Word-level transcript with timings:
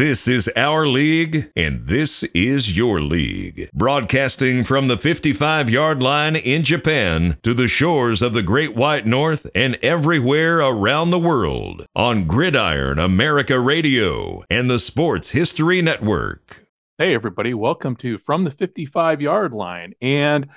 This 0.00 0.26
is 0.26 0.50
our 0.56 0.86
league, 0.86 1.52
and 1.54 1.86
this 1.86 2.22
is 2.32 2.74
your 2.74 3.02
league. 3.02 3.68
Broadcasting 3.74 4.64
from 4.64 4.88
the 4.88 4.96
55 4.96 5.68
yard 5.68 6.02
line 6.02 6.36
in 6.36 6.62
Japan 6.62 7.36
to 7.42 7.52
the 7.52 7.68
shores 7.68 8.22
of 8.22 8.32
the 8.32 8.42
Great 8.42 8.74
White 8.74 9.06
North 9.06 9.46
and 9.54 9.76
everywhere 9.82 10.60
around 10.60 11.10
the 11.10 11.18
world 11.18 11.84
on 11.94 12.26
Gridiron 12.26 12.98
America 12.98 13.60
Radio 13.60 14.42
and 14.48 14.70
the 14.70 14.78
Sports 14.78 15.32
History 15.32 15.82
Network. 15.82 16.66
Hey, 16.96 17.12
everybody, 17.12 17.52
welcome 17.52 17.94
to 17.96 18.16
From 18.16 18.44
the 18.44 18.50
55 18.50 19.20
Yard 19.20 19.52
Line. 19.52 19.92
And 20.00 20.48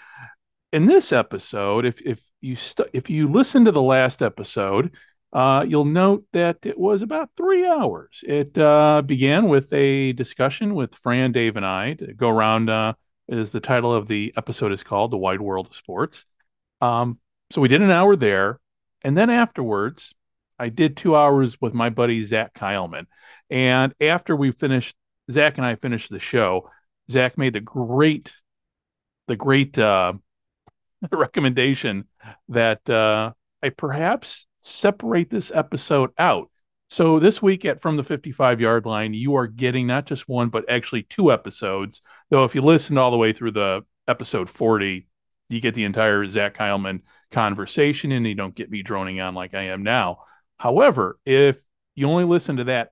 in 0.71 0.85
this 0.85 1.11
episode, 1.11 1.83
if, 1.83 1.99
if 1.99 2.21
you 2.39 2.55
st- 2.55 2.91
if 2.93 3.09
you 3.09 3.29
listen 3.29 3.65
to 3.65 3.73
the 3.73 3.81
last 3.81 4.21
episode, 4.21 4.91
uh, 5.33 5.65
you'll 5.67 5.83
note 5.83 6.25
that 6.31 6.57
it 6.61 6.77
was 6.77 7.01
about 7.01 7.31
three 7.35 7.67
hours. 7.67 8.23
It 8.25 8.55
uh, 8.55 9.01
began 9.03 9.49
with 9.49 9.71
a 9.73 10.13
discussion 10.13 10.75
with 10.75 10.93
Fran, 10.95 11.31
Dave, 11.31 11.57
and 11.57 11.65
I 11.65 11.95
to 11.95 12.13
go 12.13 12.29
around, 12.29 12.69
uh, 12.69 12.93
as 13.27 13.49
the 13.49 13.59
title 13.59 13.91
of 13.91 14.07
the 14.07 14.31
episode 14.37 14.71
is 14.71 14.83
called, 14.83 15.09
The 15.09 15.17
Wide 15.17 15.41
World 15.41 15.67
of 15.67 15.75
Sports. 15.75 16.25
Um, 16.81 17.17
so 17.51 17.61
we 17.61 17.67
did 17.67 17.81
an 17.81 17.89
hour 17.89 18.15
there. 18.15 18.59
And 19.01 19.17
then 19.17 19.31
afterwards, 19.31 20.13
I 20.59 20.69
did 20.69 20.95
two 20.95 21.15
hours 21.15 21.59
with 21.59 21.73
my 21.73 21.89
buddy, 21.89 22.23
Zach 22.23 22.53
Keilman. 22.53 23.07
And 23.49 23.93
after 23.99 24.35
we 24.35 24.51
finished, 24.51 24.95
Zach 25.31 25.57
and 25.57 25.65
I 25.65 25.75
finished 25.75 26.11
the 26.11 26.19
show, 26.19 26.69
Zach 27.09 27.39
made 27.39 27.53
the 27.53 27.59
great, 27.59 28.31
the 29.27 29.35
great 29.35 29.79
uh, 29.79 30.13
recommendation 31.11 32.07
that 32.49 32.87
uh, 32.87 33.31
I 33.63 33.69
perhaps 33.69 34.45
separate 34.63 35.29
this 35.29 35.51
episode 35.53 36.09
out. 36.17 36.49
So 36.89 37.19
this 37.19 37.41
week 37.41 37.65
at 37.65 37.81
From 37.81 37.97
the 37.97 38.03
55 38.03 38.61
Yard 38.61 38.85
Line, 38.85 39.13
you 39.13 39.35
are 39.35 39.47
getting 39.47 39.87
not 39.87 40.05
just 40.05 40.27
one, 40.27 40.49
but 40.49 40.69
actually 40.69 41.03
two 41.03 41.31
episodes. 41.31 42.01
Though 42.29 42.43
if 42.43 42.55
you 42.55 42.61
listen 42.61 42.97
all 42.97 43.11
the 43.11 43.17
way 43.17 43.33
through 43.33 43.51
the 43.51 43.81
episode 44.07 44.49
40, 44.49 45.07
you 45.49 45.61
get 45.61 45.75
the 45.75 45.83
entire 45.83 46.25
Zach 46.27 46.57
Keilman 46.57 47.01
conversation 47.31 48.11
and 48.11 48.25
you 48.25 48.35
don't 48.35 48.55
get 48.55 48.71
me 48.71 48.83
droning 48.83 49.19
on 49.19 49.35
like 49.35 49.53
I 49.53 49.63
am 49.63 49.83
now. 49.83 50.19
However, 50.57 51.19
if 51.25 51.57
you 51.95 52.07
only 52.07 52.25
listen 52.25 52.57
to 52.57 52.63
that 52.65 52.91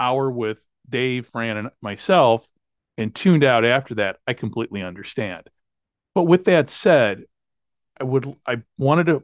hour 0.00 0.30
with 0.30 0.58
Dave, 0.88 1.28
Fran, 1.28 1.56
and 1.56 1.70
myself 1.80 2.46
and 2.98 3.14
tuned 3.14 3.44
out 3.44 3.64
after 3.64 3.94
that, 3.96 4.18
I 4.26 4.34
completely 4.34 4.82
understand. 4.82 5.48
But 6.14 6.24
with 6.24 6.44
that 6.44 6.68
said, 6.68 7.24
I 8.00 8.04
would 8.04 8.34
I 8.46 8.62
wanted 8.78 9.06
to 9.06 9.22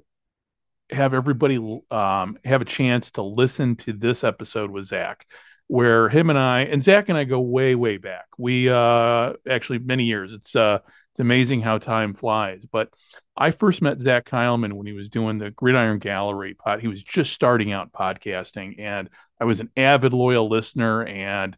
have 0.90 1.14
everybody 1.14 1.56
um, 1.90 2.38
have 2.44 2.62
a 2.62 2.66
chance 2.66 3.10
to 3.12 3.22
listen 3.22 3.76
to 3.76 3.92
this 3.92 4.24
episode 4.24 4.70
with 4.70 4.86
Zach, 4.86 5.26
where 5.66 6.08
him 6.08 6.30
and 6.30 6.38
I 6.38 6.60
and 6.62 6.82
Zach 6.82 7.08
and 7.08 7.18
I 7.18 7.24
go 7.24 7.40
way 7.40 7.74
way 7.74 7.98
back. 7.98 8.26
We 8.38 8.68
uh, 8.68 9.34
actually 9.48 9.78
many 9.80 10.04
years. 10.04 10.32
It's 10.32 10.56
uh, 10.56 10.78
it's 11.12 11.20
amazing 11.20 11.60
how 11.60 11.78
time 11.78 12.14
flies. 12.14 12.64
But 12.70 12.94
I 13.36 13.50
first 13.50 13.82
met 13.82 14.00
Zach 14.00 14.28
Keilman 14.28 14.74
when 14.74 14.86
he 14.86 14.92
was 14.92 15.10
doing 15.10 15.38
the 15.38 15.50
Gridiron 15.50 15.98
Gallery 15.98 16.54
pod. 16.54 16.80
He 16.80 16.88
was 16.88 17.02
just 17.02 17.32
starting 17.32 17.72
out 17.72 17.92
podcasting, 17.92 18.80
and 18.80 19.10
I 19.40 19.44
was 19.44 19.60
an 19.60 19.70
avid 19.76 20.12
loyal 20.12 20.48
listener. 20.48 21.04
And 21.04 21.56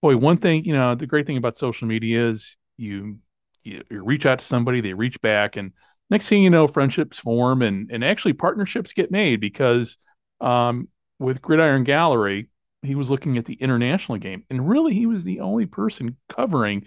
boy, 0.00 0.16
one 0.16 0.38
thing 0.38 0.64
you 0.64 0.72
know, 0.72 0.94
the 0.94 1.06
great 1.06 1.26
thing 1.26 1.36
about 1.36 1.58
social 1.58 1.88
media 1.88 2.30
is 2.30 2.56
you 2.76 3.18
you, 3.64 3.82
you 3.90 4.02
reach 4.02 4.26
out 4.26 4.40
to 4.40 4.44
somebody, 4.44 4.80
they 4.80 4.94
reach 4.94 5.20
back, 5.20 5.56
and 5.56 5.72
next 6.12 6.28
thing 6.28 6.42
you 6.42 6.50
know, 6.50 6.68
friendships 6.68 7.18
form 7.18 7.62
and 7.62 7.90
and 7.90 8.04
actually 8.04 8.34
partnerships 8.34 8.92
get 8.92 9.10
made 9.10 9.40
because 9.40 9.96
um, 10.40 10.88
with 11.18 11.42
Gridiron 11.42 11.84
Gallery, 11.84 12.48
he 12.82 12.94
was 12.94 13.10
looking 13.10 13.38
at 13.38 13.46
the 13.46 13.54
international 13.54 14.18
game, 14.18 14.44
and 14.50 14.68
really 14.68 14.94
he 14.94 15.06
was 15.06 15.24
the 15.24 15.40
only 15.40 15.66
person 15.66 16.16
covering 16.34 16.84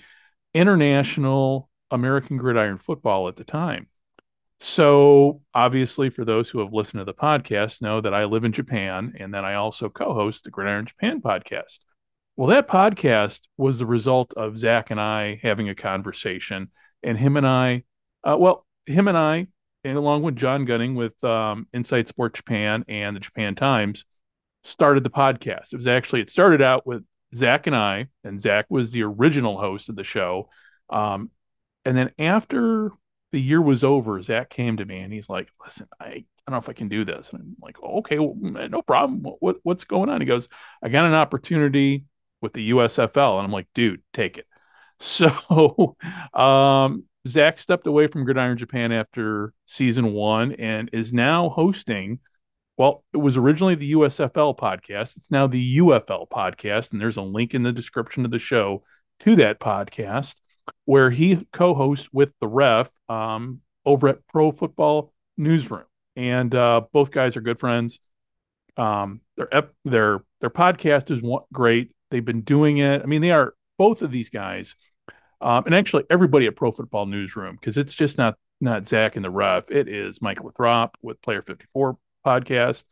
international 0.54 1.70
American 1.92 2.38
gridiron 2.38 2.78
football 2.78 3.28
at 3.28 3.36
the 3.36 3.44
time. 3.44 3.88
So, 4.62 5.42
obviously, 5.54 6.10
for 6.10 6.24
those 6.24 6.50
who 6.50 6.60
have 6.60 6.72
listened 6.72 7.02
to 7.02 7.06
the 7.06 7.14
podcast, 7.14 7.82
know 7.82 8.02
that 8.02 8.14
I 8.14 8.26
live 8.26 8.46
in 8.46 8.54
Japan 8.54 9.14
and 9.20 9.34
that 9.34 9.44
I 9.44 9.56
also 9.56 9.90
co 9.90 10.14
host 10.14 10.44
the 10.44 10.52
Gridiron 10.52 10.86
Japan 10.86 11.22
podcast. 11.22 11.80
Well, 12.38 12.50
that 12.50 12.68
podcast 12.68 13.42
was 13.58 13.80
the 13.80 13.86
result 13.86 14.34
of 14.36 14.60
Zach 14.60 14.92
and 14.92 15.00
I 15.00 15.40
having 15.42 15.70
a 15.70 15.76
conversation, 15.76 16.72
and 17.04 17.18
him 17.18 17.38
and 17.38 17.48
I, 17.48 17.84
uh, 18.24 18.38
well, 18.38 18.66
him 18.86 19.08
and 19.08 19.18
I, 19.18 19.48
and 19.84 19.98
along 19.98 20.24
with 20.24 20.36
John 20.36 20.66
Gunning 20.66 20.96
with 20.96 21.22
um, 21.24 21.68
Inside 21.74 22.08
Sport 22.08 22.34
Japan 22.34 22.86
and 22.88 23.16
the 23.16 23.20
Japan 23.20 23.56
Times, 23.56 24.06
started 24.64 25.04
the 25.04 25.10
podcast. 25.10 25.72
It 25.72 25.78
was 25.78 25.88
actually 25.88 26.22
it 26.22 26.30
started 26.30 26.62
out 26.62 26.86
with 26.86 27.04
Zach 27.36 27.68
and 27.68 27.76
I, 27.76 28.08
and 28.24 28.42
Zach 28.42 28.66
was 28.70 28.92
the 28.92 29.04
original 29.04 29.60
host 29.60 29.90
of 29.90 29.96
the 29.96 30.04
show. 30.04 30.50
Um, 30.90 31.30
and 31.86 31.96
then 31.96 32.12
after 32.18 32.92
the 33.32 33.40
year 33.40 33.62
was 33.62 33.84
over, 33.84 34.22
Zach 34.24 34.50
came 34.50 34.78
to 34.78 34.86
me 34.86 35.00
and 35.00 35.14
he's 35.14 35.30
like, 35.30 35.50
"Listen, 35.64 35.88
I, 36.00 36.06
I 36.06 36.24
don't 36.48 36.54
know 36.54 36.58
if 36.58 36.70
I 36.70 36.74
can 36.74 36.90
do 36.90 37.06
this." 37.06 37.30
And 37.32 37.42
I'm 37.42 37.56
like, 37.62 37.78
oh, 37.84 38.00
"Okay, 38.00 38.18
well, 38.20 38.36
no 38.36 38.82
problem. 38.82 39.24
What 39.40 39.58
what's 39.64 39.84
going 39.84 40.10
on?" 40.10 40.22
He 40.22 40.28
goes, 40.28 40.48
"I 40.82 40.90
got 40.90 41.06
an 41.06 41.14
opportunity 41.14 42.06
with 42.42 42.54
the 42.54 42.72
USFL," 42.72 43.38
and 43.38 43.46
I'm 43.46 43.52
like, 43.52 43.68
"Dude, 43.74 44.02
take 44.14 44.38
it." 44.38 44.48
So, 44.98 45.98
um, 46.34 47.04
Zach 47.28 47.58
stepped 47.60 47.88
away 47.88 48.08
from 48.08 48.24
Gridiron 48.24 48.58
Japan 48.58 48.92
after 48.92 49.54
season 49.66 50.14
one 50.14 50.54
and 50.54 50.90
is 50.94 51.12
now 51.12 51.50
hosting. 51.50 52.20
Well, 52.78 53.04
it 53.14 53.18
was 53.18 53.38
originally 53.38 53.76
the 53.76 53.94
USFL 53.94 54.58
podcast. 54.58 55.18
It's 55.18 55.32
now 55.32 55.48
the 55.48 55.78
UFL 55.78 56.28
podcast, 56.30 56.92
and 56.92 57.02
there's 57.02 57.18
a 57.18 57.22
link 57.22 57.54
in 57.54 57.64
the 57.64 57.72
description 57.72 58.26
of 58.26 58.32
the 58.32 58.40
show 58.40 58.84
to 59.22 59.36
that 59.38 59.60
podcast 59.60 60.36
where 60.86 61.10
he 61.10 61.46
co-hosts 61.54 62.10
with 62.12 62.32
the 62.42 62.48
ref 62.48 62.90
um, 63.10 63.62
over 63.86 64.10
at 64.10 64.28
Pro 64.28 64.52
Football 64.52 65.14
Newsroom, 65.38 65.86
and 66.16 66.54
uh, 66.54 66.82
both 66.92 67.12
guys 67.12 67.38
are 67.38 67.42
good 67.42 67.60
friends. 67.60 68.00
Um, 68.78 69.22
their 69.38 69.70
their 69.86 70.24
their 70.42 70.50
podcast 70.50 71.12
is 71.12 71.22
great. 71.54 71.92
They've 72.12 72.26
been 72.26 72.42
doing 72.42 72.78
it. 72.80 73.02
I 73.02 73.06
mean, 73.06 73.22
they 73.22 73.32
are 73.32 73.54
both 73.78 74.02
of 74.02 74.12
these 74.12 74.30
guys 74.30 74.76
um, 75.46 75.64
and 75.68 75.76
actually 75.76 76.04
everybody 76.10 76.48
at 76.48 76.56
Pro 76.56 76.72
Football 76.72 77.06
Newsroom 77.06 77.56
because 77.56 77.78
it's 77.78 77.94
just 77.94 78.18
not 78.18 78.36
not 78.60 78.88
Zach 78.88 79.16
and 79.16 79.24
the 79.24 79.30
Ref. 79.30 79.70
It 79.70 79.88
is 79.88 80.20
Mike 80.20 80.44
Lathrop 80.44 80.98
with 81.04 81.22
Player 81.22 81.44
54 81.44 81.98
podcast, 82.26 82.84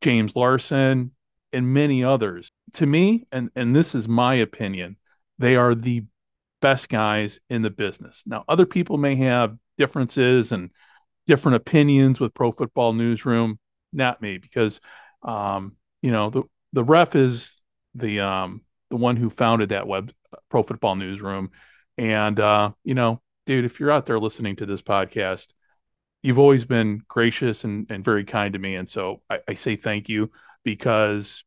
James 0.00 0.34
Larson, 0.34 1.10
and 1.52 1.74
many 1.74 2.02
others. 2.02 2.50
To 2.74 2.86
me, 2.86 3.26
and 3.30 3.50
and 3.54 3.76
this 3.76 3.94
is 3.94 4.08
my 4.08 4.36
opinion, 4.36 4.96
they 5.38 5.56
are 5.56 5.74
the 5.74 6.04
best 6.62 6.88
guys 6.88 7.40
in 7.50 7.60
the 7.60 7.68
business. 7.68 8.22
Now, 8.24 8.42
other 8.48 8.64
people 8.64 8.96
may 8.96 9.16
have 9.16 9.58
differences 9.76 10.50
and 10.50 10.70
different 11.26 11.56
opinions 11.56 12.18
with 12.18 12.32
Pro 12.32 12.52
Football 12.52 12.94
Newsroom. 12.94 13.58
Not 13.92 14.22
me, 14.22 14.38
because 14.38 14.80
um, 15.22 15.76
you 16.00 16.10
know 16.10 16.30
the 16.30 16.44
the 16.72 16.84
ref 16.84 17.14
is 17.14 17.52
the 17.94 18.20
um, 18.20 18.62
the 18.88 18.96
one 18.96 19.16
who 19.16 19.28
founded 19.28 19.68
that 19.68 19.86
web 19.86 20.10
Pro 20.48 20.62
Football 20.62 20.96
Newsroom 20.96 21.50
and 21.98 22.38
uh, 22.38 22.70
you 22.84 22.94
know, 22.94 23.20
dude, 23.46 23.64
if 23.64 23.80
you're 23.80 23.90
out 23.90 24.06
there 24.06 24.18
listening 24.18 24.56
to 24.56 24.66
this 24.66 24.80
podcast, 24.80 25.48
you've 26.22 26.38
always 26.38 26.64
been 26.64 27.02
gracious 27.08 27.64
and, 27.64 27.86
and 27.90 28.04
very 28.04 28.24
kind 28.24 28.52
to 28.54 28.58
me. 28.58 28.76
And 28.76 28.88
so 28.88 29.20
I, 29.28 29.40
I 29.48 29.54
say 29.54 29.76
thank 29.76 30.08
you 30.08 30.30
because 30.64 31.44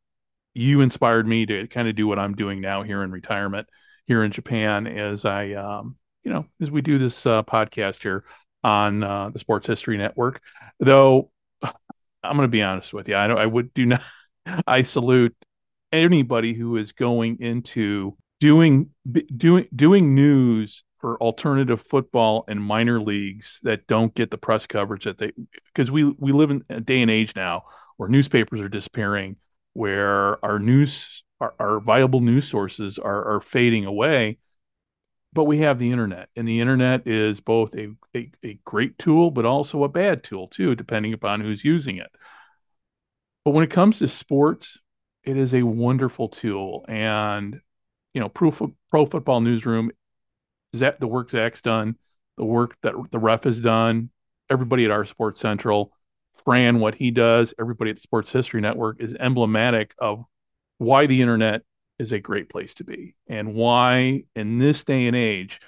you 0.54 0.82
inspired 0.82 1.28
me 1.28 1.46
to 1.46 1.68
kind 1.68 1.88
of 1.88 1.96
do 1.96 2.08
what 2.08 2.20
I'm 2.20 2.36
doing 2.36 2.62
now 2.62 2.84
here 2.84 3.04
in 3.04 3.12
retirement 3.12 3.68
here 4.08 4.24
in 4.24 4.32
Japan 4.32 4.88
as 4.88 5.24
I, 5.26 5.54
um, 5.54 5.96
you 6.24 6.32
know, 6.32 6.46
as 6.62 6.70
we 6.70 6.82
do 6.82 7.00
this 7.00 7.26
uh, 7.26 7.44
podcast 7.44 8.02
here 8.02 8.26
on 8.64 9.04
uh, 9.04 9.30
the 9.30 9.40
Sports 9.40 9.68
History 9.68 9.98
Network. 9.98 10.42
Though 10.80 11.32
I'm 11.64 12.36
going 12.36 12.42
to 12.42 12.48
be 12.48 12.62
honest 12.62 12.94
with 12.94 13.08
you, 13.08 13.16
I, 13.16 13.28
I 13.28 13.46
would 13.46 13.74
do 13.74 13.86
not. 13.86 14.02
I 14.68 14.82
salute 14.82 15.36
anybody 15.94 16.54
who 16.56 16.78
is 16.78 16.94
going 16.94 17.42
into 17.42 18.18
doing 18.42 18.90
doing 19.38 19.68
doing 19.74 20.16
news 20.16 20.84
for 21.00 21.22
alternative 21.22 21.82
football 21.82 22.44
and 22.48 22.62
minor 22.62 23.00
leagues 23.00 23.60
that 23.64 23.88
don't 23.88 24.14
get 24.16 24.32
the 24.32 24.38
press 24.38 24.66
coverage 24.66 25.06
that 25.06 25.20
they 25.20 25.32
because 25.68 25.92
we 25.92 26.04
we 26.18 26.32
live 26.32 26.50
in 26.50 26.64
a 26.70 26.82
day 26.82 27.02
and 27.02 27.12
age 27.12 27.34
now 27.36 27.64
where 27.98 28.10
newspapers 28.10 28.60
are 28.60 28.68
disappearing 28.68 29.38
where 29.74 30.44
our 30.44 30.58
news 30.60 31.24
our, 31.40 31.54
our 31.60 31.80
viable 31.80 32.20
news 32.20 32.50
sources 32.50 32.98
are 32.98 33.36
are 33.36 33.42
fading 33.42 33.86
away. 33.86 34.38
But 35.34 35.46
we 35.46 35.60
have 35.60 35.80
the 35.80 35.92
internet 35.92 36.28
and 36.36 36.46
the 36.46 36.60
internet 36.60 37.08
is 37.08 37.40
both 37.40 37.74
a, 37.76 37.90
a, 38.14 38.30
a 38.44 38.60
great 38.66 38.98
tool 38.98 39.32
but 39.32 39.46
also 39.46 39.84
a 39.84 39.90
bad 39.90 40.24
tool 40.24 40.48
too 40.48 40.76
depending 40.76 41.14
upon 41.14 41.42
who's 41.42 41.64
using 41.64 41.98
it. 41.98 42.12
But 43.46 43.52
when 43.52 43.64
it 43.64 43.72
comes 43.72 44.00
to 44.00 44.08
sports 44.08 44.80
it 45.24 45.38
is 45.38 45.54
a 45.54 45.62
wonderful 45.62 46.28
tool 46.28 46.86
and 46.90 47.62
you 48.14 48.22
know, 48.22 48.30
pro, 48.30 48.52
pro 48.90 49.06
football 49.06 49.42
newsroom, 49.42 49.92
Zach, 50.76 51.00
the 51.00 51.08
work 51.08 51.32
Zach's 51.32 51.62
done, 51.62 51.96
the 52.38 52.46
work 52.46 52.76
that 52.84 52.94
the 53.12 53.20
ref 53.20 53.44
has 53.44 53.60
done, 53.60 54.10
everybody 54.50 54.86
at 54.86 54.92
our 54.92 55.06
Sports 55.06 55.40
Central, 55.40 55.92
Fran, 56.44 56.80
what 56.80 56.96
he 56.96 57.12
does, 57.12 57.54
everybody 57.60 57.92
at 57.92 57.98
the 57.98 58.02
Sports 58.02 58.32
History 58.32 58.62
Network 58.62 59.02
is 59.02 59.16
emblematic 59.20 59.94
of 60.00 60.26
why 60.78 61.06
the 61.06 61.22
internet 61.22 61.62
is 62.00 62.12
a 62.12 62.20
great 62.20 62.50
place 62.50 62.74
to 62.74 62.84
be 62.84 63.14
and 63.28 63.54
why 63.54 64.24
in 64.36 64.58
this 64.58 64.84
day 64.84 65.06
and 65.06 65.16
age 65.16 65.62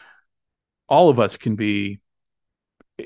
all 0.87 1.09
of 1.09 1.19
us 1.19 1.37
can 1.37 1.55
be 1.55 1.99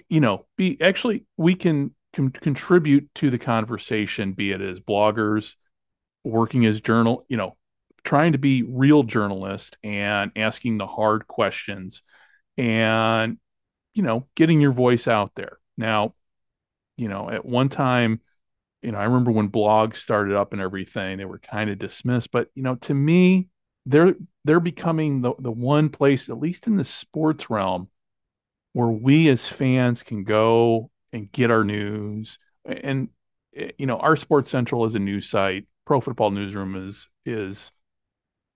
you 0.08 0.22
know 0.22 0.46
be 0.56 0.78
actually 0.80 1.26
we 1.36 1.54
can, 1.54 1.94
can 2.14 2.30
contribute 2.30 3.10
to 3.16 3.30
the 3.30 3.38
conversation 3.38 4.32
be 4.32 4.54
it 4.54 4.62
as 4.62 4.80
bloggers 4.80 5.56
working 6.24 6.66
as 6.66 6.80
journal 6.80 7.26
you 7.28 7.36
know 7.36 7.58
trying 8.08 8.32
to 8.32 8.38
be 8.38 8.64
real 8.64 9.04
journalists 9.04 9.78
and 9.84 10.32
asking 10.36 10.78
the 10.78 10.88
hard 10.88 11.28
questions 11.28 12.02
and 12.58 13.38
you 13.94 14.04
know 14.04 14.26
getting 14.36 14.62
your 14.62 14.72
voice 14.72 15.08
out 15.08 15.32
there. 15.36 15.60
Now 15.78 16.14
you 16.96 17.10
know 17.10 17.30
at 17.30 17.46
one 17.46 17.70
time 17.70 18.22
you 18.82 18.92
know 18.92 18.98
i 18.98 19.04
remember 19.04 19.32
when 19.32 19.50
blogs 19.50 19.98
started 19.98 20.36
up 20.36 20.52
and 20.54 20.62
everything 20.62 21.18
they 21.18 21.26
were 21.26 21.40
kind 21.40 21.70
of 21.70 21.78
dismissed 21.78 22.32
but 22.32 22.48
you 22.56 22.64
know 22.64 22.76
to 22.76 22.94
me 22.94 23.50
they're 23.86 24.16
they're 24.46 24.60
becoming 24.60 25.22
the, 25.22 25.34
the 25.40 25.52
one 25.52 25.90
place 25.90 26.30
at 26.30 26.40
least 26.40 26.66
in 26.68 26.76
the 26.76 26.84
sports 26.84 27.50
realm 27.50 27.88
where 28.74 28.90
we 28.90 29.30
as 29.30 29.48
fans 29.48 30.04
can 30.04 30.24
go 30.24 30.92
and 31.12 31.32
get 31.32 31.50
our 31.50 31.64
news. 31.64 32.38
And 32.64 33.10
eh, 33.56 33.72
you 33.78 33.88
know 33.88 33.98
our 33.98 34.16
sports 34.16 34.52
central 34.52 34.86
is 34.86 34.94
a 34.94 35.00
news 35.00 35.30
site. 35.30 35.66
Pro 35.86 36.00
football 36.00 36.32
newsroom 36.32 36.88
is 36.88 37.08
is 37.26 37.72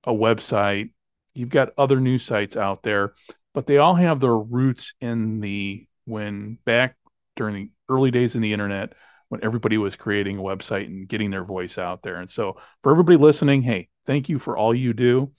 a 0.03 0.11
website. 0.13 0.91
You've 1.33 1.49
got 1.49 1.73
other 1.77 1.99
news 1.99 2.23
sites 2.23 2.57
out 2.57 2.83
there, 2.83 3.13
but 3.53 3.67
they 3.67 3.77
all 3.77 3.95
have 3.95 4.19
their 4.19 4.37
roots 4.37 4.93
in 5.01 5.39
the 5.39 5.87
when 6.05 6.57
back 6.65 6.95
during 7.35 7.55
the 7.55 7.69
early 7.89 8.11
days 8.11 8.35
in 8.35 8.41
the 8.41 8.53
internet 8.53 8.93
when 9.29 9.43
everybody 9.43 9.77
was 9.77 9.95
creating 9.95 10.37
a 10.37 10.41
website 10.41 10.87
and 10.87 11.07
getting 11.07 11.31
their 11.31 11.45
voice 11.45 11.77
out 11.77 12.01
there. 12.01 12.17
And 12.17 12.29
so 12.29 12.57
for 12.83 12.91
everybody 12.91 13.17
listening, 13.17 13.61
hey, 13.61 13.87
thank 14.05 14.27
you 14.27 14.39
for 14.39 14.57
all 14.57 14.75
you 14.75 14.93
do. 14.93 15.31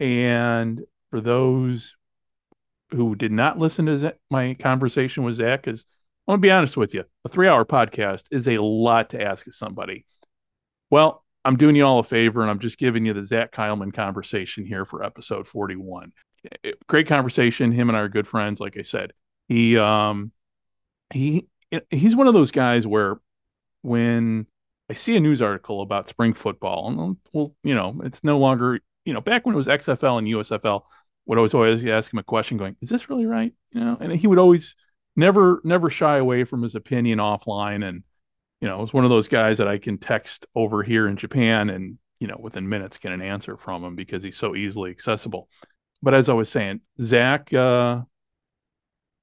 And 0.00 0.82
for 1.10 1.20
those 1.20 1.96
who 2.90 3.14
did 3.14 3.32
not 3.32 3.58
listen 3.58 3.86
to 3.86 4.14
my 4.30 4.54
conversation 4.54 5.24
with 5.24 5.36
Zach, 5.36 5.62
because 5.62 5.86
I'm 6.26 6.32
gonna 6.32 6.40
be 6.40 6.50
honest 6.50 6.76
with 6.76 6.92
you, 6.92 7.04
a 7.24 7.28
three 7.28 7.48
hour 7.48 7.64
podcast 7.64 8.24
is 8.30 8.48
a 8.48 8.60
lot 8.62 9.10
to 9.10 9.22
ask 9.22 9.46
of 9.46 9.54
somebody. 9.54 10.04
Well, 10.90 11.24
I'm 11.44 11.56
doing 11.56 11.76
you 11.76 11.84
all 11.84 11.98
a 12.00 12.04
favor 12.04 12.42
and 12.42 12.50
I'm 12.50 12.58
just 12.58 12.78
giving 12.78 13.06
you 13.06 13.14
the 13.14 13.24
Zach 13.24 13.52
Keilman 13.52 13.94
conversation 13.94 14.66
here 14.66 14.84
for 14.84 15.02
episode 15.02 15.46
41. 15.48 16.12
Eh, 16.64 16.72
great 16.86 17.06
conversation. 17.06 17.72
Him 17.72 17.88
and 17.88 17.96
I 17.96 18.00
are 18.00 18.08
good 18.08 18.28
friends. 18.28 18.60
Like 18.60 18.76
I 18.76 18.82
said, 18.82 19.12
he, 19.48 19.78
um, 19.78 20.32
he, 21.12 21.46
eh, 21.72 21.80
he's 21.90 22.16
one 22.16 22.26
of 22.26 22.34
those 22.34 22.50
guys 22.50 22.86
where 22.86 23.18
when 23.82 24.46
I 24.90 24.94
see 24.94 25.16
a 25.16 25.20
news 25.20 25.42
article 25.42 25.82
about 25.82 26.08
spring 26.08 26.34
football, 26.34 26.88
and 26.88 27.00
um, 27.00 27.18
well, 27.32 27.54
you 27.62 27.74
know, 27.74 28.00
it's 28.04 28.24
no 28.24 28.38
longer, 28.38 28.80
you 29.04 29.12
know, 29.12 29.20
back 29.20 29.44
when 29.44 29.54
it 29.54 29.58
was 29.58 29.66
XFL 29.66 30.18
and 30.18 30.26
USFL, 30.26 30.82
would 31.26 31.38
always 31.38 31.54
always 31.54 31.84
ask 31.84 32.12
him 32.12 32.18
a 32.18 32.22
question, 32.22 32.56
going, 32.56 32.76
"Is 32.80 32.88
this 32.88 33.10
really 33.10 33.26
right?" 33.26 33.52
You 33.72 33.80
know, 33.80 33.98
and 34.00 34.12
he 34.12 34.26
would 34.26 34.38
always 34.38 34.74
never 35.14 35.60
never 35.62 35.90
shy 35.90 36.16
away 36.16 36.44
from 36.44 36.62
his 36.62 36.74
opinion 36.74 37.18
offline, 37.18 37.86
and 37.86 38.02
you 38.60 38.68
know, 38.68 38.82
it's 38.82 38.92
one 38.92 39.04
of 39.04 39.10
those 39.10 39.28
guys 39.28 39.58
that 39.58 39.68
I 39.68 39.78
can 39.78 39.98
text 39.98 40.46
over 40.54 40.82
here 40.82 41.08
in 41.08 41.16
Japan 41.16 41.70
and, 41.70 41.98
you 42.18 42.26
know, 42.26 42.36
within 42.38 42.68
minutes 42.68 42.98
get 42.98 43.12
an 43.12 43.22
answer 43.22 43.56
from 43.56 43.84
him 43.84 43.94
because 43.94 44.22
he's 44.22 44.36
so 44.36 44.56
easily 44.56 44.90
accessible. 44.90 45.48
But 46.02 46.14
as 46.14 46.28
I 46.28 46.32
was 46.32 46.48
saying, 46.48 46.80
Zach, 47.00 47.52
uh, 47.52 48.02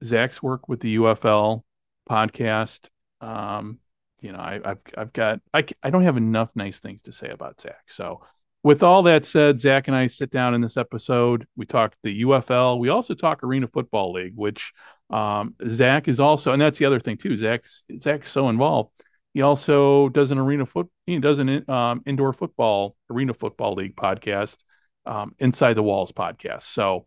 Zach's 0.04 0.42
work 0.42 0.68
with 0.68 0.80
the 0.80 0.98
UFL 0.98 1.64
podcast, 2.10 2.90
um, 3.22 3.80
you 4.22 4.32
know, 4.32 4.40
I, 4.40 4.60
have 4.64 4.80
I've 4.98 5.14
got 5.14 5.40
I, 5.54 5.66
I 5.84 5.90
don't 5.90 6.04
have 6.04 6.18
enough 6.18 6.50
nice 6.56 6.80
things 6.80 7.02
to 7.04 7.14
say 7.14 7.30
about 7.30 7.62
Zach. 7.62 7.84
So, 7.88 8.22
with 8.64 8.82
all 8.82 9.04
that 9.04 9.26
said, 9.26 9.60
Zach 9.60 9.88
and 9.88 9.96
I 9.96 10.08
sit 10.08 10.32
down 10.32 10.56
in 10.56 10.62
this 10.62 10.78
episode. 10.78 11.46
We 11.56 11.68
talk 11.68 11.94
the 12.02 12.24
UFL. 12.24 12.80
We 12.80 12.90
also 12.90 13.14
talk 13.14 13.44
Arena 13.44 13.68
Football 13.68 14.14
League, 14.14 14.34
which 14.36 14.74
um, 15.12 15.54
Zach 15.70 16.08
is 16.08 16.20
also, 16.20 16.52
and 16.52 16.62
that's 16.62 16.80
the 16.80 16.86
other 16.86 17.00
thing 17.00 17.18
too. 17.18 17.38
Zach's 17.38 17.84
Zach's 18.00 18.32
so 18.32 18.50
involved. 18.50 18.90
He 19.36 19.42
also 19.42 20.08
does 20.08 20.32
an 20.32 20.38
arena 20.38 20.66
foot. 20.66 20.88
He 21.06 21.20
does 21.20 21.40
an 21.40 21.70
um, 21.70 22.02
indoor 22.08 22.32
football 22.32 22.96
arena 23.12 23.34
football 23.34 23.74
league 23.74 23.98
podcast, 23.98 24.56
um, 25.06 25.36
Inside 25.40 25.74
the 25.74 25.84
Walls 25.84 26.14
podcast. 26.14 26.64
So, 26.64 27.06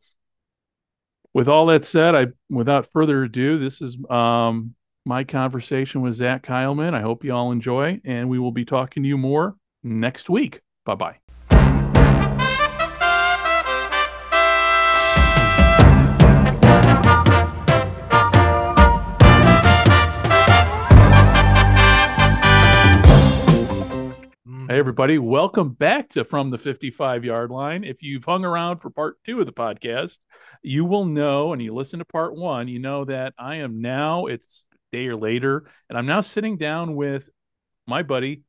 with 1.32 1.48
all 1.48 1.64
that 1.66 1.86
said, 1.86 2.14
I 2.14 2.26
without 2.50 2.92
further 2.92 3.24
ado, 3.24 3.58
this 3.58 3.80
is 3.80 3.96
um, 4.10 4.74
my 5.06 5.24
conversation 5.24 6.02
with 6.02 6.16
Zach 6.16 6.46
Keilman. 6.46 6.92
I 6.92 7.00
hope 7.00 7.24
you 7.24 7.32
all 7.32 7.50
enjoy, 7.50 7.98
and 8.04 8.28
we 8.28 8.38
will 8.38 8.52
be 8.52 8.66
talking 8.66 9.02
to 9.04 9.08
you 9.08 9.16
more 9.16 9.56
next 9.82 10.28
week. 10.28 10.60
Bye 10.84 10.96
bye. 10.96 11.27
Hey, 24.68 24.78
everybody. 24.78 25.16
Welcome 25.16 25.70
back 25.70 26.10
to 26.10 26.24
From 26.24 26.50
the 26.50 26.58
55 26.58 27.24
Yard 27.24 27.50
Line. 27.50 27.84
If 27.84 28.02
you've 28.02 28.26
hung 28.26 28.44
around 28.44 28.80
for 28.80 28.90
part 28.90 29.16
two 29.24 29.40
of 29.40 29.46
the 29.46 29.52
podcast, 29.52 30.18
you 30.62 30.84
will 30.84 31.06
know, 31.06 31.54
and 31.54 31.62
you 31.62 31.72
listen 31.72 32.00
to 32.00 32.04
part 32.04 32.36
one, 32.36 32.68
you 32.68 32.78
know 32.78 33.06
that 33.06 33.32
I 33.38 33.56
am 33.56 33.80
now, 33.80 34.26
it's 34.26 34.66
day 34.92 35.06
or 35.06 35.16
later, 35.16 35.70
and 35.88 35.96
I'm 35.96 36.04
now 36.04 36.20
sitting 36.20 36.58
down 36.58 36.96
with 36.96 37.30
my 37.86 38.02
buddy, 38.02 38.42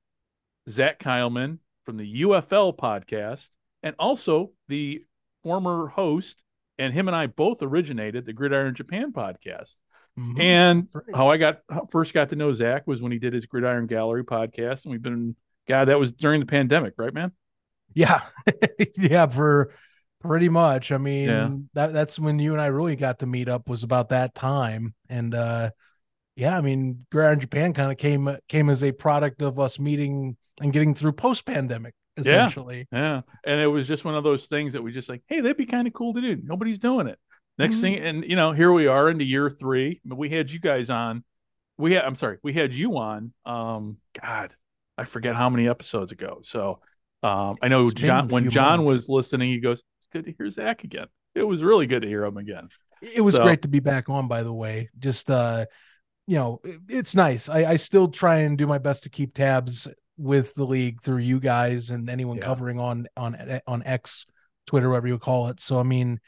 Zach 0.70 1.00
Keilman 1.00 1.60
from 1.86 1.96
the 1.96 2.24
UFL 2.24 2.76
podcast, 2.76 3.48
and 3.82 3.96
also 3.98 4.52
the 4.68 5.06
former 5.44 5.88
host, 5.88 6.44
and 6.78 6.94
him 6.94 7.08
and 7.08 7.16
I 7.16 7.28
both 7.28 7.62
originated 7.62 8.26
the 8.26 8.34
Gridiron 8.34 8.76
Japan 8.76 9.14
podcast. 9.14 9.74
Mm-hmm. 10.20 10.42
And 10.42 10.90
how 11.16 11.30
I 11.30 11.38
got 11.38 11.62
first 11.92 12.14
got 12.14 12.28
to 12.32 12.36
know 12.36 12.52
Zach 12.52 12.86
was 12.88 13.02
when 13.02 13.14
he 13.14 13.20
did 13.20 13.32
his 13.32 13.46
Gridiron 13.46 13.88
Gallery 13.88 14.26
podcast, 14.26 14.84
and 14.84 14.92
we've 14.92 15.02
been 15.02 15.38
God, 15.70 15.86
that 15.86 16.00
was 16.00 16.12
during 16.12 16.40
the 16.40 16.46
pandemic, 16.46 16.96
right, 16.98 17.14
man? 17.14 17.32
Yeah. 17.94 18.22
yeah, 18.98 19.28
for 19.28 19.74
pretty 20.22 20.50
much. 20.50 20.92
I 20.92 20.98
mean, 20.98 21.30
yeah. 21.30 21.50
that 21.74 21.94
that's 21.94 22.20
when 22.20 22.40
you 22.40 22.54
and 22.54 22.62
I 22.62 22.68
really 22.68 22.96
got 22.96 23.20
to 23.20 23.26
meet 23.26 23.48
up 23.48 23.70
was 23.70 23.84
about 23.84 24.10
that 24.10 24.36
time. 24.36 24.94
And 25.08 25.34
uh 25.34 25.72
yeah, 26.36 26.58
I 26.58 26.62
mean, 26.62 27.06
Gridiron 27.12 27.40
Japan 27.42 27.74
kind 27.74 27.92
of 27.92 27.98
came 27.98 28.38
came 28.48 28.70
as 28.70 28.84
a 28.84 28.92
product 28.92 29.42
of 29.42 29.60
us 29.60 29.78
meeting 29.78 30.38
and 30.62 30.74
getting 30.74 30.96
through 30.96 31.12
post 31.14 31.46
pandemic, 31.46 31.94
essentially. 32.18 32.88
Yeah, 32.92 33.00
yeah. 33.00 33.22
And 33.46 33.60
it 33.60 33.68
was 33.68 33.88
just 33.88 34.06
one 34.06 34.16
of 34.16 34.24
those 34.24 34.46
things 34.46 34.74
that 34.74 34.82
we 34.82 34.92
just 34.92 35.10
like, 35.10 35.22
hey, 35.28 35.42
that'd 35.42 35.58
be 35.58 35.66
kind 35.66 35.86
of 35.86 35.94
cool 35.94 36.14
to 36.14 36.22
do. 36.22 36.42
Nobody's 36.42 36.80
doing 36.80 37.08
it. 37.08 37.20
Next 37.58 37.76
mm-hmm. 37.76 37.82
thing, 37.82 38.00
and 38.00 38.24
you 38.24 38.38
know, 38.38 38.54
here 38.54 38.72
we 38.72 38.88
are 38.88 39.10
into 39.10 39.26
year 39.26 39.50
three. 39.50 40.00
We 40.06 40.30
had 40.30 40.50
you 40.50 40.60
guys 40.60 40.90
on. 40.90 41.26
We 41.78 41.94
had, 41.94 42.06
I'm 42.06 42.16
sorry, 42.16 42.38
we 42.42 42.54
had 42.54 42.74
you 42.74 42.98
on. 42.98 43.34
Um, 43.46 43.98
God, 44.22 44.54
I 45.00 45.06
forget 45.06 45.36
how 45.36 45.50
many 45.50 45.68
episodes 45.70 46.12
ago. 46.12 46.40
So 46.44 46.80
um, 47.24 47.56
I 47.62 47.70
know 47.70 47.90
John 47.90 48.28
when 48.28 48.50
John 48.50 48.80
months. 48.84 48.90
was 48.90 49.10
listening, 49.10 49.50
he 49.50 49.60
goes, 49.60 49.80
"It's 49.80 50.08
good 50.12 50.26
to 50.26 50.34
hear 50.38 50.50
Zach 50.50 50.84
again." 50.84 51.08
It 51.36 51.44
was 51.44 51.64
really 51.64 51.88
good 51.88 52.02
to 52.02 52.08
hear 52.08 52.26
him 52.26 52.38
again. 52.38 52.70
It 53.02 53.22
was 53.22 53.36
so, 53.36 53.44
great 53.44 53.62
to 53.62 53.70
be 53.70 53.80
back 53.80 54.10
on. 54.10 54.28
By 54.28 54.44
the 54.44 54.54
way, 54.54 54.90
just 55.00 55.32
uh, 55.32 55.66
you 56.28 56.36
know, 56.36 56.60
it, 56.64 56.80
it's 56.90 57.16
nice. 57.16 57.48
I, 57.48 57.66
I 57.66 57.76
still 57.78 58.10
try 58.10 58.40
and 58.40 58.58
do 58.58 58.68
my 58.68 58.78
best 58.78 59.04
to 59.04 59.10
keep 59.10 59.34
tabs 59.34 59.88
with 60.18 60.54
the 60.56 60.66
league 60.66 61.02
through 61.02 61.20
you 61.20 61.40
guys 61.40 61.92
and 61.92 62.10
anyone 62.10 62.38
yeah. 62.38 62.46
covering 62.46 62.80
on 62.80 63.08
on 63.16 63.62
on 63.66 63.84
X, 63.84 64.26
Twitter, 64.68 64.90
whatever 64.90 65.08
you 65.08 65.18
call 65.18 65.48
it. 65.48 65.62
So 65.62 65.80
I 65.80 65.84
mean, 65.84 66.20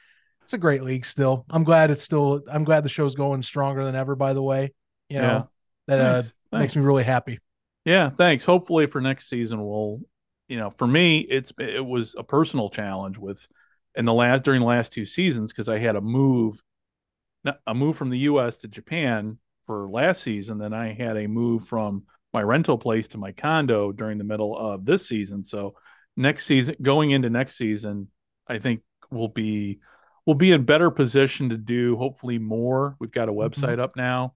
it's 0.44 0.54
a 0.54 0.58
great 0.58 0.84
league 0.84 1.06
still. 1.06 1.46
I'm 1.50 1.66
glad 1.66 1.92
it's 1.92 2.04
still. 2.04 2.42
I'm 2.50 2.64
glad 2.64 2.84
the 2.84 2.90
show's 2.90 3.16
going 3.16 3.44
stronger 3.44 3.84
than 3.84 3.96
ever. 3.96 4.16
By 4.16 4.34
the 4.34 4.44
way, 4.44 4.74
you 5.10 5.20
know 5.20 5.48
yeah. 5.88 5.96
that 5.96 5.98
nice. 5.98 6.32
uh, 6.54 6.60
makes 6.60 6.76
me 6.76 6.84
really 6.84 7.04
happy. 7.04 7.40
Yeah, 7.86 8.10
thanks. 8.10 8.46
Hopefully 8.46 8.86
for 8.86 9.02
next 9.02 9.30
season 9.30 9.64
we'll 9.66 10.02
you 10.48 10.58
know, 10.58 10.74
for 10.78 10.86
me 10.86 11.20
it's 11.20 11.54
it 11.60 11.86
was 11.86 12.14
a 12.18 12.24
personal 12.24 12.70
challenge 12.70 13.18
with 13.18 13.40
in 13.96 14.04
the 14.04 14.14
last 14.14 14.44
during 14.44 14.60
the 14.60 14.68
last 14.68 14.92
two 14.92 15.06
seasons 15.06 15.52
because 15.52 15.70
I 15.70 15.80
had 15.80 15.96
a 15.96 16.02
move 16.02 16.62
a 17.66 17.74
move 17.74 17.96
from 17.96 18.10
the 18.10 18.20
US 18.20 18.58
to 18.58 18.68
Japan 18.68 19.38
for 19.66 19.90
last 19.90 20.22
season, 20.22 20.58
then 20.58 20.74
I 20.74 20.94
had 20.94 21.16
a 21.16 21.28
move 21.28 21.68
from 21.68 22.04
my 22.34 22.42
rental 22.44 22.78
place 22.78 23.08
to 23.10 23.18
my 23.18 23.32
condo 23.32 23.92
during 23.92 24.18
the 24.18 24.24
middle 24.24 24.58
of 24.58 24.86
this 24.86 25.08
season. 25.08 25.44
So 25.44 25.76
next 26.18 26.46
season 26.46 26.76
going 26.82 27.12
into 27.12 27.30
next 27.30 27.58
season, 27.58 28.10
I 28.46 28.60
think 28.60 28.82
we'll 29.10 29.30
be 29.30 29.80
we'll 30.26 30.36
be 30.36 30.52
in 30.52 30.66
better 30.66 30.92
position 30.92 31.50
to 31.50 31.58
do 31.58 31.96
hopefully 31.96 32.40
more. 32.40 32.98
We've 33.00 33.10
got 33.10 33.30
a 33.30 33.32
mm-hmm. 33.32 33.40
website 33.40 33.76
mm-hmm. 33.76 33.82
up 33.82 33.96
now 33.96 34.36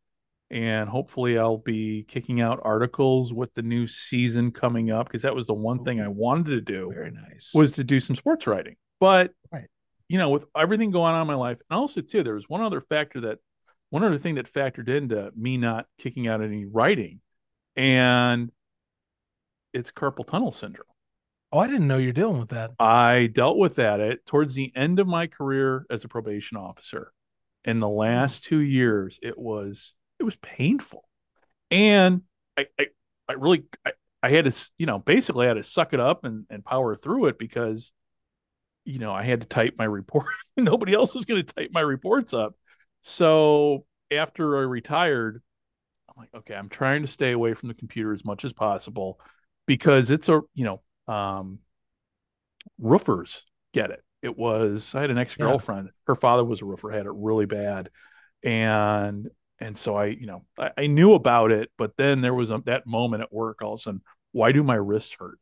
and 0.51 0.87
hopefully 0.87 1.37
I'll 1.37 1.57
be 1.57 2.05
kicking 2.07 2.41
out 2.41 2.59
articles 2.63 3.33
with 3.33 3.53
the 3.55 3.61
new 3.61 3.87
season 3.87 4.51
coming 4.51 4.91
up 4.91 5.07
because 5.07 5.23
that 5.23 5.35
was 5.35 5.47
the 5.47 5.53
one 5.53 5.83
thing 5.83 5.99
I 5.99 6.07
wanted 6.07 6.51
to 6.51 6.61
do. 6.61 6.91
Very 6.93 7.11
nice. 7.11 7.51
Was 7.53 7.71
to 7.71 7.83
do 7.83 7.99
some 7.99 8.15
sports 8.15 8.45
writing. 8.45 8.75
But 8.99 9.31
right. 9.51 9.67
you 10.07 10.17
know, 10.17 10.29
with 10.29 10.45
everything 10.55 10.91
going 10.91 11.13
on 11.13 11.21
in 11.21 11.27
my 11.27 11.35
life, 11.35 11.57
and 11.69 11.79
also 11.79 12.01
too, 12.01 12.23
there 12.23 12.35
was 12.35 12.47
one 12.47 12.61
other 12.61 12.81
factor 12.81 13.21
that 13.21 13.39
one 13.89 14.03
other 14.03 14.19
thing 14.19 14.35
that 14.35 14.51
factored 14.51 14.89
into 14.89 15.31
me 15.35 15.57
not 15.57 15.87
kicking 15.97 16.27
out 16.27 16.41
any 16.41 16.65
writing, 16.65 17.21
and 17.75 18.51
it's 19.73 19.91
carpal 19.91 20.27
tunnel 20.27 20.51
syndrome. 20.51 20.87
Oh, 21.51 21.59
I 21.59 21.67
didn't 21.67 21.87
know 21.87 21.97
you're 21.97 22.11
dealing 22.11 22.39
with 22.39 22.49
that. 22.49 22.71
I 22.79 23.29
dealt 23.33 23.57
with 23.57 23.75
that 23.75 23.99
at 23.99 24.25
towards 24.25 24.53
the 24.53 24.71
end 24.75 24.99
of 24.99 25.07
my 25.07 25.27
career 25.27 25.85
as 25.89 26.03
a 26.03 26.07
probation 26.07 26.57
officer. 26.57 27.11
In 27.63 27.79
the 27.79 27.87
mm. 27.87 27.97
last 27.97 28.43
two 28.43 28.59
years, 28.59 29.19
it 29.21 29.37
was 29.37 29.93
it 30.19 30.23
was 30.23 30.35
painful, 30.37 31.07
and 31.71 32.21
I 32.57 32.67
I, 32.79 32.87
I 33.27 33.33
really 33.33 33.63
I, 33.85 33.91
I 34.23 34.29
had 34.29 34.45
to 34.45 34.69
you 34.77 34.85
know 34.85 34.99
basically 34.99 35.45
I 35.45 35.49
had 35.49 35.57
to 35.57 35.63
suck 35.63 35.93
it 35.93 35.99
up 35.99 36.25
and 36.25 36.45
and 36.49 36.63
power 36.63 36.95
through 36.95 37.27
it 37.27 37.37
because 37.37 37.91
you 38.83 38.99
know 38.99 39.11
I 39.11 39.23
had 39.23 39.41
to 39.41 39.47
type 39.47 39.75
my 39.77 39.85
report. 39.85 40.27
Nobody 40.57 40.93
else 40.93 41.13
was 41.13 41.25
going 41.25 41.45
to 41.45 41.53
type 41.53 41.69
my 41.71 41.81
reports 41.81 42.33
up. 42.33 42.55
So 43.01 43.85
after 44.11 44.57
I 44.57 44.61
retired, 44.61 45.41
I'm 46.09 46.15
like, 46.21 46.29
okay, 46.35 46.55
I'm 46.55 46.69
trying 46.69 47.01
to 47.03 47.07
stay 47.07 47.31
away 47.31 47.53
from 47.53 47.67
the 47.67 47.75
computer 47.75 48.13
as 48.13 48.25
much 48.25 48.45
as 48.45 48.53
possible 48.53 49.19
because 49.65 50.09
it's 50.09 50.29
a 50.29 50.41
you 50.53 50.65
know 50.65 51.13
um, 51.13 51.59
roofers 52.79 53.43
get 53.73 53.91
it. 53.91 54.03
It 54.21 54.37
was 54.37 54.93
I 54.95 55.01
had 55.01 55.11
an 55.11 55.17
ex 55.17 55.35
girlfriend. 55.35 55.87
Yeah. 55.87 55.91
Her 56.07 56.15
father 56.15 56.43
was 56.43 56.61
a 56.61 56.65
roofer, 56.65 56.89
had 56.89 57.05
it 57.05 57.11
really 57.13 57.45
bad, 57.45 57.89
and 58.43 59.29
and 59.59 59.77
so 59.77 59.95
I 59.95 60.07
you 60.07 60.25
know 60.25 60.43
I, 60.57 60.71
I 60.77 60.87
knew 60.87 61.13
about 61.13 61.51
it, 61.51 61.71
but 61.77 61.95
then 61.97 62.21
there 62.21 62.33
was 62.33 62.51
a, 62.51 62.61
that 62.65 62.85
moment 62.87 63.23
at 63.23 63.33
work. 63.33 63.61
All 63.61 63.73
of 63.73 63.79
a 63.79 63.83
sudden, 63.83 64.01
why 64.31 64.51
do 64.51 64.63
my 64.63 64.75
wrists 64.75 65.15
hurt? 65.17 65.39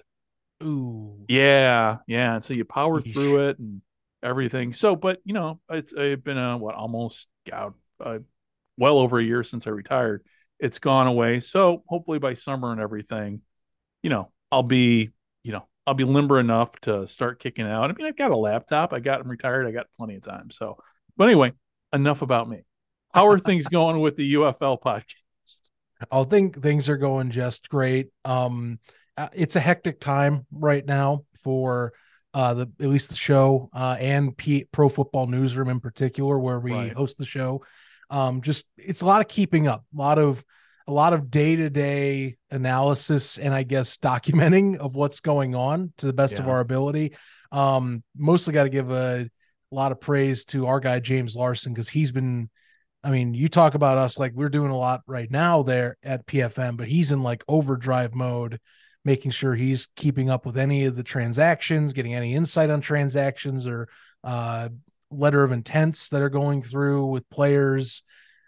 Ooh, 0.63 1.25
yeah, 1.27 1.98
yeah. 2.08 2.36
And 2.36 2.46
so 2.46 2.53
you 2.53 2.65
power 2.65 3.01
Eesh. 3.01 3.13
through 3.13 3.50
it 3.50 3.60
and 3.60 3.82
everything. 4.22 4.74
So, 4.74 4.96
but 4.96 5.20
you 5.25 5.34
know, 5.34 5.60
it's 5.70 5.93
I've 5.93 6.24
been 6.24 6.38
a 6.38 6.58
what 6.58 6.75
almost 6.75 7.27
uh, 7.51 7.72
well 8.77 9.00
over 9.00 9.20
a 9.20 9.24
year 9.24 9.43
since 9.43 9.67
I 9.67 9.72
retired. 9.72 10.24
It's 10.60 10.79
gone 10.79 11.08
away. 11.08 11.39
So 11.41 11.84
hopefully 11.88 12.20
by 12.20 12.36
summer 12.36 12.72
and 12.72 12.79
everything, 12.79 13.41
you 14.01 14.10
know, 14.10 14.32
I'll 14.51 14.63
be 14.63 15.10
you 15.43 15.51
know, 15.51 15.67
I'll 15.86 15.93
be 15.93 16.05
limber 16.05 16.39
enough 16.39 16.72
to 16.82 17.05
start 17.08 17.39
kicking 17.39 17.65
out. 17.65 17.89
I 17.89 17.93
mean, 17.93 18.08
I've 18.08 18.15
got 18.15 18.32
a 18.32 18.38
laptop. 18.38 18.93
I 18.93 19.00
got 19.00 19.20
them 19.20 19.29
retired. 19.29 19.67
I 19.67 19.72
got 19.72 19.88
plenty 19.98 20.15
of 20.15 20.24
time. 20.24 20.51
So, 20.51 20.77
but 21.17 21.25
anyway, 21.25 21.51
enough 21.91 22.22
about 22.22 22.50
me. 22.50 22.63
How 23.13 23.27
are 23.27 23.38
things 23.38 23.65
going 23.67 24.00
with 24.00 24.15
the 24.15 24.34
UFL 24.34 24.82
podcast? 24.82 25.13
I 26.12 26.24
think 26.24 26.62
things 26.62 26.89
are 26.89 26.98
going 26.98 27.29
just 27.29 27.70
great. 27.70 28.08
Um, 28.25 28.79
uh, 29.15 29.29
it's 29.34 29.55
a 29.55 29.60
hectic 29.60 30.00
time 30.00 30.48
right 30.51 30.84
now 30.84 31.25
for 31.43 31.93
uh, 32.34 32.55
the 32.55 32.72
at 32.79 32.89
least 32.89 33.10
the 33.10 33.15
show 33.15 33.70
uh, 33.72 33.96
and 34.00 34.36
P- 34.36 34.65
Pro 34.72 34.89
Football 34.89 35.27
Newsroom 35.27 35.70
in 35.70 35.79
particular, 35.79 36.39
where 36.39 36.60
we 36.60 36.74
right. 36.74 36.93
host 36.93 37.20
the 37.20 37.25
show. 37.25 37.63
Um, 38.10 38.41
just 38.41 38.65
it's 38.77 39.01
a 39.01 39.05
lot 39.05 39.22
of 39.22 39.27
keeping 39.27 39.67
up, 39.67 39.86
a 39.93 39.98
lot 39.98 40.17
of 40.17 40.43
a 40.88 40.91
lot 40.91 41.13
of 41.13 41.29
day-to-day 41.29 42.36
analysis 42.50 43.38
and 43.38 43.53
I 43.53 43.63
guess 43.63 43.98
documenting 43.98 44.77
of 44.77 44.96
what's 44.96 45.20
going 45.20 45.53
on 45.53 45.93
to 45.98 46.08
the 46.08 46.13
best 46.13 46.34
yeah. 46.34 46.41
of 46.41 46.50
our 46.50 46.60
ability. 46.60 47.15
Um, 47.51 48.03
mostly 48.17 48.53
got 48.53 48.63
to 48.63 48.70
give 48.70 48.89
a, 48.89 49.29
a 49.72 49.75
lot 49.75 49.91
of 49.91 50.01
praise 50.01 50.46
to 50.46 50.65
our 50.65 50.79
guy 50.79 51.00
James 51.00 51.36
Larson 51.36 51.74
because 51.74 51.88
he's 51.88 52.12
been 52.12 52.50
I 53.04 53.12
mean, 53.12 53.34
you 53.34 53.50
talk 53.50 53.76
about 53.76 53.98
us 53.98 54.18
like 54.18 54.32
we're 54.34 54.50
doing 54.50 54.72
a 54.72 54.78
lot 54.78 55.02
right 55.08 55.30
now 55.30 55.64
there 55.64 55.98
at 56.04 56.26
PFN, 56.26 56.78
but 56.78 56.88
he's 56.88 57.12
in 57.12 57.22
like 57.22 57.44
overdrive 57.48 58.16
mode, 58.16 58.60
making 59.04 59.32
sure 59.32 59.54
he's 59.54 59.90
keeping 59.96 60.30
up 60.30 60.46
with 60.46 60.58
any 60.58 60.86
of 60.86 60.96
the 60.96 61.04
transactions, 61.04 61.92
getting 61.92 62.14
any 62.14 62.34
insight 62.34 62.70
on 62.70 62.80
transactions 62.80 63.68
or 63.68 63.90
uh, 64.24 64.70
letter 65.12 65.44
of 65.44 65.52
intents 65.52 66.10
that 66.10 66.22
are 66.22 66.30
going 66.30 66.64
through 66.64 67.08
with 67.08 67.30
players. 67.30 68.04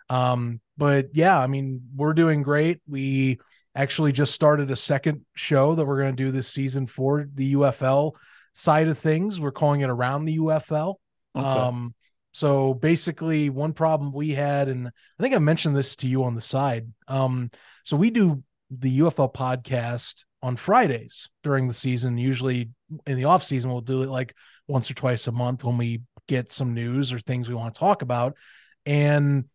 Um, 0.10 0.62
but 0.78 1.10
yeah, 1.14 1.38
I 1.38 1.48
mean, 1.48 1.82
we're 1.96 2.14
doing 2.14 2.42
great. 2.42 2.80
We 2.88 3.40
actually 3.76 4.14
just 4.14 4.34
started 4.34 4.72
a 4.72 4.76
second 4.76 5.26
show 5.36 5.76
that 5.76 5.86
we're 5.86 6.02
going 6.02 6.16
to 6.16 6.24
do 6.24 6.32
this 6.32 6.48
season 6.48 6.88
for 6.88 7.28
the 7.34 7.56
UFL 7.56 8.14
side 8.54 8.88
of 8.88 8.98
things. 8.98 9.40
We're 9.40 9.52
calling 9.52 9.82
it 9.82 9.90
around 9.90 10.26
the 10.26 10.38
UFL. 10.38 10.96
Okay. 11.36 11.46
Um, 11.46 11.94
so 12.36 12.74
basically, 12.74 13.50
one 13.50 13.72
problem 13.72 14.12
we 14.12 14.32
had, 14.32 14.68
and 14.68 14.90
I 14.90 15.24
think 15.24 15.34
I 15.34 15.40
mentioned 15.40 15.74
this 15.74 15.96
to 15.96 16.08
you 16.08 16.26
on 16.26 16.36
the 16.36 16.42
side. 16.42 16.92
Um, 17.08 17.50
so 17.86 17.96
we 17.96 18.10
do 18.10 18.44
the 18.70 19.00
UFL 19.00 19.34
podcast 19.34 20.26
on 20.44 20.58
Fridays 20.58 21.30
during 21.44 21.70
the 21.70 21.74
season. 21.74 22.18
Usually 22.18 22.72
in 23.08 23.16
the 23.16 23.24
off 23.24 23.46
season, 23.46 23.72
we'll 23.72 23.80
do 23.80 24.02
it 24.02 24.10
like 24.10 24.36
once 24.68 24.92
or 24.92 24.96
twice 24.96 25.28
a 25.28 25.32
month 25.32 25.64
when 25.64 25.78
we 25.78 26.02
get 26.28 26.52
some 26.52 26.74
news 26.74 27.14
or 27.14 27.20
things 27.20 27.48
we 27.48 27.56
want 27.56 27.74
to 27.74 27.80
talk 27.80 28.02
about. 28.02 28.36
And 28.86 29.46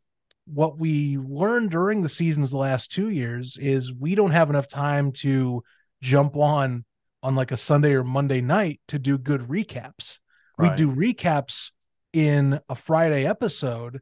what 0.47 0.79
we 0.79 1.19
learned 1.19 1.73
during 1.73 2.01
the 2.01 2.09
seasons 2.09 2.51
the 2.51 2.57
last 2.57 2.91
two 2.91 3.11
years 3.11 3.59
is 3.61 3.93
we 3.93 4.15
don't 4.15 4.31
have 4.31 4.49
enough 4.49 4.69
time 4.69 5.13
to 5.13 5.63
jump 6.01 6.35
on 6.35 6.87
on 7.23 7.35
like 7.37 7.53
a 7.53 7.59
Sunday 7.59 7.93
or 7.93 8.05
Monday 8.05 8.41
night 8.41 8.81
to 8.89 8.99
do 8.99 9.19
good 9.19 9.43
recaps. 9.43 10.19
Right. 10.57 10.71
We 10.71 10.77
do 10.77 10.91
recaps 10.91 11.73
in 12.13 12.61
a 12.69 12.75
Friday 12.75 13.27
episode, 13.27 14.01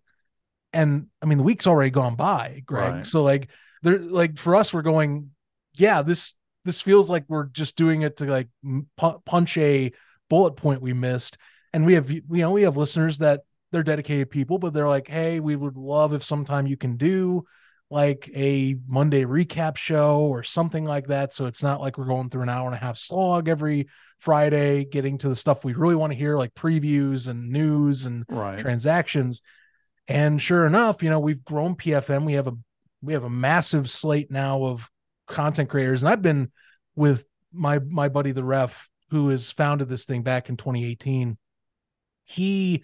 and 0.73 1.07
I 1.23 1.27
mean 1.27 1.39
the 1.39 1.45
week's 1.45 1.67
already 1.67 1.91
gone 1.91 2.17
by, 2.17 2.63
Greg. 2.65 2.93
Right. 2.93 3.07
So 3.07 3.23
like 3.23 3.49
there, 3.83 3.99
like 3.99 4.39
for 4.39 4.57
us, 4.57 4.73
we're 4.73 4.83
going, 4.83 5.31
yeah, 5.75 6.03
this 6.03 6.35
this 6.65 6.81
feels 6.81 7.09
like 7.09 7.25
we're 7.29 7.47
just 7.47 7.77
doing 7.77 8.03
it 8.03 8.17
to 8.19 8.25
like 8.27 8.49
punch 9.25 9.57
a 9.59 9.93
bullet 10.29 10.53
point 10.53 10.83
we 10.83 10.93
missed, 10.93 11.39
and 11.73 11.87
we 11.87 11.95
have 11.95 12.11
you 12.11 12.23
know 12.29 12.53
we 12.53 12.63
have 12.63 12.77
listeners 12.77 13.19
that 13.19 13.43
they're 13.71 13.83
dedicated 13.83 14.31
people, 14.31 14.59
but 14.59 14.73
they're 14.73 14.89
like, 14.89 15.09
hey, 15.09 15.41
we 15.41 15.57
would 15.57 15.77
love 15.77 16.13
if 16.15 16.25
sometime 16.25 16.67
you 16.67 16.77
can 16.77 16.97
do 16.97 17.45
like 17.91 18.31
a 18.35 18.77
Monday 18.87 19.25
recap 19.25 19.77
show 19.77 20.21
or 20.21 20.43
something 20.43 20.85
like 20.85 21.07
that. 21.09 21.33
So 21.33 21.47
it's 21.47 21.63
not 21.63 21.81
like 21.81 21.97
we're 21.97 22.05
going 22.05 22.31
through 22.31 22.43
an 22.43 22.49
hour 22.49 22.67
and 22.67 22.75
a 22.75 22.79
half 22.79 22.99
slog 22.99 23.49
every 23.49 23.89
Friday, 24.19 24.85
getting 24.85 25.19
to 25.19 25.29
the 25.29 25.35
stuff 25.35 25.65
we 25.65 25.75
really 25.75 25.95
want 25.95 26.13
to 26.13 26.19
hear, 26.19 26.37
like 26.37 26.55
previews 26.55 27.29
and 27.29 27.51
news 27.51 28.05
and 28.05 28.25
right. 28.29 28.59
transactions. 28.59 29.43
And 30.09 30.41
sure 30.41 30.67
enough, 30.67 31.03
you 31.03 31.11
know, 31.11 31.21
we've 31.21 31.45
grown 31.45 31.77
PFN. 31.77 32.25
We 32.25 32.35
have 32.35 32.47
a 32.47 32.55
we 33.03 33.13
have 33.13 33.25
a 33.25 33.31
massive 33.31 33.89
slate 33.89 34.31
now 34.31 34.65
of 34.65 34.89
content 35.27 35.69
creators. 35.69 36.03
And 36.03 36.09
I've 36.09 36.23
been 36.23 36.51
with 36.97 37.25
my 37.53 37.79
my 37.79 38.09
buddy 38.09 38.33
the 38.33 38.45
ref 38.45 38.89
who 39.11 39.29
has 39.29 39.53
founded 39.53 39.89
this 39.89 40.05
thing 40.05 40.23
back 40.23 40.49
in 40.49 40.57
2018. 40.57 41.39
He 42.25 42.83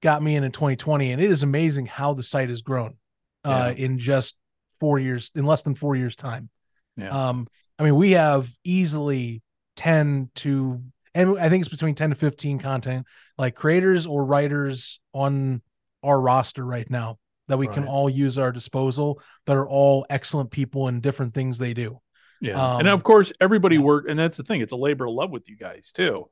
got 0.00 0.22
me 0.22 0.36
in 0.36 0.44
in 0.44 0.52
2020 0.52 1.12
and 1.12 1.20
it 1.20 1.30
is 1.30 1.42
amazing 1.42 1.86
how 1.86 2.14
the 2.14 2.22
site 2.22 2.48
has 2.48 2.62
grown 2.62 2.96
uh, 3.44 3.72
in 3.76 3.98
just 3.98 4.36
four 4.78 4.98
years 4.98 5.30
in 5.34 5.44
less 5.44 5.62
than 5.62 5.74
four 5.74 5.94
years 5.94 6.16
time 6.16 6.48
yeah. 6.96 7.28
um 7.28 7.46
i 7.78 7.82
mean 7.82 7.94
we 7.94 8.12
have 8.12 8.50
easily 8.64 9.42
10 9.80 10.30
to 10.36 10.82
and 11.14 11.38
i 11.38 11.48
think 11.48 11.62
it's 11.62 11.70
between 11.70 11.94
10 11.94 12.10
to 12.10 12.16
15 12.16 12.58
content 12.58 13.06
like 13.38 13.54
creators 13.54 14.06
or 14.06 14.24
writers 14.24 15.00
on 15.12 15.62
our 16.02 16.20
roster 16.20 16.64
right 16.64 16.88
now 16.90 17.18
that 17.48 17.58
we 17.58 17.66
right. 17.66 17.74
can 17.74 17.86
all 17.86 18.08
use 18.08 18.38
our 18.38 18.52
disposal 18.52 19.20
that 19.46 19.56
are 19.56 19.68
all 19.68 20.06
excellent 20.08 20.50
people 20.50 20.88
and 20.88 21.02
different 21.02 21.34
things 21.34 21.58
they 21.58 21.74
do 21.74 22.00
yeah 22.40 22.74
um, 22.74 22.80
and 22.80 22.88
of 22.88 23.02
course 23.02 23.32
everybody 23.40 23.76
yeah. 23.76 23.82
work 23.82 24.06
and 24.08 24.18
that's 24.18 24.36
the 24.36 24.42
thing 24.44 24.60
it's 24.60 24.72
a 24.72 24.76
labor 24.76 25.06
of 25.06 25.14
love 25.14 25.30
with 25.30 25.48
you 25.48 25.56
guys 25.56 25.90
too 25.92 26.28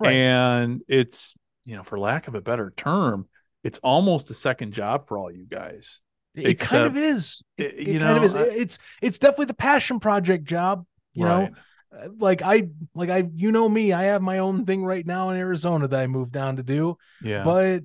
right. 0.00 0.14
and 0.14 0.82
it's 0.88 1.34
you 1.64 1.76
know, 1.76 1.82
for 1.82 1.98
lack 1.98 2.28
of 2.28 2.34
a 2.34 2.40
better 2.40 2.72
term, 2.76 3.28
it's 3.62 3.78
almost 3.82 4.30
a 4.30 4.34
second 4.34 4.72
job 4.72 5.06
for 5.06 5.18
all 5.18 5.30
you 5.30 5.46
guys. 5.46 6.00
It 6.34 6.46
Except, 6.46 6.70
kind 6.70 6.86
of 6.86 6.96
is. 6.96 7.42
It, 7.58 7.88
it 7.88 7.98
kind 7.98 8.00
know, 8.00 8.16
of 8.16 8.24
is. 8.24 8.34
I, 8.34 8.42
it's 8.42 8.78
it's 9.00 9.18
definitely 9.18 9.46
the 9.46 9.54
passion 9.54 10.00
project 10.00 10.44
job. 10.44 10.86
You 11.12 11.26
right. 11.26 11.50
know, 11.50 11.56
like 12.18 12.42
I 12.42 12.68
like 12.94 13.10
I 13.10 13.28
you 13.34 13.52
know 13.52 13.68
me, 13.68 13.92
I 13.92 14.04
have 14.04 14.22
my 14.22 14.38
own 14.38 14.64
thing 14.64 14.84
right 14.84 15.06
now 15.06 15.30
in 15.30 15.36
Arizona 15.36 15.88
that 15.88 16.00
I 16.00 16.06
moved 16.06 16.32
down 16.32 16.56
to 16.56 16.62
do. 16.62 16.96
Yeah. 17.22 17.44
But 17.44 17.82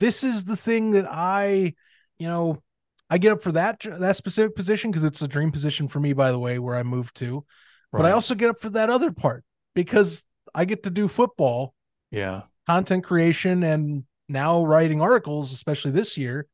this 0.00 0.24
is 0.24 0.44
the 0.44 0.56
thing 0.56 0.92
that 0.92 1.06
I, 1.08 1.74
you 2.18 2.28
know, 2.28 2.62
I 3.08 3.18
get 3.18 3.32
up 3.32 3.42
for 3.42 3.52
that 3.52 3.80
that 3.80 4.16
specific 4.16 4.54
position 4.54 4.90
because 4.90 5.04
it's 5.04 5.22
a 5.22 5.28
dream 5.28 5.52
position 5.52 5.88
for 5.88 6.00
me, 6.00 6.12
by 6.12 6.32
the 6.32 6.38
way, 6.38 6.58
where 6.58 6.76
I 6.76 6.82
moved 6.82 7.16
to. 7.16 7.44
Right. 7.92 8.02
But 8.02 8.06
I 8.06 8.12
also 8.12 8.34
get 8.34 8.50
up 8.50 8.60
for 8.60 8.70
that 8.70 8.90
other 8.90 9.12
part 9.12 9.44
because 9.74 10.24
I 10.54 10.64
get 10.64 10.84
to 10.84 10.90
do 10.90 11.08
football. 11.08 11.74
Yeah 12.10 12.42
content 12.66 13.04
creation 13.04 13.62
and 13.62 14.04
now 14.28 14.64
writing 14.64 15.00
articles, 15.00 15.52
especially 15.52 15.90
this 15.90 16.16
year, 16.16 16.46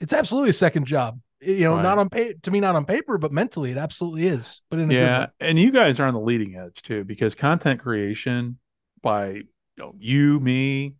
it's 0.00 0.12
absolutely 0.12 0.50
a 0.50 0.54
second 0.54 0.86
job. 0.86 1.20
You 1.44 1.64
know, 1.64 1.74
right. 1.74 1.82
not 1.82 1.98
on 1.98 2.08
pay 2.08 2.34
to 2.42 2.50
me, 2.50 2.60
not 2.60 2.76
on 2.76 2.84
paper, 2.84 3.18
but 3.18 3.32
mentally, 3.32 3.70
it 3.70 3.78
absolutely 3.78 4.26
is. 4.26 4.62
But 4.70 4.80
in 4.80 4.90
yeah, 4.90 5.26
and 5.40 5.58
you 5.58 5.70
guys 5.70 6.00
are 6.00 6.06
on 6.06 6.14
the 6.14 6.20
leading 6.20 6.56
edge 6.56 6.82
too, 6.82 7.04
because 7.04 7.34
content 7.34 7.80
creation 7.80 8.58
by 9.02 9.28
you, 9.30 9.44
know, 9.76 9.94
you 9.98 10.40
me, 10.40 10.94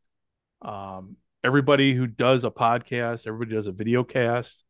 um, 0.63 1.17
everybody 1.43 1.95
who 1.95 2.07
does 2.07 2.45
a 2.45 2.51
podcast, 2.51 3.27
everybody 3.27 3.55
does 3.55 3.67
a 3.67 3.73
video 3.73 4.05
cast. 4.05 4.63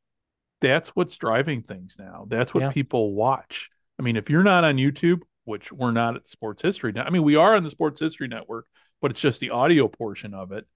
That's 0.61 0.89
what's 0.91 1.17
driving 1.17 1.63
things 1.63 1.97
now. 1.99 2.27
That's 2.29 2.55
what 2.55 2.63
yeah. 2.63 2.71
people 2.71 3.15
watch. 3.15 3.71
I 3.99 4.03
mean, 4.03 4.17
if 4.17 4.31
you're 4.31 4.43
not 4.43 4.65
on 4.65 4.77
YouTube, 4.77 5.23
which 5.45 5.73
we're 5.73 5.91
not 5.91 6.17
at 6.17 6.29
Sports 6.29 6.63
History 6.63 6.93
now. 6.93 7.05
I 7.05 7.11
mean, 7.11 7.23
we 7.23 7.37
are 7.37 7.55
on 7.55 7.65
the 7.65 7.71
Sports 7.71 8.01
History 8.01 8.29
Network, 8.29 8.67
but 9.01 9.11
it's 9.11 9.21
just 9.21 9.41
the 9.41 9.51
audio 9.51 9.89
portion 9.89 10.35
of 10.35 10.53
it. 10.53 10.67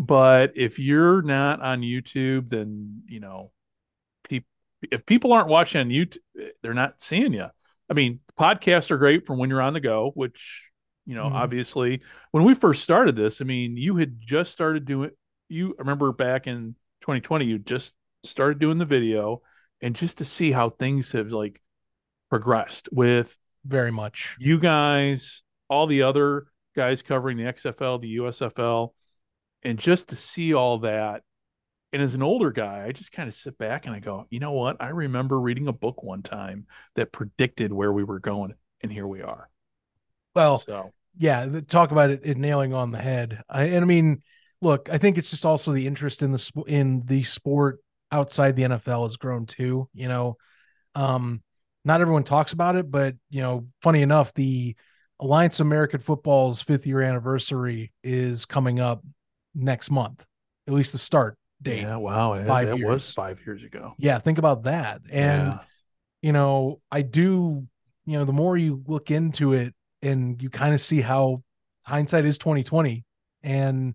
But 0.00 0.52
if 0.56 0.78
you're 0.78 1.20
not 1.20 1.60
on 1.60 1.82
YouTube, 1.82 2.48
then 2.48 3.02
you 3.06 3.20
know, 3.20 3.52
pe- 4.24 4.40
if 4.90 5.04
people 5.04 5.32
aren't 5.34 5.48
watching 5.48 5.80
on 5.82 5.90
YouTube, 5.90 6.18
they're 6.62 6.72
not 6.72 7.02
seeing 7.02 7.34
you. 7.34 7.46
I 7.90 7.92
mean, 7.92 8.20
podcasts 8.38 8.90
are 8.90 8.96
great 8.96 9.26
from 9.26 9.38
when 9.38 9.50
you're 9.50 9.60
on 9.60 9.74
the 9.74 9.80
go, 9.80 10.10
which 10.14 10.62
you 11.06 11.14
know, 11.14 11.24
Mhm. 11.24 11.32
obviously, 11.34 12.00
when 12.30 12.44
we 12.44 12.54
first 12.54 12.82
started 12.82 13.14
this, 13.16 13.40
I 13.40 13.44
mean, 13.44 13.76
you 13.76 13.96
had 13.96 14.20
just 14.20 14.52
started 14.52 14.84
doing. 14.86 15.10
You 15.50 15.74
I 15.78 15.80
remember 15.82 16.12
back 16.12 16.46
in 16.46 16.76
2020, 17.02 17.44
you 17.44 17.58
just 17.58 17.94
started 18.24 18.58
doing 18.58 18.78
the 18.78 18.84
video, 18.86 19.42
and 19.82 19.94
just 19.96 20.18
to 20.18 20.24
see 20.24 20.50
how 20.52 20.70
things 20.70 21.12
have 21.12 21.30
like 21.30 21.60
progressed 22.30 22.88
with 22.92 23.36
Very 23.64 23.90
much. 23.90 24.36
you 24.38 24.58
guys, 24.58 25.42
all 25.68 25.86
the 25.86 26.02
other 26.02 26.46
guys 26.76 27.02
covering 27.02 27.36
the 27.36 27.44
XFL, 27.46 27.98
the 27.98 28.08
USFL, 28.20 28.94
and 29.62 29.78
just 29.78 30.08
to 30.08 30.16
see 30.16 30.54
all 30.54 30.78
that. 30.80 31.22
And 31.92 32.02
as 32.02 32.14
an 32.14 32.22
older 32.22 32.52
guy, 32.52 32.84
I 32.86 32.92
just 32.92 33.12
kind 33.12 33.28
of 33.28 33.34
sit 33.34 33.58
back 33.58 33.86
and 33.86 33.94
I 33.94 33.98
go, 33.98 34.26
you 34.30 34.38
know 34.40 34.52
what? 34.52 34.76
I 34.80 34.88
remember 34.90 35.40
reading 35.40 35.68
a 35.68 35.72
book 35.72 36.02
one 36.02 36.22
time 36.22 36.66
that 36.94 37.12
predicted 37.12 37.72
where 37.72 37.92
we 37.92 38.04
were 38.04 38.20
going, 38.20 38.54
and 38.82 38.92
here 38.92 39.06
we 39.08 39.22
are. 39.22 39.48
Well, 40.34 40.68
So, 40.68 40.92
yeah, 41.18 41.60
talk 41.66 41.90
about 41.90 42.10
it, 42.10 42.20
it 42.24 42.36
nailing 42.36 42.74
on 42.74 42.92
the 42.92 42.98
head. 42.98 43.42
I, 43.48 43.64
and 43.64 43.82
I 43.82 43.86
mean, 43.86 44.22
look, 44.62 44.88
I 44.90 44.98
think 44.98 45.18
it's 45.18 45.30
just 45.30 45.44
also 45.44 45.72
the 45.72 45.86
interest 45.86 46.22
in 46.22 46.32
the 46.32 46.62
in 46.66 47.02
the 47.06 47.22
sport 47.24 47.80
outside 48.12 48.56
the 48.56 48.64
NFL 48.64 49.02
has 49.04 49.16
grown 49.16 49.46
too. 49.46 49.88
You 49.92 50.08
know, 50.08 50.36
um, 50.94 51.42
not 51.84 52.00
everyone 52.00 52.24
talks 52.24 52.52
about 52.52 52.76
it, 52.76 52.90
but 52.90 53.16
you 53.30 53.42
know, 53.42 53.66
funny 53.82 54.02
enough, 54.02 54.32
the 54.34 54.76
Alliance 55.18 55.60
of 55.60 55.66
American 55.66 56.00
Football's 56.00 56.62
fifth 56.62 56.86
year 56.86 57.02
anniversary 57.02 57.92
is 58.02 58.46
coming 58.46 58.80
up 58.80 59.02
next 59.54 59.90
month, 59.90 60.24
at 60.66 60.74
least 60.74 60.92
the 60.92 60.98
start 60.98 61.36
date. 61.62 61.82
yeah, 61.82 61.96
wow, 61.96 62.34
that, 62.34 62.46
Five 62.46 62.68
that 62.68 62.80
was 62.80 63.12
five 63.12 63.40
years 63.44 63.64
ago. 63.64 63.94
Yeah, 63.98 64.18
think 64.18 64.38
about 64.38 64.64
that. 64.64 65.02
And 65.10 65.52
yeah. 65.52 65.58
you 66.22 66.32
know, 66.32 66.80
I 66.90 67.02
do, 67.02 67.66
you 68.06 68.18
know, 68.18 68.24
the 68.24 68.32
more 68.32 68.56
you 68.56 68.82
look 68.86 69.10
into 69.10 69.52
it 69.52 69.74
and 70.02 70.42
you 70.42 70.50
kind 70.50 70.74
of 70.74 70.80
see 70.80 71.00
how 71.00 71.42
hindsight 71.82 72.24
is 72.24 72.38
2020 72.38 73.04
and 73.42 73.94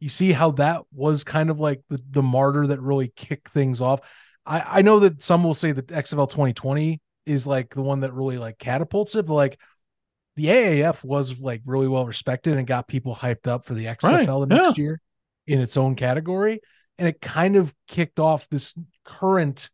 you 0.00 0.08
see 0.08 0.32
how 0.32 0.52
that 0.52 0.82
was 0.92 1.24
kind 1.24 1.50
of 1.50 1.60
like 1.60 1.82
the, 1.88 2.02
the 2.10 2.22
martyr 2.22 2.66
that 2.68 2.80
really 2.80 3.12
kicked 3.14 3.50
things 3.50 3.80
off. 3.80 4.00
I, 4.46 4.78
I 4.78 4.82
know 4.82 5.00
that 5.00 5.22
some 5.22 5.44
will 5.44 5.54
say 5.54 5.72
that 5.72 5.88
XFL 5.88 6.28
2020 6.28 7.00
is 7.26 7.46
like 7.46 7.74
the 7.74 7.82
one 7.82 8.00
that 8.00 8.14
really 8.14 8.38
like 8.38 8.58
catapults 8.58 9.14
it, 9.14 9.26
but 9.26 9.34
like 9.34 9.58
the 10.40 10.46
AAF 10.46 11.04
was 11.04 11.38
like 11.38 11.60
really 11.66 11.86
well 11.86 12.06
respected 12.06 12.56
and 12.56 12.66
got 12.66 12.88
people 12.88 13.14
hyped 13.14 13.46
up 13.46 13.66
for 13.66 13.74
the 13.74 13.84
XFL 13.84 14.48
the 14.48 14.54
yeah. 14.54 14.62
next 14.62 14.78
year 14.78 14.98
in 15.46 15.60
its 15.60 15.76
own 15.76 15.94
category. 15.96 16.60
And 16.98 17.06
it 17.06 17.20
kind 17.20 17.56
of 17.56 17.74
kicked 17.86 18.18
off 18.18 18.48
this 18.48 18.74
current, 19.04 19.68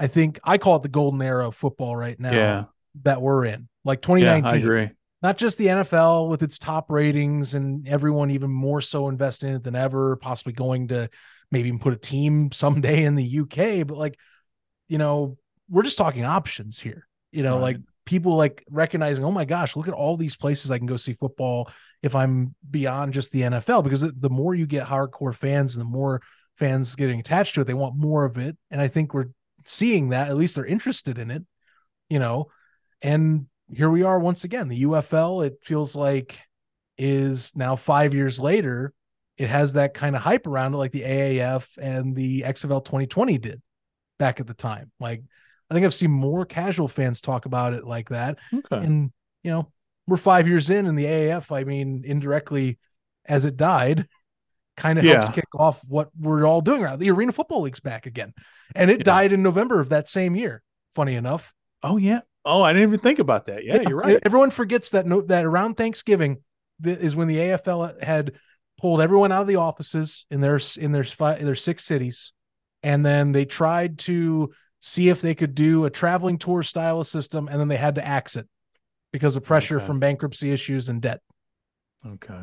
I 0.00 0.08
think 0.08 0.40
I 0.42 0.58
call 0.58 0.76
it 0.76 0.82
the 0.82 0.88
golden 0.88 1.22
era 1.22 1.46
of 1.46 1.54
football 1.54 1.94
right 1.94 2.18
now 2.18 2.32
yeah, 2.32 2.64
that 3.02 3.22
we're 3.22 3.44
in. 3.44 3.68
Like 3.84 3.98
yeah, 3.98 4.16
2019 4.16 4.50
I 4.50 4.56
agree. 4.56 4.90
not 5.22 5.36
just 5.36 5.58
the 5.58 5.68
NFL 5.68 6.28
with 6.28 6.42
its 6.42 6.58
top 6.58 6.90
ratings 6.90 7.54
and 7.54 7.86
everyone 7.86 8.32
even 8.32 8.50
more 8.50 8.80
so 8.80 9.08
invested 9.08 9.50
in 9.50 9.54
it 9.56 9.62
than 9.62 9.76
ever, 9.76 10.16
possibly 10.16 10.54
going 10.54 10.88
to 10.88 11.08
maybe 11.52 11.68
even 11.68 11.78
put 11.78 11.92
a 11.92 11.96
team 11.96 12.50
someday 12.50 13.04
in 13.04 13.14
the 13.14 13.40
UK, 13.40 13.86
but 13.86 13.96
like, 13.96 14.18
you 14.88 14.98
know, 14.98 15.38
we're 15.68 15.84
just 15.84 15.98
talking 15.98 16.24
options 16.24 16.80
here. 16.80 17.06
You 17.30 17.44
know, 17.44 17.54
Right. 17.54 17.62
like 17.62 17.76
people 18.10 18.34
like 18.34 18.64
recognizing, 18.68 19.24
oh 19.24 19.30
my 19.30 19.44
gosh, 19.44 19.76
look 19.76 19.86
at 19.86 19.94
all 19.94 20.16
these 20.16 20.34
places 20.34 20.72
I 20.72 20.78
can 20.78 20.88
go 20.88 20.96
see 20.96 21.12
football 21.12 21.70
if 22.02 22.16
I'm 22.16 22.56
beyond 22.68 23.12
just 23.12 23.30
the 23.30 23.42
NFL. 23.42 23.84
Because 23.84 24.00
the 24.00 24.28
more 24.28 24.52
you 24.52 24.66
get 24.66 24.84
hardcore 24.84 25.34
fans 25.34 25.76
and 25.76 25.80
the 25.80 25.88
more 25.88 26.20
fans 26.56 26.96
getting 26.96 27.20
attached 27.20 27.54
to 27.54 27.60
it, 27.60 27.68
they 27.68 27.72
want 27.74 27.94
more 27.94 28.24
of 28.24 28.36
it. 28.36 28.56
And 28.68 28.80
I 28.80 28.88
think 28.88 29.14
we're 29.14 29.28
seeing 29.64 30.08
that, 30.08 30.28
at 30.28 30.36
least 30.36 30.56
they're 30.56 30.66
interested 30.66 31.18
in 31.18 31.30
it, 31.30 31.44
you 32.08 32.18
know. 32.18 32.48
And 33.00 33.46
here 33.72 33.88
we 33.88 34.02
are 34.02 34.18
once 34.18 34.42
again. 34.42 34.66
The 34.66 34.82
UFL, 34.82 35.46
it 35.46 35.58
feels 35.62 35.94
like, 35.94 36.36
is 36.98 37.52
now 37.54 37.76
five 37.76 38.12
years 38.12 38.40
later. 38.40 38.92
It 39.38 39.48
has 39.48 39.74
that 39.74 39.94
kind 39.94 40.16
of 40.16 40.22
hype 40.22 40.48
around 40.48 40.74
it, 40.74 40.78
like 40.78 40.92
the 40.92 41.04
AAF 41.04 41.64
and 41.80 42.16
the 42.16 42.42
XFL 42.42 42.84
2020 42.84 43.38
did 43.38 43.62
back 44.18 44.40
at 44.40 44.48
the 44.48 44.54
time. 44.54 44.90
Like, 44.98 45.22
I 45.70 45.74
think 45.74 45.86
I've 45.86 45.94
seen 45.94 46.10
more 46.10 46.44
casual 46.44 46.88
fans 46.88 47.20
talk 47.20 47.46
about 47.46 47.74
it 47.74 47.84
like 47.86 48.08
that. 48.08 48.38
Okay. 48.52 48.76
And, 48.84 49.12
you 49.42 49.50
know, 49.52 49.70
we're 50.06 50.16
five 50.16 50.48
years 50.48 50.70
in, 50.70 50.86
and 50.86 50.98
the 50.98 51.04
AAF, 51.04 51.52
I 51.52 51.64
mean, 51.64 52.02
indirectly, 52.04 52.78
as 53.26 53.44
it 53.44 53.56
died, 53.56 54.08
kind 54.76 54.98
of 54.98 55.04
helps 55.04 55.28
kick 55.28 55.44
off 55.54 55.80
what 55.86 56.08
we're 56.18 56.44
all 56.46 56.60
doing 56.60 56.82
around 56.82 56.98
the 56.98 57.10
Arena 57.10 57.32
Football 57.32 57.62
League's 57.62 57.80
back 57.80 58.06
again. 58.06 58.32
And 58.74 58.90
it 58.90 58.98
Yeah. 58.98 59.04
died 59.04 59.32
in 59.32 59.42
November 59.42 59.78
of 59.80 59.90
that 59.90 60.08
same 60.08 60.34
year, 60.34 60.62
funny 60.94 61.14
enough. 61.14 61.52
Oh 61.82 61.96
yeah. 61.96 62.20
Oh, 62.44 62.62
I 62.62 62.72
didn't 62.72 62.88
even 62.88 63.00
think 63.00 63.18
about 63.18 63.46
that. 63.46 63.64
Yeah, 63.64 63.82
you're 63.86 63.98
right. 63.98 64.18
Everyone 64.24 64.50
forgets 64.50 64.90
that 64.90 65.06
no, 65.06 65.20
that 65.22 65.44
around 65.44 65.76
Thanksgiving 65.76 66.38
is 66.82 67.14
when 67.14 67.28
the 67.28 67.36
AFL 67.36 68.02
had 68.02 68.32
pulled 68.80 69.02
everyone 69.02 69.30
out 69.30 69.42
of 69.42 69.46
the 69.46 69.56
offices 69.56 70.24
in 70.30 70.40
their 70.40 70.58
in 70.78 70.92
their 70.92 71.04
fi- 71.04 71.34
their 71.34 71.54
six 71.54 71.84
cities, 71.84 72.32
and 72.82 73.04
then 73.04 73.32
they 73.32 73.44
tried 73.44 73.98
to 74.00 74.50
see 74.80 75.08
if 75.08 75.20
they 75.20 75.34
could 75.34 75.54
do 75.54 75.84
a 75.84 75.90
traveling 75.90 76.38
tour 76.38 76.62
style 76.62 77.00
of 77.00 77.06
system, 77.06 77.48
and 77.48 77.60
then 77.60 77.68
they 77.68 77.76
had 77.76 77.94
to 77.96 78.06
axe 78.06 78.34
it 78.36 78.48
because 79.12 79.36
of 79.36 79.44
pressure 79.44 79.76
Okay. 79.76 79.86
from 79.86 80.00
bankruptcy 80.00 80.50
issues 80.50 80.88
and 80.88 81.00
debt. 81.02 81.20
Okay. 82.06 82.40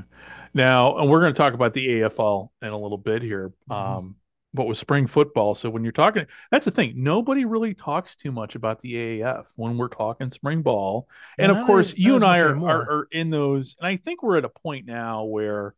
Now, 0.54 0.98
and 0.98 1.10
we're 1.10 1.20
going 1.20 1.34
to 1.34 1.38
talk 1.38 1.54
about 1.54 1.74
the 1.74 1.88
AFL 2.02 2.52
in 2.62 2.68
a 2.70 2.78
little 2.78 2.98
bit 2.98 3.22
here. 3.24 3.52
Mhm. 3.70 3.76
Um, 3.76 4.16
but 4.54 4.66
with 4.68 4.78
spring 4.78 5.08
football, 5.08 5.56
so 5.56 5.70
when 5.70 5.84
you're 5.84 5.92
talking, 5.92 6.26
that's 6.52 6.66
the 6.66 6.72
thing. 6.72 6.94
Nobody 6.96 7.46
really 7.46 7.74
talks 7.74 8.16
too 8.16 8.32
much 8.32 8.56
about 8.56 8.82
the 8.82 8.96
AAF 8.96 9.46
when 9.56 9.78
we're 9.78 9.88
talking 9.88 10.30
spring 10.32 10.62
ball. 10.62 11.08
And 11.38 11.52
Yeah, 11.52 11.60
of 11.62 11.66
course, 11.68 11.90
not- 11.90 11.98
you 11.98 12.16
and 12.16 12.24
I 12.24 12.40
are, 12.42 12.56
are 12.58 12.92
are 12.92 13.08
in 13.12 13.30
those. 13.30 13.76
And 13.80 13.88
I 13.88 13.98
think 13.98 14.22
we're 14.24 14.38
at 14.38 14.46
a 14.46 14.50
point 14.50 14.86
now 14.86 15.24
where, 15.26 15.76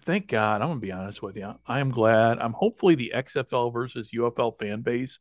thank 0.00 0.28
God, 0.28 0.62
I'm 0.62 0.68
going 0.68 0.80
to 0.80 0.86
be 0.86 0.92
honest 0.92 1.22
with 1.22 1.36
you. 1.36 1.54
I 1.66 1.80
am 1.80 1.90
glad. 1.90 2.38
I'm 2.38 2.52
hopefully 2.54 2.94
the 2.94 3.12
XFL 3.14 3.70
versus 3.72 4.10
UFL 4.12 4.52
fan 4.58 4.80
base. 4.82 5.18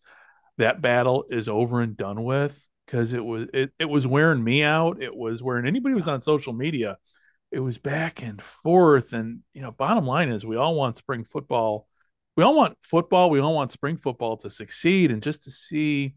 That 0.60 0.82
battle 0.82 1.26
is 1.30 1.50
over 1.50 1.82
and 1.82 1.98
done 1.98 2.24
with 2.24 2.56
because 2.86 3.12
it 3.14 3.24
was 3.26 3.48
it, 3.54 3.72
it 3.80 3.86
was 3.86 4.06
wearing 4.08 4.44
me 4.44 4.64
out. 4.64 5.02
It 5.02 5.16
was 5.16 5.42
wearing 5.42 5.66
anybody 5.68 5.92
who 5.94 5.98
was 5.98 6.08
on 6.08 6.22
social 6.22 6.54
media 6.54 6.98
it 7.52 7.60
was 7.60 7.80
back 7.80 8.22
and 8.22 8.40
forth 8.62 9.12
and 9.12 9.40
you 9.56 9.62
know 9.64 9.72
bottom 9.72 10.06
line 10.06 10.30
is 10.30 10.46
we 10.46 10.56
all 10.56 10.76
want 10.76 11.00
spring 11.00 11.26
football 11.34 11.88
we 12.38 12.44
all 12.44 12.54
want 12.56 12.78
football 12.84 13.32
we 13.32 13.40
all 13.40 13.56
want 13.56 13.72
spring 13.72 13.98
football 13.98 14.38
to 14.38 14.52
succeed 14.52 15.10
and 15.10 15.24
just 15.24 15.46
to 15.46 15.50
see 15.50 16.14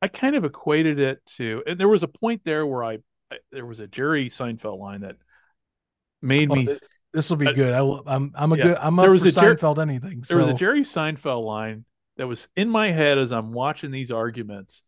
i 0.00 0.08
kind 0.08 0.34
of 0.36 0.44
equated 0.46 0.98
it 0.98 1.18
to 1.26 1.62
and 1.66 1.78
there 1.78 1.86
was 1.86 2.02
a 2.02 2.08
point 2.08 2.40
there 2.46 2.66
where 2.66 2.82
i, 2.82 2.94
I 3.30 3.36
there 3.52 3.66
was 3.66 3.78
a 3.78 3.86
jerry 3.86 4.30
seinfeld 4.30 4.78
line 4.78 5.02
that 5.02 5.16
made 6.22 6.50
Oh, 6.50 6.54
me 6.54 6.68
This 7.12 7.28
will 7.28 7.36
be 7.36 7.48
Uh, 7.48 7.52
good. 7.52 7.74
I, 7.74 7.82
will- 7.82 8.02
I'm 8.06 8.32
I'm 8.34 8.52
a 8.54 8.56
yeah. 8.56 8.64
good. 8.64 8.76
I'm 8.80 8.98
up 8.98 9.04
There 9.04 9.10
was 9.12 9.20
for 9.22 9.28
a 9.28 9.32
Jer- 9.32 9.56
Seinfeld 9.56 9.82
anything. 9.82 10.24
there 10.30 10.38
was 10.38 10.48
a 10.48 10.54
jerry 10.54 10.80
seinfeld 10.82 11.44
line 11.44 11.84
that 12.20 12.28
was 12.28 12.48
in 12.54 12.68
my 12.68 12.90
head 12.90 13.18
as 13.18 13.32
i'm 13.32 13.52
watching 13.52 13.90
these 13.90 14.12
arguments 14.12 14.82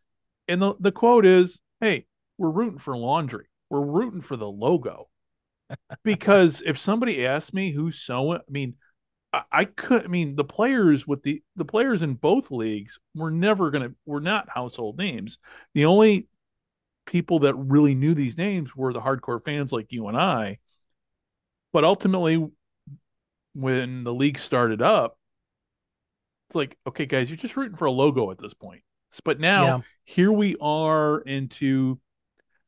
and 0.47 0.63
the, 0.63 0.75
the 0.79 0.93
quote 0.93 1.27
is 1.27 1.59
hey 1.81 2.07
we're 2.39 2.51
rooting 2.51 2.79
for 2.79 2.97
laundry 2.97 3.47
we're 3.71 3.81
rooting 3.81 4.21
for 4.21 4.37
the 4.37 4.49
logo 4.49 5.09
because 6.05 6.63
if 6.65 6.79
somebody 6.79 7.27
asked 7.27 7.55
me 7.55 7.73
who's 7.73 7.99
sewing, 7.99 8.39
I 8.39 8.51
mean, 8.51 8.75
I, 9.33 9.43
I 9.51 9.65
could. 9.65 10.05
I 10.05 10.09
mean, 10.09 10.37
the 10.37 10.45
players 10.45 11.07
with 11.07 11.23
the 11.23 11.43
the 11.57 11.65
players 11.65 12.03
in 12.03 12.15
both 12.15 12.51
leagues 12.51 12.99
were 13.15 13.31
never 13.31 13.71
gonna. 13.71 13.93
Were 14.07 14.21
not 14.21 14.49
household 14.49 14.99
names. 14.99 15.39
The 15.75 15.87
only 15.87 16.29
people 17.07 17.41
that 17.41 17.55
really 17.55 17.95
knew 17.95 18.15
these 18.15 18.37
names 18.37 18.75
were 18.77 18.93
the 18.93 19.01
hardcore 19.01 19.45
fans 19.45 19.73
like 19.73 19.87
you 19.91 20.09
and 20.09 20.17
I. 20.17 20.59
But 21.73 21.85
ultimately, 21.85 22.47
when 23.55 24.05
the 24.05 24.15
league 24.15 24.39
started 24.39 24.83
up, 24.83 25.19
it's 26.53 26.57
like, 26.57 26.77
okay, 26.87 27.07
guys, 27.07 27.31
you're 27.31 27.39
just 27.39 27.57
rooting 27.57 27.79
for 27.79 27.87
a 27.87 27.91
logo 27.91 28.31
at 28.31 28.37
this 28.37 28.53
point. 28.53 28.83
But 29.25 29.41
now 29.41 29.65
Yeah. 29.65 29.81
here 30.05 30.31
we 30.33 30.55
are 30.61 31.21
into 31.21 31.99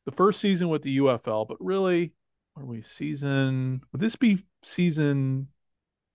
the 0.06 0.12
first 0.12 0.40
season 0.40 0.70
with 0.70 0.80
the 0.82 0.96
UFL, 0.96 1.44
but 1.46 1.58
really, 1.60 2.12
are 2.56 2.64
we 2.64 2.80
season? 2.82 3.82
Would 3.92 4.00
this 4.00 4.16
be 4.16 4.44
season? 4.62 5.48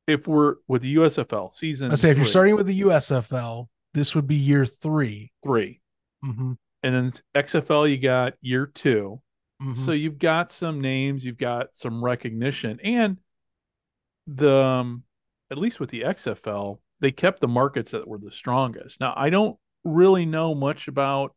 If 0.08 0.28
we're 0.28 0.56
with 0.68 0.82
the 0.82 0.96
USFL 0.96 1.54
season, 1.54 1.92
I 1.92 1.96
say 1.96 2.10
if 2.10 2.18
you're 2.18 2.26
starting 2.26 2.56
with 2.56 2.66
the 2.66 2.80
USFL, 2.82 3.68
this 3.94 4.16
would 4.16 4.26
be 4.26 4.36
year 4.36 4.66
3 4.66 5.32
three, 5.44 5.82
Mm-hmm. 6.26 6.54
and 6.82 6.96
then 6.96 7.14
XFL, 7.36 7.88
you 7.88 7.98
got 8.00 8.34
year 8.42 8.66
2 8.66 9.22
Mhm. 9.62 9.86
So 9.86 9.92
you've 9.92 10.18
got 10.18 10.52
some 10.52 10.82
names, 10.82 11.24
you've 11.24 11.38
got 11.38 11.76
some 11.76 12.04
recognition, 12.04 12.80
and 12.80 13.20
the 14.26 14.56
um, 14.56 15.04
at 15.52 15.60
least 15.60 15.80
with 15.80 15.92
the 15.92 16.02
XFL, 16.06 16.80
they 17.02 17.12
kept 17.12 17.42
the 17.42 17.48
markets 17.48 17.92
that 17.92 18.08
were 18.08 18.18
the 18.18 18.32
strongest. 18.32 19.00
Now 19.00 19.14
I 19.16 19.30
don't 19.30 19.58
really 19.84 20.26
know 20.26 20.54
much 20.56 20.88
about 20.88 21.36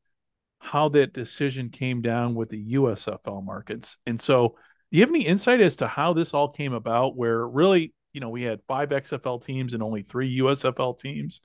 how 0.59 0.89
that 0.91 1.13
decision 1.13 1.71
came 1.71 2.03
down 2.03 2.35
with 2.35 2.49
the 2.51 2.75
USFL 2.75 3.41
markets, 3.41 3.97
and 4.07 4.21
so 4.21 4.57
do 4.91 4.99
you 4.99 5.03
have 5.03 5.11
any 5.11 5.27
insight 5.27 5.61
as 5.61 5.77
to 5.77 5.87
how 5.89 6.13
this 6.13 6.35
all 6.35 6.51
came 6.51 6.73
about? 6.75 7.17
Where 7.17 7.47
really, 7.47 7.95
you 8.13 8.21
know, 8.21 8.29
we 8.29 8.43
had 8.43 8.61
five 8.69 8.91
XFL 8.91 9.39
teams 9.45 9.75
and 9.75 9.83
only 9.83 10.03
three 10.03 10.29
USFL 10.39 10.95
teams. 10.95 11.41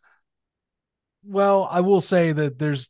Well, 1.23 1.67
I 1.69 1.81
will 1.81 2.01
say 2.01 2.31
that 2.31 2.59
there's 2.59 2.89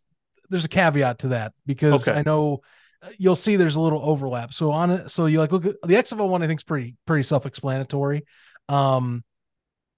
there's 0.49 0.65
a 0.65 0.69
caveat 0.69 1.19
to 1.19 1.29
that 1.29 1.53
because 1.65 2.07
Okay. 2.07 2.19
I 2.19 2.23
know 2.23 2.61
uh, 3.01 3.09
you'll 3.17 3.35
see 3.35 3.55
there's 3.55 3.75
a 3.75 3.81
little 3.81 4.01
overlap. 4.01 4.53
So 4.53 4.71
on 4.71 4.91
it, 4.91 5.09
so 5.11 5.25
you 5.25 5.39
like 5.39 5.51
look 5.51 5.65
at 5.65 5.75
the 5.83 5.95
XFL 5.95 6.29
one. 6.29 6.43
I 6.43 6.47
think 6.47 6.59
is 6.59 6.63
pretty 6.63 6.95
pretty 7.05 7.23
self 7.23 7.45
explanatory. 7.45 8.25
Um, 8.69 9.23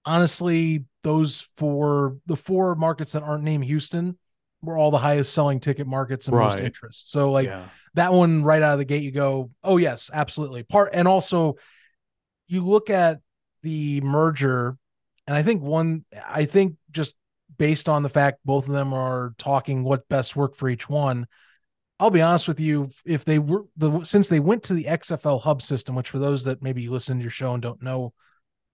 honestly, 0.04 0.84
those 1.02 1.48
four 1.56 2.18
the 2.26 2.36
four 2.36 2.74
markets 2.74 3.12
that 3.12 3.22
aren't 3.22 3.44
named 3.44 3.64
Houston 3.64 4.18
were 4.62 4.76
all 4.76 4.90
the 4.90 4.98
highest 4.98 5.32
selling 5.32 5.60
ticket 5.60 5.86
markets 5.86 6.28
and 6.28 6.36
most 6.36 6.60
interest. 6.60 7.10
So 7.10 7.30
like 7.32 7.46
yeah. 7.46 7.68
that 7.94 8.12
one 8.12 8.42
right 8.42 8.62
out 8.62 8.72
of 8.72 8.78
the 8.78 8.84
gate, 8.84 9.02
you 9.02 9.10
go, 9.10 9.50
oh 9.64 9.76
yes, 9.76 10.10
absolutely. 10.12 10.62
Part 10.62 10.90
and 10.92 11.08
also 11.08 11.56
you 12.46 12.64
look 12.64 12.90
at 12.90 13.20
the 13.62 14.00
merger, 14.00 14.76
and 15.26 15.36
I 15.36 15.42
think 15.42 15.62
one, 15.62 16.04
I 16.26 16.44
think 16.44 16.76
just 16.90 17.14
based 17.58 17.88
on 17.88 18.02
the 18.02 18.08
fact 18.08 18.40
both 18.44 18.66
of 18.66 18.74
them 18.74 18.92
are 18.92 19.34
talking 19.38 19.84
what 19.84 20.08
best 20.08 20.36
work 20.36 20.56
for 20.56 20.68
each 20.68 20.88
one. 20.88 21.26
I'll 21.98 22.10
be 22.10 22.22
honest 22.22 22.48
with 22.48 22.60
you, 22.60 22.90
if 23.04 23.26
they 23.26 23.38
were 23.38 23.66
the 23.76 24.04
since 24.04 24.28
they 24.28 24.40
went 24.40 24.62
to 24.64 24.74
the 24.74 24.84
XFL 24.84 25.42
hub 25.42 25.60
system, 25.60 25.94
which 25.94 26.08
for 26.08 26.18
those 26.18 26.44
that 26.44 26.62
maybe 26.62 26.88
listen 26.88 27.18
to 27.18 27.22
your 27.22 27.30
show 27.30 27.52
and 27.52 27.62
don't 27.62 27.82
know 27.82 28.14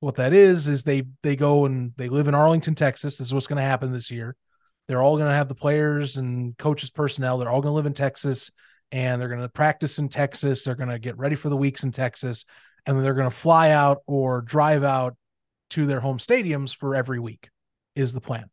what 0.07 0.14
that 0.14 0.33
is, 0.33 0.69
is 0.69 0.85
they 0.85 1.03
they 1.25 1.35
go 1.35 1.64
and 1.64 1.92
they 1.97 2.09
live 2.09 2.29
in 2.29 2.35
Arlington, 2.35 2.77
Texas. 2.77 3.19
This 3.19 3.27
is 3.27 3.35
what's 3.35 3.49
going 3.49 3.57
to 3.57 3.69
happen 3.69 3.92
this 3.92 4.09
year. 4.09 4.37
They're 4.87 5.03
all 5.03 5.16
going 5.16 5.29
to 5.29 5.35
have 5.35 5.49
the 5.49 5.55
players 5.57 6.16
and 6.16 6.57
coaches 6.57 6.90
personnel. 6.90 7.38
They're 7.38 7.51
all 7.51 7.61
going 7.61 7.73
to 7.73 7.77
live 7.77 7.87
in 7.87 7.92
Texas 7.92 8.53
and 8.92 9.21
they're 9.21 9.29
going 9.29 9.40
to 9.40 9.49
practice 9.49 9.99
in 9.99 10.09
Texas. 10.09 10.62
They're 10.62 10.77
going 10.77 10.90
to 10.90 11.01
get 11.01 11.19
ready 11.19 11.35
for 11.35 11.49
the 11.49 11.57
weeks 11.57 11.83
in 11.83 11.90
Texas, 11.90 12.45
and 12.87 12.97
then 12.97 13.03
they're 13.03 13.14
going 13.14 13.29
to 13.29 13.37
fly 13.37 13.71
out 13.71 14.03
or 14.07 14.42
drive 14.42 14.85
out 14.85 15.16
to 15.71 15.87
their 15.87 15.99
home 15.99 16.19
stadiums 16.19 16.73
for 16.73 16.95
every 16.95 17.19
week. 17.19 17.51
Is 17.97 18.12
the 18.12 18.21
plan? 18.21 18.49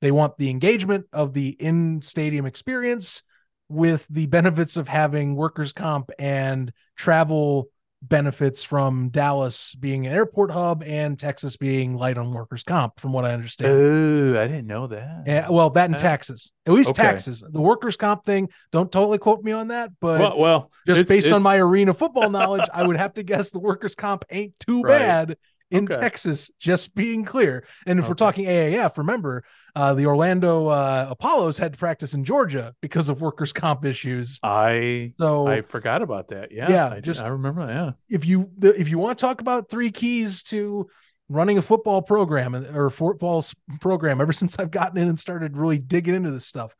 They 0.00 0.12
want 0.12 0.38
the 0.38 0.50
engagement 0.50 1.06
of 1.12 1.32
the 1.34 1.48
in 1.48 2.00
stadium 2.00 2.46
experience 2.46 3.24
with 3.68 4.06
the 4.08 4.26
benefits 4.26 4.76
of 4.76 4.86
having 4.86 5.34
workers' 5.34 5.72
comp 5.72 6.12
and 6.16 6.72
travel 6.94 7.70
benefits 8.02 8.62
from 8.62 9.08
Dallas 9.08 9.74
being 9.74 10.06
an 10.06 10.12
airport 10.12 10.50
hub 10.50 10.82
and 10.84 11.18
Texas 11.18 11.56
being 11.56 11.96
light 11.96 12.18
on 12.18 12.32
workers' 12.32 12.62
comp, 12.62 13.00
from 13.00 13.12
what 13.12 13.24
I 13.24 13.32
understand. 13.32 13.72
Oh, 13.72 14.40
I 14.40 14.46
didn't 14.46 14.66
know 14.66 14.86
that. 14.88 15.24
Yeah, 15.26 15.48
well, 15.48 15.70
that 15.70 15.86
and 15.86 15.94
Uh, 15.94 15.98
taxes, 15.98 16.52
at 16.66 16.72
least 16.74 16.90
okay. 16.90 17.02
taxes. 17.02 17.42
The 17.48 17.60
workers' 17.60 17.96
comp 17.96 18.24
thing, 18.24 18.48
don't 18.70 18.92
totally 18.92 19.18
quote 19.18 19.42
me 19.42 19.52
on 19.52 19.68
that, 19.68 19.90
but 20.00 20.20
well, 20.20 20.38
well, 20.38 20.70
just 20.86 21.00
it's- 21.02 21.08
based 21.08 21.32
on 21.32 21.42
my 21.42 21.56
arena 21.56 21.94
football 21.94 22.30
knowledge, 22.30 22.68
I 22.72 22.86
would 22.86 22.96
have 22.96 23.14
to 23.14 23.22
guess 23.22 23.50
the 23.50 23.58
workers' 23.60 23.94
comp 23.94 24.24
ain't 24.30 24.52
too 24.60 24.82
Right. 24.86 24.98
bad 24.98 25.36
in 25.70 25.84
Okay. 25.84 26.00
Texas. 26.00 26.50
Just 26.60 26.94
being 26.94 27.24
clear. 27.24 27.66
And 27.86 27.98
if 27.98 28.08
we're 28.08 28.14
talking 28.14 28.46
AAF, 28.46 28.98
remember 28.98 29.44
uh, 29.74 29.94
the 29.94 30.06
Orlando 30.06 30.68
uh, 30.68 31.06
Apollos 31.10 31.58
had 31.58 31.72
to 31.72 31.78
practice 31.78 32.14
in 32.14 32.24
Georgia 32.24 32.74
because 32.80 33.08
of 33.08 33.20
workers' 33.20 33.52
comp 33.52 33.84
issues. 33.84 34.38
I 34.42 35.12
So 35.18 35.46
I 35.46 35.62
forgot 35.62 36.02
about 36.02 36.28
that. 36.28 36.50
Yeah, 36.52 36.70
Yeah, 36.70 36.88
I, 36.90 37.00
just- 37.00 37.20
I 37.20 37.28
remember. 37.28 37.62
Yeah. 37.66 37.92
if 38.08 38.24
you 38.26 38.50
the, 38.58 38.78
if 38.80 38.88
you 38.88 38.98
want 38.98 39.18
to 39.18 39.20
talk 39.20 39.40
about 39.40 39.68
three 39.68 39.90
keys 39.90 40.42
to 40.44 40.88
running 41.28 41.58
a 41.58 41.62
football 41.62 42.00
program 42.02 42.54
or 42.54 42.88
football 42.88 43.44
program 43.80 44.20
ever 44.20 44.32
since 44.32 44.56
I've 44.58 44.70
gotten 44.70 44.96
in 44.98 45.08
and 45.08 45.18
started 45.18 45.56
really 45.56 45.78
digging 45.78 46.14
into 46.14 46.30
this 46.30 46.46
stuff 46.46 46.72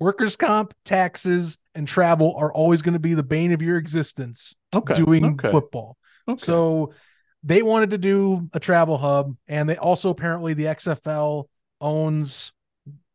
workers 0.00 0.34
comp 0.34 0.72
taxes 0.86 1.58
and 1.74 1.86
travel 1.86 2.34
are 2.38 2.50
always 2.52 2.80
going 2.82 2.94
to 2.94 2.98
be 2.98 3.12
the 3.14 3.22
bane 3.22 3.52
of 3.52 3.60
your 3.60 3.76
existence 3.76 4.54
Okay. 4.74 4.94
doing 4.94 5.24
okay. 5.34 5.50
football 5.50 5.98
Okay. 6.26 6.38
so 6.42 6.94
they 7.42 7.62
wanted 7.62 7.90
to 7.90 7.98
do 7.98 8.48
a 8.52 8.60
travel 8.60 8.98
hub 8.98 9.36
and 9.48 9.68
they 9.68 9.76
also 9.76 10.10
apparently 10.10 10.54
the 10.54 10.64
XFL 10.66 11.44
owns 11.80 12.52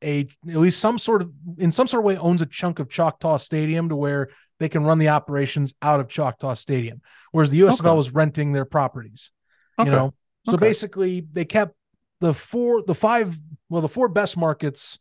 a 0.03 0.27
at 0.47 0.55
least 0.57 0.79
some 0.79 0.99
sort 0.99 1.21
of 1.21 1.31
in 1.57 1.71
some 1.71 1.87
sort 1.87 2.01
of 2.01 2.05
way 2.05 2.17
owns 2.17 2.41
a 2.41 2.45
chunk 2.45 2.79
of 2.79 2.89
Choctaw 2.89 3.37
Stadium 3.37 3.89
to 3.89 3.95
where 3.95 4.29
they 4.59 4.69
can 4.69 4.83
run 4.83 4.99
the 4.99 5.09
operations 5.09 5.73
out 5.81 5.99
of 5.99 6.07
Choctaw 6.07 6.53
Stadium 6.53 7.01
whereas 7.31 7.49
the 7.49 7.61
USFL 7.61 7.87
Okay. 7.87 7.97
was 7.97 8.11
renting 8.11 8.51
their 8.53 8.65
properties 8.65 9.31
okay. 9.79 9.89
you 9.89 9.95
know 9.95 10.13
so 10.45 10.53
Okay. 10.53 10.67
basically 10.67 11.25
they 11.31 11.45
kept 11.45 11.73
the 12.21 12.33
four 12.33 12.83
the 12.83 12.95
five 12.95 13.37
well 13.69 13.81
the 13.81 13.87
four 13.87 14.07
best 14.09 14.37
markets 14.37 14.99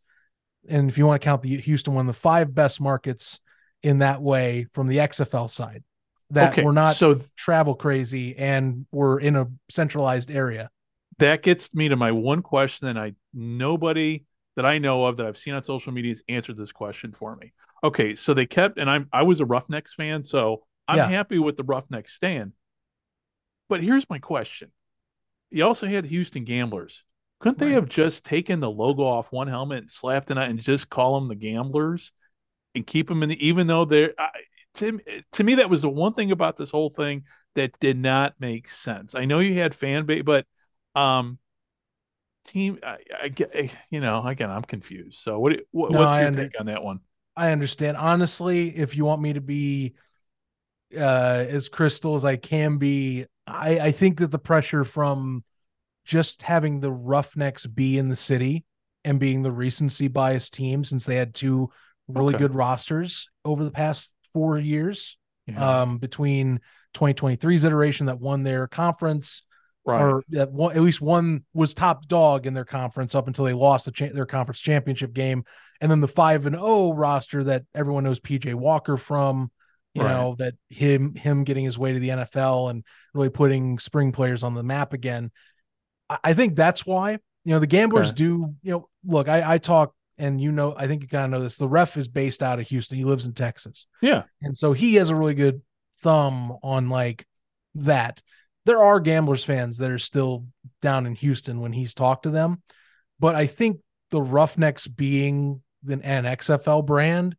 and 0.69 0.89
if 0.89 0.97
you 0.97 1.05
want 1.05 1.21
to 1.21 1.25
count 1.25 1.41
the 1.41 1.57
Houston 1.57 1.93
one 1.93 2.07
the 2.07 2.13
five 2.13 2.53
best 2.55 2.81
markets 2.81 3.39
in 3.83 3.99
that 3.99 4.21
way 4.21 4.65
from 4.73 4.87
the 4.87 4.97
XFL 4.97 5.49
side 5.49 5.83
that 6.31 6.53
okay. 6.53 6.61
were 6.61 6.73
not 6.73 6.95
so 6.95 7.19
travel 7.35 7.75
crazy 7.75 8.35
and 8.37 8.85
we're 8.91 9.19
in 9.19 9.35
a 9.35 9.47
centralized 9.69 10.29
area. 10.31 10.69
that 11.19 11.41
gets 11.41 11.73
me 11.73 11.89
to 11.89 11.95
my 11.95 12.11
one 12.11 12.41
question 12.41 12.87
and 12.87 12.99
I 12.99 13.13
nobody 13.33 14.25
that 14.55 14.65
I 14.65 14.77
know 14.77 15.05
of 15.05 15.17
that 15.17 15.25
I've 15.25 15.37
seen 15.37 15.53
on 15.53 15.63
social 15.63 15.91
media 15.93 16.11
has 16.11 16.23
answered 16.29 16.57
this 16.57 16.71
question 16.71 17.13
for 17.17 17.35
me. 17.35 17.53
Okay, 17.83 18.15
so 18.15 18.33
they 18.33 18.45
kept 18.45 18.77
and 18.77 18.89
I'm 18.89 19.07
I 19.13 19.23
was 19.23 19.39
a 19.39 19.45
Roughnecks 19.45 19.93
fan, 19.93 20.23
so 20.23 20.63
I'm 20.87 20.97
Yeah. 20.97 21.07
happy 21.07 21.39
with 21.39 21.57
the 21.57 21.63
Roughnecks 21.63 22.13
stand. 22.13 22.53
But 23.69 23.83
here's 23.83 24.09
my 24.09 24.19
question. 24.19 24.71
You 25.51 25.65
also 25.65 25.87
had 25.87 26.05
Houston 26.05 26.43
Gamblers. 26.45 27.03
Couldn't 27.39 27.59
they 27.59 27.67
Right. 27.67 27.73
have 27.73 27.89
just 27.89 28.25
taken 28.25 28.59
the 28.59 28.71
logo 28.71 29.03
off 29.03 29.31
one 29.31 29.47
helmet 29.47 29.79
and 29.79 29.91
slapped 29.91 30.31
it 30.31 30.37
on 30.37 30.49
and 30.51 30.61
just 30.61 30.89
call 30.89 31.19
them 31.19 31.29
the 31.29 31.35
Gamblers 31.35 32.11
and 32.75 32.87
keep 32.87 33.07
them 33.09 33.23
in 33.23 33.29
the 33.29 33.47
even 33.47 33.67
though 33.67 33.85
they're 33.85 34.13
I, 34.19 34.29
to, 34.77 34.99
to 35.33 35.43
me 35.43 35.55
that 35.55 35.69
was 35.69 35.81
the 35.81 35.89
one 35.89 36.13
thing 36.13 36.31
about 36.31 36.57
this 36.57 36.71
whole 36.71 36.89
thing 36.89 37.23
that 37.55 37.77
did 37.79 37.97
not 37.97 38.35
make 38.39 38.69
sense. 38.69 39.15
I 39.15 39.25
know 39.25 39.39
you 39.39 39.53
had 39.55 39.75
fan 39.75 40.05
base, 40.05 40.23
but 40.23 40.45
um 40.95 41.39
team 42.45 42.79
I, 42.83 42.97
I 43.23 43.27
get 43.27 43.51
eh, 43.53 43.67
you 43.89 43.99
know 43.99 44.25
again 44.25 44.49
I'm 44.49 44.63
confused. 44.63 45.19
So 45.19 45.39
what, 45.39 45.53
what 45.71 45.93
No, 45.93 45.99
what's 45.99 46.17
I 46.19 46.19
your 46.19 46.27
under- 46.27 46.43
take 46.43 46.59
on 46.59 46.67
that 46.67 46.83
one? 46.83 46.99
I 47.35 47.51
understand. 47.51 47.97
Honestly, 47.97 48.75
if 48.75 48.97
you 48.97 49.05
want 49.05 49.21
me 49.21 49.33
to 49.33 49.41
be 49.41 49.93
uh 50.95 51.45
as 51.49 51.69
crystal 51.69 52.15
as 52.15 52.25
I 52.25 52.35
can 52.37 52.77
be, 52.77 53.25
I, 53.45 53.79
I 53.79 53.91
think 53.91 54.19
that 54.19 54.31
the 54.31 54.39
pressure 54.39 54.83
from 54.83 55.43
just 56.05 56.41
having 56.41 56.79
the 56.79 56.91
Roughnecks 56.91 57.65
be 57.65 57.97
in 57.97 58.09
the 58.09 58.15
city 58.15 58.65
and 59.03 59.19
being 59.19 59.43
the 59.43 59.51
recency 59.51 60.07
bias 60.07 60.49
team 60.49 60.83
since 60.83 61.05
they 61.05 61.15
had 61.15 61.33
two 61.35 61.69
really 62.07 62.33
Okay. 62.33 62.37
good 62.37 62.55
rosters 62.55 63.29
over 63.45 63.63
the 63.65 63.71
past 63.71 64.13
four 64.37 64.57
years, 64.59 65.17
Yeah, 65.47 65.81
um, 65.81 65.97
between 65.97 66.59
2023's 66.93 67.63
iteration 67.63 68.05
that 68.05 68.19
won 68.19 68.43
their 68.43 68.67
conference 68.67 69.41
right. 69.85 70.01
or 70.01 70.23
that 70.29 70.51
one, 70.51 70.75
at 70.75 70.81
least 70.83 71.01
one 71.01 71.43
was 71.53 71.73
top 71.73 72.07
dog 72.07 72.45
in 72.45 72.53
their 72.53 72.65
conference 72.65 73.15
up 73.15 73.27
until 73.27 73.45
they 73.45 73.53
lost 73.53 73.85
the 73.85 73.91
cha- 73.91 74.13
their 74.13 74.25
conference 74.25 74.59
championship 74.59 75.13
game, 75.13 75.43
and 75.81 75.89
then 75.89 76.01
the 76.01 76.07
five 76.07 76.45
and 76.45 76.55
O 76.55 76.93
roster 76.93 77.43
that 77.45 77.63
everyone 77.73 78.03
knows 78.03 78.19
PJ 78.19 78.53
Walker 78.53 78.97
from, 78.97 79.51
you 79.93 80.03
Right. 80.03 80.11
know 80.11 80.35
that 80.37 80.53
him 80.69 81.15
him 81.15 81.43
getting 81.43 81.65
his 81.65 81.77
way 81.79 81.93
to 81.93 81.99
the 81.99 82.09
NFL 82.09 82.69
and 82.69 82.83
really 83.15 83.29
putting 83.29 83.79
spring 83.79 84.11
players 84.11 84.43
on 84.43 84.53
the 84.53 84.63
map 84.63 84.93
again. 84.93 85.31
I, 86.09 86.17
I 86.25 86.33
think 86.33 86.55
that's 86.55 86.85
why 86.85 87.13
you 87.43 87.53
know 87.53 87.59
the 87.59 87.67
Gamblers 87.67 88.07
Okay. 88.09 88.15
do. 88.17 88.53
You 88.61 88.71
know, 88.71 88.89
look, 89.05 89.27
I, 89.29 89.53
I 89.55 89.57
talk 89.57 89.93
and 90.17 90.39
you 90.41 90.51
know 90.51 90.73
I 90.77 90.87
think 90.87 91.01
you 91.03 91.07
kind 91.07 91.25
of 91.25 91.31
know 91.31 91.43
this. 91.43 91.57
The 91.57 91.67
ref 91.67 91.97
is 91.97 92.07
based 92.07 92.41
out 92.43 92.59
of 92.59 92.67
Houston. 92.67 92.97
He 92.97 93.03
lives 93.05 93.25
in 93.25 93.33
Texas. 93.33 93.87
yeah. 94.01 94.23
And 94.41 94.57
so 94.57 94.73
he 94.73 94.95
has 94.95 95.09
a 95.09 95.15
really 95.15 95.33
good 95.35 95.61
thumb 96.01 96.57
on 96.63 96.89
like 96.89 97.25
that. 97.75 98.21
There 98.65 98.81
are 98.83 98.99
gamblers 98.99 99.43
fans 99.43 99.77
that 99.77 99.91
are 99.91 99.99
still 99.99 100.45
down 100.81 101.05
in 101.05 101.15
Houston 101.15 101.61
when 101.61 101.71
he's 101.73 101.93
talked 101.93 102.23
to 102.23 102.29
them. 102.29 102.61
But 103.19 103.35
I 103.35 103.47
think 103.47 103.79
the 104.11 104.21
Roughnecks 104.21 104.87
being 104.87 105.61
an, 105.87 106.01
an 106.01 106.25
XFL 106.25 106.85
brand 106.85 107.35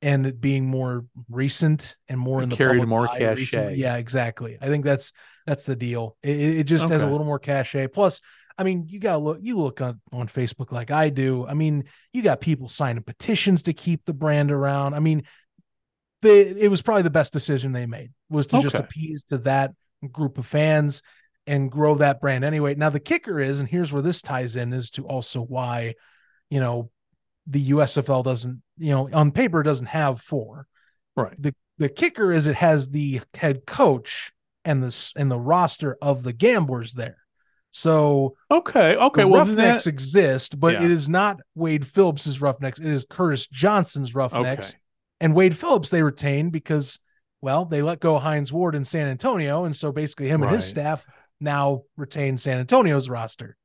and 0.00 0.26
it 0.26 0.40
being 0.40 0.66
more 0.66 1.04
recent 1.30 1.96
and 2.08 2.18
more 2.18 2.40
It 2.40 2.44
in 2.44 2.48
the 2.48 2.56
carried 2.56 2.86
more 2.88 3.06
cachet. 3.06 3.34
recently- 3.34 3.74
Yeah, 3.76 3.96
exactly. 3.96 4.58
I 4.60 4.66
think 4.66 4.84
that's 4.84 5.12
that's 5.46 5.66
the 5.66 5.76
deal. 5.76 6.16
It, 6.22 6.36
it 6.36 6.56
it 6.58 6.64
just 6.64 6.88
has 6.88 7.02
a 7.02 7.06
little 7.06 7.26
more 7.26 7.38
cachet. 7.38 7.88
Plus, 7.88 8.20
I 8.58 8.64
mean, 8.64 8.86
you 8.88 8.98
gotta 8.98 9.18
look. 9.18 9.38
You 9.40 9.58
look 9.58 9.80
on 9.80 10.00
on 10.12 10.28
Facebook 10.28 10.72
like 10.72 10.90
I 10.90 11.08
do. 11.08 11.46
I 11.46 11.54
mean, 11.54 11.84
you 12.12 12.22
got 12.22 12.40
people 12.40 12.68
signing 12.68 13.02
petitions 13.02 13.64
to 13.64 13.72
keep 13.72 14.04
the 14.04 14.12
brand 14.12 14.50
around. 14.50 14.94
I 14.94 15.00
mean, 15.00 15.22
they 16.22 16.40
it 16.40 16.70
was 16.70 16.82
probably 16.82 17.02
the 17.02 17.10
best 17.10 17.32
decision 17.32 17.72
they 17.72 17.86
made 17.86 18.12
was 18.30 18.46
to 18.48 18.60
just 18.62 18.76
appease 18.76 19.24
to 19.24 19.38
that 19.38 19.72
group 20.10 20.38
of 20.38 20.46
fans 20.46 21.02
and 21.46 21.70
grow 21.70 21.96
that 21.96 22.20
brand 22.20 22.44
anyway. 22.44 22.74
Now 22.74 22.90
the 22.90 23.00
kicker 23.00 23.40
is, 23.40 23.60
and 23.60 23.68
here's 23.68 23.92
where 23.92 24.02
this 24.02 24.22
ties 24.22 24.56
in, 24.56 24.72
is 24.72 24.90
to 24.92 25.06
also 25.06 25.40
why, 25.40 25.94
you 26.50 26.60
know, 26.60 26.90
the 27.46 27.70
USFL 27.70 28.22
doesn't, 28.22 28.62
you 28.78 28.92
know, 28.92 29.08
on 29.12 29.32
paper 29.32 29.62
doesn't 29.62 29.86
have 29.86 30.20
four. 30.20 30.66
Right. 31.16 31.40
The 31.40 31.54
the 31.78 31.88
kicker 31.88 32.32
is 32.32 32.46
it 32.46 32.54
has 32.56 32.88
the 32.88 33.20
head 33.34 33.66
coach 33.66 34.32
and 34.64 34.82
this 34.82 35.12
and 35.16 35.30
the 35.30 35.38
roster 35.38 35.96
of 36.00 36.22
the 36.22 36.32
gamblers 36.32 36.94
there. 36.94 37.18
So 37.72 38.36
Okay. 38.50 38.94
Okay. 38.96 39.24
Well, 39.24 39.44
Roughnecks 39.44 39.84
that, 39.84 39.90
exist, 39.90 40.60
but 40.60 40.74
Yeah. 40.74 40.84
it 40.84 40.90
is 40.90 41.08
not 41.08 41.40
Wade 41.54 41.86
Phillips's 41.86 42.40
Roughnecks. 42.40 42.78
It 42.78 42.86
is 42.86 43.04
Curtis 43.08 43.46
Johnson's 43.48 44.14
Roughnecks. 44.14 44.68
okay. 44.70 44.78
And 45.20 45.34
Wade 45.34 45.56
Phillips 45.56 45.88
they 45.90 46.02
retain 46.02 46.50
because, 46.50 46.98
well, 47.40 47.64
they 47.64 47.80
let 47.82 47.98
go 48.00 48.18
Hines 48.18 48.52
Ward 48.52 48.74
in 48.74 48.84
San 48.84 49.08
Antonio, 49.08 49.64
and 49.64 49.74
so 49.74 49.90
basically 49.92 50.28
him 50.28 50.42
and 50.42 50.52
his 50.52 50.64
staff 50.64 51.04
now 51.40 51.82
retain 51.96 52.38
San 52.38 52.58
Antonio's 52.58 53.08
roster. 53.08 53.56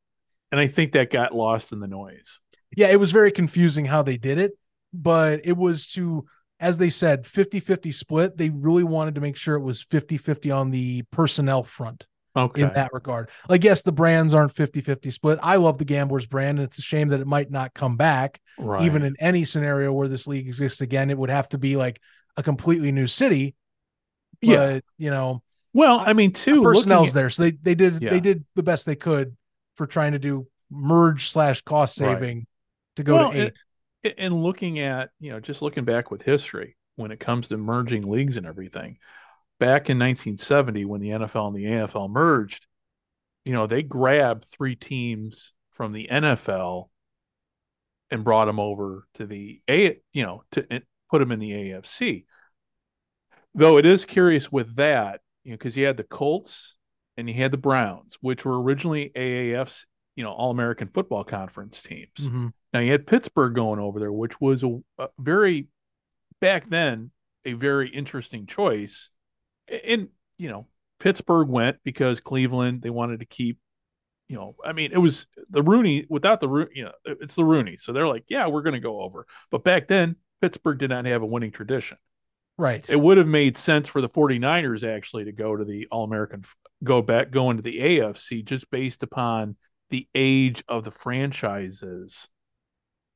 And 0.52 0.60
I 0.62 0.68
think 0.68 0.94
that 0.94 1.12
got 1.12 1.36
lost 1.36 1.72
in 1.72 1.80
the 1.80 1.88
noise. 1.88 2.40
Yeah, 2.76 2.88
it 2.88 3.00
was 3.00 3.12
very 3.12 3.32
confusing 3.32 3.86
how 3.86 4.02
they 4.04 4.18
did 4.18 4.38
it. 4.38 4.52
but 4.94 5.42
it 5.44 5.58
was 5.58 5.86
to 5.86 6.26
as 6.62 6.78
they 6.78 6.90
said 6.90 7.24
50-50 7.26 7.94
split 7.94 8.38
they 8.38 8.50
really 8.50 8.86
wanted 8.86 9.16
to 9.16 9.22
make 9.22 9.36
sure 9.36 9.56
it 9.56 9.62
was 9.62 9.84
50-50 9.84 10.56
on 10.56 10.72
the 10.72 11.04
personnel 11.12 11.62
front 11.64 12.08
Okay. 12.38 12.62
in 12.62 12.74
that 12.74 12.94
regard 12.94 13.30
like 13.50 13.64
yes 13.64 13.82
the 13.82 13.92
brands 13.92 14.34
aren't 14.34 14.54
50-50 14.54 15.12
split 15.12 15.40
i 15.42 15.56
love 15.56 15.78
the 15.80 15.86
gamblers 15.86 16.26
brand 16.28 16.60
and 16.60 16.68
it's 16.68 16.78
a 16.78 16.84
shame 16.84 17.08
that 17.10 17.20
it 17.20 17.28
might 17.28 17.50
not 17.50 17.74
come 17.74 17.98
back 17.98 18.40
right. 18.60 18.84
even 18.84 19.02
in 19.04 19.16
any 19.20 19.44
scenario 19.44 19.92
where 19.92 20.08
this 20.08 20.28
league 20.28 20.48
exists 20.48 20.82
again 20.82 21.10
it 21.10 21.18
would 21.18 21.30
have 21.32 21.50
to 21.50 21.58
be 21.58 21.76
like 21.76 22.00
a 22.38 22.44
completely 22.44 22.92
new 22.92 23.08
city 23.08 23.56
but 24.42 24.48
Yeah. 24.50 24.80
you 24.98 25.10
know 25.12 25.42
well, 25.74 26.00
I 26.00 26.14
mean, 26.14 26.32
too. 26.34 26.64
personnel's 26.64 27.10
looking 27.10 27.14
there 27.14 27.30
so 27.30 27.44
they 27.44 27.52
they 27.52 27.76
did 27.76 28.02
Yeah. 28.02 28.10
they 28.12 28.20
did 28.20 28.46
the 28.56 28.64
best 28.64 28.86
they 28.86 28.96
could 28.96 29.36
for 29.76 29.86
trying 29.86 30.14
to 30.14 30.20
do 30.20 30.48
merge 30.72 31.30
slash 31.30 31.62
cost 31.62 32.00
Right. 32.00 32.16
saving 32.16 32.48
to 32.96 33.04
go 33.04 33.16
Well, 33.16 33.32
to 33.32 33.38
eight 33.48 33.58
at- 34.04 34.14
and 34.18 34.44
looking 34.44 34.80
at 34.80 35.10
you 35.20 35.32
know 35.32 35.40
just 35.40 35.62
looking 35.62 35.86
back 35.86 36.10
with 36.12 36.22
history 36.24 36.78
when 36.96 37.12
it 37.12 37.20
comes 37.20 37.48
to 37.50 37.58
merging 37.58 38.10
leagues 38.10 38.38
and 38.38 38.46
everything 38.48 38.98
back 39.60 39.90
in 39.90 39.98
1970 39.98 40.86
when 40.86 41.02
the 41.02 41.10
NFL 41.10 41.48
and 41.48 41.56
the 41.56 41.66
AFL 41.66 42.10
merged 42.10 42.66
you 43.46 43.54
know 43.54 43.66
they 43.68 43.82
grabbed 43.84 44.46
three 44.52 44.76
teams 44.76 45.54
from 45.72 45.94
the 45.94 46.08
NFL 46.12 46.90
and 48.12 48.24
brought 48.24 48.46
them 48.46 48.60
over 48.60 49.08
to 49.16 49.26
the 49.26 49.62
A 49.70 50.00
you 50.14 50.24
know 50.24 50.44
to 50.52 50.66
put 51.10 51.20
them 51.20 51.32
in 51.32 51.40
the 51.40 51.52
AFC 51.52 52.26
though 53.56 53.78
it 53.78 53.86
is 53.86 54.06
curious 54.06 54.52
with 54.52 54.76
that 54.76 55.22
you 55.44 55.52
know 55.52 55.58
because 55.58 55.76
you 55.76 55.86
had 55.86 55.98
the 55.98 56.04
Colts 56.04 56.76
and 57.18 57.28
you 57.28 57.36
had 57.36 57.52
the 57.52 57.58
Browns 57.58 58.18
which 58.22 58.46
were 58.46 58.62
originally 58.62 59.12
AAF's 59.16 59.86
you 60.16 60.24
know 60.24 60.32
All 60.32 60.52
American 60.52 60.90
Football 60.94 61.24
Conference 61.24 61.82
teams 61.82 62.10
Mhm. 62.20 62.52
now 62.74 62.80
you 62.80 62.92
had 62.92 63.08
Pittsburgh 63.08 63.56
going 63.56 63.80
over 63.80 64.00
there, 64.00 64.12
which 64.12 64.40
was 64.42 64.64
a, 64.64 64.80
a 65.00 65.08
very 65.20 65.68
back 66.42 66.70
then 66.70 67.12
a 67.46 67.54
very 67.54 67.90
interesting 67.90 68.46
choice. 68.46 69.10
And 69.86 70.10
you 70.38 70.50
know, 70.50 70.68
Pittsburgh 71.00 71.48
went 71.48 71.78
because 71.84 72.20
Cleveland 72.20 72.82
they 72.82 72.90
wanted 72.90 73.20
to 73.20 73.26
keep. 73.26 73.60
You 74.30 74.36
know, 74.36 74.56
I 74.66 74.74
mean, 74.74 74.92
it 74.92 74.98
was 74.98 75.26
the 75.50 75.64
Rooney 75.64 76.06
without 76.10 76.42
the 76.42 76.50
Rooney. 76.50 76.72
You 76.76 76.84
know, 76.86 76.92
it's 77.06 77.36
the 77.36 77.46
Rooney, 77.46 77.78
so 77.78 77.94
they're 77.94 78.08
like, 78.08 78.26
yeah, 78.28 78.48
we're 78.48 78.62
going 78.62 78.74
to 78.74 78.82
go 78.82 79.02
over. 79.02 79.26
But 79.52 79.64
back 79.64 79.88
then, 79.88 80.18
Pittsburgh 80.42 80.78
did 80.78 80.90
not 80.90 81.06
have 81.06 81.22
a 81.22 81.26
winning 81.26 81.52
tradition. 81.52 81.98
right 82.58 82.88
It 82.90 83.00
would 83.00 83.18
have 83.18 83.28
made 83.28 83.58
sense 83.58 83.88
for 83.88 84.02
the 84.02 84.10
49ers 84.10 84.84
actually 84.84 85.26
to 85.26 85.32
go 85.32 85.56
to 85.56 85.64
the 85.64 85.88
All 85.92 86.04
American, 86.04 86.44
go 86.84 87.02
back, 87.02 87.32
go 87.32 87.52
into 87.52 87.64
the 87.64 87.80
AFC 87.80 88.44
just 88.44 88.70
based 88.70 89.02
upon 89.02 89.56
the 89.90 90.08
age 90.14 90.64
of 90.68 90.84
the 90.84 90.92
franchises 90.92 92.28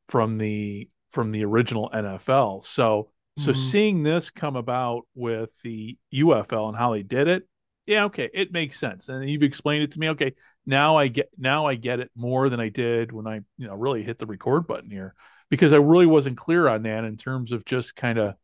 from 0.08 0.38
the 0.38 0.90
from 1.12 1.32
the 1.32 1.44
original 1.44 1.90
NFL. 1.94 2.64
So 2.64 3.10
so 3.42 3.54
Mhm. 3.54 3.54
seeing 3.54 4.04
this 4.04 4.30
come 4.30 4.56
about 4.56 5.04
with 5.16 5.50
the 5.64 5.98
UFL 6.12 6.70
and 6.70 6.78
how 6.78 6.94
they 6.94 7.04
did 7.04 7.28
it, 7.28 7.48
yeah, 7.86 8.06
okay, 8.06 8.30
it 8.34 8.52
makes 8.52 8.80
sense. 8.80 9.10
And 9.10 9.30
you've 9.30 9.44
explained 9.44 9.84
it 9.84 9.92
to 9.94 10.00
me. 10.00 10.10
Okay, 10.10 10.34
now 10.66 10.96
I 10.98 11.08
get 11.08 11.30
now 11.38 11.66
I 11.66 11.76
get 11.76 12.00
it 12.00 12.12
more 12.16 12.50
than 12.50 12.60
I 12.60 12.70
did 12.70 13.12
when 13.12 13.28
I, 13.28 13.36
you 13.58 13.68
know, 13.68 13.76
really 13.76 14.04
hit 14.04 14.20
the 14.20 14.26
record 14.28 14.68
button 14.68 14.90
here 14.92 15.16
because 15.50 15.74
I 15.74 15.78
really 15.78 16.06
wasn't 16.06 16.38
clear 16.38 16.68
on 16.68 16.84
that 16.84 17.04
in 17.04 17.18
terms 17.18 17.52
of 17.52 17.66
just 17.66 17.96
kind 17.96 18.20
of 18.20 18.36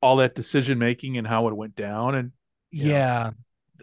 all 0.00 0.16
that 0.16 0.34
decision 0.34 0.78
making 0.78 1.18
and 1.18 1.26
how 1.26 1.48
it 1.48 1.56
went 1.56 1.76
down 1.76 2.14
and 2.14 2.32
Yeah. 2.78 2.98
yeah 2.98 3.30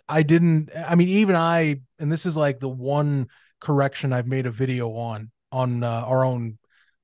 i 0.09 0.23
didn't 0.23 0.71
i 0.87 0.95
mean 0.95 1.09
even 1.09 1.35
i 1.35 1.79
and 1.99 2.11
this 2.11 2.25
is 2.25 2.37
like 2.37 2.59
the 2.59 2.69
one 2.69 3.27
correction 3.61 4.13
i've 4.13 4.27
made 4.27 4.45
a 4.45 4.51
video 4.51 4.91
on 4.95 5.31
on 5.51 5.83
uh, 5.83 5.87
our 6.05 6.23
own 6.25 6.57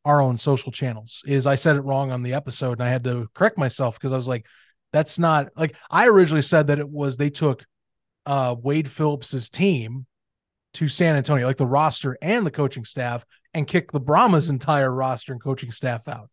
our 0.06 0.22
own 0.22 0.38
social 0.38 0.72
channels 0.72 1.22
is 1.26 1.48
i 1.48 1.56
said 1.56 1.76
it 1.76 1.82
wrong 1.82 2.12
on 2.12 2.24
the 2.24 2.34
episode 2.34 2.74
and 2.80 2.84
i 2.84 2.90
had 2.90 3.04
to 3.04 3.28
correct 3.34 3.58
myself 3.58 3.96
because 3.96 4.14
i 4.14 4.18
was 4.18 4.28
like 4.28 4.46
that's 4.94 5.20
not 5.20 5.50
like 5.58 5.76
i 5.92 6.08
originally 6.08 6.42
said 6.42 6.68
that 6.68 6.80
it 6.80 6.88
was 6.90 7.18
they 7.18 7.30
took 7.30 7.66
uh 8.26 8.56
wade 8.62 8.90
phillips's 8.90 9.50
team 9.50 10.06
to 10.74 10.88
san 10.88 11.16
antonio 11.16 11.48
like 11.48 11.58
the 11.58 11.66
roster 11.66 12.18
and 12.22 12.46
the 12.46 12.52
coaching 12.52 12.86
staff 12.86 13.26
and 13.54 13.68
kicked 13.68 13.92
the 13.92 14.00
brahmas 14.00 14.50
entire 14.50 14.92
roster 14.92 15.32
and 15.34 15.42
coaching 15.44 15.72
staff 15.72 16.08
out 16.08 16.30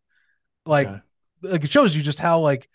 like 0.65 0.87
Okay. 0.87 1.01
like 1.41 1.63
it 1.63 1.71
shows 1.71 1.95
you 1.95 2.01
just 2.01 2.19
how 2.19 2.39
like 2.39 2.69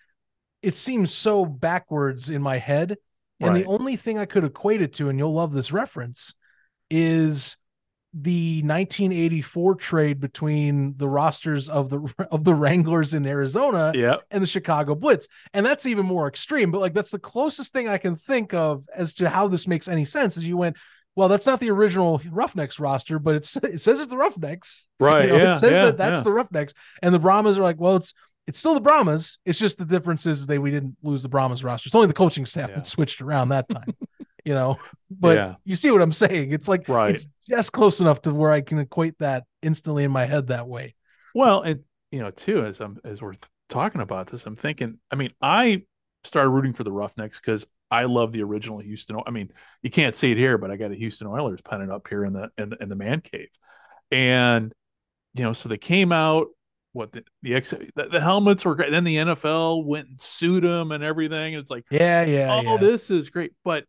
it 0.63 0.75
seems 0.75 1.13
so 1.13 1.45
backwards 1.47 2.31
in 2.31 2.43
my 2.43 2.59
head 2.59 2.97
and 3.41 3.51
Right. 3.51 3.65
the 3.65 3.71
only 3.71 3.97
thing 3.97 4.19
i 4.19 4.25
could 4.25 4.45
equate 4.45 4.83
it 4.83 4.95
to 4.95 5.09
and 5.09 5.19
you'll 5.19 5.33
love 5.35 5.53
this 5.53 5.73
reference 5.73 6.35
is 6.91 7.57
the 8.15 8.63
1984 8.63 9.75
trade 9.77 10.21
between 10.21 10.95
the 10.97 11.09
rosters 11.09 11.69
of 11.69 11.91
the 11.91 12.15
of 12.31 12.45
the 12.45 12.55
Wranglers 12.55 13.15
in 13.15 13.27
Arizona 13.27 13.93
yeah, 13.95 14.17
and 14.31 14.43
the 14.43 14.47
Chicago 14.47 14.95
Blitz. 14.95 15.29
And 15.53 15.65
that's 15.65 15.87
even 15.87 16.07
more 16.07 16.27
extreme, 16.27 16.71
but 16.71 16.81
like 16.81 16.95
that's 16.95 17.11
the 17.11 17.19
closest 17.19 17.73
thing 17.73 17.89
I 17.89 17.99
can 17.99 18.17
think 18.17 18.55
of 18.55 18.85
as 18.95 19.15
to 19.15 19.29
how 19.29 19.49
this 19.49 19.67
makes 19.67 19.89
any 19.89 20.05
sense. 20.05 20.37
As 20.37 20.47
you 20.47 20.57
went, 20.57 20.77
well, 21.17 21.29
that's 21.29 21.47
not 21.47 21.61
the 21.61 21.71
original 21.71 22.21
Roughnecks 22.31 22.79
roster, 22.79 23.19
but 23.19 23.35
it's 23.35 23.57
it 23.63 23.81
says 23.81 24.01
it's 24.01 24.11
the 24.11 24.17
Roughnecks. 24.17 24.87
right. 25.01 25.25
You 25.25 25.33
know, 25.33 25.37
yeah, 25.43 25.51
it 25.51 25.57
says 25.57 25.73
yeah, 25.73 25.85
that 25.87 25.99
that's 25.99 26.21
yeah. 26.21 26.25
the 26.25 26.33
Roughnecks, 26.33 26.75
and 27.03 27.15
the 27.15 27.19
Brahmas 27.19 27.59
are 27.59 27.63
like, 27.63 27.79
well, 27.79 27.97
it's 27.97 28.15
it's 28.47 28.59
still 28.59 28.75
the 28.75 28.81
Brahmas. 28.81 29.39
It's 29.45 29.59
just 29.59 29.77
the 29.77 29.85
difference 29.85 30.25
is 30.25 30.47
they 30.47 30.59
we 30.59 30.71
didn't 30.71 30.97
lose 31.03 31.23
the 31.23 31.29
Brahmas 31.29 31.63
roster. 31.63 31.89
It's 31.89 31.95
only 31.95 32.07
the 32.07 32.15
coaching 32.15 32.47
staff 32.47 32.75
that 32.75 32.87
switched 32.87 33.21
around 33.21 33.51
that 33.51 33.69
time, 33.69 33.95
you 34.49 34.55
know. 34.55 34.79
But 35.11 35.37
Yeah. 35.37 35.55
you 35.65 35.75
see 35.75 35.91
what 35.91 36.03
I'm 36.03 36.13
saying? 36.13 36.53
It's 36.53 36.69
like 36.69 36.87
Right. 36.87 37.15
it's 37.15 37.27
just 37.49 37.73
close 37.73 38.01
enough 38.01 38.21
to 38.23 38.35
where 38.35 38.51
I 38.53 38.61
can 38.61 38.79
equate 38.79 39.19
that 39.21 39.45
instantly 39.63 40.05
in 40.05 40.11
my 40.11 40.27
head 40.27 40.49
that 40.49 40.69
way. 40.69 40.95
Well, 41.35 41.63
and 41.63 41.81
you 42.13 42.19
know, 42.21 42.31
too, 42.31 42.67
as 42.67 42.79
I'm 42.81 42.99
as 43.05 43.23
we're 43.23 43.33
talking 43.71 44.03
about 44.03 44.27
this, 44.27 44.45
I'm 44.45 44.57
thinking. 44.57 44.99
I 45.11 45.17
mean, 45.17 45.31
I 45.41 45.85
started 46.25 46.51
rooting 46.51 46.75
for 46.75 46.85
the 46.85 46.93
Roughnecks 46.93 47.41
because 47.41 47.67
I 47.91 48.05
love 48.05 48.33
the 48.33 48.43
original 48.43 48.81
Houston. 48.81 49.19
I 49.27 49.31
mean, 49.31 49.51
you 49.83 49.91
can't 49.91 50.15
see 50.15 50.31
it 50.31 50.37
here, 50.37 50.59
but 50.59 50.71
I 50.71 50.77
got 50.77 50.91
a 50.91 50.95
Houston 50.95 51.27
Oilers 51.27 51.63
pennant 51.63 51.91
up 51.91 52.07
here 52.09 52.27
in 52.27 52.35
the 52.35 52.51
in 52.59 52.69
the, 52.71 52.77
in 52.83 52.89
the 52.91 52.95
man 52.97 53.23
cave, 53.23 53.49
and 54.11 54.73
you 55.35 55.43
know, 55.45 55.55
so 55.55 55.69
they 55.71 55.79
came 55.79 56.13
out. 56.13 56.49
What 56.93 57.13
the 57.13 57.23
the, 57.43 57.55
ex, 57.55 57.71
the 57.71 58.09
the 58.11 58.21
helmets 58.21 58.65
were 58.65 58.75
great. 58.75 58.91
Then 58.91 59.05
the 59.05 59.17
NFL 59.17 59.85
went 59.85 60.09
and 60.09 60.21
sued 60.21 60.65
them 60.65 60.93
and 60.93 61.03
everything. 61.05 61.55
It's 61.55 61.71
like, 61.71 61.85
Yeah, 61.91 62.25
yeah, 62.25 62.55
oh, 62.55 62.61
yeah. 62.63 62.77
this 62.79 63.11
is 63.11 63.29
great. 63.31 63.53
But 63.65 63.85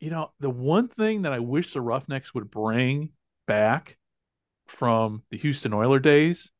you 0.00 0.10
know, 0.10 0.30
the 0.40 0.50
one 0.50 0.88
thing 0.88 1.22
that 1.22 1.32
I 1.32 1.38
wish 1.40 1.72
the 1.72 1.80
Roughnecks 1.80 2.34
would 2.34 2.50
bring 2.50 3.10
back 3.46 3.96
from 4.66 5.22
the 5.30 5.38
Houston 5.38 5.72
Oiler 5.72 5.98
days 5.98 6.50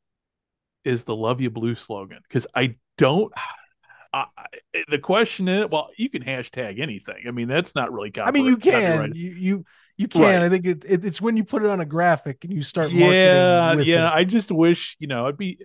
is 0.84 1.04
the 1.04 1.14
"Love 1.14 1.40
You 1.40 1.50
Blue" 1.50 1.74
slogan 1.74 2.20
because 2.26 2.46
I 2.54 2.76
don't. 2.96 3.32
I, 4.10 4.24
the 4.88 4.98
question 4.98 5.48
is, 5.48 5.68
well, 5.70 5.90
you 5.98 6.08
can 6.08 6.24
hashtag 6.24 6.80
anything. 6.80 7.24
I 7.28 7.30
mean, 7.30 7.46
that's 7.46 7.74
not 7.74 7.92
really. 7.92 8.10
I 8.18 8.30
mean, 8.30 8.46
you 8.46 8.56
can, 8.56 9.12
you 9.14 9.30
you 9.32 9.64
you 9.98 10.08
can. 10.08 10.22
Right. 10.22 10.42
I 10.42 10.48
think 10.48 10.64
it, 10.64 10.84
it 10.88 11.04
it's 11.04 11.20
when 11.20 11.36
you 11.36 11.44
put 11.44 11.62
it 11.62 11.68
on 11.68 11.80
a 11.80 11.84
graphic 11.84 12.42
and 12.42 12.52
you 12.52 12.62
start 12.62 12.90
marketing. 12.90 13.12
Yeah, 13.12 13.74
yeah. 13.80 14.08
it. 14.08 14.14
I 14.14 14.24
just 14.24 14.50
wish 14.50 14.96
you 14.98 15.08
know 15.08 15.26
it'd 15.26 15.36
be 15.36 15.58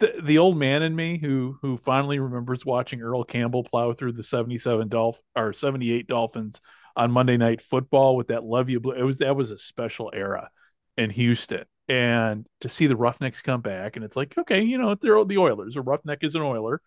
the 0.00 0.14
the 0.22 0.38
old 0.38 0.56
man 0.56 0.82
in 0.82 0.94
me 0.94 1.18
who 1.18 1.58
who 1.62 1.76
fondly 1.78 2.18
remembers 2.18 2.64
watching 2.64 3.00
Earl 3.02 3.24
Campbell 3.24 3.64
plow 3.64 3.92
through 3.92 4.12
the 4.12 4.24
seventy 4.24 4.58
seven 4.58 4.88
Dolph 4.88 5.18
or 5.36 5.52
seventy 5.52 5.92
eight 5.92 6.06
Dolphins 6.06 6.60
on 6.96 7.10
Monday 7.10 7.36
Night 7.36 7.62
Football 7.62 8.16
with 8.16 8.28
that 8.28 8.44
love 8.44 8.68
you 8.68 8.80
blue. 8.80 8.94
It 8.94 9.02
was 9.02 9.18
that 9.18 9.36
was 9.36 9.50
a 9.50 9.58
special 9.58 10.10
era 10.14 10.50
in 10.96 11.10
Houston, 11.10 11.64
and 11.88 12.46
to 12.60 12.68
see 12.68 12.86
the 12.86 12.96
Roughnecks 12.96 13.42
come 13.42 13.60
back, 13.60 13.96
and 13.96 14.04
it's 14.04 14.16
like 14.16 14.36
okay, 14.36 14.62
you 14.62 14.78
know 14.78 14.94
they're 14.94 15.24
the 15.24 15.38
Oilers. 15.38 15.76
A 15.76 15.82
Roughneck 15.82 16.24
is 16.24 16.34
an 16.34 16.42
Oiler, 16.42 16.80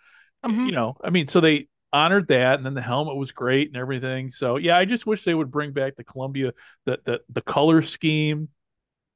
Mhm. 0.45 0.65
you 0.65 0.71
know. 0.73 0.97
I 1.03 1.09
mean, 1.09 1.27
so 1.27 1.39
they 1.39 1.67
honored 1.91 2.27
that, 2.29 2.55
and 2.55 2.65
then 2.65 2.73
the 2.73 2.81
helmet 2.81 3.15
was 3.15 3.31
great 3.31 3.67
and 3.67 3.77
everything. 3.77 4.31
So 4.31 4.57
yeah, 4.57 4.77
I 4.77 4.85
just 4.85 5.05
wish 5.05 5.23
they 5.23 5.33
would 5.35 5.51
bring 5.51 5.71
back 5.71 5.95
the 5.95 6.03
Columbia 6.03 6.53
the 6.85 6.99
the 7.05 7.21
the 7.29 7.41
color 7.41 7.81
scheme 7.81 8.49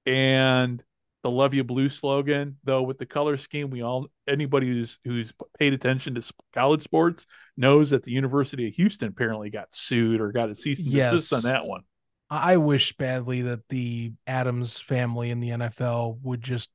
and 0.06 0.84
the 1.28 1.32
love 1.32 1.54
you 1.54 1.64
blue 1.64 1.90
slogan 1.90 2.56
though 2.64 2.82
with 2.82 2.98
the 2.98 3.06
color 3.06 3.36
scheme 3.38 3.70
we 3.70 3.82
all 3.82 4.08
anybody 4.30 4.68
who's 4.68 4.98
who's 5.04 5.34
paid 5.60 5.74
attention 5.74 6.16
to 6.16 6.22
college 6.54 6.84
sports 6.84 7.26
knows 7.58 7.90
that 7.90 8.04
the 8.04 8.12
university 8.12 8.66
of 8.68 8.74
houston 8.74 9.10
apparently 9.10 9.50
got 9.50 9.68
sued 9.74 10.22
or 10.22 10.32
got 10.32 10.50
a 10.50 10.56
cease 10.56 10.80
and 10.80 10.90
desist 10.92 11.34
on 11.34 11.42
that 11.42 11.66
one 11.66 11.82
I 12.30 12.54
I 12.54 12.58
wish 12.58 12.96
badly 12.98 13.42
that 13.44 13.60
the 13.70 14.12
Adams 14.26 14.78
family 14.80 15.32
in 15.32 15.40
the 15.40 15.50
NFL 15.50 16.20
would 16.24 16.42
just. 16.42 16.70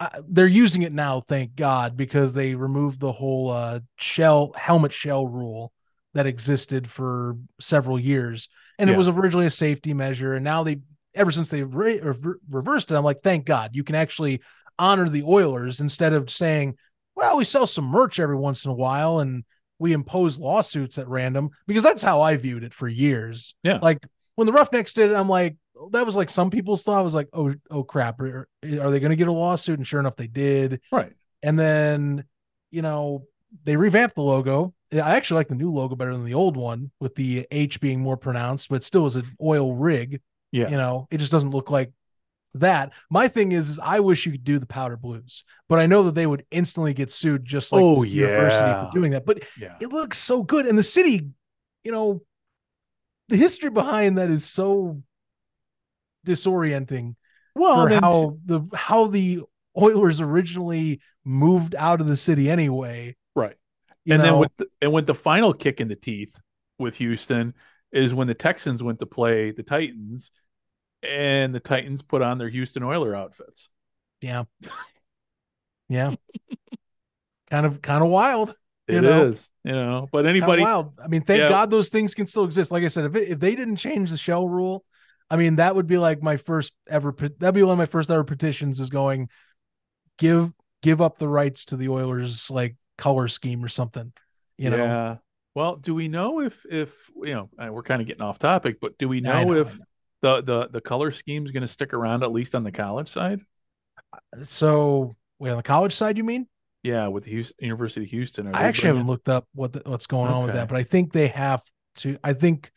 Uh, 0.00 0.08
they're 0.28 0.46
using 0.46 0.82
it 0.82 0.92
now, 0.92 1.20
thank 1.20 1.54
God, 1.54 1.96
because 1.96 2.32
they 2.34 2.56
removed 2.56 2.98
the 2.98 3.12
whole 3.12 3.50
uh, 3.50 3.78
shell 3.98 4.52
helmet 4.56 4.92
shell 4.92 5.26
rule 5.28 5.72
that 6.14 6.26
existed 6.26 6.88
for 6.90 7.36
several 7.60 8.00
years, 8.00 8.48
and 8.80 8.88
Yeah. 8.90 8.94
it 8.94 8.98
was 8.98 9.06
originally 9.08 9.46
a 9.46 9.50
safety 9.50 9.94
measure, 9.94 10.34
and 10.34 10.42
now 10.44 10.64
they, 10.64 10.78
ever 11.14 11.30
since 11.30 11.48
they 11.48 11.62
re- 11.62 12.00
rever- 12.00 12.40
reversed 12.48 12.90
it, 12.90 12.96
I'm 12.96 13.04
like, 13.04 13.20
thank 13.22 13.44
God, 13.44 13.70
you 13.74 13.84
can 13.84 13.94
actually 13.94 14.42
honor 14.78 15.08
the 15.08 15.24
Oilers 15.24 15.80
instead 15.80 16.12
of 16.12 16.30
saying, 16.30 16.76
well, 17.16 17.36
we 17.36 17.44
sell 17.44 17.66
some 17.66 17.84
merch 17.84 18.20
every 18.20 18.36
once 18.36 18.64
in 18.64 18.70
a 18.70 18.74
while 18.74 19.18
and 19.18 19.44
we 19.78 19.92
impose 19.92 20.38
lawsuits 20.38 20.98
at 20.98 21.08
random 21.08 21.50
because 21.66 21.84
that's 21.84 22.02
how 22.02 22.20
I 22.20 22.36
viewed 22.36 22.64
it 22.64 22.74
for 22.74 22.88
years. 22.88 23.54
Yeah. 23.62 23.78
Like 23.82 24.06
when 24.36 24.46
the 24.46 24.52
Roughnecks 24.52 24.92
did 24.92 25.10
it, 25.10 25.14
I'm 25.14 25.28
like, 25.28 25.56
that 25.92 26.06
was 26.06 26.16
like 26.16 26.30
some 26.30 26.50
people's 26.50 26.82
thought 26.82 27.04
was 27.04 27.14
like, 27.14 27.28
oh, 27.32 27.54
oh 27.70 27.84
crap, 27.84 28.20
are, 28.20 28.48
are 28.64 28.90
they 28.90 29.00
going 29.00 29.10
to 29.10 29.16
get 29.16 29.28
a 29.28 29.32
lawsuit? 29.32 29.78
And 29.78 29.86
sure 29.86 30.00
enough, 30.00 30.16
they 30.16 30.26
did. 30.26 30.80
Right. 30.90 31.12
And 31.42 31.58
then, 31.58 32.24
you 32.70 32.82
know, 32.82 33.26
they 33.64 33.76
revamped 33.76 34.16
the 34.16 34.22
logo. 34.22 34.74
I 34.92 35.16
actually 35.16 35.36
like 35.36 35.48
the 35.48 35.54
new 35.54 35.70
logo 35.70 35.94
better 35.96 36.12
than 36.12 36.24
the 36.24 36.34
old 36.34 36.56
one, 36.56 36.90
with 36.98 37.14
the 37.14 37.46
H 37.50 37.80
being 37.80 38.00
more 38.00 38.16
pronounced, 38.16 38.68
but 38.68 38.82
still 38.82 39.06
is 39.06 39.16
an 39.16 39.26
oil 39.40 39.74
rig. 39.74 40.20
Yeah. 40.52 40.68
You 40.70 40.76
know, 40.76 41.06
it 41.10 41.18
just 41.18 41.32
doesn't 41.32 41.50
look 41.50 41.70
like 41.70 41.92
that. 42.54 42.92
My 43.10 43.28
thing 43.28 43.52
is, 43.52 43.68
is 43.70 43.78
I 43.78 44.00
wish 44.00 44.24
you 44.26 44.32
could 44.32 44.44
do 44.44 44.58
the 44.58 44.66
powder 44.66 44.96
blues, 44.96 45.44
but 45.68 45.78
I 45.78 45.86
know 45.86 46.04
that 46.04 46.14
they 46.14 46.26
would 46.26 46.44
instantly 46.50 46.94
get 46.94 47.12
sued 47.12 47.44
just 47.44 47.72
like 47.72 47.82
Oh, 47.82 48.02
the 48.02 48.08
university 48.08 48.72
for 48.72 48.90
doing 48.92 49.12
that. 49.12 49.26
But 49.26 49.42
Yeah. 49.60 49.76
it 49.80 49.92
looks 49.92 50.18
so 50.18 50.42
good. 50.42 50.66
And 50.66 50.78
the 50.78 50.82
city, 50.82 51.28
you 51.84 51.92
know, 51.92 52.22
the 53.28 53.36
history 53.36 53.68
behind 53.70 54.16
that 54.18 54.30
is 54.30 54.44
so 54.46 55.02
disorienting 56.26 57.14
Well, 57.54 57.86
for 57.86 57.88
how 57.94 58.38
the 58.44 58.62
how 58.74 59.06
the 59.06 59.42
Oilers 59.76 60.20
originally 60.20 61.00
moved 61.24 61.74
out 61.76 62.00
of 62.00 62.06
the 62.06 62.16
city 62.16 62.50
anyway. 62.50 63.16
right. 63.36 63.56
and 64.10 64.20
then 64.22 64.38
with 64.38 64.50
the, 64.56 64.66
and 64.82 64.92
with 64.92 65.06
the 65.06 65.14
final 65.14 65.52
kick 65.52 65.80
in 65.80 65.88
the 65.88 65.94
teeth 65.94 66.36
with 66.78 66.96
Houston 66.96 67.54
is 67.92 68.14
when 68.14 68.26
the 68.26 68.34
Texans 68.34 68.82
went 68.82 68.98
to 69.00 69.06
play 69.06 69.50
the 69.50 69.62
Titans, 69.62 70.30
and 71.02 71.54
the 71.54 71.60
Titans 71.60 72.02
put 72.02 72.22
on 72.22 72.38
their 72.38 72.48
Houston 72.48 72.82
Oiler 72.82 73.14
outfits. 73.14 73.68
yeah, 74.20 74.44
yeah, 75.88 76.14
kind 77.50 77.66
of 77.66 77.80
kind 77.82 78.02
of 78.02 78.10
wild. 78.10 78.54
It 78.86 79.02
You 79.02 79.08
is, 79.08 79.50
know? 79.64 79.70
you 79.70 79.76
know. 79.76 80.08
But 80.10 80.26
anybody, 80.26 80.62
wild. 80.62 80.94
I 81.02 81.08
mean, 81.08 81.22
thank 81.22 81.40
Yeah. 81.40 81.48
God 81.48 81.70
those 81.70 81.88
things 81.90 82.14
can 82.14 82.26
still 82.26 82.44
exist. 82.44 82.70
Like 82.70 82.84
I 82.84 82.88
said, 82.88 83.04
if 83.04 83.16
it, 83.16 83.28
if 83.30 83.38
they 83.40 83.54
didn't 83.54 83.76
change 83.76 84.10
the 84.10 84.16
shell 84.16 84.48
rule, 84.48 84.84
I 85.30 85.36
mean, 85.36 85.56
that 85.56 85.76
would 85.76 85.86
be 85.86 85.98
like 85.98 86.22
my 86.22 86.36
first 86.38 86.72
ever. 86.88 87.12
That'd 87.12 87.54
be 87.54 87.62
one 87.62 87.72
of 87.72 87.78
my 87.78 87.86
first 87.86 88.10
ever 88.10 88.24
petitions. 88.24 88.80
Is 88.80 88.90
going 88.90 89.28
give 90.18 90.52
give 90.82 91.00
up 91.02 91.18
the 91.18 91.28
rights 91.28 91.66
to 91.66 91.76
the 91.76 91.88
Oilers 91.90 92.50
like 92.50 92.76
color 92.96 93.28
scheme 93.28 93.62
or 93.64 93.68
something. 93.68 94.12
You 94.56 94.70
know, 94.70 94.76
yeah. 94.76 95.16
Well, 95.58 95.74
do 95.74 95.92
we 95.92 96.06
know 96.06 96.38
if 96.38 96.56
if 96.70 96.90
you 97.16 97.34
know 97.34 97.50
uh, 97.58 97.72
we're 97.72 97.82
kind 97.82 98.00
of 98.00 98.06
getting 98.06 98.22
off 98.22 98.38
topic, 98.38 98.76
but 98.80 98.96
do 98.96 99.08
we 99.08 99.20
know, 99.20 99.42
know, 99.42 99.54
if 99.54 99.76
know. 99.76 99.84
the 100.22 100.42
the 100.42 100.68
the 100.68 100.80
color 100.80 101.10
scheme 101.10 101.44
is 101.46 101.50
going 101.50 101.62
to 101.62 101.68
stick 101.68 101.94
around 101.94 102.22
at 102.22 102.30
least 102.30 102.54
on 102.54 102.62
the 102.62 102.70
college 102.70 103.08
side? 103.08 103.40
So, 104.44 105.16
wait, 105.40 105.50
on 105.50 105.56
the 105.56 105.64
college 105.64 105.92
side, 105.92 106.16
you 106.16 106.22
mean? 106.22 106.46
Yeah, 106.84 107.08
with 107.08 107.24
the 107.24 107.32
Houston, 107.32 107.56
University 107.58 108.04
of 108.04 108.10
Houston. 108.10 108.54
I 108.54 108.62
actually 108.62 108.86
haven't 108.86 109.08
looked 109.08 109.28
up 109.28 109.48
what 109.52 109.72
the, 109.72 109.82
what's 109.84 110.06
going 110.06 110.30
on 110.30 110.44
with 110.44 110.54
that, 110.54 110.68
but 110.68 110.76
I 110.76 110.84
think 110.84 111.12
they 111.12 111.26
have 111.26 111.64
to. 111.96 112.16
I 112.22 112.34
think, 112.34 112.70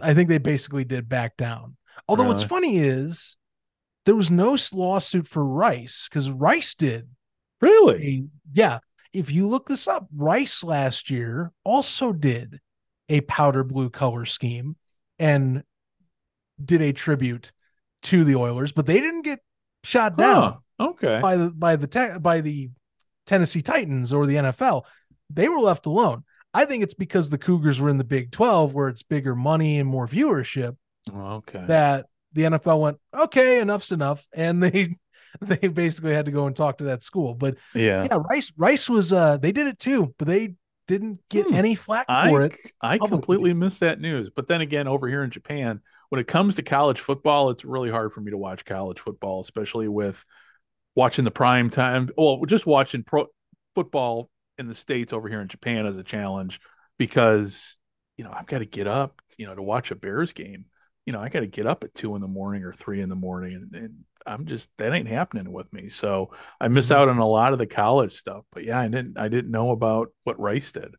I 0.00 0.14
think 0.14 0.30
they 0.30 0.38
basically 0.38 0.84
did 0.84 1.06
back 1.06 1.36
down. 1.36 1.76
Although 2.08 2.24
what's 2.24 2.42
funny 2.42 2.78
is 2.78 3.36
there 4.06 4.16
was 4.16 4.30
no 4.30 4.56
lawsuit 4.72 5.28
for 5.28 5.44
Rice 5.44 6.08
because 6.08 6.30
Rice 6.30 6.74
did 6.74 7.10
really. 7.60 8.06
a 8.06 8.24
yeah. 8.54 8.78
If 9.12 9.30
you 9.32 9.48
look 9.48 9.66
this 9.68 9.88
up, 9.88 10.06
Rice 10.14 10.62
last 10.62 11.10
year 11.10 11.52
also 11.64 12.12
did 12.12 12.60
a 13.08 13.20
powder 13.22 13.64
blue 13.64 13.90
color 13.90 14.24
scheme 14.24 14.76
and 15.18 15.64
did 16.64 16.80
a 16.82 16.92
tribute 16.92 17.52
to 18.04 18.24
the 18.24 18.36
Oilers, 18.36 18.72
but 18.72 18.86
they 18.86 19.00
didn't 19.00 19.22
get 19.22 19.40
shot 19.82 20.16
down 20.16 20.58
Huh, 20.78 20.88
okay. 20.90 21.18
by 21.20 21.36
the 21.36 21.50
by 21.50 21.76
the 21.76 21.86
te- 21.86 22.18
by 22.18 22.40
the 22.40 22.70
Tennessee 23.26 23.62
Titans 23.62 24.12
or 24.12 24.26
the 24.26 24.36
NFL. 24.36 24.84
They 25.28 25.48
were 25.48 25.58
left 25.60 25.86
alone. 25.86 26.24
I 26.52 26.64
think 26.64 26.82
it's 26.82 26.94
because 26.94 27.30
the 27.30 27.38
Cougars 27.38 27.80
were 27.80 27.90
in 27.90 27.98
the 27.98 28.04
Big 28.04 28.30
12 28.32 28.74
where 28.74 28.88
it's 28.88 29.02
bigger 29.02 29.34
money 29.36 29.78
and 29.78 29.88
more 29.88 30.06
viewership 30.08 30.76
oh, 31.12 31.34
Okay. 31.36 31.64
that 31.66 32.06
the 32.32 32.42
NFL 32.42 32.80
went, 32.80 32.98
"Okay, 33.14 33.60
enough's 33.60 33.92
enough." 33.92 34.26
And 34.32 34.62
they 34.62 34.96
they 35.40 35.68
basically 35.68 36.14
had 36.14 36.26
to 36.26 36.32
go 36.32 36.46
and 36.46 36.56
talk 36.56 36.78
to 36.78 36.84
that 36.84 37.02
school. 37.02 37.34
But 37.34 37.56
yeah. 37.74 38.08
yeah, 38.10 38.18
Rice 38.30 38.52
Rice 38.56 38.88
was 38.88 39.12
uh 39.12 39.36
they 39.38 39.52
did 39.52 39.66
it 39.66 39.78
too, 39.78 40.14
but 40.18 40.28
they 40.28 40.54
didn't 40.86 41.20
get 41.28 41.48
Hmm. 41.48 41.54
any 41.54 41.74
flack 41.74 42.08
I 42.08 42.28
for 42.28 42.42
it. 42.42 42.54
I 42.80 42.98
publicly. 42.98 43.38
completely 43.38 43.54
missed 43.54 43.80
that 43.80 44.00
news. 44.00 44.30
But 44.34 44.48
then 44.48 44.60
again, 44.60 44.88
over 44.88 45.08
here 45.08 45.22
in 45.22 45.30
Japan, 45.30 45.80
when 46.08 46.20
it 46.20 46.26
comes 46.28 46.56
to 46.56 46.62
college 46.62 47.00
football, 47.00 47.50
it's 47.50 47.64
really 47.64 47.90
hard 47.90 48.12
for 48.12 48.20
me 48.20 48.30
to 48.32 48.38
watch 48.38 48.64
college 48.64 48.98
football, 49.00 49.40
especially 49.40 49.88
with 49.88 50.24
watching 50.94 51.24
the 51.24 51.30
prime 51.30 51.70
time. 51.70 52.10
Well, 52.16 52.42
just 52.46 52.66
watching 52.66 53.04
pro 53.04 53.26
football 53.74 54.30
in 54.58 54.68
the 54.68 54.74
states 54.74 55.12
over 55.12 55.28
here 55.28 55.40
in 55.40 55.48
Japan 55.48 55.86
as 55.86 55.96
a 55.96 56.04
challenge 56.04 56.60
because 56.98 57.76
you 58.16 58.24
know 58.24 58.32
I've 58.32 58.46
got 58.46 58.58
to 58.58 58.66
get 58.66 58.86
up, 58.86 59.20
you 59.38 59.46
know, 59.46 59.54
to 59.54 59.62
watch 59.62 59.90
a 59.90 59.94
Bears 59.96 60.32
game. 60.32 60.66
You 61.06 61.12
know, 61.12 61.20
I 61.20 61.28
got 61.28 61.40
to 61.40 61.46
get 61.46 61.66
up 61.66 61.84
at 61.84 61.94
two 61.94 62.14
in 62.16 62.20
the 62.20 62.28
morning 62.28 62.64
or 62.64 62.72
three 62.72 63.00
in 63.00 63.08
the 63.08 63.14
morning, 63.16 63.54
and, 63.54 63.74
and 63.74 64.04
I'm 64.26 64.46
just 64.46 64.68
that 64.78 64.92
ain't 64.92 65.08
happening 65.08 65.52
with 65.52 65.72
me. 65.72 65.88
So 65.88 66.32
I 66.60 66.68
miss 66.68 66.90
Mhm. 66.90 66.96
out 66.96 67.08
on 67.08 67.18
a 67.18 67.26
lot 67.26 67.52
of 67.52 67.58
the 67.58 67.66
college 67.66 68.14
stuff. 68.14 68.44
But 68.52 68.64
yeah, 68.64 68.78
I 68.80 68.88
didn't 68.88 69.18
I 69.18 69.28
didn't 69.28 69.50
know 69.50 69.70
about 69.70 70.12
what 70.24 70.38
Rice 70.40 70.72
did. 70.72 70.94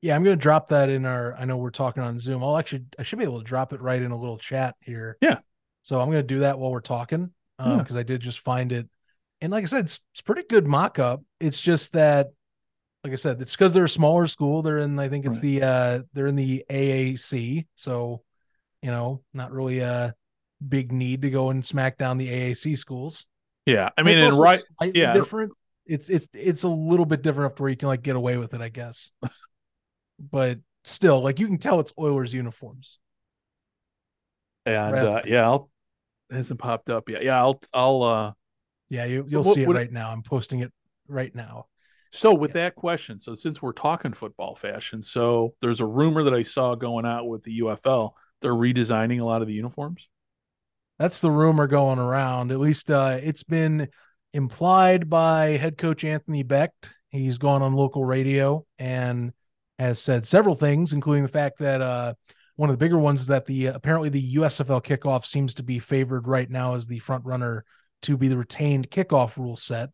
Yeah, 0.00 0.16
I'm 0.16 0.24
gonna 0.24 0.36
drop 0.36 0.68
that 0.68 0.88
in 0.88 1.04
our. 1.06 1.34
I 1.36 1.44
know 1.44 1.56
we're 1.56 1.70
talking 1.70 2.02
on 2.02 2.18
Zoom. 2.18 2.42
I'll 2.42 2.56
actually 2.58 2.84
I 2.98 3.04
should 3.04 3.18
be 3.18 3.24
able 3.24 3.38
to 3.38 3.44
drop 3.44 3.72
it 3.72 3.80
right 3.80 4.02
in 4.02 4.10
a 4.10 4.18
little 4.18 4.38
chat 4.38 4.74
here. 4.80 5.16
Yeah. 5.20 5.38
So 5.82 6.00
I'm 6.00 6.08
gonna 6.08 6.22
do 6.22 6.40
that 6.40 6.58
while 6.58 6.70
we're 6.72 6.80
talking 6.80 7.32
um, 7.58 7.70
Yeah. 7.70 7.78
because 7.78 7.96
I 7.96 8.02
did 8.02 8.20
just 8.20 8.40
find 8.40 8.72
it, 8.72 8.88
and 9.40 9.52
like 9.52 9.62
I 9.62 9.66
said, 9.66 9.84
it's 9.84 10.00
it's 10.12 10.20
pretty 10.20 10.42
good 10.48 10.66
mock 10.66 10.98
up. 10.98 11.22
It's 11.40 11.60
just 11.60 11.92
that, 11.92 12.30
like 13.04 13.12
I 13.12 13.16
said, 13.16 13.40
it's 13.40 13.52
because 13.52 13.74
they're 13.74 13.84
a 13.84 13.88
smaller 13.88 14.26
school. 14.26 14.62
They're 14.62 14.78
in 14.78 14.98
I 14.98 15.08
think 15.08 15.24
it's 15.26 15.36
Right. 15.36 15.42
the 15.42 15.62
uh 15.62 16.02
they're 16.12 16.26
in 16.26 16.36
the 16.36 16.64
AAC, 16.68 17.66
so 17.76 18.22
you 18.82 18.90
know 18.90 19.22
not 19.32 19.52
really 19.52 19.80
a 19.80 20.14
big 20.68 20.92
need 20.92 21.22
to 21.22 21.30
go 21.30 21.50
and 21.50 21.64
smack 21.64 21.98
down 21.98 22.18
the 22.18 22.28
AAC 22.28 22.76
schools. 22.78 23.24
Yeah, 23.66 23.90
I 23.96 24.02
mean, 24.02 24.18
It's 24.18 24.34
and 24.34 24.42
right, 24.42 24.62
yeah. 24.94 25.12
different. 25.14 25.52
It's 25.86 26.08
it's 26.10 26.28
it's 26.32 26.62
a 26.62 26.68
little 26.68 27.06
bit 27.06 27.22
different 27.22 27.52
up 27.52 27.56
to 27.56 27.62
where 27.62 27.70
you 27.70 27.76
can 27.76 27.88
like 27.88 28.02
get 28.02 28.16
away 28.16 28.36
with 28.36 28.54
it, 28.54 28.60
I 28.60 28.68
guess. 28.68 29.10
but 30.18 30.58
still, 30.84 31.20
like 31.22 31.38
you 31.40 31.46
can 31.46 31.58
tell 31.58 31.80
it's 31.80 31.92
Oilers 31.98 32.32
uniforms. 32.32 32.98
and 34.66 34.92
Right. 34.92 35.06
uh, 35.06 35.22
yeah, 35.26 35.42
I'll, 35.44 35.70
it 36.30 36.36
hasn't 36.36 36.60
popped 36.60 36.88
up 36.90 37.08
yet. 37.08 37.22
Yeah, 37.24 37.40
I'll, 37.40 37.60
I'll. 37.72 38.02
uh 38.02 38.32
Yeah, 38.88 39.04
you 39.06 39.24
you'll 39.28 39.42
What- 39.44 39.54
see 39.54 39.62
it 39.62 39.68
what- 39.68 39.76
right 39.76 39.90
now. 39.92 40.10
I'm 40.10 40.22
posting 40.22 40.60
it 40.60 40.72
right 41.08 41.34
now. 41.34 41.66
So 42.14 42.34
with 42.34 42.52
that 42.52 42.74
question, 42.74 43.20
so 43.20 43.34
since 43.34 43.62
we're 43.62 43.72
talking 43.72 44.12
football 44.12 44.54
fashion, 44.54 45.00
so 45.02 45.54
there's 45.62 45.80
a 45.80 45.86
rumor 45.86 46.24
that 46.24 46.34
I 46.34 46.42
saw 46.42 46.74
going 46.74 47.06
out 47.06 47.26
with 47.26 47.42
the 47.42 47.60
UFL. 47.60 48.12
They're 48.42 48.52
redesigning 48.52 49.20
a 49.20 49.24
lot 49.24 49.40
of 49.40 49.48
the 49.48 49.54
uniforms. 49.54 50.06
That's 51.02 51.20
the 51.20 51.32
rumor 51.32 51.66
going 51.66 51.98
around. 51.98 52.52
At 52.52 52.60
least 52.60 52.88
uh 52.88 53.18
it's 53.20 53.42
been 53.42 53.88
implied 54.32 55.10
by 55.10 55.56
head 55.56 55.76
coach 55.76 56.04
Anthony 56.04 56.44
Becht. 56.44 56.90
He's 57.10 57.38
gone 57.38 57.60
on 57.60 57.74
local 57.74 58.04
radio 58.04 58.64
and 58.78 59.32
has 59.80 59.98
said 59.98 60.28
several 60.28 60.54
things, 60.54 60.92
including 60.92 61.24
the 61.24 61.28
fact 61.28 61.58
that 61.58 61.80
uh 61.80 62.14
one 62.54 62.70
of 62.70 62.74
the 62.74 62.84
bigger 62.84 63.00
ones 63.00 63.20
is 63.20 63.26
that 63.26 63.46
the 63.46 63.66
apparently 63.66 64.10
the 64.10 64.34
USFL 64.34 64.80
kickoff 64.80 65.26
seems 65.26 65.54
to 65.54 65.64
be 65.64 65.80
favored 65.80 66.28
right 66.28 66.48
now 66.48 66.76
as 66.76 66.86
the 66.86 67.00
front 67.00 67.24
runner 67.24 67.64
to 68.02 68.16
be 68.16 68.28
the 68.28 68.36
retained 68.36 68.88
kickoff 68.88 69.36
rule 69.36 69.56
set. 69.56 69.88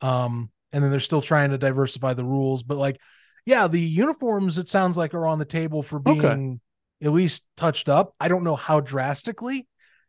Um, 0.00 0.50
and 0.72 0.82
then 0.82 0.90
they're 0.90 0.98
still 0.98 1.22
trying 1.22 1.50
to 1.50 1.58
diversify 1.58 2.14
the 2.14 2.24
rules, 2.24 2.64
but 2.64 2.78
like, 2.78 2.98
yeah, 3.46 3.68
the 3.68 3.80
uniforms 3.80 4.58
it 4.58 4.66
sounds 4.66 4.96
like 4.96 5.14
are 5.14 5.24
on 5.28 5.38
the 5.38 5.44
table 5.44 5.84
for 5.84 6.00
being 6.00 6.54
Okay. 6.54 7.06
at 7.06 7.12
least 7.12 7.44
touched 7.56 7.88
up. 7.88 8.12
I 8.18 8.26
don't 8.26 8.42
know 8.42 8.56
how 8.56 8.80
drastically, 8.80 9.67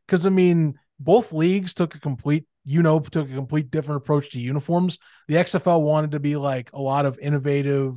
because 0.09 0.25
I 0.25 0.29
mean, 0.29 0.79
both 0.99 1.31
leagues 1.31 1.73
took 1.73 1.95
a 1.95 1.99
complete, 1.99 2.45
you 2.63 2.81
know, 2.81 2.99
took 2.99 3.29
a 3.29 3.33
complete 3.33 3.71
different 3.71 4.01
approach 4.01 4.31
to 4.31 4.39
uniforms. 4.39 4.97
The 5.27 5.37
XFL 5.37 5.81
wanted 5.81 6.11
to 6.11 6.19
be 6.19 6.35
like 6.35 6.71
a 6.73 6.81
lot 6.81 7.05
of 7.05 7.19
innovative 7.19 7.95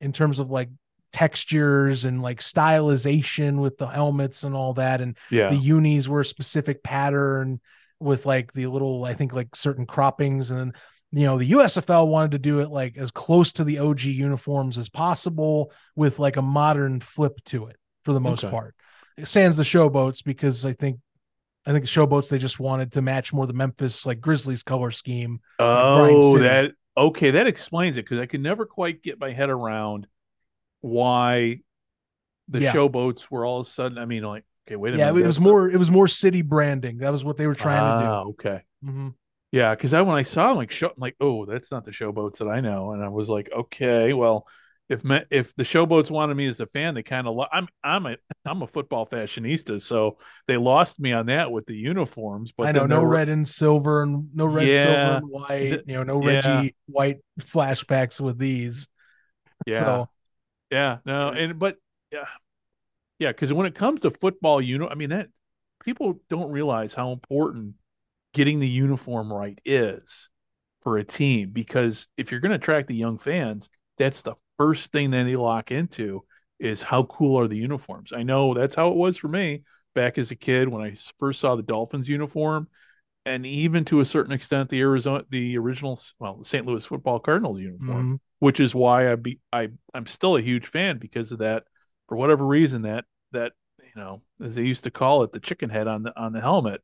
in 0.00 0.12
terms 0.12 0.38
of 0.38 0.50
like 0.50 0.68
textures 1.12 2.04
and 2.04 2.22
like 2.22 2.40
stylization 2.40 3.60
with 3.60 3.78
the 3.78 3.86
helmets 3.86 4.42
and 4.44 4.54
all 4.54 4.74
that. 4.74 5.00
And 5.00 5.16
Yeah, 5.30 5.48
the 5.48 5.56
unis 5.56 6.08
were 6.08 6.20
a 6.20 6.24
specific 6.24 6.82
pattern 6.82 7.60
with 8.00 8.26
like 8.26 8.52
the 8.52 8.66
little, 8.66 9.04
I 9.04 9.14
think 9.14 9.32
like 9.32 9.54
certain 9.56 9.86
croppings. 9.86 10.50
And 10.50 10.60
then, 10.60 10.72
you 11.12 11.26
know, 11.26 11.38
the 11.38 11.46
USFL 11.46 12.08
wanted 12.08 12.32
to 12.32 12.38
do 12.38 12.60
it 12.60 12.70
like 12.70 12.96
as 12.98 13.10
close 13.10 13.52
to 13.52 13.64
the 13.64 13.78
OG 13.78 14.02
uniforms 14.02 14.76
as 14.78 14.88
possible 14.88 15.72
with 15.94 16.18
like 16.18 16.36
a 16.36 16.42
modern 16.42 17.00
flip 17.00 17.38
to 17.46 17.66
it 17.66 17.76
for 18.02 18.12
the 18.12 18.20
most 18.20 18.44
Okay. 18.44 18.50
part. 18.50 18.74
Sans 19.22 19.56
the 19.56 19.62
showboats 19.62 20.24
because 20.24 20.66
I 20.66 20.72
think 20.72 20.98
I 21.66 21.72
think 21.72 21.84
the 21.84 21.90
showboats 21.90 22.28
they 22.28 22.38
just 22.38 22.60
wanted 22.60 22.92
to 22.92 23.02
match 23.02 23.32
more 23.32 23.46
the 23.46 23.52
Memphis 23.52 24.04
like 24.04 24.20
Grizzlies 24.20 24.62
color 24.62 24.90
scheme. 24.90 25.40
Oh, 25.58 26.38
that 26.38 26.72
okay. 26.96 27.30
That 27.32 27.46
explains 27.46 27.96
it 27.96 28.02
because 28.04 28.18
I 28.18 28.26
could 28.26 28.40
never 28.40 28.66
quite 28.66 29.02
get 29.02 29.18
my 29.18 29.32
head 29.32 29.50
around 29.50 30.06
why 30.80 31.60
the 32.48 32.58
Yeah. 32.58 32.72
showboats 32.72 33.30
were 33.30 33.46
all 33.46 33.60
of 33.60 33.66
a 33.66 33.70
sudden. 33.70 33.98
I 33.98 34.06
mean, 34.06 34.22
like, 34.24 34.44
okay, 34.68 34.76
wait 34.76 34.94
a 34.94 34.98
minute. 34.98 35.16
yeah, 35.16 35.22
it 35.24 35.26
was 35.26 35.40
more 35.40 35.70
it 35.70 35.78
was 35.78 35.90
more 35.90 36.08
city 36.08 36.42
branding. 36.42 36.98
That 36.98 37.10
was 37.10 37.24
what 37.24 37.36
they 37.36 37.46
were 37.46 37.54
trying 37.54 37.84
Ah, 37.84 37.86
to 37.86 37.92
do. 38.82 38.88
hmm 38.90 39.08
Yeah, 39.52 39.74
because 39.74 39.94
I 39.94 40.02
when 40.02 40.16
I 40.16 40.22
saw 40.22 40.48
them, 40.48 40.56
like 40.58 40.70
show, 40.70 40.88
I'm 40.88 40.94
like, 40.98 41.16
oh, 41.20 41.46
that's 41.46 41.70
not 41.70 41.84
the 41.84 41.90
showboats 41.92 42.38
that 42.38 42.48
I 42.48 42.60
know, 42.60 42.92
and 42.92 43.02
I 43.02 43.08
was 43.08 43.28
like, 43.28 43.50
okay, 43.52 44.12
well, 44.12 44.46
if 44.88 45.00
if 45.30 45.54
the 45.56 45.62
showboats 45.62 46.10
wanted 46.10 46.34
me 46.34 46.46
as 46.46 46.60
a 46.60 46.66
fan, 46.66 46.94
they 46.94 47.02
kind 47.02 47.26
of 47.26 47.34
lo- 47.34 47.46
I'm 47.50 47.68
I'm 47.82 48.06
a 48.06 48.16
I'm 48.44 48.62
a 48.62 48.66
football 48.66 49.06
fashionista, 49.06 49.80
so 49.80 50.18
they 50.46 50.56
lost 50.56 51.00
me 51.00 51.12
on 51.12 51.26
that 51.26 51.50
with 51.50 51.66
the 51.66 51.74
uniforms. 51.74 52.52
But 52.56 52.68
I 52.68 52.72
know 52.72 52.86
no 52.86 53.02
red 53.02 53.28
and 53.28 53.46
silver 53.48 54.02
and 54.02 54.28
no 54.34 54.46
red, 54.46 54.68
yeah, 54.68 54.82
silver 54.82 55.16
and 55.16 55.28
white. 55.28 55.80
you 55.86 55.94
know, 55.94 56.02
no 56.02 56.22
yeah. 56.22 56.58
Reggie 56.58 56.76
white 56.86 57.18
flashbacks 57.40 58.20
with 58.20 58.38
these. 58.38 58.88
Yeah, 59.66 59.80
so. 59.80 60.08
yeah, 60.70 60.98
no, 61.06 61.28
and 61.30 61.58
but 61.58 61.76
yeah, 62.12 62.26
yeah, 63.18 63.28
because 63.28 63.52
when 63.52 63.66
it 63.66 63.74
comes 63.74 64.02
to 64.02 64.10
football, 64.10 64.60
you 64.60 64.78
know, 64.78 64.88
I 64.88 64.94
mean 64.94 65.10
that 65.10 65.28
people 65.82 66.20
don't 66.28 66.50
realize 66.50 66.92
how 66.92 67.12
important 67.12 67.74
getting 68.34 68.60
the 68.60 68.68
uniform 68.68 69.32
right 69.32 69.58
is 69.64 70.28
for 70.82 70.98
a 70.98 71.04
team 71.04 71.50
because 71.52 72.06
if 72.18 72.30
you're 72.30 72.40
going 72.40 72.50
to 72.50 72.56
attract 72.56 72.88
the 72.88 72.94
young 72.94 73.16
fans, 73.16 73.68
that's 73.96 74.22
the 74.22 74.34
first 74.58 74.92
thing 74.92 75.10
that 75.10 75.24
they 75.24 75.36
lock 75.36 75.70
into 75.70 76.24
is 76.58 76.82
how 76.82 77.04
cool 77.04 77.38
are 77.38 77.48
the 77.48 77.56
uniforms. 77.56 78.12
I 78.14 78.22
know 78.22 78.54
that's 78.54 78.74
how 78.74 78.88
it 78.88 78.96
was 78.96 79.16
for 79.16 79.28
me 79.28 79.62
back 79.94 80.18
as 80.18 80.30
a 80.30 80.36
kid 80.36 80.68
when 80.68 80.82
I 80.82 80.96
first 81.18 81.40
saw 81.40 81.56
the 81.56 81.62
Dolphins 81.62 82.08
uniform, 82.08 82.68
and 83.26 83.46
even 83.46 83.84
to 83.86 84.00
a 84.00 84.06
certain 84.06 84.32
extent 84.32 84.68
the 84.68 84.80
Arizona, 84.80 85.24
the 85.30 85.56
original, 85.56 86.00
well, 86.18 86.36
the 86.36 86.44
St. 86.44 86.66
Louis 86.66 86.84
Football 86.84 87.20
Cardinals 87.20 87.60
uniform, 87.60 88.04
mm-hmm. 88.04 88.14
which 88.40 88.60
is 88.60 88.74
why 88.74 89.10
I 89.10 89.16
be 89.16 89.40
I 89.52 89.68
I'm 89.92 90.06
still 90.06 90.36
a 90.36 90.42
huge 90.42 90.66
fan 90.66 90.98
because 90.98 91.32
of 91.32 91.38
that. 91.38 91.64
For 92.08 92.16
whatever 92.16 92.44
reason, 92.46 92.82
that 92.82 93.06
that 93.32 93.52
you 93.78 94.00
know, 94.00 94.20
as 94.44 94.54
they 94.56 94.62
used 94.62 94.84
to 94.84 94.90
call 94.90 95.22
it, 95.22 95.32
the 95.32 95.40
chicken 95.40 95.70
head 95.70 95.86
on 95.86 96.02
the 96.02 96.18
on 96.20 96.32
the 96.32 96.40
helmet. 96.40 96.82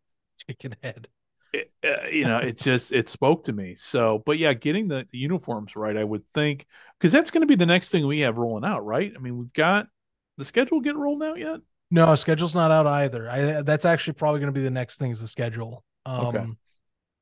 Chicken 0.48 0.74
head 0.82 1.08
it, 1.52 1.70
uh, 1.84 2.08
you 2.08 2.24
know, 2.24 2.38
it 2.38 2.58
just 2.58 2.92
it 2.92 3.08
spoke 3.08 3.44
to 3.44 3.52
me. 3.52 3.74
So, 3.76 4.22
but 4.24 4.38
yeah, 4.38 4.52
getting 4.52 4.88
the, 4.88 5.06
the 5.10 5.18
uniforms 5.18 5.76
right, 5.76 5.96
I 5.96 6.04
would 6.04 6.24
think, 6.32 6.66
because 6.98 7.12
that's 7.12 7.30
going 7.30 7.42
to 7.42 7.46
be 7.46 7.56
the 7.56 7.66
next 7.66 7.88
thing 7.90 8.06
we 8.06 8.20
have 8.20 8.36
rolling 8.36 8.64
out, 8.64 8.84
right? 8.84 9.12
I 9.14 9.18
mean, 9.18 9.38
we've 9.38 9.52
got 9.52 9.88
the 10.38 10.44
schedule 10.44 10.80
get 10.80 10.96
rolled 10.96 11.22
out 11.22 11.38
yet. 11.38 11.60
No, 11.90 12.14
schedule's 12.14 12.54
not 12.54 12.70
out 12.70 12.86
either. 12.86 13.28
I 13.28 13.62
that's 13.62 13.84
actually 13.84 14.14
probably 14.14 14.40
going 14.40 14.52
to 14.52 14.58
be 14.58 14.64
the 14.64 14.70
next 14.70 14.98
thing 14.98 15.10
is 15.10 15.20
the 15.20 15.28
schedule. 15.28 15.84
Um, 16.06 16.26
okay. 16.26 16.46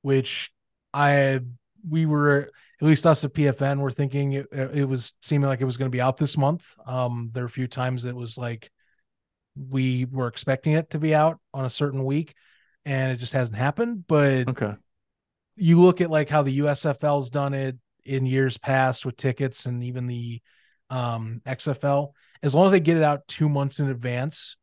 which 0.02 0.52
I 0.92 1.40
we 1.88 2.06
were 2.06 2.50
at 2.80 2.86
least 2.86 3.06
us 3.06 3.24
at 3.24 3.34
PFN 3.34 3.80
were 3.80 3.90
thinking 3.90 4.34
it, 4.34 4.46
it 4.52 4.88
was 4.88 5.14
seeming 5.22 5.48
like 5.48 5.60
it 5.60 5.64
was 5.64 5.76
going 5.76 5.90
to 5.90 5.96
be 5.96 6.00
out 6.00 6.16
this 6.16 6.36
month. 6.36 6.74
Um, 6.86 7.30
there 7.32 7.44
are 7.44 7.46
a 7.46 7.50
few 7.50 7.66
times 7.66 8.04
it 8.04 8.14
was 8.14 8.38
like 8.38 8.70
we 9.56 10.04
were 10.04 10.28
expecting 10.28 10.74
it 10.74 10.90
to 10.90 10.98
be 10.98 11.14
out 11.14 11.38
on 11.52 11.64
a 11.64 11.70
certain 11.70 12.04
week 12.04 12.34
and 12.88 13.12
it 13.12 13.16
just 13.16 13.34
hasn't 13.34 13.58
happened. 13.58 14.04
But 14.08 14.48
okay, 14.48 14.74
you 15.56 15.78
look 15.78 16.00
at 16.00 16.10
like 16.10 16.28
how 16.28 16.42
the 16.42 16.60
USFL's 16.60 17.30
done 17.30 17.52
it 17.52 17.76
in 18.04 18.24
years 18.24 18.56
past 18.56 19.04
with 19.04 19.16
tickets 19.16 19.66
and 19.66 19.84
even 19.84 20.06
the 20.06 20.40
um, 20.88 21.42
XFL. 21.46 22.12
As 22.42 22.54
long 22.54 22.66
as 22.66 22.72
they 22.72 22.80
get 22.80 22.96
it 22.96 23.02
out 23.02 23.28
two 23.28 23.48
months 23.48 23.78
in 23.78 23.90
advance, 23.90 24.56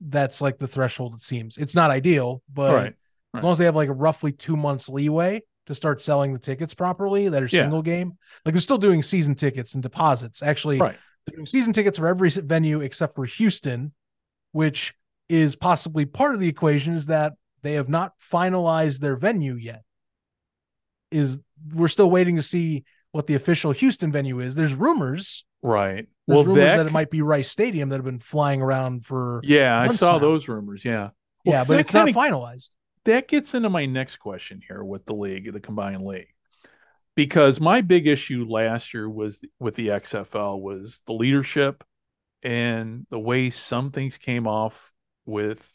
that's 0.00 0.42
like 0.42 0.58
the 0.58 0.66
threshold. 0.66 1.14
It 1.14 1.22
seems 1.22 1.56
it's 1.56 1.74
not 1.74 1.90
ideal, 1.90 2.42
but 2.52 2.74
right. 2.74 2.82
Right. 2.82 2.94
as 3.38 3.44
long 3.44 3.52
as 3.52 3.58
they 3.58 3.64
have 3.64 3.76
like 3.76 3.88
a 3.88 3.94
roughly 3.94 4.32
two 4.32 4.56
months 4.56 4.88
leeway 4.88 5.42
to 5.66 5.74
start 5.74 6.02
selling 6.02 6.32
the 6.34 6.38
tickets 6.38 6.74
properly 6.74 7.28
that 7.28 7.42
are 7.42 7.46
yeah. 7.46 7.60
single 7.60 7.82
game, 7.82 8.18
like 8.44 8.52
they're 8.52 8.60
still 8.60 8.78
doing 8.78 9.02
season 9.02 9.34
tickets 9.34 9.72
and 9.72 9.82
deposits. 9.82 10.42
Actually, 10.42 10.78
right. 10.78 10.96
they're 11.26 11.36
doing 11.36 11.46
season 11.46 11.72
tickets 11.72 11.96
for 11.96 12.08
every 12.08 12.28
venue 12.28 12.80
except 12.82 13.14
for 13.14 13.24
Houston, 13.24 13.92
which 14.52 14.94
is 15.30 15.56
possibly 15.56 16.04
part 16.04 16.34
of 16.34 16.40
the 16.40 16.48
equation. 16.48 16.94
Is 16.94 17.06
that 17.06 17.34
they 17.62 17.74
have 17.74 17.88
not 17.88 18.12
finalized 18.20 19.00
their 19.00 19.16
venue 19.16 19.54
yet. 19.54 19.82
Is 21.10 21.40
we're 21.74 21.88
still 21.88 22.10
waiting 22.10 22.36
to 22.36 22.42
see 22.42 22.84
what 23.12 23.26
the 23.26 23.34
official 23.34 23.72
Houston 23.72 24.12
venue 24.12 24.40
is. 24.40 24.54
There's 24.54 24.74
rumors, 24.74 25.44
right? 25.62 26.06
There's 26.26 26.36
well, 26.36 26.44
rumors 26.44 26.62
that, 26.62 26.76
that, 26.76 26.86
it 26.86 26.92
might 26.92 27.10
be 27.10 27.22
Rice 27.22 27.50
Stadium 27.50 27.88
that 27.88 27.96
have 27.96 28.04
been 28.04 28.20
flying 28.20 28.62
around 28.62 29.04
for. 29.04 29.40
Yeah, 29.44 29.80
I 29.80 29.94
saw 29.94 30.12
now. 30.12 30.18
those 30.20 30.48
rumors. 30.48 30.84
Yeah, 30.84 31.10
well, 31.44 31.54
yeah, 31.54 31.64
but 31.64 31.80
it's 31.80 31.92
not 31.92 32.08
finalized. 32.08 32.76
That 33.04 33.28
gets 33.28 33.54
into 33.54 33.70
my 33.70 33.86
next 33.86 34.18
question 34.18 34.60
here 34.66 34.84
with 34.84 35.04
the 35.06 35.14
league, 35.14 35.52
the 35.52 35.60
combined 35.60 36.04
league, 36.04 36.28
because 37.16 37.60
my 37.60 37.80
big 37.80 38.06
issue 38.06 38.46
last 38.48 38.94
year 38.94 39.08
was 39.08 39.40
with 39.58 39.74
the 39.74 39.88
XFL 39.88 40.60
was 40.60 41.00
the 41.06 41.12
leadership 41.12 41.82
and 42.42 43.06
the 43.10 43.18
way 43.18 43.50
some 43.50 43.90
things 43.90 44.16
came 44.16 44.46
off 44.46 44.92
with 45.26 45.66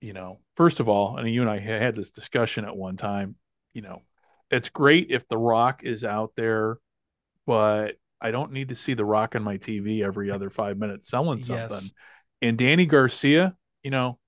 you 0.00 0.12
know, 0.12 0.40
first 0.56 0.80
of 0.80 0.88
all, 0.88 1.16
and 1.16 1.32
you 1.32 1.40
and 1.40 1.50
I 1.50 1.58
had 1.58 1.96
this 1.96 2.10
discussion 2.10 2.64
at 2.64 2.76
one 2.76 2.96
time, 2.96 3.36
you 3.72 3.82
know, 3.82 4.02
it's 4.50 4.68
great 4.68 5.10
if 5.10 5.26
The 5.28 5.38
Rock 5.38 5.82
is 5.82 6.04
out 6.04 6.32
there, 6.36 6.78
but 7.46 7.96
I 8.20 8.30
don't 8.30 8.52
need 8.52 8.68
to 8.68 8.76
see 8.76 8.94
The 8.94 9.04
Rock 9.04 9.34
on 9.34 9.42
my 9.42 9.58
TV 9.58 10.04
every 10.04 10.30
other 10.30 10.50
five 10.50 10.78
minutes 10.78 11.08
selling 11.08 11.42
something. 11.42 11.70
Yes. 11.70 11.92
And 12.42 12.58
Dany 12.58 12.88
Garcia, 12.88 13.56
you 13.82 13.90
know, 13.90 14.18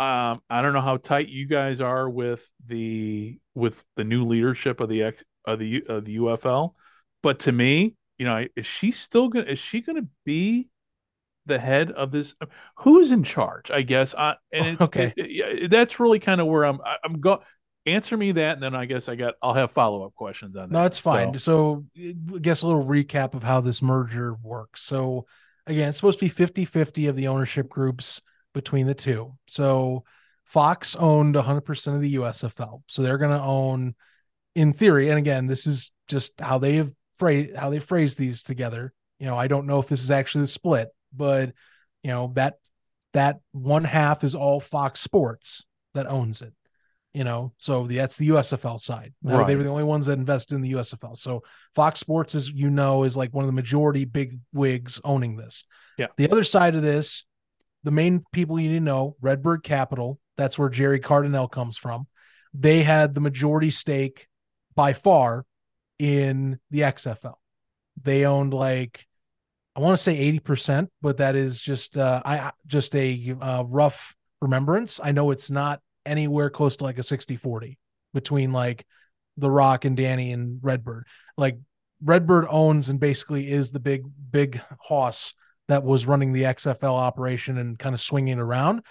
um, 0.00 0.40
I 0.48 0.62
don't 0.62 0.72
know 0.72 0.80
how 0.80 0.96
tight 0.96 1.28
you 1.28 1.46
guys 1.46 1.80
are 1.80 2.08
with 2.08 2.44
the 2.66 3.38
with 3.54 3.82
the 3.96 4.04
new 4.04 4.26
leadership 4.26 4.80
of 4.80 4.88
the 4.88 5.02
ex, 5.02 5.24
of 5.44 5.58
the 5.58 5.82
of 5.88 6.04
the 6.04 6.18
UFL, 6.18 6.74
but 7.22 7.40
to 7.40 7.52
me, 7.52 7.96
you 8.16 8.24
know, 8.24 8.44
is 8.54 8.66
she 8.66 8.92
still 8.92 9.28
gonna 9.28 9.46
is 9.46 9.58
she 9.58 9.80
gonna 9.80 10.06
be 10.24 10.68
the 11.48 11.58
head 11.58 11.90
of 11.90 12.12
this 12.12 12.34
who's 12.76 13.10
in 13.10 13.24
charge 13.24 13.70
i 13.70 13.82
guess 13.82 14.14
I, 14.14 14.36
and 14.52 14.76
oh, 14.80 14.84
okay. 14.84 15.12
it, 15.16 15.62
it, 15.64 15.70
that's 15.70 15.98
really 15.98 16.20
kind 16.20 16.40
of 16.40 16.46
where 16.46 16.64
i'm 16.64 16.78
i'm 17.02 17.20
go 17.20 17.42
answer 17.88 18.16
me 18.16 18.32
that 18.32 18.54
and 18.54 18.62
then 18.62 18.74
i 18.74 18.84
guess 18.84 19.08
i 19.08 19.14
got 19.14 19.34
i'll 19.42 19.54
have 19.54 19.70
follow-up 19.70 20.14
questions 20.14 20.56
on 20.56 20.68
that 20.68 20.78
no 20.78 20.84
it's 20.84 20.98
fine. 20.98 21.36
so. 21.38 21.84
so 21.96 22.34
i 22.34 22.38
guess 22.38 22.62
a 22.62 22.66
little 22.66 22.84
recap 22.84 23.34
of 23.34 23.42
how 23.42 23.60
this 23.60 23.82
merger 23.82 24.34
works. 24.42 24.82
So 24.82 25.26
again 25.66 25.88
it's 25.88 25.98
supposed 25.98 26.18
to 26.18 26.24
be 26.24 26.30
50 26.30 26.64
50 26.64 27.06
of 27.06 27.16
the 27.16 27.28
ownership 27.28 27.68
groups 27.68 28.20
between 28.54 28.86
the 28.86 28.94
two. 28.94 29.34
So 29.46 30.04
fox 30.44 30.96
owned 30.96 31.34
100% 31.34 31.94
of 31.94 32.00
the 32.00 32.14
usfl 32.16 32.82
so 32.86 33.02
they're 33.02 33.18
going 33.18 33.36
to 33.36 33.44
own 33.44 33.94
in 34.54 34.72
theory 34.72 35.10
and 35.10 35.18
again 35.18 35.46
this 35.46 35.66
is 35.66 35.90
just 36.08 36.40
how 36.40 36.56
they 36.58 36.76
have 36.76 36.90
phrased 37.18 37.54
how 37.54 37.68
they 37.70 37.78
phrase 37.78 38.16
these 38.16 38.42
together. 38.42 38.92
You 39.18 39.26
know 39.26 39.36
i 39.36 39.48
don't 39.48 39.66
know 39.66 39.80
if 39.80 39.88
this 39.88 40.02
is 40.02 40.10
actually 40.10 40.42
the 40.42 40.48
split 40.48 40.88
but 41.14 41.52
you 42.02 42.10
know 42.10 42.32
that 42.34 42.54
that 43.14 43.40
one 43.52 43.84
half 43.84 44.24
is 44.24 44.34
all 44.34 44.60
Fox 44.60 45.00
Sports 45.00 45.64
that 45.94 46.06
owns 46.06 46.42
it. 46.42 46.52
You 47.14 47.24
know, 47.24 47.52
so 47.58 47.86
the, 47.86 47.96
that's 47.96 48.16
the 48.16 48.28
USFL 48.28 48.78
side. 48.78 49.12
Right. 49.22 49.46
They 49.46 49.56
were 49.56 49.62
the 49.62 49.70
only 49.70 49.82
ones 49.82 50.06
that 50.06 50.18
invested 50.18 50.54
in 50.54 50.60
the 50.60 50.74
USFL. 50.74 51.16
So 51.16 51.42
Fox 51.74 51.98
Sports, 51.98 52.34
as 52.34 52.50
you 52.50 52.70
know, 52.70 53.02
is 53.02 53.16
like 53.16 53.32
one 53.32 53.44
of 53.44 53.48
the 53.48 53.54
majority 53.54 54.04
big 54.04 54.38
wigs 54.52 55.00
owning 55.02 55.36
this. 55.36 55.64
Yeah. 55.96 56.08
The 56.16 56.30
other 56.30 56.44
side 56.44 56.76
of 56.76 56.82
this, 56.82 57.24
the 57.82 57.90
main 57.90 58.24
people 58.32 58.60
you 58.60 58.68
need 58.68 58.78
to 58.78 58.84
know, 58.84 59.16
Redbird 59.20 59.64
Capital. 59.64 60.20
That's 60.36 60.58
where 60.58 60.68
Jerry 60.68 61.00
Cardinale 61.00 61.48
comes 61.48 61.76
from. 61.76 62.06
They 62.54 62.82
had 62.82 63.14
the 63.14 63.20
majority 63.20 63.70
stake 63.70 64.28
by 64.76 64.92
far 64.92 65.44
in 65.98 66.60
the 66.70 66.80
XFL. 66.80 67.34
They 68.00 68.26
owned 68.26 68.54
like 68.54 69.07
I 69.78 69.80
want 69.80 69.96
to 69.96 70.02
say 70.02 70.32
80%, 70.40 70.88
but 71.02 71.18
that 71.18 71.36
is 71.36 71.62
just 71.62 71.96
uh, 71.96 72.20
I 72.24 72.50
just 72.66 72.96
a 72.96 73.36
uh, 73.40 73.62
rough 73.62 74.16
remembrance. 74.42 74.98
I 75.00 75.12
know 75.12 75.30
it's 75.30 75.52
not 75.52 75.80
anywhere 76.04 76.50
close 76.50 76.74
to 76.76 76.84
like 76.84 76.98
a 76.98 77.02
60-40 77.02 77.76
between 78.12 78.50
like 78.50 78.84
The 79.36 79.48
Rock 79.48 79.84
and 79.84 79.96
Dany 79.96 80.34
and 80.34 80.58
Redbird. 80.62 81.06
Like 81.36 81.58
Redbird 82.02 82.46
owns 82.50 82.88
and 82.88 82.98
basically 82.98 83.52
is 83.52 83.70
the 83.70 83.78
big 83.78 84.02
big 84.32 84.60
hoss 84.80 85.32
that 85.68 85.84
was 85.84 86.06
running 86.06 86.32
the 86.32 86.42
XFL 86.42 86.98
operation 86.98 87.56
and 87.56 87.78
kind 87.78 87.94
of 87.94 88.00
swinging 88.00 88.40
around. 88.40 88.82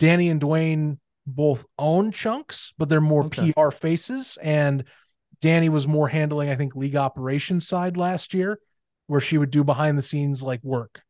Dany 0.00 0.28
and 0.28 0.40
Dwayne 0.40 0.98
both 1.24 1.64
own 1.78 2.10
chunks, 2.10 2.72
but 2.78 2.88
they're 2.88 3.00
more 3.00 3.26
okay. 3.26 3.52
PR 3.52 3.70
faces 3.70 4.38
and 4.42 4.82
Dany 5.40 5.68
was 5.68 5.86
more 5.86 6.08
handling 6.08 6.50
I 6.50 6.56
think 6.56 6.74
league 6.74 6.96
operations 6.96 7.68
side 7.68 7.96
last 7.96 8.34
year 8.34 8.58
where 9.12 9.20
she 9.20 9.36
would 9.36 9.50
do 9.50 9.62
behind 9.62 9.98
the 9.98 10.02
scenes 10.02 10.42
like 10.42 10.64
work, 10.64 11.02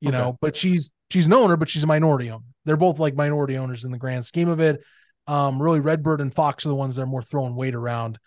you 0.00 0.10
okay. 0.10 0.16
know. 0.16 0.38
But 0.40 0.56
she's 0.56 0.92
she's 1.10 1.26
an 1.26 1.32
owner, 1.32 1.56
but 1.56 1.68
she's 1.68 1.82
a 1.82 1.88
minority 1.88 2.30
owner. 2.30 2.44
They're 2.64 2.76
both 2.76 3.00
like 3.00 3.16
minority 3.16 3.58
owners 3.58 3.82
in 3.82 3.90
the 3.90 3.98
grand 3.98 4.24
scheme 4.24 4.48
of 4.48 4.60
it. 4.60 4.80
Um, 5.26 5.60
really, 5.60 5.80
Redbird 5.80 6.20
and 6.20 6.32
Fox 6.32 6.64
are 6.64 6.68
the 6.68 6.76
ones 6.76 6.94
that 6.94 7.02
are 7.02 7.06
more 7.06 7.20
throwing 7.20 7.56
weight 7.56 7.74
around, 7.74 8.20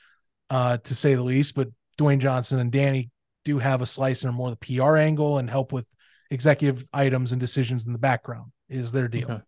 uh, 0.50 0.80
to 0.84 0.94
say 0.94 1.16
the 1.16 1.24
least. 1.24 1.56
But 1.56 1.70
Dwayne 1.98 2.20
Johnson 2.20 2.60
and 2.60 2.74
Dany 2.74 3.10
do 3.46 3.58
have 3.58 3.82
a 3.82 3.86
slice 3.86 4.26
and 4.26 4.36
more 4.36 4.50
the 4.50 4.58
PR 4.58 4.98
angle 4.98 5.38
and 5.38 5.50
help 5.50 5.72
with 5.72 5.86
executive 6.30 6.84
items 6.92 7.32
and 7.32 7.40
decisions 7.40 7.86
in 7.86 7.94
the 7.94 8.00
background 8.00 8.52
is 8.68 8.92
their 8.92 9.08
deal. 9.08 9.32
Okay. 9.32 9.42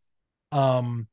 Um, 0.53 1.09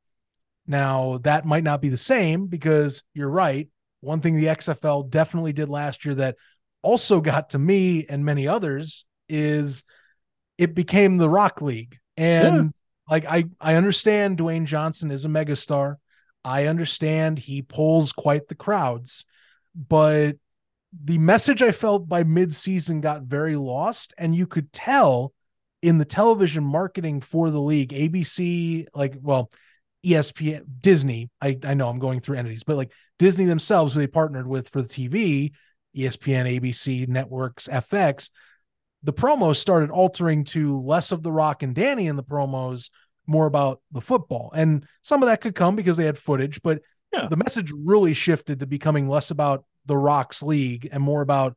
now 0.69 1.19
that 1.25 1.45
might 1.45 1.65
not 1.65 1.83
be 1.83 1.89
the 1.89 1.97
same 1.97 2.47
because 2.47 3.03
you're 3.15 3.29
right. 3.29 3.69
One 4.01 4.21
thing 4.21 4.37
the 4.37 4.47
XFL 4.47 5.11
definitely 5.11 5.55
did 5.55 5.69
last 5.69 6.05
year 6.05 6.15
that 6.15 6.37
also 6.83 7.21
got 7.21 7.51
to 7.51 7.59
me 7.59 8.07
and 8.09 8.25
many 8.25 8.49
others 8.49 9.05
is 9.29 9.85
it 10.59 10.75
became 10.75 11.17
the 11.19 11.29
Rock 11.29 11.63
League. 11.63 11.99
And 12.17 12.57
yeah. 12.57 12.69
like 13.09 13.25
I 13.27 13.45
I 13.61 13.75
understand 13.75 14.39
Dwayne 14.39 14.67
Johnson 14.67 15.11
is 15.11 15.25
a 15.25 15.29
megastar. 15.29 15.97
I 16.45 16.67
understand 16.67 17.39
he 17.39 17.63
pulls 17.63 18.13
quite 18.13 18.49
the 18.49 18.55
crowds, 18.55 19.25
but 19.75 20.37
the 21.05 21.19
message 21.19 21.63
I 21.63 21.71
felt 21.71 22.09
by 22.09 22.25
mid-season 22.25 23.01
got 23.01 23.23
very 23.23 23.57
lost, 23.57 24.13
and 24.19 24.35
you 24.35 24.47
could 24.47 24.73
tell 24.73 25.33
in 25.83 25.99
the 25.99 26.05
television 26.05 26.65
marketing 26.65 27.21
for 27.21 27.51
the 27.51 27.61
league, 27.61 27.91
ABC, 27.91 28.87
like 28.95 29.15
well, 29.21 29.51
ESPN, 30.05 30.65
Disney. 30.81 31.31
I 31.41 31.59
I 31.65 31.75
know 31.75 31.89
I'm 31.89 31.99
going 31.99 32.21
through 32.21 32.37
entities, 32.39 32.65
but 32.65 32.77
like 32.77 32.93
Disney 33.19 33.45
themselves, 33.45 33.95
who 33.95 34.01
they 34.01 34.07
partnered 34.07 34.47
with 34.47 34.69
for 34.69 34.83
the 34.83 34.89
TV, 34.89 35.53
ESPN, 35.97 36.61
ABC, 36.61 37.09
networks, 37.09 37.69
FX, 37.69 38.31
the 39.03 39.13
promos 39.13 39.57
started 39.57 39.91
altering 39.91 40.45
to 40.45 40.79
less 40.79 41.13
of 41.13 41.23
the 41.23 41.33
Rock 41.33 41.63
and 41.63 41.75
Dany 41.75 42.09
in 42.09 42.17
the 42.17 42.23
promos, 42.23 42.91
more 43.27 43.47
about 43.47 43.81
the 43.93 44.01
football, 44.01 44.51
and 44.55 44.87
some 45.03 45.23
of 45.23 45.29
that 45.29 45.41
could 45.41 45.55
come 45.55 45.77
because 45.77 45.97
they 45.97 46.05
had 46.05 46.19
footage, 46.19 46.61
but 46.63 46.81
yeah. 47.13 47.29
the 47.29 47.37
message 47.37 47.73
really 47.73 48.15
shifted 48.15 48.61
to 48.61 48.67
becoming 48.67 49.09
less 49.09 49.31
about 49.31 49.65
the 49.87 49.97
Rocks 49.97 50.43
league 50.43 50.89
and 50.93 51.03
more 51.03 51.23
about 51.23 51.57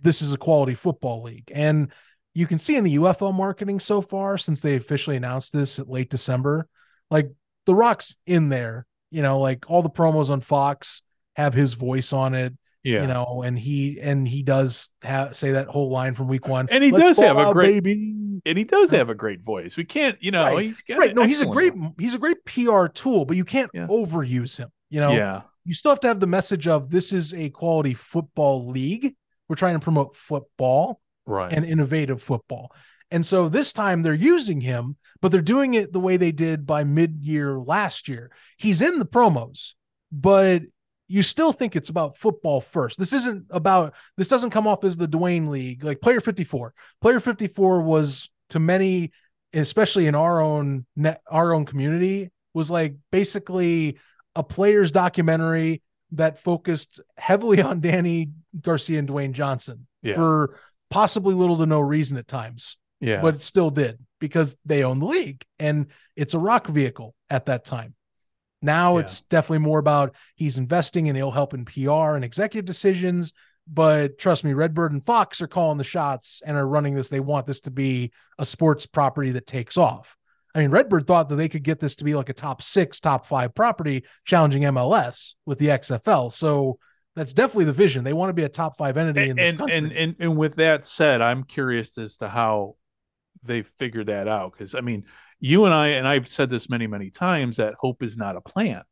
this 0.00 0.22
is 0.22 0.32
a 0.32 0.38
quality 0.38 0.74
football 0.74 1.22
league. 1.22 1.50
And 1.54 1.92
you 2.34 2.46
can 2.46 2.58
see 2.58 2.76
in 2.76 2.84
the 2.84 2.96
UFL 2.96 3.34
marketing 3.34 3.80
so 3.80 4.00
far 4.00 4.38
since 4.38 4.60
they 4.60 4.76
officially 4.76 5.16
announced 5.16 5.52
this 5.52 5.78
at 5.78 5.88
late 5.88 6.10
December, 6.10 6.68
like 7.10 7.30
the 7.66 7.74
Rock's 7.74 8.14
in 8.26 8.48
there, 8.48 8.86
you 9.10 9.22
know, 9.22 9.38
like 9.40 9.68
all 9.68 9.82
the 9.82 9.90
promos 9.90 10.30
on 10.30 10.40
Fox 10.40 11.02
have 11.34 11.54
his 11.54 11.74
voice 11.74 12.12
on 12.12 12.34
it. 12.34 12.54
Yeah. 12.82 13.02
You 13.02 13.06
know, 13.06 13.42
and 13.44 13.58
he 13.58 14.00
and 14.00 14.26
he 14.26 14.42
does 14.42 14.90
have 15.02 15.36
say 15.36 15.52
that 15.52 15.68
whole 15.68 15.90
line 15.90 16.14
from 16.14 16.28
week 16.28 16.48
one. 16.48 16.68
And 16.70 16.82
he 16.82 16.90
does 16.90 17.16
have 17.18 17.38
a 17.38 17.52
great 17.52 17.82
baby. 17.82 18.40
And 18.44 18.58
he 18.58 18.64
does 18.64 18.90
have 18.90 19.08
a 19.08 19.14
great 19.14 19.42
voice. 19.42 19.76
We 19.76 19.84
can't, 19.84 20.16
you 20.20 20.32
know, 20.32 20.42
right. 20.42 20.66
he's 20.66 20.82
right. 20.98 21.14
No, 21.14 21.24
he's 21.24 21.40
a 21.40 21.46
great 21.46 21.72
he's 21.98 22.14
a 22.14 22.18
great 22.18 22.44
PR 22.44 22.86
tool, 22.86 23.24
but 23.24 23.36
you 23.36 23.44
can't 23.44 23.70
yeah. 23.72 23.86
overuse 23.86 24.58
him. 24.58 24.70
You 24.90 25.00
know, 25.00 25.12
yeah 25.12 25.42
you 25.64 25.74
still 25.74 25.90
have 25.90 26.00
to 26.00 26.08
have 26.08 26.20
the 26.20 26.26
message 26.26 26.66
of 26.66 26.90
this 26.90 27.12
is 27.12 27.32
a 27.34 27.50
quality 27.50 27.94
football 27.94 28.68
league. 28.68 29.14
We're 29.48 29.56
trying 29.56 29.74
to 29.74 29.80
promote 29.80 30.16
football 30.16 31.00
right. 31.26 31.52
and 31.52 31.64
innovative 31.64 32.22
football. 32.22 32.72
And 33.10 33.26
so 33.26 33.48
this 33.48 33.72
time 33.72 34.02
they're 34.02 34.14
using 34.14 34.60
him, 34.60 34.96
but 35.20 35.30
they're 35.30 35.42
doing 35.42 35.74
it 35.74 35.92
the 35.92 36.00
way 36.00 36.16
they 36.16 36.32
did 36.32 36.66
by 36.66 36.84
mid 36.84 37.22
year 37.22 37.58
last 37.58 38.08
year. 38.08 38.30
He's 38.56 38.82
in 38.82 38.98
the 38.98 39.04
promos, 39.04 39.72
but 40.10 40.62
you 41.12 41.22
still 41.22 41.52
think 41.52 41.76
it's 41.76 41.90
about 41.90 42.16
football 42.16 42.62
first. 42.62 42.98
This 42.98 43.12
isn't 43.12 43.44
about, 43.50 43.92
this 44.16 44.28
doesn't 44.28 44.48
come 44.48 44.66
off 44.66 44.82
as 44.82 44.96
the 44.96 45.06
Dwayne 45.06 45.50
League, 45.50 45.84
like 45.84 46.00
Player 46.00 46.22
54. 46.22 46.72
Player 47.02 47.20
54 47.20 47.82
was 47.82 48.30
to 48.48 48.58
many, 48.58 49.12
especially 49.52 50.06
in 50.06 50.14
our 50.14 50.40
own 50.40 50.86
net, 50.96 51.20
our 51.30 51.52
own 51.52 51.66
community, 51.66 52.30
was 52.54 52.70
like 52.70 52.94
basically 53.10 53.98
a 54.34 54.42
player's 54.42 54.90
documentary 54.90 55.82
that 56.12 56.38
focused 56.38 56.98
heavily 57.18 57.60
on 57.60 57.82
Dany 57.82 58.32
Garcia 58.58 58.98
and 58.98 59.06
Dwayne 59.06 59.32
Johnson 59.32 59.86
yeah. 60.02 60.14
for 60.14 60.58
possibly 60.88 61.34
little 61.34 61.58
to 61.58 61.66
no 61.66 61.80
reason 61.80 62.16
at 62.16 62.26
times. 62.26 62.78
Yeah. 63.02 63.20
But 63.20 63.34
it 63.34 63.42
still 63.42 63.68
did 63.68 63.98
because 64.18 64.56
they 64.64 64.82
own 64.82 64.98
the 64.98 65.06
league 65.06 65.44
and 65.58 65.88
it's 66.16 66.32
a 66.32 66.38
rock 66.38 66.68
vehicle 66.68 67.14
at 67.28 67.44
that 67.46 67.66
time. 67.66 67.94
Now 68.62 68.96
yeah. 68.96 69.02
it's 69.02 69.20
definitely 69.22 69.58
more 69.58 69.78
about 69.78 70.14
he's 70.36 70.56
investing 70.56 71.08
and 71.08 71.16
he'll 71.16 71.30
help 71.30 71.52
in 71.52 71.64
PR 71.64 72.14
and 72.14 72.24
executive 72.24 72.64
decisions. 72.64 73.32
But 73.68 74.18
trust 74.18 74.44
me, 74.44 74.54
Redbird 74.54 74.92
and 74.92 75.04
Fox 75.04 75.40
are 75.40 75.46
calling 75.46 75.78
the 75.78 75.84
shots 75.84 76.42
and 76.44 76.56
are 76.56 76.66
running 76.66 76.94
this. 76.94 77.08
They 77.08 77.20
want 77.20 77.46
this 77.46 77.60
to 77.62 77.70
be 77.70 78.12
a 78.38 78.44
sports 78.44 78.86
property 78.86 79.32
that 79.32 79.46
takes 79.46 79.76
off. 79.76 80.16
I 80.54 80.60
mean, 80.60 80.70
Redbird 80.70 81.06
thought 81.06 81.28
that 81.28 81.36
they 81.36 81.48
could 81.48 81.62
get 81.62 81.80
this 81.80 81.96
to 81.96 82.04
be 82.04 82.14
like 82.14 82.28
a 82.28 82.34
top 82.34 82.60
six, 82.60 83.00
top 83.00 83.26
five 83.26 83.54
property 83.54 84.04
challenging 84.24 84.62
MLS 84.62 85.34
with 85.46 85.58
the 85.58 85.68
XFL. 85.68 86.30
So 86.30 86.78
that's 87.16 87.32
definitely 87.32 87.66
the 87.66 87.72
vision. 87.72 88.04
They 88.04 88.12
want 88.12 88.30
to 88.30 88.34
be 88.34 88.44
a 88.44 88.48
top 88.48 88.76
five 88.76 88.96
entity 88.96 89.30
in 89.30 89.36
this 89.36 89.50
and, 89.50 89.58
country. 89.58 89.76
And, 89.76 89.92
and 89.92 90.16
and 90.18 90.36
with 90.36 90.56
that 90.56 90.84
said, 90.84 91.20
I'm 91.20 91.44
curious 91.44 91.96
as 91.98 92.16
to 92.18 92.28
how 92.28 92.76
they 93.42 93.62
figured 93.62 94.08
that 94.08 94.28
out. 94.28 94.52
Because 94.52 94.74
I 94.74 94.80
mean, 94.80 95.04
you 95.42 95.64
and 95.64 95.74
I, 95.74 95.88
and 95.88 96.06
I've 96.06 96.28
said 96.28 96.48
this 96.48 96.70
many, 96.70 96.86
many 96.86 97.10
times 97.10 97.56
that 97.56 97.74
hope 97.78 98.02
is 98.02 98.16
not 98.16 98.36
a 98.36 98.40
plan. 98.40 98.82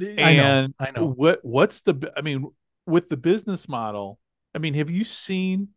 I 0.00 0.34
know. 0.34 0.68
I 0.80 0.90
know. 0.90 1.06
What 1.06 1.38
what's 1.42 1.82
the? 1.82 2.12
I 2.16 2.22
mean, 2.22 2.50
with 2.86 3.08
the 3.08 3.16
business 3.16 3.68
model. 3.68 4.18
I 4.54 4.58
mean, 4.58 4.74
have 4.74 4.90
you 4.90 5.04
seen 5.04 5.68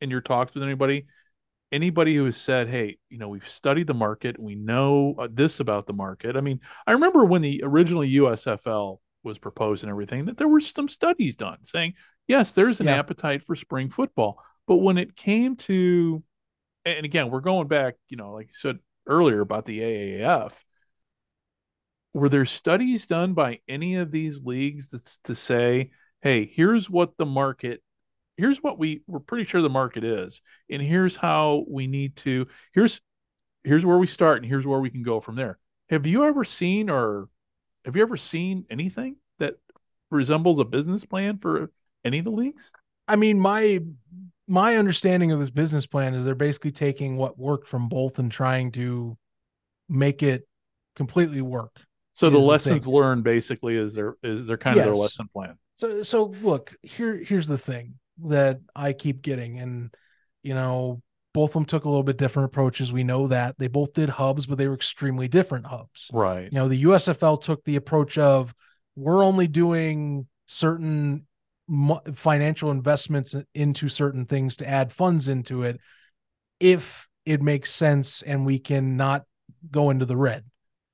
in 0.00 0.08
your 0.08 0.22
talks 0.22 0.54
with 0.54 0.62
anybody? 0.62 1.06
anybody 1.72 2.14
who 2.14 2.24
has 2.26 2.36
said, 2.36 2.68
"Hey, 2.68 2.98
you 3.10 3.18
know, 3.18 3.28
we've 3.28 3.48
studied 3.48 3.88
the 3.88 3.94
market, 3.94 4.38
we 4.38 4.54
know 4.54 5.16
uh, 5.18 5.26
this 5.30 5.58
about 5.58 5.86
the 5.86 5.92
market." 5.92 6.36
I 6.36 6.40
mean, 6.40 6.60
I 6.86 6.92
remember 6.92 7.24
when 7.24 7.42
the 7.42 7.62
original 7.64 8.02
USFL 8.02 9.00
was 9.24 9.38
proposed 9.38 9.82
and 9.82 9.90
everything 9.90 10.26
that 10.26 10.36
there 10.36 10.46
were 10.46 10.60
some 10.60 10.88
studies 10.88 11.34
done 11.34 11.58
saying, 11.64 11.94
"Yes, 12.28 12.52
there's 12.52 12.80
an 12.80 12.86
yeah. 12.86 12.96
appetite 12.96 13.42
for 13.44 13.56
spring 13.56 13.90
football." 13.90 14.40
But 14.68 14.76
when 14.76 14.98
it 14.98 15.16
came 15.16 15.56
to 15.56 16.22
and 16.84 17.04
again, 17.04 17.30
we're 17.30 17.40
going 17.40 17.66
back, 17.66 17.94
you 18.08 18.16
know, 18.16 18.32
like 18.32 18.46
you 18.46 18.54
said 18.54 18.78
earlier 19.06 19.40
about 19.40 19.66
the 19.66 19.80
AAF, 19.80 20.52
were 22.12 22.28
there 22.28 22.46
studies 22.46 23.06
done 23.06 23.34
by 23.34 23.60
any 23.68 23.96
of 23.96 24.10
these 24.10 24.40
leagues 24.40 24.88
that's 24.88 25.18
to 25.24 25.34
say, 25.34 25.90
hey, 26.22 26.46
here's 26.46 26.88
what 26.88 27.16
the 27.16 27.26
market 27.26 27.82
here's 28.36 28.62
what 28.62 28.78
we 28.78 29.02
we're 29.06 29.20
pretty 29.20 29.44
sure 29.44 29.62
the 29.62 29.68
market 29.68 30.02
is 30.04 30.40
and 30.68 30.82
here's 30.82 31.14
how 31.14 31.64
we 31.68 31.86
need 31.86 32.16
to 32.16 32.46
here's 32.72 33.00
here's 33.62 33.84
where 33.84 33.98
we 33.98 34.06
start 34.06 34.38
and 34.38 34.46
here's 34.46 34.66
where 34.66 34.80
we 34.80 34.90
can 34.90 35.02
go 35.02 35.20
from 35.20 35.36
there. 35.36 35.58
Have 35.88 36.06
you 36.06 36.24
ever 36.24 36.44
seen 36.44 36.90
or 36.90 37.28
have 37.84 37.96
you 37.96 38.02
ever 38.02 38.16
seen 38.16 38.64
anything 38.70 39.16
that 39.38 39.54
resembles 40.10 40.58
a 40.58 40.64
business 40.64 41.04
plan 41.04 41.38
for 41.38 41.70
any 42.04 42.18
of 42.18 42.24
the 42.24 42.30
leagues? 42.30 42.70
I 43.08 43.16
mean 43.16 43.38
my 43.38 43.80
my 44.46 44.76
understanding 44.76 45.32
of 45.32 45.38
this 45.38 45.50
business 45.50 45.86
plan 45.86 46.14
is 46.14 46.24
they're 46.24 46.34
basically 46.34 46.70
taking 46.70 47.16
what 47.16 47.38
worked 47.38 47.68
from 47.68 47.88
both 47.88 48.18
and 48.18 48.30
trying 48.30 48.72
to 48.72 49.16
make 49.88 50.22
it 50.22 50.46
completely 50.96 51.42
work 51.42 51.80
so 52.12 52.30
the 52.30 52.38
lessons 52.38 52.84
the 52.84 52.90
learned 52.90 53.24
basically 53.24 53.76
is 53.76 53.94
their 53.94 54.16
is 54.22 54.46
their 54.46 54.56
kind 54.56 54.76
yes. 54.76 54.86
of 54.86 54.92
their 54.92 55.00
lesson 55.00 55.28
plan 55.32 55.58
so 55.76 56.02
so 56.02 56.34
look 56.42 56.74
here 56.82 57.16
here's 57.16 57.48
the 57.48 57.58
thing 57.58 57.94
that 58.22 58.60
I 58.74 58.92
keep 58.92 59.22
getting. 59.22 59.58
And, 59.58 59.94
you 60.42 60.54
know, 60.54 61.02
both 61.32 61.50
of 61.50 61.54
them 61.54 61.64
took 61.64 61.84
a 61.84 61.88
little 61.88 62.04
bit 62.04 62.16
different 62.16 62.46
approaches. 62.46 62.92
We 62.92 63.04
know 63.04 63.28
that 63.28 63.56
they 63.58 63.66
both 63.66 63.92
did 63.92 64.08
hubs, 64.08 64.46
but 64.46 64.58
they 64.58 64.68
were 64.68 64.74
extremely 64.74 65.28
different 65.28 65.66
hubs. 65.66 66.10
Right. 66.12 66.44
You 66.44 66.58
know, 66.58 66.68
the 66.68 66.84
USFL 66.84 67.42
took 67.42 67.64
the 67.64 67.76
approach 67.76 68.18
of 68.18 68.54
we're 68.94 69.24
only 69.24 69.48
doing 69.48 70.28
certain 70.46 71.26
financial 72.14 72.70
investments 72.70 73.34
into 73.54 73.88
certain 73.88 74.26
things 74.26 74.56
to 74.56 74.68
add 74.68 74.92
funds 74.92 75.28
into 75.28 75.62
it 75.62 75.80
if 76.60 77.08
it 77.24 77.40
makes 77.40 77.72
sense 77.72 78.22
and 78.22 78.44
we 78.44 78.58
can 78.58 78.96
not 78.96 79.24
go 79.70 79.90
into 79.90 80.04
the 80.04 80.16
red. 80.16 80.44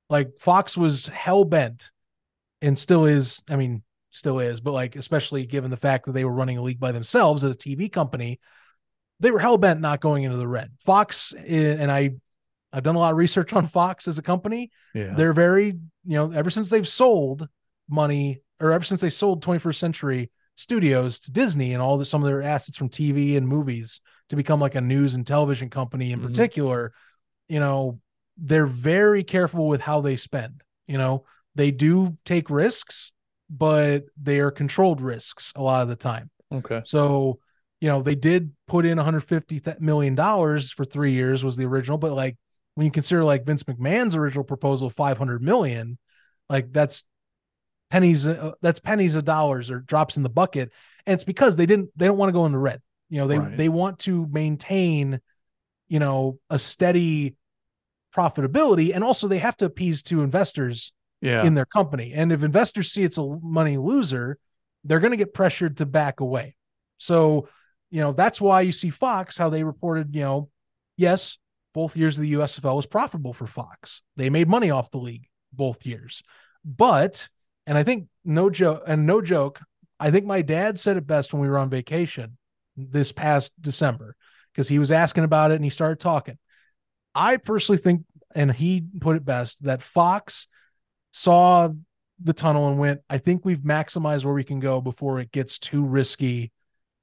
Like 0.09 0.33
Fox 0.41 0.77
was 0.77 1.07
hell 1.07 1.45
bent 1.45 1.91
and 2.63 2.79
still 2.79 3.05
is. 3.05 3.43
I 3.49 3.57
mean, 3.57 3.83
still 4.11 4.39
is, 4.41 4.61
but 4.61 4.73
like 4.73 4.97
especially 4.97 5.47
given 5.47 5.71
the 5.71 5.77
fact 5.77 6.07
that 6.07 6.13
they 6.13 6.25
were 6.25 6.33
running 6.33 6.59
a 6.59 6.63
league 6.63 6.81
by 6.81 6.93
themselves 6.93 7.45
as 7.45 7.53
a 7.53 7.59
TV 7.59 7.91
company, 7.91 8.41
they 9.21 9.31
were 9.31 9.39
hell 9.39 9.59
bent 9.59 9.81
not 9.81 10.01
going 10.01 10.25
into 10.25 10.37
the 10.37 10.49
red. 10.49 10.71
Fox 10.85 11.33
and 11.33 11.91
I, 11.91 12.11
I've 12.73 12.83
done 12.83 12.97
a 12.97 12.99
lot 12.99 13.13
of 13.13 13.19
research 13.19 13.53
on 13.53 13.67
Fox 13.67 14.09
as 14.09 14.19
a 14.19 14.23
company. 14.23 14.71
Yeah. 14.95 15.15
They're 15.15 15.33
very, 15.33 15.67
you 15.67 16.17
know, 16.17 16.31
ever 16.33 16.51
since 16.51 16.71
they've 16.71 16.87
sold 16.87 17.49
money 17.89 18.43
or 18.61 18.73
ever 18.73 18.85
since 18.85 19.01
they 19.01 19.11
sold 19.11 19.45
21st 19.45 19.77
Century 19.77 20.31
Studios 20.61 21.19
to 21.21 21.31
Disney 21.31 21.73
and 21.73 21.83
all 21.83 21.99
the 21.99 22.05
some 22.05 22.23
of 22.23 22.29
their 22.29 22.43
assets 22.43 22.77
from 22.77 22.89
TV 22.89 23.37
and 23.37 23.49
movies 23.49 24.01
to 24.29 24.37
become 24.37 24.61
like 24.61 24.75
a 24.75 24.81
news 24.81 25.15
and 25.15 25.27
television 25.27 25.71
company 25.71 26.13
in 26.13 26.19
mm-hmm. 26.19 26.29
particular, 26.29 26.93
you 27.49 27.61
know, 27.61 28.01
they're 28.37 28.67
very 28.67 29.25
careful 29.25 29.67
with 29.67 29.81
how 29.81 30.01
they 30.01 30.17
spend. 30.17 30.63
You 30.87 30.99
know, 30.99 31.25
they 31.55 31.71
do 31.71 32.17
take 32.25 32.51
risks 32.51 33.13
but 33.51 34.05
they 34.21 34.39
are 34.39 34.53
controlled 34.53 35.01
risks 35.01 35.53
a 35.57 35.63
lot 35.63 35.83
of 35.83 35.89
the 35.89 35.97
time. 35.97 36.31
Okay. 36.53 36.83
So, 36.85 37.41
you 37.81 37.89
know, 37.89 38.01
they 38.01 38.15
did 38.15 38.53
put 38.69 38.87
in 38.87 38.97
150 38.97 39.61
million 39.81 40.15
dollars 40.15 40.71
for 40.71 40.85
three 40.85 41.13
years 41.13 41.43
was 41.43 41.57
the 41.57 41.67
original, 41.67 41.99
but 41.99 42.13
like 42.13 42.37
when 42.77 42.85
you 42.85 42.91
consider 42.91 43.25
like 43.25 43.45
Vince 43.45 43.65
McMahon's 43.65 44.15
original 44.15 44.45
proposal, 44.45 44.89
500 44.89 45.43
million, 45.43 45.99
like 46.49 46.73
that's 46.73 47.03
pennies, 47.91 48.27
uh, 48.27 48.53
that's 48.63 48.81
pennies 48.81 49.17
of 49.17 49.25
dollars 49.25 49.71
or 49.71 49.81
drops 49.81 50.17
in 50.17 50.23
the 50.23 50.29
bucket. 50.29 50.71
And 51.07 51.15
it's 51.15 51.25
because 51.25 51.57
they 51.57 51.67
didn't, 51.67 51.91
they 51.97 52.07
don't 52.07 52.19
want 52.19 52.29
to 52.29 52.35
go 52.35 52.47
in 52.47 52.53
the 52.53 52.59
red. 52.59 52.81
You 53.09 53.19
know, 53.19 53.27
they, 53.27 53.39
right. 53.39 53.57
they 53.57 53.69
want 53.69 53.99
to 54.01 54.27
maintain, 54.31 55.21
you 55.89 55.99
know, 55.99 56.39
a 56.49 56.59
steady 56.59 57.37
profitability. 58.15 58.95
And 58.95 59.03
also 59.03 59.29
they 59.29 59.39
have 59.39 59.57
to 59.59 59.65
appease 59.65 60.03
to 60.05 60.23
investors 60.23 60.93
yeah. 61.21 61.45
in 61.45 61.55
their 61.55 61.67
company. 61.67 62.13
And 62.15 62.33
if 62.33 62.45
investors 62.45 62.93
see 62.93 63.03
it's 63.03 63.19
a 63.19 63.39
money 63.43 63.77
loser, 63.77 64.39
they're 64.85 65.01
going 65.01 65.11
to 65.11 65.17
get 65.17 65.35
pressured 65.35 65.79
to 65.79 65.87
back 65.87 66.21
away. 66.21 66.57
So, 66.99 67.49
you 67.91 68.01
know, 68.01 68.13
that's 68.13 68.41
why 68.41 68.61
you 68.63 68.73
see 68.73 68.91
Fox, 68.91 69.37
how 69.37 69.49
they 69.49 69.65
reported, 69.65 70.15
you 70.15 70.23
know, 70.23 70.49
yes, 70.97 71.39
both 71.75 71.97
years 71.97 72.17
of 72.17 72.25
the 72.25 72.35
USFL 72.35 72.77
was 72.77 72.87
profitable 72.87 73.33
for 73.33 73.47
Fox. 73.47 74.03
They 74.17 74.31
made 74.31 74.49
money 74.49 74.71
off 74.71 74.91
the 74.91 74.99
league 74.99 75.27
both 75.53 75.87
years. 75.87 76.23
But, 76.65 77.29
and 77.67 77.77
I 77.77 77.83
think 77.83 78.07
no 78.25 78.51
joke, 78.51 78.83
and 78.87 79.07
no 79.07 79.21
joke, 79.21 79.61
I 79.99 80.11
think 80.11 80.27
my 80.27 80.43
dad 80.43 80.81
said 80.81 80.97
it 80.97 81.07
best 81.07 81.33
when 81.33 81.43
we 81.43 81.49
were 81.49 81.59
on 81.59 81.71
vacation 81.71 82.37
this 82.77 83.13
past 83.13 83.53
December 83.61 84.17
because 84.53 84.69
he 84.69 84.79
was 84.79 84.91
asking 84.91 85.25
about 85.25 85.51
it 85.51 85.57
and 85.57 85.65
he 85.65 85.71
started 85.71 86.01
talking. 86.01 86.39
I 87.15 87.37
personally 87.37 87.81
think, 87.81 88.05
and 88.35 88.53
he 88.53 88.85
put 89.01 89.17
it 89.17 89.25
best, 89.25 89.63
that 89.65 89.83
Fox 89.83 90.49
saw 91.11 91.69
the 92.23 92.33
tunnel 92.33 92.69
and 92.69 92.79
went, 92.79 93.01
I 93.09 93.19
think 93.19 93.45
we've 93.45 93.61
maximized 93.61 94.25
where 94.25 94.35
we 94.35 94.45
can 94.45 94.61
go 94.61 94.81
before 94.81 95.21
it 95.21 95.33
gets 95.33 95.59
too 95.59 95.85
risky 95.85 96.53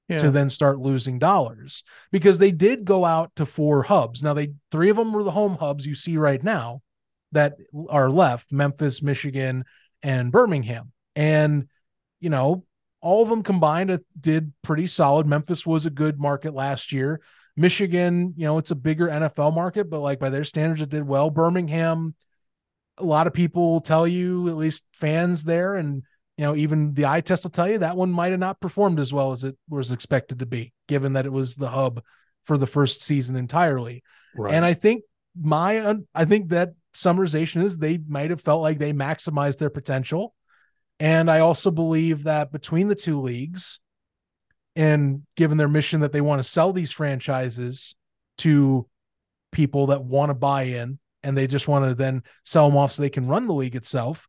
yeah. 0.07 0.19
to 0.19 0.31
then 0.31 0.49
start 0.49 0.79
losing 0.79 1.19
dollars 1.19 1.83
because 2.11 2.39
they 2.39 2.51
did 2.51 2.85
go 2.85 3.03
out 3.03 3.35
to 3.35 3.45
four 3.45 3.83
hubs. 3.83 4.23
Now 4.23 4.33
they 4.33 4.53
three 4.71 4.89
of 4.89 4.97
them 4.97 5.11
were 5.11 5.23
the 5.23 5.31
home 5.31 5.57
hubs 5.57 5.85
you 5.85 5.95
see 5.95 6.17
right 6.17 6.41
now 6.41 6.81
that 7.33 7.57
are 7.89 8.09
left, 8.09 8.51
Memphis, 8.51 9.01
Michigan, 9.01 9.65
and 10.03 10.31
Birmingham. 10.31 10.91
And 11.15 11.67
you 12.19 12.29
know, 12.29 12.65
all 13.01 13.23
of 13.23 13.29
them 13.29 13.43
combined 13.43 13.91
uh, 13.91 13.99
did 14.19 14.53
pretty 14.63 14.87
solid. 14.87 15.27
Memphis 15.27 15.65
was 15.65 15.85
a 15.85 15.91
good 15.91 16.19
market 16.19 16.53
last 16.53 16.91
year. 16.91 17.21
Michigan, 17.55 18.33
you 18.37 18.45
know, 18.45 18.59
it's 18.59 18.71
a 18.71 18.75
bigger 18.75 19.07
NFL 19.07 19.53
market, 19.53 19.89
but 19.89 19.99
like 19.99 20.19
by 20.19 20.29
their 20.29 20.43
standards, 20.43 20.81
it 20.81 20.89
did 20.89 21.07
well. 21.07 21.29
Birmingham, 21.29 22.15
a 22.97 23.03
lot 23.03 23.27
of 23.27 23.33
people 23.33 23.71
will 23.71 23.81
tell 23.81 24.07
you, 24.07 24.47
at 24.47 24.57
least 24.57 24.85
fans 24.93 25.43
there, 25.43 25.75
and 25.75 26.03
you 26.37 26.45
know, 26.45 26.55
even 26.55 26.93
the 26.93 27.07
eye 27.07 27.21
test 27.21 27.43
will 27.43 27.51
tell 27.51 27.69
you 27.69 27.79
that 27.79 27.97
one 27.97 28.11
might 28.11 28.31
have 28.31 28.39
not 28.39 28.61
performed 28.61 28.99
as 28.99 29.11
well 29.11 29.31
as 29.31 29.43
it 29.43 29.57
was 29.67 29.91
expected 29.91 30.39
to 30.39 30.45
be, 30.45 30.71
given 30.87 31.13
that 31.13 31.25
it 31.25 31.31
was 31.31 31.55
the 31.55 31.69
hub 31.69 32.03
for 32.45 32.57
the 32.57 32.67
first 32.67 33.01
season 33.01 33.35
entirely. 33.35 34.03
Right. 34.35 34.53
And 34.53 34.63
I 34.63 34.75
think 34.75 35.03
my, 35.39 35.95
I 36.13 36.25
think 36.25 36.49
that 36.49 36.73
summarization 36.97 37.63
is 37.63 37.77
they 37.77 37.99
might 38.07 38.29
have 38.29 38.41
felt 38.41 38.61
like 38.61 38.79
they 38.79 38.93
maximized 38.93 39.59
their 39.59 39.69
potential. 39.69 40.33
And 40.99 41.29
I 41.29 41.39
also 41.39 41.69
believe 41.69 42.23
that 42.23 42.51
between 42.51 42.87
the 42.87 42.95
two 42.95 43.21
leagues, 43.21 43.79
and 44.77 45.23
given 45.35 45.57
their 45.57 45.67
mission 45.67 46.01
that 46.01 46.11
they 46.11 46.21
want 46.21 46.39
to 46.39 46.47
sell 46.47 46.71
these 46.71 46.91
franchises 46.91 47.95
to 48.37 48.87
people 49.51 49.87
that 49.87 50.03
want 50.03 50.29
to 50.29 50.35
buy 50.35 50.63
in 50.63 50.99
and 51.23 51.35
they 51.35 51.47
just 51.47 51.67
want 51.67 51.83
to 51.83 51.95
then 51.95 52.21
sell 52.45 52.69
them 52.69 52.77
off 52.77 52.91
so 52.91 53.01
they 53.01 53.09
can 53.09 53.25
run 53.25 53.47
the 53.47 53.53
league 53.55 53.75
itself. 53.75 54.27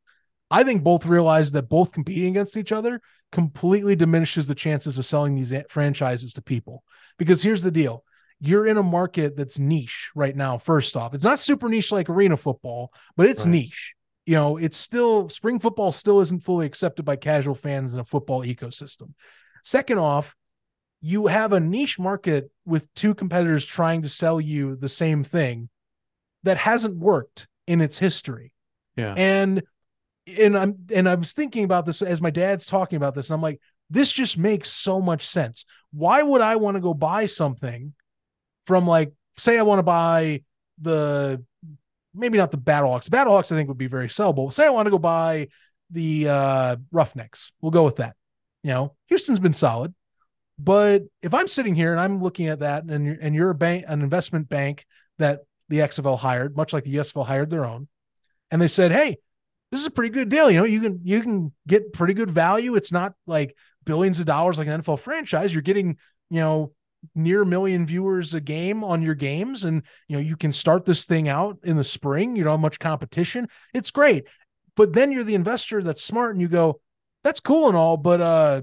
I 0.50 0.64
think 0.64 0.82
both 0.82 1.04
realize 1.04 1.52
that 1.52 1.68
both 1.68 1.92
competing 1.92 2.30
against 2.30 2.56
each 2.56 2.72
other 2.72 3.02
completely 3.30 3.94
diminishes 3.94 4.46
the 4.46 4.54
chances 4.54 4.96
of 4.96 5.04
selling 5.04 5.34
these 5.34 5.52
franchises 5.68 6.32
to 6.32 6.42
people. 6.42 6.82
Because 7.18 7.42
here's 7.42 7.62
the 7.62 7.70
deal 7.70 8.02
you're 8.40 8.66
in 8.66 8.76
a 8.76 8.82
market 8.82 9.36
that's 9.36 9.58
niche 9.58 10.10
right 10.14 10.36
now, 10.36 10.58
first 10.58 10.96
off. 10.96 11.14
It's 11.14 11.24
not 11.24 11.38
super 11.38 11.68
niche 11.68 11.90
like 11.90 12.08
arena 12.08 12.36
football, 12.36 12.92
but 13.16 13.26
it's 13.26 13.44
right. 13.44 13.52
niche. 13.52 13.94
You 14.26 14.34
know, 14.34 14.56
it's 14.58 14.76
still 14.76 15.28
spring 15.28 15.58
football 15.58 15.90
still 15.90 16.20
isn't 16.20 16.44
fully 16.44 16.66
accepted 16.66 17.04
by 17.04 17.16
casual 17.16 17.54
fans 17.54 17.94
in 17.94 18.00
a 18.00 18.04
football 18.04 18.44
ecosystem. 18.44 19.14
Second 19.64 19.98
off, 19.98 20.34
you 21.00 21.26
have 21.28 21.52
a 21.52 21.60
niche 21.60 21.98
market 21.98 22.50
with 22.64 22.92
two 22.94 23.14
competitors 23.14 23.64
trying 23.64 24.02
to 24.02 24.08
sell 24.08 24.40
you 24.40 24.76
the 24.76 24.88
same 24.88 25.24
thing 25.24 25.68
that 26.42 26.58
hasn't 26.58 26.98
worked 26.98 27.48
in 27.66 27.80
its 27.80 27.98
history. 27.98 28.52
Yeah. 28.96 29.14
And 29.16 29.62
and 30.36 30.58
I'm 30.58 30.76
and 30.92 31.08
I 31.08 31.14
was 31.14 31.32
thinking 31.32 31.64
about 31.64 31.86
this 31.86 32.02
as 32.02 32.20
my 32.20 32.30
dad's 32.30 32.66
talking 32.66 32.96
about 32.96 33.14
this, 33.14 33.30
and 33.30 33.34
I'm 33.34 33.42
like, 33.42 33.60
this 33.90 34.12
just 34.12 34.36
makes 34.36 34.70
so 34.70 35.00
much 35.00 35.26
sense. 35.26 35.64
Why 35.92 36.22
would 36.22 36.42
I 36.42 36.56
want 36.56 36.76
to 36.76 36.80
go 36.80 36.92
buy 36.94 37.26
something 37.26 37.94
from 38.68 38.86
like, 38.86 39.12
say, 39.38 39.58
I 39.58 39.62
want 39.62 39.78
to 39.78 39.82
buy 39.82 40.42
the 40.80 41.42
maybe 42.14 42.36
not 42.36 42.50
the 42.50 42.58
Battlehawks. 42.58 43.08
Battlehawks, 43.08 43.46
I 43.46 43.56
think, 43.56 43.68
would 43.68 43.78
be 43.78 43.86
very 43.86 44.08
sellable. 44.08 44.52
Say 44.52 44.66
I 44.66 44.70
want 44.70 44.86
to 44.86 44.90
go 44.90 44.98
buy 44.98 45.48
the 45.90 46.28
uh 46.28 46.76
Roughnecks. 46.92 47.50
We'll 47.60 47.72
go 47.72 47.82
with 47.82 47.96
that. 47.96 48.14
You 48.62 48.70
know, 48.70 48.94
Houston's 49.06 49.40
been 49.40 49.54
solid. 49.54 49.94
But 50.58 51.04
if 51.22 51.32
I'm 51.32 51.48
sitting 51.48 51.74
here 51.74 51.92
and 51.92 52.00
I'm 52.00 52.22
looking 52.22 52.48
at 52.48 52.58
that, 52.58 52.84
and 52.84 53.06
you're, 53.06 53.16
and 53.20 53.34
you're 53.34 53.50
a 53.50 53.54
bank, 53.54 53.84
an 53.88 54.02
investment 54.02 54.48
bank 54.48 54.84
that 55.18 55.40
the 55.68 55.78
XFL 55.78 56.18
hired, 56.18 56.56
much 56.56 56.72
like 56.72 56.84
the 56.84 56.96
USFL 56.96 57.26
hired 57.26 57.48
their 57.48 57.64
own, 57.64 57.88
and 58.50 58.60
they 58.60 58.68
said, 58.68 58.92
"Hey, 58.92 59.18
this 59.70 59.80
is 59.80 59.86
a 59.86 59.90
pretty 59.90 60.10
good 60.10 60.28
deal. 60.28 60.50
You 60.50 60.58
know, 60.58 60.64
you 60.64 60.80
can 60.80 61.00
you 61.04 61.22
can 61.22 61.52
get 61.66 61.94
pretty 61.94 62.12
good 62.12 62.30
value. 62.30 62.74
It's 62.74 62.92
not 62.92 63.14
like 63.26 63.56
billions 63.84 64.20
of 64.20 64.26
dollars 64.26 64.58
like 64.58 64.68
an 64.68 64.82
NFL 64.82 65.00
franchise. 65.00 65.54
You're 65.54 65.62
getting, 65.62 65.96
you 66.28 66.40
know, 66.40 66.72
near 67.14 67.44
million 67.44 67.86
viewers 67.86 68.34
a 68.34 68.40
game 68.40 68.82
on 68.82 69.02
your 69.02 69.14
games, 69.14 69.64
and 69.64 69.82
you 70.08 70.16
know 70.16 70.22
you 70.22 70.36
can 70.36 70.52
start 70.52 70.84
this 70.84 71.04
thing 71.04 71.28
out 71.28 71.58
in 71.64 71.76
the 71.76 71.84
spring. 71.84 72.36
You 72.36 72.44
don't 72.44 72.54
have 72.54 72.60
much 72.60 72.78
competition. 72.78 73.48
It's 73.74 73.90
great, 73.90 74.24
but 74.76 74.92
then 74.92 75.12
you're 75.12 75.24
the 75.24 75.34
investor 75.34 75.82
that's 75.82 76.02
smart, 76.02 76.34
and 76.34 76.40
you 76.40 76.48
go, 76.48 76.80
"That's 77.24 77.40
cool 77.40 77.68
and 77.68 77.76
all, 77.76 77.96
but 77.96 78.20
uh, 78.20 78.62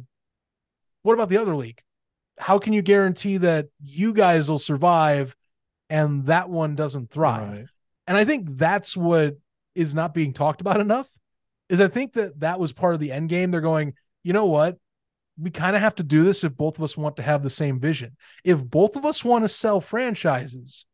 what 1.03 1.13
about 1.13 1.29
the 1.29 1.37
other 1.37 1.55
league? 1.55 1.81
how 2.37 2.59
can 2.59 2.73
you 2.73 2.81
guarantee 2.81 3.37
that 3.37 3.67
you 3.83 4.13
guys 4.13 4.49
will 4.49 4.59
survive 4.59 5.35
and 5.89 6.25
that 6.25 6.49
one 6.49 6.75
doesn't 6.75 7.11
thrive? 7.11 7.51
Right. 7.51 7.65
And 8.07 8.17
I 8.17 8.25
think 8.25 8.57
that's 8.57 8.95
what 8.95 9.37
is 9.73 9.95
not 9.95 10.13
being 10.13 10.33
talked 10.33 10.61
about 10.61 10.79
enough. 10.79 11.09
Is 11.69 11.81
I 11.81 11.87
think 11.87 12.13
that 12.13 12.39
that 12.41 12.59
was 12.59 12.71
part 12.71 12.93
of 12.93 12.99
the 12.99 13.11
end 13.11 13.29
game. 13.29 13.51
They're 13.51 13.61
going, 13.61 13.93
you 14.23 14.33
know 14.33 14.45
what? 14.45 14.77
We 15.37 15.49
kind 15.49 15.75
of 15.75 15.81
have 15.81 15.95
to 15.95 16.03
do 16.03 16.23
this 16.23 16.43
if 16.43 16.55
both 16.55 16.77
of 16.77 16.83
us 16.83 16.95
want 16.95 17.17
to 17.17 17.23
have 17.23 17.43
the 17.43 17.49
same 17.49 17.79
vision. 17.79 18.15
If 18.43 18.63
both 18.63 18.95
of 18.95 19.05
us 19.05 19.23
want 19.23 19.43
to 19.43 19.49
sell 19.49 19.81
franchises, 19.81 20.85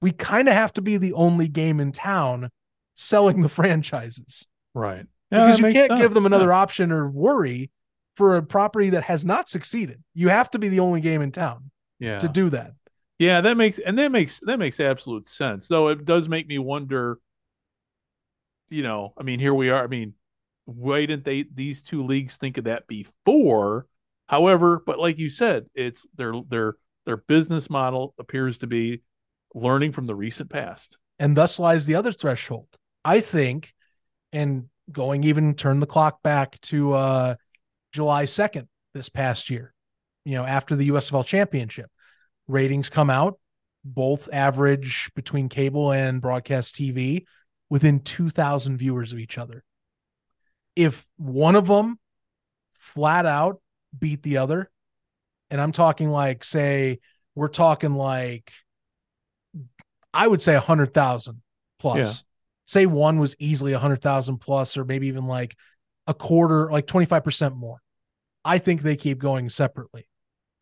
we 0.00 0.10
kind 0.10 0.48
of 0.48 0.54
have 0.54 0.72
to 0.74 0.82
be 0.82 0.96
the 0.96 1.12
only 1.12 1.48
game 1.48 1.80
in 1.80 1.92
town 1.92 2.50
selling 2.96 3.40
the 3.40 3.48
franchises. 3.48 4.46
Right. 4.74 5.06
Yeah, 5.30 5.46
because 5.46 5.58
you 5.58 5.72
can't 5.72 5.90
sense. 5.90 6.00
give 6.00 6.14
them 6.14 6.26
another 6.26 6.48
yeah. 6.48 6.58
option 6.58 6.92
or 6.92 7.08
worry 7.08 7.70
for 8.16 8.36
a 8.36 8.42
property 8.42 8.90
that 8.90 9.04
has 9.04 9.24
not 9.24 9.48
succeeded. 9.48 10.02
You 10.14 10.28
have 10.28 10.50
to 10.50 10.58
be 10.58 10.68
the 10.68 10.80
only 10.80 11.00
game 11.00 11.22
in 11.22 11.32
town 11.32 11.70
yeah. 11.98 12.18
to 12.18 12.28
do 12.28 12.50
that. 12.50 12.72
Yeah, 13.18 13.40
that 13.40 13.56
makes 13.56 13.78
and 13.78 13.98
that 13.98 14.10
makes 14.10 14.40
that 14.42 14.58
makes 14.58 14.80
absolute 14.80 15.28
sense. 15.28 15.68
Though 15.68 15.88
it 15.88 16.04
does 16.04 16.28
make 16.28 16.48
me 16.48 16.58
wonder 16.58 17.18
you 18.70 18.82
know, 18.82 19.12
I 19.18 19.22
mean, 19.22 19.40
here 19.40 19.54
we 19.54 19.70
are. 19.70 19.84
I 19.84 19.86
mean, 19.86 20.14
why 20.66 21.00
didn't 21.06 21.24
they 21.24 21.44
these 21.52 21.82
two 21.82 22.04
leagues 22.04 22.36
think 22.36 22.58
of 22.58 22.64
that 22.64 22.86
before? 22.86 23.86
However, 24.26 24.82
but 24.84 24.98
like 24.98 25.18
you 25.18 25.30
said, 25.30 25.66
it's 25.74 26.06
their 26.16 26.34
their 26.48 26.76
their 27.04 27.18
business 27.18 27.68
model 27.68 28.14
appears 28.18 28.58
to 28.58 28.66
be 28.66 29.02
learning 29.54 29.92
from 29.92 30.06
the 30.06 30.14
recent 30.14 30.50
past. 30.50 30.98
And 31.18 31.36
thus 31.36 31.58
lies 31.58 31.86
the 31.86 31.94
other 31.94 32.12
threshold. 32.12 32.68
I 33.04 33.20
think, 33.20 33.74
and 34.32 34.64
going 34.90 35.24
even 35.24 35.54
turn 35.54 35.80
the 35.80 35.86
clock 35.86 36.22
back 36.22 36.60
to 36.62 36.94
uh 36.94 37.34
July 37.92 38.24
2nd 38.24 38.66
this 38.94 39.08
past 39.08 39.50
year, 39.50 39.74
you 40.24 40.36
know, 40.36 40.44
after 40.44 40.74
the 40.76 40.88
USFL 40.90 41.24
championship. 41.24 41.90
Ratings 42.48 42.88
come 42.90 43.08
out, 43.08 43.38
both 43.84 44.28
average 44.32 45.10
between 45.14 45.48
cable 45.48 45.92
and 45.92 46.20
broadcast 46.20 46.74
TV 46.74 47.24
within 47.70 48.00
2,000 48.00 48.76
viewers 48.76 49.12
of 49.12 49.18
each 49.18 49.38
other. 49.38 49.64
If 50.76 51.06
one 51.16 51.56
of 51.56 51.66
them 51.66 51.98
flat 52.72 53.26
out 53.26 53.60
beat 53.98 54.22
the 54.22 54.38
other, 54.38 54.70
and 55.50 55.60
I'm 55.60 55.72
talking 55.72 56.10
like, 56.10 56.44
say, 56.44 57.00
we're 57.34 57.48
talking 57.48 57.94
like, 57.94 58.50
I 60.12 60.26
would 60.26 60.42
say 60.42 60.52
a 60.52 60.58
100,000 60.58 61.42
plus. 61.78 61.96
Yeah. 61.98 62.12
Say 62.66 62.86
one 62.86 63.18
was 63.18 63.36
easily 63.38 63.72
a 63.72 63.76
100,000 63.76 64.38
plus, 64.38 64.76
or 64.76 64.84
maybe 64.84 65.08
even 65.08 65.26
like 65.26 65.56
a 66.06 66.14
quarter, 66.14 66.70
like 66.70 66.86
25% 66.86 67.56
more. 67.56 67.80
I 68.44 68.58
think 68.58 68.82
they 68.82 68.96
keep 68.96 69.18
going 69.18 69.48
separately 69.48 70.06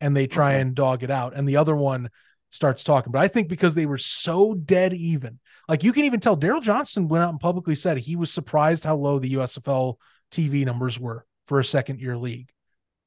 and 0.01 0.15
they 0.15 0.27
try 0.27 0.53
okay. 0.53 0.61
and 0.61 0.75
dog 0.75 1.03
it 1.03 1.11
out. 1.11 1.33
And 1.35 1.47
the 1.47 1.57
other 1.57 1.75
one 1.75 2.09
starts 2.49 2.83
talking. 2.83 3.11
But 3.11 3.21
I 3.21 3.27
think 3.27 3.47
because 3.47 3.75
they 3.75 3.85
were 3.85 3.97
so 3.97 4.53
dead 4.53 4.93
even, 4.93 5.39
like 5.67 5.83
you 5.83 5.93
can 5.93 6.05
even 6.05 6.19
tell 6.19 6.37
Daryl 6.37 6.61
Johnston 6.61 7.07
went 7.07 7.23
out 7.23 7.29
and 7.29 7.39
publicly 7.39 7.75
said 7.75 7.97
he 7.97 8.15
was 8.15 8.31
surprised 8.31 8.83
how 8.83 8.95
low 8.95 9.19
the 9.19 9.33
USFL 9.35 9.95
TV 10.31 10.65
numbers 10.65 10.99
were 10.99 11.25
for 11.47 11.59
a 11.59 11.65
second 11.65 11.99
year 11.99 12.17
league 12.17 12.49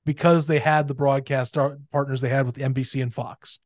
because 0.04 0.46
they 0.46 0.58
had 0.58 0.88
the 0.88 0.94
broadcast 0.94 1.56
partners 1.92 2.20
they 2.20 2.28
had 2.28 2.46
with 2.46 2.56
NBC 2.56 3.02
and 3.02 3.12
Fox. 3.12 3.58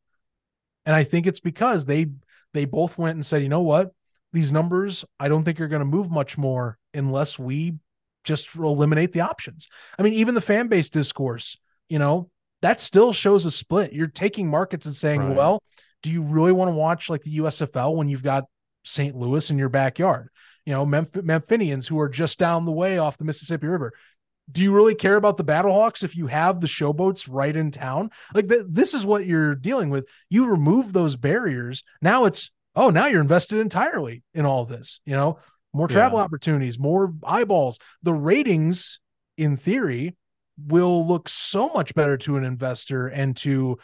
And 0.86 0.97
I 0.97 1.05
think 1.05 1.26
it's 1.26 1.41
because 1.41 1.86
they 1.86 2.07
they 2.53 2.64
both 2.64 2.99
went 2.99 3.14
and 3.14 3.24
said, 3.24 3.43
you 3.43 3.49
know 3.49 3.61
what? 3.61 3.93
These 4.32 4.53
numbers, 4.53 5.05
I 5.18 5.28
don't 5.28 5.45
think 5.45 5.61
are 5.61 5.68
going 5.68 5.80
to 5.80 5.86
move 5.86 6.11
much 6.11 6.38
more 6.38 6.78
unless 6.95 7.38
we 7.38 7.74
just 8.24 8.55
eliminate 8.55 9.12
the 9.12 9.20
options. 9.20 9.68
I 9.99 10.03
mean, 10.03 10.14
even 10.14 10.34
the 10.34 10.41
fan 10.41 10.68
base 10.68 10.88
discourse, 10.88 11.57
you 11.88 11.99
know, 11.99 12.30
that 12.62 12.80
still 12.80 13.12
shows 13.12 13.45
a 13.45 13.51
split. 13.51 13.93
You're 13.93 14.07
taking 14.07 14.49
markets 14.49 14.86
and 14.86 14.95
saying, 14.95 15.20
right. 15.20 15.36
well, 15.36 15.62
do 16.03 16.11
you 16.11 16.22
really 16.22 16.53
want 16.53 16.68
to 16.68 16.74
watch 16.74 17.11
like 17.11 17.22
the 17.22 17.38
USFL 17.38 17.95
when 17.95 18.09
you've 18.09 18.22
got 18.22 18.45
St. 18.91 19.16
Louis 19.16 19.51
in 19.51 19.59
your 19.59 19.68
backyard? 19.68 20.30
You 20.66 20.74
know, 20.74 20.86
Memph- 20.86 21.22
Memphinians 21.22 21.88
who 21.88 21.99
are 22.01 22.09
just 22.09 22.38
down 22.38 22.64
the 22.64 22.72
way 22.72 22.99
off 22.99 23.18
the 23.18 23.24
Mississippi 23.24 23.66
River. 23.66 23.93
Do 24.51 24.62
you 24.62 24.74
really 24.74 24.95
care 24.95 25.16
about 25.16 25.36
the 25.36 25.45
Battlehawks 25.45 26.03
if 26.03 26.16
you 26.16 26.26
have 26.26 26.61
the 26.61 26.66
showboats 26.66 27.28
right 27.30 27.55
in 27.55 27.70
town? 27.70 28.11
Like 28.34 28.49
th- 28.49 28.66
this 28.68 28.95
is 28.95 29.07
what 29.07 29.26
you're 29.26 29.55
dealing 29.55 29.91
with. 29.91 30.07
You 30.28 30.47
remove 30.47 30.93
those 30.93 31.16
barriers. 31.16 31.84
Now 32.03 32.24
it's 32.24 32.51
oh, 32.74 32.91
now 32.91 33.07
you're 33.07 33.20
invested 33.20 33.59
entirely 33.59 34.22
in 34.34 34.47
all 34.47 34.64
this. 34.64 35.01
You 35.05 35.14
know, 35.14 35.38
more 35.72 35.88
travel 35.88 36.18
yeah. 36.18 36.24
opportunities, 36.24 36.78
more 36.78 37.14
eyeballs. 37.24 37.78
The 38.03 38.12
ratings, 38.12 38.99
in 39.36 39.57
theory, 39.57 40.16
will 40.59 41.07
look 41.07 41.28
so 41.28 41.68
much 41.68 41.95
better 41.95 42.16
to 42.18 42.36
an 42.36 42.45
investor 42.45 43.07
and 43.07 43.36
to 43.38 43.78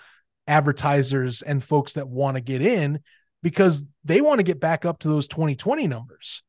advertisers 0.47 1.43
and 1.43 1.63
folks 1.63 1.95
that 1.95 2.09
want 2.09 2.37
to 2.37 2.41
get 2.41 2.63
in 2.63 3.01
because 3.43 3.85
they 4.05 4.21
want 4.21 4.39
to 4.39 4.45
get 4.45 4.61
back 4.61 4.85
up 4.85 5.01
to 5.01 5.09
those 5.09 5.27
2020 5.29 5.87
numbers. 5.87 6.43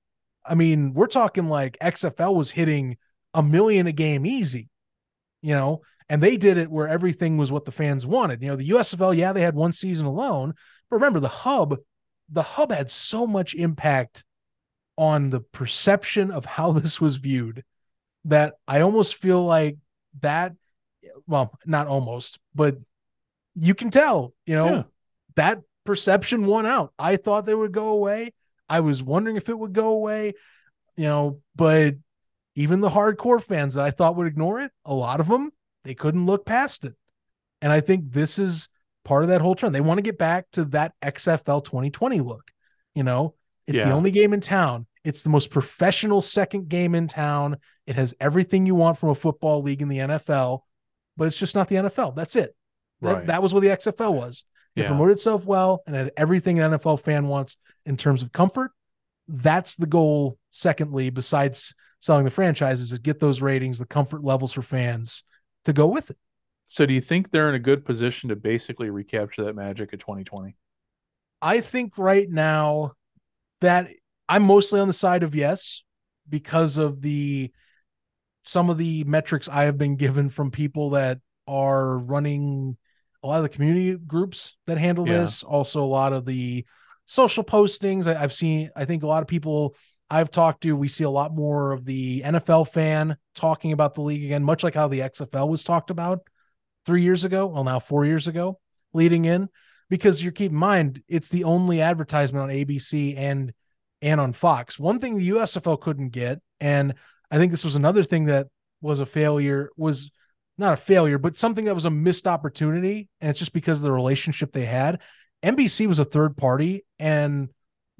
I 0.46 0.56
mean, 0.56 0.94
we're 0.94 1.08
talking 1.08 1.50
like 1.50 1.78
XFL 1.82 2.36
was 2.36 2.52
hitting 2.52 2.98
a 3.34 3.44
million 3.44 3.88
a 3.88 3.92
game 3.92 4.26
easy, 4.26 4.70
you 5.42 5.54
know, 5.54 5.82
and 6.10 6.24
they 6.24 6.38
did 6.38 6.58
it 6.58 6.72
where 6.72 6.88
everything 6.88 7.38
was 7.38 7.52
what 7.52 7.66
the 7.66 7.72
fans 7.72 8.06
wanted. 8.06 8.42
You 8.42 8.50
know, 8.50 8.56
the 8.56 8.70
USFL, 8.70 9.16
yeah, 9.16 9.34
they 9.34 9.42
had 9.42 9.56
one 9.56 9.74
season 9.74 10.06
alone, 10.06 10.54
but 10.90 10.96
remember 10.96 11.20
the 11.20 11.28
hub, 11.28 11.78
the 12.30 12.44
hub 12.44 12.72
had 12.72 12.90
so 12.90 13.28
much 13.28 13.54
impact 13.54 14.24
on 14.98 15.30
the 15.30 15.42
perception 15.42 16.32
of 16.32 16.46
how 16.46 16.72
this 16.74 17.02
was 17.02 17.18
viewed 17.18 17.64
that 18.26 18.54
I 18.68 18.82
almost 18.82 19.16
feel 19.16 19.44
like 19.44 19.78
that, 20.22 20.54
well, 21.28 21.58
not 21.66 21.88
almost, 21.88 22.40
but 22.56 22.78
you 23.56 23.74
can 23.74 23.90
tell, 23.90 24.34
you 24.46 24.56
know, 24.56 24.70
yeah. 24.70 24.84
that 25.36 25.62
perception 25.88 26.46
won 26.46 26.68
out. 26.68 26.94
I 27.00 27.16
thought 27.16 27.48
they 27.48 27.56
would 27.56 27.72
go 27.72 27.88
away. 27.88 28.34
I 28.70 28.82
was 28.82 29.02
wondering 29.02 29.38
if 29.38 29.50
it 29.50 29.58
would 29.58 29.74
go 29.74 29.88
away, 29.88 30.34
you 30.96 31.06
know, 31.06 31.42
but 31.56 31.96
even 32.54 32.82
the 32.82 32.90
hardcore 32.90 33.42
fans 33.42 33.74
that 33.74 33.86
I 33.86 33.92
thought 33.92 34.16
would 34.18 34.28
ignore 34.28 34.60
it, 34.60 34.72
a 34.86 34.94
lot 34.94 35.20
of 35.20 35.28
them, 35.28 35.52
they 35.84 35.96
couldn't 35.96 36.26
look 36.26 36.46
past 36.46 36.86
it. 36.86 36.94
And 37.62 37.72
I 37.72 37.80
think 37.80 38.12
this 38.12 38.38
is 38.38 38.70
part 39.06 39.24
of 39.24 39.30
that 39.30 39.42
whole 39.42 39.56
trend. 39.56 39.74
They 39.74 39.82
want 39.82 39.98
to 40.00 40.04
get 40.04 40.18
back 40.18 40.46
to 40.52 40.66
that 40.66 40.94
XFL 41.02 41.64
2020 41.64 42.20
look. 42.20 42.52
You 42.94 43.04
know, 43.04 43.36
it's 43.66 43.78
yeah. 43.78 43.86
the 43.86 43.92
only 43.92 44.12
game 44.12 44.34
in 44.34 44.42
town. 44.42 44.86
It's 45.04 45.24
the 45.24 45.30
most 45.30 45.50
professional 45.50 46.22
second 46.22 46.68
game 46.68 46.94
in 46.94 47.08
town. 47.08 47.58
It 47.86 47.96
has 47.96 48.14
everything 48.20 48.66
you 48.66 48.76
want 48.76 48.98
from 48.98 49.10
a 49.10 49.16
football 49.16 49.62
league 49.62 49.82
in 49.82 49.88
the 49.88 50.00
NFL, 50.00 50.62
but 51.16 51.28
it's 51.28 51.38
just 51.38 51.56
not 51.56 51.70
the 51.70 51.76
NFL. 51.76 52.16
That's 52.16 52.36
it. 52.36 52.54
That, 53.02 53.14
right. 53.14 53.26
that 53.28 53.42
was 53.42 53.54
what 53.54 53.62
the 53.62 53.70
XFL 53.70 54.14
was. 54.14 54.44
It 54.78 54.82
yeah. 54.82 54.88
promoted 54.90 55.18
itself 55.18 55.44
well 55.44 55.82
and 55.88 55.96
had 55.96 56.12
everything 56.16 56.60
an 56.60 56.74
NFL 56.74 57.02
fan 57.02 57.28
wants 57.28 57.58
in 57.88 57.98
terms 57.98 58.22
of 58.22 58.32
comfort. 58.32 58.72
That's 59.28 59.74
the 59.74 59.88
goal. 59.88 60.38
Secondly, 60.52 61.10
besides 61.10 61.74
selling 62.00 62.26
the 62.26 62.32
franchises, 62.32 62.92
is 62.92 63.00
get 63.00 63.20
those 63.20 63.42
ratings, 63.42 63.80
the 63.80 63.88
comfort 63.88 64.24
levels 64.24 64.54
for 64.54 64.62
fans 64.62 65.24
to 65.66 65.74
go 65.74 65.88
with 65.88 66.12
it. 66.12 66.18
So, 66.68 66.86
do 66.86 66.94
you 66.94 67.02
think 67.02 67.32
they're 67.32 67.50
in 67.50 67.56
a 67.56 67.60
good 67.60 67.86
position 67.86 68.30
to 68.30 68.36
basically 68.36 68.92
recapture 68.92 69.46
that 69.46 69.56
magic 69.56 69.94
of 69.94 70.00
2020? 70.00 70.56
I 71.42 71.60
think 71.60 71.98
right 71.98 72.30
now 72.30 72.94
that 73.62 73.90
I'm 74.30 74.44
mostly 74.44 74.80
on 74.80 74.88
the 74.88 74.94
side 74.94 75.24
of 75.24 75.34
yes 75.34 75.84
because 76.30 76.78
of 76.78 77.02
the 77.02 77.52
some 78.44 78.70
of 78.70 78.78
the 78.78 79.04
metrics 79.06 79.50
I 79.50 79.64
have 79.64 79.78
been 79.80 79.96
given 79.96 80.30
from 80.30 80.52
people 80.52 80.92
that 80.92 81.18
are 81.48 81.98
running 81.98 82.78
a 83.24 83.28
lot 83.28 83.38
of 83.38 83.44
the 83.44 83.50
community 83.50 83.96
groups 83.96 84.56
that 84.68 84.78
handle 84.78 85.08
yeah. 85.08 85.22
this, 85.22 85.44
also 85.44 85.84
a 85.84 85.86
lot 85.86 86.14
of 86.14 86.26
the 86.26 86.66
social 87.06 87.44
postings. 87.44 88.08
I, 88.08 88.14
have 88.14 88.34
seen, 88.34 88.70
I 88.76 88.86
think 88.86 89.04
a 89.04 89.08
lot 89.08 89.22
of 89.22 89.28
people 89.28 89.76
I've 90.10 90.32
talked 90.32 90.62
to, 90.64 90.76
we 90.76 90.88
see 90.88 91.04
a 91.04 91.10
lot 91.10 91.36
more 91.36 91.72
of 91.74 91.86
the 91.86 92.22
NFL 92.22 92.70
fan 92.70 93.18
talking 93.36 93.74
about 93.74 93.96
the 93.96 94.02
league 94.02 94.24
again, 94.24 94.44
much 94.44 94.64
like 94.64 94.76
how 94.76 94.88
the 94.88 95.00
XFL 95.00 95.50
was 95.50 95.64
talked 95.64 95.90
about 95.90 96.22
three 96.86 97.02
years 97.02 97.24
ago. 97.24 97.48
Well, 97.48 97.64
now 97.64 97.80
four 97.80 98.06
years 98.06 98.28
ago, 98.28 98.60
leading 98.94 99.26
in, 99.26 99.50
because 99.90 100.24
you 100.24 100.32
keep 100.32 100.52
in 100.52 100.58
mind 100.58 101.04
it's 101.08 101.30
the 101.30 101.44
only 101.44 101.82
advertisement 101.82 102.44
on 102.44 102.50
ABC 102.50 103.18
and 103.18 103.54
and 104.02 104.22
on 104.22 104.32
Fox. 104.32 104.78
One 104.78 105.00
thing 105.00 105.18
the 105.18 105.30
USFL 105.30 105.82
couldn't 105.82 106.10
get, 106.10 106.40
and 106.60 106.94
I 107.32 107.38
think 107.38 107.52
this 107.52 107.66
was 107.66 107.76
another 107.76 108.04
thing 108.04 108.26
that 108.26 108.48
was 108.80 109.00
a 109.00 109.06
failure, 109.06 109.72
was 109.76 110.12
not 110.58 110.74
a 110.74 110.78
failure, 110.78 111.18
but 111.18 111.38
something 111.38 111.66
that 111.66 111.76
was 111.76 111.86
a 111.86 111.90
missed 111.90 112.28
opportunity. 112.28 113.10
And 113.22 113.30
it's 113.30 113.40
just 113.40 113.54
because 113.54 113.80
of 113.80 113.84
the 113.84 113.92
relationship 113.92 114.52
they 114.52 114.66
had. 114.66 115.00
NBC 115.44 115.88
was 115.88 116.00
a 116.00 116.06
third 116.06 116.36
party 116.36 116.86
and 116.98 117.50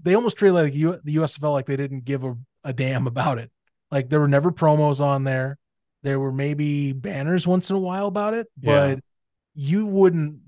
they 0.02 0.16
almost 0.16 0.38
treated 0.38 0.54
like 0.54 0.74
U- 0.74 1.00
the 1.04 1.16
USFL 1.18 1.52
like 1.52 1.68
they 1.68 1.76
didn't 1.76 2.06
give 2.06 2.24
a, 2.24 2.36
a 2.64 2.74
damn 2.74 3.08
about 3.08 3.38
it. 3.38 3.52
Like 3.92 4.10
there 4.10 4.20
were 4.20 4.28
never 4.28 4.52
promos 4.52 5.00
on 5.00 5.24
there. 5.24 5.58
There 6.04 6.20
were 6.20 6.32
maybe 6.32 6.94
banners 6.94 7.48
once 7.48 7.70
in 7.70 7.76
a 7.76 7.80
while 7.80 8.08
about 8.08 8.34
it, 8.34 8.48
but 8.58 8.90
yeah. 8.90 8.96
you 9.56 9.86
wouldn't, 9.86 10.40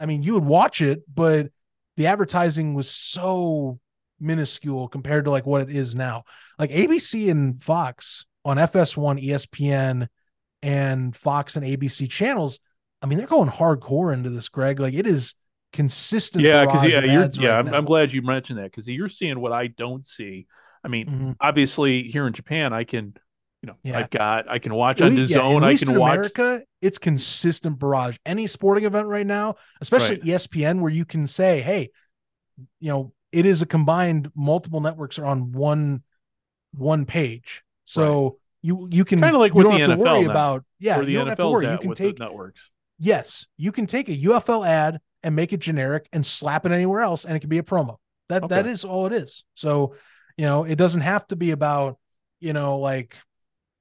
I 0.00 0.06
mean, 0.06 0.22
you 0.22 0.34
would 0.34 0.44
watch 0.44 0.80
it, 0.80 1.02
but 1.12 1.50
the 1.96 2.08
advertising 2.08 2.74
was 2.74 2.90
so 2.90 3.78
minuscule 4.20 4.88
compared 4.88 5.24
to 5.24 5.30
like 5.30 5.46
what 5.46 5.62
it 5.62 5.70
is 5.70 5.94
now. 5.94 6.24
Like 6.58 6.70
ABC 6.70 7.30
and 7.30 7.62
Fox 7.62 8.26
on 8.44 8.56
FS1, 8.56 9.24
ESPN, 9.24 10.08
and 10.64 11.14
Fox 11.14 11.56
and 11.56 11.66
ABC 11.66 12.08
channels, 12.08 12.58
I 13.02 13.06
mean, 13.06 13.18
they're 13.18 13.26
going 13.26 13.50
hardcore 13.50 14.14
into 14.14 14.30
this, 14.30 14.48
Greg. 14.48 14.80
Like 14.80 14.94
it 14.94 15.06
is 15.06 15.34
consistent. 15.74 16.42
Yeah, 16.42 16.64
because 16.64 16.84
yeah, 16.84 17.00
you're 17.00 17.30
yeah. 17.34 17.48
Right 17.50 17.66
I'm, 17.66 17.74
I'm, 17.74 17.84
glad 17.84 18.14
you 18.14 18.22
mentioned 18.22 18.58
that 18.58 18.70
because 18.70 18.88
you're 18.88 19.10
seeing 19.10 19.38
what 19.40 19.52
I 19.52 19.66
don't 19.66 20.06
see. 20.06 20.46
I 20.82 20.88
mean, 20.88 21.06
mm-hmm. 21.06 21.32
obviously 21.38 22.04
here 22.04 22.26
in 22.26 22.32
Japan, 22.32 22.72
I 22.72 22.84
can, 22.84 23.14
you 23.60 23.66
know, 23.66 23.76
yeah. 23.82 23.98
I've 23.98 24.10
got 24.10 24.50
I 24.50 24.58
can 24.58 24.74
watch 24.74 25.02
on 25.02 25.14
the 25.14 25.22
yeah, 25.22 25.36
zone. 25.36 25.62
I 25.62 25.76
can 25.76 25.98
watch. 25.98 26.14
America, 26.14 26.62
it's 26.80 26.96
consistent 26.96 27.78
barrage. 27.78 28.16
Any 28.24 28.46
sporting 28.46 28.84
event 28.86 29.06
right 29.06 29.26
now, 29.26 29.56
especially 29.82 30.16
right. 30.16 30.22
ESPN, 30.22 30.80
where 30.80 30.92
you 30.92 31.04
can 31.04 31.26
say, 31.26 31.60
hey, 31.60 31.90
you 32.80 32.90
know, 32.90 33.12
it 33.32 33.44
is 33.44 33.60
a 33.60 33.66
combined 33.66 34.30
multiple 34.34 34.80
networks 34.80 35.18
are 35.18 35.26
on 35.26 35.52
one 35.52 36.02
one 36.72 37.04
page. 37.04 37.62
So 37.84 38.38
you 38.64 38.88
you 38.90 39.04
can 39.04 39.20
kind 39.20 39.34
of 39.36 39.40
like 39.40 39.54
you 39.54 39.62
don't 39.62 39.78
have 39.78 39.90
to 39.90 39.96
worry 39.96 40.22
now, 40.22 40.30
about 40.30 40.64
yeah 40.78 40.98
you 41.02 41.18
don't 41.18 41.28
have 41.28 41.36
to 41.36 41.50
worry. 41.50 41.70
You 41.70 41.78
can 41.78 41.92
take 41.92 42.18
networks. 42.18 42.70
Yes 42.98 43.46
you 43.58 43.72
can 43.72 43.86
take 43.86 44.08
a 44.08 44.16
UFL 44.16 44.66
ad 44.66 45.00
and 45.22 45.36
make 45.36 45.52
it 45.52 45.60
generic 45.60 46.08
and 46.14 46.26
slap 46.26 46.64
it 46.64 46.72
anywhere 46.72 47.02
else 47.02 47.26
and 47.26 47.36
it 47.36 47.40
can 47.40 47.50
be 47.50 47.58
a 47.58 47.62
promo. 47.62 47.98
That 48.30 48.44
okay. 48.44 48.54
that 48.54 48.66
is 48.66 48.82
all 48.82 49.06
it 49.06 49.12
is. 49.12 49.44
So 49.54 49.96
you 50.38 50.46
know 50.46 50.64
it 50.64 50.76
doesn't 50.76 51.02
have 51.02 51.26
to 51.26 51.36
be 51.36 51.50
about 51.50 51.98
you 52.40 52.54
know 52.54 52.78
like 52.78 53.16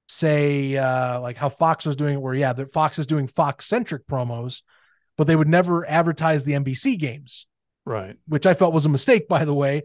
say 0.09 0.75
uh 0.75 1.21
like 1.21 1.37
how 1.37 1.47
Fox 1.47 1.85
was 1.85 1.95
doing 1.95 2.15
it 2.15 2.21
where 2.21 2.33
yeah 2.33 2.51
the 2.51 2.65
Fox 2.65 2.99
is 2.99 3.07
doing 3.07 3.27
Fox 3.27 3.65
centric 3.65 4.05
promos 4.05 4.63
but 5.15 5.27
they 5.27 5.35
would 5.37 5.47
never 5.47 5.87
advertise 5.89 6.43
the 6.43 6.53
NBC 6.53 6.99
games. 6.99 7.47
Right. 7.85 8.17
Which 8.27 8.45
I 8.45 8.53
felt 8.53 8.73
was 8.73 8.85
a 8.85 8.89
mistake 8.89 9.29
by 9.29 9.45
the 9.45 9.53
way. 9.53 9.83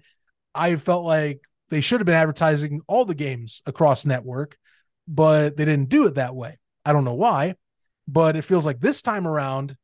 I 0.56 0.74
felt 0.74 1.04
like 1.04 1.42
they 1.68 1.82
should 1.82 2.00
have 2.00 2.06
been 2.06 2.16
advertising 2.16 2.80
all 2.88 3.04
the 3.04 3.14
games 3.14 3.62
across 3.64 4.04
network 4.04 4.58
but 5.08 5.56
they 5.56 5.64
didn't 5.64 5.88
do 5.88 6.06
it 6.06 6.16
that 6.16 6.36
way. 6.36 6.58
I 6.84 6.92
don't 6.92 7.04
know 7.04 7.14
why, 7.14 7.54
but 8.06 8.36
it 8.36 8.42
feels 8.42 8.66
like 8.66 8.78
this 8.78 9.02
time 9.02 9.26
around, 9.26 9.76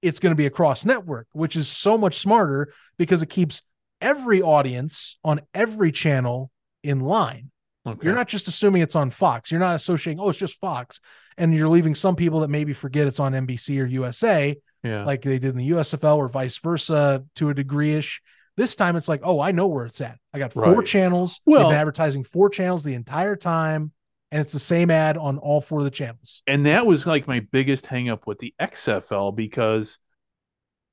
it's 0.00 0.18
going 0.18 0.32
to 0.32 0.36
be 0.36 0.46
across 0.46 0.84
network, 0.84 1.28
which 1.32 1.54
is 1.54 1.68
so 1.68 1.96
much 1.96 2.18
smarter 2.18 2.72
because 2.96 3.22
it 3.22 3.28
keeps 3.28 3.62
every 4.00 4.42
audience 4.42 5.18
on 5.22 5.42
every 5.54 5.92
channel 5.92 6.50
in 6.82 7.00
line. 7.00 7.50
Okay. 7.86 7.98
You're 8.02 8.14
not 8.14 8.28
just 8.28 8.48
assuming 8.48 8.82
it's 8.82 8.96
on 8.96 9.10
Fox. 9.10 9.50
You're 9.50 9.60
not 9.60 9.76
associating, 9.76 10.20
oh, 10.20 10.30
it's 10.30 10.38
just 10.38 10.58
Fox. 10.60 11.00
And 11.36 11.54
you're 11.54 11.68
leaving 11.68 11.94
some 11.94 12.16
people 12.16 12.40
that 12.40 12.50
maybe 12.50 12.72
forget 12.72 13.06
it's 13.06 13.20
on 13.20 13.32
NBC 13.32 13.80
or 13.80 13.86
USA, 13.86 14.56
yeah. 14.82 15.04
like 15.04 15.22
they 15.22 15.38
did 15.38 15.50
in 15.50 15.56
the 15.56 15.70
USFL 15.70 16.16
or 16.16 16.28
vice 16.28 16.58
versa 16.58 17.24
to 17.36 17.50
a 17.50 17.54
degree 17.54 17.94
ish. 17.94 18.22
This 18.56 18.76
time 18.76 18.96
it's 18.96 19.08
like, 19.08 19.20
oh, 19.24 19.40
I 19.40 19.50
know 19.50 19.66
where 19.66 19.86
it's 19.86 20.00
at. 20.00 20.18
I 20.32 20.38
got 20.38 20.52
four 20.52 20.74
right. 20.74 20.86
channels. 20.86 21.40
Well, 21.46 21.60
They've 21.60 21.70
been 21.70 21.80
advertising 21.80 22.24
four 22.24 22.50
channels 22.50 22.84
the 22.84 22.94
entire 22.94 23.36
time 23.36 23.92
and 24.32 24.40
it's 24.40 24.52
the 24.52 24.58
same 24.58 24.90
ad 24.90 25.18
on 25.18 25.36
all 25.38 25.60
four 25.60 25.80
of 25.80 25.84
the 25.84 25.90
channels. 25.90 26.42
And 26.46 26.64
that 26.66 26.86
was 26.86 27.06
like 27.06 27.28
my 27.28 27.40
biggest 27.40 27.84
hangup 27.84 28.26
with 28.26 28.38
the 28.38 28.54
XFL 28.60 29.36
because 29.36 29.98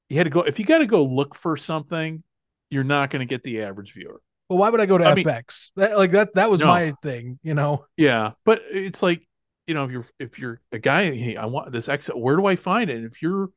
you 0.10 0.18
had 0.18 0.26
to 0.26 0.30
go 0.30 0.42
if 0.42 0.60
you 0.60 0.66
got 0.66 0.80
to 0.80 0.86
go 0.86 1.04
look 1.04 1.34
for 1.34 1.56
something, 1.56 2.22
you're 2.70 2.84
not 2.84 3.10
going 3.10 3.22
to 3.22 3.26
get 3.26 3.42
the 3.44 3.64
average 3.64 3.94
viewer. 3.94 4.22
Well, 4.50 4.60
why 4.60 4.70
would 4.70 4.82
I 4.82 4.86
go 4.86 4.98
to 4.98 5.06
I 5.06 5.16
FX? 5.16 5.72
Mean, 5.76 5.88
that, 5.88 5.98
like 5.98 6.12
that 6.12 6.36
that 6.36 6.52
was 6.52 6.60
no. 6.60 6.68
my 6.68 6.92
thing, 7.02 7.40
you 7.42 7.54
know. 7.54 7.86
Yeah, 7.96 8.32
but 8.44 8.62
it's 8.72 9.02
like 9.02 9.26
you 9.68 9.74
know 9.74 9.86
if 9.86 9.92
you're 9.92 10.08
if 10.20 10.38
you're 10.38 10.60
a 10.74 10.80
guy, 10.80 11.16
hey, 11.16 11.38
I 11.38 11.46
want 11.46 11.72
this 11.72 11.88
X. 11.88 12.08
Where 12.08 12.36
do 12.36 12.46
I 12.46 12.58
find 12.58 12.90
it? 12.90 12.98
And 12.98 13.06
if 13.06 13.22
you're 13.22 13.52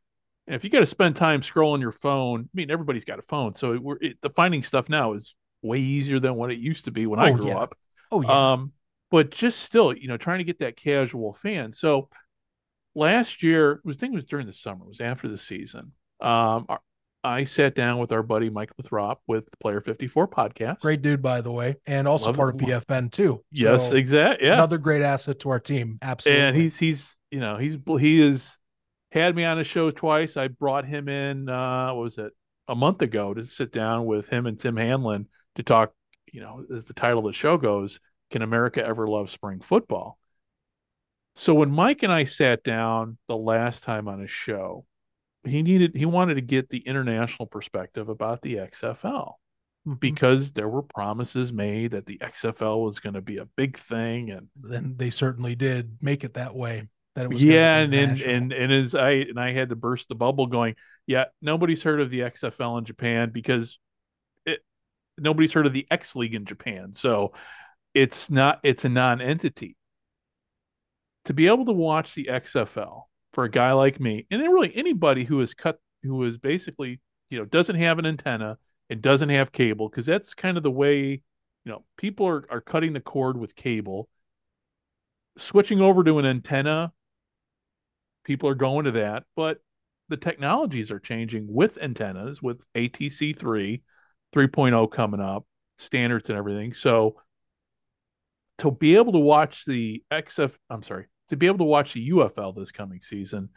if 0.46 0.62
you 0.62 0.70
got 0.70 0.80
to 0.80 0.86
spend 0.86 1.16
time 1.16 1.40
scrolling 1.40 1.80
your 1.80 1.92
phone, 1.92 2.42
I 2.42 2.48
mean 2.54 2.70
everybody's 2.70 3.04
got 3.04 3.18
a 3.18 3.22
phone, 3.22 3.56
so 3.56 3.76
we're 3.80 3.96
it, 4.00 4.18
the 4.22 4.30
finding 4.30 4.62
stuff 4.62 4.88
now 4.88 5.14
is 5.14 5.34
way 5.60 5.78
easier 5.78 6.20
than 6.20 6.36
what 6.36 6.52
it 6.52 6.58
used 6.58 6.84
to 6.84 6.92
be 6.92 7.06
when 7.06 7.18
oh, 7.18 7.24
I 7.24 7.30
grew 7.32 7.48
yeah. 7.48 7.58
up. 7.58 7.76
Oh 8.12 8.20
yeah. 8.20 8.52
Um, 8.52 8.72
but 9.12 9.30
just 9.30 9.60
still, 9.60 9.94
you 9.94 10.08
know, 10.08 10.16
trying 10.16 10.38
to 10.38 10.44
get 10.44 10.58
that 10.60 10.74
casual 10.74 11.34
fan. 11.34 11.74
So 11.74 12.08
last 12.94 13.42
year, 13.42 13.80
was 13.84 13.98
I 13.98 14.00
think 14.00 14.14
it 14.14 14.16
was 14.16 14.24
during 14.24 14.46
the 14.46 14.54
summer, 14.54 14.86
it 14.86 14.88
was 14.88 15.00
after 15.02 15.28
the 15.28 15.36
season. 15.36 15.92
Um, 16.20 16.66
I 17.22 17.44
sat 17.44 17.74
down 17.74 17.98
with 17.98 18.10
our 18.10 18.22
buddy 18.22 18.48
Mike 18.48 18.72
Lathrop 18.78 19.20
with 19.26 19.44
the 19.50 19.56
Player 19.58 19.82
54 19.82 20.28
podcast. 20.28 20.80
Great 20.80 21.02
dude, 21.02 21.20
by 21.20 21.42
the 21.42 21.52
way, 21.52 21.76
and 21.86 22.08
also 22.08 22.26
Love 22.26 22.36
part 22.36 22.54
of 22.54 22.60
PFN 22.62 23.12
too. 23.12 23.44
Yes, 23.52 23.90
so 23.90 23.96
exactly. 23.96 24.48
Yeah, 24.48 24.54
another 24.54 24.78
great 24.78 25.02
asset 25.02 25.38
to 25.40 25.50
our 25.50 25.60
team. 25.60 25.98
Absolutely. 26.00 26.42
And 26.42 26.56
he's 26.56 26.76
he's 26.76 27.16
you 27.30 27.38
know 27.38 27.58
he's 27.58 27.76
he 28.00 28.22
is 28.22 28.56
had 29.12 29.36
me 29.36 29.44
on 29.44 29.58
a 29.58 29.64
show 29.64 29.90
twice. 29.90 30.38
I 30.38 30.48
brought 30.48 30.86
him 30.86 31.08
in. 31.08 31.50
Uh, 31.50 31.92
what 31.92 32.02
was 32.02 32.18
it? 32.18 32.32
A 32.66 32.74
month 32.74 33.02
ago 33.02 33.34
to 33.34 33.46
sit 33.46 33.72
down 33.72 34.06
with 34.06 34.28
him 34.28 34.46
and 34.46 34.58
Tim 34.58 34.76
Hanlon 34.76 35.28
to 35.56 35.62
talk. 35.62 35.92
You 36.32 36.40
know, 36.40 36.64
as 36.74 36.84
the 36.84 36.94
title 36.94 37.18
of 37.18 37.26
the 37.26 37.36
show 37.36 37.58
goes, 37.58 38.00
can 38.32 38.42
America 38.42 38.84
ever 38.84 39.06
love 39.06 39.30
spring 39.30 39.60
football? 39.60 40.18
So 41.36 41.54
when 41.54 41.70
Mike 41.70 42.02
and 42.02 42.12
I 42.12 42.24
sat 42.24 42.62
down 42.62 43.18
the 43.28 43.36
last 43.36 43.84
time 43.84 44.08
on 44.08 44.22
a 44.22 44.26
show, 44.26 44.84
he 45.44 45.62
needed 45.62 45.96
he 45.96 46.06
wanted 46.06 46.34
to 46.34 46.40
get 46.40 46.68
the 46.68 46.78
international 46.78 47.46
perspective 47.46 48.08
about 48.08 48.42
the 48.42 48.56
XFL 48.56 49.34
mm-hmm. 49.86 49.94
because 49.94 50.52
there 50.52 50.68
were 50.68 50.82
promises 50.82 51.52
made 51.52 51.92
that 51.92 52.06
the 52.06 52.18
XFL 52.18 52.84
was 52.84 53.00
going 53.00 53.14
to 53.14 53.20
be 53.20 53.38
a 53.38 53.48
big 53.56 53.78
thing 53.78 54.30
and 54.30 54.48
then 54.60 54.94
they 54.96 55.10
certainly 55.10 55.54
did 55.54 55.98
make 56.00 56.24
it 56.24 56.34
that 56.34 56.54
way 56.54 56.88
that 57.16 57.24
it 57.24 57.28
was 57.28 57.42
yeah 57.42 57.78
and, 57.78 57.94
and 57.94 58.20
and 58.20 58.52
and 58.52 58.72
as 58.72 58.94
I 58.94 59.10
and 59.10 59.38
I 59.38 59.52
had 59.52 59.70
to 59.70 59.76
burst 59.76 60.08
the 60.08 60.14
bubble 60.14 60.46
going 60.46 60.76
yeah 61.06 61.24
nobody's 61.40 61.82
heard 61.82 62.00
of 62.00 62.10
the 62.10 62.20
XFL 62.20 62.78
in 62.78 62.84
Japan 62.84 63.30
because 63.32 63.78
it 64.46 64.60
nobody's 65.18 65.52
heard 65.52 65.66
of 65.66 65.72
the 65.72 65.86
X 65.90 66.14
League 66.14 66.34
in 66.34 66.44
Japan 66.44 66.92
so 66.92 67.32
it's 67.94 68.30
not 68.30 68.60
it's 68.62 68.84
a 68.84 68.88
non-entity 68.88 69.76
to 71.24 71.34
be 71.34 71.46
able 71.46 71.64
to 71.64 71.72
watch 71.72 72.14
the 72.14 72.24
XFL 72.24 73.02
for 73.32 73.44
a 73.44 73.50
guy 73.50 73.72
like 73.72 74.00
me, 74.00 74.26
and 74.30 74.42
really 74.42 74.72
anybody 74.74 75.24
who 75.24 75.40
is 75.40 75.54
cut, 75.54 75.78
who 76.02 76.24
is 76.24 76.36
basically, 76.36 77.00
you 77.30 77.38
know, 77.38 77.44
doesn't 77.44 77.76
have 77.76 77.98
an 77.98 78.06
antenna 78.06 78.58
and 78.90 79.00
doesn't 79.00 79.28
have 79.30 79.52
cable, 79.52 79.88
because 79.88 80.06
that's 80.06 80.34
kind 80.34 80.56
of 80.56 80.62
the 80.62 80.70
way, 80.70 81.22
you 81.64 81.72
know, 81.72 81.84
people 81.96 82.26
are, 82.26 82.44
are 82.50 82.60
cutting 82.60 82.92
the 82.92 83.00
cord 83.00 83.36
with 83.38 83.54
cable. 83.54 84.08
Switching 85.38 85.80
over 85.80 86.04
to 86.04 86.18
an 86.18 86.26
antenna, 86.26 86.92
people 88.24 88.48
are 88.48 88.54
going 88.54 88.84
to 88.84 88.90
that, 88.92 89.24
but 89.34 89.58
the 90.08 90.16
technologies 90.16 90.90
are 90.90 90.98
changing 90.98 91.46
with 91.48 91.78
antennas, 91.78 92.42
with 92.42 92.60
ATSC 92.74 93.38
3, 93.38 93.82
3.0 94.34 94.92
coming 94.92 95.20
up, 95.20 95.46
standards 95.78 96.28
and 96.28 96.36
everything. 96.36 96.74
So 96.74 97.16
to 98.58 98.70
be 98.70 98.96
able 98.96 99.12
to 99.12 99.18
watch 99.18 99.64
the 99.64 100.02
XF, 100.10 100.52
I'm 100.70 100.82
sorry, 100.82 101.06
to 101.30 101.36
be 101.36 101.46
able 101.46 101.58
to 101.58 101.64
watch 101.64 101.94
the 101.94 102.10
UFL 102.10 102.54
this 102.56 102.70
coming 102.70 103.00
season, 103.00 103.50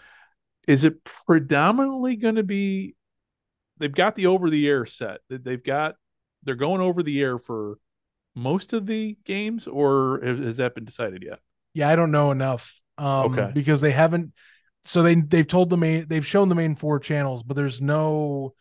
is 0.68 0.84
it 0.84 1.04
predominantly 1.28 2.16
going 2.16 2.36
to 2.36 2.44
be? 2.44 2.96
They've 3.78 3.92
got 3.94 4.16
the 4.16 4.28
over 4.28 4.50
the 4.50 4.68
air 4.68 4.86
set. 4.86 5.20
That 5.30 5.44
they've 5.44 5.64
got 5.64 5.96
they're 6.44 6.56
going 6.56 6.82
over 6.82 7.04
the 7.04 7.22
air 7.22 7.38
for 7.38 7.78
most 8.36 8.74
of 8.74 8.86
the 8.86 9.18
games, 9.26 9.68
or 9.68 10.22
has 10.24 10.58
that 10.58 10.76
been 10.76 10.86
decided 10.86 11.24
yet? 11.24 11.40
Yeah, 11.74 11.90
I 11.90 11.96
don't 11.96 12.12
know 12.12 12.32
enough. 12.32 12.82
Um, 12.98 13.34
okay. 13.34 13.52
Because 13.54 13.82
they 13.82 13.92
haven't. 13.92 14.34
So 14.84 15.04
they 15.04 15.16
they've 15.16 15.48
told 15.48 15.70
the 15.70 15.78
main 15.78 16.08
they've 16.08 16.26
shown 16.26 16.50
the 16.50 16.56
main 16.56 16.76
four 16.76 17.00
channels, 17.00 17.44
but 17.44 17.56
there's 17.56 17.82
no 17.82 18.54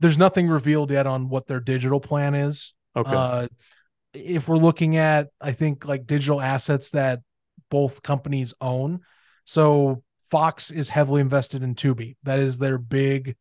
there's 0.00 0.18
nothing 0.18 0.48
revealed 0.48 0.90
yet 0.90 1.06
on 1.06 1.28
what 1.28 1.46
their 1.46 1.60
digital 1.60 2.00
plan 2.00 2.34
is. 2.34 2.74
Okay. 2.96 3.10
Uh, 3.10 3.46
if 4.14 4.48
we're 4.48 4.56
looking 4.56 4.96
at, 4.96 5.28
I 5.40 5.52
think 5.52 5.84
like 5.84 6.06
digital 6.06 6.40
assets 6.40 6.90
that 6.90 7.20
both 7.70 8.02
companies 8.02 8.54
own. 8.60 9.00
So 9.44 10.02
Fox 10.30 10.70
is 10.70 10.88
heavily 10.88 11.20
invested 11.20 11.62
in 11.62 11.74
Tubi. 11.74 12.16
That 12.22 12.38
is 12.38 12.58
their 12.58 12.78
big 12.78 13.36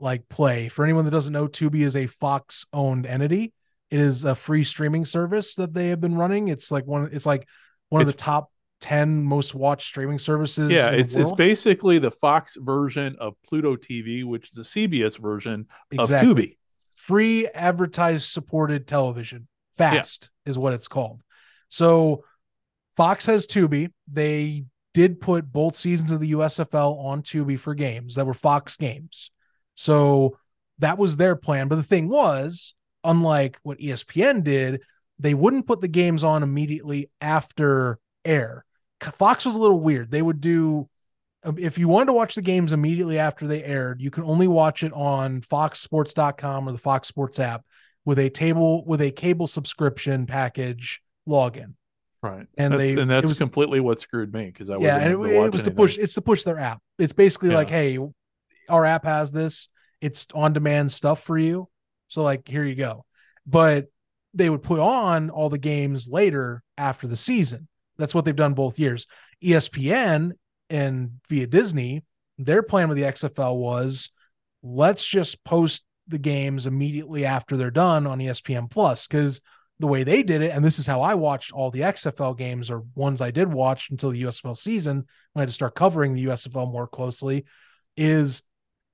like 0.00 0.28
play. 0.28 0.68
For 0.68 0.84
anyone 0.84 1.04
that 1.04 1.10
doesn't 1.10 1.32
know, 1.32 1.48
Tubi 1.48 1.82
is 1.82 1.96
a 1.96 2.06
Fox 2.06 2.66
owned 2.72 3.06
entity. 3.06 3.52
It 3.90 4.00
is 4.00 4.24
a 4.24 4.34
free 4.34 4.64
streaming 4.64 5.04
service 5.04 5.54
that 5.56 5.72
they 5.72 5.88
have 5.88 6.00
been 6.00 6.16
running. 6.16 6.48
It's 6.48 6.70
like 6.70 6.86
one 6.86 7.08
it's 7.12 7.26
like 7.26 7.46
one 7.88 8.02
it's, 8.02 8.10
of 8.10 8.16
the 8.16 8.20
top 8.20 8.50
10 8.80 9.22
most 9.22 9.54
watched 9.54 9.86
streaming 9.86 10.18
services. 10.18 10.70
Yeah, 10.70 10.90
it's 10.90 11.14
it's 11.14 11.32
basically 11.32 11.98
the 11.98 12.10
Fox 12.10 12.56
version 12.58 13.16
of 13.20 13.34
Pluto 13.46 13.76
TV, 13.76 14.24
which 14.24 14.50
is 14.50 14.72
the 14.72 14.88
CBS 14.88 15.18
version 15.18 15.66
exactly. 15.90 16.30
of 16.30 16.36
Tubi. 16.36 16.56
Free 16.96 17.46
advertised 17.46 18.28
supported 18.28 18.86
television. 18.86 19.46
Fast 19.76 20.30
yeah. 20.44 20.50
is 20.50 20.58
what 20.58 20.72
it's 20.72 20.88
called. 20.88 21.20
So 21.68 22.24
Fox 22.96 23.26
has 23.26 23.46
Tubi. 23.46 23.92
They 24.10 24.64
did 24.94 25.20
put 25.20 25.52
both 25.52 25.76
seasons 25.76 26.10
of 26.10 26.20
the 26.20 26.32
USFL 26.32 26.98
on 27.04 27.22
Tubi 27.22 27.58
for 27.58 27.74
games 27.74 28.14
that 28.14 28.26
were 28.26 28.34
Fox 28.34 28.76
games. 28.76 29.30
So 29.74 30.38
that 30.78 30.98
was 30.98 31.16
their 31.16 31.36
plan. 31.36 31.68
But 31.68 31.76
the 31.76 31.82
thing 31.82 32.08
was, 32.08 32.74
unlike 33.04 33.58
what 33.62 33.78
ESPN 33.78 34.42
did, 34.42 34.80
they 35.18 35.34
wouldn't 35.34 35.66
put 35.66 35.80
the 35.80 35.88
games 35.88 36.24
on 36.24 36.42
immediately 36.42 37.10
after 37.20 37.98
air. 38.24 38.64
Fox 39.14 39.44
was 39.44 39.54
a 39.54 39.60
little 39.60 39.80
weird. 39.80 40.10
They 40.10 40.22
would 40.22 40.40
do 40.40 40.88
um, 41.46 41.58
if 41.58 41.78
you 41.78 41.88
wanted 41.88 42.06
to 42.06 42.12
watch 42.12 42.34
the 42.34 42.42
games 42.42 42.72
immediately 42.72 43.18
after 43.18 43.46
they 43.46 43.62
aired, 43.62 44.00
you 44.00 44.10
can 44.10 44.24
only 44.24 44.48
watch 44.48 44.82
it 44.82 44.92
on 44.92 45.42
foxsports.com 45.42 46.68
or 46.68 46.72
the 46.72 46.78
Fox 46.78 47.06
Sports 47.06 47.38
app 47.38 47.64
with 48.06 48.18
a 48.18 48.30
table 48.30 48.82
with 48.86 49.02
a 49.02 49.10
cable 49.10 49.46
subscription 49.46 50.24
package 50.24 51.02
login. 51.28 51.74
Right. 52.22 52.46
And 52.56 52.72
that's, 52.72 52.82
they 52.82 52.92
and 52.94 53.10
that's 53.10 53.28
was, 53.28 53.38
completely 53.38 53.80
what 53.80 54.00
screwed 54.00 54.32
me 54.32 54.46
because 54.46 54.70
I 54.70 54.78
yeah, 54.78 54.96
and 54.96 55.12
it, 55.12 55.30
it 55.30 55.52
was 55.52 55.64
to 55.64 55.70
push 55.70 55.98
it's 55.98 56.14
to 56.14 56.22
push 56.22 56.44
their 56.44 56.58
app. 56.58 56.80
It's 56.98 57.12
basically 57.12 57.50
yeah. 57.50 57.56
like, 57.56 57.68
hey, 57.68 57.98
our 58.70 58.84
app 58.86 59.04
has 59.04 59.32
this. 59.32 59.68
It's 60.00 60.26
on 60.34 60.54
demand 60.54 60.92
stuff 60.92 61.22
for 61.24 61.36
you. 61.36 61.68
So 62.08 62.22
like 62.22 62.48
here 62.48 62.64
you 62.64 62.76
go. 62.76 63.04
But 63.44 63.88
they 64.32 64.48
would 64.48 64.62
put 64.62 64.80
on 64.80 65.30
all 65.30 65.50
the 65.50 65.58
games 65.58 66.08
later 66.08 66.62
after 66.78 67.06
the 67.06 67.16
season. 67.16 67.68
That's 67.98 68.14
what 68.14 68.24
they've 68.24 68.36
done 68.36 68.54
both 68.54 68.78
years. 68.78 69.06
ESPN 69.42 70.32
and 70.70 71.12
via 71.28 71.46
Disney, 71.46 72.04
their 72.38 72.62
plan 72.62 72.88
with 72.88 72.98
the 72.98 73.04
XFL 73.04 73.56
was 73.56 74.10
let's 74.62 75.06
just 75.06 75.42
post 75.44 75.84
the 76.08 76.18
games 76.18 76.66
immediately 76.66 77.24
after 77.24 77.56
they're 77.56 77.70
done 77.70 78.06
on 78.06 78.18
ESPN 78.18 78.70
Plus 78.70 79.06
because 79.06 79.40
the 79.78 79.86
way 79.86 80.04
they 80.04 80.22
did 80.22 80.42
it, 80.42 80.52
and 80.52 80.64
this 80.64 80.78
is 80.78 80.86
how 80.86 81.02
I 81.02 81.14
watched 81.14 81.52
all 81.52 81.70
the 81.70 81.80
XFL 81.80 82.36
games 82.36 82.70
or 82.70 82.84
ones 82.94 83.20
I 83.20 83.30
did 83.30 83.52
watch 83.52 83.90
until 83.90 84.10
the 84.10 84.22
USFL 84.22 84.56
season 84.56 85.04
when 85.32 85.40
I 85.40 85.40
had 85.40 85.48
to 85.48 85.54
start 85.54 85.74
covering 85.74 86.14
the 86.14 86.26
USFL 86.26 86.70
more 86.70 86.86
closely, 86.86 87.44
is 87.96 88.42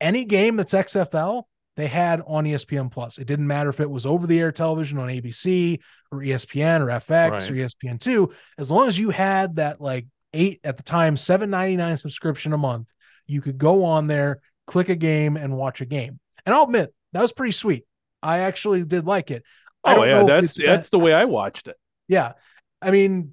any 0.00 0.24
game 0.24 0.56
that's 0.56 0.74
XFL 0.74 1.44
they 1.76 1.86
had 1.86 2.20
on 2.26 2.44
ESPN 2.44 2.90
Plus. 2.90 3.18
It 3.18 3.26
didn't 3.26 3.46
matter 3.46 3.70
if 3.70 3.80
it 3.80 3.88
was 3.88 4.04
over 4.04 4.26
the 4.26 4.40
air 4.40 4.52
television 4.52 4.98
on 4.98 5.08
ABC 5.08 5.78
or 6.10 6.18
ESPN 6.18 6.80
or 6.80 6.86
FX 6.86 7.30
right. 7.30 7.50
or 7.50 7.54
ESPN 7.54 8.00
two, 8.00 8.32
as 8.58 8.70
long 8.70 8.88
as 8.88 8.98
you 8.98 9.10
had 9.10 9.56
that 9.56 9.80
like 9.80 10.06
eight 10.34 10.60
at 10.64 10.76
the 10.76 10.82
time 10.82 11.16
seven 11.16 11.50
ninety 11.50 11.76
nine 11.76 11.96
subscription 11.96 12.52
a 12.52 12.58
month, 12.58 12.92
you 13.26 13.40
could 13.40 13.56
go 13.56 13.84
on 13.84 14.08
there, 14.08 14.40
click 14.66 14.88
a 14.88 14.96
game, 14.96 15.36
and 15.36 15.56
watch 15.56 15.80
a 15.80 15.86
game. 15.86 16.18
And 16.44 16.54
I'll 16.54 16.64
admit 16.64 16.92
that 17.12 17.22
was 17.22 17.32
pretty 17.32 17.52
sweet. 17.52 17.84
I 18.22 18.40
actually 18.40 18.84
did 18.84 19.06
like 19.06 19.30
it. 19.30 19.42
Oh 19.84 20.04
yeah, 20.04 20.24
that's 20.24 20.56
that's 20.56 20.88
the 20.90 20.98
way 20.98 21.12
I 21.12 21.24
watched 21.24 21.66
it. 21.68 21.76
Yeah, 22.08 22.32
I 22.80 22.90
mean, 22.90 23.32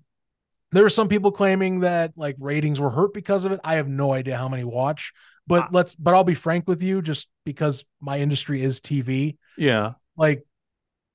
there 0.72 0.86
are 0.86 0.90
some 0.90 1.08
people 1.08 1.32
claiming 1.32 1.82
that 1.82 2.14
like 2.16 2.36
ratings 2.40 2.80
were 2.80 2.90
hurt 2.90 3.14
because 3.14 3.46
of 3.46 3.52
it. 3.52 3.60
I 3.64 3.76
have 3.76 3.88
no 3.88 4.12
idea 4.12 4.38
how 4.38 4.50
many 4.50 4.64
watch, 4.64 5.14
but 5.46 5.64
ah. 5.64 5.70
let's. 5.72 5.96
But 5.96 6.16
I'll 6.16 6.24
be 6.24 6.36
frank 6.36 6.68
with 6.68 6.82
you, 6.82 7.02
just 7.02 7.28
because 7.46 7.86
my 8.02 8.20
industry 8.20 8.64
is 8.64 8.82
TV. 8.82 9.38
Yeah, 9.58 9.94
like 10.18 10.44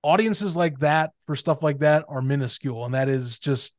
audiences 0.03 0.57
like 0.57 0.79
that 0.81 1.11
for 1.27 1.35
stuff 1.35 1.63
like 1.63 1.81
that 1.81 2.05
are 2.09 2.23
minuscule, 2.23 2.85
and 2.85 2.95
that 2.95 3.09
is 3.09 3.39
just 3.41 3.75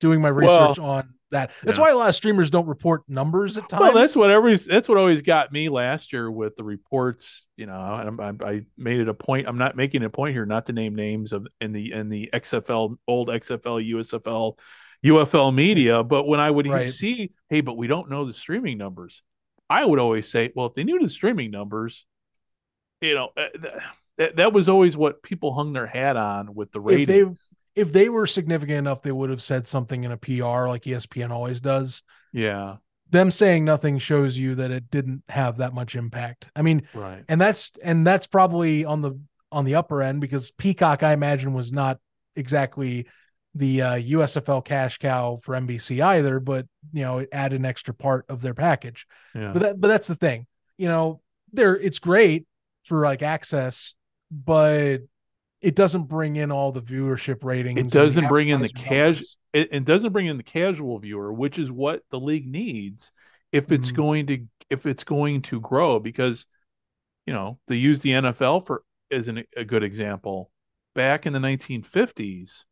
doing 0.00 0.20
my 0.20 0.28
research 0.28 0.78
well, 0.78 0.90
on 0.90 1.14
that. 1.30 1.50
That's 1.62 1.78
yeah. 1.78 1.82
why 1.82 1.90
a 1.90 1.96
lot 1.96 2.08
of 2.08 2.14
streamers 2.14 2.50
don't 2.50 2.66
report 2.66 3.02
numbers 3.08 3.56
at 3.56 3.68
times. 3.68 3.80
Well, 3.80 3.92
that's 3.92 4.16
what 4.16 4.30
every 4.30 4.56
that's 4.56 4.88
what 4.88 4.98
always 4.98 5.22
got 5.22 5.52
me 5.52 5.68
last 5.68 6.12
year 6.12 6.30
with 6.30 6.56
the 6.56 6.64
reports. 6.64 7.44
You 7.56 7.66
know, 7.66 7.74
I, 7.74 8.32
I 8.44 8.62
made 8.76 9.00
it 9.00 9.08
a 9.08 9.14
point. 9.14 9.46
I'm 9.48 9.58
not 9.58 9.76
making 9.76 10.04
a 10.04 10.10
point 10.10 10.34
here 10.34 10.46
not 10.46 10.66
to 10.66 10.72
name 10.72 10.94
names 10.94 11.32
of 11.32 11.46
in 11.60 11.72
the 11.72 11.92
in 11.92 12.08
the 12.08 12.30
XFL, 12.32 12.96
old 13.06 13.28
XFL, 13.28 13.90
USFL, 13.90 14.58
UFL 15.04 15.54
media. 15.54 16.02
But 16.02 16.26
when 16.26 16.40
I 16.40 16.50
would 16.50 16.66
right. 16.66 16.92
see, 16.92 17.32
hey, 17.48 17.60
but 17.60 17.76
we 17.76 17.86
don't 17.86 18.10
know 18.10 18.24
the 18.26 18.32
streaming 18.32 18.78
numbers, 18.78 19.22
I 19.68 19.84
would 19.84 19.98
always 19.98 20.28
say, 20.28 20.52
well, 20.54 20.66
if 20.66 20.74
they 20.74 20.84
knew 20.84 20.98
the 21.00 21.10
streaming 21.10 21.50
numbers, 21.50 22.04
you 23.00 23.14
know. 23.14 23.30
Uh, 23.36 23.78
that, 24.16 24.34
that 24.34 24.52
was 24.52 24.68
always 24.68 24.96
what 24.96 25.22
people 25.22 25.54
hung 25.54 25.72
their 25.72 25.86
hat 25.86 26.16
on 26.16 26.52
with 26.52 26.72
the 26.72 26.80
ratings 26.80 27.48
if 27.50 27.57
they 27.84 28.08
were 28.08 28.26
significant 28.26 28.78
enough, 28.78 29.02
they 29.02 29.12
would 29.12 29.30
have 29.30 29.42
said 29.42 29.68
something 29.68 30.04
in 30.04 30.12
a 30.12 30.16
PR 30.16 30.66
like 30.66 30.82
ESPN 30.82 31.30
always 31.30 31.60
does. 31.60 32.02
Yeah. 32.32 32.76
Them 33.10 33.30
saying 33.30 33.64
nothing 33.64 33.98
shows 33.98 34.36
you 34.36 34.56
that 34.56 34.70
it 34.70 34.90
didn't 34.90 35.22
have 35.28 35.58
that 35.58 35.72
much 35.72 35.94
impact. 35.94 36.50
I 36.54 36.62
mean, 36.62 36.82
right. 36.92 37.24
And 37.28 37.40
that's 37.40 37.72
and 37.82 38.06
that's 38.06 38.26
probably 38.26 38.84
on 38.84 39.00
the 39.00 39.18
on 39.50 39.64
the 39.64 39.76
upper 39.76 40.02
end 40.02 40.20
because 40.20 40.50
Peacock, 40.50 41.02
I 41.02 41.12
imagine, 41.12 41.54
was 41.54 41.72
not 41.72 41.98
exactly 42.36 43.06
the 43.54 43.82
uh, 43.82 43.94
USFL 43.94 44.64
cash 44.64 44.98
cow 44.98 45.38
for 45.42 45.54
NBC 45.54 46.02
either, 46.04 46.38
but 46.38 46.66
you 46.92 47.02
know, 47.02 47.18
it 47.18 47.28
added 47.32 47.60
an 47.60 47.64
extra 47.64 47.94
part 47.94 48.26
of 48.28 48.42
their 48.42 48.54
package. 48.54 49.06
Yeah. 49.34 49.52
But 49.52 49.62
that 49.62 49.80
but 49.80 49.88
that's 49.88 50.08
the 50.08 50.14
thing. 50.14 50.46
You 50.76 50.88
know, 50.88 51.20
there 51.52 51.76
it's 51.76 51.98
great 51.98 52.46
for 52.84 53.04
like 53.04 53.22
access, 53.22 53.94
but 54.30 54.98
it 55.60 55.74
doesn't 55.74 56.04
bring 56.04 56.36
in 56.36 56.52
all 56.52 56.70
the 56.72 56.80
viewership 56.80 57.42
ratings. 57.42 57.78
It 57.78 57.90
doesn't 57.90 58.28
bring 58.28 58.48
in 58.48 58.60
the 58.62 58.68
casual. 58.68 59.26
It, 59.52 59.68
it, 59.72 59.84
doesn't 59.84 60.12
bring 60.12 60.26
in 60.26 60.36
the 60.36 60.42
casual 60.42 60.98
viewer, 60.98 61.32
which 61.32 61.58
is 61.58 61.70
what 61.70 62.02
the 62.10 62.20
league 62.20 62.46
needs 62.46 63.10
if 63.50 63.72
it's 63.72 63.88
mm-hmm. 63.88 63.96
going 63.96 64.26
to 64.28 64.46
if 64.70 64.86
it's 64.86 65.04
going 65.04 65.42
to 65.42 65.60
grow. 65.60 65.98
Because 65.98 66.46
you 67.26 67.34
know, 67.34 67.58
to 67.68 67.76
use 67.76 68.00
the 68.00 68.10
NFL 68.10 68.66
for 68.66 68.82
as 69.10 69.28
an, 69.28 69.44
a 69.56 69.64
good 69.64 69.82
example, 69.82 70.50
back 70.94 71.26
in 71.26 71.32
the 71.32 71.38
1950s, 71.38 72.64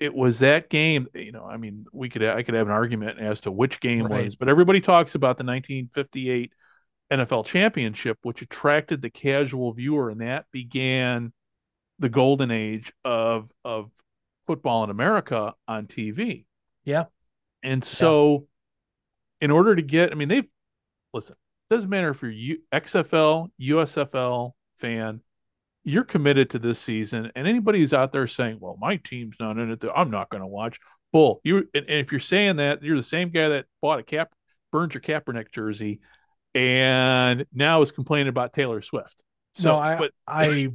it 0.00 0.12
was 0.12 0.40
that 0.40 0.68
game. 0.68 1.06
You 1.14 1.32
know, 1.32 1.44
I 1.44 1.58
mean, 1.58 1.86
we 1.92 2.08
could 2.08 2.24
I 2.24 2.42
could 2.42 2.54
have 2.54 2.66
an 2.66 2.72
argument 2.72 3.20
as 3.20 3.40
to 3.42 3.52
which 3.52 3.78
game 3.80 4.06
Right. 4.06 4.24
was, 4.24 4.34
but 4.34 4.48
everybody 4.48 4.80
talks 4.80 5.14
about 5.14 5.38
the 5.38 5.44
1958 5.44 6.52
NFL 7.12 7.46
championship, 7.46 8.18
which 8.22 8.42
attracted 8.42 9.00
the 9.00 9.10
casual 9.10 9.72
viewer, 9.72 10.10
and 10.10 10.20
that 10.20 10.46
began 10.50 11.32
the 11.98 12.08
golden 12.08 12.50
age 12.50 12.92
of 13.04 13.50
of 13.64 13.90
football 14.46 14.84
in 14.84 14.90
America 14.90 15.54
on 15.66 15.86
TV. 15.86 16.44
Yeah. 16.84 17.04
And 17.62 17.82
so, 17.84 18.46
in 19.40 19.50
order 19.50 19.74
to 19.74 19.82
get, 19.82 20.12
I 20.12 20.14
mean, 20.14 20.28
they've 20.28 20.46
listen. 21.12 21.36
Doesn't 21.68 21.90
matter 21.90 22.10
if 22.10 22.22
you're 22.22 22.30
U, 22.30 22.58
XFL, 22.72 23.50
USFL 23.60 24.52
fan, 24.76 25.20
you're 25.82 26.04
committed 26.04 26.50
to 26.50 26.60
this 26.60 26.78
season. 26.78 27.32
And 27.34 27.48
anybody 27.48 27.80
who's 27.80 27.92
out 27.92 28.12
there 28.12 28.28
saying, 28.28 28.58
"Well, 28.60 28.76
my 28.80 28.96
team's 28.96 29.36
not 29.40 29.58
in 29.58 29.72
it, 29.72 29.84
I'm 29.94 30.10
not 30.10 30.30
going 30.30 30.42
to 30.42 30.46
watch." 30.46 30.78
Bull. 31.12 31.40
You 31.44 31.58
and, 31.74 31.86
and 31.88 32.00
if 32.00 32.12
you're 32.12 32.20
saying 32.20 32.56
that, 32.56 32.82
you're 32.82 32.96
the 32.96 33.02
same 33.02 33.30
guy 33.30 33.48
that 33.48 33.66
bought 33.80 33.98
a 33.98 34.02
cap, 34.04 34.32
burned 34.70 34.94
your 34.94 35.00
Kaepernick 35.00 35.50
jersey, 35.50 36.00
and 36.54 37.46
now 37.52 37.82
is 37.82 37.90
complaining 37.90 38.28
about 38.28 38.52
Taylor 38.52 38.82
Swift. 38.82 39.22
So, 39.54 39.70
no, 39.70 39.78
I 39.78 39.98
but 39.98 40.12
I 40.26 40.68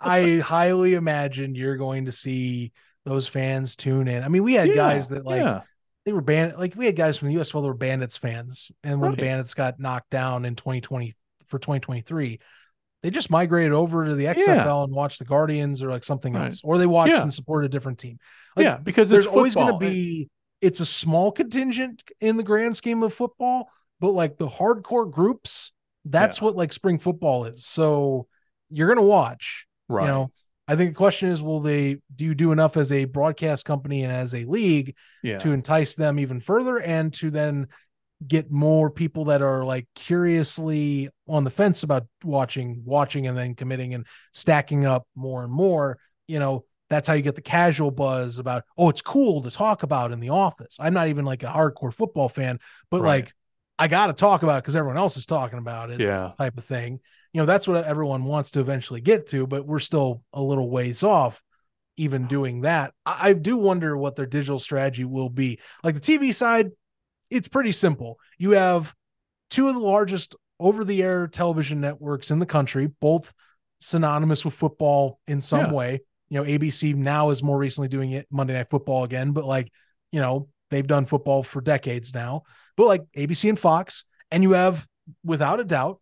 I 0.00 0.38
highly 0.38 0.94
imagine 0.94 1.54
you're 1.54 1.76
going 1.76 2.06
to 2.06 2.12
see 2.12 2.72
those 3.04 3.26
fans 3.26 3.76
tune 3.76 4.08
in. 4.08 4.22
I 4.22 4.28
mean, 4.28 4.44
we 4.44 4.54
had 4.54 4.68
yeah, 4.68 4.74
guys 4.74 5.08
that 5.10 5.24
like 5.24 5.40
yeah, 5.40 5.62
they 6.04 6.12
were 6.12 6.20
band 6.20 6.54
like 6.58 6.74
we 6.76 6.86
had 6.86 6.96
guys 6.96 7.16
from 7.16 7.28
the 7.28 7.34
USFL 7.34 7.62
that 7.62 7.68
were 7.68 7.74
Bandits 7.74 8.16
fans, 8.16 8.70
and 8.84 9.00
when 9.00 9.10
the 9.10 9.16
Bandits 9.16 9.54
got 9.54 9.80
knocked 9.80 10.10
down 10.10 10.44
in 10.44 10.54
2020 10.56 11.14
for 11.46 11.58
2023, 11.58 12.40
they 13.02 13.10
just 13.10 13.30
migrated 13.30 13.72
over 13.72 14.04
to 14.04 14.14
the 14.14 14.26
XFL 14.26 14.84
and 14.84 14.92
watched 14.92 15.18
the 15.18 15.24
Guardians 15.24 15.82
or 15.82 15.90
like 15.90 16.04
something 16.04 16.34
Right. 16.34 16.46
else, 16.46 16.60
or 16.64 16.78
they 16.78 16.86
watched 16.86 17.12
Yeah. 17.12 17.22
and 17.22 17.32
supported 17.32 17.66
a 17.66 17.68
different 17.70 17.98
team. 17.98 18.18
Like, 18.56 18.64
yeah, 18.64 18.76
because 18.78 19.08
there's 19.08 19.26
always 19.26 19.54
going 19.54 19.72
to 19.72 19.78
be 19.78 20.28
it's 20.60 20.80
a 20.80 20.86
small 20.86 21.30
contingent 21.30 22.02
in 22.20 22.36
the 22.36 22.42
grand 22.42 22.76
scheme 22.76 23.02
of 23.04 23.14
football, 23.14 23.70
but 24.00 24.10
like 24.10 24.36
the 24.36 24.48
hardcore 24.48 25.10
groups, 25.10 25.72
that's 26.04 26.38
Yeah. 26.38 26.44
what 26.46 26.56
like 26.56 26.72
spring 26.72 26.98
football 26.98 27.44
is. 27.44 27.64
So 27.64 28.26
you're 28.70 28.88
going 28.88 28.96
to 28.96 29.02
watch. 29.02 29.66
Right. 29.88 30.04
You 30.04 30.08
know, 30.10 30.32
I 30.66 30.76
think 30.76 30.90
the 30.90 30.96
question 30.96 31.30
is, 31.30 31.42
will 31.42 31.60
they 31.60 31.98
do 32.14 32.26
you 32.26 32.34
do 32.34 32.52
enough 32.52 32.76
as 32.76 32.92
a 32.92 33.04
broadcast 33.06 33.64
company 33.64 34.02
and 34.04 34.12
as 34.12 34.34
a 34.34 34.44
league 34.44 34.94
yeah, 35.22 35.38
to 35.38 35.52
entice 35.52 35.94
them 35.94 36.18
even 36.18 36.40
further 36.40 36.78
and 36.78 37.12
to 37.14 37.30
then 37.30 37.68
get 38.26 38.50
more 38.50 38.90
people 38.90 39.26
that 39.26 39.42
are 39.42 39.64
like 39.64 39.86
curiously 39.94 41.08
on 41.28 41.44
the 41.44 41.50
fence 41.50 41.84
about 41.84 42.06
watching 42.24 42.82
watching 42.84 43.26
and 43.26 43.38
then 43.38 43.54
committing 43.54 43.94
and 43.94 44.06
stacking 44.32 44.84
up 44.84 45.06
more 45.14 45.42
and 45.44 45.52
more? 45.52 45.98
You 46.26 46.38
know 46.38 46.64
that's 46.90 47.06
how 47.06 47.14
you 47.14 47.22
get 47.22 47.34
the 47.34 47.42
casual 47.42 47.90
buzz 47.90 48.38
about 48.38 48.64
oh 48.76 48.88
it's 48.88 49.02
cool 49.02 49.42
to 49.42 49.50
talk 49.50 49.82
about 49.82 50.12
in 50.12 50.20
the 50.20 50.30
office. 50.30 50.76
I'm 50.80 50.94
not 50.94 51.08
even 51.08 51.24
like 51.24 51.42
a 51.42 51.46
hardcore 51.46 51.94
football 51.94 52.28
fan 52.28 52.58
but 52.90 53.00
Right. 53.00 53.24
like 53.24 53.34
i 53.78 53.86
got 53.86 54.08
to 54.08 54.12
talk 54.12 54.42
about 54.42 54.58
it 54.58 54.62
because 54.62 54.74
everyone 54.76 54.96
else 54.98 55.16
is 55.16 55.26
talking 55.26 55.58
about 55.58 55.90
it 55.90 56.00
yeah, 56.00 56.32
type 56.36 56.58
of 56.58 56.64
thing 56.64 57.00
you 57.32 57.40
know 57.40 57.46
that's 57.46 57.68
what 57.68 57.84
everyone 57.84 58.24
wants 58.24 58.50
to 58.52 58.60
eventually 58.60 59.00
get 59.00 59.26
to 59.28 59.46
but 59.46 59.66
we're 59.66 59.78
still 59.78 60.22
a 60.32 60.42
little 60.42 60.70
ways 60.70 61.02
off 61.02 61.42
even 61.96 62.28
doing 62.28 62.60
that. 62.60 62.94
I, 63.04 63.30
I 63.30 63.32
do 63.32 63.56
wonder 63.56 63.96
what 63.96 64.14
their 64.14 64.24
digital 64.24 64.60
strategy 64.60 65.04
will 65.04 65.28
be. 65.28 65.58
Like 65.82 65.96
the 65.96 66.00
tv 66.00 66.32
side 66.34 66.70
it's 67.30 67.48
pretty 67.48 67.72
simple. 67.72 68.18
You 68.38 68.52
have 68.52 68.94
two 69.50 69.66
of 69.68 69.74
the 69.74 69.80
largest 69.80 70.34
over-the-air 70.60 71.26
television 71.28 71.80
networks 71.80 72.30
in 72.30 72.38
the 72.38 72.46
country 72.46 72.86
both 73.00 73.32
synonymous 73.80 74.44
with 74.44 74.54
football 74.54 75.18
in 75.26 75.40
some 75.40 75.66
Yeah. 75.66 75.72
way. 75.72 76.00
You 76.30 76.38
know 76.38 76.44
abc 76.44 76.94
now 76.94 77.30
is 77.30 77.42
more 77.42 77.58
recently 77.58 77.88
doing 77.88 78.12
it 78.12 78.26
monday 78.30 78.54
night 78.54 78.70
football 78.70 79.02
again 79.04 79.32
but 79.32 79.44
like 79.44 79.72
you 80.12 80.20
know 80.20 80.48
they've 80.70 80.86
done 80.86 81.04
football 81.06 81.42
for 81.42 81.60
decades 81.60 82.14
now. 82.14 82.42
But 82.76 82.86
like 82.86 83.02
abc 83.16 83.48
and 83.48 83.58
fox 83.58 84.04
and 84.30 84.42
you 84.42 84.52
have 84.52 84.86
without 85.24 85.58
a 85.58 85.64
doubt 85.64 86.00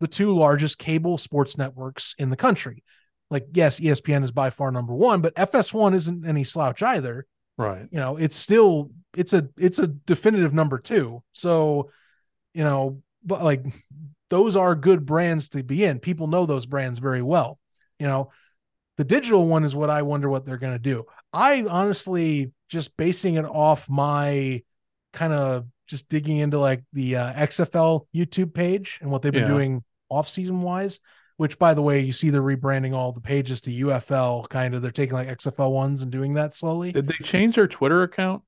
the 0.00 0.06
two 0.08 0.32
largest 0.34 0.78
cable 0.78 1.18
sports 1.18 1.56
networks 1.58 2.14
in 2.18 2.30
the 2.30 2.36
country. 2.36 2.82
Like, 3.30 3.46
yes, 3.54 3.80
ESPN 3.80 4.22
is 4.24 4.30
by 4.30 4.50
far 4.50 4.70
number 4.70 4.94
one, 4.94 5.20
but 5.20 5.34
FS1 5.34 5.94
isn't 5.94 6.26
any 6.26 6.44
slouch 6.44 6.82
either. 6.82 7.26
right. 7.58 7.86
You 7.90 7.98
know, 7.98 8.16
it's 8.16 8.36
still 8.36 8.90
it's 9.16 9.32
a 9.32 9.48
it's 9.56 9.78
a 9.78 9.86
definitive 9.86 10.52
number 10.54 10.78
two. 10.78 11.22
So, 11.32 11.90
you 12.54 12.62
know, 12.62 13.02
but 13.24 13.42
like 13.42 13.64
those 14.30 14.54
are 14.56 14.74
good 14.74 15.06
brands 15.06 15.48
to 15.50 15.62
be 15.62 15.84
in. 15.84 15.98
People 15.98 16.26
know 16.26 16.46
those 16.46 16.66
brands 16.66 16.98
very 16.98 17.22
well. 17.22 17.58
You 17.98 18.06
know, 18.06 18.30
the 18.98 19.04
digital 19.04 19.46
one 19.46 19.64
is 19.64 19.74
what 19.74 19.90
I 19.90 20.02
wonder 20.02 20.28
what 20.28 20.44
they're 20.44 20.56
going 20.58 20.74
to 20.74 20.78
do. 20.78 21.04
I 21.32 21.62
honestly 21.62 22.52
just 22.68 22.96
basing 22.96 23.34
it 23.36 23.44
off 23.44 23.88
my 23.88 24.62
kind 25.12 25.32
of 25.32 25.64
just 25.86 26.08
digging 26.08 26.36
into 26.38 26.58
like 26.58 26.82
the 26.92 27.16
uh, 27.16 27.32
XFL 27.32 28.06
YouTube 28.14 28.52
page 28.54 28.98
and 29.00 29.10
what 29.10 29.22
they've 29.22 29.32
been 29.32 29.42
Yeah. 29.42 29.48
doing 29.48 29.84
off 30.08 30.28
season 30.28 30.62
wise. 30.62 31.00
Which, 31.38 31.58
by 31.58 31.74
the 31.74 31.82
way, 31.82 32.00
you 32.00 32.12
see 32.12 32.30
they're 32.30 32.40
rebranding 32.40 32.94
all 32.94 33.12
the 33.12 33.20
pages 33.20 33.60
to 33.62 33.70
UFL. 33.70 34.48
Kind 34.48 34.74
of, 34.74 34.80
they're 34.80 34.90
taking 34.90 35.14
like 35.14 35.28
XFL 35.28 35.70
ones 35.70 36.00
and 36.00 36.10
doing 36.10 36.32
that 36.34 36.54
slowly. 36.54 36.92
Did 36.92 37.08
they 37.08 37.22
change 37.22 37.56
their 37.56 37.68
Twitter 37.68 38.02
account? 38.04 38.42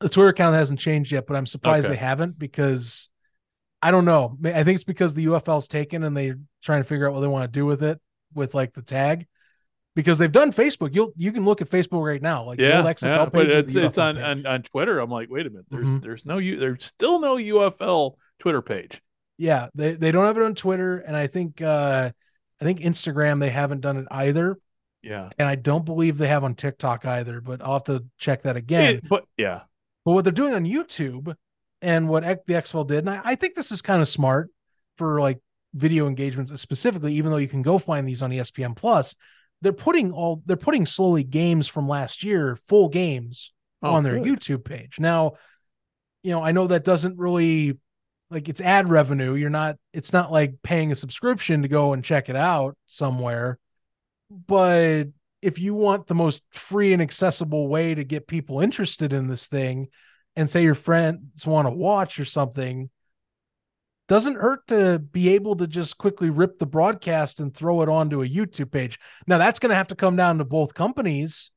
The 0.00 0.10
Twitter 0.10 0.28
account 0.28 0.54
hasn't 0.54 0.78
changed 0.78 1.10
yet, 1.10 1.26
but 1.26 1.36
I'm 1.38 1.46
surprised 1.46 1.86
Okay. 1.86 1.94
they 1.94 1.98
haven't 2.00 2.38
because 2.38 3.08
I 3.80 3.90
don't 3.90 4.04
know. 4.04 4.36
I 4.44 4.62
think 4.62 4.76
it's 4.76 4.84
because 4.84 5.14
the 5.14 5.24
UFL's 5.26 5.68
taken 5.68 6.02
and 6.02 6.14
they're 6.14 6.38
trying 6.62 6.82
to 6.82 6.88
figure 6.88 7.08
out 7.08 7.14
what 7.14 7.20
they 7.20 7.28
want 7.28 7.50
to 7.50 7.58
do 7.58 7.64
with 7.64 7.82
it 7.82 7.98
with 8.34 8.52
like 8.54 8.74
the 8.74 8.82
tag. 8.82 9.26
Because 9.96 10.18
they've 10.18 10.30
done 10.30 10.52
Facebook, 10.52 10.94
you'll 10.94 11.12
you 11.16 11.32
can 11.32 11.44
look 11.46 11.62
at 11.62 11.70
Facebook 11.70 12.04
right 12.04 12.20
now. 12.20 12.44
Like 12.44 12.58
yeah, 12.58 12.78
old 12.78 12.86
XFL 12.86 13.04
yeah, 13.04 13.24
but 13.26 13.48
it's 13.50 13.74
it's 13.74 13.96
on, 13.96 14.20
on 14.20 14.44
on 14.44 14.62
Twitter. 14.64 14.98
I'm 14.98 15.08
like, 15.08 15.30
wait 15.30 15.46
a 15.46 15.50
minute, 15.50 15.66
there's 15.70 15.84
Mhm. 15.86 16.02
there's 16.02 16.26
no 16.26 16.40
there's 16.40 16.84
still 16.84 17.20
no 17.20 17.36
UFL 17.36 18.16
Twitter 18.40 18.60
page. 18.60 19.00
Yeah, 19.36 19.68
they 19.74 19.94
they 19.94 20.12
don't 20.12 20.24
have 20.26 20.36
it 20.36 20.42
on 20.44 20.54
Twitter, 20.54 20.98
and 20.98 21.16
I 21.16 21.26
think 21.26 21.60
uh 21.60 22.10
I 22.60 22.64
think 22.64 22.80
Instagram 22.80 23.40
they 23.40 23.50
haven't 23.50 23.80
done 23.80 23.96
it 23.96 24.06
either, 24.10 24.58
Yeah, 25.02 25.30
and 25.38 25.48
I 25.48 25.54
don't 25.56 25.84
believe 25.84 26.18
they 26.18 26.28
have 26.28 26.44
on 26.44 26.54
TikTok 26.54 27.04
either. 27.04 27.40
But 27.40 27.60
I'll 27.62 27.74
have 27.74 27.84
to 27.84 28.04
check 28.18 28.42
that 28.42 28.56
again. 28.56 28.96
It- 28.96 29.08
but 29.08 29.24
yeah, 29.36 29.62
But 30.04 30.12
what 30.12 30.24
they're 30.24 30.32
doing 30.32 30.54
on 30.54 30.64
YouTube 30.64 31.34
and 31.82 32.08
what 32.08 32.22
the 32.46 32.54
XFL 32.54 32.86
did, 32.86 32.98
and 32.98 33.10
I, 33.10 33.20
I 33.24 33.34
think 33.34 33.54
this 33.56 33.72
is 33.72 33.82
kind 33.82 34.00
of 34.00 34.08
smart 34.08 34.50
for 34.96 35.20
like 35.20 35.40
video 35.74 36.06
engagements 36.06 36.52
specifically, 36.62 37.14
even 37.14 37.30
though 37.32 37.36
you 37.38 37.48
can 37.48 37.62
go 37.62 37.78
find 37.78 38.08
these 38.08 38.22
on 38.22 38.30
ESPN 38.30 38.76
Plus, 38.76 39.16
they're 39.60 39.72
putting 39.72 40.12
all 40.12 40.40
they're 40.46 40.56
putting 40.56 40.86
slowly 40.86 41.24
games 41.24 41.66
from 41.66 41.88
last 41.88 42.22
year, 42.22 42.56
full 42.68 42.88
games 42.88 43.52
Oh, 43.82 43.90
on 43.90 44.04
their 44.04 44.18
good. 44.20 44.38
YouTube 44.40 44.64
page. 44.64 44.98
Now, 45.00 45.32
you 46.22 46.30
know, 46.30 46.42
I 46.42 46.52
know 46.52 46.68
that 46.68 46.84
doesn't 46.84 47.18
really 47.18 47.78
like 48.34 48.48
it's 48.48 48.60
ad 48.60 48.90
revenue. 48.90 49.34
You're 49.34 49.48
not 49.48 49.76
it's 49.92 50.12
not 50.12 50.30
like 50.30 50.56
paying 50.62 50.92
a 50.92 50.96
subscription 50.96 51.62
to 51.62 51.68
go 51.68 51.92
and 51.92 52.04
check 52.04 52.28
it 52.28 52.36
out 52.36 52.76
somewhere. 52.86 53.58
But 54.30 55.04
if 55.40 55.58
you 55.58 55.74
want 55.74 56.06
the 56.06 56.14
most 56.14 56.42
free 56.50 56.92
and 56.92 57.00
accessible 57.00 57.68
way 57.68 57.94
to 57.94 58.04
get 58.04 58.26
people 58.26 58.60
interested 58.60 59.12
in 59.12 59.28
this 59.28 59.46
thing 59.46 59.88
and 60.36 60.50
say 60.50 60.62
your 60.62 60.74
friends 60.74 61.46
want 61.46 61.66
to 61.66 61.70
watch 61.70 62.18
or 62.18 62.24
something, 62.24 62.90
doesn't 64.08 64.36
hurt 64.36 64.66
to 64.68 64.98
be 64.98 65.30
able 65.30 65.56
to 65.56 65.66
just 65.66 65.96
quickly 65.96 66.28
rip 66.30 66.58
the 66.58 66.66
broadcast 66.66 67.40
and 67.40 67.54
throw 67.54 67.82
it 67.82 67.88
onto 67.88 68.22
a 68.22 68.28
YouTube 68.28 68.70
page. 68.70 68.98
Now 69.26 69.38
that's 69.38 69.58
going 69.58 69.70
to 69.70 69.76
have 69.76 69.88
to 69.88 69.94
come 69.94 70.16
down 70.16 70.38
to 70.38 70.44
both 70.44 70.74
companies, 70.74 71.50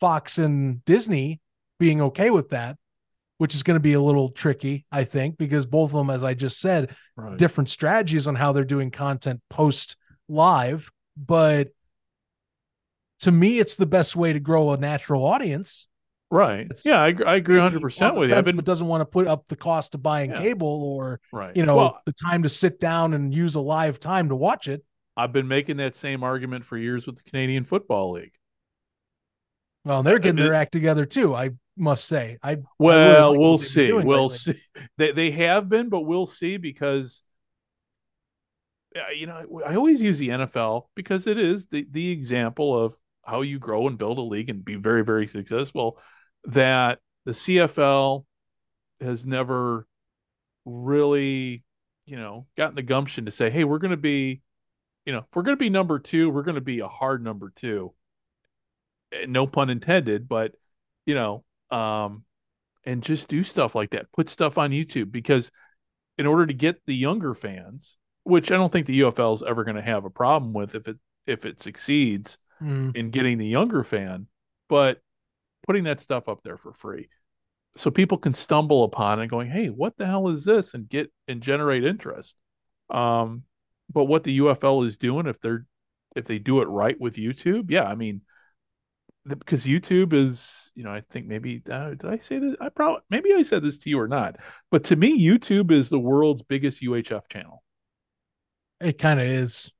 Fox 0.00 0.38
and 0.38 0.84
Disney, 0.84 1.40
being 1.78 2.00
okay 2.02 2.30
with 2.30 2.50
that, 2.50 2.76
which 3.38 3.54
is 3.54 3.62
going 3.62 3.76
to 3.76 3.80
be 3.80 3.94
a 3.94 4.00
little 4.00 4.28
tricky, 4.30 4.84
I 4.92 5.04
think, 5.04 5.38
because 5.38 5.64
both 5.66 5.90
of 5.90 5.96
them, 5.96 6.10
as 6.10 6.22
I 6.22 6.34
just 6.34 6.60
said, 6.60 6.94
Right. 7.16 7.36
different 7.38 7.70
strategies 7.70 8.26
on 8.26 8.34
how 8.34 8.52
they're 8.52 8.64
doing 8.64 8.90
content 8.90 9.40
post 9.50 9.96
live. 10.28 10.90
But 11.16 11.68
to 13.20 13.32
me, 13.32 13.58
it's 13.58 13.76
the 13.76 13.86
best 13.86 14.14
way 14.14 14.32
to 14.32 14.40
grow 14.40 14.72
a 14.72 14.76
natural 14.76 15.24
audience. 15.24 15.86
right. 16.30 16.60
It's- 16.60 16.84
Yeah, 16.84 17.00
I, 17.00 17.08
agree- 17.08 17.24
I 17.24 17.36
agree 17.36 17.54
Maybe 17.54 17.62
100 17.62 17.76
on 17.76 17.80
percent 17.82 18.14
with 18.16 18.28
you. 18.30 18.36
I've 18.36 18.44
been 18.44 18.56
but 18.56 18.64
doesn't 18.66 18.86
want 18.86 19.00
to 19.00 19.06
put 19.06 19.26
up 19.26 19.44
the 19.48 19.56
cost 19.56 19.94
of 19.94 20.02
buying 20.02 20.30
Yeah. 20.30 20.36
cable 20.36 20.68
or 20.84 21.20
right. 21.32 21.56
you 21.56 21.64
know 21.64 21.76
Well, 21.76 22.02
the 22.04 22.12
time 22.12 22.42
to 22.42 22.48
sit 22.50 22.78
down 22.78 23.14
and 23.14 23.32
use 23.34 23.54
a 23.54 23.60
live 23.60 23.98
time 23.98 24.28
to 24.28 24.36
watch 24.36 24.68
it. 24.68 24.84
I've 25.16 25.32
been 25.32 25.48
making 25.48 25.78
that 25.78 25.96
same 25.96 26.22
argument 26.22 26.66
for 26.66 26.76
years 26.76 27.06
with 27.06 27.16
the 27.16 27.22
Canadian 27.22 27.64
Football 27.64 28.12
League. 28.12 28.34
Well, 29.84 30.02
they're 30.02 30.18
getting 30.18 30.36
mean- 30.36 30.44
their 30.44 30.54
act 30.54 30.72
together 30.72 31.06
too. 31.06 31.34
I 31.34 31.50
must 31.78 32.06
say. 32.06 32.38
I 32.42 32.58
I 32.86 32.96
really 32.96 33.24
Well, 33.26 33.26
like 33.26 33.40
we'll 33.40 33.58
see. 33.58 33.92
We'll 33.92 34.30
lately. 34.30 34.30
see. 34.30 34.60
They 34.96 35.12
they 35.12 35.30
have 35.32 35.68
been, 35.68 35.88
but 35.88 36.00
we'll 36.02 36.26
see 36.26 36.56
because 36.56 37.22
uh, 38.96 39.10
you 39.14 39.26
know 39.26 39.62
I 39.66 39.74
always 39.76 40.00
use 40.00 40.18
the 40.18 40.30
NFL 40.30 40.90
because 40.94 41.26
it 41.26 41.38
is 41.38 41.66
the 41.70 41.86
the 41.90 42.10
example 42.10 42.78
of 42.78 42.94
how 43.24 43.42
you 43.42 43.58
grow 43.58 43.86
and 43.86 43.98
build 43.98 44.18
a 44.18 44.22
league 44.22 44.50
and 44.50 44.64
be 44.64 44.76
very 44.76 45.04
very 45.04 45.26
successful. 45.28 45.98
That 46.44 47.00
the 47.24 47.34
CFL 47.34 48.26
has 49.00 49.26
never 49.26 49.86
really, 50.66 51.64
you 52.06 52.16
know, 52.16 52.46
gotten 52.56 52.76
the 52.76 52.82
gumption 52.82 53.26
to 53.26 53.32
say, 53.32 53.50
"Hey, 53.50 53.64
we're 53.64 53.78
going 53.78 53.92
to 53.92 53.96
be, 53.98 54.42
you 55.06 55.12
know, 55.12 55.20
if 55.20 55.26
we're 55.34 55.42
going 55.42 55.56
to 55.56 55.60
be 55.64 55.70
number 55.70 55.98
two, 55.98 56.30
we're 56.30 56.42
going 56.44 56.56
to 56.56 56.60
be 56.62 56.80
a 56.80 56.88
hard 56.88 57.24
number 57.24 57.52
two." 57.56 57.94
Eh, 59.12 59.26
No 59.26 59.46
pun 59.46 59.70
intended, 59.70 60.28
but 60.28 60.54
you 61.06 61.14
know, 61.14 61.44
um, 61.70 62.24
and 62.84 63.02
just 63.02 63.28
do 63.28 63.44
stuff 63.44 63.74
like 63.74 63.90
that. 63.90 64.12
Put 64.12 64.28
stuff 64.28 64.58
on 64.58 64.70
YouTube 64.70 65.12
because 65.12 65.50
in 66.18 66.26
order 66.26 66.46
to 66.46 66.54
get 66.54 66.80
the 66.86 66.94
younger 66.94 67.34
fans, 67.34 67.96
which 68.24 68.50
I 68.50 68.56
don't 68.56 68.72
think 68.72 68.86
the 68.86 69.00
UFL 69.00 69.34
is 69.34 69.42
ever 69.42 69.64
going 69.64 69.76
to 69.76 69.82
have 69.82 70.04
a 70.04 70.10
problem 70.10 70.52
with 70.52 70.74
if 70.74 70.88
it 70.88 70.98
if 71.26 71.44
it 71.44 71.60
succeeds 71.60 72.38
Mm. 72.62 72.96
in 72.96 73.10
getting 73.10 73.38
the 73.38 73.46
younger 73.46 73.84
fan, 73.84 74.26
but 74.68 75.00
putting 75.66 75.84
that 75.84 76.00
stuff 76.00 76.28
up 76.28 76.42
there 76.42 76.56
for 76.56 76.72
free 76.72 77.08
so 77.76 77.90
people 77.90 78.18
can 78.18 78.34
stumble 78.34 78.84
upon 78.84 79.20
it 79.20 79.28
going, 79.28 79.48
"Hey, 79.50 79.68
what 79.70 79.96
the 79.96 80.06
hell 80.06 80.28
is 80.28 80.44
this?" 80.44 80.74
and 80.74 80.88
get 80.88 81.12
and 81.28 81.42
generate 81.42 81.84
interest. 81.84 82.36
Um, 82.90 83.44
but 83.92 84.04
what 84.04 84.24
the 84.24 84.32
UFL 84.34 84.82
is 84.82 84.96
doing, 84.98 85.26
if 85.26 85.40
they're 85.40 85.66
if 86.16 86.24
they 86.26 86.38
do 86.38 86.60
it 86.62 86.66
right 86.66 86.98
with 87.00 87.14
YouTube, 87.16 87.70
yeah, 87.70 87.84
I 87.84 87.94
mean, 87.94 88.22
because 89.26 89.64
YouTube 89.64 90.12
is, 90.12 90.70
you 90.74 90.84
know, 90.84 90.90
I 90.90 91.02
think 91.10 91.26
maybe 91.26 91.62
uh, 91.70 91.90
did 91.90 92.06
I 92.06 92.18
say 92.18 92.38
this? 92.38 92.54
I 92.60 92.68
probably 92.68 93.00
maybe 93.10 93.34
I 93.34 93.42
said 93.42 93.62
this 93.62 93.78
to 93.78 93.90
you 93.90 93.98
or 93.98 94.08
not, 94.08 94.36
but 94.70 94.84
to 94.84 94.96
me, 94.96 95.20
YouTube 95.20 95.70
is 95.70 95.88
the 95.88 95.98
world's 95.98 96.42
biggest 96.42 96.82
UHF 96.82 97.22
channel. 97.30 97.62
It 98.80 98.98
kind 98.98 99.20
of 99.20 99.26
is. 99.26 99.70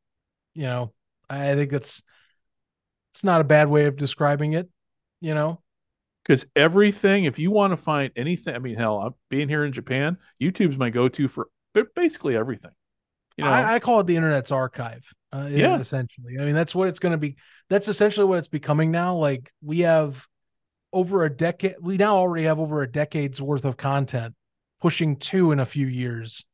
You 0.54 0.64
know, 0.64 0.92
I 1.30 1.54
think 1.54 1.72
it's 1.72 2.02
it's 3.12 3.24
not 3.24 3.40
a 3.40 3.44
bad 3.44 3.68
way 3.68 3.86
of 3.86 3.96
describing 3.96 4.52
it. 4.52 4.68
You 5.20 5.34
know, 5.34 5.62
because 6.28 6.44
everything, 6.54 7.24
if 7.24 7.38
you 7.38 7.50
want 7.50 7.72
to 7.72 7.76
find 7.76 8.12
anything, 8.16 8.54
I 8.54 8.58
mean, 8.58 8.76
hell, 8.76 8.98
I'm 8.98 9.14
being 9.30 9.48
here 9.48 9.64
in 9.64 9.72
Japan, 9.72 10.18
YouTube's 10.40 10.76
my 10.76 10.90
go-to 10.90 11.26
for 11.26 11.48
basically 11.96 12.36
everything. 12.36 12.70
You 13.36 13.44
know, 13.44 13.50
I, 13.50 13.74
I 13.74 13.78
call 13.78 14.00
it 14.00 14.06
the 14.06 14.16
internet's 14.16 14.50
archive. 14.52 15.04
Uh, 15.32 15.48
yeah, 15.50 15.78
essentially. 15.78 16.38
I 16.40 16.44
mean, 16.44 16.54
that's 16.54 16.74
what 16.74 16.88
it's 16.88 16.98
going 16.98 17.12
to 17.12 17.18
be. 17.18 17.36
That's 17.68 17.88
essentially 17.88 18.26
what 18.26 18.38
it's 18.38 18.48
becoming 18.48 18.90
now. 18.90 19.16
Like 19.16 19.52
we 19.62 19.80
have 19.80 20.26
over 20.92 21.24
a 21.24 21.30
decade. 21.30 21.76
We 21.80 21.96
now 21.96 22.16
already 22.16 22.44
have 22.44 22.58
over 22.58 22.82
a 22.82 22.90
decade's 22.90 23.40
worth 23.40 23.64
of 23.64 23.76
content, 23.76 24.34
pushing 24.80 25.16
two 25.16 25.52
in 25.52 25.60
a 25.60 25.66
few 25.66 25.86
years. 25.86 26.44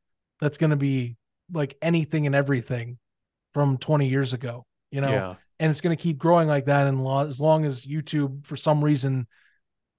That's 0.40 0.58
going 0.58 0.70
to 0.70 0.76
be 0.76 1.16
like 1.52 1.76
anything 1.80 2.26
and 2.26 2.34
everything 2.34 2.98
from 3.52 3.78
20 3.78 4.08
years 4.08 4.32
ago. 4.32 4.66
You 4.90 5.00
know, 5.00 5.10
yeah. 5.10 5.34
and 5.58 5.70
it's 5.70 5.80
going 5.80 5.96
to 5.96 6.02
keep 6.02 6.18
growing 6.18 6.48
like 6.48 6.66
that. 6.66 6.86
And 6.86 7.06
as 7.28 7.40
long 7.40 7.64
as 7.64 7.84
YouTube, 7.84 8.46
for 8.46 8.56
some 8.56 8.82
reason, 8.82 9.26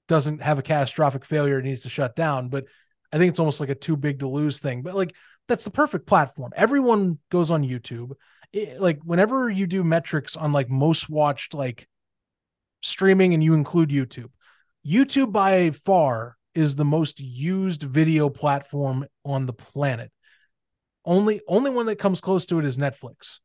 doesn't 0.08 0.42
have 0.42 0.60
a 0.60 0.64
catastrophic 0.64 1.26
failure, 1.26 1.60
it 1.60 1.64
needs 1.64 1.82
to 1.82 1.90
shut 1.90 2.16
down. 2.16 2.50
But 2.50 2.66
I 3.12 3.18
think 3.18 3.30
it's 3.30 3.40
almost 3.40 3.60
like 3.60 3.70
a 3.70 3.76
too 3.76 3.96
big 3.96 4.20
to 4.20 4.28
lose 4.28 4.60
thing. 4.60 4.82
But 4.82 4.96
like 4.96 5.14
that's 5.48 5.64
the 5.64 5.72
perfect 5.72 6.08
platform. 6.08 6.52
Everyone 6.56 7.20
goes 7.32 7.52
on 7.52 7.64
YouTube. 7.64 8.14
It, 8.56 8.80
like 8.80 9.02
whenever 9.04 9.50
you 9.50 9.68
do 9.68 9.84
metrics 9.84 10.36
on 10.36 10.54
like 10.54 10.70
most 10.70 11.10
watched 11.10 11.54
like 11.54 11.88
streaming 12.82 13.34
and 13.34 13.44
you 13.44 13.54
include 13.54 13.90
YouTube, 13.90 14.30
YouTube 14.88 15.32
by 15.32 15.72
far 15.72 16.38
is 16.54 16.76
the 16.76 16.86
most 16.86 17.20
used 17.20 17.84
video 17.84 18.30
platform 18.30 19.06
on 19.26 19.46
the 19.46 19.54
planet. 19.54 20.10
Only 21.04 21.42
only 21.48 21.70
one 21.70 21.88
that 21.88 22.00
comes 22.00 22.22
close 22.22 22.46
to 22.48 22.60
it 22.60 22.66
is 22.66 22.78
Netflix. 22.78 23.40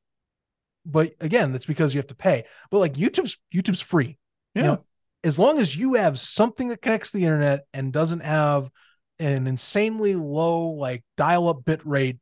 But 0.86 1.12
again, 1.20 1.52
that's 1.52 1.66
because 1.66 1.92
you 1.92 1.98
have 1.98 2.06
to 2.06 2.14
pay. 2.14 2.44
But 2.70 2.78
like 2.78 2.94
YouTube's 2.94 3.36
YouTube's 3.52 3.80
free. 3.80 4.16
Yeah. 4.54 4.62
You 4.62 4.68
know, 4.68 4.84
as 5.24 5.38
long 5.38 5.58
as 5.58 5.76
you 5.76 5.94
have 5.94 6.20
something 6.20 6.68
that 6.68 6.82
connects 6.82 7.10
to 7.10 7.18
the 7.18 7.24
internet 7.24 7.66
and 7.74 7.92
doesn't 7.92 8.20
have 8.20 8.70
an 9.18 9.46
insanely 9.46 10.14
low 10.14 10.68
like 10.68 11.04
dial-up 11.16 11.64
bit 11.64 11.84
rate 11.84 12.16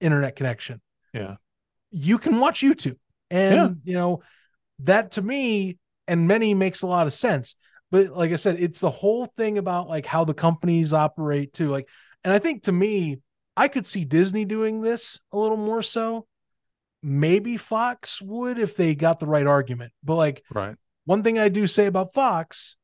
internet 0.00 0.36
connection 0.36 0.80
yeah 1.14 1.36
you 1.92 2.18
can 2.18 2.40
watch 2.40 2.60
youtube. 2.60 2.96
And 3.30 3.54
yeah. 3.54 3.68
you 3.84 3.94
know 3.94 4.22
that 4.80 5.12
to 5.12 5.22
me 5.22 5.78
and 6.08 6.26
many 6.26 6.54
makes 6.54 6.82
a 6.82 6.86
lot 6.86 7.06
of 7.06 7.12
sense. 7.12 7.54
But 7.90 8.16
like 8.16 8.32
i 8.32 8.36
said 8.36 8.60
it's 8.60 8.80
the 8.80 8.90
whole 8.90 9.26
thing 9.36 9.58
about 9.58 9.88
like 9.88 10.06
how 10.06 10.24
the 10.24 10.34
companies 10.34 10.92
operate 10.92 11.52
too. 11.52 11.70
Like 11.70 11.88
and 12.24 12.32
i 12.32 12.38
think 12.38 12.64
to 12.64 12.72
me 12.72 13.18
i 13.56 13.68
could 13.68 13.86
see 13.86 14.04
disney 14.04 14.44
doing 14.44 14.80
this 14.80 15.20
a 15.32 15.38
little 15.38 15.56
more 15.56 15.82
so. 15.82 16.26
Maybe 17.02 17.56
fox 17.56 18.20
would 18.22 18.58
if 18.58 18.76
they 18.76 18.94
got 18.94 19.18
the 19.18 19.26
right 19.26 19.46
argument. 19.46 19.92
But 20.04 20.16
like 20.16 20.42
right. 20.50 20.76
one 21.04 21.22
thing 21.22 21.38
I 21.38 21.48
do 21.48 21.66
say 21.66 21.86
about 21.86 22.14
Fox, 22.14 22.76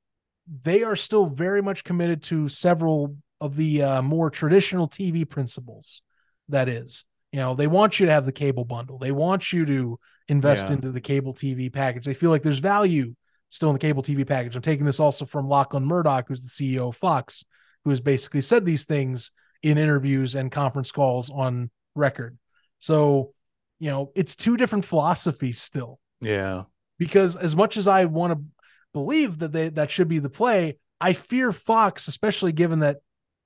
they 0.62 0.82
are 0.82 0.96
still 0.96 1.26
very 1.26 1.62
much 1.62 1.84
committed 1.84 2.22
to 2.24 2.48
several 2.48 3.16
of 3.40 3.56
the 3.56 3.82
uh, 3.82 4.02
more 4.02 4.30
traditional 4.30 4.88
TV 4.88 5.28
principles. 5.28 6.02
That 6.48 6.68
is, 6.68 7.04
you 7.32 7.38
know, 7.38 7.54
they 7.54 7.66
want 7.66 8.00
you 8.00 8.06
to 8.06 8.12
have 8.12 8.24
the 8.24 8.32
cable 8.32 8.64
bundle. 8.64 8.98
They 8.98 9.12
want 9.12 9.52
you 9.52 9.66
to 9.66 9.98
invest 10.28 10.68
yeah. 10.68 10.74
into 10.74 10.92
the 10.92 11.00
cable 11.00 11.34
TV 11.34 11.72
package. 11.72 12.04
They 12.04 12.14
feel 12.14 12.30
like 12.30 12.42
there's 12.42 12.58
value 12.58 13.14
still 13.50 13.70
in 13.70 13.74
the 13.74 13.80
cable 13.80 14.02
TV 14.02 14.26
package. 14.26 14.56
I'm 14.56 14.62
taking 14.62 14.86
this 14.86 15.00
also 15.00 15.24
from 15.24 15.48
Lachlan 15.48 15.84
Murdoch, 15.86 16.28
who's 16.28 16.42
the 16.42 16.48
CEO 16.48 16.88
of 16.88 16.96
Fox, 16.96 17.44
who 17.84 17.90
has 17.90 18.00
basically 18.00 18.42
said 18.42 18.64
these 18.64 18.84
things 18.84 19.30
in 19.62 19.78
interviews 19.78 20.34
and 20.34 20.52
conference 20.52 20.90
calls 20.90 21.30
on 21.30 21.70
record. 21.94 22.38
So, 22.78 23.32
you 23.78 23.90
know, 23.90 24.12
it's 24.14 24.36
two 24.36 24.56
different 24.56 24.84
philosophies 24.84 25.60
still. 25.60 25.98
Yeah 26.20 26.64
because 26.98 27.36
as 27.36 27.56
much 27.56 27.76
as 27.76 27.88
I 27.88 28.04
want 28.04 28.32
to 28.34 28.44
believe 28.92 29.38
that 29.38 29.52
they, 29.52 29.68
that 29.70 29.90
should 29.90 30.08
be 30.08 30.18
the 30.18 30.28
play, 30.28 30.78
I 31.00 31.12
fear 31.12 31.52
Fox, 31.52 32.08
especially 32.08 32.52
given 32.52 32.80
that 32.80 32.98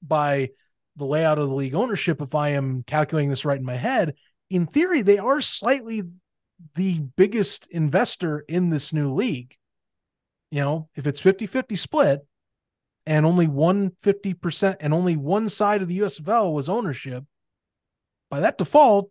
by 0.03 0.51
the 0.97 1.05
layout 1.05 1.39
of 1.39 1.49
the 1.49 1.55
league 1.55 1.75
ownership, 1.75 2.21
if 2.21 2.35
I 2.35 2.51
am 2.51 2.85
calculating 2.87 3.31
this 3.31 3.45
right 3.45 3.59
in 3.59 3.65
my 3.65 3.77
head, 3.77 4.15
in 4.51 4.67
theory, 4.67 5.03
they 5.03 5.19
are 5.19 5.41
slightly 5.41 6.03
the 6.75 7.01
biggest 7.17 7.67
investor 7.71 8.45
in 8.49 8.71
this 8.71 8.93
new 8.93 9.13
league. 9.13 9.57
You 10.51 10.61
know, 10.61 10.89
if 10.95 11.07
it's 11.07 11.21
50 11.21 11.47
50 11.47 11.77
split 11.77 12.21
and 13.07 13.25
only 13.25 13.47
one 13.47 13.93
50% 14.03 14.77
and 14.81 14.93
only 14.93 15.17
one 15.17 15.49
side 15.49 15.83
of 15.83 15.89
the 15.89 16.01
USFL 16.01 16.53
was 16.53 16.69
ownership, 16.69 17.25
by 18.31 18.41
that 18.41 18.59
default, 18.59 19.11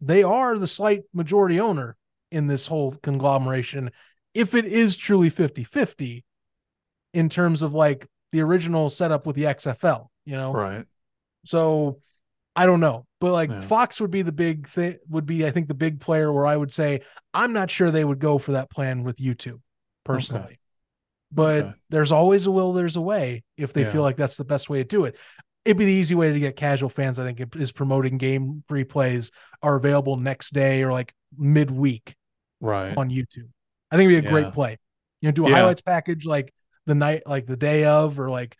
they 0.00 0.22
are 0.22 0.58
the 0.58 0.66
slight 0.66 1.02
majority 1.12 1.60
owner 1.60 1.96
in 2.30 2.48
this 2.48 2.66
whole 2.66 2.92
conglomeration 2.96 3.90
if 4.34 4.54
it 4.54 4.64
is 4.64 4.96
truly 4.96 5.30
50-50 5.30 6.24
in 7.14 7.28
terms 7.28 7.62
of 7.62 7.72
like 7.72 8.08
the 8.32 8.40
original 8.40 8.90
setup 8.90 9.24
with 9.24 9.36
the 9.36 9.44
XFL, 9.44 10.08
you 10.24 10.36
know? 10.36 10.52
Right. 10.52 10.84
So 11.44 12.00
I 12.56 12.66
don't 12.66 12.80
know. 12.80 13.06
But 13.20 13.32
like 13.32 13.50
yeah. 13.50 13.60
Fox 13.62 14.00
would 14.00 14.10
be 14.10 14.22
the 14.22 14.32
big 14.32 14.68
thing 14.68 14.98
would 15.08 15.26
be 15.26 15.46
I 15.46 15.50
think 15.50 15.68
the 15.68 15.74
big 15.74 16.00
player 16.00 16.32
where 16.32 16.46
I 16.46 16.56
would 16.56 16.72
say 16.72 17.00
I'm 17.32 17.52
not 17.52 17.70
sure 17.70 17.90
they 17.90 18.04
would 18.04 18.18
go 18.18 18.38
for 18.38 18.52
that 18.52 18.70
plan 18.70 19.02
with 19.02 19.16
YouTube 19.16 19.60
personally. 20.04 20.44
Okay. 20.44 20.58
But 21.32 21.64
okay. 21.64 21.74
there's 21.90 22.12
always 22.12 22.46
a 22.46 22.50
will, 22.50 22.72
there's 22.72 22.96
a 22.96 23.00
way 23.00 23.42
if 23.56 23.72
they 23.72 23.82
yeah. 23.82 23.90
feel 23.90 24.02
like 24.02 24.16
that's 24.16 24.36
the 24.36 24.44
best 24.44 24.70
way 24.70 24.78
to 24.78 24.84
do 24.84 25.04
it. 25.04 25.16
It'd 25.64 25.78
be 25.78 25.86
the 25.86 25.92
easy 25.92 26.14
way 26.14 26.32
to 26.32 26.38
get 26.38 26.56
casual 26.56 26.90
fans, 26.90 27.18
I 27.18 27.24
think, 27.24 27.56
is 27.56 27.72
promoting 27.72 28.18
game 28.18 28.62
replays 28.70 29.30
are 29.62 29.74
available 29.74 30.16
next 30.16 30.52
day 30.52 30.82
or 30.82 30.92
like 30.92 31.12
midweek 31.36 32.14
right 32.60 32.96
on 32.96 33.08
YouTube. 33.08 33.48
I 33.90 33.96
think 33.96 34.10
it'd 34.10 34.22
be 34.22 34.28
a 34.28 34.30
yeah. 34.30 34.42
great 34.42 34.52
play. 34.52 34.78
You 35.22 35.28
know, 35.28 35.32
do 35.32 35.46
a 35.46 35.50
highlights 35.50 35.80
package 35.80 36.26
like 36.26 36.52
the 36.86 36.94
night, 36.94 37.22
like 37.26 37.46
the 37.46 37.56
day 37.56 37.84
of, 37.84 38.20
or 38.20 38.30
like 38.30 38.56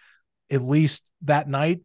at 0.50 0.62
least 0.62 1.04
that 1.22 1.48
night, 1.48 1.80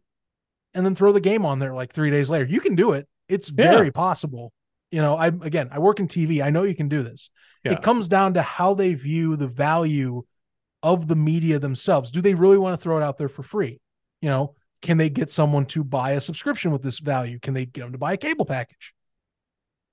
and 0.74 0.84
then 0.84 0.94
throw 0.94 1.12
the 1.12 1.20
game 1.20 1.44
on 1.44 1.58
there 1.58 1.74
like 1.74 1.92
three 1.92 2.10
days 2.10 2.30
later. 2.30 2.44
You 2.44 2.60
can 2.60 2.74
do 2.74 2.92
it. 2.92 3.08
It's 3.28 3.50
yeah. 3.50 3.70
very 3.70 3.90
possible. 3.90 4.52
You 4.90 5.00
know, 5.00 5.16
I 5.16 5.28
again, 5.28 5.68
I 5.70 5.78
work 5.78 6.00
in 6.00 6.08
TV. 6.08 6.42
I 6.42 6.50
know 6.50 6.64
you 6.64 6.74
can 6.74 6.88
do 6.88 7.02
this. 7.02 7.30
It 7.62 7.82
comes 7.82 8.08
down 8.08 8.34
to 8.34 8.42
how 8.42 8.72
they 8.74 8.94
view 8.94 9.36
the 9.36 9.46
value 9.46 10.22
of 10.82 11.08
the 11.08 11.16
media 11.16 11.58
themselves. 11.58 12.10
Do 12.10 12.22
they 12.22 12.34
really 12.34 12.56
want 12.56 12.78
to 12.78 12.82
throw 12.82 12.96
it 12.96 13.02
out 13.02 13.18
there 13.18 13.28
for 13.28 13.42
free? 13.42 13.80
You 14.22 14.30
know, 14.30 14.54
can 14.82 14.96
they 14.96 15.10
get 15.10 15.30
someone 15.30 15.66
to 15.66 15.84
buy 15.84 16.12
a 16.12 16.20
subscription 16.20 16.70
with 16.70 16.82
this 16.82 16.98
value? 16.98 17.38
Can 17.38 17.54
they 17.54 17.66
get 17.66 17.82
them 17.82 17.92
to 17.92 17.98
buy 17.98 18.14
a 18.14 18.16
cable 18.16 18.46
package? 18.46 18.94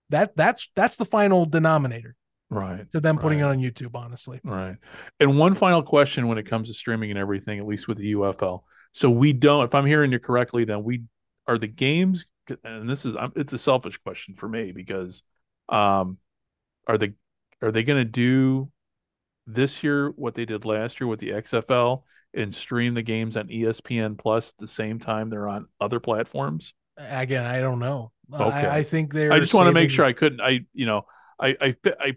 That 0.10 0.36
that's 0.38 0.70
that's 0.76 0.98
the 0.98 1.06
final 1.06 1.46
denominator 1.46 2.16
right 2.50 2.90
to 2.92 3.00
them 3.00 3.18
putting 3.18 3.42
right. 3.42 3.50
it 3.50 3.52
on 3.52 3.60
youtube 3.60 3.96
honestly. 3.96 4.40
Right. 4.44 4.78
And 5.20 5.38
one 5.38 5.54
final 5.54 5.84
question 5.84 6.28
when 6.28 6.38
it 6.38 6.50
comes 6.50 6.70
to 6.70 6.74
streaming 6.74 7.10
and 7.12 7.20
everything 7.20 7.60
at 7.60 7.66
least 7.66 7.88
with 7.88 7.98
the 7.98 8.14
ufl 8.14 8.64
so 8.94 9.10
we 9.10 9.34
don't 9.34 9.66
if 9.66 9.76
i'm 9.76 9.86
hearing 9.86 10.12
you 10.12 10.20
correctly 10.20 10.64
then 10.64 10.84
we 10.84 11.04
are 11.48 11.58
the 11.58 11.68
games 11.68 12.26
and 12.64 12.90
this 12.90 13.06
is 13.06 13.16
it's 13.36 13.54
a 13.54 13.58
selfish 13.58 13.98
question 13.98 14.36
for 14.36 14.48
me 14.48 14.72
because 14.72 15.24
um 15.70 16.18
are 16.88 16.98
the 16.98 17.14
are 17.62 17.72
they 17.72 17.84
going 17.84 18.00
to 18.00 18.10
do 18.10 18.72
this 19.46 19.84
year 19.84 20.10
what 20.12 20.36
they 20.36 20.46
did 20.46 20.66
last 20.66 21.00
year 21.00 21.08
with 21.08 21.20
the 21.20 21.30
xfl 21.30 22.04
and 22.34 22.54
stream 22.54 22.94
the 22.94 23.02
games 23.02 23.36
on 23.36 23.48
espn 23.48 24.18
plus 24.18 24.50
at 24.50 24.58
the 24.60 24.68
same 24.68 25.00
time 25.00 25.30
they're 25.30 25.48
on 25.48 25.68
other 25.82 26.00
platforms? 26.00 26.74
Again 26.98 27.46
i 27.46 27.60
don't 27.60 27.80
know. 27.80 28.12
Okay 28.34 28.44
i, 28.44 28.78
I 28.78 28.84
think 28.84 29.14
they're 29.14 29.32
i 29.32 29.40
just 29.40 29.52
saving... 29.52 29.66
want 29.66 29.76
to 29.76 29.82
make 29.82 29.92
sure 29.92 30.06
i 30.06 30.14
couldn't 30.14 30.42
i 30.42 30.62
you 30.74 30.86
know 30.86 31.06
I, 31.40 31.56
I 31.62 31.76
I 32.00 32.16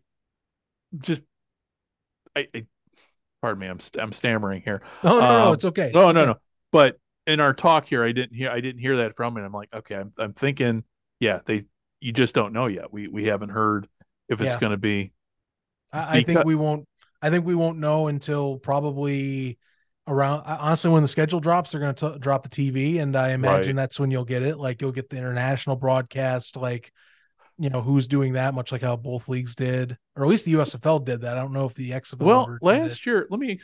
just 0.98 1.22
I, 2.36 2.46
I 2.54 2.66
pardon 3.42 3.60
me, 3.60 3.66
I'm 3.66 3.80
I'm 3.98 4.12
stammering 4.12 4.62
here. 4.62 4.82
No, 5.02 5.20
no, 5.20 5.24
um, 5.24 5.28
no, 5.28 5.52
it's 5.52 5.64
okay. 5.64 5.90
No, 5.94 6.12
no, 6.12 6.26
no. 6.26 6.34
But 6.72 6.98
in 7.26 7.40
our 7.40 7.54
talk 7.54 7.86
here, 7.86 8.04
I 8.04 8.12
didn't 8.12 8.34
hear 8.34 8.50
I 8.50 8.60
didn't 8.60 8.80
hear 8.80 8.98
that 8.98 9.16
from 9.16 9.36
it. 9.36 9.42
I'm 9.42 9.52
like, 9.52 9.68
okay, 9.74 9.96
I'm 9.96 10.12
I'm 10.18 10.32
thinking, 10.32 10.84
yeah, 11.18 11.40
they 11.44 11.64
you 12.00 12.12
just 12.12 12.34
don't 12.34 12.52
know 12.52 12.66
yet. 12.66 12.92
We 12.92 13.08
we 13.08 13.26
haven't 13.26 13.50
heard 13.50 13.88
if 14.28 14.40
it's 14.40 14.54
yeah. 14.54 14.60
going 14.60 14.72
to 14.72 14.78
be. 14.78 15.12
I, 15.92 16.18
I 16.18 16.22
think 16.22 16.44
we 16.44 16.54
won't 16.54 16.86
I 17.22 17.30
think 17.30 17.44
we 17.44 17.54
won't 17.54 17.78
know 17.78 18.08
until 18.08 18.58
probably 18.58 19.58
around 20.06 20.42
honestly 20.46 20.90
when 20.90 21.02
the 21.02 21.08
schedule 21.08 21.40
drops 21.40 21.70
they're 21.70 21.80
going 21.80 21.94
to 21.94 22.18
drop 22.18 22.42
the 22.42 22.48
tv 22.48 23.00
and 23.00 23.14
i 23.14 23.32
imagine 23.32 23.76
right. 23.76 23.82
that's 23.82 24.00
when 24.00 24.10
you'll 24.10 24.24
get 24.24 24.42
it 24.42 24.56
like 24.56 24.80
you'll 24.80 24.90
get 24.90 25.08
the 25.10 25.16
international 25.16 25.76
broadcast 25.76 26.56
like 26.56 26.90
you 27.60 27.70
know 27.70 27.80
who's 27.80 28.06
doing 28.06 28.32
that 28.32 28.54
much 28.54 28.72
like 28.72 28.82
how 28.82 28.96
both 28.96 29.28
leagues 29.28 29.54
did 29.54 29.96
or 30.16 30.24
at 30.24 30.28
least 30.28 30.44
the 30.44 30.54
usfl 30.54 31.04
did 31.04 31.20
that. 31.20 31.36
I 31.36 31.40
don't 31.40 31.52
know 31.52 31.66
if 31.66 31.74
the 31.74 31.90
xfl 31.90 32.18
well 32.18 32.58
last 32.62 33.06
year 33.06 33.26
let 33.30 33.38
me 33.38 33.60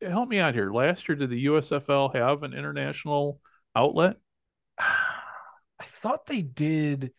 help 0.00 0.28
me 0.28 0.38
out 0.38 0.54
here. 0.54 0.72
Last 0.72 1.08
year 1.08 1.16
did 1.16 1.30
the 1.30 1.46
usfl 1.46 2.14
have 2.14 2.42
an 2.42 2.54
international 2.54 3.40
outlet? 3.76 4.16
I 4.78 5.84
thought 5.84 6.26
they 6.26 6.42
did 6.42 7.12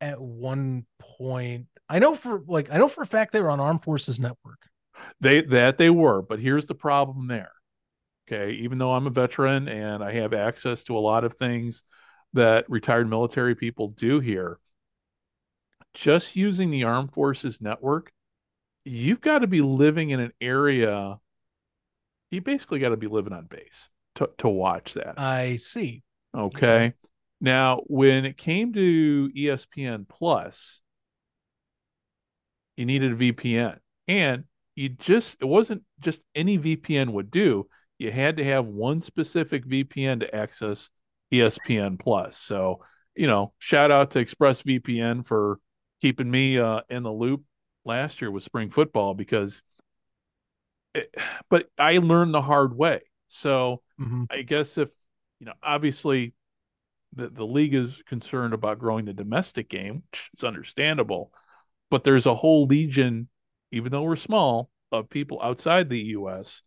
at 0.00 0.20
one 0.20 0.86
point. 0.98 1.66
I 1.88 2.00
know 2.00 2.14
for 2.14 2.42
like 2.46 2.70
i 2.72 2.78
know 2.78 2.88
for 2.88 3.02
a 3.02 3.06
fact 3.06 3.32
they 3.32 3.40
were 3.40 3.50
on 3.50 3.60
armed 3.60 3.82
forces 3.82 4.18
network. 4.18 4.58
They 5.20 5.42
that 5.42 5.78
they 5.78 5.90
were 5.90 6.22
but 6.22 6.40
here's 6.40 6.66
the 6.66 6.74
problem 6.74 7.28
there 7.28 7.52
Okay. 8.28 8.52
Even 8.54 8.78
though 8.78 8.92
I'm 8.92 9.06
a 9.06 9.10
veteran 9.10 9.68
and 9.68 10.02
I 10.02 10.12
have 10.12 10.32
access 10.32 10.82
to 10.84 10.96
a 10.96 11.00
lot 11.00 11.24
of 11.24 11.36
things 11.36 11.82
that 12.32 12.68
retired 12.68 13.08
military 13.08 13.54
people 13.54 13.88
do 13.88 14.20
here, 14.20 14.58
just 15.96 16.36
using 16.36 16.70
the 16.70 16.84
Armed 16.84 17.12
Forces 17.12 17.60
Network, 17.60 18.12
you've 18.84 19.20
got 19.20 19.40
to 19.40 19.46
be 19.46 19.60
living 19.60 20.10
in 20.10 20.20
an 20.20 20.32
area. 20.40 21.18
You 22.30 22.40
basically 22.40 22.78
got 22.78 22.90
to 22.90 22.96
be 22.96 23.06
living 23.06 23.32
on 23.32 23.46
base 23.46 23.88
to, 24.16 24.30
to 24.38 24.48
watch 24.48 24.94
that. 24.94 25.18
I 25.18 25.56
see. 25.56 26.02
Okay. 26.36 26.84
Yeah. 26.84 26.90
Now, 27.40 27.82
when 27.86 28.24
it 28.24 28.36
came 28.36 28.72
to 28.72 29.30
ESPN 29.36 30.08
Plus, 30.08 30.80
you 32.76 32.86
needed 32.86 33.12
a 33.12 33.16
VPN. 33.16 33.78
And 34.08 34.44
you 34.74 34.90
just, 34.90 35.36
it 35.40 35.44
wasn't 35.46 35.82
just 36.00 36.20
any 36.34 36.58
VPN 36.58 37.12
would 37.12 37.30
do 37.30 37.66
you 37.98 38.10
had 38.10 38.36
to 38.36 38.44
have 38.44 38.66
one 38.66 39.00
specific 39.00 39.66
VPN 39.66 40.20
to 40.20 40.34
access 40.34 40.90
ESPN 41.32 41.98
Plus. 41.98 42.36
So, 42.36 42.80
you 43.14 43.26
know, 43.26 43.52
shout 43.58 43.90
out 43.90 44.10
to 44.12 44.24
ExpressVPN 44.24 45.26
for 45.26 45.58
keeping 46.00 46.30
me 46.30 46.58
uh, 46.58 46.80
in 46.88 47.02
the 47.02 47.12
loop 47.12 47.42
last 47.84 48.20
year 48.20 48.30
with 48.30 48.42
spring 48.42 48.70
football 48.70 49.14
because, 49.14 49.62
it, 50.94 51.14
but 51.48 51.68
I 51.78 51.98
learned 51.98 52.34
the 52.34 52.42
hard 52.42 52.76
way. 52.76 53.02
So 53.28 53.82
mm-hmm. 54.00 54.24
I 54.30 54.42
guess 54.42 54.78
if, 54.78 54.88
you 55.40 55.46
know, 55.46 55.54
obviously 55.62 56.34
the, 57.14 57.28
the 57.28 57.44
league 57.46 57.74
is 57.74 58.02
concerned 58.06 58.54
about 58.54 58.78
growing 58.78 59.04
the 59.04 59.12
domestic 59.12 59.68
game, 59.68 60.02
which 60.10 60.30
is 60.36 60.44
understandable, 60.44 61.32
but 61.90 62.04
there's 62.04 62.26
a 62.26 62.34
whole 62.34 62.66
legion, 62.66 63.28
even 63.72 63.92
though 63.92 64.02
we're 64.02 64.16
small, 64.16 64.70
of 64.92 65.10
people 65.10 65.40
outside 65.42 65.88
the 65.88 65.98
U.S. 65.98 66.62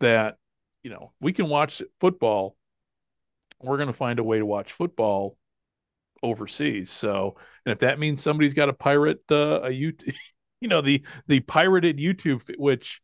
that 0.00 0.36
you 0.82 0.90
know, 0.90 1.12
we 1.20 1.32
can 1.32 1.48
watch 1.48 1.82
football. 2.00 2.56
We're 3.60 3.76
going 3.76 3.88
to 3.88 3.94
find 3.94 4.18
a 4.18 4.24
way 4.24 4.38
to 4.38 4.46
watch 4.46 4.72
football 4.72 5.36
overseas. 6.22 6.90
So, 6.90 7.36
and 7.66 7.72
if 7.72 7.80
that 7.80 7.98
means 7.98 8.22
somebody's 8.22 8.54
got 8.54 8.66
to 8.66 8.72
pirate 8.72 9.20
uh, 9.30 9.60
a 9.62 9.70
YouTube, 9.70 10.14
you 10.60 10.68
know, 10.68 10.80
the 10.80 11.02
the 11.26 11.40
pirated 11.40 11.98
YouTube, 11.98 12.42
which 12.58 13.00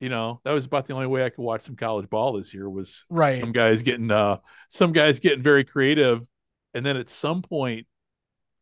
you 0.00 0.08
know 0.08 0.40
that 0.44 0.52
was 0.52 0.64
about 0.64 0.86
the 0.86 0.94
only 0.94 1.06
way 1.06 1.24
I 1.24 1.30
could 1.30 1.42
watch 1.42 1.64
some 1.64 1.76
college 1.76 2.08
ball 2.08 2.34
this 2.34 2.54
year 2.54 2.68
was 2.68 3.04
right. 3.10 3.40
Some 3.40 3.52
guys 3.52 3.82
getting 3.82 4.10
uh 4.10 4.38
some 4.68 4.92
guys 4.92 5.20
getting 5.20 5.42
very 5.42 5.64
creative, 5.64 6.26
and 6.74 6.84
then 6.84 6.96
at 6.96 7.10
some 7.10 7.42
point, 7.42 7.86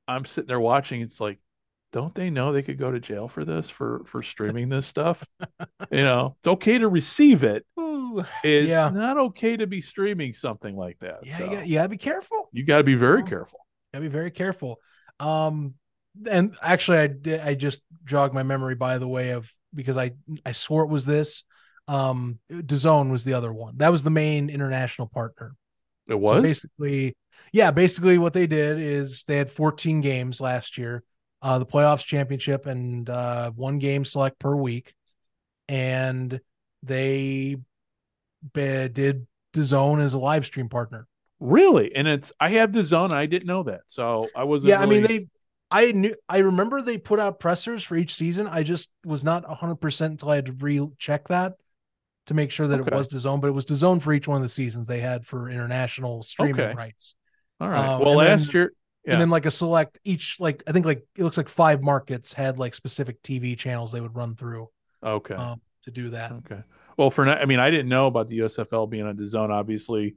I'm 0.08 0.24
sitting 0.24 0.48
there 0.48 0.60
watching. 0.60 1.00
It's 1.02 1.20
like, 1.20 1.38
don't 1.92 2.14
they 2.14 2.30
know 2.30 2.52
they 2.52 2.62
could 2.62 2.78
go 2.78 2.90
to 2.90 3.00
jail 3.00 3.28
for 3.28 3.44
this 3.44 3.68
for 3.68 4.02
for 4.06 4.22
streaming 4.22 4.68
this 4.68 4.86
stuff? 4.86 5.24
you 5.90 6.02
know, 6.02 6.36
it's 6.38 6.48
okay 6.48 6.78
to 6.78 6.88
receive 6.88 7.44
it. 7.44 7.66
Ooh, 7.78 8.24
it's 8.42 8.68
yeah. 8.68 8.88
not 8.88 9.18
okay 9.18 9.56
to 9.56 9.66
be 9.66 9.80
streaming 9.80 10.32
something 10.32 10.76
like 10.76 10.98
that. 11.00 11.18
Yeah, 11.22 11.38
so. 11.38 11.44
you, 11.44 11.50
gotta, 11.50 11.68
you 11.68 11.74
gotta 11.74 11.88
be 11.88 11.98
careful. 11.98 12.48
You 12.52 12.64
gotta 12.64 12.84
be 12.84 12.94
very 12.94 13.22
careful. 13.22 13.60
You 13.92 13.98
gotta 13.98 14.08
be 14.08 14.12
very 14.12 14.30
careful. 14.30 14.78
Um, 15.20 15.74
and 16.28 16.56
actually, 16.62 16.98
I 16.98 17.06
did. 17.08 17.40
I 17.40 17.54
just 17.54 17.82
jogged 18.04 18.34
my 18.34 18.42
memory 18.42 18.74
by 18.74 18.98
the 18.98 19.08
way 19.08 19.30
of 19.30 19.50
because 19.74 19.96
I 19.96 20.12
I 20.44 20.52
swore 20.52 20.84
it 20.84 20.90
was 20.90 21.04
this. 21.04 21.44
Um, 21.88 22.38
DAZN 22.50 23.10
was 23.10 23.24
the 23.24 23.34
other 23.34 23.52
one. 23.52 23.74
That 23.76 23.92
was 23.92 24.02
the 24.02 24.10
main 24.10 24.50
international 24.50 25.08
partner. 25.08 25.54
It 26.08 26.18
was 26.18 26.38
so 26.38 26.42
basically, 26.42 27.16
yeah. 27.52 27.70
Basically, 27.70 28.18
what 28.18 28.32
they 28.32 28.46
did 28.46 28.78
is 28.78 29.24
they 29.28 29.36
had 29.36 29.50
14 29.50 30.00
games 30.00 30.40
last 30.40 30.78
year 30.78 31.04
uh, 31.42 31.58
the 31.58 31.66
playoffs 31.66 32.04
championship 32.04 32.66
and 32.66 33.08
uh, 33.08 33.50
one 33.52 33.78
game 33.78 34.04
select 34.04 34.38
per 34.38 34.54
week. 34.54 34.94
And 35.68 36.40
they 36.82 37.56
did 38.52 39.26
DAZN 39.54 40.00
as 40.00 40.14
a 40.14 40.18
live 40.18 40.46
stream 40.46 40.68
partner. 40.68 41.06
Really? 41.40 41.94
And 41.94 42.08
it's 42.08 42.32
I 42.40 42.50
have 42.50 42.70
DAZN. 42.70 43.12
I 43.12 43.26
didn't 43.26 43.46
know 43.46 43.64
that. 43.64 43.82
So 43.86 44.28
I 44.34 44.44
wasn't. 44.44 44.70
Yeah, 44.70 44.80
really... 44.80 44.96
I 44.96 45.00
mean 45.00 45.08
they. 45.08 45.28
I 45.70 45.92
knew. 45.92 46.14
I 46.28 46.38
remember 46.38 46.80
they 46.80 46.96
put 46.96 47.18
out 47.18 47.40
pressers 47.40 47.82
for 47.82 47.96
each 47.96 48.14
season. 48.14 48.46
I 48.46 48.62
just 48.62 48.90
was 49.04 49.24
not 49.24 49.44
hundred 49.44 49.76
percent 49.76 50.12
until 50.12 50.30
I 50.30 50.36
had 50.36 50.46
to 50.46 50.52
recheck 50.52 51.28
that 51.28 51.54
to 52.26 52.34
make 52.34 52.50
sure 52.50 52.68
that 52.68 52.80
okay. 52.80 52.88
it 52.92 52.96
was 52.96 53.08
DAZN. 53.08 53.40
But 53.40 53.48
it 53.48 53.52
was 53.52 53.66
DAZN 53.66 54.00
for 54.00 54.12
each 54.12 54.28
one 54.28 54.36
of 54.36 54.42
the 54.42 54.48
seasons 54.48 54.86
they 54.86 55.00
had 55.00 55.26
for 55.26 55.50
international 55.50 56.22
streaming 56.22 56.60
okay. 56.60 56.74
rights. 56.74 57.14
All 57.60 57.68
right. 57.68 57.86
Um, 57.86 58.00
well, 58.00 58.16
last 58.16 58.46
then, 58.46 58.54
year 58.54 58.72
yeah. 59.06 59.12
and 59.12 59.20
then 59.20 59.30
like 59.30 59.46
a 59.46 59.50
select 59.50 59.98
each 60.04 60.36
like 60.40 60.62
I 60.66 60.72
think 60.72 60.84
like 60.84 61.06
it 61.16 61.22
looks 61.22 61.36
like 61.36 61.48
five 61.48 61.82
markets 61.82 62.32
had 62.32 62.58
like 62.58 62.74
specific 62.74 63.22
TV 63.22 63.56
channels 63.56 63.92
they 63.92 64.00
would 64.00 64.16
run 64.16 64.34
through. 64.34 64.68
Okay. 65.02 65.34
Um, 65.34 65.60
to 65.84 65.90
do 65.90 66.10
that. 66.10 66.32
Okay. 66.32 66.62
Well, 66.96 67.10
for 67.10 67.24
now, 67.24 67.34
I 67.34 67.44
mean, 67.44 67.60
I 67.60 67.70
didn't 67.70 67.88
know 67.88 68.06
about 68.06 68.28
the 68.28 68.38
USFL 68.40 68.90
being 68.90 69.06
on 69.06 69.16
DAZN. 69.16 69.50
Obviously, 69.50 70.16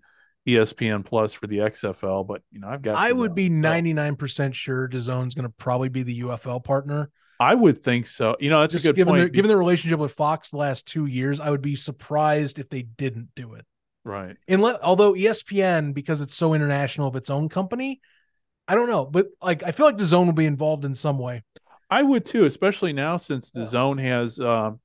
ESPN 0.56 1.06
Plus 1.06 1.34
for 1.34 1.48
the 1.48 1.58
XFL, 1.58 2.26
but 2.26 2.42
you 2.52 2.60
know, 2.60 2.68
I've 2.68 2.82
got. 2.82 2.96
I 2.96 3.12
would 3.12 3.36
be 3.36 3.50
ninety 3.50 3.94
nine 3.94 4.16
percent 4.16 4.56
sure 4.56 4.88
DAZN's 4.88 5.36
going 5.36 5.44
to 5.44 5.54
probably 5.58 5.90
be 5.90 6.04
the 6.04 6.22
UFL 6.22 6.64
partner. 6.64 7.10
I 7.40 7.56
would 7.56 7.84
think 7.84 8.08
so. 8.08 8.36
You 8.40 8.50
know, 8.50 8.62
that's 8.62 8.74
Just 8.74 8.86
a 8.86 8.90
good 8.90 8.98
given 8.98 9.12
point. 9.12 9.20
Their, 9.22 9.30
given 9.30 9.48
their 9.48 9.58
relationship 9.58 10.00
with 10.00 10.14
Fox 10.14 10.50
the 10.50 10.58
last 10.58 10.88
two 10.88 11.06
years, 11.06 11.40
I 11.40 11.50
would 11.50 11.62
be 11.62 11.76
surprised 11.76 12.60
if 12.60 12.70
they 12.70 12.82
didn't 12.82 13.30
do 13.36 13.54
it. 13.54 13.66
Right. 14.04 14.36
And 14.48 14.62
let, 14.62 14.82
although 14.82 15.14
ESPN, 15.14 15.94
because 15.94 16.22
it's 16.22 16.34
so 16.34 16.54
international 16.54 17.08
of 17.08 17.16
its 17.16 17.30
own 17.30 17.48
company, 17.48 18.02
I 18.68 18.76
don't 18.76 18.90
know, 18.90 19.06
but 19.06 19.28
like 19.42 19.64
I 19.64 19.72
feel 19.72 19.86
like 19.86 19.98
DAZN 19.98 20.26
will 20.26 20.34
be 20.34 20.46
involved 20.46 20.86
in 20.86 20.96
some 20.96 21.18
way. 21.18 21.44
I 21.90 22.04
would 22.04 22.26
too, 22.26 22.46
especially 22.46 22.94
now 22.94 23.18
since 23.18 23.52
the 23.52 23.62
yeah. 23.62 23.68
zone 23.68 23.98
has 23.98 24.40
um, 24.40 24.80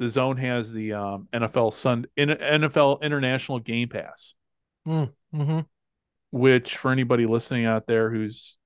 DAZN 0.00 0.38
has 0.38 0.70
the 0.70 0.92
um, 0.92 1.28
NFL 1.32 1.72
Sun 1.72 2.06
in, 2.16 2.28
NFL 2.28 3.02
International 3.02 3.58
Game 3.58 3.88
Pass, 3.88 4.34
mm, 4.86 5.10
mm-hmm. 5.34 5.60
which 6.30 6.76
for 6.76 6.90
anybody 6.90 7.26
listening 7.26 7.66
out 7.66 7.86
there 7.86 8.10
who's 8.10 8.56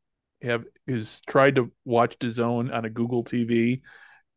have 0.42 0.64
who's 0.86 1.20
tried 1.28 1.56
to 1.56 1.70
watch 1.84 2.18
DAZN 2.18 2.72
on 2.72 2.84
a 2.84 2.90
Google 2.90 3.24
TV, 3.24 3.82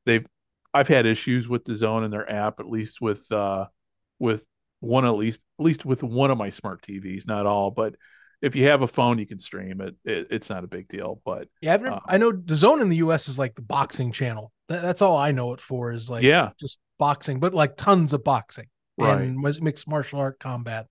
they've 0.06 0.26
I've 0.74 0.88
had 0.88 1.06
issues 1.06 1.48
with 1.48 1.64
DAZN 1.66 2.06
and 2.06 2.14
their 2.14 2.30
app, 2.30 2.60
at 2.60 2.70
least 2.70 3.02
with 3.02 3.30
uh, 3.32 3.66
with 4.20 4.44
one 4.80 5.06
at 5.06 5.16
least 5.16 5.42
at 5.60 5.66
least 5.66 5.86
with 5.86 6.04
one 6.04 6.32
of 6.32 6.38
my 6.38 6.50
smart 6.50 6.82
TVs, 6.82 7.28
not 7.28 7.46
all, 7.46 7.72
but 7.72 7.96
if 8.44 8.58
you 8.58 8.66
have 8.66 8.82
a 8.82 8.88
phone, 8.88 9.20
you 9.20 9.26
can 9.26 9.40
stream 9.40 9.80
it. 9.80 9.96
it 10.04 10.28
it's 10.30 10.50
not 10.50 10.66
a 10.66 10.68
big 10.68 10.90
deal. 10.90 11.22
But 11.24 11.48
yeah, 11.62 11.78
never, 11.78 11.94
uh, 11.94 12.00
I 12.06 12.18
know 12.18 12.32
DAZN 12.32 12.82
in 12.82 12.90
the 12.90 12.98
U.S. 12.98 13.30
is 13.30 13.40
like 13.40 13.56
the 13.56 13.62
boxing 13.62 14.12
channel. 14.12 14.52
That, 14.68 14.82
that's 14.82 15.02
all 15.02 15.16
I 15.16 15.32
know 15.32 15.54
it 15.54 15.62
for 15.62 15.94
is 15.94 16.10
like 16.10 16.24
yeah, 16.24 16.50
just 16.60 16.80
boxing, 17.00 17.40
but 17.40 17.54
like 17.54 17.78
tons 17.78 18.12
of 18.12 18.24
boxing 18.24 18.68
right. 18.98 19.22
and 19.22 19.40
mixed 19.40 19.88
martial 19.88 20.20
art 20.20 20.40
combat. 20.40 20.88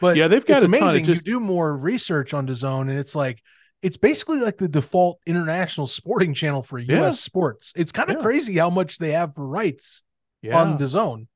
But 0.00 0.16
yeah, 0.16 0.28
they've 0.28 0.44
got 0.44 0.56
it's 0.56 0.64
amazing. 0.64 1.04
Just... 1.04 1.26
You 1.26 1.34
do 1.34 1.40
more 1.40 1.76
research 1.76 2.34
on 2.34 2.46
DAZN, 2.46 2.82
and 2.82 2.98
it's 2.98 3.14
like 3.14 3.42
it's 3.82 3.96
basically 3.96 4.40
like 4.40 4.58
the 4.58 4.68
default 4.68 5.20
international 5.26 5.86
sporting 5.86 6.34
channel 6.34 6.62
for 6.62 6.78
U.S. 6.78 6.88
Yeah. 6.88 7.10
sports. 7.10 7.72
It's 7.76 7.92
kind 7.92 8.10
of 8.10 8.16
yeah. 8.16 8.22
crazy 8.22 8.56
how 8.58 8.70
much 8.70 8.98
they 8.98 9.12
have 9.12 9.34
for 9.34 9.46
rights 9.46 10.02
yeah. 10.42 10.58
on 10.58 10.78
DAZN. 10.78 11.26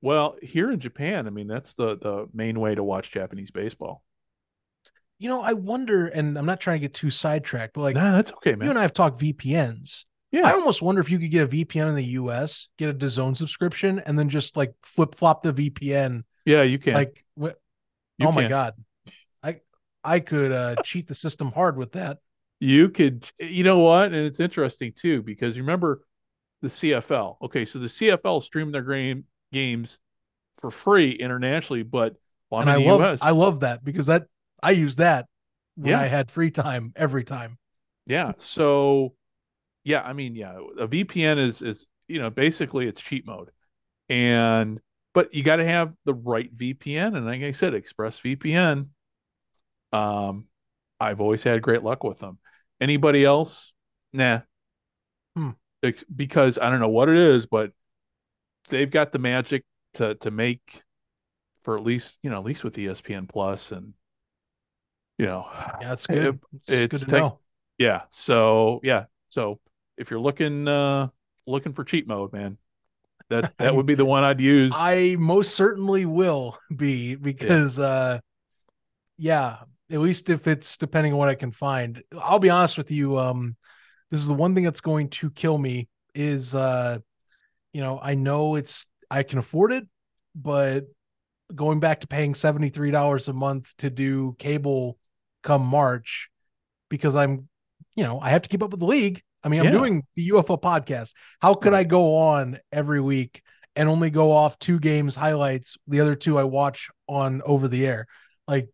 Well, 0.00 0.36
here 0.42 0.70
in 0.70 0.78
Japan, 0.80 1.26
I 1.26 1.30
mean, 1.30 1.46
that's 1.48 1.74
the 1.74 1.96
the 1.96 2.28
main 2.32 2.60
way 2.60 2.74
to 2.74 2.82
watch 2.82 3.10
Japanese 3.10 3.50
baseball 3.50 4.02
you 5.18 5.28
know, 5.28 5.42
I 5.42 5.52
wonder, 5.52 6.06
and 6.06 6.38
I'm 6.38 6.46
not 6.46 6.60
trying 6.60 6.76
to 6.76 6.80
get 6.80 6.94
too 6.94 7.10
sidetracked, 7.10 7.74
but 7.74 7.80
like, 7.82 7.96
nah, 7.96 8.12
that's 8.12 8.30
okay, 8.32 8.54
man. 8.54 8.66
You 8.66 8.70
and 8.70 8.78
I 8.78 8.82
have 8.82 8.92
talked 8.92 9.20
VPNs. 9.20 10.04
Yeah. 10.30 10.46
I 10.46 10.52
almost 10.52 10.82
wonder 10.82 11.00
if 11.00 11.10
you 11.10 11.18
could 11.18 11.30
get 11.30 11.44
a 11.44 11.48
VPN 11.48 11.88
in 11.88 11.94
the 11.94 12.04
US, 12.04 12.68
get 12.78 12.90
a 12.90 12.94
DAZN 12.94 13.36
subscription, 13.36 13.98
and 13.98 14.18
then 14.18 14.28
just 14.28 14.56
like 14.56 14.74
flip 14.82 15.14
flop 15.14 15.42
the 15.42 15.52
VPN. 15.52 16.22
Yeah, 16.44 16.62
you 16.62 16.78
can. 16.78 16.94
Like, 16.94 17.24
what? 18.18 18.28
oh 18.28 18.32
my 18.32 18.48
god, 18.48 18.74
I 19.42 19.60
I 20.04 20.20
could 20.20 20.52
uh 20.52 20.76
cheat 20.84 21.08
the 21.08 21.14
system 21.14 21.52
hard 21.52 21.76
with 21.76 21.92
that. 21.92 22.18
You 22.60 22.88
could, 22.88 23.30
you 23.38 23.62
know 23.62 23.78
what? 23.78 24.06
And 24.06 24.16
it's 24.16 24.40
interesting 24.40 24.92
too 24.92 25.22
because 25.22 25.56
remember 25.56 26.02
the 26.60 26.68
CFL. 26.68 27.36
Okay, 27.42 27.64
so 27.64 27.78
the 27.78 27.86
CFL 27.86 28.42
stream 28.42 28.72
their 28.72 28.82
game 28.82 29.24
games 29.52 29.98
for 30.60 30.70
free 30.70 31.12
internationally, 31.12 31.84
but 31.84 32.16
well, 32.50 32.62
and 32.62 32.70
I 32.70 32.76
love 32.76 33.00
US, 33.00 33.18
I 33.22 33.30
love 33.30 33.60
that 33.60 33.84
because 33.84 34.06
that 34.06 34.24
I 34.62 34.72
use 34.72 34.96
that 34.96 35.26
when 35.76 35.92
yeah. 35.92 36.00
I 36.00 36.06
had 36.06 36.30
free 36.30 36.50
time 36.50 36.92
every 36.96 37.22
time. 37.24 37.58
Yeah. 38.06 38.32
So 38.38 39.14
yeah, 39.84 40.02
I 40.02 40.12
mean, 40.12 40.34
yeah, 40.34 40.58
a 40.78 40.88
VPN 40.88 41.38
is 41.38 41.62
is 41.62 41.86
you 42.08 42.18
know, 42.18 42.30
basically 42.30 42.88
it's 42.88 43.00
cheat 43.00 43.26
mode. 43.26 43.50
And 44.08 44.80
but 45.18 45.34
you 45.34 45.42
got 45.42 45.56
to 45.56 45.64
have 45.64 45.94
the 46.04 46.14
right 46.14 46.56
VPN. 46.56 47.16
And 47.16 47.26
like 47.26 47.42
I 47.42 47.50
said, 47.50 47.72
ExpressVPN. 47.72 48.86
Um, 49.92 50.44
I've 51.00 51.20
always 51.20 51.42
had 51.42 51.60
great 51.60 51.82
luck 51.82 52.04
with 52.04 52.20
them. 52.20 52.38
Anybody 52.80 53.24
else? 53.24 53.72
Nah. 54.12 54.42
Hmm. 55.34 55.50
Because 56.14 56.56
I 56.56 56.70
don't 56.70 56.78
know 56.78 56.88
what 56.88 57.08
it 57.08 57.16
is, 57.16 57.46
but 57.46 57.72
they've 58.68 58.88
got 58.88 59.10
the 59.10 59.18
magic 59.18 59.64
to 59.94 60.14
to 60.14 60.30
make 60.30 60.84
for 61.64 61.76
at 61.76 61.82
least 61.82 62.16
you 62.22 62.30
know 62.30 62.38
at 62.38 62.44
least 62.44 62.62
with 62.62 62.74
ESPN 62.74 63.28
Plus 63.28 63.72
and 63.72 63.94
you 65.18 65.26
know 65.26 65.48
yeah 65.52 65.88
that's 65.88 66.06
good 66.06 66.34
it, 66.36 66.40
it's, 66.54 66.70
it's 66.70 66.98
good 67.04 67.10
tech, 67.10 67.20
know 67.22 67.40
yeah 67.76 68.02
so 68.10 68.78
yeah 68.84 69.06
so 69.30 69.58
if 69.96 70.12
you're 70.12 70.20
looking 70.20 70.68
uh 70.68 71.08
looking 71.44 71.72
for 71.72 71.82
cheat 71.82 72.06
mode 72.06 72.32
man 72.32 72.56
that 73.30 73.52
that 73.58 73.74
would 73.74 73.86
be 73.86 73.94
the 73.94 74.04
one 74.04 74.24
I'd 74.24 74.40
use 74.40 74.72
I 74.76 75.16
most 75.18 75.54
certainly 75.54 76.06
will 76.06 76.58
be 76.74 77.14
because 77.14 77.78
yeah. 77.78 77.84
uh 77.84 78.18
yeah 79.16 79.56
at 79.90 80.00
least 80.00 80.30
if 80.30 80.46
it's 80.46 80.76
depending 80.76 81.12
on 81.12 81.18
what 81.18 81.28
I 81.28 81.34
can 81.34 81.52
find 81.52 82.02
I'll 82.18 82.38
be 82.38 82.50
honest 82.50 82.78
with 82.78 82.90
you 82.90 83.18
um 83.18 83.56
this 84.10 84.20
is 84.20 84.26
the 84.26 84.34
one 84.34 84.54
thing 84.54 84.64
that's 84.64 84.80
going 84.80 85.10
to 85.10 85.30
kill 85.30 85.58
me 85.58 85.88
is 86.14 86.54
uh 86.54 86.98
you 87.72 87.80
know 87.80 87.98
I 88.02 88.14
know 88.14 88.56
it's 88.56 88.86
I 89.10 89.22
can 89.22 89.38
afford 89.38 89.72
it 89.72 89.86
but 90.34 90.84
going 91.54 91.80
back 91.80 92.00
to 92.00 92.06
paying 92.06 92.34
$73 92.34 93.28
a 93.28 93.32
month 93.32 93.76
to 93.78 93.90
do 93.90 94.36
cable 94.38 94.98
come 95.42 95.62
March 95.62 96.28
because 96.88 97.16
I'm, 97.16 97.48
you 97.94 98.04
know, 98.04 98.20
I 98.20 98.30
have 98.30 98.42
to 98.42 98.48
keep 98.48 98.62
up 98.62 98.70
with 98.70 98.80
the 98.80 98.86
league. 98.86 99.22
I 99.42 99.48
mean, 99.48 99.60
I'm 99.60 99.66
yeah. 99.66 99.72
doing 99.72 100.02
the 100.16 100.30
UFL 100.30 100.60
podcast. 100.60 101.12
How 101.40 101.54
could. 101.54 101.74
I 101.74 101.84
go 101.84 102.16
on 102.16 102.58
every 102.72 103.00
week 103.00 103.42
and 103.76 103.88
only 103.88 104.10
go 104.10 104.32
off 104.32 104.58
two 104.58 104.78
games 104.78 105.14
highlights? 105.14 105.76
The 105.86 106.00
other 106.00 106.14
two 106.14 106.38
I 106.38 106.44
watch 106.44 106.88
on 107.08 107.42
over 107.44 107.68
the 107.68 107.86
air. 107.86 108.06
Like, 108.46 108.68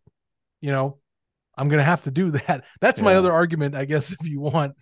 you 0.61 0.71
know, 0.71 0.97
I'm 1.57 1.69
gonna 1.69 1.83
have 1.83 2.03
to 2.03 2.11
do 2.11 2.31
that. 2.47 2.63
That's 2.81 2.99
yeah. 2.99 3.05
my 3.05 3.15
other 3.15 3.31
argument, 3.31 3.75
I 3.75 3.85
guess, 3.85 4.11
if 4.19 4.27
you 4.27 4.39
want 4.39 4.73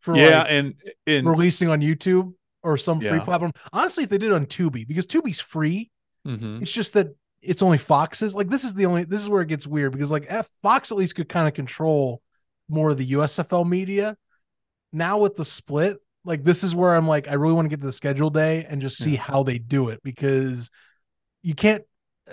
for 0.00 0.16
yeah, 0.16 0.38
like 0.38 0.46
and, 0.50 0.74
and 1.06 1.28
releasing 1.28 1.68
on 1.68 1.80
YouTube 1.80 2.32
or 2.62 2.76
some 2.76 3.00
free 3.00 3.20
platform. 3.20 3.52
Honestly, 3.72 4.04
if 4.04 4.10
they 4.10 4.18
did 4.18 4.32
on 4.32 4.46
Tubi, 4.46 4.86
because 4.86 5.06
Tubi's 5.06 5.40
free, 5.40 5.90
mm-hmm. 6.26 6.62
it's 6.62 6.70
just 6.70 6.94
that 6.94 7.08
it's 7.42 7.62
only 7.62 7.78
Fox's. 7.78 8.34
Like 8.34 8.48
this 8.48 8.64
is 8.64 8.74
the 8.74 8.86
only 8.86 9.04
this 9.04 9.22
is 9.22 9.28
where 9.28 9.42
it 9.42 9.48
gets 9.48 9.66
weird 9.66 9.92
because 9.92 10.10
like 10.10 10.26
F, 10.28 10.48
Fox 10.62 10.90
at 10.90 10.98
least 10.98 11.14
could 11.14 11.28
kind 11.28 11.46
of 11.46 11.54
control 11.54 12.22
more 12.68 12.90
of 12.90 12.98
the 12.98 13.12
USFL 13.12 13.68
media. 13.68 14.16
Now 14.92 15.18
with 15.18 15.36
the 15.36 15.44
split, 15.44 15.98
like 16.24 16.44
this 16.44 16.64
is 16.64 16.74
where 16.74 16.94
I'm 16.94 17.06
like 17.06 17.28
I 17.28 17.34
really 17.34 17.54
want 17.54 17.66
to 17.66 17.70
get 17.70 17.80
to 17.80 17.86
the 17.86 17.92
schedule 17.92 18.30
day 18.30 18.66
and 18.68 18.80
just 18.80 18.98
see 18.98 19.12
yeah. 19.12 19.20
how 19.20 19.42
they 19.42 19.58
do 19.58 19.88
it 19.90 20.00
because 20.02 20.70
you 21.42 21.54
can't 21.54 21.84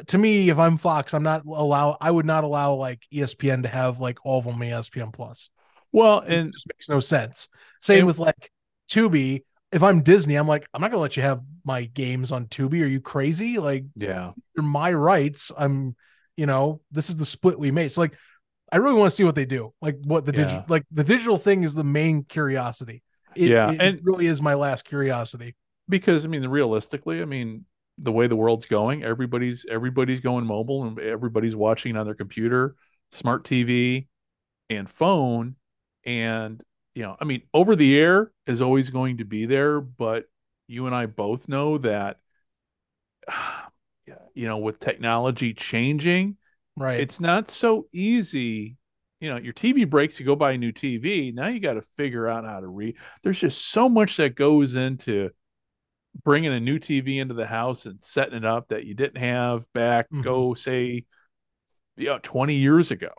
to 0.08 0.18
me 0.18 0.50
if 0.50 0.58
I'm 0.58 0.78
Fox, 0.78 1.14
I'm 1.14 1.24
not 1.24 1.46
allow 1.46 1.98
I 2.02 2.10
would 2.10 2.26
not 2.26 2.44
allow 2.44 2.74
like 2.74 3.02
ESPN 3.14 3.64
to 3.64 3.70
have 3.70 4.00
like 4.00 4.26
all 4.26 4.40
of 4.40 4.46
them 4.46 4.56
ESPN 4.56 5.14
plus. 5.14 5.50
Well, 5.92 6.20
and 6.20 6.48
it 6.48 6.54
just 6.54 6.68
makes 6.68 6.90
no 6.90 7.00
sense. 7.00 7.50
Same 7.80 8.00
and, 8.00 8.08
with 8.08 8.18
like 8.18 8.52
Tubi 8.90 9.44
if 9.74 9.82
I'm 9.82 10.02
Disney, 10.02 10.36
I'm 10.36 10.48
like, 10.48 10.68
I'm 10.74 10.82
not 10.82 10.92
gonna 10.92 11.02
let 11.02 11.18
you 11.18 11.24
have 11.24 11.42
my 11.66 11.86
games 11.86 12.32
on 12.32 12.46
Tubi. 12.46 12.84
Are 12.84 12.88
you 12.88 13.02
crazy? 13.02 13.58
Like, 13.58 13.86
yeah, 13.96 14.32
they're 14.56 14.64
my 14.64 14.94
rights. 14.94 15.52
I'm, 15.58 15.96
you 16.38 16.46
know, 16.46 16.82
this 16.92 17.10
is 17.10 17.18
the 17.18 17.26
split 17.26 17.58
we 17.60 17.72
made. 17.72 17.92
So 17.92 18.02
like, 18.02 18.14
I 18.72 18.78
really 18.78 18.96
want 18.96 19.12
to 19.12 19.16
see 19.16 19.24
what 19.24 19.36
they 19.36 19.46
do. 19.46 19.74
Like, 19.82 19.98
what 20.04 20.26
the 20.26 20.32
yeah. 20.32 20.44
digital, 20.44 20.66
like 20.68 20.84
the 20.92 21.04
digital 21.04 21.38
thing 21.38 21.64
is 21.64 21.76
the 21.76 21.84
main 21.84 22.24
curiosity. 22.24 23.04
It, 23.36 23.50
yeah, 23.50 23.72
it 23.72 23.82
and 23.82 24.00
really 24.04 24.28
is 24.28 24.42
my 24.42 24.54
last 24.54 24.86
curiosity. 24.86 25.56
Because 25.90 26.26
I 26.26 26.28
mean, 26.28 26.48
realistically, 26.48 27.22
I 27.22 27.26
mean, 27.26 27.66
the 27.98 28.12
way 28.12 28.28
the 28.28 28.36
world's 28.36 28.66
going, 28.66 29.04
everybody's 29.04 29.66
everybody's 29.70 30.22
going 30.22 30.46
mobile 30.46 30.86
and 30.86 31.00
everybody's 31.00 31.56
watching 31.56 31.98
on 31.98 32.06
their 32.06 32.16
computer, 32.16 32.76
smart 33.12 33.44
TV, 33.44 34.08
and 34.70 34.90
phone, 34.90 35.56
and 36.06 36.64
you 36.96 37.04
know, 37.04 37.16
I 37.20 37.26
mean, 37.26 37.42
over 37.54 37.76
the 37.76 37.98
air 37.98 38.32
is 38.48 38.62
always 38.62 38.90
going 38.90 39.18
to 39.18 39.26
be 39.26 39.46
there, 39.46 39.82
but 39.82 40.26
you 40.68 40.86
and 40.86 40.96
I 40.96 41.08
both 41.08 41.48
know 41.48 41.78
that, 41.80 42.20
you 44.34 44.48
know, 44.48 44.58
with 44.58 44.80
technology 44.80 45.54
changing, 45.54 46.38
right, 46.78 47.00
it's 47.00 47.20
not 47.20 47.50
so 47.50 47.88
easy. 47.92 48.78
You 49.20 49.30
know, 49.30 49.38
your 49.38 49.54
TV 49.54 49.90
breaks, 49.90 50.20
you 50.20 50.26
go 50.26 50.36
buy 50.36 50.52
a 50.52 50.58
new 50.58 50.74
TV. 50.74 51.34
Now 51.34 51.48
you 51.48 51.60
got 51.62 51.74
to 51.74 51.84
figure 51.96 52.28
out 52.28 52.44
how 52.44 52.60
to 52.60 52.68
read. 52.68 52.96
There's 53.24 53.40
just 53.40 53.70
so 53.70 53.88
much 53.88 54.18
that 54.18 54.36
goes 54.36 54.76
into 54.76 55.30
bringing 56.24 56.54
a 56.54 56.60
new 56.60 56.78
TV 56.78 57.20
into 57.20 57.34
the 57.34 57.48
house 57.48 57.86
and 57.86 58.00
setting 58.02 58.36
it 58.36 58.46
up 58.46 58.68
that 58.68 58.86
you 58.86 58.94
didn't 58.94 59.22
have 59.22 59.64
back, 59.74 60.08
mm-hmm. 60.08 60.22
go 60.22 60.54
say, 60.54 61.06
you 61.96 62.06
know, 62.06 62.20
20 62.22 62.56
years 62.56 62.92
ago 62.92 63.10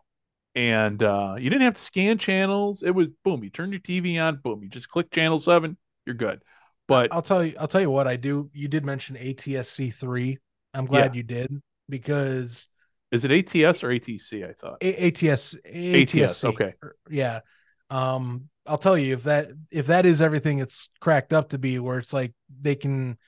and 0.55 1.03
uh, 1.03 1.35
you 1.39 1.51
didn't 1.51 1.63
have 1.63 1.75
to 1.75 1.83
scan 1.83 2.19
channels. 2.19 2.83
It 2.83 2.93
was 2.93 3.09
boom. 3.25 3.43
You 3.43 3.51
turn 3.51 3.73
your 3.73 3.81
TV 3.81 4.23
on, 4.23 4.37
boom. 4.37 4.63
You 4.63 4.69
just 4.69 4.89
click 4.89 5.11
channel 5.11 5.41
seven, 5.41 5.77
you're 6.07 6.15
good. 6.15 6.43
But 6.87 7.13
I'll 7.13 7.23
tell 7.23 7.45
you, 7.45 7.55
I'll 7.59 7.69
tell 7.69 7.81
you 7.81 7.91
what 7.91 8.07
I 8.07 8.17
do. 8.17 8.51
You 8.53 8.69
did 8.69 8.85
mention 8.85 9.17
ATSC 9.17 9.95
three. 9.95 10.39
I'm 10.73 10.87
glad 10.87 11.15
yeah. 11.15 11.19
you 11.19 11.23
did 11.23 11.63
because 11.89 12.69
is 13.15 13.25
it 13.25 13.31
ATS 13.31 13.85
or 13.85 13.89
ATC? 13.89 14.49
I 14.49 14.53
thought 14.53 14.79
A- 14.83 15.09
ATS 15.09 15.57
ATS. 15.65 16.45
Okay, 16.45 16.75
yeah. 17.11 17.41
Um, 17.91 18.49
I'll 18.67 18.79
tell 18.79 18.99
you 18.99 19.15
if 19.15 19.25
that 19.25 19.49
if 19.71 19.87
that 19.87 20.07
is 20.07 20.21
everything 20.21 20.59
it's 20.59 20.91
cracked 21.01 21.33
up 21.33 21.51
to 21.51 21.59
be, 21.59 21.79
where 21.79 21.99
it's 21.99 22.13
like 22.13 22.33
they 22.61 22.75
can 22.75 23.19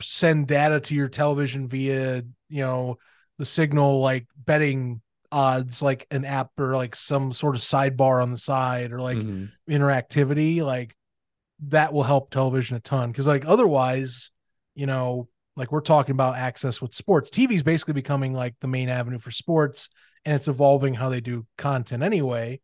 send 0.00 0.46
data 0.46 0.80
to 0.80 0.94
your 0.94 1.08
television 1.08 1.68
via 1.68 2.22
you 2.48 2.62
know 2.62 2.98
the 3.38 3.44
signal 3.44 4.00
like 4.00 4.26
betting 4.36 5.00
odds 5.32 5.82
like 5.82 6.06
an 6.10 6.24
app 6.24 6.50
or 6.58 6.76
like 6.76 6.94
some 6.94 7.32
sort 7.32 7.56
of 7.56 7.62
sidebar 7.62 8.22
on 8.22 8.30
the 8.30 8.36
side 8.36 8.92
or 8.92 9.00
like 9.00 9.16
mm-hmm. 9.16 9.46
interactivity 9.72 10.62
like 10.62 10.94
that 11.68 11.92
will 11.92 12.02
help 12.02 12.30
television 12.30 12.76
a 12.76 12.80
ton 12.80 13.10
because 13.10 13.26
like 13.26 13.46
otherwise 13.46 14.30
you 14.74 14.86
know 14.86 15.26
like 15.56 15.70
we're 15.70 15.80
talking 15.80 16.12
about 16.12 16.36
access 16.36 16.80
with 16.80 16.94
sports. 16.94 17.30
Tv 17.30 17.52
is 17.52 17.62
basically 17.62 17.94
becoming 17.94 18.32
like 18.32 18.54
the 18.60 18.68
main 18.68 18.88
avenue 18.88 19.18
for 19.18 19.30
sports 19.30 19.88
and 20.24 20.34
it's 20.34 20.48
evolving 20.48 20.94
how 20.94 21.08
they 21.08 21.20
do 21.20 21.46
content 21.58 22.02
anyway 22.02 22.60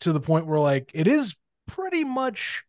to 0.00 0.12
the 0.12 0.20
point 0.20 0.46
where 0.46 0.60
like 0.60 0.90
it 0.94 1.06
is 1.06 1.36
pretty 1.66 2.04
much 2.04 2.64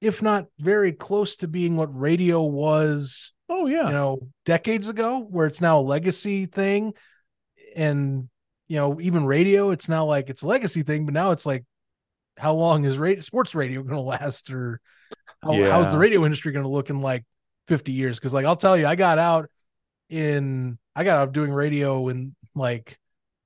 if 0.00 0.22
not 0.22 0.46
very 0.58 0.92
close 0.92 1.36
to 1.36 1.48
being 1.48 1.76
what 1.76 1.98
radio 1.98 2.42
was 2.42 3.32
oh 3.48 3.66
yeah. 3.66 3.86
you 3.86 3.92
know 3.92 4.18
decades 4.44 4.88
ago 4.88 5.20
where 5.20 5.46
it's 5.46 5.60
now 5.60 5.78
a 5.78 5.82
legacy 5.82 6.46
thing. 6.46 6.94
And 7.76 8.28
you 8.66 8.76
know 8.76 9.00
even 9.00 9.24
radio 9.24 9.70
it's 9.70 9.88
now 9.88 10.04
like 10.04 10.30
it's 10.30 10.42
a 10.42 10.48
legacy 10.48 10.82
thing 10.82 11.04
but 11.04 11.14
now 11.14 11.30
it's 11.30 11.46
like 11.46 11.64
how 12.36 12.54
long 12.54 12.84
is 12.84 12.98
radio, 12.98 13.20
sports 13.20 13.54
radio 13.54 13.82
going 13.82 13.94
to 13.94 14.00
last 14.00 14.50
or 14.50 14.80
how, 15.42 15.52
yeah. 15.52 15.70
how's 15.70 15.90
the 15.90 15.98
radio 15.98 16.24
industry 16.24 16.52
going 16.52 16.64
to 16.64 16.70
look 16.70 16.90
in 16.90 17.00
like 17.00 17.24
50 17.68 17.92
years 17.92 18.18
because 18.18 18.34
like 18.34 18.46
i'll 18.46 18.56
tell 18.56 18.76
you 18.76 18.86
i 18.86 18.96
got 18.96 19.18
out 19.18 19.48
in 20.08 20.78
i 20.96 21.04
got 21.04 21.18
out 21.18 21.32
doing 21.32 21.52
radio 21.52 22.08
in 22.08 22.34
like 22.54 22.98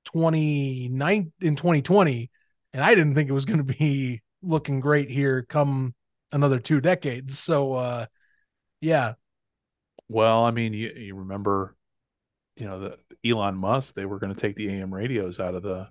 29 0.05 1.31
in 1.41 1.55
2020 1.55 2.31
and 2.73 2.83
i 2.83 2.95
didn't 2.95 3.15
think 3.15 3.29
it 3.29 3.33
was 3.33 3.45
going 3.45 3.63
to 3.65 3.75
be 3.75 4.21
looking 4.41 4.79
great 4.79 5.09
here 5.09 5.43
come 5.43 5.93
another 6.33 6.59
two 6.59 6.81
decades. 6.81 7.39
So 7.39 7.73
uh 7.73 8.05
yeah. 8.81 9.13
Well 10.09 10.43
i 10.43 10.51
mean 10.51 10.73
you, 10.73 10.89
you 10.89 11.15
remember 11.15 11.75
you 12.57 12.65
know 12.65 12.79
the 12.79 12.97
Elon 13.29 13.55
Musk 13.55 13.95
they 13.95 14.05
were 14.05 14.19
going 14.19 14.33
to 14.33 14.39
take 14.39 14.55
the 14.55 14.67
AM 14.69 14.93
radios 14.93 15.39
out 15.39 15.55
of 15.55 15.63
the 15.63 15.87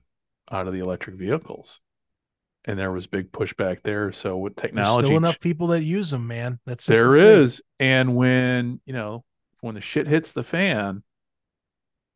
out 0.50 0.66
of 0.66 0.74
the 0.74 0.80
electric 0.80 1.16
vehicles, 1.16 1.80
and 2.64 2.78
there 2.78 2.92
was 2.92 3.06
big 3.06 3.32
pushback 3.32 3.82
there. 3.82 4.12
So 4.12 4.36
with 4.36 4.56
technology, 4.56 5.02
There's 5.02 5.08
still 5.08 5.16
enough 5.16 5.40
people 5.40 5.68
that 5.68 5.82
use 5.82 6.10
them, 6.10 6.26
man. 6.26 6.58
That's 6.66 6.86
there 6.86 7.10
the 7.12 7.42
is, 7.42 7.60
and 7.80 8.14
when 8.16 8.80
you 8.84 8.92
know 8.92 9.24
when 9.60 9.74
the 9.74 9.80
shit 9.80 10.06
hits 10.06 10.32
the 10.32 10.42
fan, 10.42 11.02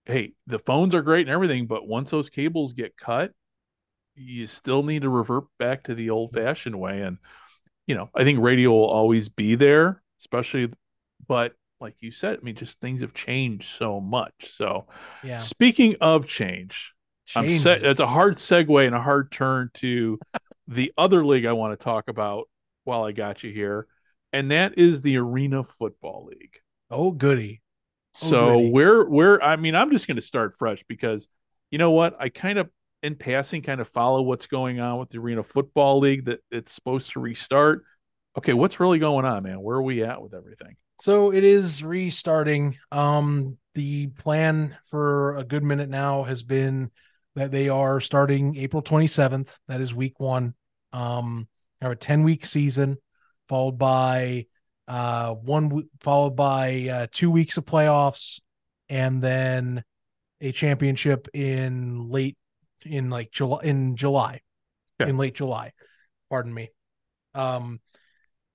hey, 0.05 0.33
the 0.47 0.59
phones 0.59 0.95
are 0.95 1.03
great 1.03 1.27
and 1.27 1.35
everything, 1.35 1.67
but 1.67 1.87
once 1.87 2.11
those 2.11 2.31
cables 2.31 2.73
get 2.73 2.97
cut, 2.97 3.33
you 4.15 4.47
still 4.47 4.83
need 4.83 5.03
to 5.03 5.09
revert 5.09 5.45
back 5.59 5.85
to 5.85 5.95
the 5.95 6.11
old 6.11 6.33
fashioned 6.33 6.79
way. 6.79 7.03
And 7.03 7.19
you 7.87 7.95
know, 7.95 8.11
I 8.15 8.25
think 8.25 8.41
radio 8.41 8.71
will 8.71 8.89
always 8.89 9.29
be 9.29 9.55
there, 9.55 10.03
especially, 10.21 10.73
but 11.27 11.55
like 11.81 11.97
you 12.01 12.11
said, 12.11 12.39
I 12.39 12.43
mean, 12.43 12.57
just 12.57 12.81
things 12.81 13.03
have 13.03 13.15
changed 13.15 13.77
so 13.77 14.01
much. 14.01 14.33
So, 14.55 14.87
yeah. 15.23 15.39
Speaking 15.39 15.97
of 16.01 16.27
change, 16.27 16.93
Changes. 17.27 17.67
I'm 17.67 17.81
set. 17.81 17.85
It's 17.85 18.01
a 18.01 18.07
hard 18.07 18.37
segue 18.37 18.87
and 18.87 18.95
a 18.95 19.01
hard 19.01 19.33
turn 19.33 19.71
to 19.75 20.19
the 20.69 20.93
other 20.97 21.25
league 21.25 21.45
I 21.45 21.53
want 21.53 21.79
to 21.79 21.85
talk 21.85 22.09
about 22.09 22.49
while 22.85 23.05
I 23.05 23.13
got 23.13 23.43
you 23.43 23.53
here, 23.53 23.89
and 24.33 24.53
that 24.53 24.79
is 24.79 25.03
the 25.03 25.17
Arena 25.17 25.65
Football 25.65 26.27
League. 26.31 26.59
Oh, 26.91 27.11
goody. 27.11 27.63
Oh, 28.23 28.31
so 28.31 28.57
goody. 28.57 28.71
we're 28.71 29.09
we're. 29.09 29.41
I 29.41 29.57
mean, 29.57 29.75
I'm 29.75 29.91
just 29.91 30.07
going 30.07 30.17
to 30.17 30.23
start 30.23 30.55
fresh 30.57 30.85
because 30.89 31.27
you 31.71 31.79
know 31.79 31.91
what? 31.91 32.17
I 32.21 32.29
kind 32.29 32.59
of 32.59 32.71
in 33.03 33.17
passing 33.17 33.63
kind 33.63 33.81
of 33.81 33.89
follow 33.89 34.23
what's 34.23 34.47
going 34.47 34.81
on 34.81 34.99
with 34.99 35.11
the 35.11 35.19
Arena 35.19 35.43
Football 35.43 36.01
League 36.01 36.27
that 36.27 36.41
it's 36.51 36.73
supposed 36.73 37.11
to 37.13 37.21
restart. 37.21 37.85
Okay, 38.39 38.53
what's 38.53 38.81
really 38.81 38.99
going 38.99 39.25
on, 39.25 39.43
man? 39.43 39.61
Where 39.61 39.77
are 39.77 39.83
we 39.83 40.03
at 40.05 40.23
with 40.23 40.35
everything? 40.35 40.77
So 41.01 41.33
it 41.33 41.45
is 41.45 41.83
restarting. 41.83 42.79
Um, 42.91 43.59
the 43.75 44.07
plan 44.07 44.77
for 44.87 45.37
a 45.37 45.45
good 45.45 45.63
minute 45.63 45.89
now 45.89 46.25
has 46.25 46.43
been 46.43 46.91
that 47.37 47.51
they 47.51 47.69
are 47.69 48.01
starting 48.01 48.57
April 48.57 48.83
27th. 48.83 49.57
That 49.69 49.81
is 49.81 49.95
week 49.95 50.19
one. 50.19 50.55
Um, 50.93 51.47
have 51.81 51.93
a 51.93 51.97
10 51.97 52.25
week 52.25 52.45
season, 52.45 52.97
followed 53.49 53.79
by 53.79 54.47
uh 54.89 55.35
one 55.35 55.89
followed 56.01 56.37
by 56.37 56.89
uh, 56.89 57.07
two 57.11 57.31
weeks 57.31 57.57
of 57.57 57.65
playoffs, 57.65 58.41
and 58.89 59.21
then 59.21 59.85
a 60.41 60.53
championship 60.53 61.29
in 61.35 62.09
late 62.09 62.37
in 62.85 63.11
like 63.11 63.31
July 63.33 63.61
in 63.65 63.97
July, 63.97 64.41
okay. 65.01 65.11
in 65.11 65.19
late 65.19 65.35
July. 65.35 65.73
Pardon 66.31 66.55
me. 66.55 66.71
Um, 67.35 67.81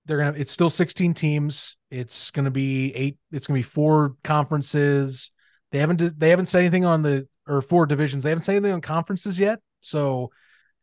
they're 0.05 0.17
gonna. 0.17 0.37
It's 0.37 0.51
still 0.51 0.69
16 0.69 1.13
teams. 1.13 1.77
It's 1.91 2.31
gonna 2.31 2.51
be 2.51 2.93
eight. 2.95 3.17
It's 3.31 3.45
gonna 3.45 3.59
be 3.59 3.63
four 3.63 4.15
conferences. 4.23 5.31
They 5.71 5.79
haven't. 5.79 6.19
They 6.19 6.29
haven't 6.29 6.47
said 6.47 6.59
anything 6.59 6.85
on 6.85 7.01
the 7.01 7.27
or 7.51 7.61
four 7.61 7.85
divisions. 7.85 8.23
They 8.23 8.29
haven't 8.29 8.43
said 8.43 8.55
anything 8.55 8.73
on 8.73 8.81
conferences 8.81 9.39
yet. 9.39 9.59
So, 9.81 10.31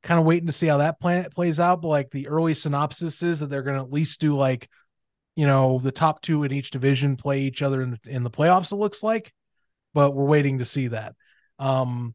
kind 0.03 0.21
of 0.21 0.27
waiting 0.27 0.47
to 0.47 0.53
see 0.53 0.67
how 0.67 0.79
that 0.79 1.01
plan 1.01 1.29
plays 1.31 1.59
out. 1.59 1.83
But 1.83 1.89
like 1.89 2.11
the 2.11 2.29
early 2.29 2.55
synopsis 2.55 3.23
is 3.23 3.41
that 3.41 3.51
they're 3.51 3.63
gonna 3.63 3.83
at 3.83 3.93
least 3.93 4.21
do 4.21 4.37
like, 4.37 4.69
you 5.35 5.47
know, 5.47 5.79
the 5.79 5.93
top 5.93 6.21
two 6.21 6.45
in 6.45 6.53
each 6.53 6.71
division 6.71 7.17
play 7.17 7.41
each 7.41 7.63
other 7.63 7.83
in 7.83 7.91
the, 7.91 7.99
in 8.07 8.23
the 8.23 8.31
playoffs. 8.31 8.73
It 8.73 8.77
looks 8.77 9.03
like, 9.03 9.33
but 9.95 10.13
we're 10.13 10.25
waiting 10.25 10.59
to 10.59 10.65
see 10.65 10.89
that. 10.89 11.15
Um, 11.59 12.15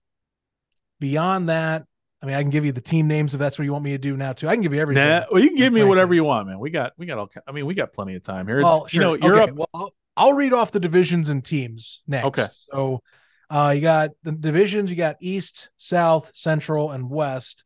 beyond 1.00 1.50
that, 1.50 1.86
I 2.22 2.26
mean, 2.26 2.36
I 2.36 2.42
can 2.42 2.52
give 2.52 2.64
you 2.64 2.72
the 2.72 2.80
team 2.80 3.08
names 3.08 3.34
if 3.34 3.40
that's 3.40 3.60
what 3.60 3.66
you 3.66 3.74
want 3.74 3.84
me 3.84 3.92
to 3.92 3.98
do 3.98 4.16
now 4.16 4.32
too. 4.32 4.48
I 4.48 4.54
can 4.54 4.64
give 4.64 4.74
you 4.74 4.80
everything. 4.80 5.04
Nah, 5.04 5.26
well, 5.30 5.44
you 5.44 5.50
can 5.50 5.58
give 5.58 5.74
me 5.74 5.84
whatever 5.84 6.14
you 6.14 6.24
want, 6.24 6.48
man. 6.48 6.58
We 6.58 6.70
got, 6.70 6.94
we 6.98 7.06
got 7.06 7.18
all. 7.18 7.30
I 7.46 7.52
mean, 7.52 7.66
we 7.66 7.74
got 7.74 7.92
plenty 7.92 8.16
of 8.16 8.24
time 8.24 8.48
here. 8.48 8.60
It's, 8.60 8.64
well, 8.64 8.88
sure. 8.88 9.02
You 9.02 9.18
know, 9.18 9.28
Europe. 9.28 9.50
Okay. 9.50 9.52
Well, 9.52 9.70
I'll, 9.74 9.94
I'll, 10.16 10.34
read 10.34 10.54
off 10.54 10.72
the 10.72 10.80
divisions 10.80 11.28
and 11.28 11.44
teams 11.44 12.02
next. 12.08 12.26
Okay. 12.28 12.48
So, 12.52 13.02
uh, 13.50 13.72
you 13.76 13.82
got 13.82 14.12
the 14.24 14.32
divisions. 14.32 14.90
You 14.90 14.98
got 14.98 15.18
East, 15.20 15.70
South, 15.78 16.32
Central, 16.34 16.92
and 16.92 17.10
West. 17.10 17.64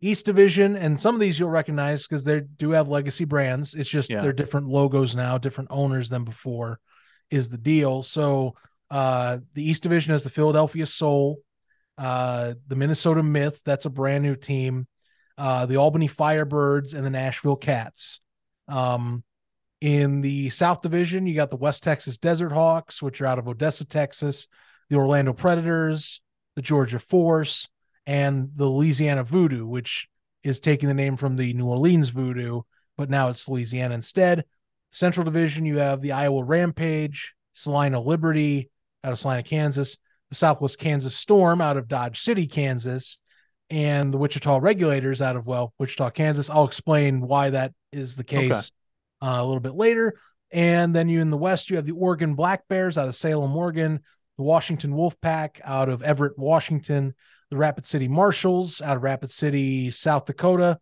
East 0.00 0.26
Division, 0.26 0.76
and 0.76 1.00
some 1.00 1.14
of 1.14 1.20
these 1.20 1.38
you'll 1.38 1.48
recognize 1.48 2.06
because 2.06 2.22
they 2.22 2.40
do 2.40 2.70
have 2.72 2.88
legacy 2.88 3.24
brands. 3.24 3.74
It's 3.74 3.88
just 3.88 4.10
yeah. 4.10 4.20
they're 4.20 4.32
different 4.32 4.68
logos 4.68 5.16
now, 5.16 5.38
different 5.38 5.70
owners 5.72 6.10
than 6.10 6.24
before, 6.24 6.78
is 7.30 7.48
the 7.48 7.56
deal. 7.56 8.02
So, 8.02 8.54
uh, 8.90 9.38
the 9.54 9.68
East 9.68 9.82
Division 9.82 10.12
has 10.12 10.22
the 10.22 10.30
Philadelphia 10.30 10.86
Soul, 10.86 11.38
uh, 11.98 12.54
the 12.68 12.76
Minnesota 12.76 13.22
Myth, 13.22 13.60
that's 13.64 13.86
a 13.86 13.90
brand 13.90 14.22
new 14.22 14.36
team, 14.36 14.86
uh, 15.38 15.64
the 15.66 15.76
Albany 15.76 16.08
Firebirds, 16.08 16.94
and 16.94 17.04
the 17.04 17.10
Nashville 17.10 17.56
Kats. 17.56 18.20
Um, 18.68 19.24
in 19.80 20.20
the 20.20 20.50
South 20.50 20.82
Division, 20.82 21.26
you 21.26 21.34
got 21.34 21.50
the 21.50 21.56
West 21.56 21.82
Texas 21.82 22.18
Desert 22.18 22.52
Hawks, 22.52 23.02
which 23.02 23.20
are 23.20 23.26
out 23.26 23.38
of 23.38 23.48
Odessa, 23.48 23.84
Texas, 23.84 24.46
the 24.88 24.96
Orlando 24.96 25.32
Predators, 25.32 26.20
the 26.54 26.62
Georgia 26.62 26.98
Force, 26.98 27.68
and 28.06 28.50
the 28.54 28.66
Louisiana 28.66 29.24
Voodoo, 29.24 29.66
which 29.66 30.08
is 30.44 30.60
taking 30.60 30.88
the 30.88 30.94
name 30.94 31.16
from 31.16 31.36
the 31.36 31.52
New 31.54 31.66
Orleans 31.66 32.10
Voodoo, 32.10 32.62
but 32.96 33.10
now 33.10 33.28
it's 33.28 33.48
Louisiana 33.48 33.94
instead. 33.94 34.44
Central 34.90 35.24
Division, 35.24 35.66
you 35.66 35.78
have 35.78 36.00
the 36.00 36.12
Iowa 36.12 36.44
Rampage, 36.44 37.34
Salina 37.52 38.00
Liberty 38.00 38.70
out 39.02 39.12
of 39.12 39.18
Salina, 39.18 39.42
Kansas, 39.42 39.96
the 40.30 40.36
Southwest 40.36 40.78
Kansas 40.78 41.16
Storm 41.16 41.60
out 41.60 41.76
of 41.76 41.88
Dodge 41.88 42.20
City, 42.20 42.46
Kansas, 42.46 43.18
and 43.70 44.14
the 44.14 44.18
Wichita 44.18 44.58
Regulators 44.58 45.20
out 45.20 45.36
of, 45.36 45.46
well, 45.46 45.74
Wichita, 45.78 46.10
Kansas. 46.10 46.48
I'll 46.48 46.64
explain 46.64 47.20
why 47.20 47.50
that 47.50 47.72
is 47.92 48.16
the 48.16 48.24
case 48.24 48.52
okay. 48.52 48.62
uh, 49.22 49.42
a 49.42 49.44
little 49.44 49.60
bit 49.60 49.74
later. 49.74 50.14
And 50.52 50.94
then 50.94 51.08
you 51.08 51.20
in 51.20 51.30
the 51.30 51.36
West, 51.36 51.70
you 51.70 51.76
have 51.76 51.86
the 51.86 51.92
Oregon 51.92 52.34
Black 52.34 52.68
Bears 52.68 52.96
out 52.96 53.08
of 53.08 53.16
Salem, 53.16 53.56
Oregon, 53.56 54.00
the 54.36 54.42
Washington 54.42 54.92
Wolfpack 54.92 55.60
out 55.64 55.88
of 55.88 56.02
Everett, 56.02 56.38
Washington, 56.38 57.14
the 57.50 57.56
Rapid 57.56 57.86
City 57.86 58.08
Marshals 58.08 58.80
out 58.80 58.96
of 58.96 59.02
Rapid 59.02 59.30
City, 59.30 59.90
South 59.90 60.26
Dakota, 60.26 60.78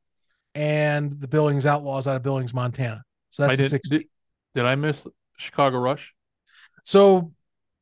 and 0.55 1.12
the 1.12 1.28
Billings 1.28 1.66
Outlaws 1.66 2.06
out 2.06 2.16
of 2.16 2.22
Billings, 2.22 2.55
Montana. 2.55 3.02
So 3.31 3.47
that's 3.47 3.70
did, 3.70 3.81
did, 3.82 4.05
did 4.55 4.64
I 4.64 4.74
miss 4.74 5.06
Chicago 5.36 5.78
Rush? 5.78 6.12
So 6.85 7.32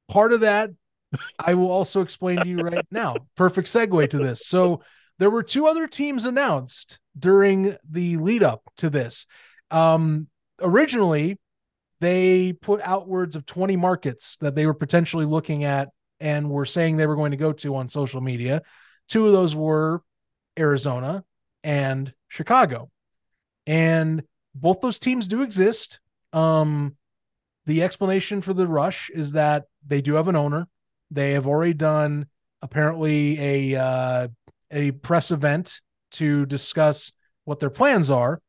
part 0.09 0.33
of 0.33 0.41
that 0.41 0.71
I 1.39 1.55
will 1.55 1.71
also 1.71 2.01
explain 2.01 2.39
to 2.39 2.49
you 2.49 2.59
right 2.59 2.87
now. 2.91 3.17
Perfect 3.37 3.69
segue 3.69 4.11
to 4.11 4.19
this. 4.19 4.47
So 4.47 4.83
there 5.19 5.31
were 5.31 5.43
two 5.43 5.67
other 5.67 5.87
teams 5.87 6.25
announced 6.25 6.99
during 7.19 7.77
the 7.89 8.17
lead 8.17 8.43
up 8.43 8.63
to 8.79 8.91
this. 8.91 9.27
Um, 9.71 10.29
originally, 10.61 11.39
they 12.03 12.53
put 12.53 12.81
outwards 12.83 13.37
of 13.37 13.47
20 13.47 13.77
markets 13.77 14.37
that 14.41 14.55
they 14.55 14.67
were 14.67 14.75
potentially 14.75 15.25
looking 15.25 15.65
at 15.65 15.89
and 16.21 16.51
were 16.51 16.67
saying 16.67 16.97
they 16.97 17.07
were 17.07 17.17
going 17.17 17.31
to 17.31 17.37
go 17.37 17.53
to 17.53 17.77
on 17.77 17.89
social 17.89 18.21
media. 18.21 18.63
Two 19.09 19.27
of 19.27 19.33
those 19.33 19.57
were 19.57 20.03
Arizona 20.59 21.25
and 21.65 22.13
Chicago. 22.29 22.91
And 23.67 24.23
both 24.55 24.81
those 24.81 24.99
teams 24.99 25.29
do 25.29 25.43
exist. 25.43 26.01
Um, 26.33 26.97
the 27.67 27.83
explanation 27.83 28.43
for 28.43 28.53
the 28.53 28.67
rush 28.67 29.11
is 29.11 29.33
that 29.33 29.65
they 29.87 30.01
do 30.01 30.15
have 30.15 30.29
an 30.29 30.37
owner 30.37 30.69
they 31.13 31.33
have 31.33 31.47
already 31.47 31.75
done 31.75 32.27
apparently 32.63 33.75
a 33.75 33.81
uh, 33.81 34.29
a 34.71 34.91
press 34.93 35.31
event 35.31 35.81
to 36.13 36.47
discuss 36.47 37.13
what 37.45 37.61
their 37.61 37.71
plans 37.71 38.11
are. 38.11 38.41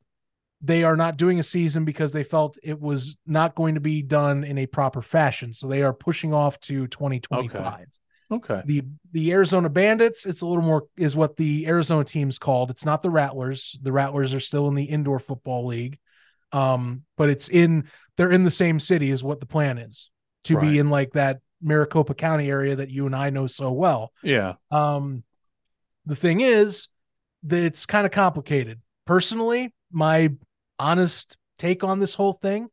They 0.63 0.83
are 0.83 0.95
not 0.95 1.17
doing 1.17 1.39
a 1.39 1.43
season 1.43 1.83
because 1.83 2.13
they 2.13 2.23
felt 2.23 2.57
it 2.63 2.79
was 2.79 3.17
not 3.27 3.53
going 3.53 3.75
to 3.75 3.81
be 3.81 4.01
done 4.01 4.43
in 4.43 4.57
a 4.57 4.65
proper 4.65 5.01
fashion. 5.01 5.53
So 5.53 5.67
they 5.67 5.81
are 5.81 5.93
pushing 5.93 6.33
off 6.33 6.59
to 6.61 6.87
2025. 6.87 7.59
Okay. 7.59 7.85
Okay. 8.31 8.61
The 8.65 8.83
the 9.11 9.31
Arizona 9.31 9.69
Bandits, 9.69 10.25
it's 10.25 10.41
a 10.41 10.45
little 10.45 10.63
more 10.63 10.83
is 10.97 11.15
what 11.15 11.37
the 11.37 11.67
Arizona 11.67 12.03
team's 12.03 12.39
called. 12.39 12.71
It's 12.71 12.85
not 12.85 13.01
the 13.01 13.09
Rattlers. 13.09 13.77
The 13.81 13.91
Rattlers 13.91 14.33
are 14.33 14.39
still 14.39 14.67
in 14.69 14.73
the 14.73 14.85
indoor 14.85 15.19
football 15.19 15.67
league. 15.67 15.99
Um, 16.51 17.03
but 17.17 17.29
it's 17.29 17.49
in 17.49 17.85
they're 18.15 18.31
in 18.31 18.43
the 18.43 18.51
same 18.51 18.79
city 18.79 19.11
is 19.11 19.23
what 19.23 19.39
the 19.39 19.45
plan 19.45 19.77
is 19.77 20.09
to 20.45 20.55
right. 20.55 20.71
be 20.71 20.79
in 20.79 20.89
like 20.89 21.13
that 21.13 21.39
Maricopa 21.61 22.13
County 22.13 22.49
area 22.49 22.75
that 22.75 22.89
you 22.89 23.05
and 23.05 23.15
I 23.15 23.29
know 23.29 23.47
so 23.47 23.71
well. 23.71 24.11
Yeah. 24.23 24.53
Um, 24.71 25.23
the 26.05 26.15
thing 26.15 26.41
is 26.41 26.89
that 27.43 27.63
it's 27.63 27.85
kind 27.85 28.05
of 28.05 28.11
complicated. 28.11 28.81
Personally, 29.05 29.73
my 29.91 30.31
honest 30.79 31.37
take 31.57 31.83
on 31.83 31.99
this 31.99 32.13
whole 32.13 32.33
thing, 32.33 32.69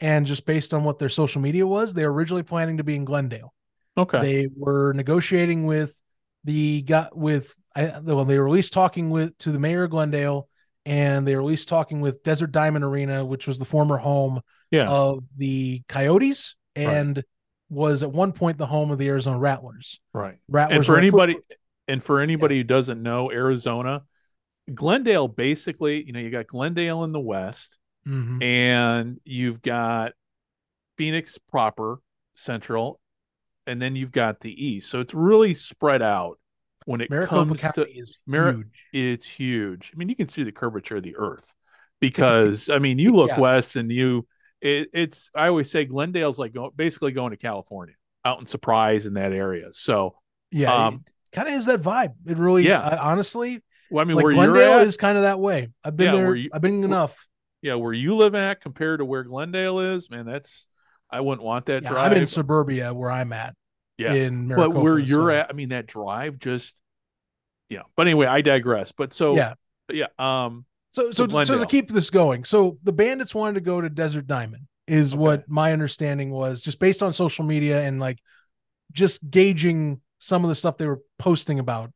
and 0.00 0.26
just 0.26 0.46
based 0.46 0.74
on 0.74 0.84
what 0.84 0.98
their 0.98 1.08
social 1.08 1.40
media 1.40 1.66
was, 1.66 1.94
they 1.94 2.04
were 2.04 2.12
originally 2.12 2.42
planning 2.42 2.78
to 2.78 2.84
be 2.84 2.96
in 2.96 3.04
Glendale. 3.04 3.52
Okay. 3.96 4.20
They 4.20 4.48
were 4.56 4.92
negotiating 4.92 5.66
with 5.66 6.00
the 6.42 6.82
got 6.82 7.16
with 7.16 7.56
I 7.74 7.98
well, 8.00 8.24
they 8.24 8.38
were 8.38 8.48
at 8.48 8.52
least 8.52 8.72
talking 8.72 9.10
with 9.10 9.36
to 9.38 9.52
the 9.52 9.58
mayor 9.58 9.84
of 9.84 9.90
Glendale 9.90 10.48
and 10.84 11.26
they 11.26 11.34
were 11.34 11.40
at 11.40 11.46
least 11.46 11.68
talking 11.68 12.00
with 12.00 12.22
Desert 12.22 12.52
Diamond 12.52 12.84
Arena, 12.84 13.24
which 13.24 13.46
was 13.46 13.58
the 13.58 13.64
former 13.64 13.96
home 13.96 14.40
yeah. 14.70 14.86
of 14.88 15.24
the 15.36 15.82
Coyotes 15.88 16.56
and 16.76 17.16
right 17.16 17.24
was 17.74 18.02
at 18.02 18.12
one 18.12 18.32
point 18.32 18.58
the 18.58 18.66
home 18.66 18.90
of 18.90 18.98
the 18.98 19.08
Arizona 19.08 19.38
Rattlers. 19.38 20.00
Right. 20.12 20.36
Rattlers. 20.48 20.78
And 20.78 20.86
for 20.86 20.98
anybody, 20.98 21.36
and 21.88 22.02
for 22.02 22.20
anybody 22.20 22.56
yeah. 22.56 22.60
who 22.60 22.64
doesn't 22.64 23.02
know 23.02 23.30
Arizona, 23.30 24.02
Glendale 24.72 25.28
basically, 25.28 26.04
you 26.04 26.12
know, 26.12 26.20
you 26.20 26.30
got 26.30 26.46
Glendale 26.46 27.04
in 27.04 27.12
the 27.12 27.20
west, 27.20 27.78
mm-hmm. 28.06 28.42
and 28.42 29.20
you've 29.24 29.60
got 29.62 30.12
Phoenix 30.96 31.38
proper, 31.50 31.98
Central, 32.34 33.00
and 33.66 33.80
then 33.80 33.96
you've 33.96 34.12
got 34.12 34.40
the 34.40 34.66
east. 34.66 34.90
So 34.90 35.00
it's 35.00 35.14
really 35.14 35.54
spread 35.54 36.02
out 36.02 36.38
when 36.86 37.00
it 37.00 37.10
Maricopa 37.10 37.46
comes 37.48 37.60
County 37.60 37.84
to 37.84 37.98
is 37.98 38.18
Mar- 38.26 38.52
huge. 38.52 38.66
It's 38.92 39.26
huge. 39.26 39.90
I 39.92 39.96
mean, 39.96 40.08
you 40.08 40.16
can 40.16 40.28
see 40.28 40.44
the 40.44 40.52
curvature 40.52 40.96
of 40.96 41.02
the 41.02 41.16
earth 41.16 41.52
because 42.00 42.68
I 42.68 42.78
mean, 42.78 42.98
you 42.98 43.12
look 43.12 43.30
yeah. 43.30 43.40
west 43.40 43.76
and 43.76 43.90
you 43.90 44.26
it, 44.60 44.88
it's 44.92 45.30
I 45.34 45.48
always 45.48 45.70
say 45.70 45.84
Glendale's 45.84 46.38
like 46.38 46.54
go, 46.54 46.72
basically 46.74 47.12
going 47.12 47.30
to 47.30 47.36
California, 47.36 47.94
out 48.24 48.40
in 48.40 48.46
Surprise 48.46 49.06
in 49.06 49.14
that 49.14 49.32
area. 49.32 49.68
So 49.72 50.14
yeah, 50.50 50.86
um, 50.86 51.04
kind 51.32 51.48
of 51.48 51.54
has 51.54 51.66
that 51.66 51.82
vibe. 51.82 52.14
It 52.26 52.38
really, 52.38 52.66
yeah. 52.66 52.98
Honestly, 53.00 53.62
well, 53.94 54.02
I 54.02 54.06
mean, 54.06 54.16
like 54.16 54.24
where 54.24 54.34
Glendale 54.34 54.80
at, 54.80 54.86
is 54.88 54.96
kind 54.96 55.16
of 55.16 55.22
that 55.22 55.38
way. 55.38 55.68
I've 55.84 55.96
been 55.96 56.12
yeah, 56.12 56.20
there. 56.20 56.34
You, 56.34 56.50
I've 56.52 56.60
been 56.60 56.82
enough. 56.82 57.16
Yeah, 57.62 57.76
where 57.76 57.92
you 57.92 58.16
live 58.16 58.34
at 58.34 58.60
compared 58.60 58.98
to 58.98 59.04
where 59.04 59.22
Glendale 59.22 59.94
is, 59.94 60.10
man, 60.10 60.26
that's 60.26 60.66
I 61.08 61.20
wouldn't 61.20 61.44
want 61.44 61.66
that 61.66 61.84
yeah, 61.84 61.90
drive. 61.90 62.10
I'm 62.10 62.18
in 62.18 62.26
suburbia 62.26 62.92
where 62.92 63.12
I'm 63.12 63.32
at. 63.32 63.54
Yeah, 63.96 64.14
in 64.14 64.48
Maricopa, 64.48 64.74
but 64.74 64.82
where 64.82 64.98
you're 64.98 65.30
so. 65.30 65.36
at, 65.36 65.46
I 65.48 65.52
mean, 65.52 65.68
that 65.68 65.86
drive 65.86 66.40
just, 66.40 66.74
yeah. 67.68 67.82
But 67.96 68.08
anyway, 68.08 68.26
I 68.26 68.40
digress. 68.40 68.90
But 68.90 69.12
so 69.12 69.36
yeah, 69.36 69.54
yeah. 69.88 70.06
Um. 70.18 70.64
So 70.90 71.12
so 71.12 71.28
so 71.44 71.58
to 71.58 71.66
keep 71.66 71.88
this 71.88 72.10
going, 72.10 72.42
so 72.42 72.78
the 72.82 72.92
Bandits 72.92 73.32
wanted 73.32 73.54
to 73.54 73.60
go 73.60 73.80
to 73.80 73.88
Desert 73.88 74.26
Diamond 74.26 74.66
is 74.88 75.12
okay. 75.12 75.20
what 75.20 75.48
my 75.48 75.72
understanding 75.72 76.32
was 76.32 76.60
just 76.60 76.80
based 76.80 77.00
on 77.00 77.12
social 77.12 77.44
media 77.44 77.80
and 77.82 78.00
like 78.00 78.18
just 78.90 79.30
gauging 79.30 80.00
some 80.18 80.42
of 80.44 80.48
the 80.48 80.56
stuff 80.56 80.78
they 80.78 80.86
were 80.86 81.00
posting 81.20 81.60
about. 81.60 81.92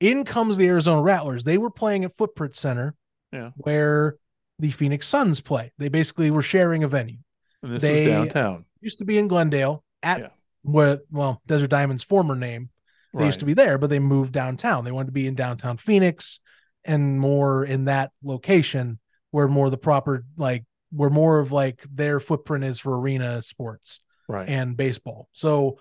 In 0.00 0.24
comes 0.24 0.56
the 0.56 0.68
Arizona 0.68 1.02
Rattlers. 1.02 1.44
They 1.44 1.58
were 1.58 1.70
playing 1.70 2.04
at 2.04 2.16
Footprint 2.16 2.54
Center, 2.54 2.94
yeah, 3.32 3.50
where 3.56 4.16
the 4.58 4.70
Phoenix 4.70 5.06
Suns 5.08 5.40
play. 5.40 5.72
They 5.78 5.88
basically 5.88 6.30
were 6.30 6.42
sharing 6.42 6.84
a 6.84 6.88
venue. 6.88 7.18
And 7.62 7.74
this 7.74 7.82
They- 7.82 8.06
was 8.06 8.28
downtown. 8.28 8.64
Used 8.80 9.00
to 9.00 9.04
be 9.04 9.18
in 9.18 9.26
Glendale 9.28 9.84
at 10.02 10.20
Yeah. 10.20 10.28
where 10.62 11.00
well 11.10 11.42
Desert 11.46 11.68
Diamond's 11.70 12.04
former 12.04 12.36
name. 12.36 12.70
They 13.14 13.26
used 13.26 13.40
to 13.40 13.46
be 13.46 13.54
there, 13.54 13.78
but 13.78 13.90
they 13.90 13.98
moved 13.98 14.32
downtown. 14.32 14.84
They 14.84 14.92
wanted 14.92 15.06
to 15.06 15.12
be 15.12 15.26
in 15.26 15.34
downtown 15.34 15.76
Phoenix 15.78 16.38
and 16.84 17.18
more 17.18 17.64
in 17.64 17.86
that 17.86 18.12
location 18.22 19.00
where 19.32 19.48
more 19.48 19.70
the 19.70 19.78
proper 19.78 20.24
like 20.36 20.64
where 20.90 21.10
more 21.10 21.40
of 21.40 21.50
like 21.50 21.84
their 21.92 22.20
footprint 22.20 22.62
is 22.64 22.78
for 22.78 22.96
arena 23.00 23.42
sports 23.42 24.00
right. 24.28 24.48
and 24.48 24.76
baseball. 24.76 25.28
So 25.32 25.80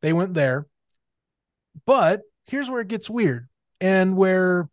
they 0.00 0.14
went 0.14 0.32
there. 0.32 0.66
But 1.84 2.22
here's 2.46 2.70
where 2.70 2.80
it 2.80 2.88
gets 2.88 3.10
weird 3.10 3.48
and 3.80 4.16
where 4.16 4.68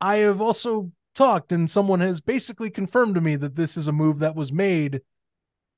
I 0.00 0.16
have 0.16 0.40
also 0.40 0.90
talked 1.14 1.52
and 1.52 1.70
someone 1.70 2.00
has 2.00 2.20
basically 2.20 2.70
confirmed 2.70 3.14
to 3.14 3.20
me 3.20 3.36
that 3.36 3.54
this 3.54 3.76
is 3.76 3.88
a 3.88 3.92
move 3.92 4.18
that 4.18 4.34
was 4.34 4.52
made 4.52 5.00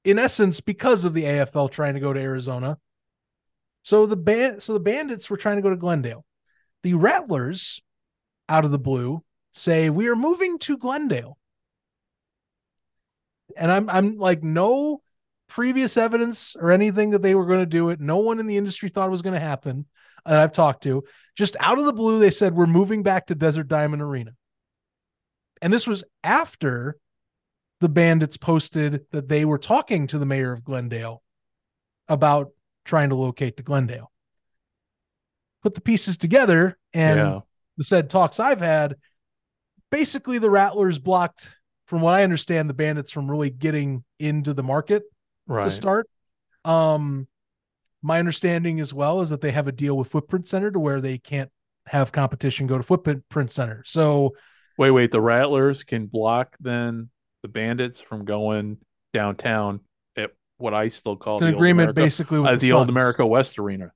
in 0.05 0.19
essence 0.19 0.61
because 0.61 1.05
of 1.05 1.12
the 1.12 1.24
AFL 1.24 1.70
trying 1.70 1.95
to 1.95 2.01
go 2.01 2.12
to 2.12 2.20
Arizona. 2.20 2.78
So 3.83 4.07
the 4.07 4.16
band 4.16 4.62
so 4.62 4.73
the 4.73 4.81
bandits 4.81 5.28
were 5.28 5.37
trying 5.37 5.57
to 5.57 5.62
go 5.62 5.70
to 5.70 5.77
Glendale. 5.77 6.24
The 6.83 6.95
Rattlers 6.95 7.81
out 8.49 8.65
of 8.65 8.70
the 8.70 8.78
blue 8.78 9.23
say 9.53 9.91
we 9.91 10.09
are 10.09 10.16
moving 10.16 10.59
to 10.61 10.78
Glendale. 10.78 11.39
And 13.57 13.70
I'm 13.70 13.89
I'm 13.91 14.16
like 14.16 14.43
no 14.43 15.03
previous 15.48 15.97
evidence 15.97 16.56
or 16.59 16.70
anything 16.70 17.10
that 17.10 17.23
they 17.23 17.35
were 17.35 17.47
going 17.47 17.60
to 17.60 17.66
do 17.66 17.90
it. 17.90 18.01
No 18.01 18.18
one 18.18 18.39
in 18.39 18.47
the 18.47 18.56
industry 18.56 18.89
thought 18.89 19.09
it 19.09 19.12
was 19.12 19.23
going 19.23 19.35
to 19.35 19.40
happen 19.40 19.86
that 20.24 20.39
I've 20.39 20.52
talked 20.52 20.82
to. 20.85 21.05
Just 21.36 21.56
out 21.60 21.78
of 21.78 21.85
the 21.85 21.93
blue, 21.93 22.18
they 22.18 22.31
said, 22.31 22.55
We're 22.55 22.66
moving 22.66 23.02
back 23.02 23.27
to 23.27 23.35
Desert 23.35 23.68
Diamond 23.68 24.02
Arena. 24.02 24.32
And 25.62 25.73
this 25.73 25.86
was 25.86 26.05
after 26.23 26.98
the 27.81 27.89
bandits 27.89 28.36
posted 28.36 29.06
that 29.12 29.28
they 29.28 29.44
were 29.44 29.59
talking 29.59 30.06
to 30.09 30.18
the 30.18 30.27
mayor 30.27 30.52
of 30.52 30.64
Glendale 30.64 31.23
about 32.09 32.51
trying 32.85 33.10
to 33.10 33.14
locate 33.14 33.56
the 33.56 33.62
Glendale. 33.62 34.10
Put 35.62 35.74
the 35.74 35.81
pieces 35.81 36.16
together, 36.16 36.78
and 36.93 37.18
yeah. 37.18 37.40
the 37.77 37.85
said 37.85 38.09
talks 38.09 38.39
I've 38.39 38.60
had, 38.60 38.97
basically 39.90 40.39
the 40.39 40.51
Rattlers 40.51 40.98
blocked, 40.98 41.51
from 41.86 42.01
what 42.01 42.14
I 42.14 42.24
understand, 42.24 42.70
the 42.70 42.74
bandits 42.74 43.10
from 43.10 43.31
really 43.31 43.51
getting 43.51 44.05
into 44.18 44.55
the 44.55 44.62
market 44.62 45.05
Right. 45.47 45.64
to 45.64 45.70
start. 45.70 46.09
Um, 46.64 47.28
my 48.02 48.18
understanding 48.18 48.81
as 48.81 48.93
well 48.93 49.20
is 49.20 49.31
that 49.31 49.40
they 49.40 49.52
have 49.52 49.68
a 49.68 49.73
deal 49.73 49.97
with 49.97 50.09
Footprint 50.09 50.47
Center 50.47 50.70
to 50.70 50.78
where 50.78 51.01
they 51.01 51.18
can't 51.18 51.51
have 51.86 52.12
competition 52.12 52.66
go 52.66 52.77
to 52.77 52.82
Footprint 52.82 53.52
Center. 53.52 53.82
So 53.86 54.35
Wait, 54.78 54.90
wait. 54.90 55.10
The 55.10 55.20
Rattlers 55.20 55.85
can 55.85 56.06
block 56.06 56.56
then 56.60 57.09
the 57.43 57.48
Bandits 57.48 58.01
from 58.01 58.24
going 58.24 58.78
downtown 59.14 59.81
at 60.16 60.32
what 60.59 60.74
I 60.74 60.89
still 60.89 61.16
call 61.16 61.39
an 61.39 61.40
the 61.40 61.47
old 61.47 61.55
agreement 61.55 61.90
America, 61.90 62.01
basically 62.01 62.39
with 62.40 62.51
uh, 62.51 62.56
the, 62.56 62.73
old 62.73 62.89
America 62.89 63.27
West 63.27 63.59
Arena. 63.59 63.93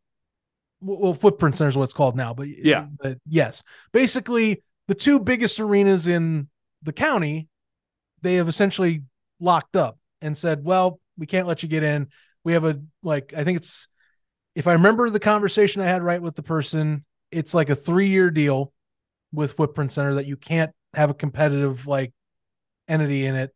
well, 0.81 1.14
Footprint 1.14 1.56
Center 1.56 1.68
is 1.68 1.77
what 1.77 1.85
it's 1.85 1.93
called 1.93 2.16
now, 2.16 2.32
but 2.32 2.48
Yeah. 2.48 2.86
but 3.02 3.18
yes, 3.28 3.62
basically 3.93 4.62
the 4.89 4.94
two 4.94 5.20
biggest 5.20 5.60
arenas 5.60 6.06
in 6.06 6.48
the 6.82 6.93
county, 6.93 7.48
they 8.22 8.35
have 8.36 8.48
essentially 8.48 9.02
locked 9.39 9.77
up 9.77 9.98
and 10.22 10.36
said, 10.36 10.64
"Well, 10.64 10.99
we 11.20 11.26
can't 11.26 11.47
let 11.47 11.62
you 11.62 11.68
get 11.68 11.84
in. 11.84 12.09
We 12.42 12.55
have 12.55 12.64
a 12.64 12.80
like, 13.05 13.32
I 13.36 13.44
think 13.44 13.59
it's, 13.59 13.86
if 14.56 14.66
I 14.66 14.72
remember 14.72 15.09
the 15.09 15.20
conversation 15.20 15.80
I 15.80 15.86
had 15.86 16.02
right 16.02 16.20
with 16.20 16.34
the 16.34 16.42
person, 16.42 17.05
it's 17.30 17.55
like 17.55 17.70
a 17.70 17.76
three-year 17.76 18.32
deal 18.32 18.72
with 19.32 19.52
Footprint 19.52 19.92
Center 19.92 20.14
that 20.14 20.26
you 20.26 20.36
can't 20.36 20.72
have 20.94 21.10
a 21.10 21.14
competitive 21.14 21.86
like 21.86 22.12
entity 22.88 23.26
in 23.26 23.36
it, 23.36 23.55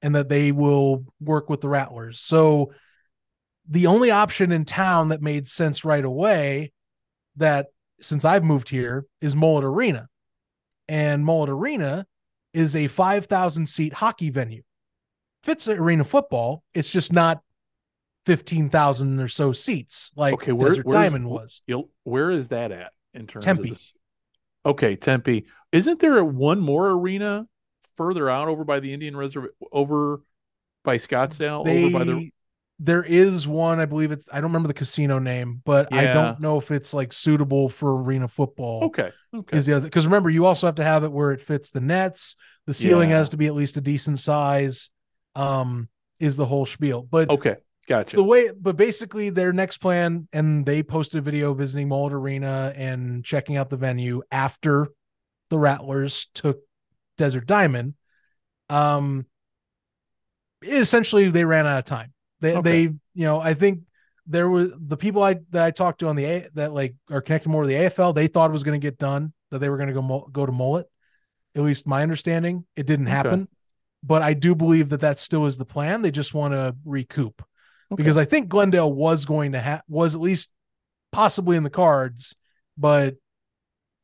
and 0.00 0.14
that 0.14 0.30
they 0.30 0.52
will 0.52 1.04
work 1.20 1.50
with 1.50 1.60
the 1.60 1.68
Rattlers. 1.68 2.20
So." 2.20 2.72
the 3.70 3.86
only 3.86 4.10
option 4.10 4.50
in 4.50 4.64
town 4.64 5.08
that 5.08 5.22
made 5.22 5.46
sense 5.46 5.84
right 5.84 6.04
away 6.04 6.72
that 7.36 7.68
since 8.00 8.24
I've 8.24 8.44
moved 8.44 8.68
here 8.68 9.06
is 9.20 9.36
Mullet 9.36 9.64
Arena. 9.64 10.08
And 10.88 11.24
Mullet 11.24 11.50
Arena 11.50 12.04
is 12.52 12.74
a 12.74 12.88
5,000 12.88 13.68
seat 13.68 13.92
hockey 13.92 14.30
venue. 14.30 14.62
Fits 15.42 15.68
arena 15.68 16.04
football. 16.04 16.62
It's 16.74 16.90
just 16.90 17.12
not 17.12 17.40
15,000 18.26 19.20
or 19.20 19.28
so 19.28 19.52
seats 19.52 20.10
like 20.16 20.34
Okay, 20.34 20.52
where- 20.52 20.68
Desert 20.70 20.86
Diamond 20.90 21.28
was. 21.28 21.62
You'll, 21.66 21.88
where 22.04 22.30
is 22.30 22.48
that 22.48 22.70
at 22.72 22.92
in 23.14 23.26
terms 23.26 23.44
Tempe. 23.44 23.70
of 23.70 23.74
this? 23.76 23.94
Okay, 24.66 24.96
Tempe. 24.96 25.46
Isn't 25.72 26.00
there 26.00 26.22
one 26.24 26.60
more 26.60 26.90
arena 26.90 27.46
further 27.96 28.28
out 28.28 28.48
over 28.48 28.64
by 28.64 28.80
the 28.80 28.92
Indian 28.92 29.16
Reserve, 29.16 29.46
over 29.72 30.20
by 30.84 30.96
Scottsdale, 30.98 31.64
They, 31.64 31.84
over 31.84 31.98
by 31.98 32.04
the? 32.04 32.30
there 32.78 33.02
is 33.02 33.46
one, 33.48 33.78
I 33.80 33.86
believe 33.86 34.12
it's, 34.12 34.28
I 34.30 34.36
don't 34.36 34.50
remember 34.50 34.68
the 34.68 34.74
casino 34.74 35.18
name, 35.18 35.62
but 35.64 35.92
I 35.92 36.12
don't 36.12 36.40
know 36.40 36.58
if 36.58 36.70
it's 36.70 36.92
like 36.92 37.12
suitable 37.14 37.68
for 37.70 38.02
arena 38.02 38.28
football. 38.28 38.84
Okay, 38.84 39.10
okay. 39.34 39.56
is 39.56 39.64
the 39.66 39.76
other 39.76 39.84
because 39.84 40.06
remember 40.06 40.28
you 40.28 40.44
also 40.44 40.66
have 40.66 40.76
to 40.76 40.84
have 40.84 41.04
it 41.04 41.12
where 41.12 41.30
it 41.32 41.40
fits 41.40 41.70
the 41.70 41.80
nets 41.80 42.36
the 42.66 42.74
ceiling 42.74 43.10
Yeah. 43.10 43.18
has 43.18 43.30
to 43.30 43.36
be 43.38 43.46
at 43.46 43.54
least 43.54 43.76
a 43.78 43.80
decent 43.80 44.18
size 44.20 44.90
um 45.34 45.88
is 46.18 46.36
the 46.36 46.46
whole 46.46 46.66
spiel 46.66 47.02
but 47.02 47.30
okay, 47.30 47.56
gotcha. 47.88 48.16
the 48.16 48.22
way 48.22 48.50
but 48.50 48.76
basically 48.76 49.30
their 49.30 49.52
next 49.52 49.78
plan 49.78 50.28
and 50.32 50.66
they 50.66 50.82
posted 50.82 51.18
a 51.18 51.22
video 51.22 51.54
visiting 51.54 51.88
Mullet 51.88 52.12
Arena 52.12 52.72
and 52.76 53.24
checking 53.24 53.56
out 53.56 53.70
the 53.70 53.76
venue 53.76 54.22
after 54.30 54.88
the 55.48 55.58
Rattlers 55.58 56.26
took 56.34 56.60
Desert 57.16 57.46
Diamond 57.46 57.94
um 58.68 59.26
essentially 60.62 61.30
they 61.30 61.44
ran 61.44 61.66
out 61.66 61.78
of 61.78 61.84
time 61.84 62.12
they 62.40 62.54
Okay. 62.54 62.60
they 62.62 62.82
you 63.14 63.24
know 63.24 63.40
I 63.40 63.54
think 63.54 63.80
there 64.26 64.48
was 64.48 64.70
the 64.78 64.96
people 64.96 65.22
I 65.22 65.34
that 65.50 65.62
I 65.64 65.70
talked 65.70 66.00
to 66.00 66.08
on 66.08 66.16
the 66.16 66.24
A 66.24 66.48
that 66.54 66.72
like 66.72 66.94
are 67.10 67.20
connected 67.20 67.48
more 67.48 67.62
to 67.62 67.68
the 67.68 67.74
AFL. 67.74 68.14
They 68.14 68.28
thought 68.28 68.50
it 68.50 68.52
was 68.52 68.62
going 68.62 68.80
to 68.80 68.84
get 68.84 68.96
done. 68.96 69.32
That 69.50 69.58
they 69.58 69.68
were 69.68 69.76
going 69.76 69.88
to 69.88 69.94
go 69.94 70.28
go 70.30 70.46
to 70.46 70.52
mullet. 70.52 70.86
At 71.56 71.62
least 71.62 71.86
my 71.86 72.02
understanding, 72.02 72.64
it 72.76 72.86
didn't 72.86 73.08
Okay. 73.08 73.16
happen. 73.16 73.48
But 74.02 74.22
I 74.22 74.32
do 74.32 74.54
believe 74.54 74.88
that 74.90 75.00
that 75.00 75.18
still 75.18 75.46
is 75.46 75.58
the 75.58 75.64
plan. 75.64 76.02
They 76.02 76.10
just 76.10 76.34
want 76.34 76.54
to 76.54 76.74
recoup 76.84 77.42
Okay. 77.92 78.02
because 78.02 78.16
I 78.16 78.24
think 78.24 78.48
Glendale 78.48 78.92
was 78.92 79.24
going 79.24 79.52
to 79.52 79.60
have 79.60 79.82
was 79.88 80.14
at 80.14 80.20
least 80.20 80.50
possibly 81.12 81.56
in 81.56 81.64
the 81.64 81.70
cards, 81.70 82.36
but 82.78 83.16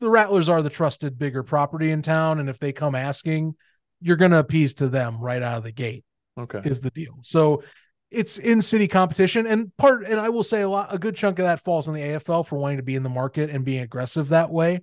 the 0.01 0.11
Rattlers 0.11 0.49
are 0.49 0.61
the 0.61 0.71
trusted 0.71 1.19
bigger 1.19 1.43
property 1.43 1.91
in 1.91 2.03
town, 2.03 2.41
and 2.41 2.49
if 2.51 2.59
they 2.59 2.73
come 2.73 2.95
asking, 2.95 3.55
you're 4.01 4.17
going 4.17 4.33
to 4.33 4.39
appease 4.39 4.75
to 4.75 4.89
them 4.89 5.21
right 5.21 5.41
out 5.41 5.59
of 5.59 5.63
the 5.63 5.73
gate 5.73 6.05
okay. 6.37 6.61
is 6.65 6.81
the 6.81 6.91
deal. 6.91 7.19
So 7.23 7.63
it's 8.11 8.39
in 8.39 8.61
city 8.61 8.89
competition 8.89 9.47
and 9.47 9.77
part 9.77 10.05
and 10.05 10.21
I 10.21 10.29
will 10.29 10.45
say 10.45 10.63
a 10.63 10.69
lot 10.69 10.95
a 10.95 10.99
good 10.99 11.17
chunk 11.17 11.41
of 11.41 11.45
that 11.45 11.65
falls 11.65 11.89
on 11.89 11.95
the 11.95 12.01
AFL 12.01 12.47
for 12.47 12.57
wanting 12.57 12.77
to 12.77 12.85
be 12.85 12.95
in 12.95 13.03
the 13.03 13.09
market 13.09 13.51
and 13.51 13.65
being 13.65 13.81
aggressive 13.81 14.29
that 14.29 14.51
way. 14.51 14.81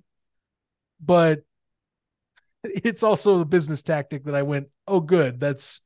But 1.00 1.40
it's 2.64 3.02
also 3.02 3.40
a 3.40 3.44
business 3.44 3.82
tactic 3.82 4.24
that 4.24 4.34
I 4.34 4.42
went, 4.42 4.68
"Oh 4.86 5.00
good, 5.00 5.38
that's 5.40 5.80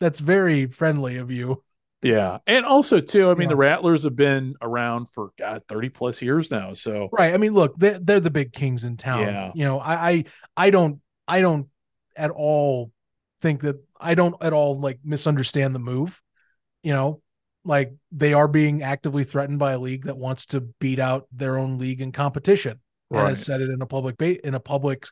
that's 0.00 0.20
very 0.20 0.66
friendly 0.66 1.16
of 1.18 1.30
you." 1.30 1.62
Yeah, 2.02 2.38
and 2.48 2.66
also 2.66 2.98
too, 3.00 3.30
I 3.30 3.34
mean, 3.34 3.42
Yeah. 3.42 3.50
the 3.50 3.56
Rattlers 3.56 4.02
have 4.02 4.16
been 4.16 4.54
around 4.60 5.06
for 5.12 5.30
God 5.38 5.62
thirty 5.68 5.88
plus 5.88 6.20
years 6.20 6.50
now. 6.50 6.74
So 6.74 7.08
Right. 7.12 7.32
I 7.32 7.36
mean, 7.36 7.54
look, 7.54 7.76
they're, 7.76 7.98
they're 8.00 8.18
the 8.20 8.30
big 8.30 8.52
kings 8.52 8.84
in 8.84 8.96
town. 8.96 9.22
Yeah. 9.22 9.52
You 9.54 9.64
know, 9.64 9.78
I, 9.78 10.10
I 10.10 10.24
I 10.56 10.70
don't 10.70 11.00
I 11.28 11.40
don't 11.40 11.68
at 12.16 12.30
all 12.32 12.90
think 13.40 13.60
that 13.62 13.76
I 14.00 14.14
don't 14.14 14.34
at 14.42 14.52
all 14.52 14.80
like 14.80 14.98
misunderstand 15.04 15.74
the 15.76 15.78
move. 15.78 16.20
You 16.82 16.92
know, 16.92 17.22
like 17.64 17.94
they 18.10 18.32
are 18.32 18.48
being 18.48 18.82
actively 18.82 19.22
threatened 19.22 19.60
by 19.60 19.70
a 19.72 19.78
league 19.78 20.06
that 20.06 20.16
wants 20.16 20.46
to 20.46 20.60
beat 20.60 20.98
out 20.98 21.28
their 21.30 21.56
own 21.56 21.78
league 21.78 22.00
in 22.00 22.10
competition 22.10 22.80
and 23.12 23.20
right, 23.20 23.28
has 23.28 23.44
said 23.44 23.60
it 23.60 23.70
in 23.70 23.80
a 23.80 23.86
public 23.86 24.18
ba- 24.18 24.44
in 24.44 24.54
a 24.56 24.60
public 24.60 25.06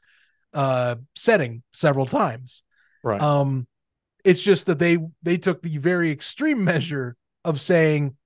uh 0.55 0.97
setting 1.17 1.63
several 1.73 2.07
times. 2.07 2.63
right, 3.03 3.27
Um 3.29 3.67
it's 4.25 4.41
just 4.43 4.67
that 4.67 4.79
they 4.81 4.99
they 5.23 5.39
took 5.39 5.63
the 5.63 5.79
very 5.79 6.11
extreme 6.11 6.65
measure 6.65 7.17
of 7.45 7.61
saying, 7.61 8.17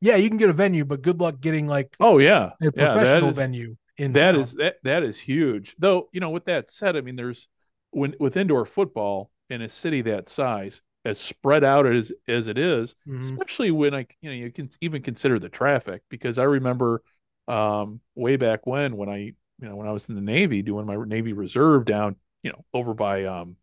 yeah, 0.00 0.16
you 0.16 0.28
can 0.28 0.38
get 0.38 0.50
a 0.50 0.54
venue, 0.54 0.84
but 0.84 1.02
good 1.02 1.20
luck 1.20 1.40
getting 1.40 1.66
like 1.68 1.98
oh 2.00 2.18
yeah, 2.18 2.52
a 2.62 2.72
yeah, 2.74 2.96
professional 2.96 3.32
venue 3.32 3.76
in 3.98 4.14
that 4.14 4.36
is 4.36 4.52
that 4.54 4.76
that 4.84 5.02
is 5.02 5.18
huge. 5.18 5.74
Though 5.78 6.08
you 6.12 6.20
know, 6.20 6.30
with 6.30 6.44
that 6.46 6.70
said, 6.70 6.96
I 6.96 7.00
mean, 7.00 7.16
there's 7.16 7.48
when 7.90 8.14
with 8.20 8.36
indoor 8.36 8.66
football 8.66 9.30
in 9.50 9.62
a 9.62 9.68
city 9.68 10.02
that 10.02 10.28
size, 10.28 10.80
as 11.04 11.20
spread 11.20 11.64
out 11.64 11.86
as 11.86 12.12
as 12.28 12.46
it 12.48 12.58
is, 12.58 12.94
Mhm. 13.06 13.38
especially 13.38 13.70
when 13.70 13.94
I 13.94 14.06
you 14.20 14.30
know 14.30 14.36
you 14.36 14.52
can 14.52 14.70
even 14.80 15.02
consider 15.02 15.38
the 15.38 15.48
traffic 15.48 16.02
because 16.08 16.38
I 16.38 16.44
remember 16.44 17.02
um 17.48 18.00
way 18.14 18.36
back 18.36 18.66
when 18.66 18.96
when 18.96 19.08
I 19.08 19.34
you 19.62 19.68
know 19.70 19.76
when 19.76 19.88
I 19.88 19.92
was 19.92 20.08
in 20.10 20.16
the 20.16 20.22
Navy 20.22 20.62
doing 20.62 20.86
my 20.86 20.96
Navy 20.96 21.34
Reserve 21.34 21.86
down 21.86 22.16
you 22.44 22.52
know 22.52 22.64
over 22.74 22.94
by 22.94 23.26
um 23.26 23.56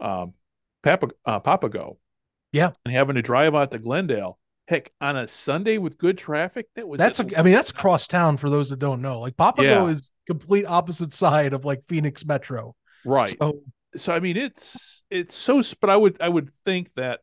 um 0.00 0.34
Papa 0.82 1.08
uh, 1.26 1.40
Papago 1.40 1.98
Yeah. 2.52 2.72
and 2.84 2.94
having 2.94 3.16
to 3.16 3.22
drive 3.22 3.54
out 3.54 3.70
to 3.72 3.78
Glendale 3.78 4.38
heck 4.68 4.92
on 5.00 5.16
a 5.16 5.26
Sunday 5.26 5.78
with 5.78 5.98
good 5.98 6.18
traffic 6.18 6.68
that 6.76 6.86
was 6.88 7.00
That's 7.00 7.20
a, 7.20 7.38
I 7.38 7.42
mean, 7.42 7.54
that's 7.54 7.70
across 7.70 8.06
town 8.06 8.36
for 8.36 8.50
those 8.50 8.70
that 8.70 8.78
don't 8.78 9.02
know. 9.02 9.20
Like 9.20 9.36
Papago 9.36 9.64
Yeah. 9.64 9.92
is 9.92 10.12
complete 10.26 10.66
opposite 10.66 11.12
side 11.12 11.52
of 11.52 11.64
like 11.64 11.86
Phoenix 11.88 12.24
Metro. 12.24 12.76
right 13.04 13.40
So 13.40 13.60
so 13.96 14.12
I 14.12 14.20
mean, 14.20 14.36
it's 14.36 15.02
it's 15.10 15.34
so. 15.34 15.62
But 15.80 15.90
I 15.90 15.96
would 15.96 16.20
I 16.20 16.28
would 16.28 16.50
think 16.64 16.90
that 16.94 17.20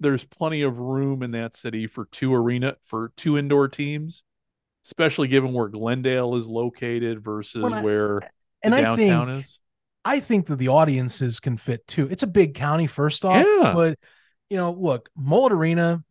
there's 0.00 0.24
plenty 0.24 0.62
of 0.62 0.78
room 0.78 1.22
in 1.22 1.32
that 1.32 1.56
city 1.56 1.86
for 1.86 2.06
two 2.06 2.34
arena 2.34 2.76
for 2.84 3.12
two 3.16 3.38
indoor 3.38 3.68
teams, 3.68 4.22
especially 4.86 5.28
given 5.28 5.52
where 5.52 5.68
Glendale 5.68 6.36
is 6.36 6.46
located 6.46 7.22
versus 7.22 7.64
I- 7.64 7.82
where 7.82 8.20
and 8.62 8.74
I 8.74 8.82
downtown 8.82 9.26
think 9.28 9.44
is. 9.44 9.58
I 10.04 10.20
think 10.20 10.46
that 10.46 10.56
the 10.56 10.68
audiences 10.68 11.40
can 11.40 11.56
fit 11.56 11.86
too. 11.86 12.08
It's 12.10 12.22
a 12.22 12.26
big 12.26 12.54
county, 12.54 12.86
first 12.86 13.24
off, 13.24 13.44
Yeah. 13.46 13.72
but 13.74 13.98
you 14.50 14.56
know, 14.58 14.72
look, 14.72 15.08
Mullet 15.16 15.52
Arena, 15.52 16.04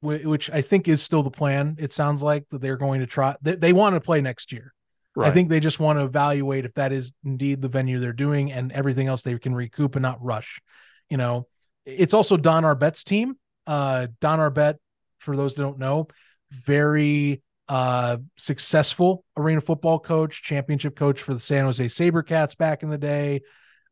which 0.00 0.48
I 0.50 0.62
think 0.62 0.86
is 0.86 1.02
still 1.02 1.22
the 1.22 1.30
plan. 1.30 1.76
It 1.78 1.92
sounds 1.92 2.22
like 2.22 2.44
that 2.50 2.60
they're 2.60 2.76
going 2.76 3.00
to 3.00 3.06
try. 3.06 3.34
They, 3.42 3.56
they 3.56 3.72
want 3.72 3.94
to 3.94 4.00
play 4.00 4.20
next 4.20 4.52
year. 4.52 4.72
I 5.16 5.30
think 5.30 5.48
they 5.48 5.60
just 5.60 5.78
want 5.78 5.98
to 6.00 6.04
evaluate 6.04 6.64
if 6.64 6.74
that 6.74 6.90
is 6.92 7.12
indeed 7.24 7.62
the 7.62 7.68
venue 7.68 8.00
they're 8.00 8.12
doing 8.12 8.50
and 8.50 8.72
everything 8.72 9.06
else 9.06 9.22
they 9.22 9.38
can 9.38 9.54
recoup 9.54 9.94
and 9.94 10.02
not 10.02 10.20
rush. 10.22 10.60
You 11.08 11.16
know, 11.16 11.46
it's 11.86 12.14
also 12.14 12.36
Don 12.36 12.64
Arbett's 12.64 13.04
team. 13.04 13.36
Uh, 13.64 14.08
Don 14.20 14.40
Arbett, 14.40 14.74
for 15.18 15.36
those 15.36 15.54
that 15.54 15.62
don't 15.62 15.78
know, 15.78 16.08
very 16.50 17.42
uh 17.68 18.18
successful 18.36 19.24
arena 19.36 19.60
football 19.60 19.98
coach, 19.98 20.42
championship 20.42 20.94
coach 20.96 21.22
for 21.22 21.34
the 21.34 21.40
San 21.40 21.64
Jose 21.64 21.84
Sabercats 21.86 22.56
back 22.56 22.82
in 22.82 22.90
the 22.90 22.98
day. 22.98 23.40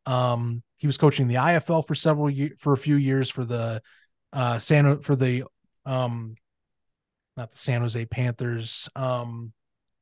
Um, 0.05 0.61
he 0.77 0.85
was 0.87 0.97
coaching 0.97 1.27
the 1.27 1.35
IFL 1.35 1.87
for 1.87 1.95
several 1.95 2.29
years 2.29 2.51
for 2.59 2.73
a 2.73 2.77
few 2.77 2.95
years 2.95 3.29
for 3.29 3.45
the 3.45 3.81
uh 4.33 4.59
San 4.59 4.99
for 4.99 5.15
the 5.15 5.43
um 5.85 6.35
not 7.37 7.51
the 7.51 7.57
San 7.57 7.81
Jose 7.81 8.05
Panthers, 8.05 8.89
um 8.95 9.53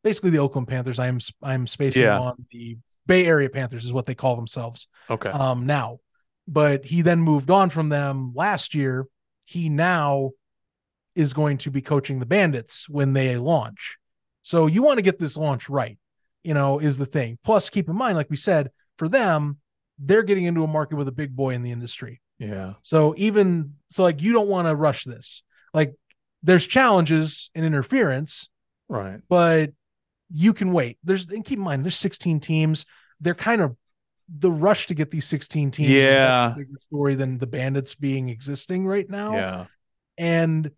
basically 0.04 0.32
the 0.32 0.40
Oakland 0.40 0.68
Panthers. 0.68 1.00
I'm 1.00 1.20
I'm 1.42 1.68
spacing 1.68 2.04
Yeah. 2.04 2.20
on 2.20 2.46
the 2.52 2.78
Bay 3.06 3.26
Area 3.26 3.50
Panthers 3.50 3.86
is 3.86 3.94
what 3.94 4.06
they 4.06 4.16
call 4.16 4.36
themselves 4.36 4.88
okay. 5.10 5.30
um 5.30 5.66
now. 5.66 6.00
But 6.48 6.84
he 6.84 7.04
then 7.04 7.22
moved 7.22 7.50
on 7.52 7.70
from 7.70 7.90
them 7.90 8.34
last 8.36 8.74
year. 8.74 9.06
He 9.46 9.70
now 9.70 10.32
is 11.16 11.34
going 11.34 11.58
to 11.60 11.72
be 11.72 11.82
coaching 11.82 12.20
the 12.20 12.26
Bandits 12.26 12.88
when 12.90 13.14
they 13.14 13.38
launch. 13.38 13.98
So 14.44 14.68
you 14.68 14.82
want 14.82 14.98
to 14.98 15.04
get 15.04 15.20
this 15.20 15.38
launch 15.38 15.70
right, 15.70 15.98
you 16.44 16.54
know, 16.54 16.80
is 16.80 16.98
the 16.98 17.06
thing. 17.06 17.38
Plus, 17.44 17.70
keep 17.70 17.88
in 17.90 17.96
mind, 17.96 18.18
like 18.18 18.30
we 18.30 18.38
said, 18.38 18.72
for 18.98 19.08
them, 19.10 19.58
they're 20.00 20.24
getting 20.24 20.46
into 20.46 20.64
a 20.64 20.68
market 20.68 20.96
with 20.96 21.08
a 21.08 21.12
big 21.12 21.36
boy 21.36 21.54
in 21.54 21.62
the 21.64 21.72
industry. 21.72 22.22
yeah. 22.40 22.74
So 22.82 23.14
even 23.18 23.76
so, 23.90 24.04
like 24.04 24.22
you 24.22 24.34
don't 24.34 24.48
want 24.48 24.68
to 24.68 24.76
rush 24.76 25.04
this. 25.04 25.44
Like 25.74 25.94
there's 26.44 26.66
challenges 26.66 27.52
and 27.54 27.64
interference, 27.66 28.50
Right. 28.90 29.20
but 29.30 29.72
you 30.34 30.54
can 30.54 30.72
wait. 30.74 30.98
There's 31.04 31.30
and 31.30 31.46
keep 31.46 31.60
in 31.60 31.64
mind 31.64 31.84
there's 31.86 31.98
16 31.98 32.40
teams. 32.40 32.86
They're 33.20 33.36
kind 33.36 33.62
of 33.62 33.76
the 34.40 34.50
rush 34.52 34.88
to 34.88 34.96
get 34.96 35.12
these 35.12 35.28
16 35.28 35.70
teams 35.72 35.90
is 35.90 36.04
Yeah. 36.14 36.54
a 36.54 36.56
bigger 36.56 36.80
story 36.88 37.16
than 37.16 37.38
the 37.38 37.46
bandits 37.48 37.94
being 37.96 38.30
existing 38.30 38.88
right 38.88 39.08
now. 39.10 39.36
Yeah. 39.36 39.66
And 40.18 40.72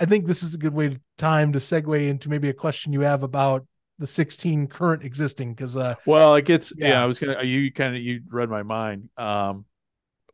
I 0.00 0.04
think 0.04 0.26
this 0.26 0.42
is 0.42 0.54
a 0.54 0.58
good 0.58 0.74
way 0.74 0.90
to 0.90 1.00
time 1.16 1.52
to 1.52 1.58
segue 1.58 2.08
into 2.08 2.28
maybe 2.28 2.48
a 2.48 2.54
question 2.54 2.92
you 2.92 3.00
have 3.00 3.22
about 3.22 3.66
the 3.98 4.06
16 4.06 4.68
current 4.68 5.02
existing 5.02 5.54
because 5.54 5.76
uh 5.76 5.96
Well, 6.06 6.36
it 6.36 6.44
gets 6.44 6.72
yeah. 6.76 6.88
Yeah. 6.88 7.02
I 7.02 7.06
was 7.06 7.18
gonna 7.18 7.42
you 7.42 7.72
kind 7.72 7.96
of 7.96 8.02
you 8.02 8.20
read 8.30 8.48
my 8.48 8.62
mind. 8.62 9.08
Um, 9.16 9.64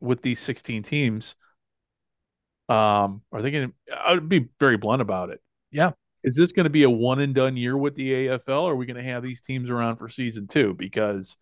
with 0.01 0.21
these 0.21 0.39
16 0.39 0.83
teams, 0.83 1.35
um, 2.69 3.21
are 3.31 3.41
they 3.41 3.49
gonna? 3.51 3.71
I'd 4.05 4.29
be 4.29 4.49
very 4.59 4.77
blunt 4.77 5.01
about 5.01 5.29
it. 5.29 5.41
Yeah. 5.71 5.91
Is 6.23 6.35
this 6.35 6.51
going 6.51 6.63
to 6.63 6.71
be 6.71 6.83
a 6.83 6.89
one 6.89 7.19
and 7.19 7.35
done 7.35 7.55
year 7.55 7.77
with 7.77 7.93
the 7.93 8.11
AFL? 8.11 8.63
Or 8.63 8.71
are 8.71 8.75
we 8.75 8.87
going 8.87 8.97
to 8.97 9.11
have 9.11 9.21
these 9.21 9.41
teams 9.41 9.69
around 9.69 9.97
for 9.97 10.09
season 10.09 10.47
two? 10.47 10.73
Because 10.73 11.37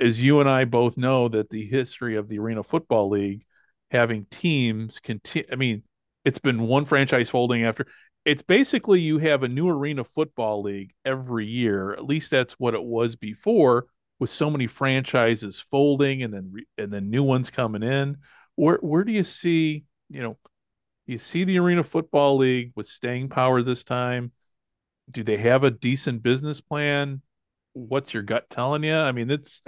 as 0.00 0.20
you 0.20 0.40
and 0.40 0.48
I 0.48 0.64
both 0.64 0.96
know, 0.96 1.28
that 1.28 1.48
the 1.48 1.64
history 1.64 2.16
of 2.16 2.28
the 2.28 2.40
Arena 2.40 2.64
Football 2.64 3.08
League 3.10 3.44
having 3.92 4.26
teams 4.26 4.98
continue. 4.98 5.46
I 5.52 5.54
mean, 5.54 5.84
it's 6.26 6.40
been 6.40 6.62
one 6.64 6.86
franchise 6.86 7.30
folding 7.30 7.64
after. 7.64 7.88
It's 8.26 8.42
basically 8.42 9.00
you 9.00 9.18
have 9.20 9.44
a 9.44 9.48
new 9.48 9.70
Arena 9.70 10.04
Football 10.04 10.64
League 10.64 10.92
every 11.06 11.46
year. 11.46 11.94
At 11.94 12.06
least 12.06 12.30
that's 12.30 12.54
what 12.54 12.74
it 12.74 12.84
was 12.84 13.16
before, 13.16 13.86
with 14.20 14.30
so 14.30 14.50
many 14.50 14.68
franchises 14.68 15.64
folding 15.72 16.24
and 16.24 16.34
then 16.34 16.50
re- 16.52 16.66
and 16.78 16.92
then 16.92 17.10
new 17.10 17.24
ones 17.24 17.50
coming 17.50 17.84
in. 17.84 18.18
Where 18.56 18.78
where 18.82 19.04
do 19.04 19.12
you 19.12 19.24
see? 19.24 19.84
You 20.10 20.22
know, 20.22 20.38
you 21.06 21.18
see 21.18 21.44
the 21.44 21.58
Arena 21.58 21.84
Football 21.84 22.38
League 22.38 22.72
with 22.76 22.86
staying 22.88 23.30
power 23.30 23.62
this 23.62 23.84
time. 23.84 24.32
Do 25.10 25.22
they 25.22 25.36
have 25.38 25.64
a 25.64 25.70
decent 25.70 26.22
business 26.22 26.60
plan? 26.60 27.22
What's 27.74 28.14
your 28.14 28.24
gut 28.24 28.50
telling 28.50 28.84
you? 28.84 28.94
I 28.96 29.12
mean, 29.12 29.30
it's 29.30 29.62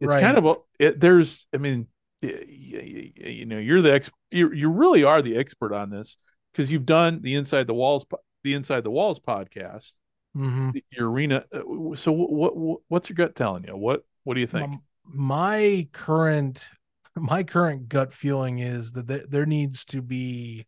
it's 0.00 0.14
Right. 0.14 0.20
kind 0.20 0.38
of 0.38 0.46
a 0.46 0.54
it, 0.78 1.00
there's. 1.00 1.46
I 1.54 1.58
mean, 1.58 1.88
you 2.22 3.46
know, 3.46 3.58
you're 3.58 3.82
the 3.82 3.92
ex. 3.92 4.10
You 4.30 4.52
you 4.52 4.70
really 4.70 5.04
are 5.04 5.22
the 5.22 5.36
expert 5.36 5.72
on 5.72 5.90
this 5.90 6.16
because 6.52 6.70
you've 6.70 6.86
done 6.86 7.20
the 7.22 7.34
inside 7.34 7.66
the 7.66 7.74
walls 7.74 8.04
the 8.42 8.54
inside 8.54 8.84
the 8.84 8.90
walls 8.90 9.18
podcast. 9.20 9.92
mhm. 10.36 10.72
the- 10.72 10.84
Your 10.90 11.10
arena. 11.10 11.44
uh, 11.52 11.94
So 11.94 12.12
what, 12.12 12.56
what 12.56 12.78
what's 12.88 13.08
your 13.08 13.16
gut 13.16 13.34
telling 13.34 13.64
you? 13.64 13.76
What 13.76 14.04
what 14.24 14.34
do 14.34 14.40
you 14.40 14.46
think? 14.46 14.64
Um, 14.64 14.82
my 15.04 15.88
current 15.92 16.68
my 17.14 17.42
current 17.44 17.88
gut 17.88 18.12
feeling 18.12 18.58
is 18.58 18.92
that 18.92 19.06
there, 19.06 19.24
there 19.28 19.46
needs 19.46 19.84
to 19.86 20.02
be 20.02 20.66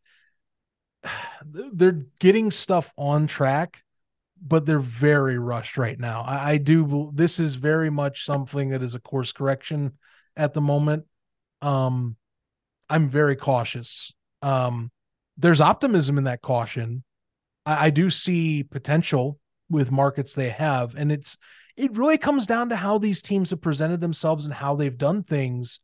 they're 1.45 2.05
getting 2.21 2.51
stuff 2.51 2.93
on 2.97 3.27
track 3.27 3.83
but 4.41 4.65
they're 4.65 4.79
very 4.79 5.39
rushed 5.39 5.77
right 5.77 5.99
now 5.99 6.23
I, 6.23 6.53
I 6.53 6.57
do 6.59 7.11
this 7.15 7.39
is 7.41 7.57
very 7.57 7.91
much 7.91 8.25
something 8.25 8.71
that 8.71 8.83
is 8.83 8.95
a 8.95 9.01
course 9.01 9.33
correction 9.33 9.99
at 10.37 10.55
the 10.55 10.61
moment 10.61 11.05
um 11.63 12.17
i'm 12.89 13.09
very 13.09 13.37
cautious. 13.37 14.13
Um 14.43 14.91
there's 15.37 15.61
optimism 15.61 16.19
in 16.19 16.25
that 16.25 16.43
caution. 16.43 17.05
I, 17.65 17.87
I 17.87 17.91
do 17.91 18.11
see 18.11 18.65
potential 18.65 19.39
with 19.71 19.93
markets 19.93 20.35
they 20.35 20.51
have 20.51 20.95
and 20.95 21.13
it's 21.13 21.37
it 21.77 21.97
really 21.97 22.19
comes 22.19 22.47
down 22.47 22.71
to 22.71 22.77
how 22.77 22.99
these 22.99 23.23
teams 23.23 23.51
have 23.51 23.61
presented 23.61 24.01
themselves 24.01 24.45
and 24.45 24.55
how 24.55 24.75
they've 24.75 24.97
done 24.99 25.23
things 25.23 25.81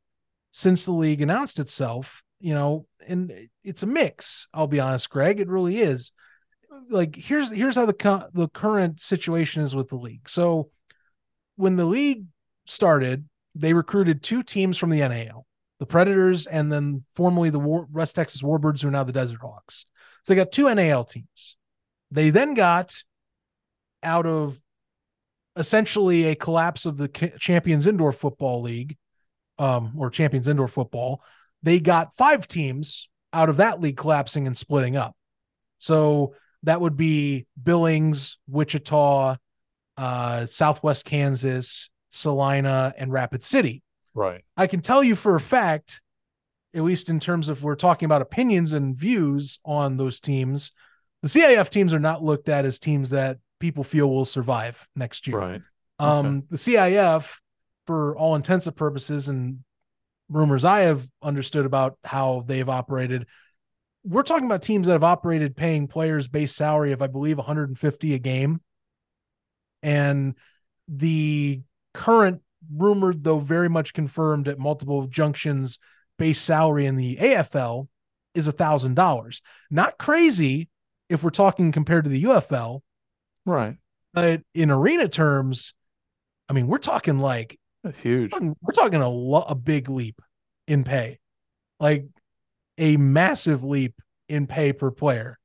since 0.50 0.84
the 0.84 0.92
league 0.92 1.20
announced 1.20 1.60
itself 1.60 2.22
you 2.40 2.54
know 2.54 2.86
and 3.06 3.48
it's 3.62 3.82
a 3.82 3.86
mix 3.86 4.48
i'll 4.54 4.66
be 4.66 4.80
honest 4.80 5.10
greg 5.10 5.40
it 5.40 5.48
really 5.48 5.78
is. 5.80 6.12
Like 6.90 7.14
here's 7.16 7.50
here's 7.50 7.76
how 7.76 7.86
the 7.86 7.92
cu- 7.92 8.28
the 8.32 8.48
current 8.48 9.00
situation 9.00 9.62
is 9.62 9.74
with 9.76 9.88
the 9.88 9.96
league. 9.96 10.28
So 10.28 10.70
when 11.56 11.76
the 11.76 11.84
league 11.84 12.24
started 12.66 13.28
they 13.54 13.72
recruited 13.72 14.22
two 14.22 14.42
teams 14.42 14.76
from 14.76 14.90
the 14.90 14.98
NAL 14.98 15.46
the 15.80 15.86
predators 15.86 16.46
and 16.46 16.72
then 16.72 17.04
formerly 17.14 17.50
the 17.50 17.58
War- 17.58 17.88
west 17.92 18.14
texas 18.14 18.42
warbirds 18.42 18.82
who 18.82 18.88
are 18.88 18.92
now 18.92 19.04
the 19.04 19.12
desert 19.12 19.40
hawks 19.40 19.86
so 20.22 20.32
they 20.32 20.36
got 20.36 20.52
two 20.52 20.72
NAL 20.72 21.04
teams 21.04 21.56
they 22.10 22.30
then 22.30 22.54
got 22.54 22.94
out 24.02 24.26
of 24.26 24.60
essentially 25.56 26.26
a 26.26 26.34
collapse 26.34 26.86
of 26.86 26.96
the 26.96 27.08
champions 27.38 27.86
indoor 27.86 28.12
football 28.12 28.62
league 28.62 28.96
um, 29.58 29.92
or 29.96 30.10
champions 30.10 30.48
indoor 30.48 30.68
football, 30.68 31.22
they 31.62 31.80
got 31.80 32.16
five 32.16 32.48
teams 32.48 33.08
out 33.32 33.48
of 33.48 33.58
that 33.58 33.80
league 33.80 33.96
collapsing 33.96 34.46
and 34.46 34.56
splitting 34.56 34.96
up. 34.96 35.16
So 35.78 36.34
that 36.64 36.80
would 36.80 36.96
be 36.96 37.46
Billings, 37.62 38.38
Wichita, 38.48 39.36
uh, 39.96 40.46
Southwest 40.46 41.04
Kansas, 41.04 41.90
Salina, 42.10 42.94
and 42.96 43.12
Rapid 43.12 43.44
City. 43.44 43.82
Right. 44.14 44.42
I 44.56 44.66
can 44.66 44.80
tell 44.80 45.02
you 45.02 45.14
for 45.14 45.34
a 45.34 45.40
fact, 45.40 46.00
at 46.74 46.82
least 46.82 47.08
in 47.08 47.20
terms 47.20 47.48
of 47.48 47.62
we're 47.62 47.74
talking 47.74 48.06
about 48.06 48.22
opinions 48.22 48.72
and 48.72 48.96
views 48.96 49.58
on 49.64 49.96
those 49.96 50.20
teams, 50.20 50.72
the 51.22 51.28
CIF 51.28 51.68
teams 51.68 51.94
are 51.94 52.00
not 52.00 52.22
looked 52.22 52.48
at 52.48 52.64
as 52.64 52.78
teams 52.78 53.10
that 53.10 53.38
people 53.60 53.84
feel 53.84 54.10
will 54.10 54.24
survive 54.24 54.86
next 54.94 55.26
year. 55.26 55.38
Right. 55.38 55.62
Um, 55.98 56.44
the 56.50 56.56
CIF, 56.56 57.26
for 57.86 58.16
all 58.16 58.34
intents 58.34 58.66
and 58.66 58.76
purposes, 58.76 59.28
and 59.28 59.60
rumors 60.28 60.64
I 60.64 60.80
have 60.80 61.08
understood 61.22 61.66
about 61.66 61.98
how 62.04 62.44
they've 62.46 62.68
operated, 62.68 63.26
we're 64.04 64.22
talking 64.22 64.44
about 64.44 64.62
teams 64.62 64.86
that 64.86 64.92
have 64.92 65.04
operated 65.04 65.56
paying 65.56 65.88
players 65.88 66.28
base 66.28 66.54
salary 66.54 66.92
of, 66.92 67.00
I 67.00 67.06
believe, 67.06 67.38
150 67.38 68.14
a 68.14 68.18
game. 68.18 68.60
And 69.82 70.34
the 70.88 71.62
current 71.94 72.42
rumored, 72.72 73.24
though 73.24 73.38
very 73.38 73.68
much 73.68 73.92
confirmed 73.94 74.48
at 74.48 74.58
multiple 74.58 75.06
junctions, 75.06 75.78
base 76.18 76.40
salary 76.40 76.86
in 76.86 76.96
the 76.96 77.16
AFL 77.16 77.88
is 78.34 78.46
a 78.46 78.52
thousand 78.52 78.94
dollars. 78.94 79.42
Not 79.70 79.98
crazy 79.98 80.68
if 81.08 81.22
we're 81.22 81.30
talking 81.30 81.72
compared 81.72 82.04
to 82.04 82.10
the 82.10 82.22
UFL, 82.24 82.82
Right. 83.46 83.76
but 84.12 84.42
in 84.54 84.70
arena 84.70 85.08
terms, 85.08 85.74
I 86.48 86.52
mean, 86.52 86.66
we're 86.66 86.78
talking 86.78 87.18
like 87.18 87.58
That's 87.82 87.98
huge. 87.98 88.32
we're 88.32 88.72
talking 88.72 89.00
a 89.02 89.08
lo- 89.08 89.44
a 89.46 89.54
big 89.54 89.88
leap 89.88 90.20
in 90.66 90.84
pay, 90.84 91.20
like 91.80 92.06
a 92.78 92.96
massive 92.96 93.62
leap 93.62 93.94
in 94.28 94.46
pay 94.46 94.72
per 94.72 94.90
player. 94.90 95.38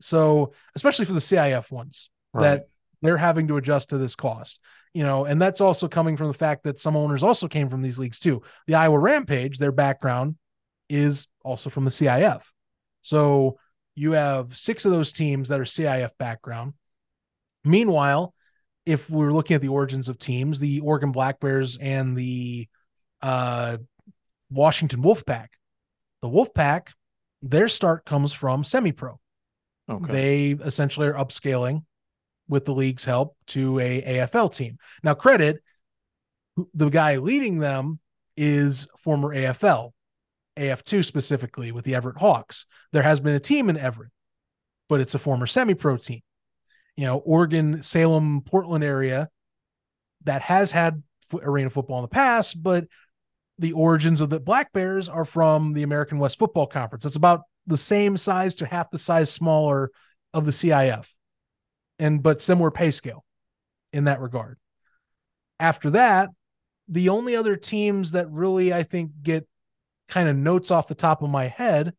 So, 0.00 0.52
especially 0.74 1.04
for 1.04 1.12
the 1.12 1.20
CIF 1.20 1.70
ones, 1.70 2.10
Right. 2.32 2.42
that 2.42 2.68
they're 3.02 3.16
having 3.18 3.48
to 3.48 3.56
adjust 3.58 3.90
to 3.90 3.98
this 3.98 4.16
cost. 4.16 4.60
You 4.94 5.02
know, 5.02 5.24
and 5.24 5.42
that's 5.42 5.60
also 5.60 5.88
coming 5.88 6.16
from 6.16 6.28
the 6.28 6.34
fact 6.34 6.62
that 6.64 6.78
some 6.78 6.96
owners 6.96 7.24
also 7.24 7.48
came 7.48 7.68
from 7.68 7.82
these 7.82 7.98
leagues 7.98 8.20
too. 8.20 8.42
The 8.68 8.76
Iowa 8.76 8.98
Rampage, 8.98 9.58
their 9.58 9.72
background 9.72 10.36
is 10.88 11.26
also 11.44 11.68
from 11.68 11.84
the 11.84 11.90
CIF. 11.90 12.42
So 13.02 13.58
you 13.96 14.12
have 14.12 14.56
six 14.56 14.84
of 14.84 14.92
those 14.92 15.12
teams 15.12 15.48
that 15.48 15.60
are 15.60 15.64
CIF 15.64 16.10
background. 16.18 16.74
Meanwhile, 17.64 18.34
if 18.86 19.10
we're 19.10 19.32
looking 19.32 19.56
at 19.56 19.62
the 19.62 19.68
origins 19.68 20.08
of 20.08 20.18
teams, 20.18 20.60
the 20.60 20.80
Oregon 20.80 21.10
Black 21.10 21.40
Bears 21.40 21.76
and 21.76 22.16
the 22.16 22.68
uh, 23.20 23.78
Washington 24.50 25.02
Wolfpack, 25.02 25.48
the 26.22 26.28
Wolfpack, 26.28 26.88
their 27.42 27.68
start 27.68 28.04
comes 28.04 28.32
from 28.32 28.62
semi 28.62 28.92
pro. 28.92 29.18
Okay. 29.90 30.12
They 30.12 30.64
essentially 30.64 31.08
are 31.08 31.14
upscaling 31.14 31.82
with 32.48 32.64
the 32.64 32.74
league's 32.74 33.04
help 33.04 33.36
to 33.48 33.78
a 33.78 34.02
AFL 34.02 34.54
team. 34.54 34.78
Now, 35.02 35.14
credit 35.14 35.62
the 36.72 36.88
guy 36.88 37.16
leading 37.16 37.58
them 37.58 37.98
is 38.36 38.86
former 38.98 39.34
AFL, 39.34 39.92
AF2 40.56 41.04
specifically 41.04 41.72
with 41.72 41.84
the 41.84 41.94
Everett 41.94 42.18
Hawks. 42.18 42.66
There 42.92 43.02
has 43.02 43.20
been 43.20 43.34
a 43.34 43.40
team 43.40 43.68
in 43.68 43.76
Everett, 43.76 44.12
but 44.88 45.00
it's 45.00 45.14
a 45.14 45.18
former 45.18 45.46
semi 45.46 45.74
pro 45.74 45.96
team. 45.96 46.20
You 46.96 47.06
know, 47.06 47.18
Oregon, 47.18 47.82
Salem, 47.82 48.42
Portland 48.42 48.84
area 48.84 49.28
that 50.24 50.42
has 50.42 50.70
had 50.70 51.02
arena 51.42 51.70
football 51.70 51.98
in 51.98 52.02
the 52.02 52.08
past, 52.08 52.62
but 52.62 52.86
the 53.58 53.72
origins 53.72 54.20
of 54.20 54.30
the 54.30 54.40
Black 54.40 54.72
Bears 54.72 55.08
are 55.08 55.24
from 55.24 55.72
the 55.72 55.82
American 55.82 56.18
West 56.18 56.38
Football 56.38 56.66
Conference. 56.66 57.04
It's 57.04 57.16
about 57.16 57.42
the 57.66 57.76
same 57.76 58.16
size 58.16 58.54
to 58.56 58.66
half 58.66 58.90
the 58.90 58.98
size 58.98 59.32
smaller 59.32 59.90
of 60.32 60.44
the 60.44 60.52
CIF 60.52 61.06
and 61.98 62.22
but 62.22 62.40
similar 62.40 62.70
pay 62.70 62.90
scale 62.90 63.24
in 63.92 64.04
that 64.04 64.20
regard. 64.20 64.58
After 65.60 65.90
that, 65.90 66.30
the 66.88 67.08
only 67.08 67.36
other 67.36 67.56
teams 67.56 68.12
that 68.12 68.30
really 68.30 68.72
I 68.72 68.82
think 68.82 69.10
get 69.22 69.46
kind 70.08 70.28
of 70.28 70.36
notes 70.36 70.70
off 70.70 70.88
the 70.88 70.94
top 70.94 71.22
of 71.22 71.30
my 71.30 71.48
head 71.48 71.94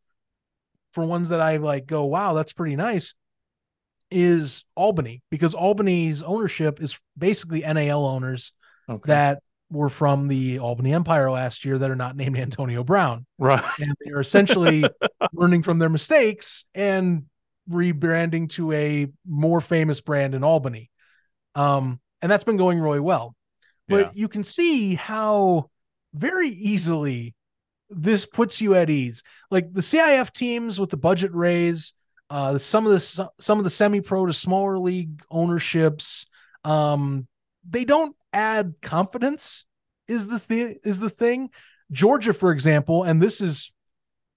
for 0.93 1.05
ones 1.05 1.29
that 1.29 1.41
I 1.41 1.57
like 1.57 1.85
go, 1.85 2.05
wow, 2.05 2.33
that's 2.33 2.53
pretty 2.53 2.75
nice, 2.75 3.13
is 4.11 4.63
Albany 4.75 5.21
because 5.29 5.53
Albany's 5.53 6.21
ownership 6.21 6.81
is 6.81 6.97
basically 7.17 7.61
NAL 7.61 8.05
owners 8.05 8.51
okay. 8.89 9.07
that 9.07 9.39
were 9.71 9.89
from 9.89 10.27
the 10.27 10.59
Albany 10.59 10.93
Empire 10.93 11.31
last 11.31 11.65
year 11.65 11.77
that 11.77 11.89
are 11.89 11.95
not 11.95 12.15
named 12.15 12.37
Antonio 12.37 12.83
Brown. 12.83 13.25
Right. 13.39 13.63
And 13.79 13.95
they 14.03 14.11
are 14.11 14.21
essentially 14.21 14.83
learning 15.33 15.63
from 15.63 15.79
their 15.79 15.89
mistakes 15.89 16.65
and 16.73 17.25
rebranding 17.69 18.49
to 18.51 18.71
a 18.71 19.07
more 19.27 19.61
famous 19.61 20.01
brand 20.01 20.35
in 20.35 20.43
Albany. 20.43 20.89
Um, 21.55 21.99
and 22.21 22.31
that's 22.31 22.43
been 22.43 22.57
going 22.57 22.79
really 22.79 22.99
well. 22.99 23.35
But 23.87 23.97
yeah. 23.97 24.11
you 24.13 24.27
can 24.27 24.43
see 24.43 24.95
how 24.95 25.69
very 26.13 26.49
easily 26.49 27.35
this 27.89 28.25
puts 28.25 28.61
you 28.61 28.75
at 28.75 28.89
ease. 28.89 29.23
Like 29.51 29.71
the 29.73 29.81
CIF 29.81 30.31
teams 30.31 30.79
with 30.79 30.89
the 30.89 30.97
budget 30.97 31.33
raise, 31.33 31.93
uh, 32.29 32.57
some 32.57 32.87
of 32.87 32.93
the 32.93 33.29
some 33.39 33.59
of 33.59 33.63
the 33.63 33.69
semi-pro 33.69 34.25
to 34.25 34.33
smaller 34.33 34.79
league 34.79 35.21
ownerships, 35.29 36.25
um, 36.63 37.27
they 37.67 37.85
don't 37.85 38.15
add 38.33 38.75
confidence. 38.81 39.65
Is 40.07 40.27
the 40.27 40.39
thing 40.39 40.77
is 40.83 40.99
the 40.99 41.09
thing. 41.09 41.49
Georgia, 41.91 42.33
for 42.33 42.51
example, 42.51 43.03
and 43.03 43.21
this 43.21 43.41
is 43.41 43.71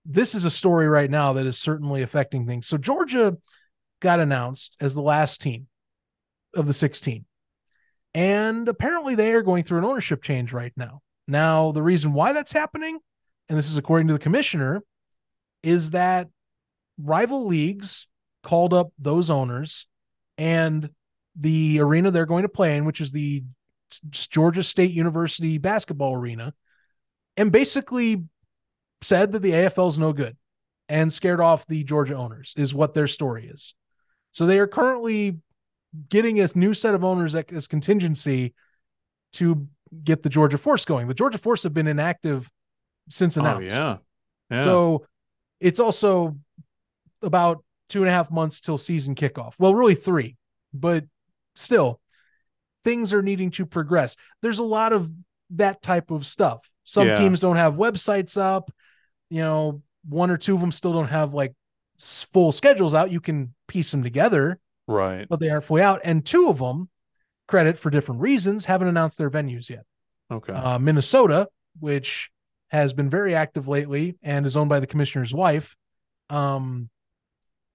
this 0.08 0.34
is 0.34 0.44
a 0.44 0.50
story 0.50 0.88
right 0.88 1.10
now 1.10 1.34
that 1.34 1.46
is 1.46 1.58
certainly 1.58 2.00
affecting 2.02 2.46
things. 2.46 2.66
So 2.66 2.78
Georgia 2.78 3.36
got 4.00 4.20
announced 4.20 4.76
as 4.80 4.94
the 4.94 5.02
last 5.02 5.42
team 5.42 5.66
of 6.54 6.66
the 6.66 6.72
16. 6.72 7.26
And 8.14 8.68
apparently 8.68 9.14
they 9.14 9.32
are 9.32 9.42
going 9.42 9.64
through 9.64 9.78
an 9.78 9.84
ownership 9.84 10.22
change 10.22 10.52
right 10.52 10.72
now. 10.76 11.02
Now, 11.28 11.72
the 11.72 11.82
reason 11.82 12.14
why 12.14 12.32
that's 12.32 12.52
happening, 12.52 12.98
and 13.50 13.58
this 13.58 13.70
is 13.70 13.76
according 13.76 14.08
to 14.08 14.14
the 14.14 14.18
commissioner, 14.18 14.82
is 15.62 15.90
that 15.90 16.28
rival 16.98 17.46
leagues 17.46 18.06
called 18.42 18.72
up 18.72 18.92
those 18.98 19.28
owners 19.28 19.86
and 20.38 20.88
the 21.38 21.80
arena 21.80 22.10
they're 22.10 22.24
going 22.24 22.42
to 22.42 22.48
play 22.48 22.78
in, 22.78 22.86
which 22.86 23.02
is 23.02 23.12
the 23.12 23.44
Georgia 24.08 24.62
State 24.62 24.92
University 24.92 25.58
basketball 25.58 26.14
arena, 26.14 26.54
and 27.36 27.52
basically 27.52 28.24
said 29.02 29.32
that 29.32 29.40
the 29.40 29.52
AFL 29.52 29.88
is 29.88 29.98
no 29.98 30.12
good 30.12 30.36
and 30.88 31.12
scared 31.12 31.40
off 31.40 31.66
the 31.66 31.84
Georgia 31.84 32.14
owners, 32.14 32.54
is 32.56 32.74
what 32.74 32.94
their 32.94 33.06
story 33.06 33.48
is. 33.48 33.74
So 34.32 34.46
they 34.46 34.58
are 34.58 34.66
currently 34.66 35.38
getting 36.08 36.40
a 36.40 36.48
new 36.54 36.74
set 36.74 36.94
of 36.94 37.04
owners 37.04 37.34
as 37.34 37.66
contingency 37.66 38.54
to 39.34 39.66
get 40.04 40.22
the 40.22 40.28
Georgia 40.28 40.58
Force 40.58 40.84
going. 40.84 41.08
The 41.08 41.14
Georgia 41.14 41.38
Force 41.38 41.62
have 41.62 41.74
been 41.74 41.86
inactive 41.86 42.50
since 43.10 43.36
oh, 43.36 43.40
announced. 43.40 43.74
Oh, 43.74 43.78
yeah. 43.78 43.96
yeah. 44.50 44.64
So 44.64 45.06
it's 45.60 45.80
also 45.80 46.36
about 47.22 47.64
two 47.88 48.00
and 48.00 48.08
a 48.08 48.12
half 48.12 48.30
months 48.30 48.60
till 48.60 48.78
season 48.78 49.14
kickoff. 49.14 49.54
Well, 49.58 49.74
really 49.74 49.94
three, 49.94 50.36
but 50.72 51.04
still, 51.54 52.00
things 52.84 53.12
are 53.12 53.22
needing 53.22 53.50
to 53.52 53.66
progress. 53.66 54.16
There's 54.42 54.58
a 54.58 54.64
lot 54.64 54.92
of 54.92 55.10
that 55.50 55.82
type 55.82 56.10
of 56.10 56.26
stuff. 56.26 56.60
Some 56.84 57.08
yeah. 57.08 57.14
teams 57.14 57.40
don't 57.40 57.56
have 57.56 57.74
websites 57.74 58.40
up 58.40 58.70
you 59.30 59.42
know, 59.42 59.82
one 60.08 60.30
or 60.30 60.36
two 60.36 60.54
of 60.54 60.60
them 60.60 60.72
still 60.72 60.92
don't 60.92 61.08
have 61.08 61.34
like 61.34 61.54
full 61.98 62.52
schedules 62.52 62.94
out. 62.94 63.10
You 63.10 63.20
can 63.20 63.54
piece 63.66 63.90
them 63.90 64.02
together, 64.02 64.58
right? 64.86 65.26
But 65.28 65.40
they 65.40 65.50
aren't 65.50 65.64
fully 65.64 65.82
out. 65.82 66.00
And 66.04 66.24
two 66.24 66.48
of 66.48 66.58
them, 66.58 66.88
credit 67.46 67.78
for 67.78 67.90
different 67.90 68.20
reasons, 68.20 68.64
haven't 68.64 68.88
announced 68.88 69.18
their 69.18 69.30
venues 69.30 69.68
yet. 69.68 69.84
Okay. 70.30 70.52
Uh, 70.52 70.78
Minnesota, 70.78 71.48
which 71.80 72.30
has 72.68 72.92
been 72.92 73.08
very 73.08 73.34
active 73.34 73.66
lately 73.66 74.16
and 74.22 74.44
is 74.46 74.56
owned 74.56 74.68
by 74.68 74.80
the 74.80 74.86
commissioner's 74.86 75.32
wife, 75.32 75.74
um, 76.30 76.90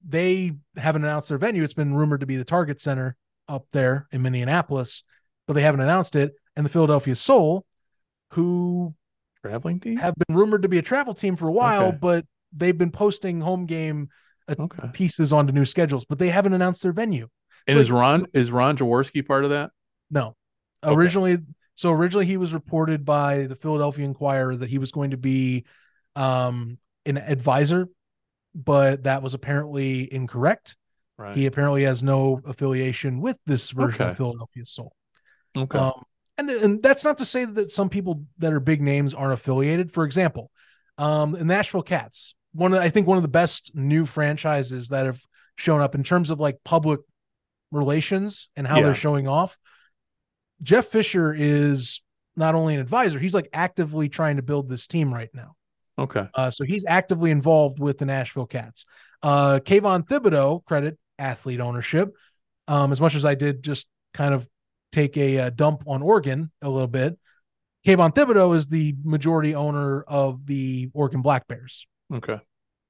they 0.08 0.54
haven't 0.78 1.04
announced 1.04 1.30
their 1.30 1.38
venue. 1.38 1.64
It's 1.64 1.74
been 1.74 1.94
rumored 1.94 2.20
to 2.20 2.26
be 2.26 2.36
the 2.36 2.44
Target 2.44 2.80
Center 2.80 3.16
up 3.48 3.66
there 3.72 4.08
in 4.12 4.22
Minneapolis, 4.22 5.04
but 5.48 5.54
they 5.54 5.62
haven't 5.62 5.82
announced 5.82 6.16
it. 6.16 6.34
And 6.56 6.66
the 6.66 6.70
Philadelphia 6.70 7.16
Soul, 7.16 7.66
who 8.32 8.94
traveling 9.44 9.80
team 9.80 9.98
have 9.98 10.16
been 10.16 10.36
rumored 10.36 10.62
to 10.64 10.70
be 10.70 10.78
a 10.78 10.82
travel 10.82 11.14
team 11.14 11.36
for 11.36 11.48
a 11.48 11.52
while, 11.52 11.88
okay. 11.88 11.98
but 12.00 12.26
they've 12.52 12.78
been 12.78 12.92
posting 12.92 13.42
home 13.42 13.66
game 13.66 14.10
uh, 14.48 14.56
okay. 14.58 14.90
pieces 14.94 15.34
onto 15.34 15.54
new 15.54 15.66
schedules, 15.66 16.06
but 16.06 16.20
they 16.20 16.30
haven't 16.30 16.54
announced 16.54 16.84
their 16.84 16.94
venue. 16.94 17.28
And 17.68 17.76
so 17.76 17.82
is 17.82 17.92
Ron 17.92 18.28
is 18.34 18.52
Ron 18.52 18.78
Jaworski 18.78 19.26
part 19.26 19.44
of 19.44 19.52
that? 19.52 19.72
No, 20.10 20.36
okay. 20.84 20.94
originally. 20.94 21.38
So 21.76 21.92
originally 21.92 22.28
he 22.28 22.38
was 22.38 22.54
reported 22.54 23.04
by 23.04 23.48
the 23.48 23.56
Philadelphia 23.56 24.06
Inquirer 24.06 24.56
that 24.56 24.70
he 24.70 24.78
was 24.78 24.92
going 24.92 25.12
to 25.12 25.18
be 25.18 25.66
um, 26.16 26.78
an 27.06 27.18
advisor, 27.18 27.88
but 28.54 29.04
that 29.04 29.24
was 29.24 29.34
apparently 29.34 30.14
incorrect. 30.14 30.76
Right. 31.18 31.36
He 31.36 31.46
apparently 31.48 31.84
has 31.84 32.04
no 32.04 32.42
affiliation 32.46 33.22
with 33.22 33.38
this 33.46 33.72
version 33.72 34.02
of 34.10 34.18
Philadelphia 34.18 34.66
Soul. 34.66 34.94
Okay. 35.58 35.78
Um, 35.78 36.04
and, 36.38 36.50
and 36.50 36.84
that's 36.84 37.04
not 37.04 37.18
to 37.20 37.26
say 37.26 37.46
that 37.46 37.72
some 37.72 37.90
people 37.90 38.24
that 38.40 38.54
are 38.54 38.60
big 38.60 38.82
names 38.82 39.14
aren't 39.14 39.34
affiliated. 39.34 39.92
For 39.92 40.04
example, 40.04 40.52
um, 40.98 41.32
the 41.32 41.46
Nashville 41.46 41.84
Kats, 41.84 42.36
one 42.54 42.74
of, 42.74 42.82
I 42.82 42.90
think 42.90 43.08
one 43.08 43.18
of 43.18 43.24
the 43.24 43.30
best 43.30 43.72
new 43.74 44.06
franchises 44.06 44.90
that 44.90 45.06
have 45.06 45.22
shown 45.56 45.82
up 45.82 45.96
in 45.96 46.04
terms 46.04 46.30
of 46.30 46.40
like 46.40 46.58
public 46.64 47.00
relations 47.72 48.50
and 48.56 48.68
how 48.68 48.78
yeah. 48.78 48.84
they're 48.84 48.96
showing 48.96 49.28
off. 49.28 49.58
Jeff 50.62 50.88
Fisher 50.88 51.34
is 51.34 52.02
not 52.36 52.56
only 52.56 52.76
an 52.76 52.82
advisor, 52.82 53.20
he's 53.20 53.34
like 53.34 53.50
actively 53.54 54.10
trying 54.10 54.38
to 54.38 54.44
build 54.44 54.70
this 54.70 54.88
team 54.88 55.14
right 55.14 55.30
now. 55.34 55.56
Okay. 55.98 56.28
Uh, 56.34 56.50
so 56.50 56.64
he's 56.64 56.86
actively 56.88 57.32
involved 57.32 57.80
with 57.80 57.98
the 57.98 58.06
Nashville 58.06 58.48
Kats. 58.48 58.86
Uh, 59.22 59.60
Kayvon 59.60 60.08
Thibodeaux, 60.08 60.66
credit 60.66 60.98
athlete 61.20 61.60
ownership. 61.60 62.16
Um, 62.68 62.92
as 62.92 63.02
much 63.02 63.14
as 63.16 63.26
I 63.26 63.36
did 63.36 63.62
just 63.62 63.88
kind 64.14 64.34
of 64.34 64.48
take 64.94 65.18
a, 65.18 65.38
a 65.38 65.46
uh, 65.48 65.50
dump 65.50 65.84
on 65.88 66.02
Oregon 66.02 66.52
a 66.62 66.70
little 66.70 66.88
bit. 66.88 67.18
Kayvon 67.86 68.16
Thibodeaux 68.16 68.56
is 68.56 68.68
the 68.68 68.96
majority 69.04 69.56
owner 69.56 70.04
of 70.04 70.46
the 70.46 70.90
Oregon 70.94 71.22
Black 71.22 71.48
Bears. 71.48 71.86
Okay. 72.14 72.40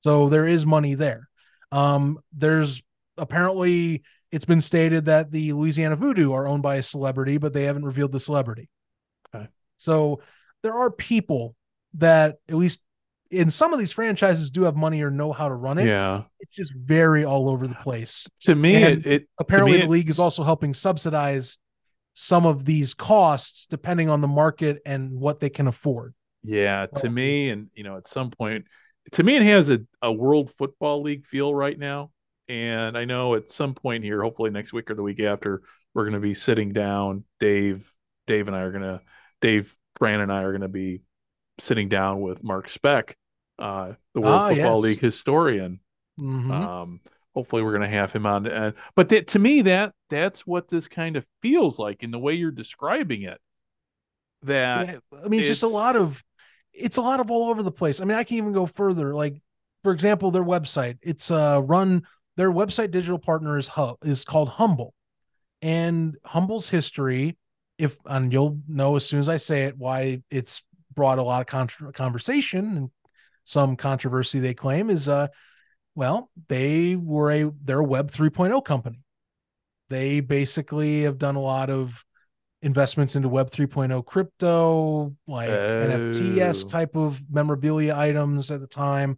So 0.03 0.29
there 0.29 0.45
is 0.45 0.65
money 0.65 0.93
there. 0.93 1.29
Um, 1.71 2.19
there's 2.31 2.83
apparently 3.17 4.03
it's 4.31 4.45
been 4.45 4.61
stated 4.61 5.05
that 5.05 5.31
the 5.31 5.53
Louisiana 5.53 5.95
Voodoo 5.95 6.33
are 6.33 6.47
owned 6.47 6.61
by 6.61 6.75
a 6.75 6.83
celebrity, 6.83 7.37
but 7.37 7.53
they 7.53 7.63
haven't 7.63 7.85
revealed 7.85 8.11
the 8.11 8.19
celebrity. 8.19 8.69
Okay. 9.33 9.47
So 9.77 10.21
there 10.61 10.73
are 10.73 10.91
people 10.91 11.55
that 11.95 12.37
at 12.47 12.55
least 12.55 12.81
in 13.31 13.49
some 13.49 13.73
of 13.73 13.79
these 13.79 13.91
franchises 13.91 14.51
do 14.51 14.63
have 14.63 14.75
money 14.75 15.01
or 15.01 15.09
know 15.09 15.33
how 15.33 15.47
to 15.47 15.55
run 15.55 15.79
it. 15.79 15.87
Yeah. 15.87 16.23
It's 16.39 16.53
just 16.53 16.73
very 16.75 17.25
all 17.25 17.49
over 17.49 17.67
the 17.67 17.75
place. 17.75 18.27
To 18.41 18.53
me, 18.53 18.75
it, 18.75 19.05
it, 19.05 19.27
apparently 19.39 19.77
me, 19.77 19.83
the 19.83 19.89
league 19.89 20.09
is 20.09 20.19
also 20.19 20.43
helping 20.43 20.73
subsidize 20.75 21.57
some 22.13 22.45
of 22.45 22.65
these 22.65 22.93
costs 22.93 23.65
depending 23.65 24.09
on 24.09 24.21
the 24.21 24.27
market 24.27 24.81
and 24.85 25.11
what 25.11 25.39
they 25.39 25.49
can 25.49 25.67
afford. 25.67 26.13
Yeah, 26.43 26.87
to 26.97 27.09
me, 27.09 27.49
and 27.49 27.69
you 27.73 27.83
know, 27.83 27.97
at 27.97 28.07
some 28.07 28.29
point, 28.31 28.65
to 29.13 29.23
me, 29.23 29.37
it 29.37 29.43
has 29.43 29.69
a, 29.69 29.79
a 30.01 30.11
World 30.11 30.51
Football 30.57 31.01
League 31.01 31.25
feel 31.25 31.53
right 31.53 31.77
now. 31.77 32.11
And 32.49 32.97
I 32.97 33.05
know 33.05 33.35
at 33.35 33.49
some 33.49 33.73
point 33.73 34.03
here, 34.03 34.21
hopefully 34.21 34.49
next 34.49 34.73
week 34.73 34.91
or 34.91 34.95
the 34.95 35.01
week 35.03 35.21
after, 35.21 35.61
we're 35.93 36.03
going 36.03 36.13
to 36.13 36.19
be 36.19 36.33
sitting 36.33 36.73
down. 36.73 37.23
Dave, 37.39 37.89
Dave 38.27 38.47
and 38.47 38.55
I 38.55 38.61
are 38.61 38.71
going 38.71 38.83
to, 38.83 39.01
Dave, 39.41 39.73
Fran 39.95 40.19
and 40.19 40.31
I 40.31 40.43
are 40.43 40.51
going 40.51 40.61
to 40.61 40.67
be 40.67 41.01
sitting 41.59 41.87
down 41.87 42.19
with 42.19 42.43
Mark 42.43 42.67
Speck, 42.67 43.15
uh, 43.59 43.93
the 44.13 44.21
World 44.21 44.35
Ah, 44.35 44.47
Football 44.49 44.75
yes. 44.75 44.83
League 44.83 44.99
historian. 44.99 45.79
Mhm. 46.19 46.51
Um, 46.51 46.99
hopefully 47.33 47.63
we're 47.63 47.75
going 47.75 47.89
to 47.89 47.97
have 47.97 48.11
him 48.11 48.25
on. 48.25 48.45
And 48.47 48.73
but 48.95 49.09
that, 49.09 49.27
to 49.29 49.39
me, 49.39 49.61
that 49.63 49.93
that's 50.09 50.45
what 50.45 50.67
this 50.67 50.87
kind 50.87 51.15
of 51.15 51.25
feels 51.41 51.79
like 51.79 52.03
in 52.03 52.11
the 52.11 52.19
way 52.19 52.33
you're 52.33 52.51
describing 52.51 53.23
it. 53.23 53.39
That 54.43 54.87
Yeah, 54.87 55.19
I 55.23 55.27
mean, 55.27 55.39
it's, 55.39 55.49
just 55.49 55.63
a 55.63 55.67
lot 55.67 55.95
of, 55.95 56.23
it's 56.73 56.97
a 56.97 57.01
lot 57.01 57.19
of 57.19 57.31
all 57.31 57.49
over 57.49 57.63
the 57.63 57.71
place. 57.71 57.99
I 57.99 58.05
mean, 58.05 58.17
I 58.17 58.23
can 58.23 58.37
even 58.37 58.53
go 58.53 58.65
further. 58.65 59.13
Like, 59.13 59.41
for 59.83 59.91
example, 59.91 60.31
their 60.31 60.43
website. 60.43 60.97
It's 61.01 61.31
uh 61.31 61.61
run. 61.63 62.03
Their 62.35 62.51
website 62.51 62.91
digital 62.91 63.19
partner 63.19 63.57
is 63.57 63.67
Hub 63.67 63.97
is 64.03 64.25
called 64.25 64.49
HUMBL, 64.49 64.89
and 65.61 66.15
HUMBL's 66.25 66.69
history. 66.69 67.37
If 67.77 67.97
and 68.05 68.31
you'll 68.31 68.59
know 68.67 68.95
as 68.95 69.05
soon 69.05 69.19
as 69.19 69.29
I 69.29 69.37
say 69.37 69.63
it 69.63 69.77
why 69.77 70.21
it's 70.29 70.61
brought 70.93 71.19
a 71.19 71.23
lot 71.23 71.41
of 71.41 71.47
con- 71.47 71.91
conversation 71.93 72.77
and 72.77 72.91
some 73.43 73.75
controversy. 73.75 74.39
They 74.39 74.53
claim 74.53 74.89
is 74.89 75.07
uh, 75.07 75.27
well, 75.95 76.29
they 76.47 76.95
were 76.95 77.31
a 77.31 77.51
they're 77.63 77.79
a 77.79 77.83
Web 77.83 78.11
3.0 78.11 78.63
company. 78.65 78.99
They 79.89 80.19
basically 80.21 81.03
have 81.03 81.17
done 81.17 81.35
a 81.35 81.41
lot 81.41 81.69
of 81.69 82.03
investments 82.61 83.15
into 83.15 83.27
Web 83.29 83.51
3.0 83.51 84.05
crypto, 84.05 85.15
like 85.27 85.49
Oh. 86.65 86.69
type 86.69 86.95
of 86.95 87.19
memorabilia 87.29 87.95
items 87.95 88.49
at 88.51 88.61
the 88.61 88.67
time. 88.67 89.17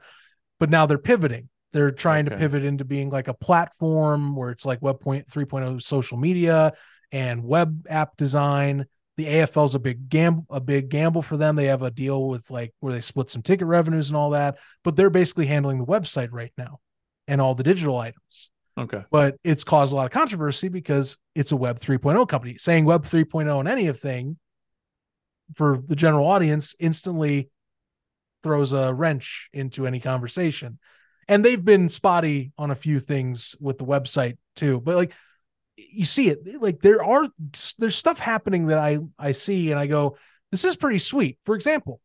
But 0.59 0.69
now 0.69 0.85
they're 0.85 0.97
pivoting. 0.97 1.49
They're 1.71 1.91
trying 1.91 2.25
to 2.25 2.31
pivot 2.39 2.63
into 2.63 2.85
being 2.85 3.09
like 3.09 3.27
a 3.27 3.33
platform 3.33 4.35
where 4.35 4.49
it's 4.49 4.65
like 4.65 4.81
Web 4.81 4.99
point 4.99 5.27
3.0 5.27 5.81
social 5.81 6.17
media 6.17 6.73
and 7.11 7.43
web 7.43 7.85
app 7.89 8.17
design. 8.17 8.85
The 9.17 9.27
AFL's 9.27 9.75
a 9.75 9.79
big 9.79 10.09
gamble, 10.09 10.45
a 10.49 10.59
big 10.59 10.89
gamble 10.89 11.21
for 11.21 11.37
them. 11.37 11.55
They 11.55 11.65
have 11.65 11.83
a 11.83 11.91
deal 11.91 12.27
with 12.27 12.51
like 12.51 12.73
where 12.79 12.93
they 12.93 13.01
split 13.01 13.29
some 13.29 13.41
ticket 13.41 13.67
revenues 13.67 14.09
and 14.09 14.17
all 14.17 14.31
that, 14.31 14.57
but 14.83 14.95
they're 14.95 15.09
basically 15.09 15.45
handling 15.45 15.77
the 15.77 15.85
website 15.85 16.29
right 16.31 16.51
now 16.57 16.79
and 17.27 17.39
all 17.39 17.55
the 17.55 17.63
digital 17.63 17.97
items 17.97 18.49
okay. 18.77 19.03
but 19.11 19.35
it's 19.43 19.63
caused 19.63 19.93
a 19.93 19.95
lot 19.95 20.05
of 20.05 20.11
controversy 20.11 20.69
because 20.69 21.17
it's 21.33 21.51
a 21.51 21.55
web 21.55 21.79
3.0 21.79 22.27
company 22.27 22.57
saying 22.57 22.85
web 22.85 23.03
3.0 23.05 23.59
in 23.61 23.67
any 23.67 23.87
of 23.87 23.99
thing 23.99 24.37
for 25.55 25.79
the 25.87 25.95
general 25.95 26.27
audience 26.27 26.75
instantly 26.79 27.49
throws 28.43 28.73
a 28.73 28.93
wrench 28.93 29.49
into 29.53 29.87
any 29.87 29.99
conversation 29.99 30.79
and 31.27 31.43
they've 31.43 31.65
been 31.65 31.89
spotty 31.89 32.51
on 32.57 32.71
a 32.71 32.75
few 32.75 32.99
things 32.99 33.55
with 33.59 33.77
the 33.77 33.85
website 33.85 34.37
too 34.55 34.79
but 34.81 34.95
like 34.95 35.13
you 35.77 36.05
see 36.05 36.29
it 36.29 36.61
like 36.61 36.81
there 36.81 37.03
are 37.03 37.27
there's 37.77 37.95
stuff 37.95 38.19
happening 38.19 38.67
that 38.67 38.77
i 38.77 38.97
i 39.19 39.31
see 39.31 39.71
and 39.71 39.79
i 39.79 39.87
go 39.87 40.17
this 40.51 40.63
is 40.63 40.75
pretty 40.75 40.99
sweet 40.99 41.37
for 41.45 41.55
example 41.55 41.99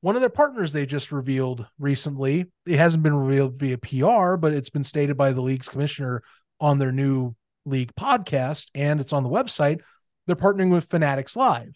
one 0.00 0.14
of 0.16 0.20
their 0.20 0.30
partners 0.30 0.72
they 0.72 0.86
just 0.86 1.12
revealed 1.12 1.66
recently 1.78 2.46
it 2.66 2.78
hasn't 2.78 3.02
been 3.02 3.14
revealed 3.14 3.58
via 3.58 3.76
pr 3.78 4.36
but 4.36 4.52
it's 4.52 4.70
been 4.70 4.84
stated 4.84 5.16
by 5.16 5.32
the 5.32 5.40
league's 5.40 5.68
commissioner 5.68 6.22
on 6.60 6.78
their 6.78 6.92
new 6.92 7.34
league 7.66 7.94
podcast 7.94 8.68
and 8.74 9.00
it's 9.00 9.12
on 9.12 9.22
the 9.22 9.28
website 9.28 9.80
they're 10.26 10.36
partnering 10.36 10.70
with 10.70 10.88
fanatics 10.88 11.36
live 11.36 11.74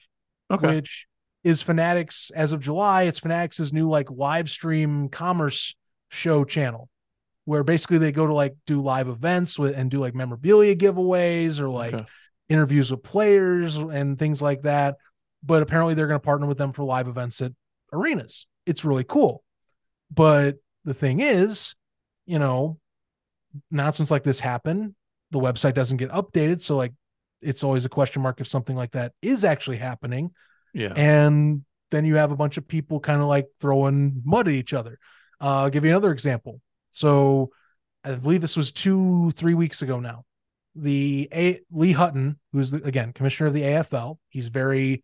Okay. 0.50 0.76
which 0.76 1.06
is 1.44 1.60
fanatics 1.60 2.30
as 2.34 2.52
of 2.52 2.60
july 2.60 3.02
it's 3.02 3.18
fanatics' 3.18 3.72
new 3.72 3.88
like 3.88 4.10
live 4.10 4.48
stream 4.48 5.08
commerce 5.10 5.74
show 6.08 6.44
channel 6.44 6.88
where 7.48 7.64
basically 7.64 7.96
they 7.96 8.12
go 8.12 8.26
to 8.26 8.34
like 8.34 8.54
do 8.66 8.82
live 8.82 9.08
events 9.08 9.58
with 9.58 9.74
and 9.74 9.90
do 9.90 9.98
like 9.98 10.14
memorabilia 10.14 10.76
giveaways 10.76 11.58
or 11.60 11.70
like 11.70 11.94
Okay. 11.94 12.04
interviews 12.50 12.90
with 12.90 13.02
players 13.02 13.76
and 13.76 14.18
things 14.18 14.42
like 14.42 14.60
that 14.62 14.96
but 15.42 15.62
apparently 15.62 15.94
they're 15.94 16.06
going 16.08 16.20
to 16.20 16.24
partner 16.24 16.46
with 16.46 16.58
them 16.58 16.72
for 16.72 16.84
live 16.84 17.08
events 17.08 17.40
at 17.40 17.52
arenas 17.92 18.46
it's 18.66 18.84
really 18.84 19.04
cool 19.04 19.42
but 20.12 20.56
the 20.84 20.92
thing 20.92 21.20
is 21.20 21.74
you 22.26 22.38
know 22.38 22.78
announcements 23.72 24.10
like 24.10 24.24
this 24.24 24.40
happen 24.40 24.94
the 25.30 25.38
website 25.40 25.72
doesn't 25.74 25.96
get 25.96 26.10
updated 26.10 26.60
so 26.60 26.76
like 26.76 26.92
it's 27.40 27.64
always 27.64 27.84
a 27.86 27.88
question 27.88 28.20
mark 28.20 28.40
if 28.42 28.46
something 28.46 28.76
like 28.76 28.90
that 28.92 29.12
is 29.22 29.42
actually 29.44 29.78
happening 29.78 30.30
Yeah. 30.74 30.92
and 30.94 31.64
then 31.90 32.04
you 32.04 32.16
have 32.16 32.30
a 32.32 32.36
bunch 32.36 32.58
of 32.58 32.68
people 32.68 33.00
kind 33.00 33.22
of 33.22 33.26
like 33.28 33.46
throwing 33.60 34.20
mud 34.22 34.48
at 34.48 34.52
each 34.52 34.74
other. 34.74 34.98
Uh, 35.40 35.62
I'll 35.62 35.70
give 35.70 35.86
you 35.86 35.90
another 35.90 36.12
example. 36.12 36.60
So 36.90 37.50
I 38.04 38.12
believe 38.14 38.40
this 38.40 38.56
was 38.56 38.72
two, 38.72 39.30
three 39.32 39.54
weeks 39.54 39.82
ago 39.82 40.00
now. 40.00 40.24
The 40.74 41.28
a- 41.32 41.60
Lee 41.70 41.92
Hutton, 41.92 42.38
who's 42.52 42.70
the, 42.70 42.82
again 42.84 43.12
commissioner 43.12 43.48
of 43.48 43.54
the 43.54 43.62
AFL, 43.62 44.18
he's 44.28 44.48
very 44.48 45.02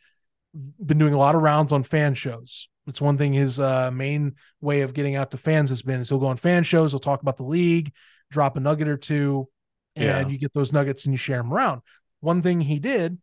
been 0.84 0.98
doing 0.98 1.14
a 1.14 1.18
lot 1.18 1.34
of 1.34 1.42
rounds 1.42 1.72
on 1.72 1.82
fan 1.82 2.14
shows. 2.14 2.68
It's 2.86 3.00
one 3.00 3.18
thing 3.18 3.32
his 3.32 3.58
uh, 3.58 3.90
main 3.90 4.34
way 4.60 4.82
of 4.82 4.94
getting 4.94 5.16
out 5.16 5.30
to 5.32 5.36
fans 5.38 5.70
has 5.70 5.82
been 5.82 6.00
is 6.00 6.08
he'll 6.08 6.18
go 6.18 6.26
on 6.26 6.36
fan 6.36 6.62
shows, 6.64 6.92
he'll 6.92 7.00
talk 7.00 7.22
about 7.22 7.36
the 7.38 7.42
league, 7.44 7.92
drop 8.30 8.56
a 8.56 8.60
nugget 8.60 8.86
or 8.88 8.96
two, 8.96 9.48
and 9.96 10.04
Yeah. 10.28 10.32
you 10.32 10.38
get 10.38 10.52
those 10.52 10.72
nuggets 10.72 11.04
and 11.06 11.12
you 11.14 11.18
share 11.18 11.38
them 11.38 11.52
around. 11.52 11.80
One 12.20 12.40
thing 12.42 12.60
he 12.60 12.78
did 12.78 13.18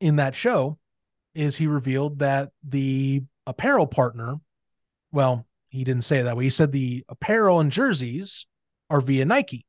in 0.00 0.16
that 0.16 0.34
show 0.34 0.78
is 1.34 1.56
he 1.56 1.66
revealed 1.66 2.18
that 2.20 2.50
the 2.66 3.22
apparel 3.46 3.86
partner, 3.86 4.36
well, 5.12 5.45
he 5.76 5.84
didn't 5.84 6.04
say 6.04 6.18
it 6.18 6.24
that 6.24 6.36
way. 6.36 6.44
He 6.44 6.50
said 6.50 6.72
the 6.72 7.04
apparel 7.08 7.60
and 7.60 7.70
jerseys 7.70 8.46
are 8.90 9.00
via 9.00 9.24
Nike. 9.24 9.66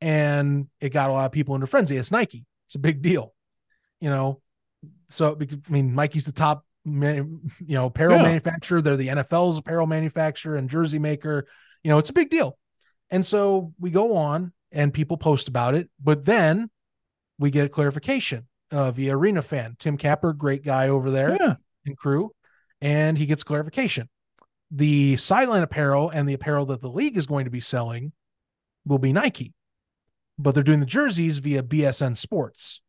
And 0.00 0.68
it 0.80 0.90
got 0.90 1.10
a 1.10 1.12
lot 1.12 1.26
of 1.26 1.32
people 1.32 1.54
into 1.54 1.66
frenzy. 1.66 1.96
It's 1.96 2.10
Nike. 2.10 2.46
It's 2.66 2.74
a 2.74 2.78
big 2.78 3.02
deal. 3.02 3.34
You 4.00 4.08
know, 4.10 4.40
so 5.10 5.36
I 5.40 5.70
mean, 5.70 5.94
Nike's 5.94 6.24
the 6.24 6.32
top, 6.32 6.64
man, 6.84 7.40
you 7.60 7.74
know, 7.74 7.86
apparel 7.86 8.16
Yeah. 8.16 8.22
manufacturer. 8.22 8.80
They're 8.80 8.96
the 8.96 9.08
NFL's 9.10 9.58
apparel 9.58 9.86
manufacturer 9.86 10.56
and 10.56 10.70
jersey 10.70 10.98
maker. 10.98 11.46
You 11.84 11.90
know, 11.90 11.98
it's 11.98 12.10
a 12.10 12.14
big 12.14 12.30
deal. 12.30 12.58
And 13.10 13.26
so 13.26 13.74
we 13.78 13.90
go 13.90 14.16
on 14.16 14.52
and 14.72 14.94
people 14.94 15.16
post 15.18 15.48
about 15.48 15.74
it, 15.74 15.90
but 16.02 16.24
then 16.24 16.70
we 17.38 17.50
get 17.50 17.72
clarification 17.72 18.46
uh, 18.70 18.90
via 18.92 19.16
Arena 19.16 19.42
Fan. 19.42 19.76
Tim 19.78 19.96
Capper, 19.98 20.32
great 20.32 20.64
guy 20.64 20.88
over 20.88 21.10
there 21.10 21.36
Yeah. 21.38 21.56
and 21.84 21.96
crew, 21.96 22.30
and 22.80 23.18
he 23.18 23.26
gets 23.26 23.42
clarification. 23.42 24.08
The 24.70 25.16
sideline 25.16 25.62
apparel 25.62 26.10
and 26.10 26.28
the 26.28 26.34
apparel 26.34 26.66
that 26.66 26.80
the 26.80 26.90
league 26.90 27.16
is 27.16 27.26
going 27.26 27.44
to 27.44 27.50
be 27.50 27.60
selling 27.60 28.12
will 28.84 28.98
be 28.98 29.12
Nike, 29.12 29.52
but 30.38 30.54
they're 30.54 30.62
doing 30.62 30.80
the 30.80 30.86
jerseys 30.86 31.38
via 31.38 31.62
BSN 31.62 32.16
Sports, 32.16 32.80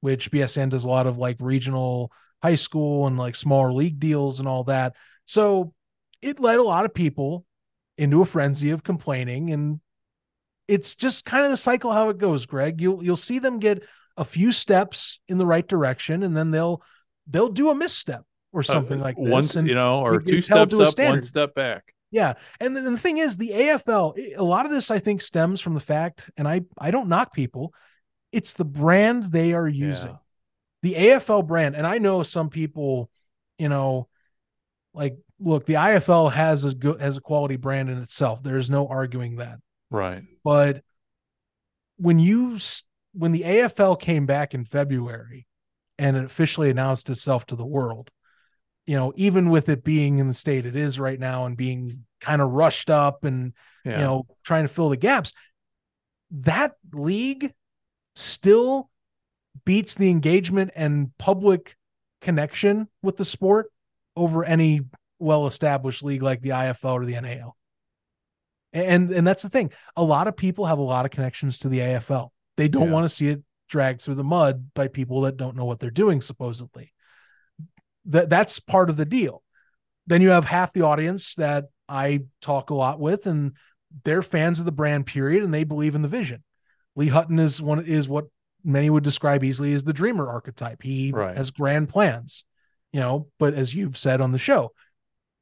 which 0.00 0.30
BSN 0.30 0.70
does 0.70 0.84
a 0.84 0.88
lot 0.88 1.06
of 1.06 1.18
like 1.18 1.36
regional 1.40 2.12
high 2.42 2.56
school 2.56 3.06
and 3.06 3.16
like 3.16 3.36
smaller 3.36 3.72
league 3.72 3.98
deals 3.98 4.40
and 4.40 4.48
all 4.48 4.64
that. 4.64 4.94
So 5.26 5.72
it 6.20 6.40
led 6.40 6.58
a 6.58 6.62
lot 6.62 6.84
of 6.84 6.94
people 6.94 7.44
into 7.98 8.22
a 8.22 8.26
frenzy 8.26 8.70
of 8.70 8.82
complaining 8.82 9.52
and 9.52 9.80
it's 10.68 10.94
just 10.94 11.24
kind 11.24 11.44
of 11.44 11.50
the 11.50 11.56
cycle 11.56 11.92
how 11.92 12.08
it 12.08 12.18
goes 12.18 12.46
greg 12.46 12.80
you'll 12.80 13.04
you'll 13.04 13.16
see 13.16 13.38
them 13.38 13.58
get 13.58 13.82
a 14.16 14.24
few 14.24 14.52
steps 14.52 15.20
in 15.28 15.38
the 15.38 15.46
right 15.46 15.68
direction 15.68 16.22
and 16.22 16.36
then 16.36 16.50
they'll 16.50 16.82
they'll 17.26 17.48
do 17.48 17.70
a 17.70 17.74
misstep 17.74 18.24
or 18.52 18.62
something 18.62 19.00
Uh, 19.00 19.04
like 19.04 19.16
this 19.16 19.56
and 19.56 19.66
you 19.68 19.74
know, 19.74 20.00
or 20.00 20.20
two 20.20 20.40
steps 20.40 20.74
up, 20.74 20.98
one 20.98 21.22
step 21.22 21.54
back. 21.54 21.94
yeah 22.10 22.34
and 22.60 22.76
then 22.76 22.84
the 22.84 22.98
thing 22.98 23.18
is 23.18 23.36
the 23.36 23.50
afl 23.50 24.14
a 24.36 24.42
lot 24.44 24.66
of 24.66 24.70
this 24.72 24.90
i 24.90 24.98
think 24.98 25.20
stems 25.22 25.60
from 25.60 25.74
the 25.74 25.80
fact 25.80 26.30
and 26.36 26.46
i 26.46 26.60
i 26.78 26.90
don't 26.90 27.08
knock 27.08 27.32
people 27.32 27.72
it's 28.32 28.52
the 28.54 28.64
brand 28.64 29.24
they 29.32 29.52
are 29.54 29.66
using 29.68 30.10
Yeah. 30.10 30.16
the 30.82 30.94
afl 30.94 31.46
brand 31.46 31.74
and 31.76 31.86
i 31.86 31.98
know 31.98 32.22
some 32.22 32.50
people 32.50 33.10
you 33.58 33.68
know 33.70 34.08
like 34.94 35.16
look 35.40 35.64
the 35.66 35.74
ifl 35.74 36.30
has 36.30 36.64
a 36.64 36.74
good 36.74 37.00
has 37.00 37.16
a 37.16 37.20
quality 37.20 37.56
brand 37.56 37.88
in 37.88 37.98
itself 37.98 38.42
there's 38.42 38.68
no 38.70 38.86
arguing 38.88 39.36
that 39.36 39.58
Right. 39.90 40.22
but 40.44 40.82
when 41.96 42.18
you 42.18 42.58
when 43.14 43.32
the 43.32 43.42
AFL 43.42 44.00
came 44.00 44.24
back 44.26 44.54
in 44.54 44.64
February 44.64 45.46
and 45.98 46.16
it 46.16 46.24
officially 46.24 46.70
announced 46.70 47.10
itself 47.10 47.44
to 47.46 47.56
the 47.56 47.66
world, 47.66 48.10
you 48.86 48.96
know, 48.96 49.12
even 49.16 49.50
with 49.50 49.68
it 49.68 49.84
being 49.84 50.18
in 50.18 50.28
the 50.28 50.34
state 50.34 50.66
it 50.66 50.74
is 50.76 50.98
right 50.98 51.18
now 51.18 51.46
and 51.46 51.56
being 51.56 52.04
kind 52.20 52.40
of 52.42 52.50
rushed 52.50 52.90
up 52.90 53.24
and 53.24 53.52
Yeah. 53.84 53.98
you 53.98 54.04
know 54.04 54.26
trying 54.44 54.64
to 54.64 54.72
fill 54.72 54.88
the 54.90 54.96
gaps, 54.96 55.32
that 56.30 56.76
league 56.92 57.52
still 58.16 58.90
beats 59.64 59.94
the 59.94 60.10
engagement 60.10 60.70
and 60.74 61.16
public 61.18 61.76
connection 62.20 62.88
with 63.02 63.16
the 63.16 63.24
sport 63.24 63.70
over 64.16 64.44
any 64.44 64.80
well-established 65.18 66.02
league 66.02 66.22
like 66.22 66.40
the 66.40 66.50
IFL 66.50 66.92
or 66.94 67.04
the 67.04 67.20
NAL. 67.20 67.56
And 68.72 69.10
and 69.10 69.26
that's 69.26 69.42
the 69.42 69.48
thing. 69.50 69.70
A 69.96 70.02
lot 70.02 70.28
of 70.28 70.36
people 70.36 70.66
have 70.66 70.78
a 70.78 70.82
lot 70.82 71.04
of 71.04 71.10
connections 71.10 71.58
to 71.58 71.68
the 71.68 71.80
AFL. 71.80 72.30
They 72.56 72.68
don't 72.68 72.86
Yeah. 72.88 72.92
want 72.92 73.04
to 73.04 73.08
see 73.08 73.28
it 73.28 73.42
dragged 73.68 74.02
through 74.02 74.14
the 74.16 74.24
mud 74.24 74.72
by 74.74 74.88
people 74.88 75.22
that 75.22 75.36
don't 75.36 75.56
know 75.56 75.64
what 75.64 75.78
they're 75.80 75.90
doing 75.90 76.20
supposedly. 76.20 76.92
That 78.06 78.28
that's 78.28 78.58
part 78.58 78.90
of 78.90 78.96
the 78.96 79.04
deal. 79.04 79.42
Then 80.06 80.22
you 80.22 80.30
have 80.30 80.44
half 80.44 80.72
the 80.72 80.82
audience 80.82 81.34
that 81.36 81.66
I 81.88 82.22
talk 82.40 82.70
a 82.70 82.74
lot 82.74 82.98
with 82.98 83.26
and 83.26 83.52
they're 84.04 84.22
fans 84.22 84.58
of 84.58 84.64
the 84.64 84.72
brand 84.72 85.06
period 85.06 85.44
and 85.44 85.52
they 85.52 85.64
believe 85.64 85.94
in 85.94 86.02
the 86.02 86.08
vision. 86.08 86.42
Lee 86.96 87.08
Hutton 87.08 87.38
is 87.38 87.60
one 87.62 87.84
is 87.84 88.08
what 88.08 88.26
many 88.64 88.90
would 88.90 89.04
describe 89.04 89.44
easily 89.44 89.72
as 89.74 89.84
the 89.84 89.92
dreamer 89.92 90.28
archetype. 90.28 90.82
He 90.82 91.12
Right. 91.12 91.36
has 91.36 91.50
grand 91.50 91.88
plans, 91.88 92.44
you 92.92 93.00
know, 93.00 93.28
but 93.38 93.54
as 93.54 93.74
you've 93.74 93.96
said 93.98 94.20
on 94.20 94.32
the 94.32 94.38
show, 94.38 94.72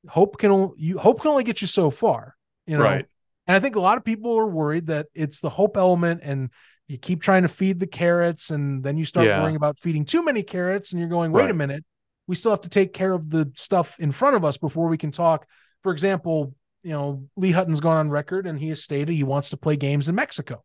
hope 0.09 0.39
can 0.39 0.51
only 0.51 0.75
you 0.79 0.99
hope 0.99 1.21
can 1.23 1.31
only 1.31 1.45
get 1.45 1.61
you 1.61 1.67
so 1.67 1.91
far, 1.91 2.35
you 2.67 2.77
know. 2.77 2.85
Right. 2.85 3.07
And 3.47 3.57
I 3.57 3.61
think 3.61 3.77
a 3.77 3.81
lot 3.81 3.99
of 3.99 4.05
people 4.05 4.39
are 4.39 4.47
worried 4.47 4.87
that 4.89 5.07
it's 5.15 5.41
the 5.41 5.51
hope 5.51 5.77
element 5.77 6.21
and 6.23 6.51
you 6.89 6.99
keep 6.99 7.23
trying 7.23 7.43
to 7.43 7.49
feed 7.49 7.81
the 7.81 7.87
carrots 7.87 8.51
and 8.51 8.83
then 8.83 8.97
you 8.97 9.05
start 9.05 9.27
Yeah. 9.27 9.41
worrying 9.41 9.57
about 9.57 9.79
feeding 9.79 10.05
too 10.05 10.25
many 10.25 10.43
carrots 10.43 10.93
and 10.93 11.01
you're 11.01 11.09
going, 11.09 11.31
wait 11.33 11.51
a 11.51 11.55
minute, 11.55 11.85
we 12.27 12.37
still 12.37 12.51
have 12.51 12.61
to 12.63 12.69
take 12.69 12.93
care 12.93 13.13
of 13.13 13.31
the 13.31 13.51
stuff 13.57 13.97
in 13.99 14.13
front 14.13 14.37
of 14.37 14.45
us 14.45 14.57
before 14.57 14.89
we 14.89 14.99
can 14.99 15.13
talk. 15.13 15.47
For 15.83 15.93
example, 15.93 16.55
you 16.83 16.93
know, 16.93 17.29
Lee 17.37 17.51
Hutton's 17.51 17.81
gone 17.81 17.97
on 17.97 18.11
record 18.11 18.47
and 18.47 18.59
he 18.59 18.69
has 18.69 18.83
stated 18.83 19.13
he 19.13 19.25
wants 19.25 19.51
to 19.51 19.57
play 19.57 19.77
games 19.77 20.09
in 20.09 20.15
Mexico, 20.15 20.63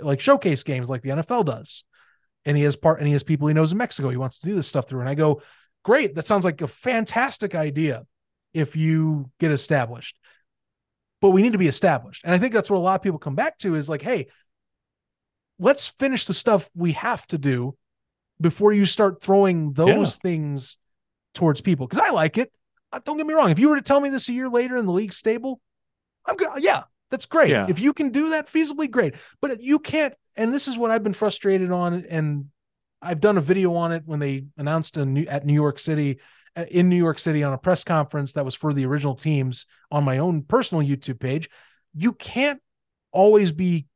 like 0.00 0.20
showcase 0.20 0.62
games 0.62 0.90
like 0.90 1.02
the 1.02 1.10
NFL 1.10 1.46
does. 1.46 1.84
And 2.44 2.56
he 2.56 2.64
has 2.64 2.76
part 2.76 2.98
and 2.98 3.06
he 3.06 3.14
has 3.14 3.22
people 3.22 3.48
he 3.48 3.54
knows 3.54 3.72
in 3.72 3.78
Mexico. 3.78 4.10
He 4.10 4.16
wants 4.16 4.38
to 4.38 4.46
do 4.46 4.54
this 4.54 4.68
stuff 4.68 4.88
through. 4.88 5.00
And 5.00 5.08
I 5.08 5.14
go, 5.14 5.40
great, 5.82 6.14
that 6.16 6.26
sounds 6.26 6.44
like 6.44 6.60
a 6.60 6.66
fantastic 6.66 7.54
idea 7.54 8.04
if 8.52 8.76
you 8.76 9.30
get 9.40 9.50
established. 9.50 10.18
But 11.20 11.30
we 11.30 11.42
need 11.42 11.52
to 11.52 11.58
be 11.58 11.68
established. 11.68 12.22
And 12.24 12.34
I 12.34 12.38
think 12.38 12.52
that's 12.52 12.68
what 12.68 12.76
a 12.76 12.80
lot 12.80 12.96
of 12.96 13.02
people 13.02 13.18
come 13.18 13.34
back 13.34 13.56
to 13.58 13.76
is 13.76 13.88
like, 13.88 14.02
hey, 14.02 14.26
let's 15.58 15.86
finish 15.86 16.26
the 16.26 16.34
stuff 16.34 16.68
we 16.74 16.92
have 16.92 17.26
to 17.28 17.38
do 17.38 17.76
before 18.40 18.72
you 18.72 18.84
start 18.84 19.22
throwing 19.22 19.72
those 19.72 20.16
things 20.16 20.76
towards 21.34 21.60
people. 21.60 21.86
Because 21.86 22.04
I 22.06 22.10
like 22.12 22.38
it. 22.38 22.52
Uh, 22.92 23.00
Don't 23.04 23.16
get 23.16 23.26
me 23.26 23.34
wrong. 23.34 23.50
If 23.50 23.58
you 23.58 23.68
were 23.68 23.76
to 23.76 23.82
tell 23.82 24.00
me 24.00 24.08
this 24.08 24.28
a 24.28 24.32
year 24.32 24.48
later 24.48 24.76
and 24.76 24.88
the 24.88 24.92
league's 24.92 25.16
stable, 25.16 25.60
I'm 26.26 26.36
good. 26.36 26.48
Yeah, 26.58 26.84
that's 27.10 27.26
great. 27.26 27.50
Yeah. 27.50 27.66
If 27.68 27.80
you 27.80 27.92
can 27.92 28.10
do 28.10 28.30
that 28.30 28.50
feasibly, 28.50 28.90
great. 28.90 29.14
But 29.40 29.60
you 29.62 29.78
can't. 29.78 30.14
And 30.36 30.54
this 30.54 30.68
is 30.68 30.78
what 30.78 30.90
I've 30.90 31.02
been 31.02 31.12
frustrated 31.12 31.70
on. 31.70 32.04
And 32.08 32.46
I've 33.02 33.20
done 33.20 33.36
a 33.36 33.42
video 33.42 33.74
on 33.74 33.92
it 33.92 34.02
when 34.06 34.20
they 34.20 34.46
announced 34.56 34.96
a 34.96 35.04
new, 35.04 35.26
at 35.26 35.44
New 35.44 35.54
York 35.54 35.78
City, 35.78 36.18
uh, 36.56 36.64
in 36.70 36.88
New 36.88 36.96
York 36.96 37.18
City 37.18 37.42
on 37.42 37.52
a 37.52 37.58
press 37.58 37.84
conference 37.84 38.32
that 38.34 38.44
was 38.44 38.54
for 38.54 38.72
the 38.72 38.86
original 38.86 39.14
teams 39.14 39.66
on 39.90 40.04
my 40.04 40.18
own 40.18 40.42
personal 40.42 40.82
YouTube 40.82 41.20
page. 41.20 41.50
You 41.94 42.12
can't 42.12 42.60
always 43.12 43.52
be 43.52 43.86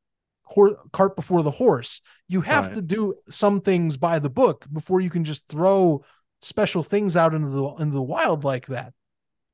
cart 0.92 1.14
before 1.14 1.42
the 1.42 1.50
horse. 1.50 2.00
You 2.26 2.40
have 2.40 2.66
Right. 2.66 2.74
to 2.74 2.82
do 2.82 3.14
some 3.28 3.60
things 3.60 3.96
by 3.96 4.18
the 4.18 4.30
book 4.30 4.66
before 4.72 5.00
you 5.00 5.10
can 5.10 5.24
just 5.24 5.46
throw 5.48 6.04
special 6.40 6.82
things 6.82 7.16
out 7.16 7.34
into 7.34 7.50
the 7.50 7.64
into 7.80 7.94
the 7.94 8.02
wild 8.02 8.44
like 8.44 8.66
that. 8.66 8.92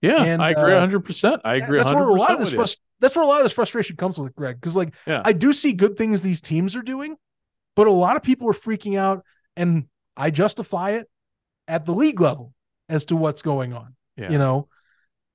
Yeah, 0.00 0.22
And, 0.22 0.42
I 0.42 0.50
agree 0.50 0.74
uh, 0.74 0.86
100%. 0.86 1.40
I 1.46 1.54
agree 1.54 1.78
That's 1.78 1.88
100% 1.88 1.94
where 1.94 2.08
a 2.10 2.14
lot 2.14 2.32
of 2.32 2.38
this 2.38 2.52
frust- 2.52 2.76
that's 3.00 3.16
where 3.16 3.24
a 3.24 3.26
lot 3.26 3.38
of 3.38 3.44
this 3.44 3.54
frustration 3.54 3.96
comes 3.96 4.18
with 4.18 4.34
Greg. 4.34 4.60
Because 4.60 4.76
like 4.76 4.94
Yeah. 5.06 5.22
I 5.24 5.32
do 5.32 5.52
see 5.54 5.72
good 5.72 5.96
things 5.96 6.22
these 6.22 6.42
teams 6.42 6.76
are 6.76 6.82
doing, 6.82 7.16
but 7.74 7.86
a 7.86 7.92
lot 7.92 8.16
of 8.16 8.22
people 8.22 8.48
are 8.48 8.52
freaking 8.54 8.98
out, 8.98 9.24
and 9.56 9.86
I 10.16 10.30
justify 10.30 10.90
it 10.90 11.08
at 11.66 11.86
the 11.86 11.94
league 11.94 12.20
level 12.20 12.52
as 12.88 13.06
to 13.06 13.16
what's 13.16 13.40
going 13.40 13.72
on. 13.72 13.96
Yeah. 14.16 14.30
You 14.30 14.38
know, 14.38 14.68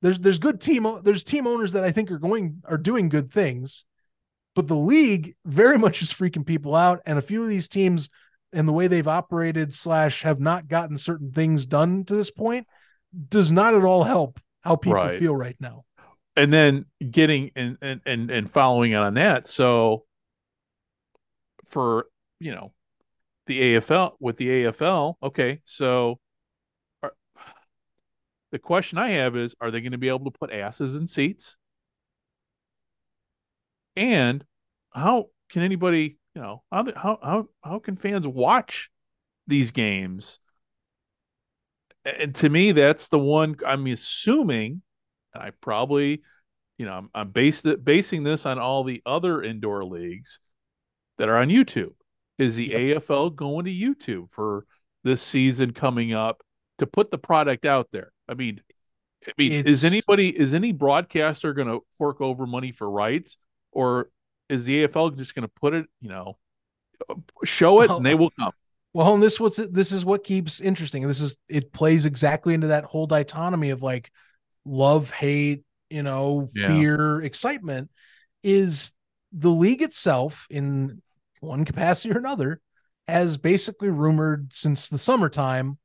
there's 0.01 0.19
there's 0.19 0.39
good 0.39 0.61
team 0.61 0.85
there's 1.03 1.23
team 1.23 1.47
owners 1.47 1.71
that 1.73 1.83
I 1.83 1.91
think 1.91 2.11
are 2.11 2.19
going 2.19 2.61
are 2.65 2.77
doing 2.77 3.09
good 3.09 3.31
things, 3.33 3.85
but 4.55 4.67
the 4.67 4.75
league 4.75 5.33
very 5.45 5.77
much 5.85 6.03
is 6.03 6.13
freaking 6.13 6.45
people 6.45 6.75
out, 6.75 7.01
and 7.07 7.17
a 7.17 7.23
few 7.23 7.41
of 7.41 7.49
these 7.49 7.67
teams 7.67 8.09
and 8.53 8.67
the 8.67 8.71
way 8.73 8.87
they've 8.87 9.07
operated 9.07 9.73
slash 9.73 10.23
have 10.23 10.39
not 10.39 10.67
gotten 10.67 10.97
certain 10.97 11.31
things 11.31 11.65
done 11.65 12.03
to 12.05 12.15
this 12.15 12.31
point 12.31 12.67
does 13.29 13.51
not 13.51 13.73
at 13.75 13.83
all 13.83 14.03
help 14.03 14.39
how 14.61 14.75
people 14.75 14.95
Right. 14.95 15.19
feel 15.19 15.35
right 15.35 15.55
now. 15.59 15.85
and 16.35 16.51
then 16.53 16.85
getting 17.11 17.51
and 17.55 17.77
and 17.81 18.01
and, 18.05 18.29
and 18.31 18.51
following 18.51 18.93
on 18.95 19.15
that 19.15 19.47
so 19.47 20.05
for 21.69 22.05
you 22.39 22.51
know 22.51 22.71
the 23.47 23.59
AFL 23.75 24.13
with 24.19 24.37
the 24.37 24.47
AFL 24.47 25.15
okay 25.23 25.59
so 25.65 26.19
are, 27.01 27.13
the 28.51 28.59
question 28.59 28.97
I 28.99 29.11
have 29.11 29.35
is 29.35 29.55
are 29.59 29.71
they 29.71 29.81
going 29.81 29.91
to 29.93 29.97
be 29.97 30.07
able 30.09 30.31
to 30.31 30.37
put 30.39 30.51
asses 30.51 30.93
in 30.95 31.07
seats 31.07 31.57
and 33.95 34.43
how 34.93 35.29
can 35.49 35.63
anybody 35.63 36.18
you 36.39 36.45
know 36.45 36.63
how 36.71 37.17
how 37.21 37.47
how, 37.63 37.79
can 37.79 37.97
fans 37.97 38.25
watch 38.25 38.89
these 39.45 39.71
games 39.71 40.39
and 42.05 42.33
to 42.35 42.49
me 42.49 42.71
that's 42.71 43.09
the 43.09 43.19
one 43.19 43.55
I'm 43.65 43.85
assuming 43.87 44.81
and 45.33 45.43
I 45.43 45.51
probably, 45.61 46.21
you 46.77 46.85
know, 46.85 46.93
I'm, 46.93 47.09
I'm 47.13 47.31
based 47.31 47.65
it, 47.65 47.83
basing 47.83 48.23
this 48.23 48.45
on 48.45 48.59
all 48.59 48.83
the 48.83 49.01
other 49.05 49.43
indoor 49.43 49.83
leagues 49.83 50.39
that 51.17 51.29
are 51.29 51.37
on 51.37 51.49
YouTube. 51.49 51.93
Is 52.37 52.55
the 52.55 52.69
AFL 52.69 53.35
going 53.35 53.65
to 53.65 53.71
YouTube 53.71 54.31
for 54.31 54.65
this 55.03 55.21
season 55.21 55.73
coming 55.73 56.13
up 56.13 56.41
to 56.77 56.87
put 56.87 57.11
the 57.11 57.17
product 57.17 57.65
out 57.65 57.89
there? 57.91 58.13
I 58.29 58.33
mean, 58.33 58.61
I 59.27 59.31
mean, 59.37 59.67
is 59.67 59.83
anybody 59.83 60.29
is 60.29 60.53
any 60.53 60.71
broadcaster 60.71 61.53
going 61.53 61.67
to 61.67 61.83
fork 61.97 62.21
over 62.21 62.47
money 62.47 62.71
for 62.71 62.89
rights, 62.89 63.35
or 63.73 64.09
is 64.49 64.63
the 64.63 64.87
AFL 64.87 65.15
just 65.15 65.35
going 65.35 65.47
to 65.47 65.53
put 65.59 65.73
it, 65.73 65.85
you 66.01 66.09
know, 66.09 66.37
show 67.43 67.81
it 67.81 67.89
Well, 67.89 67.97
and 67.97 68.05
they 68.05 68.15
will 68.15 68.31
come? 68.31 68.51
Well, 68.93 69.13
and 69.13 69.21
this 69.21 69.39
what's 69.39 69.57
this 69.57 69.91
is 69.91 70.03
what 70.03 70.23
keeps 70.23 70.59
interesting. 70.59 71.07
This 71.07 71.21
is 71.21 71.35
it 71.47 71.71
plays 71.71 72.05
exactly 72.05 72.53
into 72.53 72.67
that 72.67 72.85
whole 72.85 73.07
dichotomy 73.07 73.69
of 73.69 73.83
like 73.83 74.11
love, 74.65 75.11
hate, 75.11 75.63
you 75.89 76.03
know, 76.03 76.49
Yeah. 76.55 76.67
fear, 76.67 77.21
excitement. 77.21 77.89
Is 78.43 78.91
the 79.31 79.49
league 79.49 79.81
itself 79.81 80.47
in 80.49 81.01
one 81.39 81.65
capacity 81.65 82.13
or 82.13 82.17
another 82.17 82.61
has 83.07 83.37
basically 83.37 83.89
rumored 83.89 84.53
since 84.53 84.89
the 84.89 84.97
summertime 84.97 85.77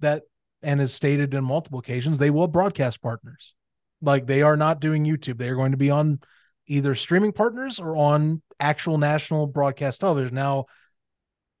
that 0.00 0.22
and 0.62 0.80
has 0.80 0.92
stated 0.92 1.34
in 1.34 1.44
multiple 1.44 1.78
occasions 1.78 2.18
they 2.18 2.30
will 2.30 2.48
broadcast 2.48 3.00
partners. 3.00 3.54
Like 4.02 4.26
they 4.26 4.42
are 4.42 4.56
not 4.56 4.80
doing 4.80 5.04
YouTube. 5.04 5.38
They 5.38 5.48
are 5.48 5.56
going 5.56 5.72
to 5.72 5.78
be 5.78 5.90
on 5.90 6.20
either 6.68 6.94
streaming 6.94 7.32
partners 7.32 7.80
or 7.80 7.96
on 7.96 8.42
actual 8.60 8.98
national 8.98 9.46
broadcast 9.46 10.00
television. 10.00 10.34
Now, 10.34 10.66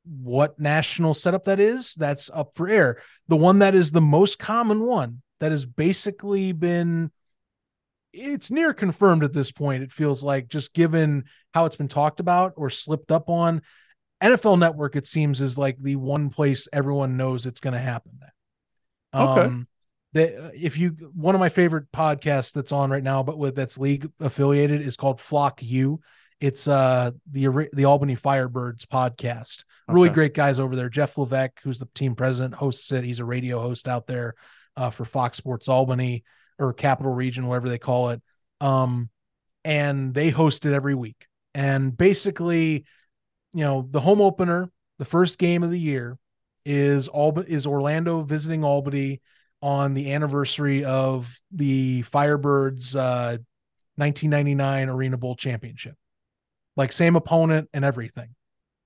what 0.04 0.58
national 0.58 1.14
setup 1.14 1.44
that 1.44 1.60
is, 1.60 1.94
that's 1.94 2.30
up 2.32 2.52
for 2.54 2.68
air. 2.68 3.02
The 3.26 3.36
one 3.36 3.58
that 3.58 3.74
is 3.74 3.90
the 3.90 4.00
most 4.00 4.38
common 4.38 4.82
one 4.82 5.22
that 5.40 5.52
has 5.52 5.66
basically 5.66 6.52
been 6.52 7.10
it's 8.12 8.50
near 8.50 8.72
confirmed 8.72 9.22
at 9.22 9.32
this 9.32 9.52
point. 9.52 9.82
It 9.82 9.92
feels 9.92 10.24
like 10.24 10.48
just 10.48 10.72
given 10.72 11.24
how 11.52 11.66
it's 11.66 11.76
been 11.76 11.88
talked 11.88 12.20
about 12.20 12.54
or 12.56 12.70
slipped 12.70 13.12
up 13.12 13.28
on. 13.28 13.62
NFL 14.22 14.58
Network, 14.58 14.96
it 14.96 15.06
seems, 15.06 15.40
is 15.40 15.58
like 15.58 15.76
the 15.80 15.96
one 15.96 16.30
place 16.30 16.66
everyone 16.72 17.16
knows 17.16 17.46
it's 17.46 17.60
going 17.60 17.74
to 17.74 17.80
happen. 17.80 18.18
Okay. 19.14 19.40
Um, 19.42 19.68
that 20.18 20.52
if 20.54 20.78
you 20.78 20.90
one 21.14 21.34
of 21.34 21.38
my 21.38 21.48
favorite 21.48 21.90
podcasts 21.92 22.52
that's 22.52 22.72
on 22.72 22.90
right 22.90 23.02
now, 23.02 23.22
but 23.22 23.38
with 23.38 23.54
that's 23.54 23.78
league 23.78 24.10
affiliated, 24.20 24.82
is 24.82 24.96
called 24.96 25.20
Flock 25.20 25.62
U. 25.62 26.00
It's 26.40 26.68
uh 26.68 27.12
the 27.30 27.68
the 27.72 27.84
Albany 27.84 28.16
Firebirds 28.16 28.86
podcast. 28.86 29.64
Really 29.88 30.10
great 30.10 30.34
guys 30.34 30.60
over 30.60 30.76
there. 30.76 30.90
Jeff 30.90 31.16
Levesque, 31.16 31.60
who's 31.62 31.78
the 31.78 31.88
team 31.94 32.14
president, 32.14 32.54
hosts 32.54 32.92
it. 32.92 33.04
He's 33.04 33.20
a 33.20 33.24
radio 33.24 33.58
host 33.60 33.88
out 33.88 34.06
there 34.06 34.34
uh, 34.76 34.90
for 34.90 35.06
Fox 35.06 35.38
Sports 35.38 35.66
Albany 35.66 36.24
or 36.58 36.74
Capital 36.74 37.12
Region, 37.12 37.46
whatever 37.46 37.70
they 37.70 37.78
call 37.78 38.10
it. 38.10 38.20
Um, 38.60 39.08
and 39.64 40.12
they 40.12 40.28
host 40.28 40.66
it 40.66 40.74
every 40.74 40.94
week. 40.94 41.26
And 41.54 41.96
basically, 41.96 42.84
you 43.54 43.64
know, 43.64 43.88
the 43.90 44.00
home 44.00 44.20
opener, 44.20 44.70
the 44.98 45.06
first 45.06 45.38
game 45.38 45.62
of 45.62 45.70
the 45.70 45.80
year, 45.80 46.18
is 46.66 47.08
Alba 47.08 47.46
is 47.46 47.66
Orlando 47.66 48.20
visiting 48.22 48.62
Albany 48.62 49.22
on 49.60 49.94
the 49.94 50.12
anniversary 50.12 50.84
of 50.84 51.32
the 51.50 52.02
Firebirds 52.04 52.94
uh, 52.94 53.38
1999 53.96 54.88
Arena 54.88 55.16
Bowl 55.16 55.34
championship. 55.34 55.94
Like 56.76 56.92
same 56.92 57.16
opponent 57.16 57.68
and 57.72 57.84
everything. 57.84 58.34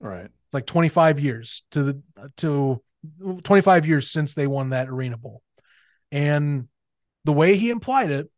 Right. 0.00 0.24
It's 0.24 0.54
like 0.54 0.66
25 0.66 1.20
years 1.20 1.62
to 1.72 1.82
the 1.82 2.02
to 2.38 2.82
25 3.42 3.86
years 3.86 4.10
since 4.10 4.34
they 4.34 4.46
won 4.46 4.70
that 4.70 4.88
Arena 4.88 5.18
Bowl. 5.18 5.42
And 6.10 6.68
the 7.24 7.32
way 7.32 7.56
he 7.56 7.70
implied 7.70 8.10
it 8.10 8.30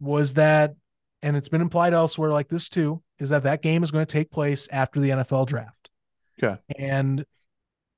was 0.00 0.34
that 0.34 0.74
and 1.22 1.36
it's 1.36 1.48
been 1.48 1.60
implied 1.60 1.94
elsewhere 1.94 2.30
like 2.30 2.48
this 2.48 2.68
too 2.68 3.02
is 3.18 3.30
that 3.30 3.44
that 3.44 3.62
game 3.62 3.82
is 3.82 3.90
going 3.90 4.04
to 4.04 4.12
take 4.12 4.30
place 4.30 4.68
after 4.70 5.00
the 5.00 5.10
NFL 5.10 5.46
draft. 5.46 5.90
Okay. 6.42 6.60
And 6.76 7.24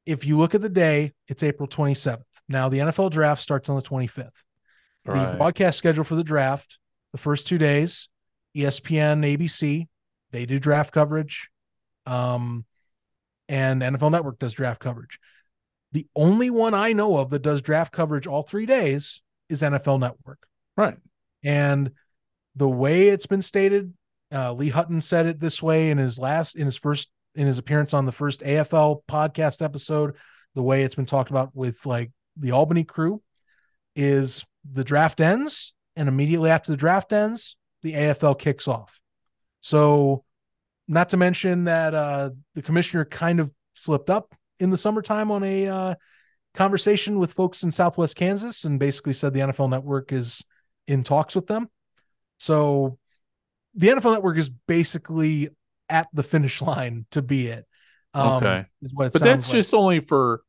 if 0.07 0.25
you 0.25 0.39
look 0.39 0.55
at 0.55 0.63
the 0.63 0.69
day, 0.69 1.13
it's 1.29 1.43
April 1.43 1.69
27th. 1.69 2.23
Now 2.49 2.69
the 2.69 2.79
NFL 2.79 3.11
draft 3.11 3.43
starts 3.43 3.69
on 3.69 3.77
the 3.77 3.83
25th. 3.83 4.45
The 5.05 5.13
Right. 5.13 5.37
broadcast 5.37 5.79
schedule 5.79 6.05
for 6.05 6.15
the 6.17 6.25
draft, 6.25 6.79
the 7.13 7.19
first 7.19 7.47
two 7.47 7.59
days, 7.59 8.09
ESPN, 8.57 9.25
ABC, 9.25 9.89
they 10.31 10.47
do 10.47 10.59
draft 10.59 10.93
coverage. 10.93 11.49
Um, 12.07 12.65
and 13.49 13.83
NFL 13.83 14.11
Network 14.11 14.39
does 14.39 14.53
draft 14.55 14.81
coverage. 14.81 15.19
The 15.93 16.07
only 16.17 16.51
one 16.51 16.75
I 16.75 16.93
know 16.93 17.17
of 17.19 17.31
that 17.31 17.43
does 17.43 17.63
draft 17.63 17.93
coverage 17.93 18.27
all 18.27 18.43
three 18.43 18.67
days 18.67 19.23
is 19.49 19.63
NFL 19.63 19.99
Network. 20.01 20.47
Right. 20.77 20.99
And 21.45 21.93
the 22.57 22.69
way 22.69 23.09
it's 23.09 23.27
been 23.27 23.43
stated, 23.43 23.95
uh, 24.33 24.53
Lee 24.53 24.71
Hutton 24.71 25.01
said 25.01 25.27
it 25.27 25.39
this 25.39 25.63
way 25.63 25.91
in 25.91 25.99
his 25.99 26.19
last 26.19 26.57
in 26.57 26.67
his 26.67 26.77
first 26.77 27.09
in 27.37 27.47
his 27.47 27.59
appearance 27.59 27.95
on 27.95 28.07
the 28.07 28.13
first 28.13 28.41
AFL 28.41 29.03
podcast 29.09 29.63
episode, 29.63 30.15
the 30.55 30.63
way 30.63 30.83
it's 30.83 30.95
been 30.95 31.07
talked 31.07 31.31
about 31.31 31.55
with 31.55 31.85
like 31.87 32.11
the 32.37 32.53
Albany 32.53 32.85
crew 32.85 33.23
is 33.95 34.45
the 34.71 34.85
draft 34.85 35.21
ends 35.21 35.75
and 35.97 36.09
immediately 36.09 36.51
after 36.51 36.71
the 36.71 36.77
draft 36.77 37.13
ends, 37.13 37.57
the 37.83 37.93
AFL 37.93 38.39
kicks 38.39 38.69
off. 38.69 39.01
So, 39.61 40.25
not 40.89 41.09
to 41.11 41.17
mention 41.17 41.65
that 41.65 41.95
uh, 41.95 42.31
the 42.55 42.63
commissioner 42.63 43.05
kind 43.05 43.41
of 43.41 43.51
slipped 43.75 44.09
up 44.09 44.35
in 44.61 44.71
the 44.71 44.77
summertime 44.77 45.31
on 45.31 45.43
a 45.43 45.67
uh, 45.67 45.95
conversation 46.55 47.19
with 47.19 47.33
folks 47.33 47.63
in 47.63 47.73
Southwest 47.73 48.17
Kansas 48.17 48.65
and 48.65 48.79
basically 48.79 49.13
said 49.13 49.35
the 49.35 49.41
NFL 49.41 49.69
network 49.69 50.13
is 50.13 50.45
in 50.87 51.03
talks 51.03 51.35
with 51.35 51.47
them. 51.47 51.69
So, 52.39 52.99
the 53.75 53.89
NFL 53.89 54.13
network 54.13 54.39
is 54.39 54.49
basically 54.49 55.51
at 55.89 56.09
the 56.13 56.23
finish 56.23 56.61
line 56.63 57.07
to 57.13 57.23
be 57.23 57.49
it. 57.49 57.67
Um, 58.15 58.45
okay. 58.45 58.65
but 58.95 59.13
that's 59.13 59.47
like. 59.47 59.57
just 59.57 59.75
only 59.75 60.01
for 60.01 60.43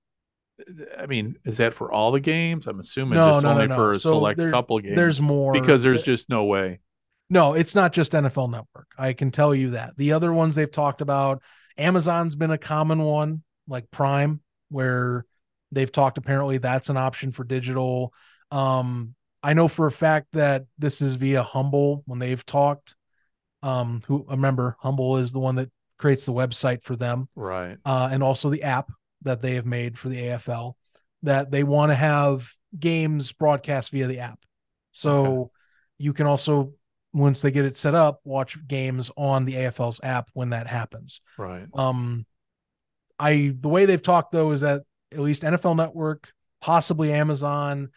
I 0.98 1.06
mean, 1.06 1.38
is 1.46 1.58
that 1.58 1.74
for 1.74 1.92
all 1.92 2.12
the 2.12 2.20
games? 2.20 2.68
I'm 2.68 2.80
assuming 2.80 3.16
no, 3.16 3.36
just 3.36 3.44
no, 3.44 3.50
only 3.52 3.68
no, 3.68 3.76
for 3.76 3.92
a 3.92 4.00
so 4.00 4.12
select 4.12 4.38
there, 4.38 4.52
couple 4.52 4.80
games. 4.80 4.96
There's 4.96 5.22
more 5.22 5.54
because 5.54 5.84
there's 5.84 6.02
just 6.02 6.30
no 6.30 6.46
way. 6.46 6.80
No, 7.30 7.54
it's 7.54 7.76
not 7.76 7.94
just 7.94 8.14
NFL 8.14 8.50
Network. 8.50 8.88
I 8.98 9.14
can 9.14 9.32
tell 9.32 9.54
you 9.54 9.72
that. 9.72 9.98
The 9.98 10.14
other 10.14 10.32
ones 10.32 10.56
they've 10.56 10.72
talked 10.72 11.02
about, 11.02 11.42
Amazon's 11.78 12.36
been 12.36 12.52
a 12.52 12.58
common 12.58 13.04
one, 13.04 13.44
like 13.68 13.92
Prime, 13.92 14.42
where 14.70 15.26
they've 15.72 15.92
talked 15.92 16.18
apparently 16.18 16.58
that's 16.58 16.90
an 16.90 16.98
option 16.98 17.32
for 17.32 17.44
digital. 17.44 18.14
Um, 18.50 19.14
I 19.44 19.54
know 19.54 19.68
for 19.68 19.88
a 19.88 19.92
fact 19.92 20.28
that 20.34 20.66
this 20.78 21.02
is 21.02 21.16
via 21.16 21.44
HUMBL 21.44 22.04
when 22.06 22.20
they've 22.20 22.46
talked. 22.46 22.96
Um, 23.64 24.02
who 24.06 24.26
remember 24.30 24.78
HUMBL 24.84 25.22
is 25.22 25.32
the 25.32 25.40
one 25.40 25.56
that 25.56 25.70
creates 25.98 26.26
the 26.26 26.34
website 26.34 26.84
for 26.84 26.96
them, 26.96 27.28
right? 27.36 27.78
Uh, 27.86 28.10
and 28.12 28.22
also 28.22 28.50
the 28.50 28.64
app 28.64 28.92
that 29.24 29.42
they 29.42 29.56
have 29.56 29.66
made 29.66 29.98
for 29.98 30.10
the 30.10 30.18
AFL 30.18 30.74
that 31.24 31.52
they 31.52 31.64
want 31.64 31.92
to 31.92 31.96
have 31.96 32.50
games 32.78 33.32
broadcast 33.32 33.92
via 33.92 34.08
the 34.08 34.20
app. 34.20 34.40
So 34.92 35.26
okay. 35.26 35.50
you 35.98 36.14
can 36.14 36.28
also 36.28 36.74
once 37.14 37.42
they 37.42 37.52
get 37.52 37.66
it 37.66 37.78
set 37.78 37.96
up, 37.96 38.20
watch 38.24 38.58
games 38.68 39.10
on 39.18 39.46
the 39.46 39.56
AFL's 39.56 40.00
app 40.04 40.30
when 40.34 40.52
that 40.52 40.68
happens. 40.68 41.22
Right. 41.38 41.68
Um 41.74 42.26
I 43.20 43.54
the 43.60 43.70
way 43.70 43.86
they've 43.86 44.02
talked 44.02 44.32
though 44.32 44.52
is 44.52 44.62
that 44.62 44.84
at 45.12 45.20
least 45.20 45.44
NFL 45.44 45.76
Network, 45.76 46.32
possibly 46.62 47.12
Amazon, 47.12 47.90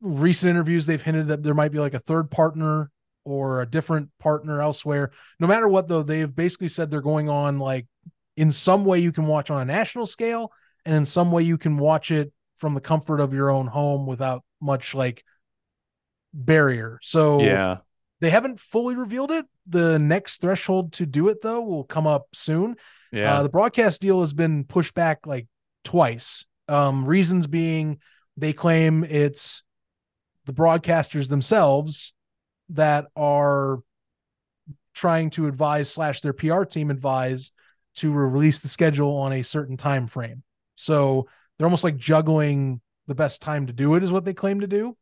recent 0.00 0.50
interviews 0.50 0.86
they've 0.86 1.02
hinted 1.02 1.28
that 1.28 1.42
there 1.42 1.54
might 1.54 1.72
be 1.72 1.78
like 1.78 1.94
a 1.94 1.98
third 2.00 2.30
partner 2.30 2.90
or 3.26 3.60
a 3.60 3.66
different 3.66 4.08
partner 4.20 4.62
elsewhere. 4.62 5.10
No 5.40 5.48
matter 5.48 5.66
what 5.66 5.88
though, 5.88 6.04
they've 6.04 6.32
basically 6.32 6.68
said 6.68 6.90
they're 6.90 7.00
going 7.00 7.28
on 7.28 7.58
like 7.58 7.86
in 8.36 8.52
some 8.52 8.84
way 8.84 9.00
you 9.00 9.10
can 9.10 9.26
watch 9.26 9.50
on 9.50 9.60
a 9.60 9.64
national 9.64 10.06
scale 10.06 10.52
and 10.84 10.94
in 10.94 11.04
some 11.04 11.32
way 11.32 11.42
you 11.42 11.58
can 11.58 11.76
watch 11.76 12.12
it 12.12 12.32
from 12.58 12.74
the 12.74 12.80
comfort 12.80 13.20
of 13.20 13.34
your 13.34 13.50
own 13.50 13.66
home 13.66 14.06
without 14.06 14.44
much 14.60 14.94
like 14.94 15.24
barrier. 16.32 17.00
So 17.02 17.40
yeah, 17.40 17.78
they 18.20 18.30
haven't 18.30 18.60
fully 18.60 18.94
revealed 18.94 19.32
it. 19.32 19.44
The 19.66 19.98
next 19.98 20.40
threshold 20.40 20.92
to 20.94 21.04
do 21.04 21.28
it 21.28 21.42
though 21.42 21.60
will 21.60 21.84
come 21.84 22.06
up 22.06 22.28
soon. 22.32 22.76
Yeah, 23.10 23.40
uh, 23.40 23.42
the 23.42 23.48
broadcast 23.48 24.00
deal 24.00 24.20
has 24.20 24.32
been 24.32 24.64
pushed 24.64 24.94
back 24.94 25.26
like 25.26 25.48
twice. 25.84 26.44
Um, 26.68 27.04
reasons 27.04 27.48
being 27.48 27.98
they 28.36 28.52
claim 28.52 29.02
it's 29.02 29.64
the 30.44 30.52
broadcasters 30.52 31.28
themselves 31.28 32.12
that 32.70 33.06
are 33.16 33.80
trying 34.94 35.30
to 35.30 35.46
advise 35.46 35.90
slash 35.90 36.20
their 36.20 36.32
PR 36.32 36.64
team 36.64 36.90
advise 36.90 37.52
to 37.96 38.10
release 38.10 38.60
the 38.60 38.68
schedule 38.68 39.16
on 39.16 39.32
a 39.32 39.42
certain 39.42 39.76
time 39.76 40.06
frame. 40.06 40.42
So 40.74 41.28
they're 41.56 41.66
almost 41.66 41.84
like 41.84 41.96
juggling 41.96 42.80
the 43.06 43.14
best 43.14 43.40
time 43.40 43.66
to 43.66 43.72
do 43.72 43.94
it 43.94 44.02
is 44.02 44.12
what 44.12 44.24
they 44.24 44.34
claim 44.34 44.60
to 44.60 44.66
do. 44.66 44.96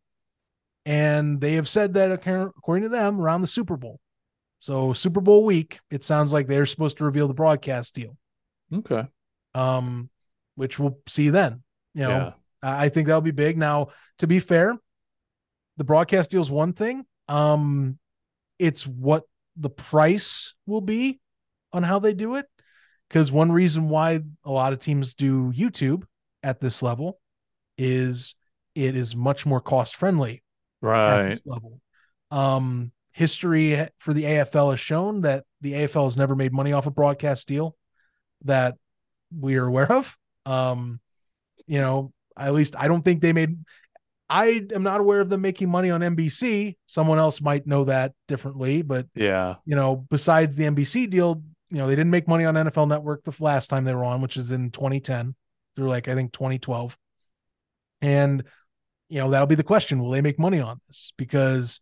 And 0.84 1.40
they 1.40 1.54
have 1.54 1.68
said 1.68 1.94
that 1.94 2.10
according 2.10 2.82
to 2.82 2.88
them 2.88 3.20
around 3.20 3.40
the 3.40 3.46
Super 3.46 3.76
Bowl. 3.76 4.00
So 4.60 4.92
Super 4.92 5.20
Bowl 5.20 5.44
week, 5.44 5.80
it 5.90 6.04
sounds 6.04 6.32
like 6.32 6.46
they're 6.46 6.66
supposed 6.66 6.98
to 6.98 7.04
reveal 7.04 7.28
the 7.28 7.34
broadcast 7.34 7.94
deal. 7.94 8.16
Okay. 8.72 9.04
Um, 9.54 10.10
which 10.56 10.78
we'll 10.78 10.98
see 11.06 11.30
then. 11.30 11.62
You 11.94 12.02
know, 12.02 12.08
yeah. 12.08 12.32
I 12.62 12.88
think 12.88 13.06
that'll 13.06 13.20
be 13.20 13.30
big. 13.30 13.56
Now, 13.56 13.88
to 14.18 14.26
be 14.26 14.40
fair, 14.40 14.76
the 15.76 15.84
broadcast 15.84 16.30
deal 16.30 16.40
is 16.40 16.50
one 16.50 16.72
thing. 16.72 17.04
Um, 17.28 17.98
it's 18.58 18.86
what 18.86 19.24
the 19.56 19.70
price 19.70 20.54
will 20.66 20.80
be 20.80 21.20
on 21.72 21.82
how 21.82 21.98
they 21.98 22.14
do 22.14 22.36
it. 22.36 22.46
Because 23.08 23.30
one 23.30 23.52
reason 23.52 23.88
why 23.88 24.20
a 24.44 24.50
lot 24.50 24.72
of 24.72 24.78
teams 24.78 25.14
do 25.14 25.52
YouTube 25.52 26.04
at 26.42 26.60
this 26.60 26.82
level 26.82 27.20
is 27.78 28.34
it 28.74 28.96
is 28.96 29.14
much 29.14 29.46
more 29.46 29.60
cost 29.60 29.96
friendly 29.96 30.42
right. 30.80 31.20
at 31.20 31.28
this 31.30 31.42
level. 31.46 31.80
Um, 32.30 32.92
history 33.12 33.86
for 33.98 34.12
the 34.12 34.24
AFL 34.24 34.70
has 34.70 34.80
shown 34.80 35.20
that 35.20 35.44
the 35.60 35.72
AFL 35.72 36.04
has 36.04 36.16
never 36.16 36.34
made 36.34 36.52
money 36.52 36.72
off 36.72 36.86
a 36.86 36.90
broadcast 36.90 37.46
deal 37.46 37.76
that 38.44 38.74
we 39.36 39.56
are 39.56 39.66
aware 39.66 39.90
of. 39.90 40.16
Um, 40.44 41.00
you 41.66 41.80
know, 41.80 42.12
at 42.36 42.52
least 42.52 42.74
I 42.76 42.88
don't 42.88 43.04
think 43.04 43.20
they 43.20 43.32
made. 43.32 43.56
I 44.28 44.66
am 44.74 44.82
not 44.82 45.00
aware 45.00 45.20
of 45.20 45.28
them 45.28 45.42
making 45.42 45.68
money 45.68 45.90
on 45.90 46.00
NBC. 46.00 46.76
Someone 46.86 47.18
else 47.18 47.40
might 47.40 47.66
know 47.66 47.84
that 47.84 48.12
differently, 48.26 48.82
but 48.82 49.06
yeah, 49.14 49.56
you 49.66 49.76
know, 49.76 49.96
besides 50.10 50.56
the 50.56 50.64
NBC 50.64 51.10
deal, 51.10 51.42
you 51.70 51.78
know, 51.78 51.86
they 51.86 51.94
didn't 51.94 52.10
make 52.10 52.28
money 52.28 52.44
on 52.44 52.54
NFL 52.54 52.88
Network 52.88 53.24
the 53.24 53.34
last 53.40 53.68
time 53.68 53.84
they 53.84 53.94
were 53.94 54.04
on, 54.04 54.20
which 54.20 54.36
is 54.36 54.52
in 54.52 54.70
2010 54.70 55.34
through 55.76 55.88
like 55.88 56.08
I 56.08 56.14
think 56.14 56.32
2012. 56.32 56.96
And 58.00 58.44
you 59.08 59.20
know, 59.20 59.30
that'll 59.30 59.46
be 59.46 59.54
the 59.54 59.62
question, 59.62 60.00
will 60.00 60.10
they 60.10 60.22
make 60.22 60.38
money 60.38 60.60
on 60.60 60.80
this? 60.88 61.12
Because, 61.16 61.80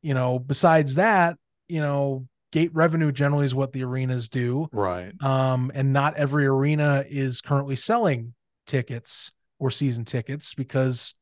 you 0.00 0.14
know, 0.14 0.38
besides 0.38 0.94
that, 0.94 1.36
you 1.68 1.80
know, 1.80 2.26
gate 2.50 2.70
revenue 2.74 3.12
generally 3.12 3.44
is 3.44 3.54
what 3.54 3.72
the 3.72 3.84
arenas 3.84 4.28
do. 4.28 4.68
Right. 4.72 5.12
Um 5.22 5.70
and 5.74 5.92
not 5.92 6.16
every 6.16 6.46
arena 6.46 7.04
is 7.08 7.40
currently 7.40 7.76
selling 7.76 8.34
tickets 8.66 9.32
or 9.58 9.70
season 9.70 10.04
tickets 10.04 10.54
because 10.54 11.14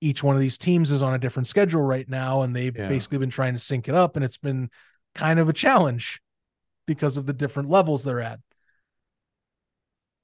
each 0.00 0.22
one 0.22 0.34
of 0.34 0.40
these 0.40 0.58
teams 0.58 0.90
is 0.90 1.02
on 1.02 1.14
a 1.14 1.18
different 1.18 1.48
schedule 1.48 1.82
right 1.82 2.08
now 2.08 2.42
and 2.42 2.54
they've 2.54 2.76
yeah. 2.76 2.88
basically 2.88 3.18
been 3.18 3.30
trying 3.30 3.54
to 3.54 3.58
sync 3.58 3.88
it 3.88 3.94
up 3.94 4.16
and 4.16 4.24
it's 4.24 4.36
been 4.36 4.70
kind 5.14 5.38
of 5.38 5.48
a 5.48 5.52
challenge 5.52 6.20
because 6.86 7.16
of 7.16 7.26
the 7.26 7.32
different 7.32 7.68
levels 7.68 8.04
they're 8.04 8.20
at. 8.20 8.38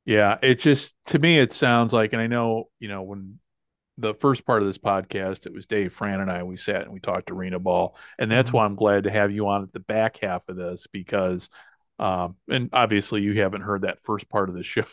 Yeah, 0.04 0.38
it 0.42 0.58
just 0.58 0.96
to 1.06 1.18
me 1.18 1.38
it 1.38 1.52
sounds 1.52 1.92
like, 1.92 2.12
and 2.12 2.20
I 2.20 2.26
know 2.26 2.68
you 2.80 2.88
know 2.88 3.02
when 3.02 3.38
the 3.98 4.14
first 4.14 4.44
part 4.44 4.62
of 4.62 4.68
this 4.68 4.78
podcast, 4.78 5.46
it 5.46 5.52
was 5.52 5.66
Dave, 5.66 5.92
Fran, 5.92 6.20
and 6.20 6.30
I. 6.30 6.42
We 6.42 6.56
sat 6.56 6.82
and 6.82 6.92
we 6.92 7.00
talked 7.00 7.30
arena 7.30 7.58
ball, 7.58 7.96
and 8.18 8.30
that's 8.30 8.48
mm-hmm. 8.48 8.56
why 8.56 8.64
I'm 8.64 8.74
glad 8.74 9.04
to 9.04 9.10
have 9.10 9.30
you 9.30 9.48
on 9.48 9.62
at 9.62 9.72
the 9.72 9.80
back 9.80 10.18
half 10.20 10.48
of 10.48 10.56
this 10.56 10.86
because, 10.92 11.48
um, 11.98 12.36
and 12.48 12.70
obviously 12.72 13.20
you 13.20 13.40
haven't 13.40 13.62
heard 13.62 13.82
that 13.82 14.02
first 14.02 14.28
part 14.28 14.48
of 14.48 14.54
the 14.54 14.62
show, 14.64 14.84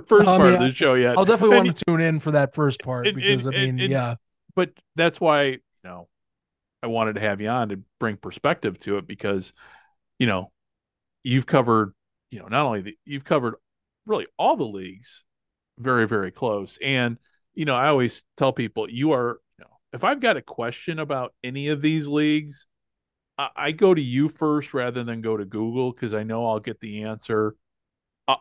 first 0.00 0.26
um, 0.26 0.38
part 0.38 0.50
yeah, 0.50 0.56
of 0.56 0.62
the 0.62 0.72
show 0.72 0.94
yet. 0.94 1.16
I'll 1.18 1.24
definitely 1.24 1.58
and, 1.58 1.66
want 1.66 1.78
to 1.78 1.84
tune 1.84 2.00
in 2.00 2.20
for 2.20 2.32
that 2.32 2.54
first 2.54 2.80
part 2.82 3.06
and, 3.06 3.16
because 3.16 3.46
and, 3.46 3.54
I 3.54 3.70
mean, 3.70 3.78
yeah. 3.78 4.14
But 4.54 4.70
that's 4.96 5.20
why 5.20 5.44
you 5.44 5.60
know 5.84 6.08
I 6.82 6.88
wanted 6.88 7.14
to 7.14 7.20
have 7.20 7.40
you 7.40 7.48
on 7.48 7.68
to 7.68 7.80
bring 8.00 8.16
perspective 8.16 8.78
to 8.80 8.98
it 8.98 9.06
because, 9.06 9.52
you 10.18 10.26
know, 10.26 10.50
you've 11.22 11.46
covered, 11.46 11.94
you 12.30 12.40
know, 12.40 12.48
not 12.48 12.66
only 12.66 12.80
the, 12.82 12.98
you've 13.04 13.24
covered 13.24 13.54
really 14.04 14.26
all 14.36 14.56
the 14.56 14.64
leagues 14.64 15.22
very, 15.78 16.08
very 16.08 16.32
close. 16.32 16.78
And, 16.82 17.18
you 17.54 17.64
know, 17.64 17.76
I 17.76 17.88
always 17.88 18.24
tell 18.36 18.52
people 18.52 18.90
you 18.90 19.12
are, 19.12 19.40
you 19.58 19.64
know, 19.64 19.70
if 19.92 20.02
I've 20.02 20.20
got 20.20 20.36
a 20.36 20.42
question 20.42 20.98
about 20.98 21.34
any 21.44 21.68
of 21.68 21.80
these 21.80 22.08
leagues, 22.08 22.66
I, 23.38 23.48
I 23.54 23.70
go 23.70 23.94
to 23.94 24.02
you 24.02 24.28
first 24.28 24.74
rather 24.74 25.04
than 25.04 25.20
go 25.20 25.36
to 25.36 25.44
Google 25.44 25.92
because 25.92 26.14
I 26.14 26.24
know 26.24 26.46
I'll 26.46 26.60
get 26.60 26.80
the 26.80 27.04
answer. 27.04 27.54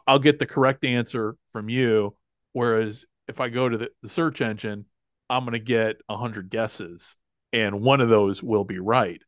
I'll, 0.07 0.19
get 0.19 0.39
the 0.39 0.45
correct 0.45 0.85
answer 0.85 1.35
from 1.51 1.69
you. 1.69 2.15
Whereas 2.53 3.05
if 3.27 3.39
I 3.39 3.49
go 3.49 3.69
to 3.69 3.77
the, 3.77 3.89
the 4.03 4.09
search 4.09 4.41
engine, 4.41 4.85
I'm 5.29 5.43
going 5.43 5.53
to 5.53 5.59
get 5.59 5.97
a 6.09 6.17
hundred 6.17 6.49
guesses 6.49 7.15
and 7.53 7.81
one 7.81 8.01
of 8.01 8.09
those 8.09 8.41
will 8.41 8.63
be 8.63 8.79
right. 8.79 9.21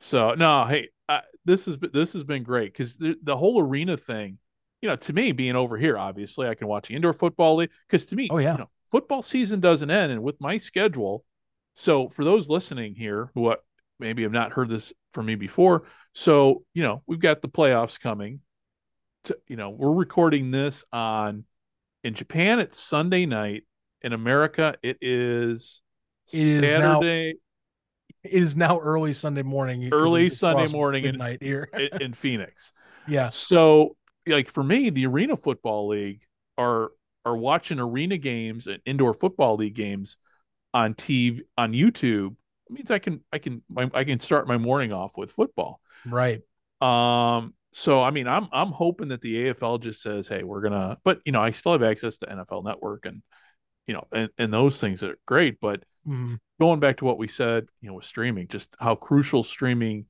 So 0.00 0.34
no, 0.34 0.64
hey, 0.64 0.88
uh, 1.08 1.20
this 1.44 1.64
has 1.66 1.76
been 1.76 1.90
this 1.92 2.12
has 2.12 2.24
been 2.24 2.42
great 2.42 2.72
because 2.72 2.96
the, 2.96 3.16
the 3.22 3.36
whole 3.36 3.60
arena 3.60 3.96
thing, 3.96 4.38
you 4.82 4.88
know, 4.88 4.96
to 4.96 5.12
me 5.12 5.32
being 5.32 5.56
over 5.56 5.76
here, 5.76 5.98
obviously 5.98 6.48
I 6.48 6.54
can 6.54 6.68
watch 6.68 6.88
the 6.88 6.94
indoor 6.94 7.12
football 7.12 7.56
league 7.56 7.70
because 7.88 8.06
to 8.06 8.16
me, 8.16 8.28
oh 8.30 8.38
yeah, 8.38 8.52
you 8.52 8.58
know, 8.58 8.70
football 8.90 9.22
season 9.22 9.60
doesn't 9.60 9.90
end, 9.90 10.12
and 10.12 10.22
with 10.22 10.40
my 10.40 10.56
schedule, 10.56 11.24
so 11.74 12.10
for 12.10 12.24
those 12.24 12.48
listening 12.48 12.94
here 12.94 13.30
who 13.34 13.54
maybe 13.98 14.22
have 14.22 14.32
not 14.32 14.52
heard 14.52 14.68
this 14.68 14.92
from 15.12 15.26
me 15.26 15.34
before, 15.34 15.84
so 16.12 16.64
you 16.74 16.82
know 16.82 17.02
we've 17.06 17.20
got 17.20 17.42
the 17.42 17.48
playoffs 17.48 17.98
coming. 17.98 18.40
To 19.24 19.38
you 19.48 19.56
know, 19.56 19.70
we're 19.70 19.92
recording 19.92 20.50
this 20.50 20.84
on 20.92 21.44
in 22.02 22.14
Japan. 22.14 22.60
It's 22.60 22.78
Sunday 22.78 23.26
night. 23.26 23.64
In 24.02 24.12
America, 24.12 24.74
it 24.82 24.98
is, 25.00 25.80
it 26.30 26.38
is 26.64 26.72
Saturday. 26.72 27.32
Now- 27.32 27.38
it 28.22 28.42
is 28.42 28.56
now 28.56 28.80
early 28.80 29.12
Sunday 29.12 29.42
morning. 29.42 29.88
Early 29.92 30.30
Sunday 30.30 30.66
morning 30.68 31.04
midnight 31.04 31.40
night 31.40 31.42
here 31.42 31.68
in 32.00 32.12
Phoenix. 32.14 32.72
Yeah. 33.06 33.28
So 33.30 33.96
like 34.26 34.50
for 34.50 34.62
me, 34.64 34.90
the 34.90 35.06
Arena 35.06 35.36
Football 35.36 35.88
League 35.88 36.22
are 36.56 36.92
are 37.26 37.36
watching 37.36 37.78
arena 37.78 38.18
games 38.18 38.66
and 38.66 38.80
indoor 38.84 39.14
football 39.14 39.56
league 39.56 39.74
games 39.74 40.16
on 40.74 40.94
TV 40.94 41.40
on 41.56 41.72
YouTube 41.72 42.36
It 42.66 42.72
means 42.72 42.90
I 42.90 42.98
can 42.98 43.20
I 43.32 43.38
can 43.38 43.62
I 43.94 44.04
can 44.04 44.20
start 44.20 44.46
my 44.48 44.58
morning 44.58 44.92
off 44.92 45.16
with 45.16 45.32
football. 45.32 45.80
Right. 46.06 46.42
Um 46.80 47.54
so 47.76 48.00
I 48.00 48.10
mean 48.10 48.28
I'm 48.28 48.48
I'm 48.52 48.70
hoping 48.70 49.08
that 49.08 49.20
the 49.20 49.34
AFL 49.34 49.80
just 49.82 50.00
says, 50.00 50.28
"Hey, 50.28 50.44
we're 50.44 50.60
going 50.60 50.72
to 50.72 50.96
but 51.02 51.20
you 51.24 51.32
know, 51.32 51.42
I 51.42 51.50
still 51.50 51.72
have 51.72 51.82
access 51.82 52.18
to 52.18 52.26
NFL 52.26 52.64
Network 52.64 53.04
and 53.04 53.20
you 53.88 53.94
know, 53.94 54.06
and, 54.12 54.30
and 54.38 54.52
those 54.52 54.80
things 54.80 55.02
are 55.02 55.18
great, 55.26 55.58
but 55.60 55.82
mm. 56.08 56.38
going 56.60 56.78
back 56.80 56.98
to 56.98 57.04
what 57.04 57.18
we 57.18 57.26
said, 57.26 57.66
you 57.80 57.88
know, 57.88 57.96
with 57.96 58.04
streaming, 58.04 58.46
just 58.46 58.74
how 58.78 58.94
crucial 58.94 59.42
streaming 59.42 60.06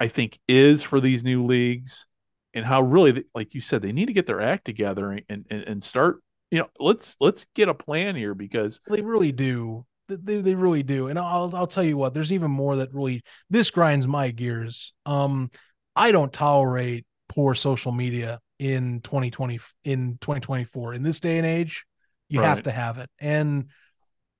I 0.00 0.08
think 0.08 0.40
is 0.48 0.82
for 0.82 1.00
these 1.00 1.22
new 1.22 1.46
leagues 1.46 2.06
and 2.54 2.64
how 2.64 2.82
really 2.82 3.24
like 3.36 3.54
you 3.54 3.60
said 3.60 3.82
they 3.82 3.92
need 3.92 4.06
to 4.06 4.12
get 4.12 4.26
their 4.26 4.40
act 4.40 4.64
together 4.64 5.12
and 5.12 5.44
and, 5.48 5.62
and 5.62 5.82
start 5.84 6.20
you 6.50 6.58
know 6.58 6.66
let's 6.80 7.14
let's 7.20 7.46
get 7.54 7.68
a 7.68 7.74
plan 7.74 8.16
here 8.16 8.34
because 8.34 8.80
they 8.88 9.00
really 9.00 9.32
do. 9.32 9.86
They, 10.08 10.40
they 10.40 10.56
really 10.56 10.82
do. 10.82 11.06
And 11.06 11.20
I'll, 11.20 11.54
I'll 11.54 11.68
tell 11.68 11.84
you 11.84 11.96
what 11.96 12.14
there's 12.14 12.32
even 12.32 12.50
more 12.50 12.74
that 12.76 12.92
really 12.92 13.22
this 13.48 13.70
grinds 13.70 14.08
my 14.08 14.32
gears. 14.32 14.92
Um 15.06 15.52
i 15.96 16.12
don't 16.12 16.32
tolerate 16.32 17.04
poor 17.28 17.54
social 17.54 17.92
media 17.92 18.40
in 18.58 19.00
2020 19.00 19.60
in 19.84 20.18
2024 20.20 20.94
in 20.94 21.02
this 21.02 21.20
day 21.20 21.38
and 21.38 21.46
age 21.46 21.84
you 22.28 22.40
right. 22.40 22.48
have 22.48 22.62
to 22.62 22.70
have 22.70 22.98
it 22.98 23.08
and 23.18 23.66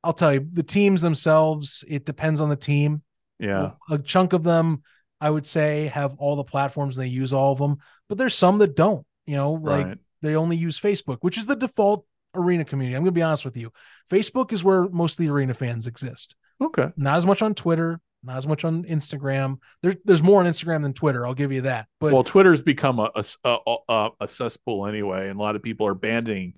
i'll 0.05 0.13
tell 0.13 0.33
you 0.33 0.47
the 0.53 0.63
teams 0.63 1.01
themselves 1.01 1.85
it 1.89 2.05
depends 2.05 2.41
on 2.41 2.49
the 2.49 2.57
team 2.57 3.03
yeah 3.39 3.73
a 3.91 3.99
chunk 3.99 4.33
of 4.33 4.45
them 4.45 4.83
i 5.21 5.31
would 5.31 5.47
say 5.47 5.87
have 5.87 6.17
all 6.19 6.37
the 6.37 6.45
platforms 6.45 6.99
and 6.99 7.07
they 7.07 7.11
use 7.11 7.33
all 7.33 7.53
of 7.53 7.59
them 7.59 7.79
but 8.09 8.19
there's 8.19 8.35
some 8.35 8.59
that 8.59 8.77
don't 8.77 9.07
you 9.27 9.37
know 9.37 9.53
like 9.53 9.87
right. 9.87 9.99
they 10.23 10.37
only 10.37 10.57
use 10.57 10.79
facebook 10.79 11.19
which 11.21 11.39
is 11.39 11.47
the 11.47 11.57
default 11.57 12.05
arena 12.35 12.65
community. 12.65 12.95
I'm 12.95 13.03
going 13.03 13.15
to 13.15 13.19
be 13.19 13.23
honest 13.23 13.45
with 13.45 13.57
you. 13.57 13.73
Facebook 14.11 14.53
is 14.53 14.65
where 14.65 14.89
most 14.89 15.19
of 15.19 15.25
the 15.25 15.31
arena 15.31 15.55
fans 15.55 15.87
exist. 15.87 16.37
Okay. 16.61 16.89
Not 16.97 17.19
as 17.19 17.27
much 17.27 17.43
on 17.43 17.55
Twitter, 17.55 18.01
not 18.23 18.37
as 18.37 18.47
much 18.47 18.65
on 18.65 18.85
Instagram. 18.85 19.59
There's 19.83 19.97
there's 20.05 20.23
more 20.23 20.41
on 20.41 20.47
Instagram 20.47 20.83
than 20.83 20.93
Twitter. 20.93 21.27
I'll 21.27 21.35
give 21.35 21.53
you 21.53 21.63
that. 21.63 21.87
But 22.01 22.13
well, 22.13 22.25
Twitter's 22.25 22.61
become 22.61 22.99
a 22.99 23.11
a, 23.45 23.57
a, 23.89 24.09
a 24.21 24.29
cesspool 24.29 24.87
anyway, 24.87 25.29
and 25.29 25.39
a 25.39 25.43
lot 25.43 25.57
of 25.57 25.63
people 25.63 25.87
are 25.87 25.95
banning 25.95 26.55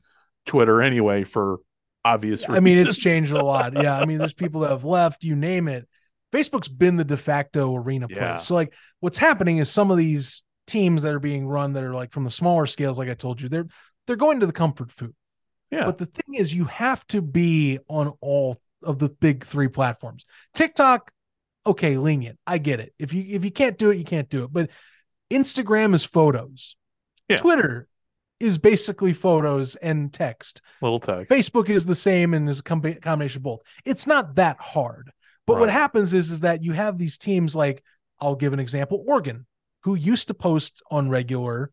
Twitter 0.46 0.82
anyway 0.82 1.24
for 1.24 1.58
obvious. 2.04 2.40
Reasons. 2.40 2.56
I 2.56 2.60
mean, 2.60 2.78
it's 2.78 2.96
changed 2.96 3.32
a 3.32 3.44
lot. 3.44 3.80
Yeah, 3.80 3.98
I 3.98 4.04
mean, 4.04 4.18
there's 4.18 4.34
people 4.34 4.62
that 4.62 4.70
have 4.70 4.84
left. 4.84 5.24
You 5.24 5.36
name 5.36 5.68
it. 5.68 5.88
Facebook's 6.32 6.68
been 6.68 6.96
the 6.96 7.04
de 7.04 7.16
facto 7.16 7.76
arena 7.76 8.08
place. 8.08 8.20
Yeah. 8.20 8.36
So 8.36 8.54
like, 8.54 8.72
what's 9.00 9.18
happening 9.18 9.58
is 9.58 9.70
some 9.70 9.90
of 9.90 9.98
these 9.98 10.42
teams 10.66 11.02
that 11.02 11.12
are 11.12 11.20
being 11.20 11.46
run 11.46 11.74
that 11.74 11.82
are 11.82 11.94
like 11.94 12.12
from 12.12 12.24
the 12.24 12.30
smaller 12.30 12.66
scales, 12.66 12.98
like 12.98 13.10
I 13.10 13.14
told 13.14 13.40
you, 13.40 13.48
they're 13.48 13.66
they're 14.06 14.16
going 14.16 14.40
to 14.40 14.46
the 14.46 14.52
comfort 14.52 14.90
food. 14.90 15.14
Yeah. 15.70 15.86
But 15.86 15.98
the 15.98 16.06
thing 16.06 16.34
is, 16.34 16.52
you 16.52 16.64
have 16.66 17.06
to 17.08 17.22
be 17.22 17.78
on 17.88 18.12
all 18.20 18.58
of 18.82 18.98
the 18.98 19.08
big 19.08 19.44
three 19.44 19.68
platforms. 19.68 20.24
TikTok, 20.54 21.10
okay, 21.66 21.96
lenient. 21.96 22.38
I 22.46 22.58
get 22.58 22.80
it. 22.80 22.94
If 22.98 23.12
you 23.12 23.24
if 23.28 23.44
you 23.44 23.50
can't 23.50 23.78
do 23.78 23.90
it, 23.90 23.98
you 23.98 24.04
can't 24.04 24.28
do 24.28 24.44
it. 24.44 24.52
But 24.52 24.70
Instagram 25.30 25.94
is 25.94 26.04
photos. 26.04 26.76
Yeah. 27.28 27.36
Twitter 27.38 27.88
is 28.40 28.58
basically 28.58 29.12
photos 29.12 29.76
and 29.76 30.12
text. 30.12 30.60
Little 30.80 31.00
text. 31.00 31.30
Facebook 31.30 31.68
is 31.68 31.86
the 31.86 31.94
same 31.94 32.34
and 32.34 32.48
is 32.48 32.60
a 32.60 32.62
combination 32.62 33.38
of 33.38 33.42
both. 33.42 33.60
It's 33.84 34.06
not 34.06 34.34
that 34.36 34.58
hard. 34.60 35.10
But 35.46 35.54
right. 35.54 35.60
what 35.60 35.70
happens 35.70 36.14
is 36.14 36.30
is 36.30 36.40
that 36.40 36.62
you 36.62 36.72
have 36.72 36.98
these 36.98 37.18
teams 37.18 37.54
like 37.54 37.82
I'll 38.20 38.36
give 38.36 38.52
an 38.52 38.60
example, 38.60 39.04
Oregon, 39.06 39.46
who 39.82 39.94
used 39.94 40.28
to 40.28 40.34
post 40.34 40.82
on 40.90 41.08
regular 41.08 41.72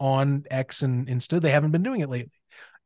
on 0.00 0.44
X 0.50 0.82
and 0.82 1.06
Insta. 1.06 1.40
They 1.40 1.50
haven't 1.50 1.70
been 1.70 1.82
doing 1.82 2.00
it 2.00 2.08
lately 2.08 2.30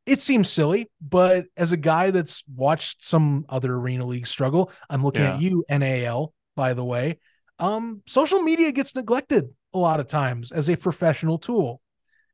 it 0.07 0.21
seems 0.21 0.49
silly, 0.49 0.89
but 1.01 1.45
as 1.57 1.73
a 1.73 1.77
guy 1.77 2.11
that's 2.11 2.43
watched 2.55 3.03
some 3.03 3.45
other 3.49 3.75
arena 3.75 4.05
league 4.05 4.25
struggle, 4.25 4.71
I'm 4.89 5.03
looking 5.03 5.21
yeah. 5.21 5.35
at 5.35 5.41
you, 5.41 5.65
NAL, 5.69 6.33
by 6.57 6.73
the 6.73 6.83
way. 6.83 7.19
Um, 7.59 8.01
social 8.05 8.41
media 8.41 8.73
gets 8.73 8.93
neglected 8.95 9.45
a 9.73 9.77
lot 9.77 10.01
of 10.01 10.07
times 10.07 10.51
as 10.51 10.69
a 10.69 10.75
professional 10.75 11.37
tool, 11.37 11.79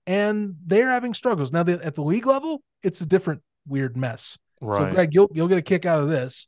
and 0.08 0.56
they're 0.66 0.90
having 0.90 1.14
struggles 1.14 1.52
now. 1.52 1.62
At 1.62 1.94
the 1.94 2.02
league 2.02 2.26
level, 2.26 2.64
it's 2.82 3.02
a 3.02 3.06
different 3.06 3.44
weird 3.68 3.96
mess. 3.96 4.40
Right. 4.60 4.78
So, 4.78 4.92
Greg, 4.92 5.14
you'll 5.14 5.30
you'll 5.34 5.48
get 5.48 5.60
a 5.60 5.62
kick 5.62 5.86
out 5.86 6.02
of 6.02 6.10
this. 6.10 6.48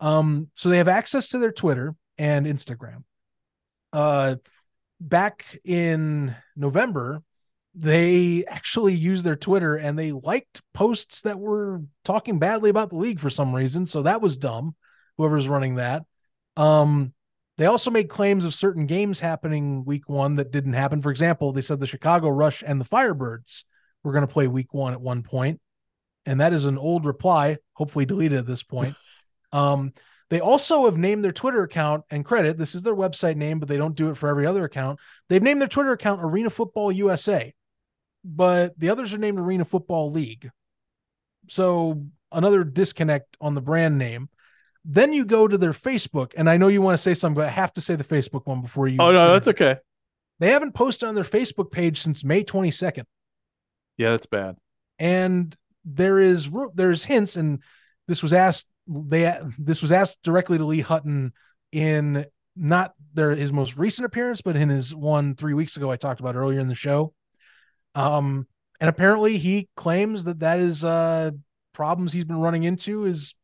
Um, 0.00 0.50
so 0.56 0.68
they 0.68 0.78
have 0.78 0.88
access 0.88 1.28
to 1.28 1.38
their 1.38 1.52
Twitter 1.52 1.94
and 2.18 2.44
Instagram. 2.44 3.04
Uh, 3.92 4.36
back 5.00 5.60
in 5.64 6.34
November, 6.56 7.22
they 7.74 8.44
actually 8.46 8.94
used 8.94 9.24
their 9.24 9.36
Twitter 9.36 9.76
and 9.76 9.98
they 9.98 10.12
liked 10.12 10.60
posts 10.74 11.22
that 11.22 11.38
were 11.38 11.82
talking 12.04 12.38
badly 12.38 12.68
about 12.68 12.90
the 12.90 12.96
league 12.96 13.20
for 13.20 13.30
some 13.30 13.54
reason. 13.54 13.86
So 13.86 14.02
that 14.02 14.20
was 14.20 14.38
dumb. 14.38 14.74
Whoever's 15.16 15.48
running 15.48 15.76
that. 15.76 16.02
Um, 16.56 17.12
they 17.58 17.66
also 17.66 17.90
made 17.90 18.08
claims 18.08 18.44
of 18.44 18.54
certain 18.54 18.86
games 18.86 19.20
happening 19.20 19.84
week 19.84 20.08
one 20.08 20.36
that 20.36 20.50
didn't 20.50 20.72
happen. 20.72 21.02
For 21.02 21.10
example, 21.10 21.52
they 21.52 21.62
said 21.62 21.80
the 21.80 21.86
Chicago 21.86 22.28
Rush 22.28 22.62
and 22.66 22.80
the 22.80 22.84
Firebirds 22.84 23.64
were 24.02 24.12
going 24.12 24.26
to 24.26 24.32
play 24.32 24.48
week 24.48 24.72
one 24.72 24.92
at 24.92 25.00
one 25.00 25.22
point, 25.22 25.60
and 26.26 26.40
that 26.40 26.52
is 26.52 26.64
an 26.64 26.78
old 26.78 27.04
reply, 27.04 27.58
hopefully 27.74 28.04
deleted 28.04 28.38
at 28.38 28.46
this 28.46 28.62
point. 28.62 28.96
Um, 29.54 29.92
they 30.30 30.40
also 30.40 30.86
have 30.86 30.96
named 30.96 31.22
their 31.22 31.30
Twitter 31.30 31.62
account 31.62 32.04
and 32.08 32.24
credit. 32.24 32.56
This 32.56 32.74
is 32.74 32.80
their 32.82 32.94
website 32.94 33.36
name, 33.36 33.58
but 33.58 33.68
they 33.68 33.76
don't 33.76 33.94
do 33.94 34.08
it 34.08 34.16
for 34.16 34.30
every 34.30 34.46
other 34.46 34.64
account. 34.64 34.98
They've 35.28 35.42
named 35.42 35.60
their 35.60 35.68
Twitter 35.68 35.92
account 35.92 36.24
Arena 36.24 36.48
Football 36.48 36.90
USA 36.90 37.52
but 38.24 38.78
the 38.78 38.90
others 38.90 39.12
are 39.12 39.18
named 39.18 39.38
Arena 39.38 39.64
Football 39.64 40.10
League. 40.10 40.50
So 41.48 42.06
another 42.30 42.64
disconnect 42.64 43.36
on 43.40 43.54
the 43.54 43.60
brand 43.60 43.98
name. 43.98 44.28
Then 44.84 45.12
you 45.12 45.24
go 45.24 45.46
to 45.46 45.56
their 45.56 45.72
Facebook, 45.72 46.32
and 46.36 46.50
I 46.50 46.56
know 46.56 46.68
you 46.68 46.82
want 46.82 46.94
to 46.94 47.02
say 47.02 47.14
something, 47.14 47.36
but 47.36 47.46
I 47.46 47.50
have 47.50 47.72
to 47.74 47.80
say 47.80 47.94
the 47.94 48.04
Facebook 48.04 48.46
one 48.46 48.62
before 48.62 48.88
you. 48.88 48.98
Oh 49.00 49.10
no, 49.10 49.32
that's 49.32 49.48
okay. 49.48 49.76
They 50.40 50.50
haven't 50.50 50.72
posted 50.72 51.08
on 51.08 51.14
their 51.14 51.24
Facebook 51.24 51.70
page 51.70 52.00
since 52.00 52.24
May 52.24 52.42
22nd. 52.42 53.04
Yeah, 53.96 54.10
that's 54.10 54.26
bad. 54.26 54.56
And 54.98 55.56
there 55.84 56.18
is 56.18 56.50
there's 56.74 57.04
hints, 57.04 57.36
and 57.36 57.62
this 58.08 58.22
was 58.22 58.32
asked 58.32 58.68
they 58.88 59.38
this 59.58 59.82
was 59.82 59.92
asked 59.92 60.18
directly 60.22 60.58
to 60.58 60.64
Lee 60.64 60.80
Hutton 60.80 61.32
in 61.70 62.26
not 62.56 62.94
their 63.14 63.34
his 63.34 63.52
most 63.52 63.76
recent 63.76 64.06
appearance, 64.06 64.40
but 64.40 64.56
in 64.56 64.68
his 64.68 64.94
one 64.94 65.34
three 65.34 65.54
weeks 65.54 65.76
ago 65.76 65.90
I 65.90 65.96
talked 65.96 66.20
about 66.20 66.36
earlier 66.36 66.60
in 66.60 66.68
the 66.68 66.74
show. 66.74 67.14
Um, 67.94 68.46
and 68.80 68.88
apparently 68.88 69.38
he 69.38 69.68
claims 69.76 70.24
that 70.24 70.40
that 70.40 70.60
is 70.60 70.84
uh 70.84 71.30
problems 71.72 72.12
he's 72.12 72.24
been 72.24 72.40
running 72.40 72.64
into 72.64 73.06
is 73.06 73.34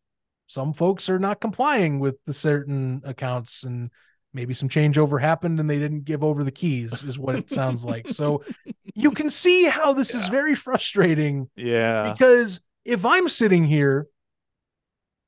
some 0.48 0.72
folks 0.72 1.08
are 1.08 1.18
not 1.18 1.40
complying 1.40 2.00
with 2.00 2.16
the 2.26 2.32
certain 2.32 3.00
accounts 3.04 3.62
and 3.62 3.90
maybe 4.34 4.52
some 4.52 4.68
changeover 4.68 5.20
happened 5.20 5.60
and 5.60 5.70
they 5.70 5.78
didn't 5.78 6.04
give 6.04 6.24
over 6.24 6.42
the 6.42 6.50
keys 6.50 7.02
is 7.04 7.18
what 7.18 7.36
it 7.36 7.48
sounds 7.48 7.84
like 7.84 8.08
so 8.08 8.42
you 8.94 9.12
can 9.12 9.30
see 9.30 9.64
how 9.64 9.92
this 9.92 10.12
yeah. 10.12 10.20
is 10.20 10.28
very 10.28 10.54
frustrating 10.54 11.48
yeah 11.54 12.12
because 12.12 12.60
if 12.84 13.06
i'm 13.06 13.28
sitting 13.28 13.64
here 13.64 14.06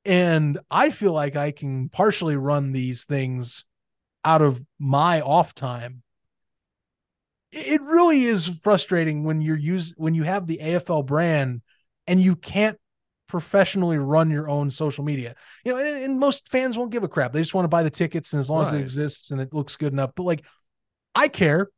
and 0.04 0.58
i 0.70 0.90
feel 0.90 1.12
like 1.12 1.36
i 1.36 1.50
can 1.50 1.88
partially 1.88 2.36
run 2.36 2.72
these 2.72 3.04
things 3.04 3.64
out 4.24 4.42
of 4.42 4.64
my 4.78 5.20
off 5.20 5.54
time 5.54 6.02
it 7.52 7.80
really 7.82 8.24
is 8.24 8.46
frustrating 8.46 9.24
when 9.24 9.40
you're 9.40 9.56
use 9.56 9.94
when 9.96 10.14
you 10.14 10.22
have 10.22 10.46
the 10.46 10.58
AFL 10.62 11.04
brand 11.04 11.62
and 12.06 12.20
you 12.20 12.36
can't 12.36 12.78
professionally 13.30 13.98
run 13.98 14.30
your 14.30 14.48
own 14.48 14.70
social 14.70 15.04
media. 15.04 15.34
You 15.64 15.72
know, 15.72 15.78
and, 15.78 16.04
and 16.04 16.18
most 16.18 16.48
fans 16.48 16.76
won't 16.76 16.90
give 16.90 17.04
a 17.04 17.08
crap. 17.08 17.32
They 17.32 17.40
just 17.40 17.54
want 17.54 17.64
to 17.64 17.68
buy 17.68 17.82
the 17.82 17.90
tickets, 17.90 18.32
and 18.32 18.40
as 18.40 18.50
long 18.50 18.64
right. 18.64 18.68
as 18.68 18.72
it 18.74 18.80
exists 18.80 19.30
and 19.30 19.40
it 19.40 19.54
looks 19.54 19.76
good 19.76 19.92
enough. 19.92 20.10
But 20.14 20.24
like, 20.24 20.44
I 21.14 21.28
care 21.28 21.70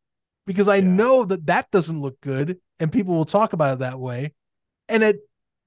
because 0.46 0.68
I 0.68 0.76
yeah. 0.76 0.88
know 0.88 1.24
that 1.24 1.46
that 1.46 1.70
doesn't 1.70 2.00
look 2.00 2.20
good, 2.20 2.58
and 2.80 2.90
people 2.90 3.14
will 3.14 3.24
talk 3.24 3.52
about 3.52 3.74
it 3.74 3.78
that 3.80 4.00
way. 4.00 4.32
And 4.88 5.02
it 5.02 5.20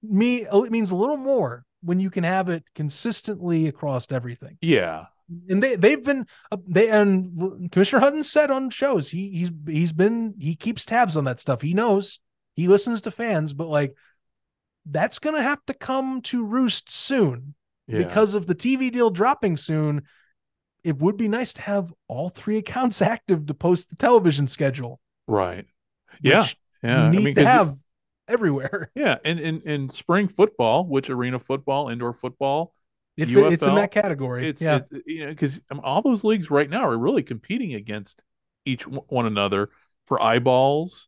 me 0.04 0.46
it 0.52 0.72
means 0.72 0.92
a 0.92 0.98
little 0.98 1.18
more 1.18 1.66
when 1.82 2.00
you 2.00 2.10
can 2.10 2.24
have 2.24 2.50
it 2.50 2.64
consistently 2.74 3.68
across 3.68 4.12
everything. 4.12 4.58
Yeah 4.62 5.06
and 5.50 5.62
they 5.62 5.76
they've 5.76 6.04
been 6.04 6.26
uh, 6.52 6.58
they 6.68 6.90
and 6.90 7.72
Commissioner 7.72 8.00
Hutton 8.00 8.24
said 8.24 8.52
on 8.52 8.70
shows 8.70 9.10
he 9.10 9.30
he's 9.32 9.52
he's 9.66 9.92
been 9.92 10.36
he 10.40 10.56
keeps 10.56 10.86
tabs 10.86 11.18
on 11.18 11.24
that 11.24 11.40
stuff. 11.40 11.62
He 11.62 11.74
knows 11.74 12.20
he 12.56 12.68
listens 12.68 13.02
to 13.02 13.12
fans, 13.12 13.54
but 13.54 13.68
like 13.68 13.96
that's 14.86 15.20
gonna 15.20 15.42
have 15.42 15.64
to 15.66 15.74
come 15.74 16.22
to 16.22 16.46
roost 16.46 16.92
soon 16.92 17.56
yeah. 17.88 18.00
because 18.00 18.36
of 18.36 18.48
the 18.48 18.56
TV 18.56 18.92
deal 18.92 19.10
dropping 19.10 19.58
soon. 19.58 20.04
It 20.84 21.00
would 21.00 21.18
be 21.18 21.28
nice 21.28 21.54
to 21.54 21.62
have 21.64 21.92
all 22.08 22.30
three 22.30 22.58
accounts 22.58 23.02
active 23.02 23.48
to 23.48 23.54
post 23.54 23.90
the 23.90 23.96
television 23.96 24.48
schedule. 24.48 25.00
Right. 25.28 25.66
Yeah. 26.22 26.48
Yeah. 26.84 27.10
Need 27.10 27.18
I 27.18 27.24
mean, 27.24 27.36
to 27.36 27.46
have 27.46 27.70
it, 27.70 27.78
everywhere. 28.28 28.92
Yeah. 28.96 29.18
And 29.26 29.40
in, 29.40 29.62
in 29.62 29.90
spring 29.90 30.28
football, 30.28 30.86
which 30.86 31.10
arena 31.10 31.40
football, 31.40 31.90
indoor 31.90 32.14
football, 32.14 32.74
it, 33.18 33.30
UFL, 33.30 33.52
it's 33.52 33.66
in 33.66 33.76
that 33.76 33.92
category. 33.92 34.50
It's, 34.50 34.62
yeah, 34.62 34.82
it's, 34.92 35.08
you 35.08 35.26
know, 35.26 35.32
because 35.32 35.62
um, 35.72 35.80
all 35.84 36.02
those 36.02 36.24
leagues 36.24 36.52
right 36.52 36.70
now 36.70 36.86
are 36.86 36.98
really 36.98 37.24
competing 37.24 37.74
against 37.74 38.24
each 38.66 38.86
one 38.86 39.26
another 39.26 39.70
for 40.06 40.22
eyeballs, 40.22 41.08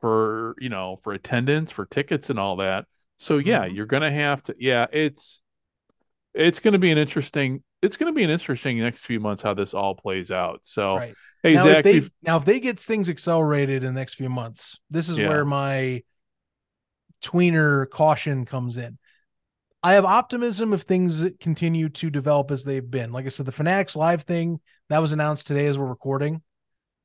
for 0.00 0.54
you 0.58 0.70
know 0.70 0.98
for 1.02 1.12
attendance, 1.12 1.70
for 1.70 1.84
tickets, 1.84 2.30
and 2.30 2.38
all 2.38 2.56
that. 2.56 2.86
So 3.22 3.38
yeah, 3.38 3.68
Mhm. 3.68 3.76
you're 3.76 3.86
gonna 3.86 4.10
have 4.10 4.42
to. 4.44 4.56
Yeah, 4.58 4.86
it's 4.92 5.40
it's 6.34 6.58
gonna 6.58 6.80
be 6.80 6.90
an 6.90 6.98
interesting. 6.98 7.62
It's 7.80 7.96
gonna 7.96 8.12
be 8.12 8.24
an 8.24 8.30
interesting 8.30 8.80
next 8.80 9.06
few 9.06 9.20
months 9.20 9.42
how 9.42 9.54
this 9.54 9.74
all 9.74 9.94
plays 9.94 10.32
out. 10.32 10.60
So 10.62 10.96
Right. 10.96 11.14
hey, 11.44 11.54
now, 11.54 11.64
Zach, 11.64 11.76
if 11.78 11.84
they 11.84 12.10
now 12.22 12.38
if 12.38 12.44
they 12.44 12.58
get 12.58 12.80
things 12.80 13.08
accelerated 13.08 13.84
in 13.84 13.94
the 13.94 14.00
next 14.00 14.14
few 14.14 14.28
months, 14.28 14.76
this 14.90 15.08
is 15.08 15.18
Yeah. 15.18 15.28
where 15.28 15.44
my 15.44 16.02
tweener 17.22 17.88
caution 17.88 18.44
comes 18.44 18.76
in. 18.76 18.98
I 19.84 19.92
have 19.92 20.04
optimism 20.04 20.72
if 20.72 20.82
things 20.82 21.24
continue 21.38 21.90
to 21.90 22.10
develop 22.10 22.50
as 22.50 22.64
they've 22.64 22.88
been. 22.88 23.12
Like 23.12 23.26
I 23.26 23.28
said, 23.28 23.46
the 23.46 23.52
Fanatics 23.52 23.94
live 23.94 24.22
thing 24.22 24.58
that 24.88 24.98
was 24.98 25.12
announced 25.12 25.46
today 25.46 25.66
as 25.66 25.78
we're 25.78 25.86
recording, 25.86 26.42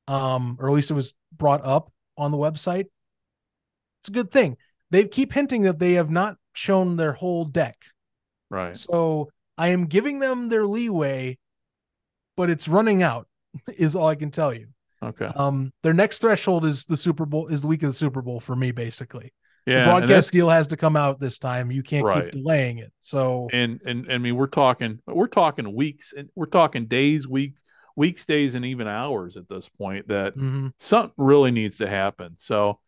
um, 0.07 0.57
or 0.59 0.67
at 0.67 0.73
least 0.73 0.89
it 0.89 0.95
was 0.95 1.13
brought 1.31 1.63
up 1.63 1.91
on 2.17 2.31
the 2.31 2.37
website. 2.37 2.85
It's 4.01 4.09
a 4.09 4.11
good 4.11 4.31
thing. 4.31 4.57
They 4.91 5.07
keep 5.07 5.33
hinting 5.33 5.63
that 5.63 5.79
they 5.79 5.93
have 5.93 6.09
not 6.09 6.37
shown 6.53 6.95
their 6.95 7.13
whole 7.13 7.45
deck. 7.45 7.75
right. 8.49 8.75
So 8.77 9.29
I 9.57 9.69
am 9.69 9.85
giving 9.87 10.19
them 10.19 10.49
their 10.49 10.65
leeway, 10.65 11.37
but 12.35 12.49
it's 12.49 12.67
running 12.67 13.03
out, 13.03 13.27
is 13.77 13.95
all 13.95 14.07
I 14.07 14.15
can 14.15 14.31
tell 14.31 14.53
you. 14.53 14.67
Okay. 15.03 15.25
Um, 15.35 15.71
their 15.83 15.93
next 15.93 16.19
threshold 16.19 16.65
is 16.65 16.85
the 16.85 16.97
Super 16.97 17.25
Bowl, 17.25 17.47
is 17.47 17.61
the 17.61 17.67
week 17.67 17.83
of 17.83 17.89
the 17.89 17.93
Super 17.93 18.21
Bowl 18.21 18.39
for 18.39 18.55
me, 18.55 18.71
basically. 18.71 19.33
Yeah. 19.65 19.79
the 19.79 19.85
broadcast 19.85 20.31
deal 20.31 20.49
has 20.49 20.67
to 20.67 20.77
come 20.77 20.95
out 20.95 21.19
this 21.19 21.37
time. 21.39 21.71
You 21.71 21.83
can't 21.83 22.05
Right. 22.05 22.23
keep 22.23 22.31
delaying 22.41 22.77
it. 22.77 22.93
So 23.01 23.49
and 23.51 23.81
and 23.85 24.09
I 24.09 24.17
mean 24.17 24.37
we're 24.37 24.47
talking 24.47 24.99
we're 25.05 25.27
talking 25.27 25.75
weeks 25.75 26.13
and 26.17 26.29
we're 26.35 26.45
talking 26.45 26.85
days, 26.85 27.27
weeks, 27.27 27.59
weeks, 27.97 28.25
days, 28.25 28.55
and 28.55 28.63
even 28.63 28.87
hours 28.87 29.35
at 29.35 29.49
this 29.49 29.67
point 29.67 30.07
that 30.07 30.37
mhm. 30.37 30.71
something 30.79 31.11
really 31.17 31.51
needs 31.51 31.77
to 31.79 31.87
happen. 31.89 32.35
So 32.37 32.79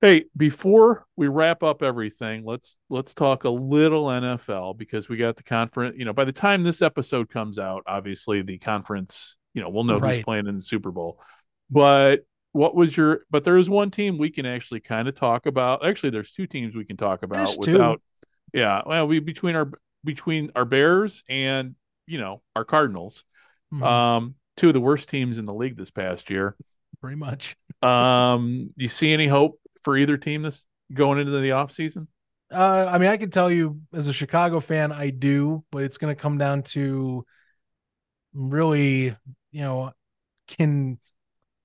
hey, 0.00 0.24
before 0.36 1.04
we 1.16 1.28
wrap 1.28 1.62
up 1.62 1.82
everything, 1.82 2.44
let's 2.44 2.76
let's 2.88 3.14
talk 3.14 3.44
a 3.44 3.50
little 3.50 4.06
NFL 4.06 4.78
because 4.78 5.08
we 5.08 5.16
got 5.16 5.36
the 5.36 5.42
conference, 5.42 5.96
you 5.98 6.04
know, 6.04 6.12
by 6.12 6.24
the 6.24 6.32
time 6.32 6.62
this 6.62 6.82
episode 6.82 7.28
comes 7.28 7.58
out, 7.58 7.82
obviously 7.86 8.42
the 8.42 8.58
conference, 8.58 9.36
you 9.54 9.60
know, 9.62 9.68
we'll 9.68 9.84
know 9.84 9.98
who's 9.98 10.22
playing 10.24 10.46
in 10.46 10.56
the 10.56 10.62
Super 10.62 10.90
Bowl. 10.90 11.20
But 11.70 12.20
what 12.52 12.74
was 12.74 12.96
your 12.96 13.20
but 13.30 13.44
there 13.44 13.58
is 13.58 13.70
one 13.70 13.90
team 13.90 14.18
we 14.18 14.30
can 14.30 14.46
actually 14.46 14.80
kind 14.80 15.06
of 15.06 15.14
talk 15.14 15.46
about. 15.46 15.84
Actually, 15.84 16.10
there's 16.10 16.32
two 16.32 16.46
teams 16.46 16.74
we 16.74 16.84
can 16.84 16.96
talk 16.96 17.22
about 17.22 17.38
There's 17.38 17.56
two. 17.58 17.72
without 17.74 18.02
yeah, 18.52 18.82
well, 18.86 19.06
we 19.06 19.20
between 19.20 19.54
our 19.54 19.70
between 20.02 20.50
our 20.56 20.64
Bears 20.64 21.22
and, 21.28 21.74
you 22.06 22.18
know, 22.18 22.42
our 22.56 22.64
Cardinals. 22.64 23.24
Mhm. 23.72 23.82
Um 23.82 24.34
two 24.56 24.68
of 24.68 24.74
the 24.74 24.80
worst 24.80 25.08
teams 25.08 25.38
in 25.38 25.44
the 25.46 25.54
league 25.54 25.76
this 25.76 25.90
past 25.90 26.30
year. 26.30 26.56
pretty 27.00 27.16
much. 27.16 27.56
Um, 27.82 28.74
do 28.76 28.82
you 28.82 28.90
see 28.90 29.10
any 29.10 29.26
hope 29.26 29.58
for 29.82 29.96
either 29.96 30.16
team 30.16 30.42
this 30.42 30.64
going 30.92 31.18
into 31.18 31.38
the 31.40 31.52
off 31.52 31.72
season? 31.72 32.08
Uh, 32.52 32.88
I 32.90 32.98
mean, 32.98 33.08
I 33.08 33.16
can 33.16 33.30
tell 33.30 33.50
you 33.50 33.80
as 33.92 34.08
a 34.08 34.12
Chicago 34.12 34.60
fan, 34.60 34.90
I 34.90 35.10
do, 35.10 35.64
but 35.70 35.84
it's 35.84 35.98
going 35.98 36.14
to 36.14 36.20
come 36.20 36.36
down 36.36 36.62
to 36.64 37.24
really, 38.32 39.16
you 39.52 39.62
know, 39.62 39.92
can 40.48 40.98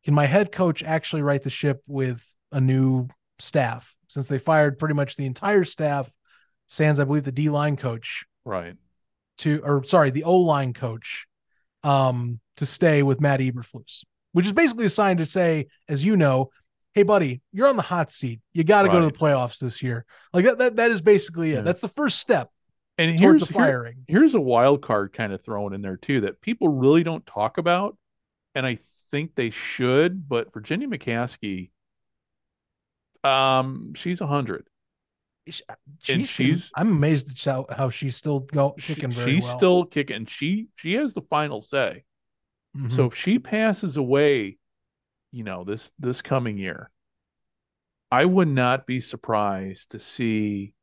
can 0.04 0.14
my 0.14 0.28
head 0.28 0.52
coach 0.52 0.84
actually 0.84 1.24
right 1.24 1.42
the 1.42 1.50
ship 1.50 1.82
with 1.88 2.24
a 2.52 2.62
new 2.62 3.08
staff 3.40 3.92
since 4.08 4.28
they 4.28 4.38
fired 4.38 4.78
pretty 4.78 4.94
much 4.94 5.16
the 5.16 5.26
entire 5.26 5.64
staff, 5.64 6.12
sans 6.68 7.00
I 7.00 7.04
believe 7.06 7.24
the 7.24 7.32
D 7.32 7.50
line 7.50 7.76
coach 7.76 8.24
Right. 8.46 8.76
to, 9.40 9.62
or 9.64 9.84
sorry, 9.84 10.12
the 10.12 10.24
O 10.24 10.38
line 10.38 10.74
coach, 10.74 11.26
um, 11.84 12.40
to 12.58 12.68
stay 12.68 13.02
with 13.02 13.20
Matt 13.20 13.40
Eberflus, 13.40 14.04
which 14.32 14.46
is 14.46 14.54
basically 14.54 14.86
a 14.86 14.90
sign 14.90 15.18
to 15.18 15.26
say, 15.26 15.68
as 15.90 16.06
you 16.06 16.16
know, 16.16 16.52
hey 16.95 17.03
buddy, 17.03 17.41
you're 17.51 17.67
on 17.67 17.76
the 17.76 17.81
hot 17.84 18.11
seat. 18.11 18.39
You 18.53 18.63
got 18.63 18.84
to 18.84 18.89
go 18.89 18.99
to 19.01 19.05
the 19.05 19.11
playoffs 19.11 19.59
this 19.59 19.84
year. 19.84 20.05
Like 20.34 20.45
that, 20.45 20.57
that, 20.57 20.76
that 20.77 20.91
is 20.91 21.01
basically 21.01 21.51
it. 21.51 21.55
Yeah. 21.55 21.61
That's 21.61 21.81
the 21.81 21.89
first 21.89 22.19
step 22.19 22.49
And 22.97 23.19
towards 23.19 23.41
here's 23.43 23.49
the 23.49 23.53
here- 23.53 23.63
firing. 23.63 24.05
here's 24.07 24.34
a 24.34 24.39
wild 24.41 24.81
card 24.81 25.13
kind 25.13 25.34
of 25.34 25.43
thrown 25.43 25.73
in 25.73 25.81
there 25.81 25.97
too 25.97 26.22
that 26.22 26.41
people 26.41 26.69
really 26.69 27.03
don't 27.03 27.26
talk 27.26 27.57
about, 27.57 27.97
and 28.55 28.65
I 28.65 28.80
think 29.11 29.35
they 29.35 29.49
should. 29.51 30.27
But 30.27 30.53
Virginia 30.53 30.88
McCaskey, 30.88 31.69
um, 33.23 33.93
she's 33.95 34.22
a 34.22 34.27
hundred. 34.27 34.67
She's, 35.47 35.61
And 36.09 36.27
she's- 36.27 36.72
I'm 36.76 36.89
amazed 36.89 37.30
at 37.30 37.39
how, 37.53 37.65
how 37.69 37.89
she's 37.89 38.15
still 38.15 38.39
go, 38.39 38.73
She- 38.80 38.95
kicking 38.95 39.11
very 39.11 39.35
she's 39.35 39.43
well. 39.43 39.57
still 39.57 39.85
kicking. 39.85 40.26
She 40.26 40.67
she 40.76 40.93
has 40.93 41.13
the 41.13 41.22
final 41.22 41.61
say. 41.61 42.03
Mhm. 42.76 42.91
So 42.93 43.05
if 43.05 43.15
she 43.15 43.38
passes 43.39 43.95
away, 43.97 44.57
you 45.36 45.44
know, 45.44 45.66
this 45.66 45.91
this 45.99 46.22
coming 46.22 46.57
year, 46.57 46.90
I 48.10 48.24
would 48.24 48.48
not 48.48 48.88
be 48.88 49.02
surprised 49.02 49.91
to 49.91 49.99
see 49.99 50.74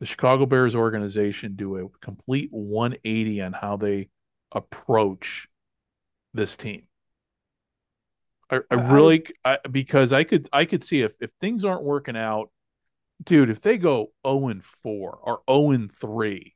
the 0.00 0.06
Chicago 0.06 0.46
Bears 0.46 0.74
organization 0.74 1.54
do 1.54 1.76
a 1.76 1.88
complete 2.00 2.48
180 2.50 3.42
on 3.42 3.52
how 3.52 3.76
they 3.76 4.08
approach 4.52 5.48
this 6.32 6.56
team. 6.56 6.84
I, 8.50 8.60
I 8.70 8.74
really 8.74 9.26
I, 9.44 9.58
because 9.70 10.12
I 10.12 10.24
could 10.24 10.48
I 10.50 10.64
could 10.64 10.82
see 10.82 11.02
if 11.02 11.12
if 11.20 11.30
things 11.38 11.62
aren't 11.62 11.84
working 11.84 12.16
out, 12.16 12.50
dude, 13.22 13.50
if 13.50 13.60
they 13.60 13.76
go 13.76 14.12
0 14.26 14.48
and 14.48 14.64
4 14.64 15.18
or 15.22 15.42
0 15.50 15.70
and 15.72 15.92
3, 15.92 16.54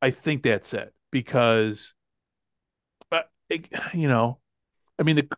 I 0.00 0.12
think 0.12 0.44
that's 0.44 0.72
it 0.72 0.94
because 1.10 1.94
but 3.10 3.28
it, 3.50 3.66
you 3.92 4.06
know, 4.06 4.38
I 5.00 5.02
mean 5.02 5.16
the 5.16 5.28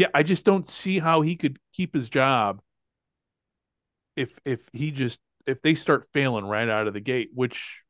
yeah, 0.00 0.08
I 0.14 0.22
just 0.22 0.46
don't 0.46 0.66
see 0.66 0.98
how 0.98 1.20
he 1.20 1.36
could 1.36 1.58
keep 1.74 1.92
his 1.94 2.08
job 2.08 2.60
if 4.16 4.32
if 4.46 4.60
he 4.72 4.90
just 4.90 5.20
if 5.46 5.60
they 5.62 5.74
start 5.74 6.08
failing 6.14 6.44
right 6.46 6.68
out 6.68 6.86
of 6.86 6.94
the 6.94 7.00
gate, 7.00 7.30
which 7.34 7.80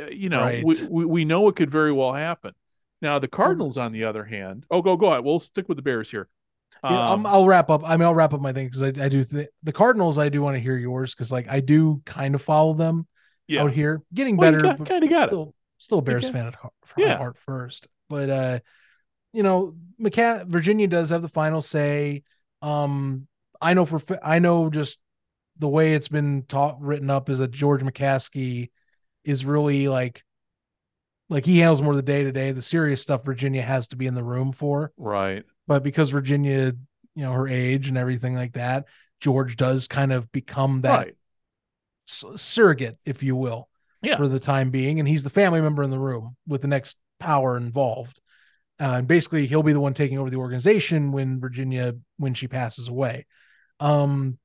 uh, 0.00 0.06
you 0.06 0.28
know 0.28 0.40
Right. 0.42 0.64
we, 0.64 0.76
we 0.88 1.04
we 1.04 1.24
know 1.24 1.48
it 1.48 1.56
could 1.56 1.70
very 1.70 1.92
well 1.92 2.12
happen. 2.12 2.52
Now 3.02 3.18
the 3.18 3.28
Cardinals, 3.28 3.76
on 3.78 3.90
the 3.92 4.04
other 4.04 4.24
hand, 4.24 4.64
oh 4.70 4.80
go 4.80 4.96
go 4.96 5.06
ahead. 5.06 5.24
We'll 5.24 5.40
stick 5.40 5.68
with 5.68 5.76
the 5.76 5.82
Bears 5.82 6.08
here. 6.10 6.28
Yeah, 6.84 6.90
Um, 6.90 7.26
I'm- 7.26 7.26
I'll 7.26 7.46
wrap 7.46 7.68
up. 7.68 7.82
I 7.84 7.96
mean, 7.96 8.06
I'll 8.06 8.14
wrap 8.14 8.32
up 8.32 8.40
my 8.40 8.52
thing 8.52 8.66
because 8.66 8.82
I, 8.84 8.88
I 8.88 9.08
do 9.08 9.24
th- 9.24 9.48
the 9.64 9.72
Cardinals. 9.72 10.18
I 10.18 10.28
do 10.28 10.40
want 10.42 10.54
to 10.54 10.60
hear 10.60 10.76
yours 10.76 11.14
because 11.14 11.32
like 11.32 11.48
I 11.48 11.58
do 11.60 12.00
kind 12.06 12.34
of 12.36 12.42
follow 12.42 12.74
them 12.74 13.06
yeah, 13.48 13.62
out 13.62 13.72
here, 13.72 14.02
getting 14.14 14.36
Well, 14.36 14.52
better. 14.52 14.74
but 14.78 14.86
kinda 14.88 15.08
got 15.08 15.24
it. 15.24 15.30
still, 15.30 15.54
Still 15.78 15.98
a 15.98 16.02
Bears 16.02 16.24
got- 16.24 16.32
fan 16.32 16.46
at 16.46 16.54
heart, 16.54 16.74
Yeah. 16.96 17.16
heart 17.18 17.36
first, 17.38 17.88
but 18.08 18.30
uh, 18.30 18.60
you 19.32 19.42
know, 19.42 19.74
McCa- 20.00 20.46
Virginia 20.46 20.86
does 20.88 21.10
have 21.10 21.22
the 21.22 21.28
final 21.28 21.62
say. 21.62 22.22
Um, 22.62 23.26
I 23.60 23.74
know 23.74 23.86
for 23.86 24.00
I 24.22 24.38
know 24.38 24.70
just 24.70 24.98
the 25.58 25.68
way 25.68 25.94
it's 25.94 26.08
been 26.08 26.44
taught 26.48 26.80
written 26.80 27.10
up 27.10 27.28
is 27.28 27.38
that 27.38 27.50
George 27.50 27.82
McCaskey 27.82 28.70
is 29.24 29.44
really 29.44 29.88
like 29.88 30.24
like 31.28 31.44
he 31.46 31.58
handles 31.58 31.82
more 31.82 31.92
of 31.92 31.96
the 31.96 32.02
day 32.02 32.22
to 32.24 32.32
day. 32.32 32.52
The 32.52 32.62
serious 32.62 33.02
stuff 33.02 33.24
Virginia 33.24 33.62
has 33.62 33.88
to 33.88 33.96
be 33.96 34.06
in 34.06 34.14
the 34.14 34.24
room 34.24 34.52
for 34.52 34.92
right. 34.96 35.44
but 35.66 35.82
because 35.82 36.10
Virginia, 36.10 36.72
you 37.14 37.22
know, 37.22 37.32
her 37.32 37.46
age 37.48 37.88
and 37.88 37.96
everything 37.98 38.34
like 38.34 38.54
that, 38.54 38.86
George 39.20 39.56
does 39.56 39.86
kind 39.86 40.12
of 40.12 40.32
become 40.32 40.80
that 40.82 40.98
right. 40.98 41.16
s- 42.08 42.24
surrogate, 42.36 42.98
if 43.04 43.22
you 43.22 43.36
will, 43.36 43.68
Yeah. 44.02 44.16
for 44.16 44.26
the 44.26 44.40
time 44.40 44.70
being. 44.70 44.98
And 44.98 45.06
he's 45.08 45.22
the 45.22 45.30
family 45.30 45.60
member 45.60 45.82
in 45.82 45.90
the 45.90 45.98
room 45.98 46.36
with 46.48 46.62
the 46.62 46.68
next 46.68 46.96
power 47.20 47.56
involved. 47.56 48.20
Uh, 48.80 48.96
and 48.98 49.06
basically, 49.06 49.46
he'll 49.46 49.62
be 49.62 49.74
the 49.74 49.80
one 49.80 49.94
taking 49.94 50.18
over 50.18 50.30
the 50.30 50.36
organization 50.36 51.12
when 51.12 51.38
Virginia, 51.38 51.94
when 52.16 52.32
she 52.32 52.48
passes 52.48 52.88
away. 52.88 53.26
Um, 53.78 54.38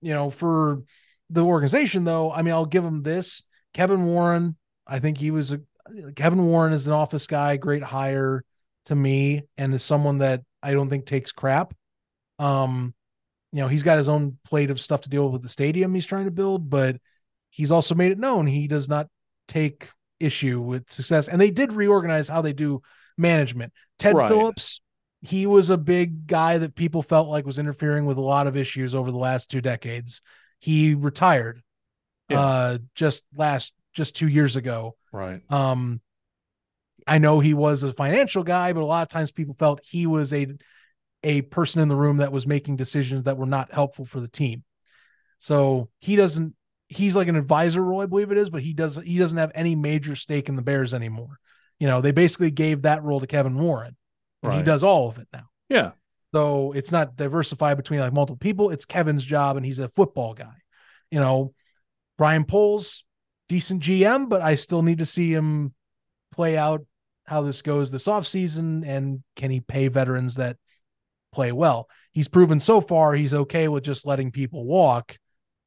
you 0.00 0.14
know, 0.14 0.30
for 0.30 0.82
the 1.30 1.44
organization, 1.44 2.04
though, 2.04 2.32
I 2.32 2.42
mean, 2.42 2.54
I'll 2.54 2.64
give 2.64 2.84
him 2.84 3.02
this. 3.02 3.42
Kevin 3.74 4.06
Warren, 4.06 4.56
I 4.86 4.98
think 4.98 5.18
he 5.18 5.30
was 5.30 5.52
a 5.52 5.60
Kevin 6.14 6.44
Warren 6.46 6.72
is 6.72 6.86
an 6.86 6.92
office 6.92 7.26
guy, 7.26 7.56
great 7.56 7.82
hire 7.82 8.44
to 8.86 8.94
me, 8.94 9.44
and 9.56 9.74
is 9.74 9.82
someone 9.82 10.18
that 10.18 10.42
I 10.62 10.72
don't 10.72 10.88
think 10.88 11.06
takes 11.06 11.32
crap. 11.32 11.74
Um, 12.38 12.94
you 13.52 13.60
know, 13.60 13.68
he's 13.68 13.82
got 13.82 13.98
his 13.98 14.08
own 14.08 14.38
plate 14.44 14.70
of 14.70 14.80
stuff 14.80 15.02
to 15.02 15.08
deal 15.08 15.24
with 15.24 15.34
with 15.34 15.42
the 15.42 15.48
stadium 15.48 15.94
he's 15.94 16.06
trying 16.06 16.24
to 16.26 16.30
build, 16.30 16.68
but 16.68 16.96
he's 17.50 17.72
also 17.72 17.94
made 17.94 18.12
it 18.12 18.18
known 18.18 18.46
he 18.46 18.66
does 18.66 18.88
not 18.88 19.08
take 19.48 19.88
issue 20.20 20.60
with 20.60 20.90
success. 20.90 21.28
And 21.28 21.40
they 21.40 21.50
did 21.50 21.72
reorganize 21.72 22.28
how 22.28 22.42
they 22.42 22.52
do 22.52 22.82
management. 23.16 23.72
Ted 23.98 24.14
Right. 24.16 24.28
Phillips, 24.28 24.80
he 25.22 25.46
was 25.46 25.70
a 25.70 25.76
big 25.78 26.26
guy 26.26 26.58
that 26.58 26.74
people 26.74 27.02
felt 27.02 27.28
like 27.28 27.46
was 27.46 27.58
interfering 27.58 28.06
with 28.06 28.16
a 28.18 28.22
lot 28.22 28.46
of 28.46 28.56
issues 28.56 28.94
over 28.94 29.10
the 29.10 29.16
last 29.18 29.50
two 29.50 29.60
decades. 29.60 30.20
He 30.58 30.94
retired 30.94 31.62
Yeah. 32.28 32.40
uh 32.40 32.78
just 32.94 33.24
last 33.34 33.72
just 33.94 34.16
2 34.16 34.28
years 34.28 34.56
ago. 34.56 34.96
Right. 35.12 35.40
Um, 35.50 36.00
I 37.06 37.18
know 37.18 37.40
he 37.40 37.54
was 37.54 37.82
a 37.82 37.92
financial 37.92 38.42
guy, 38.42 38.72
but 38.72 38.82
a 38.82 38.86
lot 38.86 39.02
of 39.02 39.08
times 39.08 39.30
people 39.30 39.54
felt 39.58 39.80
he 39.84 40.06
was 40.06 40.32
a 40.32 40.48
a 41.22 41.42
person 41.42 41.82
in 41.82 41.88
the 41.88 41.96
room 41.96 42.18
that 42.18 42.30
was 42.32 42.46
making 42.46 42.76
decisions 42.76 43.24
that 43.24 43.36
were 43.36 43.46
not 43.46 43.72
helpful 43.72 44.04
for 44.04 44.20
the 44.20 44.28
team. 44.28 44.64
So 45.38 45.88
he 45.98 46.16
doesn't. 46.16 46.54
He's 46.88 47.16
like 47.16 47.28
an 47.28 47.36
advisor 47.36 47.82
role, 47.82 48.00
I 48.00 48.06
believe 48.06 48.30
it 48.30 48.38
is, 48.38 48.50
but 48.50 48.62
he 48.62 48.72
doesn't. 48.72 49.06
He 49.06 49.18
doesn't 49.18 49.38
have 49.38 49.52
any 49.54 49.74
major 49.74 50.14
stake 50.14 50.48
in 50.48 50.56
the 50.56 50.62
Bears 50.62 50.94
anymore. 50.94 51.38
You 51.78 51.86
know, 51.86 52.00
they 52.00 52.12
basically 52.12 52.50
gave 52.50 52.82
that 52.82 53.02
role 53.02 53.20
to 53.20 53.26
Kevin 53.26 53.58
Warren, 53.58 53.96
and 54.42 54.54
he 54.54 54.62
does 54.62 54.82
all 54.82 55.08
of 55.08 55.18
it 55.18 55.28
now. 55.32 55.48
Yeah. 55.68 55.92
So 56.32 56.72
it's 56.72 56.92
not 56.92 57.16
diversified 57.16 57.76
between 57.76 58.00
like 58.00 58.12
multiple 58.12 58.38
people. 58.38 58.70
It's 58.70 58.84
Kevin's 58.84 59.24
job, 59.24 59.56
and 59.56 59.64
he's 59.64 59.78
a 59.78 59.88
football 59.90 60.34
guy. 60.34 60.54
You 61.10 61.20
know, 61.20 61.54
Ryan 62.18 62.44
Poles, 62.44 63.04
decent 63.48 63.82
GM, 63.82 64.28
but 64.28 64.42
I 64.42 64.54
still 64.54 64.82
need 64.82 64.98
to 64.98 65.06
see 65.06 65.32
him 65.32 65.74
play 66.32 66.56
out 66.56 66.84
how 67.26 67.42
this 67.42 67.62
goes 67.62 67.90
this 67.90 68.06
offseason 68.06 68.86
and 68.86 69.22
can 69.34 69.50
he 69.50 69.60
pay 69.60 69.88
veterans 69.88 70.36
that 70.36 70.56
play 71.32 71.52
well. 71.52 71.88
He's 72.12 72.28
proven 72.28 72.60
so 72.60 72.80
far 72.80 73.14
he's 73.14 73.34
okay 73.34 73.68
with 73.68 73.84
just 73.84 74.06
letting 74.06 74.30
people 74.30 74.64
walk 74.64 75.18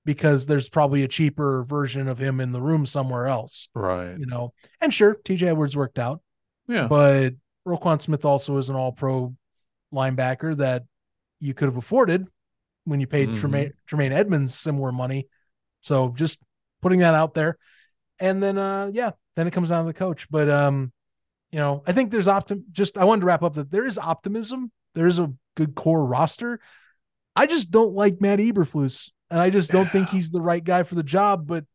because 0.09 0.47
there's 0.47 0.69
probably 0.69 1.03
a 1.03 1.07
cheaper 1.07 1.63
version 1.65 2.07
of 2.07 2.17
him 2.17 2.41
in 2.41 2.51
the 2.51 2.59
room 2.59 2.83
somewhere 2.83 3.27
else. 3.27 3.69
Right. 3.75 4.17
You 4.17 4.25
know, 4.25 4.53
and 4.81 4.91
sure, 4.91 5.13
TJ 5.13 5.43
Edwards 5.43 5.77
worked 5.77 5.99
out. 5.99 6.23
Yeah. 6.67 6.87
But 6.87 7.35
Roquan 7.67 8.01
Smith 8.01 8.25
also 8.25 8.57
is 8.57 8.69
an 8.69 8.75
all 8.75 8.91
pro 8.91 9.35
linebacker 9.93 10.57
that 10.57 10.85
you 11.39 11.53
could 11.53 11.67
have 11.67 11.77
afforded 11.77 12.25
when 12.85 12.99
you 12.99 13.05
paid 13.05 13.29
mm-hmm. 13.29 13.37
Tremaine, 13.37 13.73
Tremaine 13.85 14.11
Edmunds 14.11 14.57
similar 14.57 14.91
money. 14.91 15.27
So 15.81 16.11
just 16.17 16.39
putting 16.81 17.01
that 17.01 17.13
out 17.13 17.35
there. 17.35 17.59
And 18.19 18.41
then 18.41 18.57
uh 18.57 18.89
yeah, 18.91 19.11
then 19.35 19.45
it 19.45 19.51
comes 19.51 19.69
down 19.69 19.85
to 19.85 19.93
the 19.93 19.99
coach. 19.99 20.27
But 20.31 20.49
um, 20.49 20.91
you 21.51 21.59
know, 21.59 21.83
I 21.85 21.91
think 21.91 22.09
there's 22.09 22.25
optim 22.25 22.63
just 22.71 22.97
I 22.97 23.03
wanted 23.03 23.21
to 23.21 23.27
wrap 23.27 23.43
up 23.43 23.53
that 23.53 23.69
there 23.69 23.85
is 23.85 23.99
optimism. 23.99 24.71
There 24.95 25.05
is 25.05 25.19
a 25.19 25.31
good 25.55 25.75
core 25.75 26.03
roster. 26.03 26.59
I 27.35 27.45
just 27.45 27.69
don't 27.69 27.93
like 27.93 28.19
Matt 28.19 28.39
Eberflus. 28.39 29.11
And 29.31 29.39
I 29.39 29.49
just 29.49 29.71
don't 29.71 29.85
yeah. 29.85 29.91
think 29.91 30.09
he's 30.09 30.31
the 30.31 30.41
right 30.41 30.63
guy 30.63 30.83
for 30.83 30.95
the 30.95 31.03
job. 31.03 31.47
But 31.47 31.65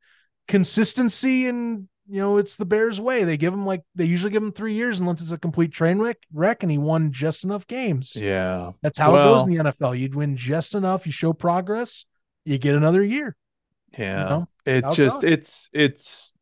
consistency 0.48 1.46
and 1.48 1.88
you 2.06 2.20
know, 2.20 2.36
it's 2.36 2.56
the 2.56 2.66
Bears 2.66 3.00
way. 3.00 3.24
They 3.24 3.36
give 3.36 3.54
him 3.54 3.64
like 3.64 3.82
they 3.94 4.04
usually 4.04 4.30
give 4.30 4.42
him 4.42 4.52
three 4.52 4.74
years 4.74 5.00
unless 5.00 5.22
it's 5.22 5.32
a 5.32 5.38
complete 5.38 5.72
train 5.72 5.98
wreck, 5.98 6.18
wreck 6.32 6.62
and 6.62 6.70
he 6.70 6.78
won 6.78 7.12
just 7.12 7.44
enough 7.44 7.66
games. 7.66 8.14
Yeah. 8.14 8.72
That's 8.82 8.98
how 8.98 9.14
well, 9.14 9.22
it 9.22 9.34
goes 9.34 9.42
in 9.44 9.50
the 9.50 9.70
NFL. 9.70 9.98
You'd 9.98 10.14
win 10.14 10.36
just 10.36 10.74
enough, 10.74 11.06
you 11.06 11.12
show 11.12 11.32
progress, 11.32 12.04
you 12.44 12.58
get 12.58 12.74
another 12.74 13.02
year. 13.02 13.36
Yeah. 13.96 14.22
You 14.22 14.28
know? 14.28 14.48
It 14.66 14.84
just 14.92 15.24
it's 15.24 15.68
it's 15.72 16.32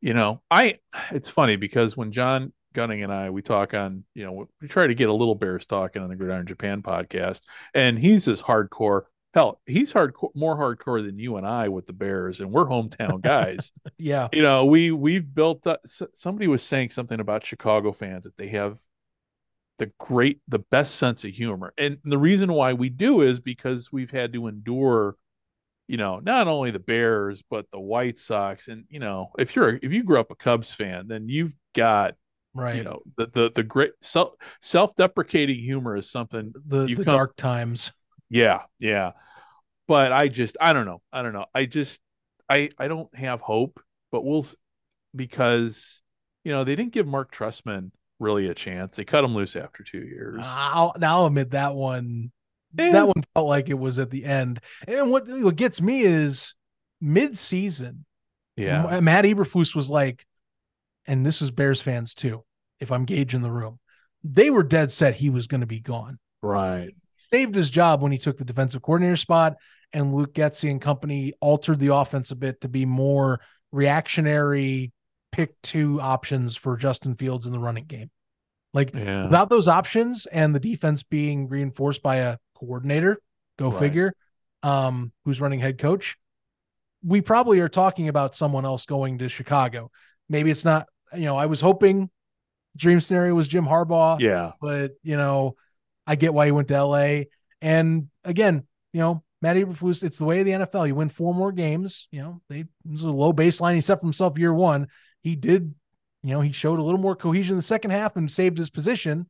you 0.00 0.14
know, 0.14 0.42
I 0.50 0.78
it's 1.10 1.28
funny 1.28 1.56
because 1.56 1.96
when 1.96 2.12
John 2.12 2.52
Gunning 2.74 3.02
and 3.02 3.12
I 3.12 3.30
we 3.30 3.40
talk 3.40 3.72
on, 3.72 4.04
you 4.14 4.24
know, 4.24 4.48
we 4.60 4.68
try 4.68 4.86
to 4.86 4.94
get 4.94 5.08
a 5.08 5.12
little 5.12 5.34
Bears 5.34 5.64
talking 5.64 6.02
on 6.02 6.08
the 6.08 6.16
Gridiron 6.16 6.46
Japan 6.46 6.82
podcast, 6.82 7.40
and 7.74 7.98
he's 7.98 8.28
as 8.28 8.42
hardcore. 8.42 9.02
Hell, 9.34 9.60
he's 9.66 9.92
hardcore, 9.92 10.34
more 10.34 10.56
hardcore 10.56 11.04
than 11.04 11.18
you 11.18 11.36
and 11.36 11.46
I 11.46 11.68
with 11.68 11.86
the 11.86 11.92
Bears, 11.92 12.40
and 12.40 12.52
we're 12.52 12.66
hometown 12.66 13.20
guys. 13.22 13.72
yeah, 13.98 14.28
you 14.32 14.42
know, 14.42 14.66
we 14.66 14.90
we've 14.90 15.34
built. 15.34 15.66
Up, 15.66 15.80
somebody 16.14 16.48
was 16.48 16.62
saying 16.62 16.90
something 16.90 17.18
about 17.18 17.46
Chicago 17.46 17.92
fans 17.92 18.24
that 18.24 18.36
they 18.36 18.48
have 18.48 18.78
the 19.78 19.90
great, 19.98 20.40
the 20.48 20.58
best 20.58 20.96
sense 20.96 21.24
of 21.24 21.30
humor, 21.30 21.72
and 21.78 21.98
the 22.04 22.18
reason 22.18 22.52
why 22.52 22.74
we 22.74 22.90
do 22.90 23.22
is 23.22 23.40
because 23.40 23.90
we've 23.90 24.10
had 24.10 24.32
to 24.34 24.48
endure 24.48 25.16
you 25.88 25.96
know, 25.98 26.20
not 26.20 26.48
only 26.48 26.70
the 26.70 26.78
Bears 26.78 27.42
but 27.50 27.66
the 27.70 27.78
White 27.78 28.18
Sox, 28.18 28.68
and 28.68 28.84
you 28.88 28.98
know, 28.98 29.30
if 29.38 29.54
you're 29.54 29.78
if 29.82 29.92
you 29.92 30.02
grew 30.04 30.20
up 30.20 30.30
a 30.30 30.34
Cubs 30.34 30.72
fan, 30.72 31.06
then 31.08 31.28
you've 31.28 31.54
got 31.74 32.14
right. 32.54 32.76
You 32.76 32.84
know, 32.84 33.02
the 33.16 33.26
the 33.26 33.52
the 33.54 33.62
great 33.62 33.92
self 34.00 34.34
self 34.60 34.96
deprecating 34.96 35.58
humor 35.58 35.96
is 35.96 36.10
something 36.10 36.52
the, 36.66 36.86
the 36.86 36.94
come, 36.96 37.04
dark 37.04 37.36
times. 37.36 37.92
Yeah, 38.32 38.62
yeah. 38.78 39.12
But 39.86 40.10
I 40.10 40.28
just 40.28 40.56
I 40.60 40.72
don't 40.72 40.86
know 40.86 41.02
I 41.12 41.22
don't 41.22 41.34
know 41.34 41.44
I 41.54 41.66
just 41.66 42.00
I 42.48 42.70
I 42.78 42.88
don't 42.88 43.14
have 43.14 43.40
hope, 43.40 43.78
but 44.10 44.24
we'll 44.24 44.46
because 45.14 46.00
you 46.42 46.52
know 46.52 46.64
they 46.64 46.74
didn't 46.74 46.92
give 46.92 47.06
Mark 47.06 47.34
Trestman 47.34 47.90
really 48.18 48.48
a 48.48 48.54
chance. 48.54 48.96
They 48.96 49.04
cut 49.04 49.22
him 49.22 49.34
loose 49.34 49.54
after 49.54 49.84
two 49.84 50.00
years. 50.00 50.40
I'll 50.42 50.94
now 50.98 51.26
admit 51.26 51.50
that 51.50 51.74
one 51.74 52.32
and, 52.78 52.94
that 52.94 53.06
one 53.06 53.22
felt 53.34 53.48
like 53.48 53.68
it 53.68 53.78
was 53.78 53.98
at 53.98 54.10
the 54.10 54.24
end. 54.24 54.60
And 54.88 55.10
what 55.10 55.28
what 55.28 55.56
gets 55.56 55.82
me 55.82 56.00
is 56.00 56.54
mid 57.00 57.36
season. 57.36 58.06
Yeah, 58.56 59.00
Matt 59.00 59.24
Eberflus 59.24 59.74
was 59.74 59.90
like, 59.90 60.26
and 61.06 61.24
this 61.24 61.42
is 61.42 61.50
Bears 61.50 61.82
fans 61.82 62.14
too. 62.14 62.44
If 62.80 62.92
I'm 62.92 63.04
gauging 63.04 63.42
the 63.42 63.50
room, 63.52 63.78
they 64.24 64.50
were 64.50 64.62
dead 64.62 64.90
set 64.90 65.14
he 65.16 65.30
was 65.30 65.46
going 65.46 65.60
to 65.60 65.66
be 65.66 65.80
gone. 65.80 66.18
Right. 66.42 66.94
Saved 67.30 67.54
his 67.54 67.70
job 67.70 68.02
when 68.02 68.12
he 68.12 68.18
took 68.18 68.38
the 68.38 68.44
defensive 68.44 68.82
coordinator 68.82 69.16
spot, 69.16 69.56
and 69.92 70.14
Luke 70.14 70.34
Getsy 70.34 70.70
and 70.70 70.80
company 70.80 71.32
altered 71.40 71.78
the 71.78 71.94
offense 71.94 72.30
a 72.30 72.36
bit 72.36 72.60
to 72.62 72.68
be 72.68 72.84
more 72.84 73.40
reactionary. 73.70 74.92
Pick 75.30 75.54
two 75.62 76.00
options 76.00 76.56
for 76.56 76.76
Justin 76.76 77.14
Fields 77.14 77.46
in 77.46 77.52
the 77.52 77.58
running 77.58 77.86
game. 77.86 78.10
Like 78.74 78.94
yeah. 78.94 79.24
without 79.24 79.48
those 79.48 79.68
options 79.68 80.26
and 80.26 80.54
the 80.54 80.60
defense 80.60 81.02
being 81.02 81.48
reinforced 81.48 82.02
by 82.02 82.16
a 82.16 82.36
coordinator, 82.54 83.18
go 83.58 83.70
right. 83.70 83.78
figure, 83.78 84.12
um, 84.62 85.12
who's 85.24 85.40
running 85.40 85.60
head 85.60 85.78
coach, 85.78 86.16
we 87.04 87.20
probably 87.20 87.60
are 87.60 87.68
talking 87.68 88.08
about 88.08 88.34
someone 88.34 88.64
else 88.64 88.86
going 88.86 89.18
to 89.18 89.28
Chicago. 89.28 89.90
Maybe 90.28 90.50
it's 90.50 90.64
not, 90.64 90.86
you 91.14 91.24
know, 91.24 91.36
I 91.36 91.46
was 91.46 91.60
hoping 91.60 92.10
dream 92.76 93.00
scenario 93.00 93.34
was 93.34 93.48
Jim 93.48 93.66
Harbaugh. 93.66 94.20
Yeah. 94.20 94.52
But, 94.60 94.92
you 95.02 95.16
know, 95.16 95.56
I 96.06 96.16
get 96.16 96.34
why 96.34 96.46
he 96.46 96.52
went 96.52 96.68
to 96.68 96.84
LA. 96.84 97.22
And 97.60 98.08
again, 98.24 98.66
you 98.92 99.00
know, 99.00 99.22
Matt 99.40 99.56
Eberflus, 99.56 100.04
it's 100.04 100.18
the 100.18 100.24
way 100.24 100.40
of 100.40 100.46
the 100.46 100.52
NFL. 100.52 100.86
You 100.86 100.94
win 100.94 101.08
four 101.08 101.34
more 101.34 101.52
games. 101.52 102.08
You 102.10 102.22
know, 102.22 102.40
they 102.48 102.64
was 102.88 103.02
a 103.02 103.10
low 103.10 103.32
baseline. 103.32 103.74
He 103.74 103.80
set 103.80 104.00
for 104.00 104.06
himself 104.06 104.38
year 104.38 104.54
one. 104.54 104.86
He 105.22 105.34
did, 105.34 105.74
you 106.22 106.30
know, 106.30 106.40
he 106.40 106.52
showed 106.52 106.78
a 106.78 106.82
little 106.82 107.00
more 107.00 107.16
cohesion 107.16 107.54
in 107.54 107.58
the 107.58 107.62
second 107.62 107.90
half 107.90 108.16
and 108.16 108.30
saved 108.30 108.58
his 108.58 108.70
position. 108.70 109.28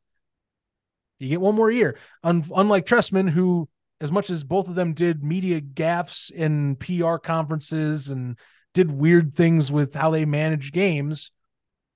You 1.19 1.29
get 1.29 1.41
one 1.41 1.55
more 1.55 1.71
year. 1.71 1.97
Un- 2.23 2.45
unlike 2.55 2.85
Trestman, 2.85 3.29
who, 3.29 3.69
as 4.01 4.11
much 4.11 4.29
as 4.29 4.43
both 4.43 4.67
of 4.67 4.75
them 4.75 4.93
did 4.93 5.23
media 5.23 5.61
gaffes 5.61 6.29
in 6.29 6.75
PR 6.75 7.15
conferences 7.15 8.09
and 8.09 8.37
did 8.73 8.91
weird 8.91 9.35
things 9.35 9.71
with 9.71 9.93
how 9.93 10.11
they 10.11 10.25
manage 10.25 10.71
games, 10.71 11.31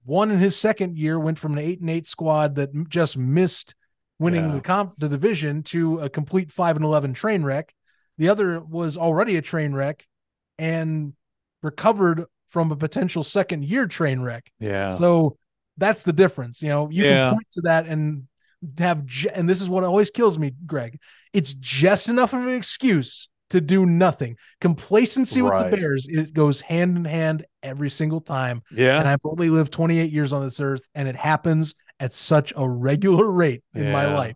one 0.06 0.32
in 0.32 0.40
his 0.40 0.56
second 0.56 0.98
year 0.98 1.20
went 1.20 1.38
from 1.38 1.54
an 1.54 1.60
eight 1.60 1.82
and 1.82 1.90
eight 1.90 2.08
squad 2.08 2.56
that 2.56 2.70
just 2.90 3.18
missed 3.18 3.76
winning 4.20 4.50
yeah. 4.50 4.56
the 4.56 4.62
comp 4.62 4.94
the 4.98 5.10
division 5.10 5.64
to 5.64 6.00
a 6.00 6.10
complete 6.10 6.52
five 6.52 6.76
and 6.76 6.86
eleven 6.86 7.14
train 7.14 7.44
wreck. 7.44 7.74
The 8.18 8.30
other 8.30 8.60
was 8.60 8.98
already 8.98 9.38
a 9.38 9.42
train 9.42 9.74
wreck 9.74 10.06
and 10.58 11.14
recovered 11.62 12.26
from 12.50 12.72
a 12.72 12.76
potential 12.76 13.24
second 13.24 13.66
year 13.66 13.88
train 13.88 14.22
wreck. 14.22 14.52
Yeah. 14.60 14.90
So 14.90 15.38
that's 15.78 16.04
the 16.04 16.14
difference. 16.14 16.62
You 16.62 16.70
know, 16.70 16.90
you 16.90 17.06
yeah. 17.06 17.30
can 17.30 17.34
point 17.36 17.48
to 17.52 17.62
that 17.62 17.86
and 17.86 18.28
have 18.80 19.06
and 19.34 19.48
this 19.48 19.62
is 19.62 19.70
what 19.70 19.84
always 19.84 20.10
kills 20.10 20.38
me, 20.38 20.54
Greg. 20.66 21.00
It's 21.34 21.54
just 21.54 22.10
enough 22.10 22.34
of 22.34 22.42
an 22.42 22.50
excuse 22.50 23.30
to 23.50 23.62
do 23.62 23.86
nothing. 23.86 24.36
Complacency 24.60 25.42
right. 25.42 25.64
with 25.64 25.72
the 25.72 25.78
Bears, 25.78 26.08
it 26.10 26.34
goes 26.34 26.62
hand 26.62 26.98
in 26.98 27.06
hand 27.06 27.46
every 27.64 27.90
single 27.90 28.22
time. 28.22 28.62
Yeah. 28.72 29.00
And 29.00 29.08
I've 29.08 29.20
only 29.24 29.50
lived 29.50 29.72
28 29.72 30.12
years 30.12 30.34
on 30.34 30.44
this 30.44 30.60
earth, 30.60 30.88
and 30.96 31.08
it 31.08 31.16
happens 31.16 31.76
at 32.00 32.14
such 32.14 32.54
a 32.56 32.68
regular 32.68 33.30
rate 33.30 33.64
in 33.74 33.86
yeah. 33.86 33.92
my 33.92 34.14
life. 34.14 34.36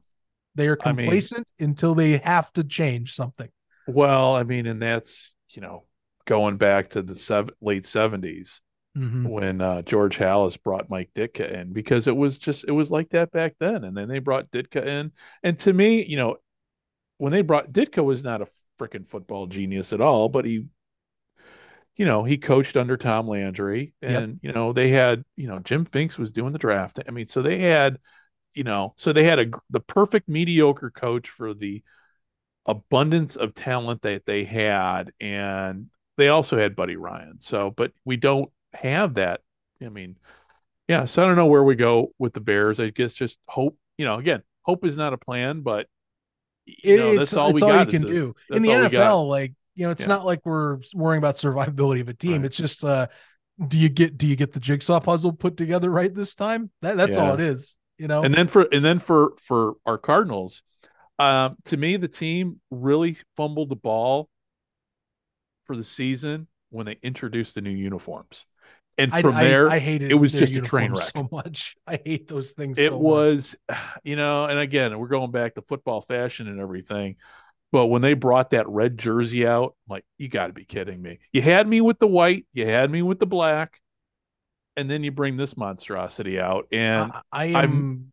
They 0.55 0.67
are 0.67 0.75
complacent 0.75 1.47
I 1.59 1.63
mean, 1.63 1.69
until 1.71 1.95
they 1.95 2.17
have 2.17 2.51
to 2.53 2.63
change 2.63 3.13
something. 3.13 3.49
Well, 3.87 4.35
I 4.35 4.43
mean, 4.43 4.65
and 4.67 4.81
that's, 4.81 5.33
you 5.49 5.61
know, 5.61 5.85
going 6.25 6.57
back 6.57 6.91
to 6.91 7.01
the 7.01 7.15
seven, 7.15 7.53
late 7.61 7.83
70s 7.83 8.59
mm-hmm. 8.97 9.27
when 9.27 9.61
uh, 9.61 9.81
George 9.83 10.17
Halas 10.17 10.61
brought 10.61 10.89
Mike 10.89 11.09
Ditka 11.15 11.51
in 11.51 11.73
because 11.73 12.07
it 12.07 12.15
was 12.15 12.37
just 12.37 12.65
it 12.67 12.71
was 12.71 12.91
like 12.91 13.09
that 13.09 13.31
back 13.31 13.55
then. 13.59 13.83
And 13.83 13.95
then 13.95 14.07
they 14.07 14.19
brought 14.19 14.51
Ditka 14.51 14.85
in, 14.85 15.11
and 15.43 15.57
to 15.59 15.73
me, 15.73 16.05
you 16.05 16.17
know, 16.17 16.37
when 17.17 17.31
they 17.31 17.41
brought 17.41 17.71
Ditka 17.71 18.03
was 18.03 18.23
not 18.23 18.41
a 18.41 18.47
freaking 18.79 19.07
football 19.07 19.47
genius 19.47 19.93
at 19.93 20.01
all, 20.01 20.27
but 20.29 20.45
he, 20.45 20.65
you 22.01 22.07
know, 22.07 22.23
he 22.23 22.39
coached 22.39 22.77
under 22.77 22.97
Tom 22.97 23.27
Landry, 23.27 23.93
and 24.01 24.29
yep. 24.29 24.37
you 24.41 24.51
know 24.53 24.73
they 24.73 24.89
had 24.89 25.23
you 25.35 25.47
know 25.47 25.59
Jim 25.59 25.85
Finks 25.85 26.17
was 26.17 26.31
doing 26.31 26.51
the 26.51 26.57
draft. 26.57 26.97
I 27.07 27.11
mean, 27.11 27.27
so 27.27 27.43
they 27.43 27.59
had, 27.59 27.99
you 28.55 28.63
know, 28.63 28.95
so 28.97 29.13
they 29.13 29.23
had 29.23 29.37
a 29.37 29.45
the 29.69 29.81
perfect 29.81 30.27
mediocre 30.27 30.89
coach 30.89 31.29
for 31.29 31.53
the 31.53 31.83
abundance 32.65 33.35
of 33.35 33.53
talent 33.53 34.01
that 34.01 34.25
they 34.25 34.45
had 34.45 35.11
and 35.21 35.91
they 36.17 36.29
also 36.29 36.57
had 36.57 36.75
Buddy 36.75 36.95
Ryan. 36.95 37.37
So, 37.37 37.69
but 37.69 37.91
we 38.03 38.17
don't 38.17 38.49
have 38.73 39.13
that. 39.13 39.41
I 39.79 39.89
mean, 39.89 40.15
yeah. 40.87 41.05
So 41.05 41.21
I 41.21 41.27
don't 41.27 41.35
know 41.35 41.45
where 41.45 41.63
we 41.63 41.75
go 41.75 42.13
with 42.17 42.33
the 42.33 42.41
Bears. 42.41 42.79
I 42.79 42.89
guess 42.89 43.13
just 43.13 43.37
hope. 43.45 43.77
You 43.99 44.05
know, 44.05 44.15
again, 44.15 44.41
hope 44.63 44.85
is 44.85 44.97
not 44.97 45.13
a 45.13 45.19
plan, 45.19 45.61
but 45.61 45.85
you 46.65 46.97
know, 46.97 47.15
that's 47.15 47.35
all 47.35 47.53
we 47.53 47.61
all 47.61 47.69
got. 47.69 47.93
you 47.93 47.99
can 47.99 48.09
do 48.09 48.35
in 48.49 48.63
the 48.63 48.69
NFL. 48.69 49.29
Like 49.29 49.53
you 49.75 49.85
know, 49.85 49.91
it's 49.91 50.03
yeah. 50.03 50.07
not 50.07 50.25
like 50.25 50.45
we're 50.45 50.79
worrying 50.93 51.19
about 51.19 51.35
survivability 51.35 52.01
of 52.01 52.09
a 52.09 52.13
team. 52.13 52.37
Right. 52.37 52.45
It's 52.45 52.57
just, 52.57 52.83
uh, 52.83 53.07
do 53.67 53.77
you 53.77 53.89
get 53.89 54.17
do 54.17 54.27
you 54.27 54.35
get 54.35 54.53
the 54.53 54.59
jigsaw 54.59 54.99
puzzle 54.99 55.33
put 55.33 55.57
together 55.57 55.89
right 55.89 56.13
this 56.13 56.35
time? 56.35 56.71
That 56.81 56.97
that's 56.97 57.15
yeah. 57.15 57.23
all 57.23 57.33
it 57.33 57.39
is. 57.39 57.77
You 57.97 58.07
know. 58.07 58.23
And 58.23 58.33
then 58.33 58.47
for 58.47 58.67
and 58.71 58.83
then 58.83 58.99
for 58.99 59.33
for 59.43 59.75
our 59.85 59.97
Cardinals, 59.97 60.63
um, 61.19 61.57
to 61.65 61.77
me, 61.77 61.97
the 61.97 62.07
team 62.07 62.59
really 62.71 63.17
fumbled 63.35 63.69
the 63.69 63.75
ball 63.75 64.29
for 65.65 65.75
the 65.75 65.83
season 65.83 66.47
when 66.69 66.85
they 66.85 66.97
introduced 67.03 67.55
the 67.55 67.61
new 67.61 67.69
uniforms 67.69 68.45
and 68.97 69.11
from 69.11 69.35
I, 69.35 69.43
there, 69.43 69.69
I, 69.69 69.75
I 69.75 69.79
hated 69.79 70.11
it 70.11 70.15
was 70.15 70.31
just 70.31 70.53
a 70.53 70.61
train 70.61 70.91
wreck 70.91 71.11
so 71.15 71.27
much. 71.31 71.75
I 71.87 71.99
hate 72.03 72.27
those 72.27 72.51
things. 72.51 72.77
It 72.77 72.89
so 72.89 72.97
was, 72.97 73.55
you 74.03 74.15
know, 74.15 74.45
and 74.45 74.59
again, 74.59 74.97
we're 74.97 75.07
going 75.07 75.31
back 75.31 75.55
to 75.55 75.61
football 75.61 76.01
fashion 76.01 76.47
and 76.47 76.59
everything. 76.59 77.15
But 77.71 77.85
when 77.87 78.01
they 78.01 78.13
brought 78.13 78.49
that 78.49 78.67
red 78.67 78.97
jersey 78.97 79.47
out, 79.47 79.75
I'm 79.87 79.93
like, 79.93 80.05
you 80.17 80.27
got 80.27 80.47
to 80.47 80.53
be 80.53 80.65
kidding 80.65 81.01
me. 81.01 81.19
You 81.31 81.41
had 81.41 81.67
me 81.67 81.79
with 81.79 81.99
the 81.99 82.07
white, 82.07 82.45
you 82.51 82.65
had 82.65 82.91
me 82.91 83.01
with 83.01 83.19
the 83.19 83.25
black, 83.25 83.79
and 84.75 84.91
then 84.91 85.03
you 85.03 85.11
bring 85.11 85.37
this 85.37 85.55
monstrosity 85.55 86.39
out. 86.39 86.67
And 86.71 87.13
I, 87.13 87.21
I 87.31 87.45
am 87.45 87.55
I'm, 87.55 88.11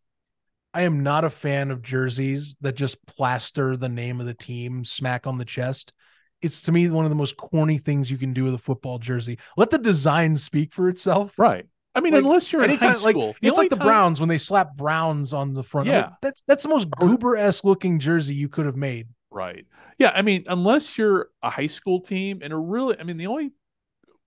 I 0.75 0.83
am 0.83 1.03
not 1.03 1.25
a 1.25 1.31
fan 1.31 1.73
of 1.73 1.83
jerseys 1.83 2.57
that 2.61 2.77
just 2.77 3.05
plaster 3.07 3.77
the 3.77 3.89
name 3.89 4.21
of 4.21 4.27
the 4.27 4.35
team 4.35 4.85
smack 4.85 5.27
on 5.27 5.39
the 5.39 5.45
chest. 5.45 5.93
It's 6.41 6.63
to 6.63 6.73
me 6.73 6.89
one 6.89 7.05
of 7.05 7.11
the 7.11 7.17
most 7.17 7.37
corny 7.37 7.79
things 7.79 8.13
you 8.13 8.19
can 8.19 8.33
do 8.33 8.45
with 8.45 8.55
a 8.55 8.59
football 8.59 9.01
jersey. 9.01 9.41
Let 9.57 9.71
the 9.71 9.79
design 9.79 10.37
speak 10.37 10.73
for 10.73 10.89
itself. 10.89 11.37
Right. 11.37 11.67
I 11.97 12.01
mean, 12.01 12.13
like, 12.13 12.23
unless 12.23 12.53
you're 12.53 12.63
anytime, 12.63 12.91
in 12.91 12.95
high 12.95 13.11
school, 13.11 13.27
like, 13.29 13.37
it's 13.43 13.59
like 13.59 13.71
the 13.71 13.77
time... 13.77 13.87
Browns 13.87 14.21
when 14.21 14.29
they 14.29 14.39
slap 14.39 14.77
Browns 14.77 15.33
on 15.33 15.53
the 15.53 15.65
front. 15.65 15.89
Yeah, 15.89 16.03
like, 16.03 16.11
that's 16.23 16.45
that's 16.47 16.63
the 16.63 16.69
most 16.69 16.89
goober 16.93 17.37
esque 17.37 17.65
looking 17.65 17.99
jersey 17.99 18.35
you 18.35 18.49
could 18.49 18.67
have 18.67 18.77
made. 18.77 19.09
Right. 19.31 19.67
Yeah. 19.99 20.11
I 20.15 20.23
mean, 20.23 20.45
unless 20.49 20.97
you're 20.97 21.29
a 21.43 21.51
high 21.51 21.67
school 21.67 22.01
team 22.01 22.41
and 22.43 22.53
a 22.53 22.57
really, 22.57 22.99
I 22.99 23.03
mean, 23.03 23.19
the 23.19 23.27
only 23.27 23.53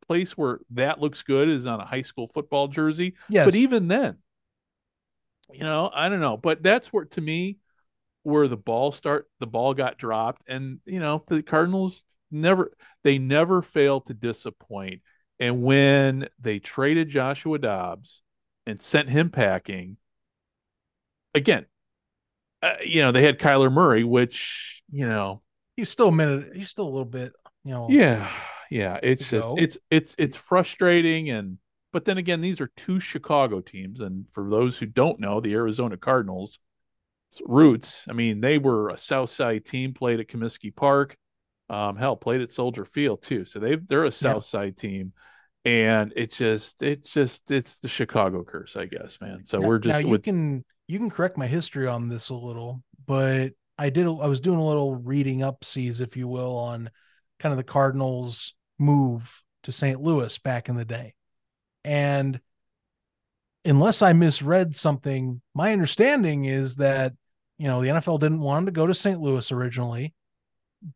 place 0.08 0.38
where 0.38 0.60
that 0.72 1.00
looks 1.00 1.24
good 1.24 1.50
is 1.50 1.66
on 1.66 1.80
a 1.80 1.86
high 1.86 2.02
school 2.02 2.28
football 2.28 2.68
jersey. 2.68 3.16
Yes. 3.30 3.46
But 3.46 3.56
even 3.56 3.88
then, 3.88 4.18
you 5.52 5.64
know, 5.64 5.90
I 5.94 6.10
don't 6.10 6.20
know. 6.20 6.38
But 6.38 6.62
that's 6.64 6.94
where, 6.94 7.06
to 7.06 7.22
me, 7.22 7.58
where 8.24 8.48
the 8.48 8.58
ball 8.58 8.92
start, 8.92 9.28
the 9.40 9.48
ball 9.48 9.74
got 9.74 9.98
dropped, 9.98 10.44
and 10.48 10.80
you 10.86 11.00
know, 11.00 11.24
the 11.28 11.42
Cardinals 11.42 12.04
never, 12.30 12.72
they 13.04 13.18
never 13.18 13.62
failed 13.62 14.08
to 14.08 14.14
disappoint. 14.14 15.02
And 15.40 15.64
when 15.64 16.30
they 16.40 16.60
traded 16.60 17.10
Joshua 17.10 17.58
Dobbs 17.58 18.22
and 18.68 18.82
sent 18.82 19.10
him 19.10 19.32
packing, 19.32 19.98
again, 21.34 21.66
uh, 22.62 22.74
you 22.84 23.02
know, 23.02 23.12
they 23.12 23.24
had 23.24 23.40
Kyler 23.40 23.72
Murray, 23.72 24.04
which, 24.04 24.82
you 24.92 25.08
know, 25.08 25.42
he's 25.76 25.90
still 25.90 26.10
a 26.10 26.12
minute, 26.12 26.52
he's 26.56 26.70
still 26.70 26.88
a 26.88 26.90
little 26.90 27.06
bit, 27.06 27.34
you 27.64 27.72
know. 27.72 27.88
Yeah. 27.90 28.30
Yeah. 28.70 29.00
It's 29.02 29.30
just, 29.30 29.48
go. 29.48 29.56
it's, 29.58 29.78
it's, 29.90 30.16
it's 30.18 30.38
frustrating. 30.38 31.30
And, 31.30 31.58
but 31.92 32.06
then 32.06 32.18
again, 32.18 32.42
these 32.42 32.62
are 32.62 32.72
two 32.78 33.00
Chicago 33.00 33.62
teams. 33.62 34.00
And 34.00 34.26
for 34.34 34.50
those 34.50 34.78
who 34.78 34.86
don't 34.86 35.20
know, 35.20 35.42
the 35.42 35.54
Arizona 35.54 35.98
Cardinals 35.98 36.60
roots, 37.46 38.06
I 38.10 38.14
mean, 38.14 38.42
they 38.42 38.58
were 38.58 38.90
a 38.90 38.98
South 38.98 39.30
Side 39.30 39.66
team, 39.66 39.94
played 39.94 40.20
at 40.20 40.28
Comiskey 40.28 40.76
Park. 40.76 41.18
Um, 41.70 41.96
hell, 41.96 42.18
played 42.18 42.42
at 42.42 42.52
Soldier 42.52 42.84
Field 42.84 43.22
too. 43.22 43.46
So 43.46 43.60
they 43.60 43.78
they're 43.78 44.04
a 44.04 44.12
South 44.12 44.44
Side 44.44 44.76
team 44.76 45.14
and 45.64 46.14
it's 46.16 46.38
just 46.38 46.82
it's 46.82 47.12
just 47.12 47.50
it's 47.52 47.78
the 47.80 47.88
Chicago 47.88 48.44
curse, 48.44 48.76
I 48.76 48.86
guess, 48.86 49.18
man. 49.22 49.44
So 49.44 49.60
now, 49.60 49.68
we're 49.68 49.80
just 49.80 50.00
now 50.00 50.06
you 50.06 50.12
with... 50.12 50.24
can 50.24 50.66
you 50.92 51.00
can 51.00 51.10
correct 51.10 51.38
my 51.38 51.48
history 51.48 51.88
on 51.88 52.10
this 52.10 52.28
a 52.28 52.36
little, 52.36 52.84
but 53.08 53.54
I 53.78 53.90
did 53.90 54.06
I 54.06 54.28
was 54.28 54.42
doing 54.42 54.60
a 54.60 54.68
little 54.68 54.94
reading 54.94 55.42
up 55.42 55.64
sees, 55.64 56.02
if 56.02 56.18
you 56.18 56.28
will, 56.28 56.58
on 56.58 56.90
kind 57.40 57.54
of 57.54 57.58
the 57.58 57.64
Cardinals 57.64 58.54
move 58.78 59.42
to 59.64 59.72
St. 59.72 60.02
Louis 60.02 60.38
back 60.40 60.68
in 60.68 60.76
the 60.76 60.84
day. 60.84 61.14
And 61.86 62.42
unless 63.64 64.02
I 64.02 64.12
misread 64.12 64.76
something, 64.76 65.42
my 65.54 65.72
understanding 65.72 66.44
is 66.44 66.76
that, 66.76 67.14
you 67.58 67.68
know, 67.70 67.82
the 67.82 67.88
NFL 67.88 68.20
didn't 68.20 68.42
want 68.42 68.60
him 68.60 68.66
to 68.66 68.72
go 68.74 68.86
to 68.86 68.94
St. 68.94 69.22
Louis 69.22 69.50
originally, 69.50 70.14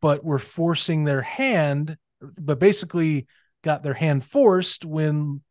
but 0.02 0.26
were 0.26 0.40
forcing 0.40 1.06
their 1.06 1.22
hand, 1.22 1.96
but 2.20 2.60
basically 2.60 3.28
got 3.64 3.82
their 3.82 3.94
hand 3.94 4.26
forced 4.26 4.84
when 4.84 5.42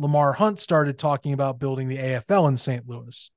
Lamar 0.00 0.32
Hunt 0.32 0.58
started 0.58 0.98
talking 0.98 1.34
about 1.34 1.60
building 1.60 1.86
the 1.86 1.98
AFL 1.98 2.48
in 2.48 2.56
St. 2.56 2.88
Louis. 2.88 3.30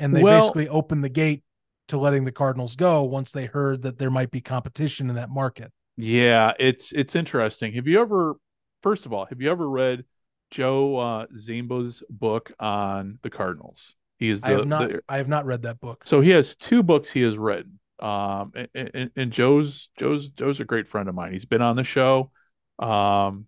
And 0.00 0.14
they 0.14 0.22
well, 0.22 0.40
basically 0.40 0.68
opened 0.68 1.04
the 1.04 1.08
gate 1.08 1.42
to 1.88 1.98
letting 1.98 2.24
the 2.24 2.32
Cardinals 2.32 2.76
go 2.76 3.02
once 3.02 3.32
they 3.32 3.46
heard 3.46 3.82
that 3.82 3.98
there 3.98 4.10
might 4.10 4.30
be 4.30 4.40
competition 4.40 5.10
in 5.10 5.16
that 5.16 5.30
market. 5.30 5.70
Yeah, 5.96 6.52
it's 6.58 6.92
it's 6.92 7.14
interesting. 7.14 7.74
Have 7.74 7.86
you 7.86 8.00
ever 8.00 8.36
first 8.82 9.06
of 9.06 9.12
all, 9.12 9.26
have 9.26 9.40
you 9.40 9.50
ever 9.50 9.68
read 9.68 10.04
Joe 10.50 10.96
uh, 10.96 11.26
Ziemba's 11.36 12.02
book 12.08 12.52
on 12.58 13.18
the 13.22 13.30
Cardinals? 13.30 13.94
He 14.18 14.30
is 14.30 14.40
the, 14.40 14.48
I 14.48 14.50
have 14.52 14.66
not 14.66 14.88
the, 14.88 15.00
I 15.08 15.16
have 15.18 15.28
not 15.28 15.46
read 15.46 15.62
that 15.62 15.80
book. 15.80 16.06
So 16.06 16.20
he 16.20 16.30
has 16.30 16.56
two 16.56 16.82
books 16.82 17.10
he 17.10 17.22
has 17.22 17.36
written. 17.36 17.78
Um 18.00 18.52
and, 18.54 18.90
and, 18.94 19.10
and 19.14 19.30
Joe's 19.30 19.90
Joe's 19.98 20.30
Joe's 20.30 20.60
a 20.60 20.64
great 20.64 20.88
friend 20.88 21.08
of 21.08 21.14
mine. 21.14 21.32
He's 21.32 21.44
been 21.44 21.60
on 21.60 21.76
the 21.76 21.84
show. 21.84 22.30
Um, 22.78 23.46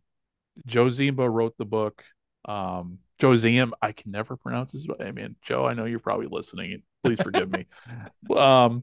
Joe 0.66 0.86
Ziemba 0.86 1.30
wrote 1.32 1.56
the 1.56 1.64
book. 1.64 2.04
Um, 2.44 2.98
Joe 3.22 3.34
Ziem, 3.34 3.70
I 3.80 3.92
can 3.92 4.10
never 4.10 4.36
pronounce 4.36 4.72
his. 4.72 4.84
I 4.98 5.12
mean, 5.12 5.36
Joe, 5.42 5.64
I 5.64 5.74
know 5.74 5.84
you're 5.84 6.00
probably 6.00 6.26
listening. 6.28 6.82
Please 7.04 7.20
forgive 7.20 7.52
me. 7.52 7.66
Um, 8.36 8.82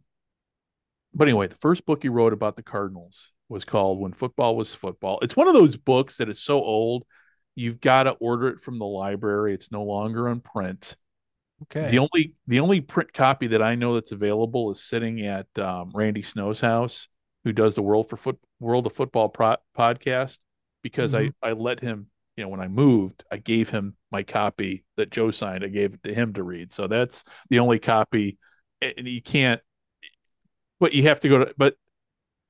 but 1.13 1.27
anyway, 1.27 1.47
the 1.47 1.55
first 1.55 1.85
book 1.85 2.03
he 2.03 2.07
wrote 2.07 2.31
about 2.31 2.55
the 2.55 2.63
Cardinals 2.63 3.31
was 3.49 3.65
called 3.65 3.99
"When 3.99 4.13
Football 4.13 4.55
Was 4.55 4.73
Football." 4.73 5.19
It's 5.23 5.35
one 5.35 5.49
of 5.49 5.53
those 5.53 5.75
books 5.75 6.17
that 6.17 6.29
is 6.29 6.41
so 6.41 6.63
old, 6.63 7.03
you've 7.55 7.81
got 7.81 8.03
to 8.03 8.11
order 8.11 8.47
it 8.47 8.61
from 8.61 8.79
the 8.79 8.85
library. 8.85 9.53
It's 9.53 9.73
no 9.73 9.83
longer 9.83 10.29
on 10.29 10.39
print. 10.39 10.95
Okay. 11.63 11.89
The 11.89 11.99
only 11.99 12.35
the 12.47 12.61
only 12.61 12.79
print 12.79 13.11
copy 13.11 13.47
that 13.47 13.61
I 13.61 13.75
know 13.75 13.95
that's 13.95 14.13
available 14.13 14.71
is 14.71 14.81
sitting 14.81 15.25
at 15.25 15.47
um, 15.59 15.91
Randy 15.93 16.21
Snow's 16.21 16.61
house 16.61 17.09
who 17.43 17.51
does 17.51 17.75
the 17.75 17.81
World 17.81 18.09
for 18.09 18.15
Foot 18.15 18.39
World 18.61 18.85
of 18.85 18.93
Football 18.93 19.27
pro- 19.27 19.57
podcast 19.77 20.39
because 20.81 21.11
mm-hmm. 21.11 21.31
I 21.43 21.49
I 21.49 21.51
let 21.51 21.81
him 21.81 22.07
you 22.39 22.45
know 22.45 22.49
when 22.49 22.61
I 22.61 22.69
moved 22.69 23.25
I 23.29 23.35
gave 23.35 23.69
him 23.69 23.95
my 24.11 24.23
copy 24.23 24.85
that 24.95 25.09
Joe 25.09 25.29
signed 25.29 25.65
I 25.65 25.67
gave 25.67 25.93
it 25.93 26.03
to 26.03 26.13
him 26.13 26.33
to 26.35 26.43
read. 26.43 26.71
So 26.71 26.87
that's 26.87 27.25
the 27.49 27.59
only 27.59 27.79
copy 27.79 28.37
and 28.81 29.05
you 29.05 29.21
can't 29.21 29.59
but 30.79 30.93
you 30.93 31.03
have 31.03 31.19
to 31.19 31.27
go 31.27 31.39
to 31.39 31.53
but 31.57 31.75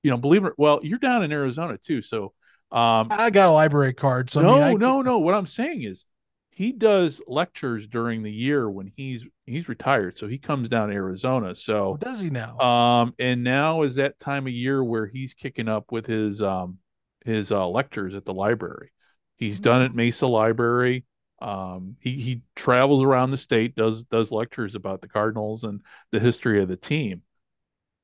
you 0.03 0.11
know 0.11 0.17
believe 0.17 0.45
it 0.45 0.53
well 0.57 0.79
you're 0.83 0.99
down 0.99 1.23
in 1.23 1.31
Arizona 1.31 1.75
too 1.79 2.03
so 2.03 2.33
um 2.71 3.07
I 3.09 3.31
got 3.31 3.49
a 3.49 3.51
library 3.51 3.95
card 3.95 4.29
so 4.29 4.41
no 4.41 4.61
I 4.61 4.67
mean, 4.69 4.83
I... 4.83 4.85
no 4.85 5.01
no 5.01 5.17
what 5.17 5.33
I'm 5.33 5.47
saying 5.47 5.81
is 5.81 6.05
he 6.51 6.71
does 6.71 7.19
lectures 7.25 7.87
during 7.87 8.21
the 8.21 8.31
year 8.31 8.69
when 8.69 8.91
he's 8.95 9.25
he's 9.47 9.67
retired 9.67 10.19
so 10.19 10.27
he 10.27 10.37
comes 10.37 10.69
down 10.69 10.89
to 10.89 10.93
arizona 10.93 11.55
so 11.55 11.93
oh, 11.93 11.97
does 11.97 12.19
he 12.19 12.29
now? 12.29 12.59
um 12.59 13.15
and 13.17 13.43
now 13.43 13.81
is 13.81 13.95
that 13.95 14.19
time 14.19 14.45
of 14.45 14.53
year 14.53 14.83
where 14.83 15.07
he's 15.07 15.33
kicking 15.33 15.67
up 15.67 15.91
with 15.91 16.05
his 16.05 16.43
um 16.43 16.77
his 17.25 17.51
uh, 17.51 17.67
lectures 17.67 18.13
at 18.13 18.23
the 18.23 18.33
library 18.33 18.91
he's 19.39 19.55
mm-hmm. 19.55 19.63
done 19.63 19.81
at 19.81 19.95
mesa 19.95 20.27
library 20.27 21.05
um 21.41 21.95
he 21.99 22.13
he 22.13 22.41
travels 22.55 23.03
around 23.03 23.31
the 23.31 23.37
state 23.37 23.75
does 23.75 24.03
does 24.05 24.31
lectures 24.31 24.75
about 24.75 25.01
the 25.01 25.07
cardinals 25.07 25.63
and 25.63 25.81
the 26.11 26.19
history 26.19 26.61
of 26.61 26.67
the 26.67 26.75
team 26.75 27.21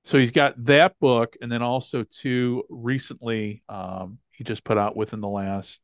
so 0.03 0.17
he's 0.17 0.31
got 0.31 0.53
that 0.65 0.97
book 0.99 1.35
and 1.41 1.51
then 1.51 1.61
also 1.61 2.03
two 2.03 2.63
recently 2.69 3.61
um 3.69 4.17
he 4.31 4.43
just 4.43 4.63
put 4.63 4.77
out 4.77 4.95
within 4.95 5.21
the 5.21 5.27
last 5.27 5.79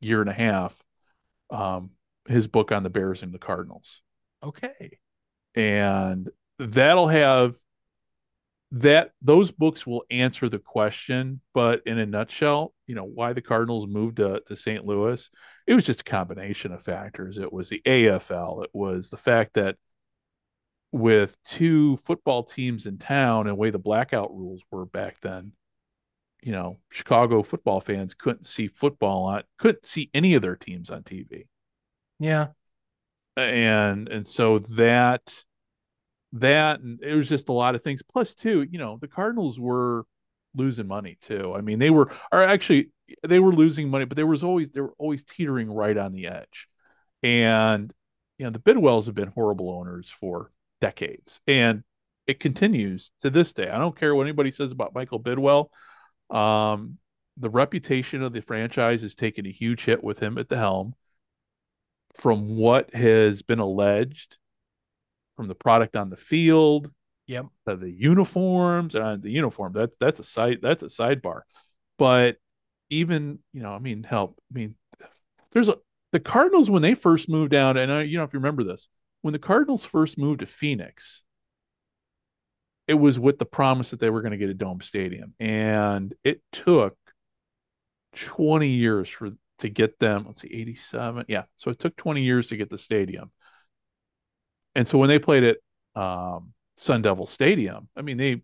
year 0.00 0.20
and 0.20 0.30
a 0.30 0.34
half 0.34 0.76
um, 1.50 1.90
his 2.26 2.46
book 2.46 2.72
on 2.72 2.82
the 2.82 2.90
Bears 2.90 3.22
and 3.22 3.32
the 3.32 3.38
Cardinals. 3.38 4.02
Okay. 4.42 4.98
And 5.54 6.30
that'll 6.58 7.08
have 7.08 7.54
that 8.72 9.10
those 9.20 9.50
books 9.50 9.86
will 9.86 10.02
answer 10.10 10.48
the 10.48 10.58
question, 10.58 11.40
but 11.52 11.82
in 11.84 11.98
a 11.98 12.06
nutshell, 12.06 12.72
you 12.86 12.94
know, 12.94 13.04
why 13.04 13.34
the 13.34 13.42
Cardinals 13.42 13.86
moved 13.86 14.16
to, 14.16 14.40
to 14.46 14.56
St. 14.56 14.86
Louis, 14.86 15.28
it 15.66 15.74
was 15.74 15.84
just 15.84 16.00
a 16.00 16.04
combination 16.04 16.72
of 16.72 16.82
factors. 16.82 17.36
It 17.36 17.52
was 17.52 17.68
the 17.68 17.82
AFL, 17.84 18.64
it 18.64 18.70
was 18.72 19.10
the 19.10 19.18
fact 19.18 19.54
that 19.54 19.76
with 20.90 21.36
two 21.44 21.98
football 22.04 22.42
teams 22.42 22.86
in 22.86 22.96
town 22.96 23.46
and 23.46 23.50
the 23.50 23.54
way 23.54 23.70
the 23.70 23.78
blackout 23.78 24.34
rules 24.34 24.62
were 24.70 24.86
back 24.86 25.20
then, 25.20 25.52
you 26.42 26.52
know, 26.52 26.78
Chicago 26.90 27.42
football 27.42 27.80
fans 27.80 28.14
couldn't 28.14 28.46
see 28.46 28.68
football 28.68 29.24
on, 29.24 29.42
couldn't 29.58 29.84
see 29.84 30.10
any 30.14 30.34
of 30.34 30.42
their 30.42 30.56
teams 30.56 30.88
on 30.88 31.02
TV. 31.02 31.46
Yeah. 32.18 32.48
And 33.36 34.08
and 34.08 34.26
so 34.26 34.60
that 34.60 35.22
that 36.34 36.80
and 36.80 37.02
it 37.02 37.14
was 37.14 37.28
just 37.28 37.48
a 37.48 37.52
lot 37.52 37.74
of 37.74 37.82
things. 37.82 38.02
Plus, 38.02 38.34
too, 38.34 38.66
you 38.70 38.78
know, 38.78 38.98
the 39.00 39.08
Cardinals 39.08 39.58
were 39.58 40.04
losing 40.54 40.86
money 40.86 41.18
too. 41.20 41.54
I 41.54 41.60
mean, 41.60 41.78
they 41.78 41.90
were 41.90 42.12
are 42.30 42.44
actually 42.44 42.90
they 43.26 43.38
were 43.38 43.54
losing 43.54 43.88
money, 43.88 44.04
but 44.04 44.16
there 44.16 44.26
was 44.26 44.42
always 44.42 44.70
they 44.70 44.80
were 44.80 44.94
always 44.98 45.24
teetering 45.24 45.70
right 45.70 45.96
on 45.96 46.12
the 46.12 46.28
edge. 46.28 46.68
And 47.22 47.92
you 48.38 48.44
know, 48.44 48.50
the 48.50 48.58
Bidwills 48.58 49.06
have 49.06 49.14
been 49.14 49.28
horrible 49.28 49.70
owners 49.70 50.10
for 50.10 50.50
decades. 50.80 51.40
And 51.46 51.84
it 52.26 52.40
continues 52.40 53.12
to 53.20 53.30
this 53.30 53.52
day. 53.52 53.68
I 53.68 53.78
don't 53.78 53.98
care 53.98 54.14
what 54.14 54.24
anybody 54.24 54.50
says 54.50 54.72
about 54.72 54.94
Michael 54.94 55.20
Bidwill. 55.20 55.70
Um, 56.34 56.98
the 57.36 57.50
reputation 57.50 58.22
of 58.22 58.32
the 58.32 58.42
franchise 58.42 59.02
has 59.02 59.14
taken 59.14 59.46
a 59.46 59.50
huge 59.52 59.84
hit 59.84 60.02
with 60.02 60.18
him 60.18 60.38
at 60.38 60.48
the 60.48 60.56
helm. 60.56 60.94
From 62.14 62.56
what 62.56 62.94
has 62.94 63.42
been 63.42 63.58
alleged, 63.58 64.36
from 65.36 65.48
the 65.48 65.54
product 65.54 65.96
on 65.96 66.10
the 66.10 66.16
field, 66.16 66.90
yep, 67.26 67.46
to 67.66 67.76
the 67.76 67.90
uniforms 67.90 68.94
and 68.94 69.04
uh, 69.04 69.16
the 69.16 69.30
uniform 69.30 69.72
that's 69.74 69.96
that's 69.98 70.20
a 70.20 70.24
side 70.24 70.58
that's 70.62 70.82
a 70.82 70.86
sidebar, 70.86 71.42
but 71.98 72.36
even 72.90 73.38
you 73.52 73.62
know 73.62 73.72
I 73.72 73.78
mean 73.78 74.02
help 74.02 74.38
I 74.50 74.58
mean 74.58 74.74
there's 75.52 75.68
a 75.68 75.76
the 76.12 76.20
Cardinals 76.20 76.68
when 76.70 76.82
they 76.82 76.94
first 76.94 77.28
moved 77.28 77.54
out, 77.54 77.76
and 77.76 77.90
I, 77.90 78.02
you 78.02 78.18
know 78.18 78.24
if 78.24 78.32
you 78.32 78.38
remember 78.38 78.64
this, 78.64 78.88
when 79.22 79.32
the 79.32 79.38
Cardinals 79.38 79.84
first 79.84 80.18
moved 80.18 80.40
to 80.40 80.46
Phoenix, 80.46 81.22
it 82.86 82.94
was 82.94 83.18
with 83.18 83.38
the 83.38 83.46
promise 83.46 83.90
that 83.90 84.00
they 84.00 84.10
were 84.10 84.20
going 84.20 84.32
to 84.32 84.38
get 84.38 84.50
a 84.50 84.54
dome 84.54 84.82
stadium, 84.82 85.34
and 85.40 86.14
it 86.22 86.42
took 86.52 86.96
20 88.14 88.68
years 88.68 89.08
for 89.08 89.30
to 89.60 89.68
get 89.68 89.98
them. 89.98 90.24
Let's 90.26 90.42
see, 90.42 90.52
87, 90.52 91.26
yeah. 91.28 91.44
So 91.56 91.70
it 91.70 91.78
took 91.78 91.96
20 91.96 92.22
years 92.22 92.48
to 92.48 92.56
get 92.56 92.68
the 92.68 92.78
stadium, 92.78 93.30
and 94.74 94.86
so 94.86 94.98
when 94.98 95.08
they 95.08 95.18
played 95.18 95.44
at 95.44 95.56
um, 96.00 96.52
Sun 96.76 97.02
Devil 97.02 97.26
Stadium, 97.26 97.88
I 97.96 98.02
mean 98.02 98.16
they, 98.16 98.42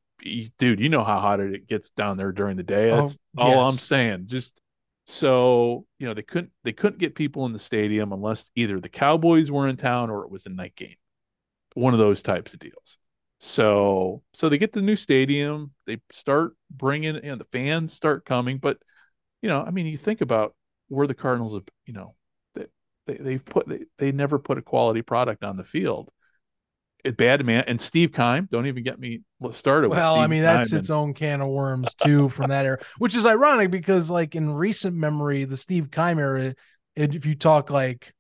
dude, 0.59 0.80
you 0.80 0.88
know 0.88 1.05
how 1.05 1.20
hot 1.20 1.40
it 1.40 1.66
gets 1.66 1.90
down 1.90 2.16
there 2.16 2.32
during 2.32 2.56
the 2.56 2.62
day. 2.62 2.90
That's 2.90 3.18
oh, 3.36 3.52
all 3.52 3.64
I'm 3.66 3.76
saying. 3.76 4.26
Just 4.26 4.60
so 5.06 5.86
you 5.98 6.06
know, 6.06 6.14
they 6.14 6.22
couldn't 6.22 6.52
they 6.64 6.72
couldn't 6.72 6.98
get 6.98 7.14
people 7.14 7.46
in 7.46 7.52
the 7.52 7.59
stadium 7.59 8.12
unless 8.12 8.44
either 8.55 8.80
the 8.80 8.88
Cowboys 8.88 9.50
were 9.50 9.68
in 9.68 9.76
town 9.76 10.10
or 10.10 10.24
it 10.24 10.30
was 10.30 10.46
a 10.46 10.50
night 10.50 10.76
game, 10.76 10.96
one 11.74 11.94
of 11.94 11.98
those 11.98 12.22
types 12.22 12.52
of 12.52 12.60
deals. 12.60 12.98
So 13.40 14.22
so 14.34 14.48
they 14.48 14.59
get 14.59 14.72
the 14.72 14.82
new 14.82 14.96
stadium, 14.96 15.72
they 15.86 16.00
start 16.12 16.52
bringing 16.70 17.16
and 17.16 17.24
you 17.24 17.30
know, 17.30 17.36
the 17.36 17.44
fans 17.44 17.92
start 17.92 18.24
coming, 18.24 18.59
but 18.59 18.78
you 19.40 19.48
know, 19.48 19.62
I 19.62 19.70
mean, 19.70 19.86
you 19.86 19.96
think 19.96 20.20
about 20.20 20.55
where 20.88 21.06
the 21.06 21.14
Cardinals 21.14 21.55
have, 21.55 21.64
you 21.86 21.94
know, 21.94 22.14
they, 22.55 22.66
they 23.06 23.16
they've 23.16 23.44
put 23.44 23.68
they, 23.68 23.84
they 23.98 24.12
never 24.12 24.38
put 24.38 24.59
a 24.59 24.62
quality 24.62 25.02
product 25.02 25.44
on 25.44 25.56
the 25.56 25.64
field. 25.64 26.10
It 27.05 27.16
bad 27.16 27.45
man 27.47 27.65
and 27.66 27.81
Steve 27.81 28.12
Keim. 28.12 28.49
Don't 28.51 28.66
even 28.66 28.83
get 28.83 28.99
me 28.99 29.20
started. 29.53 29.89
Well, 29.89 30.16
I 30.16 30.27
mean 30.27 30.43
that's 30.43 30.73
its 30.73 30.91
own 30.91 31.15
can 31.15 31.41
of 31.41 31.49
worms 31.49 31.95
too 31.95 32.29
from 32.29 32.51
that 32.51 32.66
era, 32.66 32.79
which 32.99 33.15
is 33.15 33.25
ironic 33.25 33.70
because 33.70 34.11
like 34.11 34.35
in 34.35 34.51
recent 34.51 34.97
memory, 34.97 35.45
the 35.45 35.57
Steve 35.57 35.91
Keim 35.91 36.19
era, 36.19 36.55
if 36.97 37.25
you 37.25 37.37
talk 37.37 37.70
like, 37.70 38.12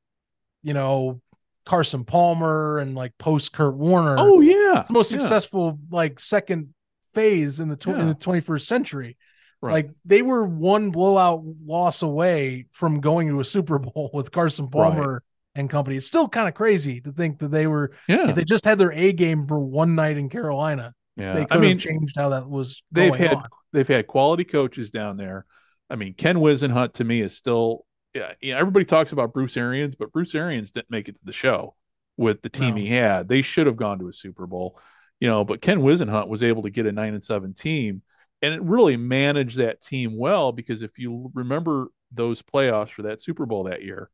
you 0.62 0.74
know, 0.74 1.20
Carson 1.68 2.04
Palmer 2.04 2.78
and 2.78 2.94
like 2.94 3.18
post 3.18 3.52
Kurt 3.52 3.74
Warner. 3.74 4.16
Oh 4.18 4.40
yeah, 4.40 4.78
it's 4.78 4.88
the 4.88 4.94
most 4.94 5.12
yeah. 5.12 5.18
successful 5.18 5.78
like 5.90 6.18
second 6.20 6.72
phase 7.14 7.60
in 7.60 7.68
the 7.68 7.76
tw- 7.76 7.88
yeah. 7.88 8.00
in 8.00 8.08
the 8.08 8.14
21st 8.14 8.62
century. 8.62 9.16
Right. 9.60 9.72
Like 9.72 9.90
they 10.04 10.22
were 10.22 10.44
one 10.44 10.90
blowout 10.90 11.42
loss 11.64 12.02
away 12.02 12.66
from 12.72 13.00
going 13.00 13.28
to 13.28 13.40
a 13.40 13.44
Super 13.44 13.78
Bowl 13.78 14.10
with 14.14 14.30
Carson 14.30 14.68
Palmer 14.68 15.12
right. 15.12 15.22
And 15.58 15.68
company. 15.68 15.96
It's 15.96 16.06
still 16.06 16.28
kind 16.28 16.48
of 16.48 16.54
crazy 16.54 17.00
to 17.02 17.12
think 17.12 17.38
that 17.40 17.50
they 17.50 17.66
were 17.66 17.92
yeah. 18.08 18.30
if 18.30 18.34
they 18.34 18.44
just 18.44 18.64
had 18.64 18.78
their 18.78 18.92
A 18.92 19.12
game 19.12 19.46
for 19.46 19.58
one 19.58 19.94
night 19.94 20.16
in 20.16 20.28
Carolina. 20.28 20.94
Yeah. 21.16 21.34
They 21.34 21.44
could 21.44 21.56
I 21.56 21.60
mean, 21.60 21.78
have 21.78 21.80
changed 21.80 22.14
how 22.16 22.30
that 22.30 22.48
was 22.48 22.82
they've 22.92 23.14
had 23.14 23.34
on. 23.34 23.44
they've 23.72 23.88
had 23.88 24.06
quality 24.06 24.44
coaches 24.44 24.90
down 24.90 25.16
there. 25.16 25.44
I 25.90 25.96
mean, 25.96 26.14
Ken 26.14 26.36
Whisenhunt 26.36 26.94
to 26.94 27.04
me 27.04 27.20
is 27.20 27.36
still 27.36 27.84
yeah, 28.14 28.32
know, 28.42 28.58
everybody 28.58 28.84
talks 28.84 29.12
about 29.12 29.32
Bruce 29.32 29.56
Arians, 29.56 29.94
but 29.94 30.12
Bruce 30.12 30.34
Arians 30.34 30.70
didn't 30.70 30.90
make 30.90 31.08
it 31.08 31.16
to 31.16 31.24
the 31.24 31.32
show 31.32 31.74
with 32.16 32.40
the 32.42 32.48
team 32.48 32.70
no. 32.70 32.80
he 32.80 32.86
had. 32.86 33.28
They 33.28 33.42
should 33.42 33.66
have 33.66 33.76
gone 33.76 33.98
to 33.98 34.08
a 34.08 34.12
Super 34.12 34.46
Bowl, 34.46 34.78
you 35.20 35.28
know, 35.28 35.44
but 35.44 35.60
Ken 35.60 35.80
Whisenhunt 35.80 36.28
was 36.28 36.42
able 36.42 36.62
to 36.62 36.70
get 36.70 36.86
a 36.86 36.92
nine 36.92 37.14
and 37.14 37.22
seven 37.22 37.52
team 37.52 38.02
and 38.42 38.54
it 38.54 38.62
really 38.62 38.96
managed 38.96 39.58
that 39.58 39.82
team 39.82 40.16
well 40.16 40.52
because 40.52 40.82
if 40.82 40.98
you 40.98 41.30
remember 41.34 41.88
those 42.12 42.42
playoffs 42.42 42.90
for 42.90 43.02
that 43.02 43.20
Super 43.20 43.46
Bowl 43.46 43.64
that 43.64 43.82
year, 43.82 44.10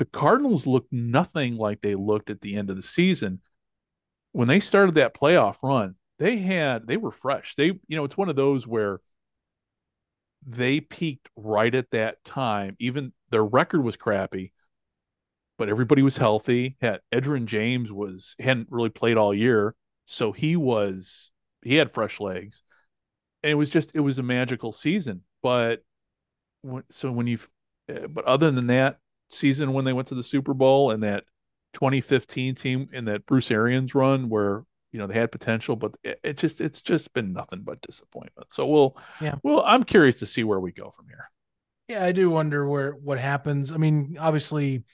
the 0.00 0.06
Cardinals 0.06 0.66
looked 0.66 0.90
nothing 0.90 1.58
like 1.58 1.82
they 1.82 1.94
looked 1.94 2.30
at 2.30 2.40
the 2.40 2.56
end 2.56 2.70
of 2.70 2.76
the 2.76 2.82
season. 2.82 3.42
When 4.32 4.48
they 4.48 4.58
started 4.58 4.94
that 4.94 5.14
playoff 5.14 5.56
run, 5.62 5.94
they 6.18 6.38
had 6.38 6.86
they 6.86 6.96
were 6.96 7.10
fresh. 7.10 7.54
They, 7.54 7.66
you 7.66 7.96
know, 7.96 8.04
it's 8.04 8.16
one 8.16 8.30
of 8.30 8.36
those 8.36 8.66
where 8.66 9.02
they 10.46 10.80
peaked 10.80 11.28
right 11.36 11.74
at 11.74 11.90
that 11.90 12.24
time. 12.24 12.76
Even 12.78 13.12
their 13.28 13.44
record 13.44 13.84
was 13.84 13.96
crappy, 13.96 14.54
but 15.58 15.68
everybody 15.68 16.00
was 16.00 16.16
healthy. 16.16 16.78
Had 16.80 17.00
Edgerrin 17.12 17.44
James 17.44 17.92
was 17.92 18.34
hadn't 18.38 18.68
really 18.70 18.88
played 18.88 19.18
all 19.18 19.34
year, 19.34 19.74
so 20.06 20.32
he 20.32 20.56
was 20.56 21.30
he 21.60 21.74
had 21.74 21.92
fresh 21.92 22.20
legs 22.20 22.62
and 23.42 23.52
it 23.52 23.56
was 23.56 23.68
just 23.68 23.90
it 23.92 24.00
was 24.00 24.18
a 24.18 24.22
magical 24.22 24.72
season. 24.72 25.24
But 25.42 25.84
when, 26.62 26.84
so 26.90 27.12
when 27.12 27.26
you, 27.26 27.38
uh, 27.90 28.06
but 28.06 28.24
other 28.24 28.50
than 28.50 28.68
that 28.68 28.98
season 29.30 29.72
when 29.72 29.84
they 29.84 29.92
went 29.92 30.08
to 30.08 30.14
the 30.14 30.24
Super 30.24 30.54
Bowl 30.54 30.90
and 30.90 31.02
that 31.02 31.24
2015 31.74 32.54
team 32.54 32.88
in 32.92 33.04
that 33.06 33.26
Bruce 33.26 33.50
Arians 33.50 33.94
run 33.94 34.28
where 34.28 34.64
you 34.92 34.98
know 34.98 35.06
they 35.06 35.14
had 35.14 35.30
potential, 35.30 35.76
but 35.76 35.96
it, 36.02 36.20
it, 36.24 36.36
just 36.36 36.60
it's 36.60 36.82
just 36.82 37.12
been 37.12 37.32
nothing 37.32 37.60
but 37.62 37.80
disappointment. 37.80 38.52
So 38.52 38.66
we'll 38.66 38.96
yeah, 39.20 39.36
well 39.42 39.62
I'm 39.64 39.84
curious 39.84 40.18
to 40.18 40.26
see 40.26 40.44
where 40.44 40.60
we 40.60 40.72
go 40.72 40.92
from 40.96 41.06
here. 41.08 41.30
Yeah, 41.88 42.04
I 42.04 42.12
do 42.12 42.30
wonder 42.30 42.66
where 42.66 42.92
what 42.92 43.18
happens. 43.18 43.72
I 43.72 43.76
mean, 43.76 44.16
obviously, 44.18 44.84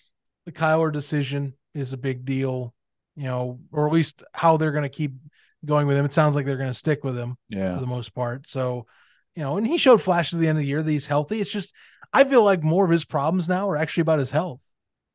the 0.45 0.53
Kyler 0.53 0.93
decision 0.93 1.55
is 1.75 1.93
a 1.93 1.99
big 1.99 2.25
deal, 2.25 2.75
you 3.17 3.25
know, 3.25 3.61
or 3.73 3.87
at 3.87 3.93
least 3.93 4.25
how 4.33 4.57
they're 4.57 4.73
going 4.73 4.83
to 4.83 4.89
keep 4.89 5.13
going 5.65 5.87
with 5.87 5.97
him. 5.97 6.05
It 6.05 6.15
sounds 6.15 6.35
like 6.35 6.47
they're 6.47 6.57
going 6.57 6.71
to 6.71 6.75
stick 6.75 7.05
with 7.05 7.17
him 7.17 7.37
yeah. 7.49 7.75
for 7.75 7.81
the 7.81 7.87
most 7.87 8.15
part. 8.15 8.49
So, 8.49 8.87
you 9.35 9.43
know, 9.43 9.59
and 9.59 9.67
he 9.67 9.77
showed 9.77 10.01
flashes 10.01 10.35
at 10.35 10.41
the 10.41 10.49
end 10.49 10.57
of 10.57 10.63
the 10.63 10.69
year 10.69 10.83
that 10.83 10.91
he's 10.91 11.07
healthy. 11.07 11.41
It's 11.41 11.51
just, 11.51 11.75
I 12.13 12.25
feel 12.25 12.43
like 12.43 12.63
more 12.63 12.85
of 12.85 12.91
his 12.91 13.05
problems 13.05 13.49
now 13.49 13.69
are 13.69 13.77
actually 13.77 14.03
about 14.03 14.19
his 14.19 14.31
health 14.31 14.61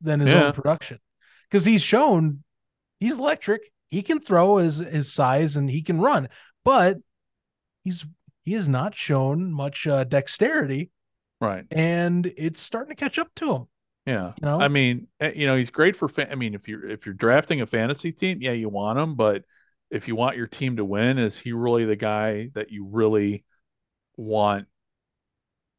than 0.02 0.20
his 0.20 0.32
yeah. 0.32 0.46
own 0.46 0.54
production 0.54 1.00
because 1.50 1.66
he's 1.66 1.82
shown 1.82 2.44
he's 3.00 3.20
electric. 3.20 3.72
He 3.90 4.02
can 4.02 4.20
throw 4.20 4.58
his, 4.58 4.78
his 4.78 5.12
size 5.12 5.58
and 5.58 5.70
he 5.70 5.82
can 5.82 6.00
run, 6.00 6.30
but 6.64 6.98
he's, 7.84 8.06
he 8.44 8.54
has 8.54 8.70
not 8.70 8.96
shown 8.96 9.52
much 9.52 9.86
uh, 9.86 10.06
dexterity. 10.06 10.92
Right. 11.42 11.66
And 11.72 12.32
it's 12.38 12.62
starting 12.62 12.96
to 12.96 13.00
catch 13.00 13.20
up 13.20 13.30
to 13.36 13.54
him. 13.54 13.66
Yeah. 14.06 14.28
You 14.42 14.46
know? 14.46 14.62
I 14.62 14.70
mean, 14.70 15.08
eh, 15.20 15.34
you 15.36 15.46
know, 15.46 15.58
he's 15.58 15.72
great 15.72 15.98
for, 15.98 16.08
fa- 16.08 16.32
I 16.32 16.36
mean, 16.36 16.54
if 16.54 16.68
you're, 16.68 16.90
if 16.90 17.06
you're 17.06 17.14
drafting 17.14 17.62
a 17.62 17.66
fantasy 17.66 18.12
team, 18.12 18.38
yeah, 18.42 18.54
you 18.54 18.70
want 18.70 18.98
him, 18.98 19.16
but 19.16 19.44
if 19.90 20.08
you 20.08 20.16
want 20.16 20.38
your 20.38 20.48
team 20.48 20.78
to 20.78 20.86
win, 20.86 21.18
is 21.18 21.38
he 21.38 21.52
really 21.52 21.84
the 21.84 21.98
guy 21.98 22.50
that 22.54 22.72
you 22.72 22.86
really 22.86 23.44
want 24.16 24.68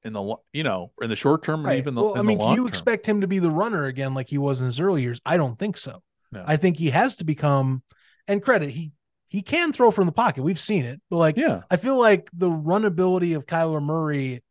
in 0.05 0.13
the 0.13 0.37
you 0.53 0.63
know 0.63 0.93
in 1.01 1.09
the 1.09 1.17
short 1.17 1.45
term 1.45 1.65
right. 1.65 1.73
and 1.73 1.81
even 1.81 1.95
the 1.95 2.03
well, 2.03 2.19
I 2.19 2.23
mean, 2.23 2.39
do 2.39 2.51
you 2.51 2.57
term? 2.57 2.67
expect 2.67 3.07
him 3.07 3.21
to 3.21 3.27
be 3.27 3.39
the 3.39 3.51
runner 3.51 3.87
again 3.87 4.15
like 4.15 4.29
he 4.29 4.39
was 4.39 4.61
in 4.61 4.67
his 4.67 4.81
early 4.81 5.03
years? 5.03 5.21
I 5.25 5.37
don't 5.37 5.59
think 5.59 5.77
so. 5.77 6.03
No. 6.31 6.45
I 6.47 6.57
think 6.57 6.77
he 6.77 6.91
has 6.91 7.17
to 7.17 7.25
become 7.25 7.83
and 8.27 8.43
credit 8.43 8.71
he 8.71 8.93
he 9.29 9.43
can 9.43 9.73
throw 9.73 9.91
from 9.91 10.07
the 10.07 10.13
pocket. 10.13 10.43
We've 10.43 10.61
seen 10.61 10.85
it, 10.85 11.01
but 11.09 11.17
like 11.17 11.37
yeah, 11.37 11.63
I 11.71 11.77
feel 11.77 11.99
like 11.99 12.29
the 12.33 12.51
runability 12.51 13.37
of 13.37 13.47
Kyler 13.47 13.83
Murray 13.83 14.43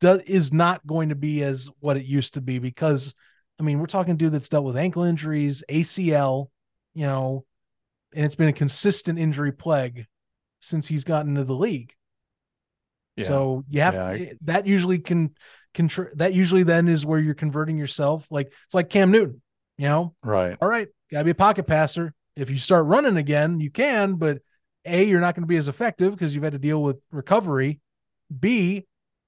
does 0.00 0.22
is 0.22 0.52
not 0.52 0.86
going 0.86 1.10
to 1.10 1.14
be 1.14 1.42
as 1.42 1.68
what 1.80 1.96
it 1.96 2.04
used 2.04 2.34
to 2.34 2.40
be 2.40 2.58
because 2.58 3.14
I 3.60 3.62
mean 3.62 3.78
we're 3.78 3.86
talking 3.86 4.16
dude 4.16 4.32
that's 4.32 4.48
dealt 4.48 4.64
with 4.64 4.76
ankle 4.76 5.04
injuries, 5.04 5.62
ACL, 5.70 6.48
you 6.94 7.06
know, 7.06 7.44
and 8.14 8.24
it's 8.24 8.34
been 8.34 8.48
a 8.48 8.52
consistent 8.52 9.18
injury 9.18 9.52
plague 9.52 10.06
since 10.60 10.86
he's 10.86 11.04
gotten 11.04 11.32
into 11.32 11.44
the 11.44 11.54
league. 11.54 11.94
Yeah. 13.16 13.26
So 13.26 13.64
you 13.68 13.80
have 13.80 13.94
yeah, 13.94 14.06
I... 14.06 14.14
Eh, 14.14 14.32
that 14.42 14.66
usually 14.66 14.98
can 14.98 15.34
control 15.72 16.08
that 16.14 16.32
usually 16.34 16.62
then 16.62 16.88
is 16.88 17.04
where 17.06 17.18
you're 17.18 17.34
converting 17.34 17.78
yourself. 17.78 18.26
Like 18.30 18.52
it's 18.64 18.74
like 18.74 18.90
Cam 18.90 19.10
Newton, 19.10 19.42
you 19.76 19.88
know? 19.88 20.14
Right. 20.22 20.56
All 20.60 20.68
right, 20.68 20.88
gotta 21.10 21.24
be 21.24 21.30
a 21.30 21.34
pocket 21.34 21.66
passer. 21.66 22.14
If 22.36 22.50
you 22.50 22.58
start 22.58 22.86
running 22.86 23.16
again, 23.16 23.60
you 23.60 23.70
can, 23.70 24.14
but 24.14 24.38
A, 24.84 25.04
you're 25.04 25.20
not 25.20 25.36
going 25.36 25.44
to 25.44 25.48
be 25.48 25.56
as 25.56 25.68
effective 25.68 26.12
because 26.12 26.34
you've 26.34 26.42
had 26.42 26.52
to 26.54 26.58
deal 26.58 26.82
with 26.82 26.96
recovery. 27.12 27.80
B, 28.36 28.86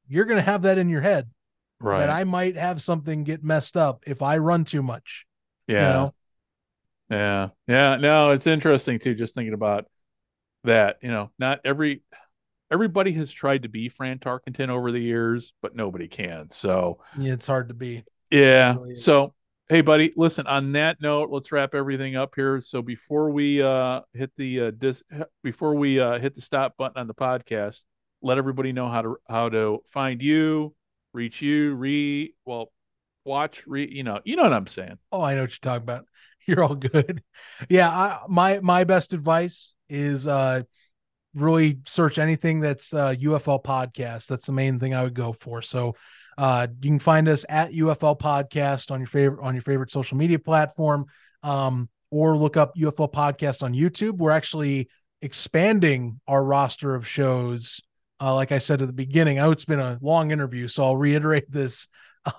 you're 0.08 0.24
going 0.24 0.38
to 0.38 0.42
have 0.42 0.62
that 0.62 0.78
in 0.78 0.88
your 0.88 1.02
head. 1.02 1.30
Right. 1.78 2.00
That 2.00 2.10
I 2.10 2.24
might 2.24 2.56
have 2.56 2.82
something 2.82 3.22
get 3.22 3.44
messed 3.44 3.76
up 3.76 4.02
if 4.08 4.22
I 4.22 4.38
run 4.38 4.64
too 4.64 4.82
much. 4.82 5.24
Yeah. 5.68 5.74
You 5.74 5.94
know? 5.94 6.14
Yeah. 7.10 7.48
Yeah. 7.68 7.96
No, 7.96 8.30
it's 8.30 8.48
interesting 8.48 8.98
too, 8.98 9.14
just 9.14 9.36
thinking 9.36 9.54
about 9.54 9.86
that. 10.64 10.96
You 11.00 11.10
know, 11.10 11.30
not 11.38 11.60
every 11.64 12.02
everybody 12.70 13.12
has 13.12 13.30
tried 13.30 13.62
to 13.62 13.68
be 13.68 13.88
Fran 13.88 14.18
Tarkenton 14.18 14.68
over 14.68 14.92
the 14.92 15.00
years, 15.00 15.52
but 15.62 15.76
nobody 15.76 16.08
can. 16.08 16.48
So 16.48 16.98
yeah, 17.18 17.32
it's 17.32 17.46
hard 17.46 17.68
to 17.68 17.74
be. 17.74 18.04
Yeah. 18.30 18.76
Really 18.76 18.96
so 18.96 19.34
hey 19.68 19.80
buddy, 19.80 20.12
listen, 20.16 20.46
on 20.46 20.72
that 20.72 21.00
note, 21.00 21.30
let's 21.30 21.50
wrap 21.52 21.74
everything 21.74 22.16
up 22.16 22.32
here. 22.34 22.60
So 22.60 22.82
before 22.82 23.30
we 23.30 23.62
uh 23.62 24.02
hit 24.14 24.30
the 24.36 24.60
uh 24.60 24.70
dis 24.72 25.02
before 25.42 25.74
we 25.74 26.00
uh 26.00 26.18
hit 26.18 26.34
the 26.34 26.40
stop 26.40 26.76
button 26.76 26.98
on 26.98 27.06
the 27.06 27.14
podcast, 27.14 27.82
let 28.22 28.38
everybody 28.38 28.72
know 28.72 28.88
how 28.88 29.02
to 29.02 29.16
how 29.28 29.48
to 29.48 29.80
find 29.92 30.22
you, 30.22 30.74
reach 31.12 31.42
you, 31.42 31.74
re 31.74 32.34
well 32.44 32.72
watch 33.24 33.66
re 33.66 33.88
you 33.90 34.04
know, 34.04 34.20
you 34.24 34.36
know 34.36 34.44
what 34.44 34.52
I'm 34.52 34.66
saying. 34.66 34.98
Oh, 35.12 35.20
I 35.20 35.34
know 35.34 35.42
what 35.42 35.50
you're 35.50 35.58
talking 35.60 35.82
about. 35.82 36.04
You're 36.46 36.62
all 36.62 36.76
good. 36.76 37.24
Yeah, 37.68 37.90
I, 37.90 38.20
my 38.28 38.60
my 38.60 38.84
best 38.84 39.12
advice 39.12 39.74
is 39.88 40.28
uh 40.28 40.62
really 41.36 41.78
search 41.84 42.18
anything 42.18 42.60
that's 42.60 42.92
uh 42.94 43.14
UFL 43.18 43.62
podcast. 43.62 44.26
That's 44.26 44.46
the 44.46 44.52
main 44.52 44.80
thing 44.80 44.94
I 44.94 45.02
would 45.02 45.14
go 45.14 45.32
for. 45.32 45.62
So 45.62 45.94
uh 46.38 46.66
you 46.80 46.90
can 46.90 46.98
find 46.98 47.28
us 47.28 47.44
at 47.48 47.72
UFL 47.72 48.18
podcast 48.18 48.90
on 48.90 49.00
your 49.00 49.06
favorite 49.06 49.42
on 49.44 49.54
your 49.54 49.62
favorite 49.62 49.90
social 49.90 50.16
media 50.16 50.38
platform 50.38 51.06
um 51.42 51.88
or 52.10 52.36
look 52.36 52.56
up 52.56 52.74
UFL 52.76 53.12
podcast 53.12 53.62
on 53.62 53.74
YouTube. 53.74 54.16
We're 54.18 54.30
actually 54.30 54.88
expanding 55.22 56.20
our 56.26 56.42
roster 56.42 56.94
of 56.94 57.06
shows. 57.06 57.80
Uh, 58.20 58.34
like 58.34 58.50
I 58.52 58.58
said 58.58 58.80
at 58.80 58.86
the 58.88 58.94
beginning, 58.94 59.38
I 59.38 59.42
know 59.42 59.50
it's 59.50 59.64
been 59.66 59.80
a 59.80 59.98
long 60.00 60.30
interview, 60.30 60.68
so 60.68 60.84
I'll 60.84 60.96
reiterate 60.96 61.50
this. 61.50 61.88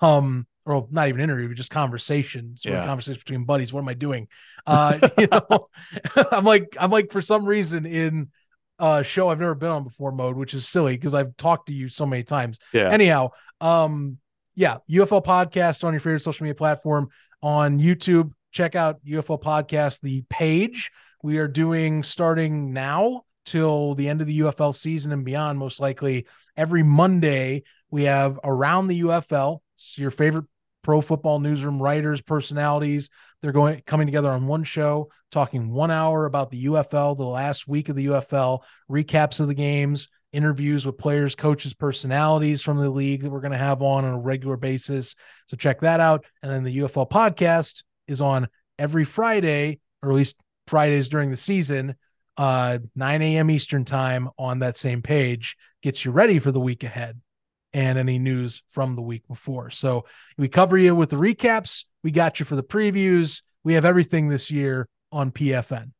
Um, 0.02 0.46
or 0.66 0.86
not 0.90 1.08
even 1.08 1.20
interview, 1.20 1.54
just 1.54 1.70
conversation, 1.70 2.56
sort 2.56 2.74
Yeah. 2.74 2.80
of 2.80 2.86
conversation 2.86 3.20
between 3.24 3.44
buddies. 3.44 3.72
What 3.72 3.80
am 3.80 3.88
I 3.88 3.94
doing? 3.94 4.28
Uh, 4.66 4.98
you 5.18 5.26
know, 5.30 5.68
I'm 6.32 6.44
like, 6.44 6.76
I'm 6.78 6.90
like, 6.90 7.10
for 7.12 7.22
some 7.22 7.46
reason 7.46 7.86
in 7.86 8.28
a 8.78 9.02
show 9.04 9.28
I've 9.28 9.40
never 9.40 9.54
been 9.54 9.70
on 9.70 9.84
before 9.84 10.12
mode, 10.12 10.36
which 10.36 10.54
is 10.54 10.68
silly 10.68 10.96
because 10.96 11.14
I've 11.14 11.36
talked 11.36 11.68
to 11.68 11.74
you 11.74 11.88
so 11.88 12.06
many 12.06 12.22
times. 12.22 12.58
Yeah. 12.72 12.90
Anyhow, 12.90 13.30
um, 13.60 14.18
yeah, 14.54 14.78
UFL 14.90 15.24
podcast 15.24 15.84
on 15.84 15.92
your 15.92 16.00
favorite 16.00 16.22
social 16.22 16.44
media 16.44 16.54
platform 16.54 17.08
on 17.42 17.78
YouTube. 17.78 18.32
Check 18.52 18.74
out 18.74 19.04
UFL 19.04 19.42
podcast, 19.42 20.00
the 20.00 20.24
page. 20.28 20.90
We 21.22 21.38
are 21.38 21.48
doing 21.48 22.02
starting 22.02 22.72
now 22.72 23.22
till 23.44 23.94
the 23.94 24.08
end 24.08 24.20
of 24.20 24.26
the 24.26 24.40
UFL 24.40 24.74
season 24.74 25.12
and 25.12 25.24
beyond, 25.24 25.58
most 25.58 25.80
likely 25.80 26.26
every 26.56 26.82
Monday. 26.82 27.64
We 27.90 28.04
have 28.04 28.38
around 28.44 28.88
the 28.88 29.02
UFL, 29.02 29.60
it's 29.74 29.96
your 29.96 30.10
favorite 30.10 30.44
pro 30.82 31.00
football 31.00 31.40
newsroom 31.40 31.82
writers, 31.82 32.22
personalities. 32.22 33.10
They're 33.40 33.52
going 33.52 33.82
coming 33.86 34.06
together 34.06 34.30
on 34.30 34.46
one 34.46 34.64
show, 34.64 35.10
talking 35.30 35.70
one 35.70 35.90
hour 35.90 36.26
about 36.26 36.50
the 36.50 36.66
UFL, 36.66 37.16
the 37.16 37.24
last 37.24 37.68
week 37.68 37.88
of 37.88 37.96
the 37.96 38.06
UFL, 38.06 38.60
recaps 38.90 39.40
of 39.40 39.48
the 39.48 39.54
games, 39.54 40.08
interviews 40.32 40.84
with 40.84 40.98
players, 40.98 41.34
coaches, 41.34 41.74
personalities 41.74 42.62
from 42.62 42.78
the 42.78 42.90
league 42.90 43.22
that 43.22 43.30
we're 43.30 43.40
going 43.40 43.52
to 43.52 43.58
have 43.58 43.82
on 43.82 44.04
on 44.04 44.14
a 44.14 44.18
regular 44.18 44.56
basis. 44.56 45.14
So 45.46 45.56
check 45.56 45.80
that 45.80 46.00
out. 46.00 46.24
And 46.42 46.50
then 46.50 46.64
the 46.64 46.78
UFL 46.78 47.08
podcast 47.08 47.82
is 48.08 48.20
on 48.20 48.48
every 48.78 49.04
Friday, 49.04 49.80
or 50.02 50.10
at 50.10 50.16
least 50.16 50.40
Fridays 50.66 51.08
during 51.08 51.30
the 51.30 51.36
season, 51.36 51.94
uh, 52.36 52.78
9 52.94 53.22
a.m. 53.22 53.50
Eastern 53.50 53.84
time 53.84 54.28
on 54.38 54.60
that 54.60 54.76
same 54.76 55.02
page. 55.02 55.56
Gets 55.82 56.04
you 56.04 56.10
ready 56.10 56.38
for 56.38 56.52
the 56.52 56.60
week 56.60 56.82
ahead 56.82 57.20
and 57.72 57.98
any 57.98 58.18
news 58.18 58.62
from 58.70 58.96
the 58.96 59.02
week 59.02 59.26
before. 59.28 59.70
So 59.70 60.04
we 60.36 60.48
cover 60.48 60.76
you 60.76 60.94
with 60.94 61.10
the 61.10 61.16
recaps. 61.16 61.84
We 62.02 62.10
got 62.10 62.40
you 62.40 62.46
for 62.46 62.56
the 62.56 62.62
previews. 62.62 63.42
We 63.64 63.74
have 63.74 63.84
everything 63.84 64.28
this 64.28 64.50
year 64.50 64.88
on 65.12 65.30
PFN. 65.30 65.90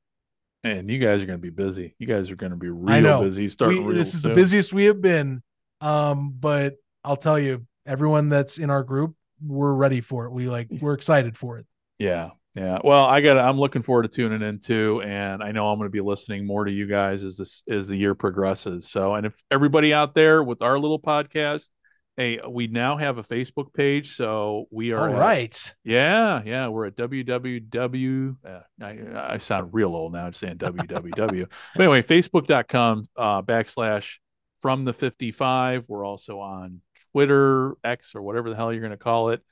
And 0.64 0.90
you 0.90 0.98
guys 0.98 1.22
are 1.22 1.26
going 1.26 1.38
to 1.38 1.42
be 1.42 1.50
busy. 1.50 1.94
You 1.98 2.06
guys 2.06 2.30
are 2.30 2.36
going 2.36 2.50
to 2.50 2.56
be 2.56 2.68
real 2.68 3.22
busy. 3.22 3.42
We, 3.42 3.48
Starting 3.48 3.86
real 3.86 3.96
this 3.96 4.14
is 4.14 4.22
the 4.22 4.34
busiest 4.34 4.72
we 4.72 4.86
have 4.86 5.00
been. 5.00 5.42
Um, 5.80 6.34
but 6.38 6.74
I'll 7.04 7.16
tell 7.16 7.38
you, 7.38 7.66
everyone 7.86 8.28
that's 8.28 8.58
in 8.58 8.70
our 8.70 8.82
group, 8.82 9.14
we're 9.44 9.72
ready 9.72 10.00
for 10.00 10.26
it. 10.26 10.32
We 10.32 10.48
like 10.48 10.68
we're 10.80 10.94
excited 10.94 11.36
for 11.36 11.58
it. 11.58 11.66
Yeah. 11.98 12.30
Yeah. 12.58 12.78
Well, 12.82 13.04
I 13.04 13.20
got 13.20 13.38
I'm 13.38 13.56
looking 13.58 13.82
forward 13.82 14.02
to 14.02 14.08
tuning 14.08 14.42
in 14.42 14.58
too 14.58 15.00
and 15.02 15.42
I 15.42 15.52
know 15.52 15.68
I'm 15.68 15.78
going 15.78 15.86
to 15.86 15.92
be 15.92 16.00
listening 16.00 16.44
more 16.44 16.64
to 16.64 16.72
you 16.72 16.86
guys 16.86 17.22
as 17.22 17.36
this 17.36 17.62
as 17.70 17.86
the 17.86 17.96
year 17.96 18.16
progresses. 18.16 18.88
So, 18.88 19.14
and 19.14 19.26
if 19.26 19.34
everybody 19.50 19.94
out 19.94 20.14
there 20.14 20.42
with 20.42 20.60
our 20.60 20.76
little 20.76 20.98
podcast, 20.98 21.68
hey, 22.16 22.40
we 22.48 22.66
now 22.66 22.96
have 22.96 23.18
a 23.18 23.22
Facebook 23.22 23.72
page, 23.72 24.16
so 24.16 24.64
we 24.72 24.90
are 24.90 25.08
All 25.08 25.14
at- 25.14 25.20
right. 25.20 25.74
Yeah, 25.84 26.42
yeah, 26.44 26.66
we're 26.66 26.86
at 26.86 26.96
www. 26.96 28.36
Uh, 28.44 28.60
I, 28.82 29.34
I 29.34 29.38
sound 29.38 29.70
real 29.72 29.94
old 29.94 30.12
now, 30.12 30.28
just 30.28 30.40
saying 30.40 30.56
www. 30.56 31.46
but 31.76 31.82
anyway, 31.82 32.02
facebook.com 32.02 33.08
uh, 33.16 33.42
backslash 33.42 34.16
from 34.62 34.84
the 34.84 34.92
55. 34.92 35.84
We're 35.86 36.04
also 36.04 36.40
on 36.40 36.80
Twitter, 37.12 37.76
X, 37.84 38.16
or 38.16 38.22
whatever 38.22 38.50
the 38.50 38.56
hell 38.56 38.72
you're 38.72 38.82
going 38.82 38.90
to 38.90 38.96
call 38.96 39.30
it. 39.30 39.42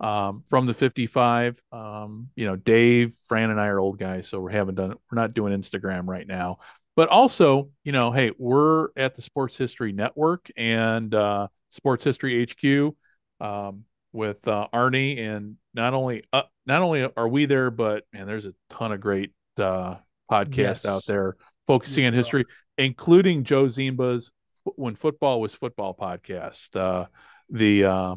Um, 0.00 0.44
from 0.50 0.66
the 0.66 0.74
55. 0.74 1.60
Um, 1.72 2.30
you 2.36 2.46
know, 2.46 2.56
Dave, 2.56 3.12
Fran, 3.28 3.50
and 3.50 3.60
I 3.60 3.66
are 3.66 3.78
old 3.78 3.98
guys, 3.98 4.28
so 4.28 4.40
we 4.40 4.52
haven't 4.52 4.76
done 4.76 4.90
we're 4.90 5.16
not 5.16 5.34
doing 5.34 5.58
Instagram 5.58 6.06
right 6.06 6.26
now. 6.26 6.58
But 6.96 7.08
also, 7.08 7.70
you 7.82 7.92
know, 7.92 8.12
hey, 8.12 8.30
we're 8.38 8.88
at 8.96 9.14
the 9.14 9.22
Sports 9.22 9.56
History 9.56 9.92
Network 9.92 10.48
and 10.56 11.14
uh, 11.14 11.48
Sports 11.70 12.04
History 12.04 12.42
HQ 12.42 12.94
um, 13.40 13.84
with 14.12 14.46
uh, 14.46 14.68
Arnie, 14.72 15.18
and 15.18 15.56
not 15.74 15.92
only 15.94 16.24
uh, 16.32 16.42
not 16.66 16.82
only 16.82 17.08
are 17.16 17.28
we 17.28 17.46
there, 17.46 17.70
but 17.70 18.04
man, 18.12 18.26
there's 18.26 18.46
a 18.46 18.54
ton 18.70 18.92
of 18.92 19.00
great 19.00 19.32
uh, 19.58 19.96
podcasts 20.30 20.56
Yes. 20.56 20.86
out 20.86 21.04
there 21.06 21.36
focusing 21.66 22.04
Yes, 22.04 22.12
on 22.12 22.12
history, 22.14 22.44
including 22.78 23.44
Joe 23.44 23.64
Ziemba's 23.66 24.30
"When 24.76 24.94
Football 24.94 25.40
Was 25.40 25.54
Football" 25.54 25.94
podcast. 25.94 26.76
Uh, 26.76 27.06
the 27.50 27.84
uh, 27.84 28.16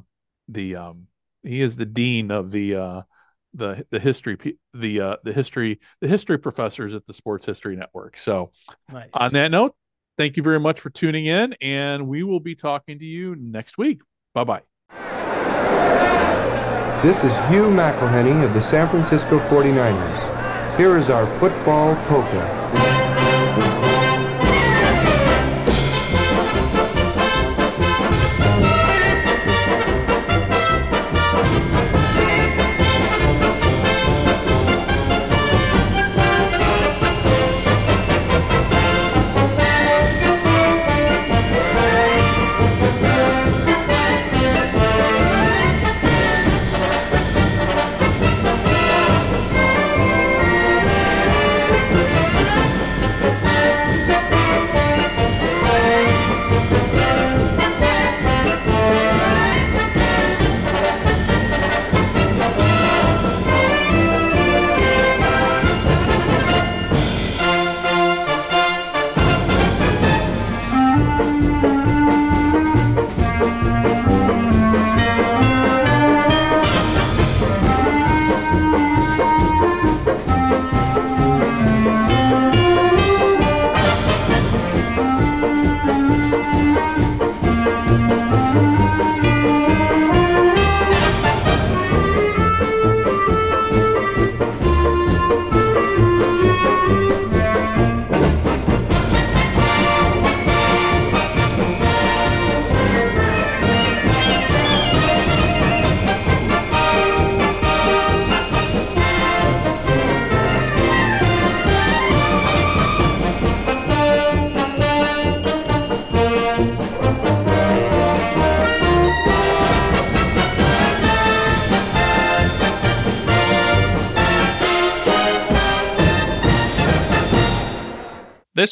the 0.50 0.76
um, 0.76 1.08
he 1.44 1.62
is 1.62 1.76
the 1.76 1.86
dean 1.86 2.32
of 2.32 2.52
the 2.52 2.76
uh, 2.76 3.02
the 3.54 3.86
the 3.92 4.00
history 4.00 4.58
the 4.74 5.02
uh, 5.02 5.16
the 5.24 5.34
history 5.34 5.80
the 6.02 6.08
history 6.08 6.38
professors 6.38 6.94
at 6.94 7.06
the 7.08 7.14
Sports 7.14 7.46
History 7.46 7.76
Network. 7.76 8.18
So 8.18 8.52
Nice. 8.92 9.10
on 9.14 9.34
that 9.34 9.52
note, 9.52 9.76
thank 10.18 10.38
you 10.38 10.44
very 10.44 10.60
much 10.60 10.80
for 10.80 10.90
tuning 10.90 11.26
in, 11.26 11.54
and 11.62 12.08
we 12.08 12.24
will 12.24 12.40
be 12.40 12.56
talking 12.56 13.00
to 13.00 13.06
you 13.06 13.36
next 13.36 13.78
week. 13.78 14.02
Bye 14.34 14.44
bye. 14.44 14.62
This 17.04 17.18
is 17.18 17.32
Hugh 17.50 17.70
McElhenny 17.70 18.44
of 18.44 18.56
the 18.56 18.62
San 18.62 18.90
Francisco 18.90 19.40
49ers. 19.50 20.78
Here 20.78 20.98
is 20.98 21.10
our 21.10 21.28
football 21.40 21.96
polka. 22.08 22.57